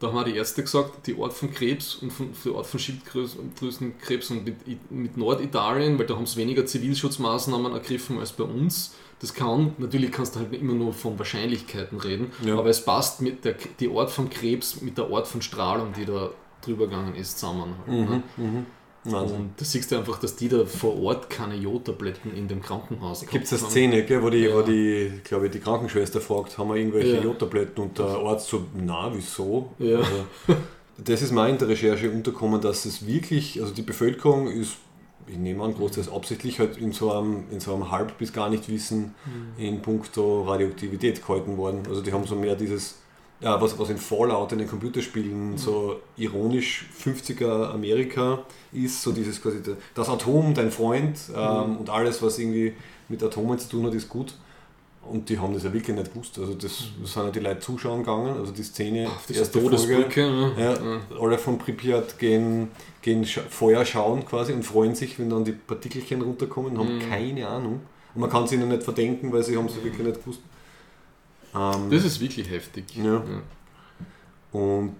da 0.00 0.08
haben 0.08 0.18
auch 0.18 0.24
die 0.24 0.34
Ärzte 0.36 0.62
gesagt, 0.62 1.06
die 1.06 1.20
Art 1.20 1.32
von 1.32 1.52
Krebs 1.52 1.96
und 1.96 2.10
von, 2.10 2.30
die 2.44 2.54
Art 2.54 2.66
von 2.66 2.80
Schilddrüsenkrebs 2.80 4.30
und 4.30 4.44
mit, 4.44 4.90
mit 4.90 5.16
Norditalien, 5.16 5.98
weil 5.98 6.06
da 6.06 6.16
haben 6.16 6.26
sie 6.26 6.38
weniger 6.38 6.66
Zivilschutzmaßnahmen 6.66 7.72
ergriffen 7.72 8.18
als 8.18 8.32
bei 8.32 8.44
uns. 8.44 8.94
Das 9.20 9.34
kann, 9.34 9.74
natürlich 9.78 10.10
kannst 10.12 10.34
du 10.34 10.40
halt 10.40 10.52
immer 10.54 10.72
nur 10.72 10.92
von 10.94 11.18
Wahrscheinlichkeiten 11.18 11.98
reden, 12.00 12.32
Ja. 12.44 12.58
aber 12.58 12.70
es 12.70 12.82
passt 12.84 13.20
mit 13.20 13.44
der, 13.44 13.54
die 13.78 13.88
Art 13.90 14.10
von 14.10 14.30
Krebs 14.30 14.80
mit 14.80 14.96
der 14.96 15.10
Art 15.10 15.26
von 15.28 15.42
Strahlung, 15.42 15.92
die 15.98 16.06
da 16.06 16.30
drüber 16.64 16.86
gegangen 16.86 17.14
ist, 17.14 17.38
zusammen. 17.38 17.74
Halt, 17.86 18.10
ne? 18.10 18.22
Mhm. 18.38 18.66
Wahnsinn. 19.04 19.36
Und 19.36 19.50
da 19.56 19.64
siehst 19.64 19.90
du 19.92 19.96
einfach, 19.96 20.18
dass 20.18 20.36
die 20.36 20.48
da 20.48 20.64
vor 20.66 20.98
Ort 21.02 21.30
keine 21.30 21.54
Jodtabletten 21.54 22.34
in 22.36 22.48
dem 22.48 22.60
Krankenhaus 22.60 23.24
Gibt 23.26 23.44
es 23.50 23.52
eine 23.62 23.70
Szene, 23.70 24.04
gell, 24.04 24.22
wo 24.22 24.28
die, 24.30 24.40
Ja. 24.44 24.54
wo 24.54 24.60
die, 24.62 25.10
glaube 25.24 25.46
ich, 25.46 25.52
die 25.52 25.60
Krankenschwester 25.60 26.20
fragt, 26.20 26.58
haben 26.58 26.68
wir 26.68 26.76
irgendwelche 26.76 27.16
Ja. 27.16 27.22
Jodtabletten 27.22 27.82
und 27.84 27.98
der 27.98 28.06
Arzt 28.06 28.48
so, 28.48 28.64
na, 28.74 29.10
wieso? 29.14 29.70
Ja. 29.78 29.98
Also, 29.98 30.24
das 30.98 31.22
ist 31.22 31.32
mir 31.32 31.48
in 31.48 31.56
der 31.56 31.68
Recherche 31.68 32.10
untergekommen, 32.10 32.60
dass 32.60 32.84
es 32.84 33.06
wirklich, 33.06 33.60
also 33.60 33.72
die 33.72 33.80
Bevölkerung 33.82 34.48
ist, 34.48 34.76
ich 35.26 35.36
nehme 35.36 35.62
an, 35.64 35.74
großteils 35.74 36.10
absichtlich 36.10 36.58
halt 36.58 36.76
in 36.76 36.92
so 36.92 37.12
einem, 37.12 37.44
in 37.50 37.60
so 37.60 37.74
einem 37.74 37.90
Halb- 37.90 38.18
bis 38.18 38.32
gar 38.32 38.48
nicht 38.50 38.68
Wissen 38.68 39.14
Mhm. 39.26 39.62
in 39.64 39.82
puncto 39.82 40.42
Radioaktivität 40.42 41.24
gehalten 41.24 41.56
worden. 41.56 41.82
Also 41.88 42.00
die 42.02 42.12
haben 42.12 42.24
so 42.26 42.34
mehr 42.36 42.56
dieses, 42.56 42.96
ja, 43.40 43.60
was, 43.60 43.78
was 43.78 43.90
in 43.90 43.96
Fallout 43.98 44.52
in 44.52 44.58
den 44.58 44.68
Computerspielen 44.68 45.56
so 45.56 46.00
ironisch 46.16 46.86
50er 47.02 47.70
Amerika 47.72 48.40
ist, 48.72 49.02
so 49.02 49.12
dieses 49.12 49.40
quasi 49.40 49.60
das 49.94 50.08
Atom, 50.08 50.52
dein 50.54 50.70
Freund 50.70 51.18
ähm, 51.34 51.76
und 51.78 51.88
alles, 51.90 52.20
was 52.22 52.38
irgendwie 52.38 52.74
mit 53.08 53.22
Atomen 53.22 53.58
zu 53.58 53.68
tun 53.68 53.86
hat, 53.86 53.94
ist 53.94 54.08
gut. 54.08 54.34
Und 55.02 55.28
die 55.28 55.38
haben 55.38 55.54
das 55.54 55.64
ja 55.64 55.72
wirklich 55.72 55.96
nicht 55.96 56.12
gewusst. 56.12 56.38
Also 56.38 56.54
das, 56.54 56.84
das 57.00 57.12
sind 57.14 57.24
ja 57.24 57.30
die 57.30 57.40
Leute 57.40 57.60
zuschauen 57.60 58.00
gegangen, 58.00 58.36
also 58.36 58.52
die 58.52 58.62
Szene, 58.62 59.06
Auf 59.08 59.26
dieser 59.26 59.50
Todesbrücke. 59.50 60.20
Ne? 60.20 60.52
ja, 60.58 61.18
alle 61.20 61.36
von 61.38 61.58
Pripyat 61.58 62.18
gehen, 62.18 62.68
gehen 63.02 63.24
Feuer 63.24 63.84
schauen 63.84 64.24
quasi 64.26 64.52
und 64.52 64.62
freuen 64.62 64.94
sich, 64.94 65.18
wenn 65.18 65.30
dann 65.30 65.44
die 65.44 65.52
Partikelchen 65.52 66.20
runterkommen, 66.22 66.78
haben 66.78 66.96
Mhm. 66.98 67.08
keine 67.08 67.48
Ahnung. 67.48 67.80
Und 68.14 68.20
man 68.20 68.30
kann 68.30 68.44
es 68.44 68.52
ihnen 68.52 68.68
nicht 68.68 68.82
verdenken, 68.82 69.32
weil 69.32 69.42
sie 69.42 69.56
haben 69.56 69.66
es 69.66 69.74
wirklich 69.82 70.06
nicht 70.06 70.20
gewusst. 70.20 70.40
Ähm, 71.54 71.90
Das 71.90 72.04
ist 72.04 72.20
wirklich 72.20 72.48
heftig. 72.50 72.84
Ja. 72.96 73.22
und 74.52 74.96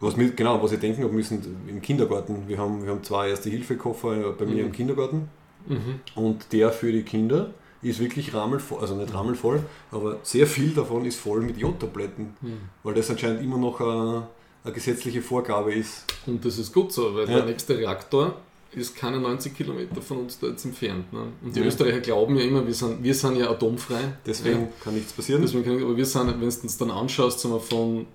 was 0.00 0.16
mir, 0.16 0.30
genau, 0.30 0.62
was 0.62 0.72
ich 0.72 0.80
denken 0.80 1.02
habe 1.04 1.12
müssen, 1.12 1.42
im 1.68 1.82
Kindergarten, 1.82 2.48
wir 2.48 2.56
haben, 2.58 2.82
wir 2.84 2.90
haben 2.90 3.04
zwei 3.04 3.28
Erste-Hilfe-Koffer 3.28 4.32
bei 4.32 4.46
mir 4.46 4.54
Mhm. 4.62 4.68
im 4.68 4.72
Kindergarten 4.72 5.28
Mhm. 5.66 6.00
und 6.14 6.52
der 6.52 6.70
für 6.72 6.90
die 6.90 7.02
Kinder 7.02 7.50
ist 7.82 7.98
wirklich 8.00 8.34
rammelvoll, 8.34 8.80
also 8.80 8.94
nicht 8.94 9.12
rammelvoll, 9.14 9.62
aber 9.90 10.18
sehr 10.22 10.46
viel 10.46 10.70
davon 10.74 11.04
ist 11.06 11.18
voll 11.18 11.40
mit 11.40 11.56
Jodtabletten, 11.56 12.34
Mhm. 12.40 12.58
weil 12.82 12.94
das 12.94 13.10
anscheinend 13.10 13.42
immer 13.42 13.56
noch 13.58 13.80
eine, 13.80 14.26
eine 14.64 14.74
gesetzliche 14.74 15.22
Vorgabe 15.22 15.72
ist. 15.74 16.04
Und 16.26 16.44
das 16.44 16.58
ist 16.58 16.72
gut 16.74 16.92
so, 16.92 17.14
weil 17.14 17.28
Ja. 17.28 17.36
der 17.36 17.46
nächste 17.46 17.78
Reaktor 17.78 18.34
ist 18.72 18.94
keine 18.96 19.18
90 19.18 19.56
Kilometer 19.56 20.00
von 20.00 20.18
uns 20.18 20.38
da 20.38 20.46
jetzt 20.48 20.64
entfernt. 20.64 21.12
Ne? 21.12 21.22
Und 21.42 21.56
die 21.56 21.60
Ja. 21.60 21.66
Österreicher 21.66 22.00
glauben 22.00 22.36
ja 22.36 22.44
immer, 22.44 22.64
wir 22.66 22.74
sind, 22.74 23.02
wir 23.02 23.14
sind 23.14 23.36
ja 23.36 23.50
atomfrei. 23.50 24.12
Deswegen 24.26 24.60
Ja. 24.60 24.68
kann 24.84 24.94
nichts 24.94 25.12
passieren. 25.12 25.42
Deswegen 25.42 25.64
kann 25.64 25.82
aber 25.82 25.96
wir 25.96 26.06
sind, 26.06 26.28
wenn 26.28 26.38
du 26.40 26.46
uns 26.46 26.76
dann 26.78 26.90
anschaust, 26.90 27.40
sagen 27.40 27.54
wir 27.54 27.60
von 27.60 28.06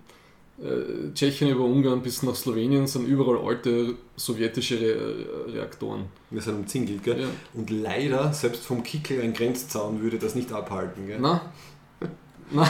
äh, 0.62 1.14
Tschechien 1.14 1.50
über 1.50 1.66
Ungarn 1.66 2.02
bis 2.02 2.24
nach 2.24 2.36
Slowenien, 2.36 2.88
sind 2.88 3.06
überall 3.08 3.38
alte 3.46 3.96
sowjetische 4.16 4.80
Re 4.80 5.54
Reaktoren. 5.54 6.06
Wir 6.30 6.42
sind 6.42 6.56
umzingelt, 6.56 7.04
gell? 7.04 7.22
Ja. 7.22 7.28
Und 7.54 7.70
leider, 7.70 8.32
selbst 8.34 8.64
vom 8.66 8.84
Kickel 8.84 9.22
ein 9.22 9.34
Grenzzaun 9.34 10.02
würde 10.02 10.18
das 10.18 10.36
nicht 10.36 10.52
abhalten, 10.52 11.08
gell? 11.08 11.18
Na, 11.20 11.42
na, 12.52 12.68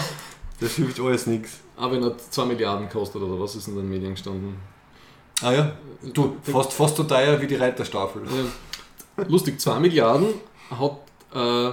Das 0.59 0.75
hilft 0.75 0.99
alles 0.99 1.27
nichts. 1.27 1.59
aber 1.77 1.95
wenn 1.95 2.03
er 2.03 2.17
2 2.17 2.45
Milliarden 2.45 2.89
kostet 2.89 3.21
oder 3.21 3.39
was 3.39 3.55
ist 3.55 3.67
in 3.67 3.75
den 3.75 3.89
Medien 3.89 4.11
gestanden? 4.11 4.55
Ah 5.41 5.51
ja, 5.51 5.73
du, 6.13 6.37
fast, 6.43 6.71
fast 6.71 6.95
so 6.95 7.03
teuer 7.03 7.39
wie 7.41 7.47
die 7.47 7.55
Reiterstaffel. 7.55 8.21
Ja. 8.23 9.23
Lustig, 9.27 9.59
2 9.59 9.79
Milliarden 9.79 10.27
hat, 10.71 10.97
äh, 11.33 11.71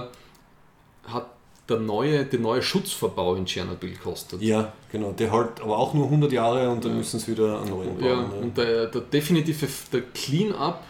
hat 1.09 1.32
der 1.69 1.79
neue, 1.79 2.25
der 2.25 2.39
neue 2.39 2.61
Schutzverbau 2.61 3.35
in 3.35 3.45
Tschernobyl 3.45 3.91
gekostet. 3.91 4.41
Ja, 4.41 4.73
genau. 4.91 5.13
Der 5.13 5.31
halt 5.31 5.61
aber 5.61 5.77
auch 5.77 5.93
nur 5.93 6.05
100 6.05 6.31
Jahre 6.31 6.69
und 6.69 6.83
dann 6.83 6.91
Ja. 6.91 6.97
müssen 6.97 7.19
sie 7.19 7.31
wieder 7.31 7.59
einen 7.61 7.69
neuen 7.69 7.97
bauen. 7.97 8.05
Ja, 8.05 8.15
ne? 8.15 8.33
und 8.41 8.57
der, 8.57 8.87
der 8.87 9.01
definitive 9.01 9.67
der 9.91 10.01
Clean-up 10.13 10.83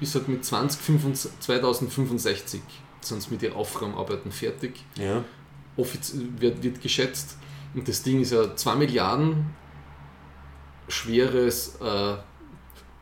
ist 0.00 0.14
halt 0.14 0.28
mit 0.28 0.44
2065 0.44 1.30
2065 1.40 2.60
sind 3.02 3.30
mit 3.30 3.42
ihren 3.42 3.54
Aufräumarbeiten 3.54 4.30
fertig. 4.30 4.84
ja. 4.96 5.24
Offiz 5.76 6.14
wird, 6.38 6.62
wird 6.62 6.82
geschätzt. 6.82 7.38
Und 7.74 7.88
das 7.88 8.02
Ding 8.02 8.20
ist 8.20 8.32
ja 8.32 8.54
2 8.54 8.74
Milliarden 8.74 9.46
schweres 10.88 11.76
äh, 11.80 12.14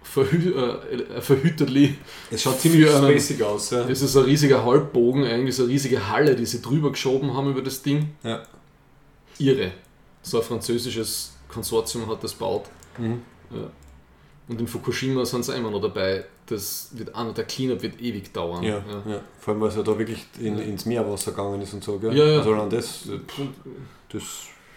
Verhü 0.08 0.54
äh, 0.54 1.20
Verhüterli. 1.20 1.96
Es 2.30 2.42
schaut 2.42 2.60
ziemlich 2.60 2.88
spacig 2.88 3.42
aus. 3.42 3.70
Ja. 3.70 3.88
Es 3.88 4.00
ist 4.02 4.16
ein 4.16 4.24
riesiger 4.24 4.64
Halbbogen, 4.64 5.24
eigentlich 5.24 5.56
so 5.56 5.64
eine 5.64 5.72
riesige 5.72 6.08
Halle, 6.08 6.34
die 6.34 6.46
sie 6.46 6.62
drüber 6.62 6.90
geschoben 6.90 7.34
haben 7.34 7.50
über 7.50 7.62
das 7.62 7.82
Ding. 7.82 8.10
Ja. 8.22 8.42
Irre. 9.38 9.72
So 10.22 10.38
ein 10.38 10.44
französisches 10.44 11.32
Konsortium 11.48 12.08
hat 12.08 12.24
das 12.24 12.32
gebaut. 12.32 12.64
Mhm. 12.96 13.22
Ja. 13.50 13.70
Und 14.48 14.60
in 14.60 14.66
Fukushima 14.66 15.24
sind 15.26 15.44
sie 15.44 15.54
immer 15.54 15.70
noch 15.70 15.82
dabei. 15.82 16.24
Das 16.46 16.88
wird 16.92 17.14
auch 17.14 17.24
noch, 17.24 17.34
der 17.34 17.44
Cleanup 17.44 17.82
wird 17.82 18.00
ewig 18.00 18.32
dauern. 18.32 18.62
Ja, 18.62 18.82
ja. 19.06 19.20
Vor 19.38 19.52
allem, 19.52 19.60
weil 19.60 19.68
es 19.68 19.76
ja 19.76 19.82
da 19.82 19.98
wirklich 19.98 20.24
in, 20.40 20.58
ins 20.58 20.86
Meerwasser 20.86 21.32
gegangen 21.32 21.60
ist 21.60 21.74
und 21.74 21.84
so. 21.84 21.98
Gell? 21.98 22.16
Ja, 22.16 22.24
ja. 22.24 22.38
Also 22.38 22.66
das, 22.70 23.06
äh, 23.06 23.18
das 24.10 24.22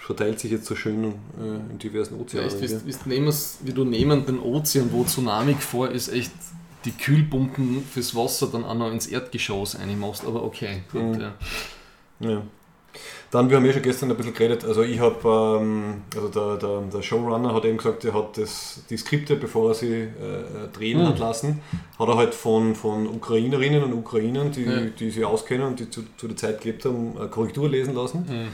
verteilt 0.02 0.40
sich 0.40 0.52
jetzt 0.52 0.66
so 0.66 0.76
schön 0.76 1.04
äh, 1.06 1.72
in 1.72 1.80
diversen 1.80 2.16
Ja, 2.16 2.22
Ozeanen. 2.22 2.50
gell? 2.60 2.82
wie, 2.86 2.94
wie, 3.06 3.10
nehmen, 3.10 3.34
wie 3.64 3.72
du 3.74 3.86
neben 3.86 4.26
den 4.26 4.40
Ozean, 4.40 4.90
wo 4.92 5.04
Tsunami 5.04 5.54
vor 5.56 5.90
ist, 5.90 6.10
echt 6.10 6.32
die 6.86 6.92
Kühlpumpen 6.92 7.84
fürs 7.84 8.16
Wasser 8.16 8.48
dann 8.52 8.66
auch 8.66 8.74
noch 8.74 8.92
ins 8.92 9.06
Erdgeschoss 9.08 9.76
einmachst. 9.76 10.26
Aber 10.26 10.44
okay, 10.44 10.82
gut, 10.92 11.02
Mhm. 11.04 11.22
ja. 11.22 11.34
Ja. 12.20 12.42
Dann, 13.30 13.50
wir 13.50 13.56
haben 13.56 13.66
ja 13.66 13.72
schon 13.72 13.82
gestern 13.84 14.12
ein 14.12 14.18
bisschen 14.18 14.34
geredet, 14.34 14.66
also 14.66 14.82
ich 14.84 15.00
habe, 15.00 15.60
ähm, 15.62 16.02
also 16.14 16.28
der, 16.28 16.58
der, 16.58 16.82
der 16.94 17.02
Showrunner 17.02 17.54
hat 17.54 17.64
eben 17.64 17.78
gesagt, 17.78 18.04
er 18.04 18.14
hat 18.14 18.38
das, 18.38 18.82
die 18.90 18.98
Skripte, 18.98 19.38
bevor 19.38 19.70
er 19.70 19.76
sie 19.76 19.94
äh, 19.94 20.10
drehen 20.74 21.00
Mhm. 21.00 21.08
hat 21.08 21.20
lassen, 21.20 21.62
hat 21.98 22.10
er 22.10 22.18
halt 22.18 22.34
von, 22.36 22.76
von 22.76 23.08
Ukrainerinnen 23.08 23.84
und 23.84 23.94
Ukrainern, 23.94 24.52
die, 24.52 24.64
Ja. 24.64 24.82
die 24.82 25.10
sie 25.10 25.24
auskennen 25.24 25.68
und 25.68 25.80
die 25.80 25.90
zu, 25.90 26.02
zu 26.18 26.28
der 26.28 26.36
Zeit 26.36 26.60
gelebt 26.60 26.84
haben, 26.84 27.18
eine 27.18 27.30
Korrektur 27.30 27.70
lesen 27.70 27.96
lassen. 27.96 28.26
Mhm. 28.28 28.48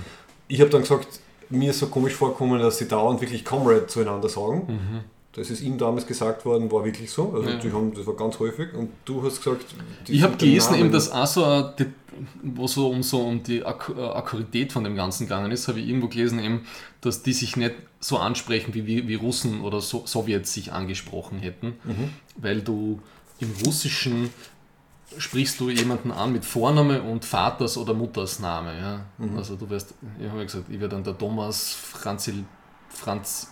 Ich 0.49 0.61
habe 0.61 0.69
dann 0.69 0.82
gesagt, 0.82 1.07
mir 1.49 1.69
ist 1.72 1.80
so 1.80 1.88
komisch 1.88 2.14
vorgekommen, 2.14 2.60
dass 2.60 2.78
sie 2.78 2.88
dauernd 2.88 3.22
wirklich 3.22 3.44
Comrade 3.45 3.88
zueinander 3.88 4.30
sagen. 4.30 4.65
Mhm. 4.68 4.99
Das 5.34 5.52
ist 5.52 5.61
ihm 5.61 5.78
damals 5.78 6.07
gesagt 6.07 6.45
worden, 6.45 6.72
war 6.72 6.84
wirklich 6.84 7.11
so. 7.11 7.32
Also 7.36 7.48
Ja. 7.49 7.74
haben, 7.74 7.94
das 7.94 8.07
war 8.07 8.15
ganz 8.15 8.40
häufig. 8.40 8.74
Und 8.74 8.90
du 9.06 9.24
hast 9.24 9.38
gesagt, 9.44 9.65
die 10.07 10.14
Ich 10.14 10.24
habe 10.24 10.36
gelesen, 10.36 10.72
Namen- 10.72 10.86
eben, 10.86 10.91
dass 10.91 11.11
auch 11.11 11.28
so, 11.28 11.69
wo 12.41 12.65
so 12.65 12.90
um, 12.90 13.03
so 13.03 13.22
um 13.22 13.44
die 13.44 13.64
Ak 13.64 13.91
äh, 13.95 14.02
Akkuratität 14.02 14.72
von 14.72 14.84
dem 14.84 14.95
Ganzen 14.95 15.26
gegangen 15.26 15.52
ist, 15.52 15.68
habe 15.68 15.80
ich 15.80 15.88
irgendwo 15.90 16.07
gelesen, 16.07 16.40
eben, 16.40 16.65
dass 17.02 17.22
die 17.22 17.34
sich 17.34 17.56
nicht 17.56 17.76
so 17.99 18.18
ansprechen, 18.18 18.74
wie, 18.74 18.88
wie, 18.88 19.07
wie 19.07 19.14
Russen 19.15 19.61
oder 19.61 19.80
so 19.80 20.03
Sowjets 20.07 20.53
sich 20.53 20.72
angesprochen 20.74 21.38
hätten, 21.40 21.74
Mhm. 21.84 22.10
weil 22.38 22.61
du 22.61 22.99
im 23.40 23.52
Russischen 23.64 24.32
sprichst 25.18 25.60
du 25.60 25.70
jemanden 25.70 26.12
an 26.12 26.34
mit 26.34 26.46
Vorname 26.46 27.02
und 27.02 27.24
Vaters- 27.24 27.78
oder 27.78 27.94
Muttersname. 27.94 28.78
Ja? 28.80 29.06
Mhm. 29.18 29.38
Also 29.38 29.56
du 29.56 29.70
wirst, 29.70 29.94
ich 30.20 30.28
habe 30.28 30.40
ja 30.40 30.44
gesagt, 30.44 30.66
ich 30.70 30.80
werde 30.80 30.96
dann 30.96 31.04
der 31.04 31.18
Thomas 31.18 31.74
Franzil, 31.74 32.44
Franz 32.90 33.52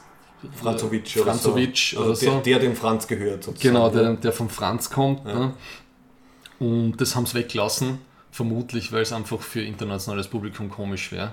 Franzovic 0.53 1.15
oder 1.19 1.33
so. 1.33 1.53
Also 1.53 1.97
oder 1.97 2.05
der, 2.05 2.15
so. 2.15 2.39
der 2.41 2.59
dem 2.59 2.75
Franz 2.75 3.07
gehört. 3.07 3.43
Sozusagen. 3.43 3.73
Genau, 3.73 3.89
der, 3.89 4.13
der 4.15 4.31
vom 4.31 4.49
Franz 4.49 4.89
kommt. 4.89 5.25
Ja. 5.25 5.33
Ne? 5.33 5.53
Und 6.59 6.97
das 6.97 7.15
haben 7.15 7.25
sie 7.25 7.35
weggelassen, 7.35 7.99
vermutlich, 8.31 8.91
weil 8.91 9.01
es 9.01 9.11
einfach 9.11 9.41
für 9.41 9.61
internationales 9.61 10.27
Publikum 10.27 10.69
komisch 10.69 11.11
wäre. 11.11 11.31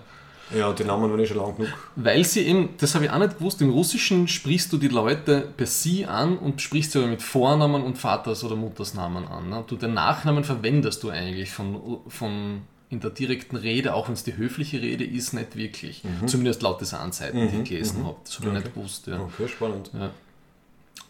Ja, 0.55 0.73
die 0.73 0.85
Namen 0.85 1.11
waren 1.11 1.19
ja 1.19 1.27
schon 1.27 1.39
lang 1.39 1.57
genug. 1.57 1.73
Weil 1.97 2.25
sie 2.25 2.47
eben, 2.47 2.71
das 2.79 2.95
habe 2.95 3.07
ich 3.07 3.11
auch 3.11 3.19
nicht 3.19 3.39
gewusst, 3.39 3.63
im 3.63 3.71
Russischen 3.71 4.29
sprichst 4.29 4.73
du 4.73 4.77
die 4.77 4.89
Leute 4.89 5.49
per 5.57 5.67
Sie 5.67 6.05
an 6.05 6.37
und 6.37 6.61
sprichst 6.61 6.93
sie 6.93 6.99
aber 6.99 7.09
mit 7.09 7.23
Vornamen 7.23 7.83
und 7.83 7.97
Vaters- 7.97 8.45
oder 8.45 8.57
Muttersnamen 8.57 9.27
an. 9.27 9.49
Ne? 9.49 9.65
Du, 9.67 9.77
den 9.77 9.95
Nachnamen 9.95 10.45
verwendest 10.45 11.03
du 11.03 11.11
eigentlich 11.11 11.51
von, 11.51 12.01
von 12.09 12.63
in 12.91 13.01
der 13.01 13.11
direkten 13.11 13.57
Rede, 13.57 13.95
auch 13.95 14.09
wenn 14.09 14.15
es 14.15 14.23
die 14.23 14.37
höfliche 14.37 14.83
Rede 14.83 15.05
ist, 15.05 15.33
nicht 15.33 15.57
wirklich. 15.57 16.05
Mhm. 16.05 16.29
Zumindest 16.29 16.61
laut 16.61 16.81
dieser 16.81 17.01
Anseiten, 17.01 17.43
mhm. 17.43 17.51
die 17.51 17.57
ich 17.63 17.69
gelesen 17.71 18.03
mhm. 18.03 18.07
habe. 18.07 18.17
Das 18.23 18.35
habe 18.35 18.45
ich 18.45 18.51
okay. 18.51 18.63
nicht 18.63 18.75
gewusst. 18.75 19.07
Ja. 19.07 19.21
Okay, 19.21 19.49
spannend. 19.49 19.91
Ja. 19.95 20.11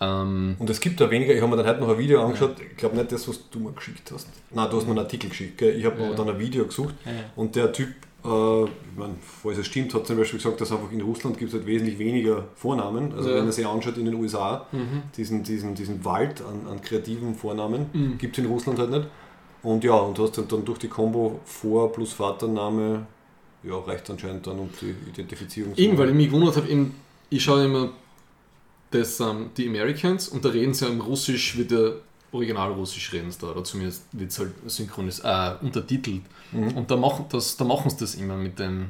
Ähm, 0.01 0.57
und 0.61 0.71
es 0.71 0.81
gibt 0.81 1.01
da 1.01 1.11
weniger, 1.11 1.35
ich 1.35 1.43
habe 1.43 1.51
mir 1.51 1.57
dann 1.57 1.67
heute 1.67 1.81
noch 1.81 1.89
ein 1.91 1.99
Video 1.99 2.25
angeschaut, 2.25 2.59
ja. 2.59 2.67
ich 2.71 2.77
glaube 2.77 2.97
nicht 2.97 3.11
das, 3.11 3.27
was 3.29 3.51
du 3.51 3.59
mir 3.59 3.73
geschickt 3.73 4.11
hast. 4.13 4.29
Nein, 4.51 4.71
du 4.71 4.77
hast 4.77 4.85
mir 4.85 4.91
einen 4.91 5.01
Artikel 5.01 5.31
geschickt, 5.31 5.59
gell? 5.59 5.77
ich 5.77 5.85
habe 5.85 6.01
mir 6.01 6.15
dann 6.15 6.29
ein 6.29 6.39
Video 6.39 6.65
gesucht 6.65 6.95
und 7.35 7.57
der 7.57 7.73
Typ, 7.73 7.89
äh, 8.25 8.65
ich 8.65 8.97
meine, 8.97 9.15
falls 9.21 9.59
es 9.59 9.67
stimmt, 9.67 9.95
hat 9.95 10.07
zum 10.07 10.17
Beispiel 10.17 10.39
gesagt, 10.39 10.61
dass 10.61 10.71
einfach 10.71 10.93
in 10.93 11.01
Russland 11.01 11.39
gibt 11.39 11.51
es 11.53 11.55
halt 11.55 11.67
wesentlich 11.67 11.99
weniger 11.99 12.47
Vornamen. 12.55 13.13
Also 13.15 13.31
wenn 13.31 13.47
er 13.47 13.53
sich 13.53 13.67
anschaut 13.67 13.97
in 13.99 14.05
den 14.05 14.15
USA, 14.15 14.67
mhm. 14.73 15.03
diesen, 15.17 15.43
diesen, 15.43 15.75
diesen 15.75 16.05
Wald 16.05 16.43
an, 16.43 16.71
an 16.71 16.81
kreativen 16.81 17.35
Vornamen 17.35 17.87
mhm. 17.93 18.19
gibt 18.19 18.39
es 18.39 18.45
in 18.45 18.51
Russland 18.51 18.79
halt 18.79 18.91
nicht. 18.91 19.07
Und 19.63 19.85
ja, 19.85 19.95
und 19.95 20.19
du 20.19 20.25
hast 20.25 20.37
dann 20.37 20.65
durch 20.65 20.79
die 20.79 20.89
Combo 20.89 21.41
Vor- 21.45 21.93
plus 21.93 22.13
Vatername, 22.13 23.07
ja, 23.63 23.79
reicht 23.79 24.11
anscheinend 24.11 24.47
dann 24.47 24.59
um 24.59 24.71
die 24.81 24.95
Identifizierung. 25.11 25.75
Eben, 25.77 25.97
weil 25.99 26.09
ich 26.09 26.15
mich 26.15 26.27
gewundert 26.27 26.57
habe, 26.57 26.69
ich 27.31 27.43
schaue 27.43 27.65
immer 27.65 27.93
das, 28.91 29.21
ähm, 29.21 29.51
die 29.57 29.69
Americans 29.69 30.29
und 30.29 30.45
da 30.45 30.51
reden 30.51 30.75
sie 30.75 30.85
ja 30.85 30.91
im 30.91 31.01
Russisch, 31.01 31.57
wie 31.57 31.65
der 31.65 31.95
Original 32.33 32.73
Russisch 32.73 33.13
reden 33.13 33.33
da, 33.41 33.49
oder 33.49 33.63
zumindest 33.63 34.05
wird 34.13 34.31
es 34.31 34.39
halt 34.39 34.53
synchronis 34.67 35.21
äh, 35.21 35.55
untertitelt. 35.61 36.23
Mhm. 36.51 36.77
Und 36.77 36.91
da 36.91 36.97
machen, 36.97 37.27
das, 37.31 37.57
da 37.57 37.65
machen 37.65 37.91
sie 37.91 37.99
das 37.99 38.15
immer 38.15 38.37
mit, 38.37 38.59
dem, 38.59 38.89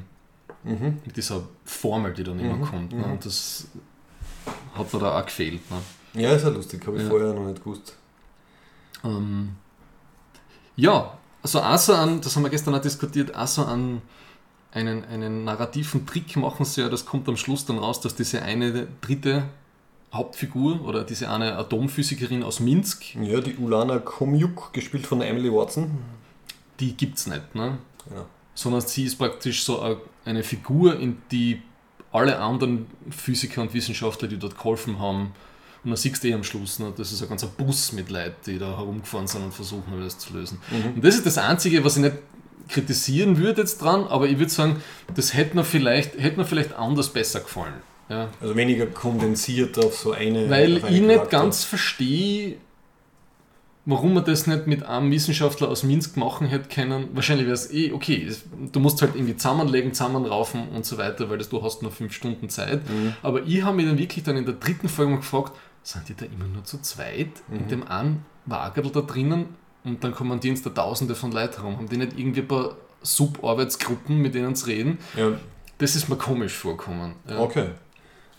mhm. 0.63 0.99
mit 1.05 1.15
dieser 1.15 1.43
Formel, 1.65 2.13
die 2.13 2.23
dann 2.23 2.39
immer 2.39 2.55
mhm. 2.55 2.65
kommt. 2.65 2.93
Ne? 2.93 3.05
Mhm. 3.05 3.11
Und 3.13 3.25
das 3.25 3.67
hat 4.75 4.93
mir 4.93 4.99
da 4.99 5.19
auch 5.19 5.25
gefehlt. 5.25 5.61
Ne? 5.69 6.21
Ja, 6.21 6.31
ist 6.33 6.43
ja 6.43 6.49
lustig, 6.49 6.85
habe 6.87 6.97
ich 6.97 7.03
ja. 7.03 7.09
vorher 7.09 7.33
noch 7.33 7.45
nicht 7.45 7.63
gewusst. 7.63 7.95
Ähm, 9.03 9.55
ja, 10.75 11.17
also 11.41 11.61
auch 11.61 11.77
so 11.77 11.93
an, 11.93 12.21
das 12.21 12.35
haben 12.35 12.43
wir 12.43 12.49
gestern 12.49 12.73
auch 12.75 12.81
diskutiert, 12.81 13.35
auch 13.35 13.47
so 13.47 13.65
an 13.65 14.01
einen, 14.71 15.03
einen 15.05 15.43
narrativen 15.43 16.05
Trick 16.05 16.35
machen 16.35 16.65
sie 16.65 16.81
ja, 16.81 16.89
das 16.89 17.05
kommt 17.05 17.27
am 17.29 17.37
Schluss 17.37 17.65
dann 17.65 17.77
raus, 17.77 18.01
dass 18.01 18.15
diese 18.15 18.41
eine 18.41 18.87
dritte 19.01 19.43
Hauptfigur 20.13 20.85
oder 20.85 21.03
diese 21.03 21.29
eine 21.29 21.57
Atomphysikerin 21.57 22.43
aus 22.43 22.59
Minsk. 22.59 23.15
Ja, 23.15 23.41
die 23.41 23.55
Ulana 23.55 23.99
Komjuk, 23.99 24.71
gespielt 24.71 25.07
von 25.07 25.21
Emily 25.21 25.51
Watson. 25.51 25.89
Die 26.79 26.95
gibt 26.95 27.17
es 27.17 27.27
nicht, 27.27 27.55
ne? 27.55 27.77
Ja. 28.13 28.25
Sondern 28.53 28.81
sie 28.81 29.05
ist 29.05 29.17
praktisch 29.17 29.63
so 29.63 29.97
eine 30.25 30.43
Figur, 30.43 30.99
in 30.99 31.17
die 31.31 31.61
alle 32.11 32.37
anderen 32.39 32.85
Physiker 33.09 33.63
und 33.63 33.73
Wissenschaftler, 33.73 34.27
die 34.27 34.37
dort 34.37 34.55
geholfen 34.55 34.99
haben, 34.99 35.33
und 35.83 35.89
dann 35.89 35.97
siehst 35.97 36.23
du 36.23 36.29
eh 36.29 36.33
am 36.33 36.43
Schluss, 36.43 36.79
ne, 36.79 36.93
das 36.95 37.11
ist 37.11 37.21
ein 37.21 37.27
ganzer 37.27 37.47
Bus 37.47 37.91
mit 37.91 38.09
Leuten, 38.09 38.35
die 38.45 38.57
da 38.57 38.77
herumgefahren 38.77 39.27
sind 39.27 39.43
und 39.43 39.53
versuchen, 39.53 39.99
das 40.01 40.17
zu 40.17 40.33
lösen. 40.33 40.59
Mhm. 40.71 40.95
Und 40.95 41.03
das 41.03 41.15
ist 41.15 41.25
das 41.25 41.37
Einzige, 41.37 41.83
was 41.83 41.97
ich 41.97 42.03
nicht 42.03 42.15
kritisieren 42.69 43.37
würde 43.37 43.61
jetzt 43.61 43.81
dran, 43.81 44.05
aber 44.07 44.27
ich 44.27 44.37
würde 44.39 44.51
sagen, 44.51 44.81
das 45.13 45.33
hätte 45.33 45.57
mir 45.57 45.65
vielleicht, 45.65 46.17
hätte 46.17 46.37
mir 46.37 46.45
vielleicht 46.45 46.73
anders 46.73 47.09
besser 47.11 47.41
gefallen. 47.41 47.73
Ja. 48.13 48.29
Also 48.39 48.55
weniger 48.55 48.85
kondensiert 48.85 49.83
auf 49.83 49.97
so 49.97 50.11
eine. 50.11 50.49
Weil 50.49 50.83
eine 50.83 50.95
ich 50.95 51.01
nicht 51.01 51.29
ganz 51.31 51.63
verstehe, 51.63 52.57
warum 53.85 54.13
man 54.13 54.23
das 54.23 54.45
nicht 54.45 54.67
mit 54.67 54.83
einem 54.83 55.11
Wissenschaftler 55.11 55.67
aus 55.67 55.83
Minsk 55.83 56.15
machen 56.15 56.47
hätte 56.47 56.69
können. 56.69 57.09
Wahrscheinlich 57.13 57.47
wäre 57.47 57.55
es 57.55 57.73
eh 57.73 57.91
okay. 57.91 58.31
Du 58.71 58.79
musst 58.79 59.01
halt 59.01 59.15
irgendwie 59.15 59.35
zusammenlegen, 59.35 59.93
zusammenraufen 59.93 60.69
und 60.69 60.85
so 60.85 60.97
weiter, 60.97 61.29
weil 61.29 61.39
das, 61.39 61.49
du 61.49 61.63
hast 61.63 61.81
nur 61.81 61.91
fünf 61.91 62.13
Stunden 62.13 62.49
Zeit. 62.49 62.87
Mhm. 62.87 63.15
Aber 63.23 63.43
ich 63.43 63.63
habe 63.63 63.75
mich 63.75 63.87
dann 63.87 63.97
wirklich 63.97 64.23
dann 64.23 64.37
in 64.37 64.45
der 64.45 64.55
dritten 64.55 64.89
Folge 64.89 65.11
mal 65.11 65.17
gefragt, 65.17 65.53
sind 65.81 66.07
die 66.07 66.13
da 66.13 66.25
immer 66.25 66.45
nur 66.45 66.63
zu 66.63 66.81
zweit 66.81 67.31
mhm. 67.49 67.57
in 67.57 67.67
dem 67.67 67.87
einen 67.87 68.25
Wagerl 68.45 68.91
da 68.91 69.01
drinnen 69.01 69.47
und 69.83 70.03
dann 70.03 70.13
kommandieren 70.13 70.59
da 70.63 70.69
Tausende 70.69 71.15
von 71.15 71.31
Leuten 71.31 71.57
herum. 71.57 71.77
Haben 71.77 71.89
die 71.89 71.97
nicht 71.97 72.17
irgendwie 72.17 72.41
ein 72.41 72.47
paar 72.47 72.77
Subarbeitsgruppen, 73.01 74.17
mit 74.17 74.35
denen 74.35 74.55
zu 74.55 74.67
reden? 74.67 74.99
Ja. 75.17 75.31
Das 75.79 75.95
ist 75.95 76.07
mir 76.07 76.15
komisch 76.15 76.53
vorkommen. 76.53 77.15
Ja. 77.27 77.39
Okay. 77.39 77.69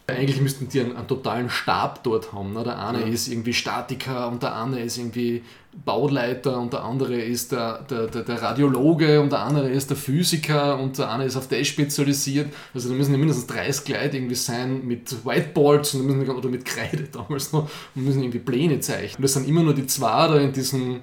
Eigentlich 0.06 0.40
müssten 0.40 0.68
die 0.68 0.81
einen, 0.81 0.97
einen, 0.97 1.09
totalen 1.09 1.48
Stab 1.48 2.02
dort 2.02 2.35
haben. 2.35 2.52
Ne? 2.52 2.62
Der 2.62 2.78
eine 2.78 3.01
ja. 3.01 3.06
ist 3.06 3.26
irgendwie 3.26 3.55
Statiker 3.55 4.28
und 4.28 4.43
der 4.43 4.55
andere 4.55 4.82
ist 4.82 4.98
irgendwie 4.98 5.43
Bauleiter 5.85 6.60
und 6.60 6.74
der 6.74 6.85
andere 6.85 7.14
ist 7.16 7.52
der, 7.52 7.82
der, 7.89 8.09
der, 8.09 8.22
der, 8.22 8.43
Radiologe 8.43 9.20
und 9.22 9.32
der 9.32 9.40
andere 9.40 9.70
ist 9.70 9.89
der 9.89 9.97
Physiker 9.97 10.78
und 10.78 10.98
der 10.98 11.10
eine 11.10 11.24
ist 11.24 11.36
auf 11.36 11.48
das 11.48 11.66
spezialisiert. 11.66 12.52
Also 12.74 12.90
da 12.90 12.94
müssen 12.94 13.12
ja 13.12 13.18
mindestens 13.18 13.47
30 13.47 13.89
Leute 13.89 14.16
irgendwie 14.18 14.35
sein 14.35 14.86
mit 14.86 15.24
Whiteboards 15.24 15.94
und 15.94 16.06
müssen, 16.06 16.31
oder 16.31 16.48
mit 16.51 16.66
Kreide 16.66 17.05
damals 17.12 17.52
noch 17.52 17.70
und 17.94 18.05
müssen 18.05 18.22
irgendwie 18.22 18.40
Pläne 18.40 18.81
zeichnen. 18.81 19.22
Das 19.22 19.32
sind 19.32 19.48
immer 19.48 19.62
nur 19.62 19.74
die 19.74 19.86
zwei 19.86 20.28
da 20.28 20.36
in 20.39 20.52
diesem 20.52 21.01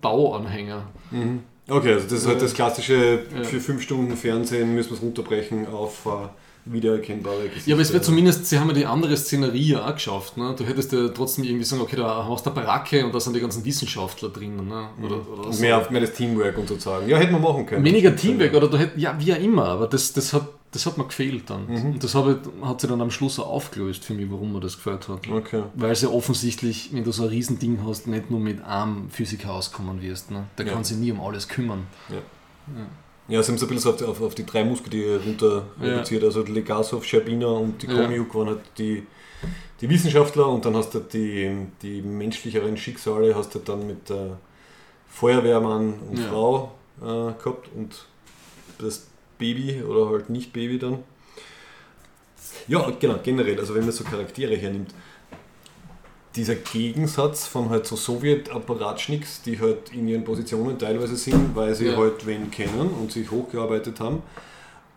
Bauanhänger. 0.00 0.88
Mhm. 1.12 1.44
Okay, 1.68 1.94
also 1.94 2.08
das 2.08 2.20
ist 2.20 2.26
halt 2.26 2.42
das 2.42 2.54
klassische 2.54 3.22
für 3.42 3.60
fünf 3.60 3.82
Stunden 3.82 4.16
Fernsehen 4.16 4.74
müssen 4.74 4.90
wir 4.90 4.96
es 4.96 5.02
runterbrechen 5.02 5.66
auf 5.66 6.06
uh, 6.06 6.28
wiedererkennbare 6.66 7.48
Gesichter. 7.48 7.70
Ja, 7.70 7.74
aber 7.76 7.82
es 7.82 7.92
wird 7.92 8.04
zumindest, 8.04 8.46
sie 8.46 8.58
haben 8.58 8.68
ja 8.68 8.74
die 8.74 8.86
andere 8.86 9.16
Szenerie 9.16 9.72
ja 9.72 9.86
auch 9.86 9.94
geschafft. 9.94 10.36
Ne? 10.36 10.54
Du 10.56 10.64
hättest 10.64 10.92
ja 10.92 11.08
trotzdem 11.08 11.44
irgendwie 11.44 11.64
sagen, 11.64 11.82
okay, 11.82 11.96
da 11.96 12.26
hast 12.28 12.44
du 12.44 12.50
eine 12.50 12.60
Baracke 12.60 13.04
und 13.04 13.14
da 13.14 13.20
sind 13.20 13.34
die 13.34 13.40
ganzen 13.40 13.64
Wissenschaftler 13.64 14.28
drinnen. 14.28 14.68
Ne? 14.68 14.88
Oder, 15.02 15.16
mhm. 15.16 15.28
oder 15.28 15.52
so. 15.52 15.60
mehr, 15.60 15.86
mehr 15.90 16.00
das 16.00 16.12
Teamwork 16.12 16.58
und 16.58 16.68
sozusagen. 16.68 17.08
Ja, 17.08 17.18
hätten 17.18 17.32
wir 17.32 17.38
machen 17.38 17.66
können. 17.66 17.84
Weniger 17.84 18.14
Teamwork 18.14 18.54
oder 18.54 18.68
du 18.68 18.78
hättest, 18.78 18.98
ja, 18.98 19.16
wie 19.18 19.32
auch 19.32 19.38
immer, 19.40 19.66
aber 19.66 19.86
das, 19.86 20.12
das, 20.12 20.32
hat, 20.32 20.48
das 20.72 20.84
hat 20.86 20.98
mir 20.98 21.04
gefehlt 21.04 21.48
dann. 21.48 21.66
Mhm. 21.66 21.92
Und 21.92 22.04
das 22.04 22.14
habe, 22.14 22.40
hat 22.62 22.80
sich 22.80 22.90
dann 22.90 23.00
am 23.00 23.10
Schluss 23.10 23.38
auch 23.38 23.48
aufgelöst 23.48 24.04
für 24.04 24.14
mich, 24.14 24.30
warum 24.30 24.52
mir 24.52 24.60
das 24.60 24.76
gefällt 24.76 25.08
hat. 25.08 25.28
Okay. 25.30 25.62
Weil 25.74 25.92
es 25.92 26.02
ja 26.02 26.08
offensichtlich, 26.08 26.90
wenn 26.92 27.04
du 27.04 27.12
so 27.12 27.22
ein 27.22 27.28
Riesending 27.28 27.80
hast, 27.86 28.08
nicht 28.08 28.30
nur 28.30 28.40
mit 28.40 28.64
einem 28.64 29.08
Physiker 29.10 29.52
auskommen 29.52 30.02
wirst. 30.02 30.30
Ne? 30.32 30.46
Der 30.58 30.66
ja. 30.66 30.72
kann 30.72 30.84
sich 30.84 30.96
nie 30.96 31.12
um 31.12 31.20
alles 31.20 31.48
kümmern. 31.48 31.86
Ja. 32.08 32.16
ja. 32.76 32.86
Ja, 33.28 33.42
sie 33.42 33.48
haben 33.48 33.56
es 33.56 33.62
ein 33.62 33.68
bisschen 33.68 33.90
auf 33.90 33.96
die, 33.96 34.04
auf, 34.04 34.20
auf 34.20 34.34
die 34.34 34.46
drei 34.46 34.64
Musketiere 34.64 35.20
runter 35.20 35.66
reduziert. 35.80 36.22
Ja. 36.22 36.28
Also 36.28 36.42
Legasov, 36.42 37.04
Scherbina 37.04 37.48
und 37.48 37.82
die 37.82 37.86
Komiuk 37.86 38.28
ja. 38.28 38.34
waren 38.34 38.48
halt 38.48 38.60
die, 38.78 39.04
die 39.80 39.88
Wissenschaftler 39.88 40.48
und 40.48 40.64
dann 40.64 40.76
hast 40.76 40.94
du 40.94 41.00
die, 41.00 41.66
die 41.82 42.02
menschlicheren 42.02 42.76
Schicksale 42.76 43.34
hast 43.34 43.54
du 43.54 43.58
dann 43.58 43.86
mit 43.86 44.10
äh, 44.10 44.30
Feuerwehrmann 45.08 45.94
und 46.08 46.18
ja. 46.18 46.28
Frau 46.28 46.72
äh, 47.00 47.32
gehabt 47.42 47.68
und 47.74 48.04
das 48.78 49.06
Baby 49.38 49.82
oder 49.82 50.10
halt 50.10 50.30
nicht 50.30 50.52
Baby 50.52 50.78
dann. 50.78 50.98
Ja, 52.68 52.90
genau, 52.98 53.18
generell, 53.22 53.58
also 53.58 53.74
wenn 53.74 53.84
man 53.84 53.92
so 53.92 54.04
Charaktere 54.04 54.56
hernimmt, 54.56 54.92
dieser 56.36 56.54
Gegensatz 56.54 57.46
von 57.46 57.70
halt 57.70 57.86
so 57.86 57.96
Sowjet-Apparatschnicks, 57.96 59.42
die 59.42 59.58
halt 59.60 59.92
in 59.92 60.06
ihren 60.06 60.24
Positionen 60.24 60.78
teilweise 60.78 61.16
sind, 61.16 61.56
weil 61.56 61.74
sie 61.74 61.86
ja. 61.86 61.96
halt 61.96 62.26
wen 62.26 62.50
kennen 62.50 62.90
und 63.00 63.10
sich 63.10 63.30
hochgearbeitet 63.30 64.00
haben. 64.00 64.22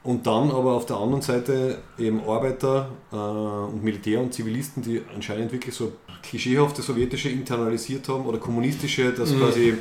Und 0.03 0.27
dann 0.27 0.49
aber 0.51 0.73
auf 0.73 0.85
der 0.85 0.97
anderen 0.97 1.21
Seite 1.21 1.79
eben 1.97 2.21
Arbeiter 2.21 2.89
äh, 3.11 3.15
und 3.15 3.83
Militär 3.83 4.21
und 4.21 4.33
Zivilisten, 4.33 4.81
die 4.81 5.01
anscheinend 5.13 5.51
wirklich 5.51 5.75
so 5.75 5.91
klischeehafte 6.23 6.81
sowjetische 6.81 7.29
internalisiert 7.29 8.07
haben 8.07 8.25
oder 8.25 8.37
kommunistische, 8.37 9.11
dass 9.11 9.31
mhm. 9.31 9.39
quasi 9.39 9.73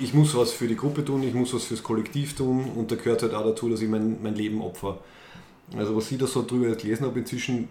ich 0.00 0.14
muss 0.14 0.34
was 0.34 0.52
für 0.52 0.66
die 0.66 0.76
Gruppe 0.76 1.04
tun, 1.04 1.22
ich 1.22 1.34
muss 1.34 1.54
was 1.54 1.64
fürs 1.64 1.82
Kollektiv 1.82 2.34
tun 2.34 2.70
und 2.74 2.90
da 2.90 2.96
gehört 2.96 3.22
halt 3.22 3.34
auch 3.34 3.44
dazu, 3.44 3.68
dass 3.68 3.80
ich 3.80 3.88
mein, 3.88 4.20
mein 4.22 4.34
Leben 4.34 4.60
opfer. 4.60 4.98
Also 5.76 5.96
was 5.96 6.10
ich 6.10 6.18
da 6.18 6.26
so 6.26 6.44
drüber 6.44 6.74
gelesen 6.74 7.06
habe 7.06 7.18
inzwischen, 7.18 7.68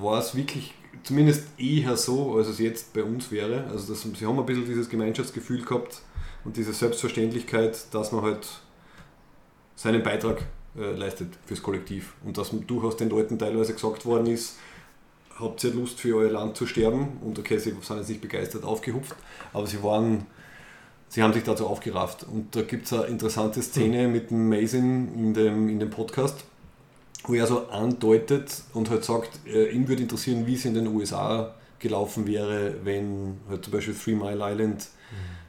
war 0.00 0.18
es 0.18 0.34
wirklich 0.34 0.74
zumindest 1.02 1.46
eher 1.58 1.96
so, 1.96 2.36
als 2.36 2.48
es 2.48 2.58
jetzt 2.58 2.92
bei 2.92 3.02
uns 3.02 3.30
wäre. 3.30 3.64
Also 3.70 3.92
das, 3.92 4.02
sie 4.02 4.26
haben 4.26 4.38
ein 4.38 4.46
bisschen 4.46 4.66
dieses 4.66 4.88
Gemeinschaftsgefühl 4.88 5.64
gehabt 5.64 6.02
und 6.44 6.56
diese 6.56 6.72
Selbstverständlichkeit, 6.72 7.92
dass 7.92 8.12
man 8.12 8.22
halt 8.22 8.46
seinen 9.76 10.02
Beitrag 10.02 10.44
äh, 10.76 10.92
leistet 10.92 11.28
fürs 11.46 11.62
Kollektiv. 11.62 12.14
Und 12.24 12.38
dass 12.38 12.50
durchaus 12.66 12.96
den 12.96 13.10
Leuten 13.10 13.38
teilweise 13.38 13.72
gesagt 13.72 14.06
worden 14.06 14.26
ist, 14.26 14.56
habt 15.38 15.62
ihr 15.64 15.72
Lust 15.72 16.00
für 16.00 16.16
euer 16.16 16.30
Land 16.30 16.56
zu 16.56 16.66
sterben? 16.66 17.18
Und 17.22 17.38
okay, 17.38 17.58
sie 17.58 17.70
sind 17.70 17.88
jetzt 17.88 18.08
nicht 18.08 18.20
begeistert 18.20 18.64
aufgehupft, 18.64 19.14
aber 19.52 19.66
sie 19.66 19.82
waren, 19.82 20.26
sie 21.08 21.22
haben 21.22 21.32
sich 21.32 21.44
dazu 21.44 21.66
aufgerafft. 21.66 22.24
Und 22.24 22.54
da 22.56 22.62
gibt 22.62 22.86
es 22.86 22.92
eine 22.92 23.04
interessante 23.04 23.62
Szene 23.62 24.08
mit 24.08 24.30
dem 24.30 24.48
Mason 24.48 25.14
in 25.14 25.34
dem, 25.34 25.68
in 25.68 25.78
dem 25.78 25.90
Podcast 25.90 26.44
wo 27.28 27.34
er 27.34 27.46
so 27.46 27.68
andeutet 27.68 28.62
und 28.74 28.90
halt 28.90 29.04
sagt, 29.04 29.40
äh, 29.46 29.70
ihn 29.70 29.86
würde 29.86 30.02
interessieren, 30.02 30.46
wie 30.46 30.54
es 30.54 30.64
in 30.64 30.74
den 30.74 30.88
USA 30.88 31.54
gelaufen 31.78 32.26
wäre, 32.26 32.74
wenn 32.82 33.38
halt 33.48 33.64
zum 33.64 33.72
Beispiel 33.72 33.94
Three 33.94 34.14
Mile 34.14 34.40
Island 34.40 34.88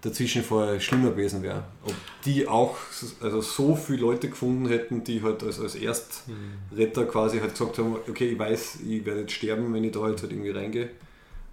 dazwischen 0.02 0.44
vorher 0.44 0.80
schlimmer 0.80 1.12
gewesen 1.12 1.44
wäre. 1.44 1.64
Ob 1.84 1.94
die 2.24 2.48
auch 2.48 2.78
also 3.22 3.42
so 3.42 3.76
viele 3.76 4.02
Leute 4.02 4.30
gefunden 4.30 4.68
hätten, 4.68 5.04
die 5.04 5.22
halt 5.22 5.44
als, 5.44 5.60
als 5.60 5.76
Erstretter 5.76 7.06
quasi 7.06 7.40
halt 7.40 7.52
gesagt 7.52 7.78
haben, 7.78 7.96
okay, 8.08 8.30
ich 8.30 8.40
weiß, 8.40 8.80
ich 8.88 9.06
werde 9.06 9.22
jetzt 9.22 9.34
sterben, 9.34 9.74
wenn 9.74 9.84
ich 9.84 9.92
da 9.92 10.08
jetzt 10.10 10.22
halt 10.22 10.32
irgendwie 10.32 10.52
reingehe, 10.52 10.86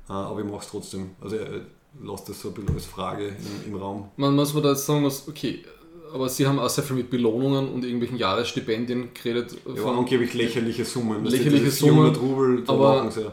äh, 0.09 0.12
aber 0.12 0.40
ich 0.40 0.47
mache 0.47 0.62
es 0.62 0.70
trotzdem. 0.70 1.11
Also 1.20 1.36
er 1.36 1.62
lässt 2.01 2.28
das 2.28 2.40
so 2.40 2.48
ein 2.48 2.55
bisschen 2.55 2.74
als 2.74 2.85
Frage 2.86 3.28
im, 3.28 3.73
im 3.73 3.81
Raum. 3.81 4.11
Man 4.16 4.36
muss 4.36 4.55
man 4.55 4.62
da 4.62 4.70
jetzt 4.70 4.86
sagen, 4.86 5.05
was, 5.05 5.27
okay, 5.27 5.65
aber 6.12 6.28
sie 6.28 6.46
haben 6.46 6.58
auch 6.58 6.68
sehr 6.68 6.84
viel 6.84 6.96
mit 6.96 7.10
Belohnungen 7.10 7.68
und 7.68 7.84
irgendwelchen 7.84 8.16
Jahresstipendien 8.18 9.10
geredet. 9.14 9.56
Ja, 9.74 9.84
angeblich 9.84 10.34
lächerliche 10.34 10.84
Summen. 10.84 11.24
Lächerliche 11.24 11.70
Summen, 11.70 12.14
Rubel, 12.14 12.64
aber 12.66 13.10
sie 13.10 13.26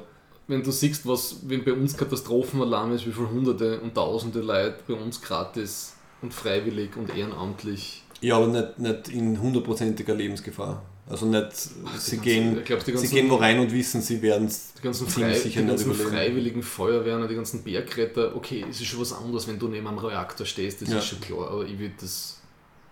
wenn 0.48 0.64
du 0.64 0.72
siehst, 0.72 1.08
was 1.08 1.38
wenn 1.44 1.64
bei 1.64 1.74
uns 1.74 1.96
Katastrophenalarm 1.96 2.94
ist, 2.94 3.08
wie 3.08 3.12
viele 3.12 3.30
Hunderte 3.30 3.80
und 3.80 3.96
Tausende 3.96 4.42
Leute 4.42 4.76
bei 4.88 4.94
uns 4.94 5.22
gratis 5.22 5.94
und 6.22 6.34
freiwillig 6.34 6.96
und 6.98 7.16
ehrenamtlich. 7.16 8.04
Ja, 8.22 8.38
aber 8.38 8.48
nicht, 8.48 8.80
nicht 8.80 9.10
in 9.10 9.42
hundertprozentiger 9.42 10.16
Lebensgefahr. 10.16 10.84
Also 11.10 11.26
nicht, 11.26 11.44
Ach, 11.44 12.00
sie, 12.00 12.16
ganzen, 12.16 12.22
gehen, 12.22 12.64
glaub, 12.64 12.86
ganzen, 12.86 12.98
sie 12.98 13.14
gehen 13.14 13.30
wo 13.30 13.36
rein 13.36 13.60
und 13.60 13.74
wissen, 13.74 14.02
sie 14.02 14.22
werden 14.22 14.48
es 14.48 14.74
die 14.74 14.82
ganzen, 14.82 15.06
frei, 15.06 15.34
sicher 15.34 15.62
die 15.62 15.68
ganzen 15.68 15.94
freiwilligen 15.94 16.64
Feuerwehren, 16.64 17.28
die 17.28 17.36
ganzen 17.36 17.62
Bergretter, 17.62 18.34
okay, 18.38 18.66
es 18.70 18.80
ist 18.80 18.88
schon 18.88 19.02
was 19.02 19.12
anderes, 19.12 19.46
wenn 19.50 19.60
du 19.60 19.68
neben 19.68 19.86
einem 19.86 19.98
Reaktor 19.98 20.46
stehst, 20.46 20.82
das 20.82 20.90
ja. 20.90 21.00
ist 21.00 21.08
schon 21.08 21.20
klar, 21.20 21.52
aber 21.52 21.66
ich 21.66 21.78
würde 21.78 21.96
das 22.00 22.40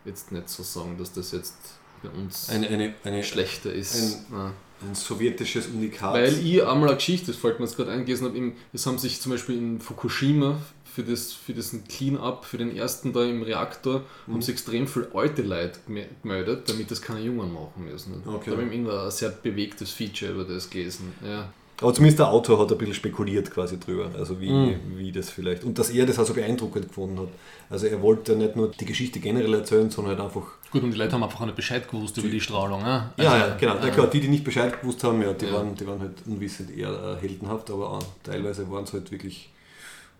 jetzt 0.05 0.31
nicht 0.31 0.49
so 0.49 0.63
sagen, 0.63 0.97
dass 0.97 1.13
das 1.13 1.31
jetzt 1.31 1.55
bei 2.01 2.09
uns 2.09 2.49
eine, 2.49 2.67
eine, 2.67 2.93
eine, 3.03 3.23
schlechter 3.23 3.71
ist. 3.71 4.25
Ein, 4.31 4.53
ein 4.81 4.95
sowjetisches 4.95 5.67
Unikat. 5.67 6.13
Weil 6.13 6.33
ich 6.33 6.63
einmal 6.63 6.89
eine 6.89 6.95
Geschichte, 6.95 7.27
das 7.27 7.35
fällt 7.37 7.59
mir 7.59 7.65
jetzt 7.65 7.77
gerade 7.77 7.91
eingelesen 7.91 8.27
habe, 8.27 8.53
es 8.73 8.85
haben 8.85 8.97
sich 8.97 9.21
zum 9.21 9.31
Beispiel 9.31 9.57
in 9.57 9.79
Fukushima 9.79 10.57
für, 10.83 11.03
das, 11.03 11.31
für 11.31 11.53
diesen 11.53 11.87
Clean-up, 11.87 12.45
für 12.45 12.57
den 12.57 12.75
ersten 12.75 13.13
da 13.13 13.23
im 13.23 13.43
Reaktor, 13.43 14.03
mhm. 14.25 14.33
haben 14.33 14.41
sich 14.41 14.53
extrem 14.53 14.87
viele 14.87 15.09
alte 15.13 15.43
Leute 15.43 15.79
gemeldet, 16.21 16.69
damit 16.69 16.91
das 16.91 17.01
keine 17.01 17.21
Jungen 17.21 17.53
machen 17.53 17.85
müssen. 17.85 18.23
Okay. 18.25 18.49
Da 18.49 18.57
habe 18.57 18.63
ich 18.63 18.71
irgendwann 18.71 19.05
ein 19.05 19.11
sehr 19.11 19.29
bewegtes 19.29 19.91
Feature 19.91 20.31
über 20.31 20.43
das 20.43 20.69
gelesen. 20.69 21.13
Ja. 21.23 21.51
Aber 21.81 21.93
zumindest 21.93 22.19
der 22.19 22.29
Autor 22.29 22.59
hat 22.59 22.71
ein 22.71 22.77
bisschen 22.77 22.93
spekuliert 22.93 23.49
quasi 23.51 23.79
drüber, 23.79 24.11
also 24.17 24.39
wie, 24.39 24.51
mhm. 24.51 24.75
wie 24.95 25.11
das 25.11 25.29
vielleicht. 25.29 25.63
Und 25.63 25.77
dass 25.79 25.89
er 25.89 26.05
das 26.05 26.19
also 26.19 26.33
beeindruckend 26.33 26.87
gefunden 26.87 27.19
hat. 27.19 27.29
Also 27.69 27.87
er 27.87 28.01
wollte 28.01 28.35
nicht 28.35 28.55
nur 28.55 28.69
die 28.69 28.85
Geschichte 28.85 29.19
generell 29.19 29.53
erzählen, 29.55 29.89
sondern 29.89 30.17
halt 30.17 30.25
einfach. 30.25 30.43
Gut, 30.71 30.83
und 30.83 30.91
die 30.91 30.97
Leute 30.97 31.13
haben 31.13 31.23
einfach 31.23 31.43
nicht 31.43 31.55
Bescheid 31.55 31.89
gewusst 31.89 32.17
über 32.17 32.29
die 32.29 32.39
Strahlung. 32.39 32.83
Also, 32.83 33.05
ja, 33.17 33.37
ja, 33.37 33.55
genau. 33.55 33.75
Ja, 33.75 33.89
klar, 33.89 34.07
die, 34.07 34.19
die 34.19 34.27
nicht 34.27 34.43
Bescheid 34.43 34.79
gewusst 34.79 35.03
haben, 35.03 35.21
ja, 35.21 35.33
die, 35.33 35.45
ja. 35.45 35.53
Waren, 35.53 35.75
die 35.75 35.87
waren 35.87 35.99
halt 35.99 36.13
unwissend 36.25 36.75
eher 36.77 37.17
äh, 37.17 37.21
heldenhaft, 37.21 37.71
aber 37.71 37.89
auch, 37.91 38.03
teilweise 38.23 38.69
waren 38.69 38.83
es 38.83 38.93
halt 38.93 39.11
wirklich 39.11 39.49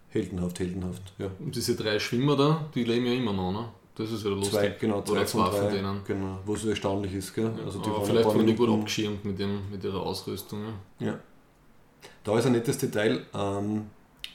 heldenhaft, 0.10 0.60
heldenhaft. 0.60 1.02
Ja. 1.20 1.28
Und 1.40 1.56
diese 1.56 1.76
drei 1.76 2.00
Schwimmer 2.00 2.36
da, 2.36 2.66
die 2.74 2.84
leben 2.84 3.06
ja 3.06 3.14
immer 3.14 3.34
noch, 3.34 3.52
ne? 3.52 3.66
Das 3.96 4.12
ist 4.12 4.24
ja 4.24 4.30
lustig. 4.30 4.52
Zwei, 4.52 4.70
genau, 4.80 5.02
zwei, 5.02 5.12
Oder 5.12 5.26
zwei 5.26 5.52
von, 5.52 5.62
von 5.62 5.72
denen. 5.72 6.02
Genau, 6.08 6.40
wo 6.46 6.56
es 6.56 6.66
erstaunlich 6.66 7.14
ist. 7.14 7.34
Gell? 7.36 7.52
Also 7.66 7.80
die 7.80 7.90
aber 7.90 8.04
vielleicht 8.04 8.26
waren 8.26 8.48
die 8.48 8.56
gut 8.56 8.70
abgeschirmt 8.70 9.26
mit, 9.26 9.38
dem, 9.38 9.70
mit 9.70 9.84
ihrer 9.84 10.02
Ausrüstung. 10.02 10.64
Ja. 11.00 11.08
ja. 11.08 11.20
Da 12.24 12.38
ist 12.38 12.46
ein 12.46 12.54
nettes 12.54 12.78
Detail. 12.78 13.26
Ähm, 13.34 13.86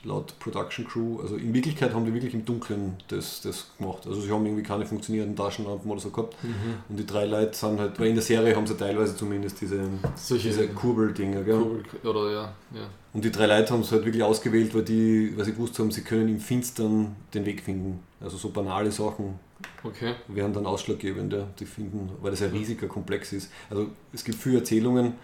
laut 0.07 0.39
Production 0.39 0.87
Crew, 0.87 1.21
also 1.21 1.37
in 1.37 1.53
Wirklichkeit 1.53 1.93
haben 1.93 2.05
die 2.05 2.15
wirklich 2.15 2.33
im 2.33 2.45
Dunkeln 2.45 2.97
das, 3.09 3.41
das 3.41 3.71
gemacht. 3.77 4.07
Also 4.07 4.21
sie 4.21 4.31
haben 4.31 4.45
irgendwie 4.47 4.63
keine 4.63 4.87
funktionierenden 4.87 5.37
Taschenlampen 5.37 5.91
oder 5.91 6.01
so 6.01 6.11
gehabt. 6.11 6.43
Mhm. 6.43 6.77
Und 6.89 6.97
die 6.97 7.07
drei 7.07 7.27
Leute 7.27 7.55
sind 7.55 7.81
halt, 7.81 7.99
weil 7.99 8.09
in 8.09 8.15
der 8.15 8.23
Serie 8.23 8.55
haben 8.55 8.67
sie 8.67 8.77
teilweise 8.77 9.17
zumindest 9.17 9.61
diese, 9.61 9.81
Solche 10.15 10.49
diese 10.49 10.69
Kurbeldinger. 10.69 11.43
Kurbel, 11.43 11.83
oder 12.05 12.33
ja, 12.33 12.43
ja. 12.75 12.89
Und 13.13 13.25
die 13.25 13.33
drei 13.33 13.47
Leute 13.47 13.73
haben 13.73 13.81
es 13.81 13.91
halt 13.93 14.05
wirklich 14.05 14.23
ausgewählt, 14.23 14.75
weil, 14.75 14.85
die, 14.85 15.33
weil 15.37 15.45
sie 15.45 15.53
gewusst 15.53 15.79
haben, 15.79 15.91
sie 15.91 16.03
können 16.03 16.29
im 16.29 16.41
Finstern 16.41 17.17
den 17.35 17.45
Weg 17.45 17.63
finden. 17.63 18.01
Also 18.21 18.37
so 18.37 18.51
banale 18.51 18.93
Sachen 18.93 19.39
okay. 19.83 20.15
wären 20.29 20.53
dann 20.53 20.67
ausschlaggebend, 20.67 21.33
ja, 21.33 21.47
die 21.59 21.67
finden, 21.67 22.11
weil 22.21 22.31
das 22.31 22.43
ein 22.43 22.51
riesiger 22.51 22.87
Komplex 22.87 23.33
ist. 23.33 23.51
Also 23.71 23.89
es 24.13 24.23
gibt 24.23 24.39
viele 24.39 24.59
Erzählungen, 24.59 25.15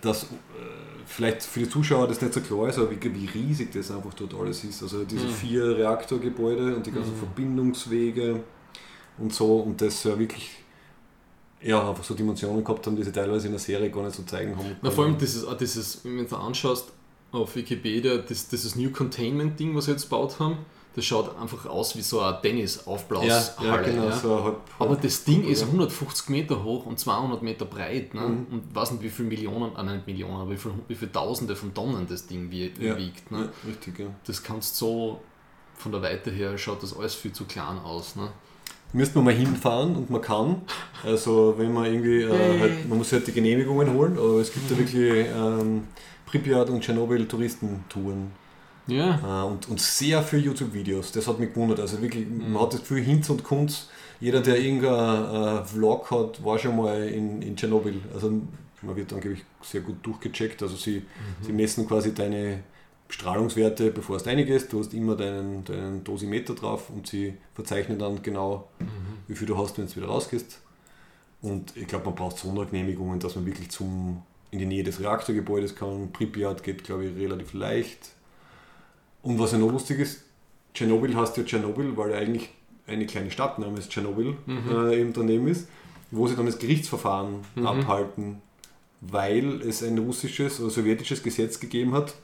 dass 0.00 0.24
äh, 0.24 0.26
vielleicht 1.12 1.42
für 1.42 1.60
die 1.60 1.68
Zuschauer 1.68 2.08
das 2.08 2.20
nicht 2.20 2.32
so 2.32 2.40
klar 2.40 2.68
ist, 2.68 2.78
aber 2.78 2.90
wie, 2.90 3.14
wie 3.14 3.26
riesig 3.26 3.70
das 3.72 3.90
einfach 3.90 4.14
dort 4.14 4.34
alles 4.34 4.64
ist. 4.64 4.82
Also 4.82 5.04
diese 5.04 5.26
mhm. 5.26 5.32
vier 5.32 5.76
Reaktorgebäude 5.76 6.74
und 6.74 6.86
die 6.86 6.90
ganzen 6.90 7.12
mhm. 7.14 7.18
Verbindungswege 7.18 8.40
und 9.18 9.32
so 9.32 9.58
und 9.58 9.80
das 9.80 10.02
ja 10.04 10.18
wirklich 10.18 10.50
ja, 11.60 11.88
einfach 11.88 12.02
so 12.02 12.14
Dimensionen 12.14 12.64
gehabt 12.64 12.86
haben, 12.86 12.96
die 12.96 13.04
sie 13.04 13.12
teilweise 13.12 13.46
in 13.46 13.52
der 13.52 13.60
Serie 13.60 13.90
gar 13.90 14.02
nicht 14.02 14.16
so 14.16 14.22
zeigen 14.24 14.56
haben. 14.56 14.76
Na, 14.80 14.90
vor 14.90 15.04
allem 15.04 15.18
dieses, 15.18 15.46
dieses 15.58 16.04
wenn 16.04 16.26
du 16.26 16.36
anschaust 16.36 16.90
auf 17.30 17.54
Wikipedia, 17.54 18.16
das, 18.16 18.48
dieses 18.48 18.74
New 18.74 18.90
Containment 18.90 19.60
Ding, 19.60 19.76
was 19.76 19.84
sie 19.84 19.92
jetzt 19.92 20.04
gebaut 20.04 20.40
haben, 20.40 20.58
das 20.94 21.04
schaut 21.04 21.38
einfach 21.40 21.64
aus 21.66 21.96
wie 21.96 22.02
so 22.02 22.20
eine 22.20 22.40
Tennisaufblashalle. 22.40 23.52
Ja, 23.60 23.76
ja, 23.76 23.82
genau, 23.82 24.04
ja. 24.08 24.12
So 24.12 24.44
halb, 24.44 24.60
Aber 24.78 24.96
das 24.96 25.24
Ding 25.24 25.44
ist 25.44 25.62
150 25.62 26.28
Meter 26.28 26.62
hoch 26.62 26.84
und 26.84 26.98
200 26.98 27.42
Meter 27.42 27.64
breit. 27.64 28.12
Ne? 28.12 28.20
Mhm. 28.20 28.46
Und 28.50 28.74
weiß 28.74 28.92
nicht, 28.92 29.02
wie 29.02 29.08
viele 29.08 29.28
Millionen, 29.28 29.74
äh, 29.74 29.82
nicht 29.82 30.06
Millionen, 30.06 30.36
aber 30.36 30.50
wie 30.50 30.56
viele, 30.56 30.74
wie 30.88 30.94
viele 30.94 31.10
Tausende 31.10 31.56
von 31.56 31.72
Tonnen 31.72 32.06
das 32.08 32.26
Ding 32.26 32.50
wie, 32.50 32.72
wiegt. 32.78 33.30
Ne? 33.30 33.48
richtig, 33.66 33.98
ja. 33.98 34.06
Das 34.26 34.42
kannst 34.42 34.76
so, 34.76 35.20
von 35.76 35.92
der 35.92 36.02
Weite 36.02 36.30
her 36.30 36.56
schaut 36.58 36.82
das 36.82 36.96
alles 36.96 37.14
viel 37.14 37.32
zu 37.32 37.44
klein 37.44 37.78
aus. 37.78 38.14
Ne? 38.14 38.28
Müsste 38.92 39.16
man 39.16 39.24
mal 39.26 39.34
hinfahren 39.34 39.96
und 39.96 40.10
man 40.10 40.20
kann. 40.20 40.62
Also 41.02 41.54
wenn 41.56 41.72
man 41.72 41.86
irgendwie, 41.86 42.22
äh, 42.22 42.60
halt, 42.60 42.86
man 42.86 42.98
muss 42.98 43.10
halt 43.12 43.26
die 43.26 43.32
Genehmigungen 43.32 43.94
holen, 43.94 44.18
aber 44.18 44.40
es 44.40 44.52
gibt 44.52 44.70
mhm. 44.70 44.76
ja 44.76 44.78
wirklich 44.78 45.26
ähm, 45.34 45.84
Pripyat 46.26 46.68
und 46.68 46.82
Tschernobyl 46.82 47.26
Touristentouren. 47.26 48.41
Ja. 48.86 49.44
Äh, 49.44 49.46
und, 49.46 49.68
und 49.68 49.80
sehr 49.80 50.22
viele 50.22 50.42
YouTube-Videos. 50.42 51.12
Das 51.12 51.26
hat 51.26 51.38
mich 51.38 51.52
gewundert. 51.52 51.80
Also 51.80 52.00
wirklich, 52.02 52.26
mhm. 52.26 52.52
man 52.52 52.62
hat 52.62 52.74
das 52.74 52.80
Gefühl, 52.80 53.02
Hinz 53.02 53.30
und 53.30 53.44
Kunz, 53.44 53.88
jeder, 54.20 54.40
der 54.40 54.58
irgendein 54.58 55.60
äh, 55.60 55.64
Vlog 55.64 56.10
hat, 56.10 56.44
war 56.44 56.58
schon 56.58 56.76
mal 56.76 57.08
in, 57.08 57.42
in 57.42 57.56
Tschernobyl. 57.56 58.00
Also 58.14 58.30
man 58.82 58.96
wird 58.96 59.12
angeblich 59.12 59.44
sehr 59.62 59.80
gut 59.80 59.96
durchgecheckt. 60.02 60.62
Also 60.62 60.76
sie, 60.76 60.98
mhm. 60.98 61.44
sie 61.44 61.52
messen 61.52 61.86
quasi 61.86 62.14
deine 62.14 62.60
Strahlungswerte, 63.08 63.90
bevor 63.90 64.18
du 64.18 64.26
reingehst. 64.26 64.72
Du 64.72 64.80
hast 64.80 64.94
immer 64.94 65.16
deinen, 65.16 65.64
deinen 65.64 66.02
Dosimeter 66.02 66.54
drauf 66.54 66.90
und 66.90 67.06
sie 67.06 67.34
verzeichnen 67.54 67.98
dann 67.98 68.22
genau, 68.22 68.68
mhm. 68.78 68.86
wie 69.28 69.34
viel 69.34 69.46
du 69.46 69.58
hast, 69.58 69.78
wenn 69.78 69.86
du 69.86 69.96
wieder 69.96 70.06
rausgehst. 70.06 70.60
Und 71.42 71.76
ich 71.76 71.86
glaube, 71.88 72.06
man 72.06 72.14
braucht 72.14 72.38
Sondergenehmigungen, 72.38 73.18
dass 73.18 73.34
man 73.34 73.44
wirklich 73.46 73.70
zum, 73.70 74.22
in 74.50 74.60
die 74.60 74.66
Nähe 74.66 74.84
des 74.84 75.00
Reaktorgebäudes 75.00 75.74
kann. 75.74 76.12
Pripyat 76.12 76.62
geht, 76.62 76.84
glaube 76.84 77.06
ich, 77.06 77.16
relativ 77.16 77.52
leicht. 77.52 78.12
Und 79.22 79.38
was 79.38 79.52
ja 79.52 79.58
noch 79.58 79.70
lustig 79.70 80.00
ist, 80.00 80.22
Tschernobyl 80.74 81.14
heißt 81.14 81.36
ja 81.36 81.44
Tschernobyl, 81.44 81.96
weil 81.96 82.10
ja 82.10 82.18
eigentlich 82.18 82.50
eine 82.86 83.06
kleine 83.06 83.30
Stadt 83.30 83.58
namens 83.58 83.88
Tschernobyl 83.88 84.36
mhm. 84.46 84.70
äh, 84.70 85.00
eben 85.00 85.12
daneben 85.12 85.46
ist, 85.48 85.68
wo 86.10 86.26
sie 86.26 86.36
dann 86.36 86.46
das 86.46 86.58
Gerichtsverfahren 86.58 87.36
mhm. 87.54 87.66
abhalten, 87.66 88.42
weil 89.00 89.62
es 89.62 89.82
ein 89.82 89.98
russisches 89.98 90.60
oder 90.60 90.70
sowjetisches 90.70 91.22
Gesetz 91.22 91.60
gegeben 91.60 91.94
hat, 91.94 92.14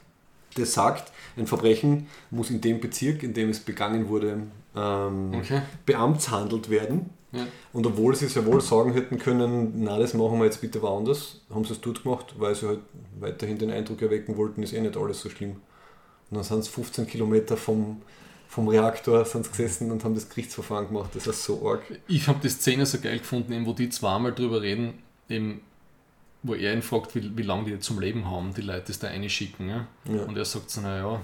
das 0.55 0.73
sagt, 0.73 1.11
ein 1.37 1.47
Verbrechen 1.47 2.07
muss 2.31 2.49
in 2.49 2.61
dem 2.61 2.79
Bezirk, 2.79 3.23
in 3.23 3.33
dem 3.33 3.49
es 3.49 3.59
begangen 3.59 4.09
wurde, 4.09 4.43
ähm, 4.75 5.31
okay. 5.33 5.61
beamtshandelt 5.85 6.69
werden. 6.69 7.11
Ja. 7.31 7.45
Und 7.73 7.85
obwohl 7.85 8.15
sie 8.15 8.27
sehr 8.27 8.45
wohl 8.47 8.59
sagen 8.59 8.93
hätten 8.93 9.19
können, 9.19 9.83
na, 9.83 9.99
das 9.99 10.15
machen 10.15 10.39
wir 10.39 10.45
jetzt 10.45 10.61
bitte 10.61 10.81
woanders, 10.81 11.41
haben 11.53 11.63
sie 11.63 11.73
es 11.73 11.81
dort 11.81 12.03
gemacht, 12.03 12.33
weil 12.39 12.55
sie 12.55 12.67
halt 12.67 12.79
weiterhin 13.19 13.59
den 13.59 13.69
Eindruck 13.69 14.01
erwecken 14.01 14.35
wollten, 14.35 14.63
ist 14.63 14.73
eh 14.73 14.81
nicht 14.81 14.97
alles 14.97 15.21
so 15.21 15.29
schlimm. 15.29 15.57
Und 16.29 16.37
dann 16.37 16.43
sind 16.43 16.63
sie 16.63 16.69
15 16.69 17.07
Kilometer 17.07 17.57
vom, 17.57 18.01
vom 18.47 18.67
Reaktor 18.67 19.25
sind 19.25 19.49
gesessen 19.49 19.91
und 19.91 20.03
haben 20.03 20.15
das 20.15 20.29
Gerichtsverfahren 20.29 20.87
gemacht. 20.87 21.11
Das 21.13 21.27
ist 21.27 21.43
so 21.43 21.67
arg. 21.67 21.81
Ich 22.07 22.27
habe 22.27 22.39
die 22.41 22.49
Szene 22.49 22.85
so 22.85 22.99
geil 22.99 23.19
gefunden, 23.19 23.65
wo 23.65 23.73
die 23.73 23.89
zweimal 23.89 24.33
drüber 24.33 24.61
reden, 24.61 24.93
eben, 25.27 25.61
wo 26.43 26.53
er 26.53 26.73
ihn 26.73 26.81
fragt, 26.81 27.15
wie, 27.15 27.35
wie 27.37 27.43
lange 27.43 27.65
die 27.65 27.79
zum 27.79 27.99
Leben 27.99 28.29
haben, 28.29 28.53
die 28.53 28.61
Leute, 28.61 28.85
das 28.87 28.99
da 28.99 29.07
reinschicken. 29.07 29.69
Ja? 29.69 29.87
ja. 30.05 30.23
Und 30.23 30.37
er 30.37 30.45
sagt 30.45 30.69
so, 30.69 30.81
naja, 30.81 31.19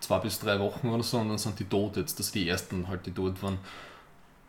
zwei 0.00 0.18
bis 0.18 0.38
drei 0.38 0.58
Wochen 0.58 0.88
oder 0.88 1.02
so 1.02 1.18
und 1.18 1.28
dann 1.28 1.38
sind 1.38 1.58
die 1.58 1.64
tot 1.64 1.96
jetzt, 1.96 2.18
dass 2.18 2.32
die 2.32 2.48
ersten 2.48 2.88
halt 2.88 3.06
die 3.06 3.12
tot 3.12 3.42
waren. 3.42 3.58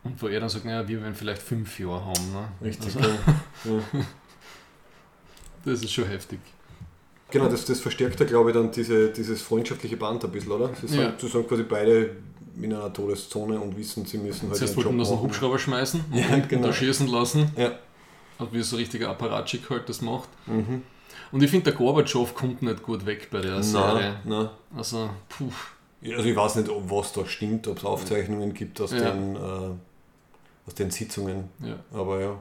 Und 0.03 0.21
wo 0.21 0.27
er 0.27 0.39
dann 0.39 0.49
sagt, 0.49 0.65
naja, 0.65 0.87
wir 0.87 1.01
werden 1.01 1.15
vielleicht 1.15 1.41
fünf 1.41 1.79
Jahre 1.79 2.05
haben. 2.05 2.31
Ne? 2.31 2.47
Richtig, 2.61 2.95
also, 2.95 3.09
ja. 3.09 3.81
Das 5.65 5.83
ist 5.83 5.91
schon 5.91 6.07
heftig. 6.07 6.39
Genau, 7.29 7.47
das, 7.49 7.65
das 7.65 7.79
verstärkt 7.81 8.19
ja, 8.19 8.25
glaube 8.25 8.51
ich, 8.51 8.55
dann 8.55 8.71
diese, 8.71 9.09
dieses 9.09 9.41
freundschaftliche 9.41 9.97
Band 9.97 10.23
ein 10.23 10.31
bisschen, 10.31 10.51
oder? 10.51 10.69
Sie 10.81 10.95
ja. 10.95 11.13
sind, 11.17 11.29
sind 11.29 11.47
quasi 11.47 11.63
beide 11.63 12.11
in 12.61 12.73
einer 12.73 12.91
Todeszone 12.91 13.59
und 13.59 13.77
wissen, 13.77 14.05
sie 14.05 14.17
müssen 14.17 14.49
halt 14.49 14.57
Zuerst 14.57 14.77
wollten 14.77 14.97
das 14.97 15.09
einen 15.09 15.21
Hubschrauber 15.21 15.59
schmeißen 15.59 16.05
ja, 16.13 16.35
und 16.35 16.49
genau. 16.49 16.67
da 16.67 16.73
schießen 16.73 17.07
lassen. 17.07 17.51
Ja. 17.57 17.73
Und 18.39 18.53
wie 18.53 18.61
so 18.61 18.75
ein 18.75 18.79
richtiger 18.79 19.09
Apparatschik 19.09 19.69
halt 19.69 19.89
das 19.89 20.01
macht. 20.01 20.29
Mhm. 20.45 20.83
Und 21.31 21.43
ich 21.43 21.49
finde, 21.49 21.65
der 21.65 21.73
Gorbatschow 21.73 22.33
kommt 22.33 22.61
nicht 22.61 22.83
gut 22.83 23.05
weg 23.05 23.29
bei 23.31 23.41
der 23.41 23.61
Serie. 23.61 24.21
Nein. 24.23 24.49
Also, 24.75 25.09
puh. 25.27 25.51
Also 26.03 26.29
ich 26.29 26.35
weiß 26.35 26.55
nicht, 26.57 26.69
ob 26.69 26.89
was 26.89 27.11
da 27.11 27.25
stimmt, 27.25 27.67
ob 27.67 27.77
es 27.77 27.83
Aufzeichnungen 27.83 28.53
gibt 28.53 28.79
aus, 28.79 28.91
ja. 28.91 29.11
den, 29.11 29.35
äh, 29.35 29.39
aus 30.65 30.75
den 30.77 30.91
Sitzungen. 30.91 31.49
Ja. 31.59 31.75
Aber 31.91 32.21
ja. 32.21 32.39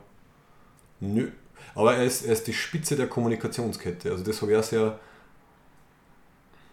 Nö, 1.01 1.31
aber 1.77 1.95
er 1.95 2.05
ist, 2.05 2.25
er 2.27 2.33
ist 2.33 2.47
die 2.49 2.53
Spitze 2.53 2.97
der 2.97 3.07
Kommunikationskette. 3.07 4.11
Also 4.11 4.25
das 4.25 4.43
habe 4.43 4.51
ich 4.53 4.59
auch 4.59 4.63
sehr, 4.65 4.99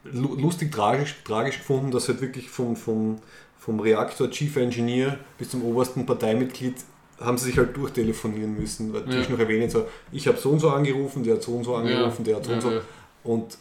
lu- 0.06 0.36
lustig 0.36 0.72
tragisch, 0.72 1.16
tragisch 1.24 1.58
gefunden, 1.60 1.92
dass 1.92 2.08
halt 2.08 2.22
wirklich 2.22 2.50
vom, 2.50 2.76
vom, 2.76 3.20
vom 3.60 3.80
Reaktor 3.80 4.30
Chief 4.32 4.56
Engineer 4.56 5.20
bis 5.38 5.50
zum 5.50 5.64
obersten 5.64 6.06
Parteimitglied 6.06 6.76
haben 7.20 7.38
sie 7.38 7.46
sich 7.46 7.58
halt 7.58 7.76
durchtelefonieren 7.78 8.58
müssen, 8.60 8.92
weil 8.94 9.08
Ja. 9.14 9.22
ja. 9.22 9.30
noch 9.30 9.40
erwähnen 9.40 9.70
so, 9.70 9.86
ich 10.12 10.28
habe 10.28 10.38
so 10.38 10.50
und 10.50 10.60
so 10.60 10.70
angerufen, 10.72 11.24
der 11.24 11.36
hat 11.36 11.44
so 11.44 11.54
und 11.54 11.64
so 11.64 11.76
angerufen, 11.76 12.24
der 12.26 12.36
hat 12.38 12.46
so 12.46 12.50
ja, 12.52 12.56
und 12.58 12.62
so 12.62 12.72
ja. 12.72 12.82
und 13.24 13.58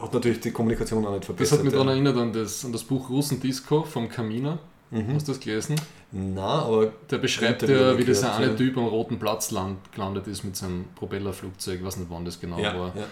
hat 0.00 0.12
natürlich 0.12 0.40
die 0.40 0.50
Kommunikation 0.50 1.06
auch 1.06 1.10
nicht 1.12 1.20
Das 1.20 1.26
verbessert. 1.26 1.58
hat 1.58 1.64
mich 1.64 1.72
ja. 1.72 1.78
daran 1.78 1.92
erinnert 1.92 2.16
an 2.16 2.32
das, 2.32 2.64
an 2.64 2.72
das 2.72 2.82
Buch 2.82 3.08
Russen-Disco 3.08 3.84
vom 3.84 4.08
Kaminer. 4.08 4.58
Mhm. 4.94 5.14
Hast 5.14 5.26
du 5.28 5.32
das 5.32 5.40
gelesen? 5.40 5.76
Na, 6.12 6.62
aber 6.62 6.92
Der 7.10 7.18
beschreibt 7.18 7.62
ja, 7.62 7.98
wie 7.98 8.04
dieser 8.04 8.34
eine. 8.36 8.54
Typ 8.54 8.76
am 8.78 8.84
Roten 8.86 9.18
Platz 9.18 9.50
land, 9.50 9.78
gelandet 9.92 10.26
ist 10.28 10.44
mit 10.44 10.54
seinem 10.56 10.84
Propellerflugzeug. 10.94 11.80
Ich 11.80 11.84
weiß 11.84 11.96
nicht, 11.96 12.10
wann 12.10 12.24
das 12.24 12.38
genau 12.40 12.58
ja, 12.58 12.78
war. 12.78 12.92
ja. 12.96 13.04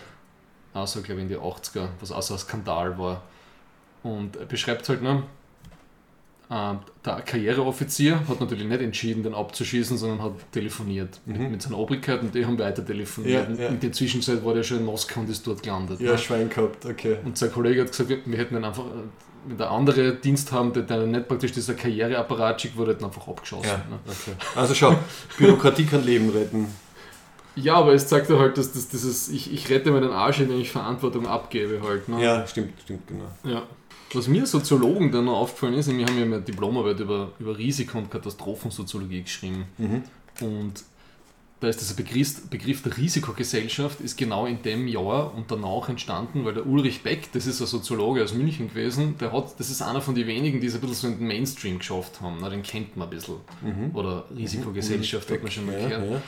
Also, 0.74 1.02
glaube 1.02 1.20
ich, 1.20 1.24
in 1.24 1.28
die 1.28 1.36
80er, 1.38 1.88
was 2.00 2.12
auch 2.12 2.22
so 2.22 2.34
ein 2.34 2.38
Skandal 2.38 2.96
war. 2.98 3.22
Und 4.04 4.36
er 4.36 4.46
beschreibt 4.46 4.88
halt, 4.88 5.02
ne, 5.02 5.22
der 6.50 7.14
Karriereoffizier 7.24 8.28
hat 8.28 8.38
natürlich 8.40 8.66
nicht 8.66 8.82
entschieden, 8.82 9.22
den 9.22 9.32
abzuschießen, 9.34 9.96
sondern 9.96 10.22
hat 10.22 10.32
telefoniert 10.52 11.18
mit, 11.24 11.38
Mhm. 11.40 11.50
mit 11.50 11.62
seiner 11.62 11.78
Obrigkeit 11.78 12.20
und 12.20 12.34
die 12.34 12.44
haben 12.44 12.58
weiter 12.58 12.84
telefoniert. 12.84 13.48
Ja, 13.58 13.64
ja. 13.64 13.68
In 13.70 13.80
der 13.80 13.90
Zwischenzeit 13.92 14.44
war 14.44 14.52
der 14.52 14.62
schon 14.62 14.78
in 14.80 14.84
Moskau 14.84 15.20
und 15.20 15.30
ist 15.30 15.46
dort 15.46 15.62
gelandet. 15.62 15.98
ja, 16.00 16.12
ne? 16.12 16.18
Schwein 16.18 16.50
gehabt, 16.50 16.84
okay. 16.84 17.16
Und 17.24 17.38
sein 17.38 17.50
Kollege 17.50 17.80
hat 17.80 17.88
gesagt, 17.88 18.10
wir- 18.10 18.18
wir 18.26 18.36
hätten 18.38 18.54
ihn 18.56 18.64
einfach, 18.64 18.84
äh, 18.84 18.90
wenn 19.46 19.58
der 19.58 19.70
andere 19.70 20.14
Dienst 20.14 20.52
haben, 20.52 20.72
der, 20.72 20.82
der 20.84 21.06
nicht 21.06 21.28
praktisch 21.28 21.52
dieser 21.52 21.74
Karriereapparat 21.74 22.60
schickt, 22.60 22.76
wurde 22.76 22.92
hätten 22.92 23.04
einfach 23.04 23.26
abgeschossen. 23.28 23.66
Ja, 23.68 23.76
Ne? 23.76 23.98
okay. 24.06 24.32
Also 24.54 24.74
schau, 24.74 24.94
Bürokratie 25.38 25.84
kann 25.84 26.04
Leben 26.04 26.30
retten. 26.30 26.68
Ja, 27.54 27.74
aber 27.74 27.92
es 27.92 28.06
zeigt 28.06 28.30
ja 28.30 28.38
halt, 28.38 28.56
dass 28.56 28.72
das, 28.72 28.88
dieses, 28.88 29.28
ich, 29.28 29.52
ich 29.52 29.68
rette 29.68 29.90
meinen 29.90 30.10
Arsch, 30.10 30.40
indem 30.40 30.60
ich 30.60 30.70
Verantwortung 30.70 31.26
abgebe 31.26 31.82
halt. 31.86 32.08
Ne? 32.08 32.22
Ja, 32.24 32.46
stimmt, 32.46 32.72
stimmt, 32.82 33.06
genau. 33.06 33.24
Ja. 33.44 33.62
Was 34.14 34.26
mir 34.28 34.46
Soziologen 34.46 35.10
dann 35.10 35.24
noch 35.26 35.36
aufgefallen 35.38 35.74
ist, 35.74 35.88
wir 35.88 36.04
haben 36.06 36.16
ja 36.18 36.24
eine 36.24 36.40
Diplomarbeit 36.40 37.00
über, 37.00 37.32
über 37.38 37.56
Risiko- 37.56 37.98
und 37.98 38.10
Katastrophensoziologie 38.10 39.22
geschrieben. 39.22 39.64
Mhm. 39.78 40.02
Und 40.40 40.84
da 41.62 41.68
ist 41.68 41.80
dieser 41.80 41.94
Begriff, 41.94 42.48
Begriff 42.50 42.82
der 42.82 42.96
Risikogesellschaft 42.96 44.00
ist 44.00 44.18
genau 44.18 44.46
in 44.46 44.60
dem 44.62 44.88
Jahr 44.88 45.32
und 45.32 45.48
danach 45.48 45.88
entstanden, 45.88 46.44
weil 46.44 46.54
der 46.54 46.66
Ulrich 46.66 47.04
Beck, 47.04 47.30
das 47.32 47.46
ist 47.46 47.60
ein 47.60 47.68
Soziologe 47.68 48.24
aus 48.24 48.34
München 48.34 48.68
gewesen, 48.68 49.16
der 49.18 49.32
hat, 49.32 49.60
das 49.60 49.70
ist 49.70 49.80
einer 49.80 50.00
von 50.00 50.16
den 50.16 50.26
wenigen, 50.26 50.60
die 50.60 50.66
es 50.66 50.74
ein 50.74 50.80
bisschen 50.80 50.96
so 50.96 51.06
in 51.06 51.18
den 51.18 51.28
Mainstream 51.28 51.78
geschafft 51.78 52.20
haben. 52.20 52.38
Na, 52.40 52.48
den 52.48 52.64
kennt 52.64 52.96
man 52.96 53.06
ein 53.06 53.10
bisschen. 53.10 53.36
Oder 53.94 54.24
Risikogesellschaft 54.36 55.30
hat 55.30 55.40
man 55.40 55.52
schon 55.52 55.66
mal 55.66 55.76
gehört. 55.76 56.10
ja. 56.10 56.22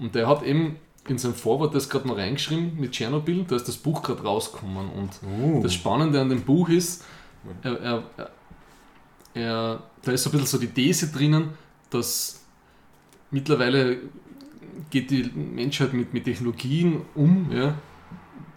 Und 0.00 0.16
der 0.16 0.26
hat 0.26 0.42
eben 0.42 0.74
in 1.06 1.16
seinem 1.16 1.34
Vorwort 1.34 1.76
das 1.76 1.88
gerade 1.88 2.08
noch 2.08 2.16
reingeschrieben 2.16 2.72
mit 2.76 2.90
Tschernobyl, 2.90 3.44
da 3.44 3.54
ist 3.54 3.68
das 3.68 3.76
Buch 3.76 4.02
gerade 4.02 4.24
rausgekommen. 4.24 4.90
Und 4.90 5.10
Uh. 5.22 5.62
das 5.62 5.74
Spannende 5.74 6.20
an 6.20 6.28
dem 6.28 6.42
Buch 6.42 6.68
ist, 6.68 7.04
er, 7.62 7.80
er, 7.80 8.02
er, 8.16 8.30
er, 9.34 9.82
da 10.02 10.10
ist 10.10 10.24
so 10.24 10.30
ein 10.30 10.32
bisschen 10.32 10.46
so 10.46 10.58
die 10.58 10.72
These 10.72 11.12
drinnen, 11.12 11.50
dass 11.90 12.40
mittlerweile 13.30 13.98
geht 14.90 15.10
die 15.10 15.30
Menschheit 15.34 15.92
mit, 15.92 16.12
mit 16.12 16.24
Technologien 16.24 17.02
um, 17.14 17.50
ja, 17.52 17.74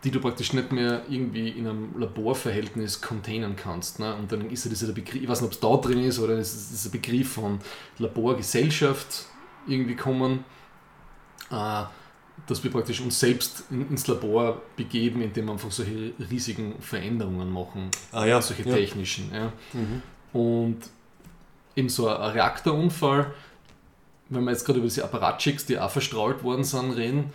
die 0.04 0.12
du 0.12 0.20
praktisch 0.20 0.54
nicht 0.54 0.72
mehr 0.72 1.04
irgendwie 1.10 1.50
in 1.50 1.68
einem 1.68 2.00
Laborverhältnis 2.00 3.02
containen 3.02 3.56
kannst. 3.56 4.00
Ne? 4.00 4.16
Und 4.16 4.32
dann 4.32 4.50
ist 4.52 4.66
ja 4.66 4.70
dieser 4.70 4.94
Begriff, 4.94 5.22
ich 5.22 5.28
weiß 5.28 5.42
nicht, 5.42 5.48
ob 5.48 5.54
es 5.54 5.60
da 5.60 5.76
drin 5.78 6.04
ist 6.04 6.20
oder 6.20 6.38
ist 6.38 6.54
es 6.54 6.70
dieser 6.70 6.90
Begriff 6.92 7.34
von 7.34 7.60
Laborgesellschaft 7.98 9.26
irgendwie 9.68 9.96
kommen, 9.96 10.46
äh, 11.50 11.84
dass 12.48 12.64
wir 12.64 12.70
praktisch 12.70 13.02
uns 13.02 13.20
selbst 13.20 13.64
in, 13.72 13.90
ins 13.90 14.06
Labor 14.08 14.62
begeben, 14.76 15.22
indem 15.22 15.46
wir 15.46 15.54
einfach 15.54 15.72
solche 15.72 16.14
riesigen 16.30 16.76
Veränderungen 16.80 17.52
machen, 17.52 17.90
Ah 18.12 18.26
ja, 18.26 18.42
solche 18.42 18.64
ja. 18.64 18.76
technischen. 18.76 19.32
Ja. 19.34 19.52
Mhm. 19.74 20.02
Und 20.34 20.78
eben 21.76 21.90
so 21.90 22.08
ein 22.10 22.32
Reaktorunfall, 22.32 23.34
wenn 24.30 24.44
wir 24.44 24.52
jetzt 24.52 24.66
gerade 24.66 24.80
über 24.80 24.88
diese 24.88 25.04
Apparatschicks, 25.04 25.66
die 25.66 25.78
auch 25.80 25.92
verstrahlt 25.92 26.44
worden 26.44 26.64
sind, 26.64 26.92
reden, 26.92 27.32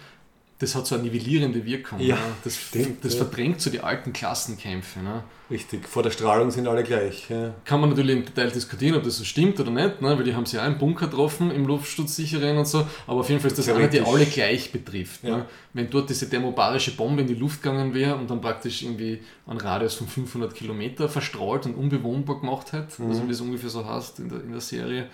das 0.61 0.75
hat 0.75 0.87
so 0.87 0.95
eine 0.95 1.05
nivellierende 1.05 1.65
Wirkung. 1.65 2.01
Ja, 2.01 2.17
ne? 2.17 2.21
Das, 2.45 2.57
stimmt, 2.57 3.03
das 3.03 3.15
ja. 3.15 3.25
verdrängt 3.25 3.62
so 3.62 3.71
die 3.71 3.81
alten 3.81 4.12
Klassenkämpfe. 4.12 5.01
Ne? 5.01 5.25
Richtig, 5.51 5.89
vor 5.89 6.03
der 6.03 6.11
Strahlung 6.11 6.51
sind 6.51 6.69
alle 6.69 6.85
gleich. 6.85 7.31
Ja. 7.31 7.55
Kann 7.65 7.81
man 7.81 7.89
natürlich 7.89 8.15
im 8.15 8.25
Detail 8.27 8.51
diskutieren, 8.51 8.95
ob 8.97 9.03
das 9.03 9.17
so 9.17 9.25
stimmt 9.25 9.59
oder 9.59 9.71
nicht, 9.71 10.03
ne? 10.03 10.19
weil 10.19 10.23
die 10.23 10.35
haben 10.35 10.45
sie 10.45 10.59
ja 10.59 10.67
im 10.67 10.77
Bunker 10.77 11.07
getroffen, 11.07 11.51
im 11.51 11.67
Luftschutzsicheren 11.67 12.59
und 12.59 12.69
so, 12.69 12.87
aber 13.07 13.21
auf 13.21 13.29
jeden 13.31 13.41
Fall 13.41 13.51
ist 13.51 13.59
das 13.59 13.71
eine, 13.71 13.89
die 13.89 14.03
alle 14.03 14.27
gleich 14.27 14.71
betrifft. 14.71 15.25
Ja. 15.25 15.39
Ne? 15.39 15.47
Wenn 15.73 15.89
dort 15.89 16.11
diese 16.11 16.29
thermobarische 16.29 16.95
Bombe 16.95 17.23
in 17.23 17.27
die 17.27 17.35
Luft 17.35 17.62
gegangen 17.62 17.95
wäre 17.95 18.17
und 18.17 18.29
dann 18.31 18.43
praktisch 18.43 18.83
irgendwie 18.83 19.21
einen 19.47 19.61
Radius 19.61 19.95
von 19.95 20.09
500 20.09 20.55
Kilometer 20.55 21.09
verstrahlt 21.09 21.65
und 21.65 21.75
unbewohnbar 21.75 22.39
gemacht 22.39 22.73
hätte, 22.73 23.03
also 23.03 23.25
wie 23.25 23.29
das 23.29 23.41
ungefähr 23.41 23.71
so 23.71 23.89
heißt 23.89 24.19
in 24.19 24.29
der, 24.29 24.43
in 24.43 24.53
der 24.53 24.61
Serie, 24.61 25.09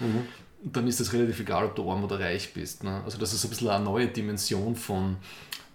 dann 0.63 0.87
ist 0.87 1.01
das 1.01 1.13
relativ 1.13 1.41
egal, 1.41 1.65
ob 1.67 1.77
du 1.77 1.91
arm 1.91 2.05
oder 2.05 2.19
reich 2.19 2.53
bist. 2.53 2.83
Ne? 2.85 3.03
Also 3.05 3.19
das 3.19 3.33
ist 3.33 3.45
ein 3.45 3.51
bisschen 3.51 3.69
eine 3.69 3.85
neue 3.85 4.09
Dimension 4.09 4.75
von 4.75 5.17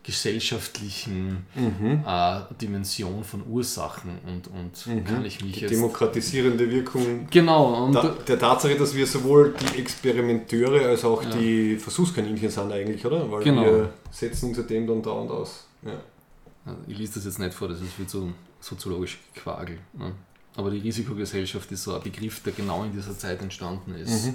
gesellschaftlichen 0.03 1.45
äh, 1.55 2.39
Dimension 2.59 3.23
von 3.23 3.43
Ursachen 3.47 4.17
und, 4.25 4.47
und 4.47 5.05
kann 5.05 5.23
ich 5.25 5.43
mich 5.43 5.53
Die 5.53 5.59
jetzt... 5.61 5.71
demokratisierende 5.71 6.69
Wirkung 6.71 7.27
Genau, 7.29 7.85
und 7.85 7.93
da, 7.93 8.15
der 8.27 8.39
Tatsache, 8.39 8.75
dass 8.75 8.95
wir 8.95 9.05
sowohl 9.05 9.53
die 9.53 9.79
Experimenteure 9.79 10.87
als 10.87 11.05
auch 11.05 11.21
Ja. 11.23 11.29
die 11.29 11.77
Versuchskaninchen 11.77 12.49
sind 12.49 12.71
eigentlich, 12.71 13.05
oder? 13.05 13.29
Weil 13.31 13.43
Genau. 13.43 13.63
wir 13.63 13.93
setzen 14.09 14.49
uns 14.55 14.65
dem 14.65 14.87
dann 14.87 15.01
dauernd 15.03 15.29
aus. 15.29 15.67
Ja. 15.83 16.73
Ich 16.87 16.97
lese 16.97 17.15
das 17.15 17.25
jetzt 17.25 17.39
nicht 17.39 17.53
vor, 17.53 17.67
das 17.67 17.81
ist 17.81 17.93
viel 17.93 18.07
zu 18.07 18.33
soziologisch 18.59 19.19
Quagel. 19.35 19.77
Ne? 19.93 20.13
Aber 20.55 20.69
die 20.69 20.79
Risikogesellschaft 20.79 21.71
ist 21.71 21.83
so 21.83 21.95
ein 21.95 22.01
Begriff, 22.01 22.41
der 22.43 22.51
genau 22.53 22.83
in 22.83 22.91
dieser 22.91 23.17
Zeit 23.17 23.41
entstanden 23.41 23.95
ist. 23.95 24.33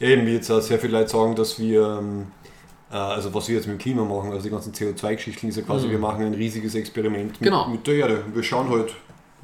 Ja, 0.00 0.08
eben 0.08 0.26
wie 0.26 0.32
jetzt 0.34 0.50
auch 0.50 0.60
sehr 0.60 0.78
viele 0.78 0.98
Leute 0.98 1.10
sagen, 1.10 1.34
dass 1.36 1.58
wir, 1.58 1.98
ähm, 2.00 2.26
äh, 2.90 2.94
also 2.96 3.32
was 3.34 3.48
wir 3.48 3.56
jetzt 3.56 3.66
mit 3.66 3.76
dem 3.76 3.78
Klima 3.80 4.04
machen, 4.04 4.30
also 4.32 4.42
die 4.42 4.50
ganzen 4.50 4.72
CO2-Geschichten, 4.72 5.48
ist 5.48 5.56
ja 5.56 5.62
quasi, 5.62 5.86
Mhm. 5.86 5.90
wir 5.92 5.98
machen 5.98 6.24
ein 6.24 6.34
riesiges 6.34 6.74
Experiment 6.74 7.32
mit, 7.32 7.40
Genau. 7.40 7.68
mit 7.68 7.86
der 7.86 7.94
Erde. 7.96 8.24
Wir 8.32 8.42
schauen 8.42 8.68
halt 8.70 8.94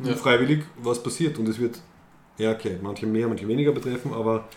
Ja. 0.02 0.14
freiwillig, 0.14 0.64
was 0.82 1.02
passiert 1.02 1.38
und 1.38 1.48
es 1.48 1.58
wird, 1.58 1.78
ja 2.38 2.52
okay, 2.52 2.76
manche 2.82 3.06
mehr, 3.06 3.28
manche 3.28 3.46
weniger 3.48 3.72
betreffen, 3.72 4.12
aber 4.14 4.48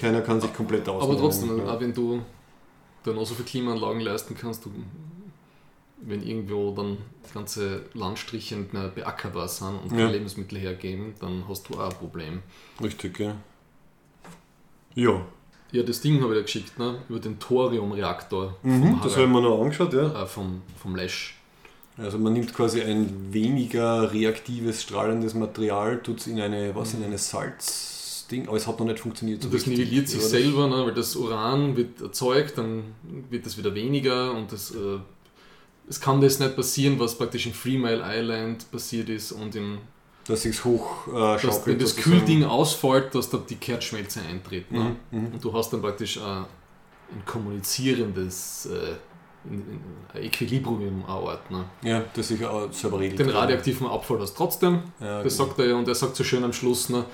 keiner 0.00 0.20
kann 0.22 0.40
sich 0.40 0.52
komplett 0.54 0.88
ausnehmen. 0.88 1.10
Aber 1.16 1.20
trotzdem, 1.20 1.58
ja. 1.58 1.72
auch 1.74 1.80
wenn 1.80 1.92
du 1.94 2.22
da 3.04 3.12
noch 3.12 3.24
so 3.26 3.34
viele 3.34 3.46
Klimaanlagen 3.48 4.00
leisten 4.00 4.36
kannst, 4.40 4.64
du, 4.64 4.70
wenn 5.98 6.22
irgendwo 6.22 6.72
dann 6.72 6.98
ganze 7.32 7.82
Landstriche 7.94 8.56
nicht 8.56 8.72
mehr 8.72 8.88
beackerbar 8.88 9.48
sind 9.48 9.78
und 9.82 9.88
keine 9.90 10.02
Ja. 10.02 10.10
Lebensmittel 10.10 10.58
hergeben, 10.58 11.14
dann 11.20 11.44
hast 11.48 11.68
du 11.68 11.74
auch 11.74 11.90
ein 11.90 11.96
Problem. 11.96 12.42
Richtig, 12.82 13.18
ja. 13.18 13.34
Ja, 14.94 15.20
Ja, 15.72 15.82
das 15.82 16.00
Ding 16.00 16.22
habe 16.22 16.32
ich 16.32 16.38
dir 16.38 16.42
geschickt, 16.44 16.78
ne? 16.78 16.98
über 17.08 17.18
den 17.18 17.38
Thoriumreaktor 17.38 18.56
mhm, 18.62 19.00
das 19.02 19.16
haben 19.16 19.32
wir 19.32 19.40
noch 19.40 19.60
angeschaut, 19.60 19.92
ja. 19.92 20.22
äh, 20.22 20.26
vom, 20.26 20.62
vom 20.80 20.94
Lesch. 20.96 21.36
Also 21.98 22.18
man 22.18 22.34
nimmt 22.34 22.54
quasi 22.54 22.82
ein 22.82 23.32
weniger 23.32 24.12
reaktives, 24.12 24.82
strahlendes 24.82 25.34
Material, 25.34 26.00
tut 26.02 26.20
es 26.20 26.26
in 26.26 26.40
eine, 26.40 26.74
was, 26.74 26.94
in 26.94 27.02
eine 27.02 27.18
Salzding, 27.18 28.48
aber 28.48 28.56
es 28.58 28.66
hat 28.66 28.78
noch 28.78 28.86
nicht 28.86 29.00
funktioniert. 29.00 29.42
so 29.42 29.48
Und 29.48 29.54
das 29.54 29.66
nivelliert 29.66 30.08
sich 30.08 30.22
selber, 30.22 30.68
ne? 30.68 30.86
weil 30.86 30.94
das 30.94 31.16
Uran 31.16 31.76
wird 31.76 32.00
erzeugt, 32.00 32.58
dann 32.58 32.84
wird 33.30 33.46
das 33.46 33.56
wieder 33.58 33.74
weniger 33.74 34.32
und 34.32 34.52
das, 34.52 34.70
äh, 34.72 34.98
es 35.88 36.00
kann 36.00 36.20
das 36.20 36.38
nicht 36.38 36.56
passieren, 36.56 36.98
was 36.98 37.16
praktisch 37.16 37.46
in 37.46 37.52
Three 37.52 37.78
Mile 37.78 38.02
Island 38.04 38.70
passiert 38.70 39.08
ist 39.08 39.32
und 39.32 39.54
in, 39.54 39.78
Dass 40.26 40.42
sich 40.42 40.64
hoch 40.64 41.06
äh, 41.08 41.40
dass, 41.40 41.66
wenn 41.66 41.78
das. 41.78 41.96
Kühlding 41.96 42.44
ausfällt, 42.44 43.14
dass 43.14 43.30
da 43.30 43.38
die 43.38 43.56
Kerzschmelze 43.56 44.20
eintritt. 44.22 44.70
Ne? 44.70 44.96
Mhm, 45.10 45.18
mhm. 45.18 45.26
Und 45.34 45.44
du 45.44 45.52
hast 45.52 45.72
dann 45.72 45.82
praktisch 45.82 46.16
äh, 46.16 46.20
ein 46.20 47.24
kommunizierendes 47.24 48.66
äh, 48.66 48.94
in, 49.48 49.60
in, 49.60 49.80
ein 50.12 50.22
Equilibrium 50.24 51.04
an 51.06 51.16
Ort. 51.16 51.50
Ne? 51.50 51.64
Ja, 51.82 52.02
das 52.14 52.28
sich 52.28 52.44
auch 52.44 52.72
selber 52.72 52.98
regelt. 52.98 53.20
Den 53.20 53.30
radioaktiven 53.30 53.86
Abfall 53.86 54.20
hast 54.20 54.32
du 54.32 54.38
trotzdem, 54.38 54.82
Ja, 55.00 55.22
das 55.22 55.36
genau. 55.36 55.48
sagt 55.48 55.60
er 55.60 55.66
ja, 55.66 55.74
und 55.76 55.86
er 55.86 55.94
sagt 55.94 56.16
so 56.16 56.24
schön 56.24 56.42
am 56.42 56.52
Schluss, 56.52 56.88
ne, 56.88 57.04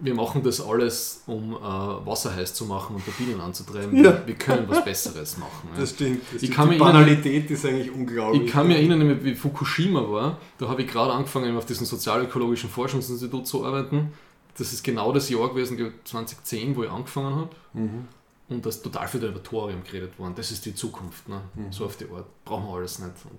wir 0.00 0.14
machen 0.14 0.42
das 0.42 0.60
alles, 0.60 1.22
um 1.26 1.54
äh, 1.54 1.58
Wasser 1.58 2.34
heiß 2.34 2.54
zu 2.54 2.64
machen 2.64 2.96
und 2.96 3.04
Turbinen 3.04 3.40
anzutreiben. 3.40 4.04
Ja. 4.04 4.26
Wir 4.26 4.34
können 4.34 4.68
was 4.68 4.84
Besseres 4.84 5.38
machen. 5.38 5.68
Ja. 5.72 5.80
Das 5.80 5.90
stimmt. 5.90 6.22
Das 6.32 6.42
Ich 6.42 6.50
kann 6.50 6.70
die 6.70 6.78
Banalität 6.78 7.50
ist 7.50 7.64
eigentlich 7.66 7.92
unglaublich. 7.92 8.44
Ich 8.44 8.50
kann 8.50 8.68
mich 8.68 8.76
erinnern, 8.76 9.24
wie 9.24 9.34
Fukushima 9.34 10.00
war, 10.10 10.38
da 10.58 10.68
habe 10.68 10.82
ich 10.82 10.88
gerade 10.88 11.12
angefangen, 11.12 11.56
auf 11.56 11.66
diesem 11.66 11.86
sozialökologischen 11.86 12.70
Forschungsinstitut 12.70 13.46
zu 13.46 13.64
arbeiten. 13.64 14.12
Das 14.56 14.72
ist 14.72 14.82
genau 14.82 15.12
das 15.12 15.28
Jahr 15.28 15.48
gewesen, 15.48 15.76
glaub 15.76 15.90
ich, 15.90 16.10
2010, 16.10 16.76
wo 16.76 16.82
ich 16.82 16.90
angefangen 16.90 17.36
habe. 17.36 17.50
Mhm. 17.74 18.08
Und 18.48 18.64
da 18.64 18.70
ist 18.70 18.82
total 18.82 19.08
über 19.14 19.42
Thorium 19.42 19.84
geredet 19.84 20.18
worden. 20.18 20.34
Das 20.36 20.50
ist 20.50 20.64
die 20.64 20.74
Zukunft. 20.74 21.28
Ne? 21.28 21.40
Mhm. 21.54 21.72
So 21.72 21.84
auf 21.84 21.96
die 21.96 22.06
Art. 22.06 22.26
Brauchen 22.44 22.66
wir 22.66 22.76
alles 22.76 22.98
nicht. 22.98 23.12
Und 23.24 23.38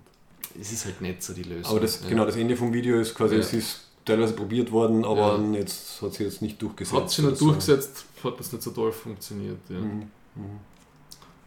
es 0.59 0.71
ist 0.71 0.85
halt 0.85 1.01
nicht 1.01 1.23
so 1.23 1.33
die 1.33 1.43
Lösung. 1.43 1.71
Aber 1.71 1.79
das, 1.79 2.01
ja. 2.01 2.09
genau, 2.09 2.25
das 2.25 2.35
Ende 2.35 2.55
vom 2.55 2.71
Video 2.73 2.99
ist 2.99 3.15
quasi, 3.15 3.35
es 3.35 3.53
ist 3.53 3.88
teilweise 4.09 4.33
probiert 4.33 4.71
worden, 4.71 5.05
aber 5.05 5.37
Ja. 5.39 5.51
jetzt 5.59 6.01
hat 6.01 6.13
sich 6.13 6.21
jetzt 6.25 6.41
nicht 6.41 6.61
durchgesetzt. 6.61 6.95
Hat 7.01 7.09
sich 7.09 7.19
nicht 7.19 7.27
oder 7.27 7.35
so. 7.35 7.45
durchgesetzt, 7.45 8.05
hat 8.23 8.39
das 8.39 8.51
nicht 8.51 8.63
so 8.63 8.71
toll 8.71 8.91
funktioniert. 8.91 9.59
Ja. 9.69 9.77
Mhm. 9.79 10.11
Mhm. 10.35 10.59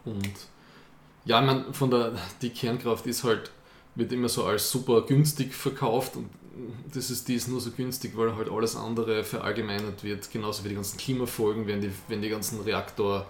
Und 0.05 0.32
ja, 1.24 1.40
ich 1.40 1.47
meine, 1.47 1.72
von 1.72 1.90
der, 1.90 2.12
die 2.40 2.51
Kernkraft 2.51 3.06
ist 3.06 3.24
halt 3.24 3.51
wird 3.94 4.10
immer 4.10 4.28
so 4.30 4.44
als 4.44 4.70
super 4.70 5.02
günstig 5.02 5.55
verkauft 5.55 6.16
und 6.16 6.30
das 6.94 7.10
ist, 7.10 7.28
die 7.28 7.34
ist 7.34 7.48
nur 7.48 7.60
so 7.60 7.70
günstig, 7.70 8.12
weil 8.16 8.34
halt 8.36 8.48
alles 8.51 8.74
andere 8.74 9.22
verallgemeinert 9.22 10.02
wird, 10.02 10.30
genauso 10.30 10.64
wie 10.64 10.70
die 10.70 10.74
ganzen 10.74 10.97
Klimafolgen, 10.98 11.66
wenn 11.66 11.80
die, 11.82 11.90
wenn 12.09 12.22
die 12.22 12.28
ganzen 12.30 12.60
Reaktor 12.60 13.26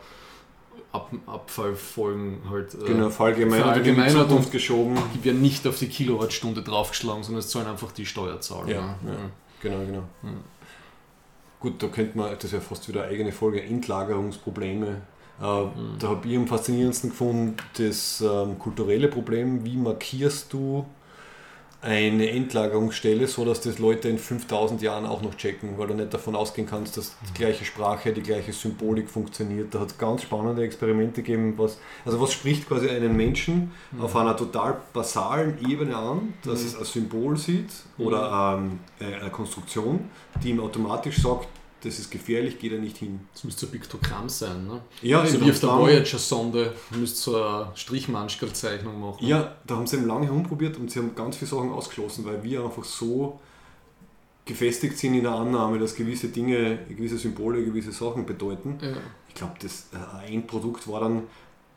Ab 0.93 1.11
Abfallfolgen 1.27 2.43
halt 2.51 2.75
äh, 2.75 2.85
genau, 2.85 3.09
verallgemeinert, 3.09 4.11
Zukunft 4.11 4.53
geschoben. 4.53 4.99
Die 5.15 5.25
werden 5.25 5.41
nicht 5.41 5.67
auf 5.67 5.79
die 5.79 5.89
Kilowattstunde 5.89 6.63
draufgeschlagen, 6.63 7.23
sondern 7.23 7.41
es 7.41 7.49
zahlen 7.49 7.67
einfach 7.67 7.93
die 7.93 8.05
Steuerzahler. 8.05 8.69
Ja, 8.69 8.75
ja. 8.75 9.13
ja, 9.13 9.31
genau, 9.63 9.79
genau. 9.87 10.03
Ja. 10.23 10.31
Gut, 11.61 11.83
da 11.83 11.87
könnte 11.87 12.19
man, 12.19 12.35
das 12.35 12.45
ist 12.45 12.53
ja 12.53 12.61
fast 12.61 12.89
wieder 12.89 13.05
eine 13.05 13.13
eigene 13.13 13.33
Folge, 13.33 13.63
Endlagerungsprobleme. 13.63 15.01
Äh, 15.41 15.45
mhm. 15.45 15.71
Da 15.99 16.09
habe 16.09 16.29
ich 16.29 16.37
am 16.37 16.47
faszinierendsten 16.47 17.11
gefunden 17.11 17.57
das 17.79 18.21
ähm, 18.21 18.59
kulturelle 18.59 19.09
Problem. 19.09 19.65
Wie 19.65 19.77
markierst 19.77 20.53
du 20.53 20.85
eine 21.83 22.31
Endlagerungsstelle, 22.31 23.27
so 23.27 23.45
dass 23.45 23.61
das 23.61 23.81
Leute 23.81 24.09
in 24.09 24.17
5000 24.17 24.81
Jahren 24.83 25.05
auch 25.05 25.21
noch 25.21 25.35
checken, 25.35 25.77
weil 25.79 25.89
du 25.89 25.95
nicht 25.95 26.15
davon 26.15 26.37
ausgehen 26.37 26.69
kannst, 26.69 26.97
dass 26.97 27.17
die 27.29 27.35
gleiche 27.35 27.65
Sprache, 27.65 28.13
die 28.13 28.23
gleiche 28.23 28.53
Symbolik 28.53 29.11
funktioniert. 29.11 29.75
Da 29.75 29.81
hat 29.81 29.89
es 29.89 29.99
ganz 29.99 30.23
spannende 30.23 30.63
Experimente 30.63 31.23
gegeben, 31.23 31.55
was, 31.57 31.79
also 32.05 32.21
was 32.21 32.33
spricht 32.33 32.69
quasi 32.69 32.89
einen 32.89 33.17
Menschen 33.17 33.73
mhm. 33.91 34.01
auf 34.01 34.15
einer 34.15 34.37
total 34.37 34.77
basalen 34.93 35.59
Ebene 35.69 35.97
an, 35.97 36.35
dass 36.45 36.61
mhm. 36.61 36.67
es 36.67 36.77
ein 36.77 36.85
Symbol 36.85 37.37
sieht 37.37 37.73
oder 37.99 38.59
mhm. 38.59 38.79
ähm, 39.01 39.15
eine 39.21 39.31
Konstruktion, 39.31 40.09
die 40.41 40.51
ihm 40.51 40.61
automatisch 40.61 41.21
sagt, 41.21 41.49
das 41.83 41.99
ist 41.99 42.11
gefährlich, 42.11 42.59
geht 42.59 42.73
er 42.73 42.79
nicht 42.79 42.97
hin. 42.97 43.21
Das 43.33 43.45
müsste 43.45 43.63
so 43.63 43.67
ein 43.67 43.73
Piktogramm 43.73 44.29
sein, 44.29 44.67
ne? 44.67 44.81
Ja, 45.03 45.27
so 45.27 45.41
wie 45.41 45.51
auf 45.51 45.59
der 45.59 45.71
Voyager-Sonde, 45.71 46.73
müsste 46.97 47.21
so 47.21 47.43
eine 47.43 47.73
Strichmanschkel-Zeichnung 47.75 49.01
machen. 49.01 49.27
Ja, 49.27 49.57
da 49.67 49.77
haben 49.77 49.87
sie 49.87 49.97
eben 49.97 50.07
lange 50.07 50.27
herumprobiert 50.27 50.77
und 50.79 50.91
sie 50.91 51.01
haben 51.01 51.15
ganz 51.15 51.37
viele 51.37 51.51
Sachen 51.51 51.71
ausgeschlossen, 51.71 52.25
weil 52.25 52.43
wir 52.43 52.65
einfach 52.65 52.85
so 52.85 53.41
gefestigt 54.45 54.99
sind 54.99 55.15
in 55.15 55.23
der 55.23 55.33
Annahme, 55.33 55.79
dass 55.79 55.95
gewisse 55.95 56.29
Dinge, 56.29 56.79
gewisse 56.89 57.19
Symbole, 57.19 57.65
gewisse 57.65 57.93
Sachen 57.93 58.27
bedeuten. 58.27 58.79
Ja. 58.81 58.97
Ich 59.29 59.35
glaube, 59.35 59.55
das 59.61 59.89
äh, 59.93 60.35
Endprodukt 60.35 60.87
war 60.89 61.01
dann 61.01 61.25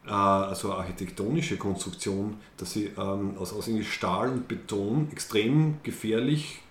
äh, 0.06 0.12
also 0.12 0.72
eine 0.72 0.80
architektonische 0.80 1.58
Konstruktion, 1.58 2.38
dass 2.58 2.74
sie 2.74 2.92
ähm, 2.98 3.38
aus, 3.38 3.54
aus 3.54 3.70
Stahl 3.84 4.30
und 4.30 4.48
Beton 4.48 5.10
extrem 5.12 5.78
gefährlich 5.84 6.62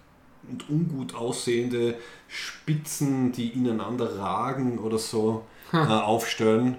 und 0.50 0.68
ungut 0.68 1.14
aussehende 1.14 1.96
Spitzen, 2.28 3.32
die 3.32 3.48
ineinander 3.48 4.18
ragen 4.18 4.78
oder 4.78 4.98
so 4.98 5.44
äh, 5.72 5.76
aufstellen, 5.76 6.76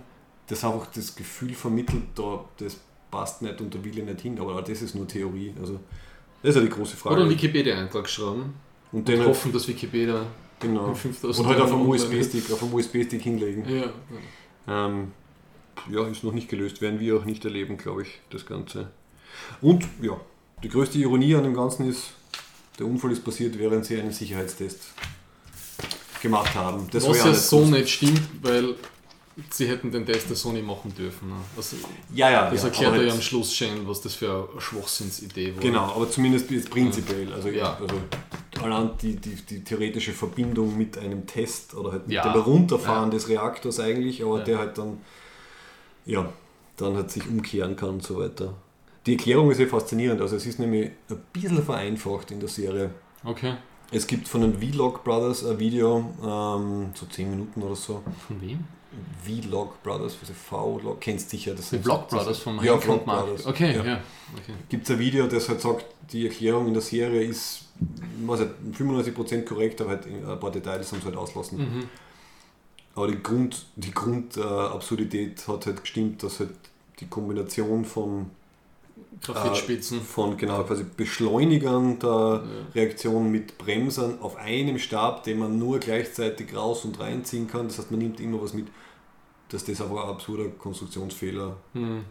das 0.47 0.63
einfach 0.63 0.87
das 0.87 1.15
Gefühl 1.15 1.53
vermittelt, 1.53 2.03
da, 2.15 2.45
das 2.57 2.79
passt 3.11 3.41
nicht 3.41 3.59
und 3.61 3.73
da 3.73 3.83
will 3.83 3.97
ich 3.97 4.03
nicht 4.03 4.21
hin. 4.21 4.39
Aber 4.39 4.61
das 4.61 4.81
ist 4.81 4.95
nur 4.95 5.07
Theorie. 5.07 5.53
Also, 5.59 5.79
das 6.41 6.49
ist 6.49 6.55
ja 6.55 6.61
die 6.61 6.69
große 6.69 6.95
Frage. 6.95 7.15
Oder 7.15 7.23
einen 7.23 7.31
Wikipedia-Eintrag 7.31 8.07
schreiben 8.07 8.53
und, 8.91 9.09
und 9.09 9.25
hoffen, 9.25 9.51
dass 9.51 9.67
Wikipedia 9.67 10.25
genau. 10.59 10.95
und 11.21 11.47
halt 11.47 11.61
auf 11.61 11.71
einem 11.71 11.87
USB-Stick 11.87 12.43
USB 12.71 12.95
hinlegen. 13.21 13.65
Ja, 13.67 13.85
ja. 14.67 14.87
Ähm, 14.87 15.11
ja, 15.89 16.07
ist 16.07 16.23
noch 16.23 16.33
nicht 16.33 16.49
gelöst, 16.49 16.81
werden 16.81 16.99
wir 16.99 17.17
auch 17.17 17.25
nicht 17.25 17.43
erleben, 17.45 17.77
glaube 17.77 18.03
ich, 18.03 18.19
das 18.29 18.45
Ganze. 18.45 18.91
Und 19.61 19.85
ja, 20.01 20.19
die 20.63 20.69
größte 20.69 20.97
Ironie 20.97 21.35
an 21.35 21.43
dem 21.43 21.53
Ganzen 21.53 21.89
ist, 21.89 22.13
der 22.79 22.85
Unfall 22.85 23.11
ist 23.11 23.23
passiert, 23.23 23.57
während 23.57 23.85
sie 23.85 23.99
einen 23.99 24.11
Sicherheitstest 24.11 24.79
gemacht 26.21 26.53
haben. 26.55 26.87
Das 26.91 27.07
Was 27.07 27.23
ja 27.23 27.33
so 27.33 27.65
nicht 27.65 27.89
stimmt, 27.89 28.21
weil 28.41 28.75
sie 29.49 29.67
hätten 29.67 29.91
den 29.91 30.05
Test 30.05 30.29
der 30.29 30.35
Sony 30.35 30.61
machen 30.61 30.93
dürfen. 30.95 31.31
Also, 31.55 31.75
ja, 32.13 32.29
ja, 32.29 32.49
das 32.49 32.63
erklärt 32.63 33.01
ja 33.01 33.13
am 33.13 33.21
Schluss 33.21 33.53
schon, 33.53 33.87
was 33.87 34.01
das 34.01 34.15
für 34.15 34.47
eine 34.51 34.61
Schwachsinnsidee 34.61 35.55
war. 35.55 35.61
Genau, 35.61 35.83
aber 35.95 36.09
zumindest 36.09 36.47
prinzipiell. 36.69 37.31
Also, 37.33 37.49
ja. 37.49 37.77
also 37.79 37.95
allein 38.61 38.91
die, 39.01 39.15
die, 39.17 39.35
die 39.35 39.63
theoretische 39.63 40.13
Verbindung 40.13 40.77
mit 40.77 40.97
einem 40.97 41.27
Test 41.27 41.75
oder 41.75 41.91
halt 41.91 42.07
mit 42.07 42.15
ja. 42.15 42.23
dem 42.23 42.33
Herunterfahren 42.33 43.11
ja. 43.11 43.17
des 43.17 43.27
Reaktors 43.27 43.79
eigentlich, 43.79 44.23
aber 44.23 44.39
der 44.39 44.59
halt 44.59 44.77
dann, 44.77 44.99
ja, 46.05 46.31
dann 46.77 46.95
halt 46.95 47.11
sich 47.11 47.27
umkehren 47.27 47.75
kann 47.75 47.89
und 47.89 48.03
so 48.03 48.17
weiter. 48.17 48.53
Die 49.05 49.13
Erklärung 49.13 49.51
ist 49.51 49.59
ja 49.59 49.67
faszinierend. 49.67 50.21
Also 50.21 50.35
es 50.35 50.45
ist 50.45 50.59
nämlich 50.59 50.91
ein 51.09 51.21
bisschen 51.31 51.63
vereinfacht 51.63 52.31
in 52.31 52.39
der 52.39 52.49
Serie. 52.49 52.91
Okay. 53.23 53.55
Es 53.91 54.07
gibt 54.07 54.27
von 54.27 54.41
den 54.41 54.59
Vlog 54.59 55.03
Brothers 55.03 55.45
ein 55.45 55.59
Video, 55.59 56.13
ähm, 56.23 56.89
so 56.93 57.05
10 57.05 57.29
Minuten 57.29 57.61
oder 57.61 57.75
so. 57.75 58.01
Von 58.27 58.41
wem? 58.41 58.63
Vlog 59.23 59.83
Brothers, 59.83 60.17
also 60.21 60.33
V-Log, 60.33 61.01
kennst 61.01 61.29
sicher. 61.29 61.53
Das 61.53 61.69
die 61.69 61.79
Vlog 61.79 62.07
Brothers 62.09 62.39
von 62.39 62.63
ja, 62.63 62.77
Vlog 62.77 63.05
Brothers. 63.05 63.45
Okay, 63.45 63.75
ja. 63.75 63.83
ja. 63.83 63.99
Okay. 64.33 64.53
Gibt 64.69 64.85
es 64.85 64.91
ein 64.91 64.99
Video, 64.99 65.27
das 65.27 65.49
halt 65.49 65.61
sagt, 65.61 65.85
die 66.11 66.25
Erklärung 66.25 66.67
in 66.67 66.73
der 66.73 66.81
Serie 66.81 67.21
ist 67.21 67.65
was 68.25 68.39
halt 68.39 68.51
95% 68.73 69.43
korrekt, 69.43 69.81
aber 69.81 69.91
halt 69.91 70.05
ein 70.05 70.39
paar 70.39 70.51
Details 70.51 70.91
haben 70.91 71.01
sie 71.01 71.05
halt 71.07 71.17
auslassen. 71.17 71.59
Mhm. 71.59 71.83
Aber 72.95 73.07
die 73.07 73.21
Grund, 73.21 73.65
die 73.75 73.91
Grundabsurdität 73.91 75.39
äh, 75.39 75.51
hat 75.51 75.65
halt 75.65 75.81
gestimmt, 75.81 76.23
dass 76.23 76.39
halt 76.39 76.51
die 76.99 77.07
Kombination 77.07 77.83
von 77.83 78.31
Graphitspitzen. 79.21 79.99
Äh, 79.99 80.01
von 80.01 80.37
genau 80.37 80.63
quasi 80.63 80.83
Beschleunigern 80.83 81.99
der 81.99 82.09
ja. 82.09 82.43
Reaktion 82.73 83.31
mit 83.31 83.57
Bremsern 83.57 84.19
auf 84.21 84.35
einem 84.35 84.79
Stab, 84.79 85.23
den 85.23 85.39
man 85.39 85.57
nur 85.57 85.79
gleichzeitig 85.79 86.55
raus 86.55 86.85
und 86.85 86.99
reinziehen 86.99 87.47
kann. 87.47 87.67
Das 87.67 87.79
heißt, 87.79 87.91
man 87.91 87.99
nimmt 87.99 88.19
immer 88.19 88.41
was 88.41 88.53
mit, 88.53 88.67
dass 89.49 89.63
das 89.65 89.81
aber 89.81 90.03
ein 90.03 90.09
absurder 90.09 90.49
Konstruktionsfehler 90.49 91.57
hm. 91.73 92.05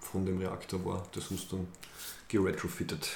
von 0.00 0.26
dem 0.26 0.38
Reaktor 0.38 0.84
war. 0.84 1.02
Das 1.12 1.30
ist 1.30 1.52
dann 1.52 1.66
geretrofitted. 2.28 3.08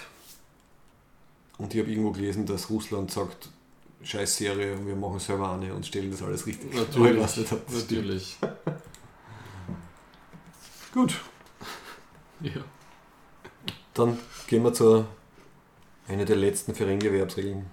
Und 1.58 1.72
ich 1.72 1.80
habe 1.80 1.90
irgendwo 1.90 2.10
gelesen, 2.10 2.46
dass 2.46 2.68
Russland 2.68 3.10
sagt, 3.10 3.48
scheiß 4.02 4.36
Serie, 4.36 4.76
wir 4.84 4.96
machen 4.96 5.18
selber 5.18 5.52
eine 5.52 5.72
und 5.72 5.86
stellen 5.86 6.10
das 6.10 6.22
alles 6.22 6.46
richtig. 6.46 6.74
Natürlich. 6.74 7.36
Natürlich. 7.70 8.36
Gut. 10.92 11.20
Ja. 12.40 12.64
Dann 13.94 14.18
gehen 14.48 14.64
wir 14.64 14.72
zu 14.72 15.06
einer 16.08 16.24
der 16.24 16.36
letzten 16.36 16.74
Ferengi-Erwerbsregeln. 16.74 17.64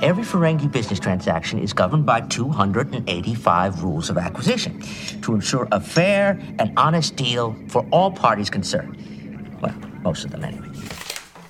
Every 0.00 0.22
Ferengi 0.22 0.68
business 0.68 1.00
transaction 1.00 1.58
is 1.60 1.74
governed 1.74 2.06
by 2.06 2.20
285 2.28 3.82
rules 3.82 4.08
of 4.10 4.16
acquisition 4.16 4.80
to 5.22 5.34
ensure 5.34 5.66
a 5.72 5.80
fair 5.80 6.38
and 6.60 6.70
honest 6.76 7.16
deal 7.16 7.56
for 7.66 7.84
all 7.90 8.12
parties 8.12 8.48
concerned. 8.48 8.96
Well, 9.60 9.74
most 10.04 10.24
of 10.24 10.30
them 10.30 10.44
anyway. 10.44 10.68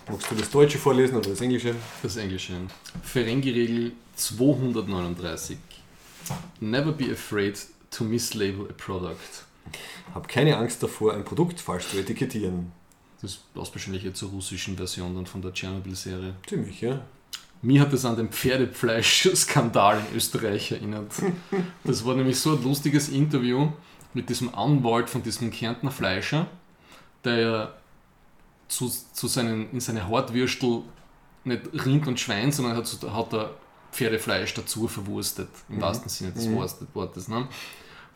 Magst 0.09 0.31
du 0.31 0.37
das 0.37 0.51
Deutsche 0.51 0.79
vorlesen 0.79 1.19
oder 1.19 1.29
das 1.29 1.43
Englische? 1.43 1.75
Das 2.03 2.17
Englische. 2.17 2.55
Ferengi-Regel 3.03 3.93
239. 4.17 5.59
Never 6.61 6.93
be 6.93 7.13
afraid 7.13 7.59
to 7.91 8.05
mislabel 8.05 8.71
a 8.71 8.73
product. 8.73 9.48
Hab 10.15 10.29
keine 10.29 10.57
Angst 10.57 10.83
davor, 10.83 11.15
ein 11.15 11.25
Produkt 11.25 11.61
falsch 11.61 11.89
zu 11.89 11.99
etikettieren. 11.99 12.73
Das 13.21 13.37
passt 13.55 13.75
wahrscheinlich 13.75 14.05
jetzt 14.05 14.19
zur 14.19 14.31
russischen 14.31 14.77
Version 14.77 15.15
dann 15.15 15.27
von 15.27 15.43
der 15.43 15.53
Tschernobyl-Serie. 15.53 16.35
Ziemlich, 16.47 16.81
ja. 16.81 17.01
Mir 17.61 17.81
hat 17.81 17.93
das 17.93 18.05
an 18.05 18.17
den 18.17 18.29
Pferdefleisch-Skandal 18.29 20.01
in 20.11 20.17
Österreich 20.17 20.71
erinnert. 20.71 21.13
Das 21.83 22.05
war 22.05 22.15
nämlich 22.15 22.39
so 22.39 22.53
ein 22.53 22.63
lustiges 22.63 23.09
Interview 23.09 23.73
mit 24.15 24.29
diesem 24.29 24.55
Anwalt 24.55 25.11
von 25.11 25.23
diesem 25.23 25.51
Kärntner 25.51 25.91
Fleischer, 25.91 26.47
der 27.25 27.37
ja 27.37 27.75
zu, 28.69 28.89
zu 29.13 29.27
seinen, 29.27 29.71
in 29.73 29.81
seine 29.81 30.07
Hartwürstel 30.07 30.83
nicht 31.45 31.63
Rind 31.85 32.07
und 32.07 32.21
Schwein, 32.21 32.53
sondern 32.53 32.77
hat, 32.77 32.87
hat 32.87 33.33
er 33.33 33.55
Pferdefleisch 33.91 34.55
dazu 34.55 34.87
verwurstet, 34.87 35.49
im 35.69 35.77
mhm. 35.77 35.81
wahrsten 35.81 36.09
Sinne 36.09 36.33
des 36.33 36.47
mhm. 36.47 36.57
Wortes. 36.95 37.29
Ne? 37.29 37.49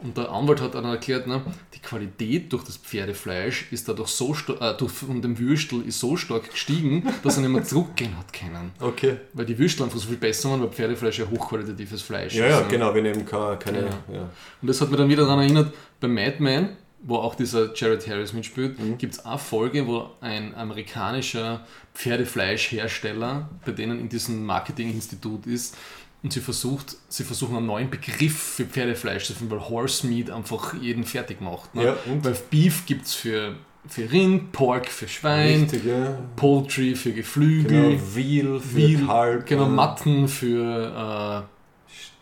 Und 0.03 0.17
der 0.17 0.31
Anwalt 0.31 0.61
hat 0.61 0.75
dann 0.75 0.85
erklärt, 0.85 1.27
ne, 1.27 1.43
die 1.75 1.79
Qualität 1.79 2.53
durch 2.53 2.65
das 2.65 2.77
Pferdefleisch 2.77 3.71
ist 3.71 3.89
dadurch 3.89 4.09
so 4.09 4.35
äh, 4.61 4.77
durch, 4.77 4.93
von 4.93 5.23
dem 5.23 5.39
Würstel 5.39 5.83
ist 5.83 6.01
so 6.01 6.17
stark 6.17 6.51
gestiegen, 6.51 7.07
dass 7.23 7.37
er 7.37 7.43
nicht 7.43 7.53
mehr 7.53 7.65
zurückgehen 7.65 8.17
hat 8.19 8.33
können. 8.33 8.73
Okay. 8.81 9.17
Weil 9.33 9.47
die 9.47 9.59
Würstel 9.59 9.85
einfach 9.85 9.99
so 9.99 10.09
viel 10.09 10.17
besser 10.17 10.51
waren, 10.51 10.61
weil 10.61 10.71
Pferdefleisch 10.71 11.19
ja 11.19 11.27
hochqualitatives 11.31 12.03
Fleisch 12.03 12.35
ja, 12.35 12.47
ist. 12.47 12.53
Ja, 12.53 12.61
ne? 12.61 12.67
genau, 12.69 12.95
wir 12.95 13.03
nehmen 13.03 13.25
keine. 13.25 13.57
keine 13.59 13.79
ja. 13.79 13.85
Ja. 14.13 14.31
Und 14.61 14.69
das 14.69 14.81
hat 14.81 14.91
mir 14.91 14.97
dann 14.97 15.09
wieder 15.09 15.25
daran 15.25 15.41
erinnert, 15.41 15.73
bei 16.01 16.09
Madman, 16.09 16.77
wo 17.03 17.17
auch 17.17 17.35
dieser 17.35 17.75
Jared 17.75 18.07
Harris 18.07 18.33
mitspielt, 18.33 18.79
mhm. 18.79 18.97
gibt 18.99 19.15
es 19.15 19.25
eine 19.27 19.39
Folge, 19.39 19.87
wo 19.87 20.11
ein 20.21 20.55
amerikanischer 20.55 21.67
Pferdefleischhersteller, 21.95 23.51
bei 23.65 23.73
denen 23.73 23.99
in 23.99 24.09
diesem 24.09 24.47
Marketinginstitut 24.47 25.47
ist, 25.47 25.77
und 26.23 26.33
sie 26.33 26.41
versucht, 26.41 26.97
sie 27.09 27.25
versuchen 27.25 27.57
einen 27.57 27.67
neuen 27.67 27.91
Begriff 27.91 28.37
für 28.37 28.65
Pferdefleisch 28.65 29.27
zu 29.27 29.35
finden, 29.35 29.53
weil 29.53 29.69
Horse 29.69 30.07
Meat 30.07 30.31
einfach 30.31 30.75
jeden 30.75 31.05
fertig 31.05 31.41
macht. 31.41 31.75
Ne? 31.75 31.85
Ja, 31.85 31.97
weil 32.23 32.37
Beef 32.51 32.87
gibt 32.87 33.07
es 33.07 33.15
für, 33.15 33.57
für 33.89 34.11
Rind, 34.11 34.53
Pork 34.53 34.89
für 34.89 35.09
Schwein, 35.09 35.63
Richtig, 35.63 35.85
ja. 35.85 36.17
Poultry 36.37 36.95
für 36.95 37.13
Geflügel, 37.13 37.91
genau, 37.91 38.03
Veal 38.15 38.61
für 38.61 38.77
Veal, 38.77 39.07
Kalb, 39.07 39.47
genau, 39.47 39.67
Matten 39.67 40.29
für 40.29 41.49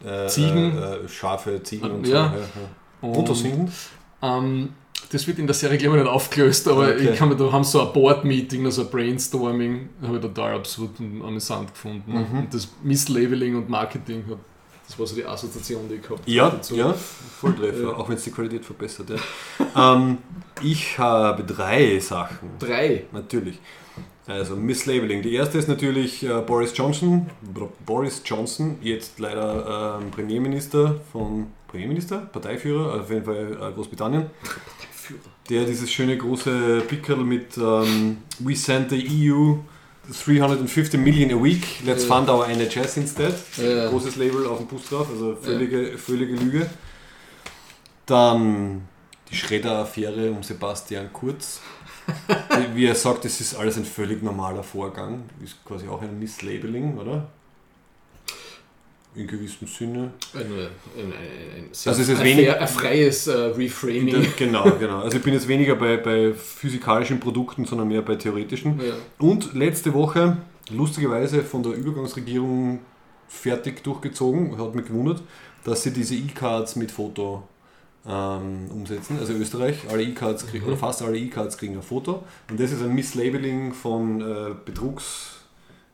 äh, 0.03 0.25
äh, 0.25 0.29
Ziegen, 0.29 0.79
äh, 0.79 0.97
äh, 0.97 1.09
Schafe, 1.09 1.63
Ziegen 1.63 1.91
und, 1.91 1.97
und 1.97 2.07
ja. 2.07 2.33
so. 2.33 2.39
Ja, 2.39 3.09
Und, 3.19 3.29
und 3.29 3.37
hinten? 3.37 3.73
Ähm, 4.23 4.69
Das 5.11 5.27
wird 5.27 5.39
in 5.39 5.47
der 5.47 5.55
Serie, 5.55 5.77
glaube 5.79 5.97
ich, 5.97 6.03
nicht 6.05 6.13
aufgelöst, 6.13 6.69
aber 6.69 6.89
Okay. 6.89 7.11
ich 7.13 7.19
kann 7.19 7.29
mir, 7.29 7.37
da 7.37 7.51
haben 7.51 7.65
so 7.65 7.81
ein 7.87 7.93
Board-Meeting, 7.93 8.65
also 8.65 8.83
ein 8.83 8.91
Brainstorming, 8.91 9.89
habe 10.03 10.17
ich 10.17 10.23
total 10.23 10.55
absurd 10.55 11.01
und 11.01 11.23
amüsant 11.23 11.73
gefunden. 11.73 12.13
Mhm. 12.13 12.39
Und 12.39 12.55
das 12.55 12.69
Misslabeling 12.83 13.57
und 13.57 13.69
Marketing, 13.69 14.25
hat, 14.31 14.39
das 14.87 14.99
war 14.99 15.07
so 15.07 15.15
die 15.17 15.25
Assoziation, 15.25 15.89
die 15.89 15.97
ich 15.97 16.03
gehabt 16.03 16.21
habe. 16.21 16.31
Ja, 16.31 16.51
dazu. 16.51 16.77
ja, 16.77 16.95
Volltreffer, 17.41 17.83
Ja. 17.83 17.89
auch 17.91 18.09
wenn 18.09 18.17
es 18.17 18.25
die 18.25 18.31
Qualität 18.31 18.65
verbessert. 18.65 19.11
Ja. 19.11 19.95
ähm, 19.95 20.19
ich 20.63 20.97
habe 20.99 21.43
drei 21.45 21.99
Sachen. 21.99 22.51
Drei. 22.59 23.05
Natürlich. 23.13 23.59
Also 24.27 24.55
Misslabeling. 24.55 25.23
Die 25.23 25.35
erste 25.35 25.59
ist 25.59 25.67
natürlich 25.69 26.23
äh, 26.23 26.41
Boris 26.47 26.73
Johnson. 26.77 27.29
Boris 27.85 28.23
Johnson, 28.25 28.79
jetzt 28.81 29.19
leider 29.19 29.99
ähm, 30.01 30.11
Premierminister 30.13 31.01
von 31.11 31.49
Premierminister, 31.67 32.19
Parteiführer, 32.19 33.01
auf 33.01 33.11
jeden 33.11 33.25
Fall 33.25 33.59
äh, 33.61 33.73
Großbritannien. 33.75 34.27
Der 35.51 35.65
dieses 35.65 35.91
schöne 35.91 36.17
große 36.17 36.83
Pickel 36.87 37.17
mit 37.17 37.59
ähm, 37.59 38.19
We 38.39 38.55
send 38.55 38.91
the 38.91 39.31
EU 39.31 39.57
350 40.25 40.99
million 41.01 41.31
a 41.33 41.43
week, 41.43 41.85
let's 41.85 42.07
Ja. 42.09 42.15
fund 42.15 42.29
our 42.29 42.47
NHS 42.49 42.97
instead. 42.97 43.35
Ja. 43.57 43.89
Großes 43.91 44.17
Label 44.17 44.47
auf 44.47 44.59
dem 44.59 44.69
Bus 44.69 44.89
drauf, 44.89 45.09
also 45.11 45.37
völlige, 45.37 45.99
völlige 45.99 46.35
Lüge. 46.37 46.71
Dann 48.07 48.83
die 49.31 49.37
Schredder-Affäre 49.37 50.31
um 50.31 50.43
Sebastian 50.43 51.13
Kurz. 51.13 51.61
Wie 52.75 52.87
er 52.87 52.95
sagt, 52.95 53.25
das 53.25 53.41
ist 53.41 53.55
alles 53.55 53.77
ein 53.77 53.85
völlig 53.85 54.23
normaler 54.23 54.63
Vorgang. 54.63 55.25
Ist 55.45 55.65
quasi 55.65 55.87
auch 55.89 56.03
ein 56.03 56.19
Misslabeling, 56.19 56.97
oder? 56.99 57.29
In 59.15 59.27
gewissem 59.27 59.67
Sinne. 59.67 60.13
Ein, 60.35 60.41
ein, 60.41 60.47
ein, 60.97 61.13
ein, 61.13 61.69
Also 61.85 61.91
es 62.03 62.09
ist 62.09 62.19
ein, 62.21 62.25
wenig- 62.25 62.47
fair- 62.47 62.61
ein 62.61 62.69
freies 62.69 63.27
äh, 63.27 63.33
Reframing. 63.33 64.25
Genau, 64.37 64.71
genau. 64.79 65.01
Also 65.01 65.17
ich 65.17 65.23
bin 65.25 65.35
jetzt 65.35 65.49
weniger 65.49 65.75
bei, 65.75 65.97
bei 65.97 66.33
physikalischen 66.33 67.19
Produkten, 67.19 67.65
sondern 67.65 67.89
mehr 67.89 68.03
bei 68.03 68.15
theoretischen. 68.15 68.79
Ja. 68.81 68.95
Und 69.19 69.53
letzte 69.55 69.93
Woche, 69.95 70.37
lustigerweise 70.71 71.43
von 71.43 71.63
der 71.65 71.73
Übergangsregierung 71.73 72.79
fertig 73.27 73.83
durchgezogen, 73.83 74.57
hat 74.59 74.75
mich 74.77 74.87
gewundert, 74.87 75.23
dass 75.65 75.83
sie 75.83 75.93
diese 75.93 76.15
E-Cards 76.15 76.77
mit 76.77 76.93
Foto 76.93 77.43
ähm, 78.09 78.69
umsetzen. 78.73 79.19
Also 79.19 79.33
Österreich, 79.33 79.77
alle 79.91 80.05
E-Cards 80.05 80.47
kriegen, 80.47 80.67
oder 80.67 80.77
fast 80.77 81.03
alle 81.03 81.19
E-Cards 81.19 81.59
kriegen 81.59 81.75
ein 81.77 81.83
Foto. 81.83 82.23
Und 82.49 82.61
das 82.61 82.71
ist 82.71 82.81
ein 82.81 82.95
Misslabeling 82.95 83.73
von 83.75 84.21
äh, 84.21 84.55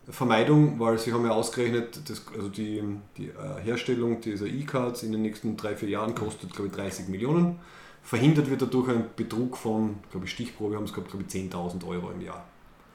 Betrugsvermeidung, 0.06 0.78
weil 0.78 0.98
sie 0.98 1.12
haben 1.12 1.24
ja 1.24 1.32
ausgerechnet, 1.32 2.00
das, 2.08 2.22
also 2.34 2.48
die, 2.48 2.82
die 3.16 3.26
äh, 3.28 3.60
Herstellung 3.62 4.20
dieser 4.20 4.46
E-Cards 4.46 5.02
in 5.02 5.12
den 5.12 5.22
nächsten 5.22 5.56
drei, 5.56 5.74
vier 5.74 5.88
Jahren 5.88 6.14
kostet, 6.14 6.52
glaube 6.52 6.68
ich, 6.68 6.74
30 6.74 7.08
Millionen. 7.08 7.58
Verhindert 8.02 8.48
wird 8.48 8.62
dadurch 8.62 8.88
ein 8.88 9.06
Betrug 9.16 9.56
von, 9.56 9.96
glaube 10.10 10.26
ich, 10.26 10.32
Stichprobe 10.32 10.76
haben 10.76 10.84
es 10.84 10.92
gehabt, 10.92 11.10
glaube 11.10 11.24
ich, 11.28 11.34
10.000 11.34 11.84
Euro 11.88 12.10
im 12.12 12.20
Jahr. 12.20 12.46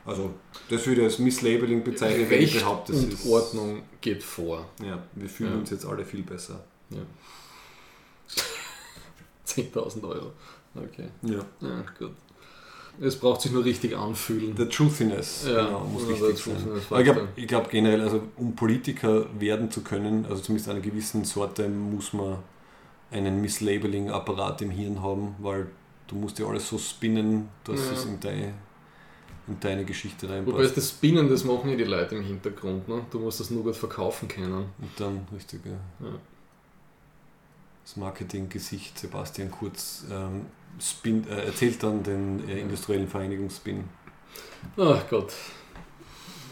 Also 0.05 0.33
das 0.69 0.87
würde 0.87 1.01
ich 1.01 1.07
als 1.07 1.19
Misslabeling 1.19 1.83
bezeichnen, 1.83 2.27
wenn 2.29 2.41
ich 2.41 2.57
behaupte, 2.57 2.93
es 2.93 3.03
und 3.03 3.13
ist... 3.13 3.27
Ordnung 3.27 3.83
geht 3.99 4.23
vor. 4.23 4.67
Ja, 4.83 5.03
wir 5.13 5.29
fühlen 5.29 5.51
Ja. 5.53 5.59
uns 5.59 5.69
jetzt 5.69 5.85
alle 5.85 6.05
viel 6.05 6.23
besser. 6.23 6.63
Ja. 6.89 7.01
10.000 9.45 10.03
Euro. 10.07 10.31
Okay. 10.73 11.09
Ja. 11.23 11.45
Ja, 11.59 11.83
gut. 11.99 12.11
Es 12.99 13.15
braucht 13.17 13.41
sich 13.41 13.51
nur 13.51 13.63
richtig 13.65 13.95
anfühlen. 13.97 14.55
Der 14.55 14.69
Truthiness 14.69 15.45
Ja, 15.47 15.65
genau, 15.65 15.79
muss 15.85 16.07
wichtig 16.07 16.43
der 16.43 16.55
sein. 16.55 16.81
Ich 16.97 17.03
glaube 17.05 17.27
glaub 17.47 17.69
generell, 17.69 18.01
also 18.01 18.21
um 18.37 18.53
Politiker 18.55 19.25
werden 19.39 19.71
zu 19.71 19.81
können, 19.81 20.25
also 20.25 20.41
zumindest 20.41 20.69
einer 20.69 20.81
gewissen 20.81 21.23
Sorte, 21.23 21.67
muss 21.69 22.13
man 22.13 22.37
einen 23.11 23.41
Mislabeling-Apparat 23.41 24.61
im 24.61 24.71
Hirn 24.71 25.01
haben, 25.01 25.35
weil 25.39 25.67
du 26.07 26.15
musst 26.15 26.37
ja 26.39 26.45
alles 26.45 26.67
so 26.67 26.77
spinnen, 26.77 27.49
dass 27.63 27.79
Ja. 27.87 27.91
es 27.93 28.05
in 28.05 28.19
deine, 28.19 28.53
in 29.47 29.59
deine 29.59 29.83
Geschichte 29.85 30.27
Wobei 30.27 30.35
reinpasst. 30.35 30.77
das 30.77 30.89
Spinnen, 30.89 31.27
das 31.29 31.43
machen 31.43 31.69
ja 31.71 31.75
die 31.75 31.83
Leute 31.85 32.15
im 32.15 32.23
Hintergrund. 32.23 32.87
Ne? 32.87 33.01
Du 33.09 33.19
musst 33.19 33.39
das 33.39 33.49
nur 33.49 33.63
gut 33.63 33.75
verkaufen 33.75 34.27
können. 34.27 34.53
Und 34.53 34.91
dann, 34.97 35.27
richtig, 35.33 35.61
ja. 35.65 35.71
Ja. 36.05 36.13
Das 37.83 37.95
Marketinggesicht 37.97 38.97
Sebastian 38.99 39.49
Kurz 39.51 40.03
ähm, 40.11 40.45
spin, 40.79 41.27
äh, 41.27 41.45
erzählt 41.45 41.81
dann 41.83 42.03
den 42.03 42.47
äh, 42.47 42.59
industriellen 42.59 43.07
Vereinigungsspin. 43.07 43.83
Ach 44.77 45.09
Gott. 45.09 45.33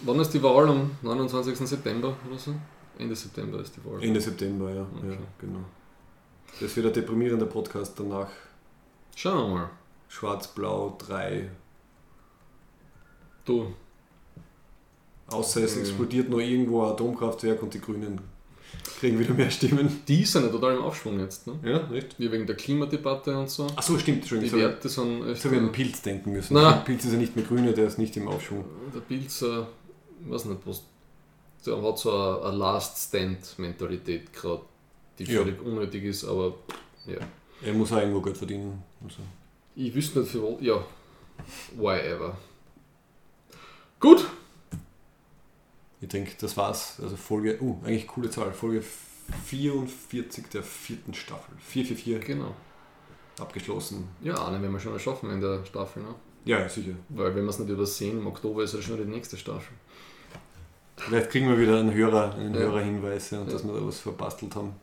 Wann 0.04 0.20
ist 0.20 0.34
die 0.34 0.42
Wahl? 0.42 0.70
Am 0.70 0.92
29. 1.02 1.58
September 1.58 2.16
oder 2.28 2.38
so? 2.38 2.54
Ende 2.98 3.16
September 3.16 3.60
ist 3.60 3.76
die 3.76 3.86
Wahl. 3.86 4.04
Ende 4.04 4.20
September, 4.20 4.74
ja. 4.74 4.82
Okay. 4.82 5.12
ja 5.12 5.18
genau. 5.40 5.60
Das 6.60 6.76
wird 6.76 6.88
ein 6.88 6.94
deprimierender 6.94 7.46
Podcast 7.46 8.00
danach. 8.00 8.30
Schauen 9.16 9.52
wir 9.52 9.58
mal. 9.58 9.70
Schwarz-Blau 10.08 10.96
3. 10.98 11.50
Du, 13.46 13.74
Außer 15.32 15.64
es 15.64 15.78
explodiert 15.78 16.30
noch 16.30 16.40
irgendwo 16.40 16.84
ein 16.84 16.92
Atomkraftwerk 16.92 17.62
und 17.62 17.74
die 17.74 17.82
Grünen 17.82 18.20
kriegen 19.00 19.20
wieder 19.20 19.34
mehr 19.34 19.50
Stimmen. 19.52 20.02
die 20.08 20.26
sind 20.26 20.44
ja 20.46 20.50
total 20.50 20.76
im 20.78 20.82
Aufschwung 20.84 21.20
jetzt. 21.20 21.48
Ne? 21.48 21.60
Ja, 21.64 21.88
nicht? 21.88 22.16
Ja, 22.18 22.32
wegen 22.32 22.46
der 22.46 22.56
Klimadebatte 22.56 23.38
und 23.38 23.50
so. 23.50 23.68
Achso, 23.76 23.98
stimmt. 23.98 24.18
Die 24.18 24.22
Entschuldigung. 24.22 24.60
Jetzt 24.60 24.70
Werte 24.70 24.90
sind 24.90 25.28
echt. 25.30 25.46
habe 25.46 25.56
ich 25.56 25.62
an 25.62 25.68
den 25.68 25.72
Pilz 25.72 26.02
denken 26.02 26.32
müssen. 26.34 26.54
Na. 26.54 26.72
Pilz 26.78 27.06
ist 27.06 27.12
ja 27.14 27.18
nicht 27.18 27.36
mehr 27.36 27.46
Grüne, 27.46 27.74
der 27.74 27.88
ist 27.88 27.98
nicht 27.98 28.16
im 28.18 28.28
Aufschwung. 28.28 28.66
Der 28.94 29.00
Pilz, 29.02 29.42
äh, 29.42 29.62
ich 30.24 30.30
weiß 30.30 30.46
nicht, 30.46 30.62
was. 30.66 30.84
Der 31.66 31.82
hat 31.82 31.98
so 32.00 32.12
eine, 32.12 32.46
eine 32.48 32.58
Last-Stand-Mentalität 32.58 34.32
gerade, 34.34 34.62
die 35.18 35.24
Ja. 35.26 35.42
völlig 35.44 35.62
unnötig 35.62 36.04
ist, 36.06 36.24
aber 36.26 36.56
ja. 37.06 37.18
Er 37.66 37.74
muss 37.74 37.92
auch 37.92 37.98
irgendwo 37.98 38.22
Geld 38.22 38.38
verdienen. 38.38 38.82
Also. 39.04 39.18
Ich 39.76 39.94
wüsste 39.94 40.20
nicht 40.20 40.32
für 40.32 40.42
was. 40.44 40.62
Ja, 40.62 40.84
why 41.78 42.00
ever. 42.00 42.38
Gut, 44.00 44.26
Ich 46.02 46.08
denke, 46.08 46.32
das 46.40 46.56
war's. 46.56 46.98
Also 47.02 47.16
Folge, 47.18 47.62
uh, 47.62 47.80
eigentlich 47.84 48.08
coole 48.08 48.30
Zahl. 48.30 48.52
Folge 48.54 48.84
44 49.46 50.48
der 50.48 50.64
vierten 50.64 51.14
Staffel. 51.14 51.54
444 51.60 52.26
genau. 52.26 52.56
abgeschlossen. 53.40 54.08
Ja, 54.22 54.48
eine 54.48 54.62
werden 54.62 54.74
wir 54.74 54.80
schon 54.80 54.94
mal 54.94 55.00
schaffen 55.00 55.30
in 55.30 55.42
der 55.42 55.66
Staffel, 55.66 56.04
ne? 56.04 56.16
Ja, 56.46 56.68
sicher. 56.70 56.94
Weil 57.10 57.36
wenn 57.36 57.44
wir 57.44 57.50
es 57.50 57.60
nicht 57.60 57.70
übersehen, 57.70 58.20
im 58.20 58.28
Oktober 58.28 58.64
ist 58.64 58.74
ja 58.74 58.82
schon 58.82 58.98
die 58.98 59.04
nächste 59.06 59.38
Staffel. 59.38 59.74
Vielleicht 60.98 61.30
kriegen 61.30 61.48
wir 61.50 61.58
wieder 61.60 61.80
einen 61.80 61.94
Hörer, 61.94 62.34
einen 62.36 62.54
Ja. 62.54 62.62
Hörerhinweis, 62.62 63.32
ja, 63.32 63.40
Ja. 63.40 63.46
dass 63.46 63.66
wir 63.66 63.74
da 63.74 63.86
was 63.86 64.00
verbastelt 64.00 64.56
haben. 64.56 64.74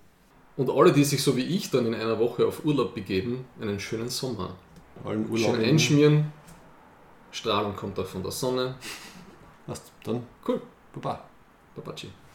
Und 0.56 0.70
alle, 0.70 0.92
die 0.92 1.04
sich 1.04 1.22
so 1.22 1.36
wie 1.36 1.42
ich 1.44 1.70
dann 1.70 1.86
in 1.86 1.94
einer 1.94 2.18
Woche 2.18 2.46
auf 2.46 2.64
Urlaub 2.64 2.94
begeben, 2.94 3.44
einen 3.60 3.78
schönen 3.80 4.08
Sommer. 4.08 4.54
Allen 5.04 5.24
Schön 5.24 5.32
Urlaub. 5.32 5.58
einschmieren. 5.58 6.32
Strahlung 7.30 7.76
kommt 7.76 7.98
auch 7.98 8.06
von 8.06 8.22
der 8.22 8.32
Sonne. 8.32 8.76
Passt, 9.66 9.92
dann 10.04 10.22
Cool. 10.46 10.62
Pa, 10.96 11.00
pa. 11.00 11.22
Popatrzcie. 11.74 12.25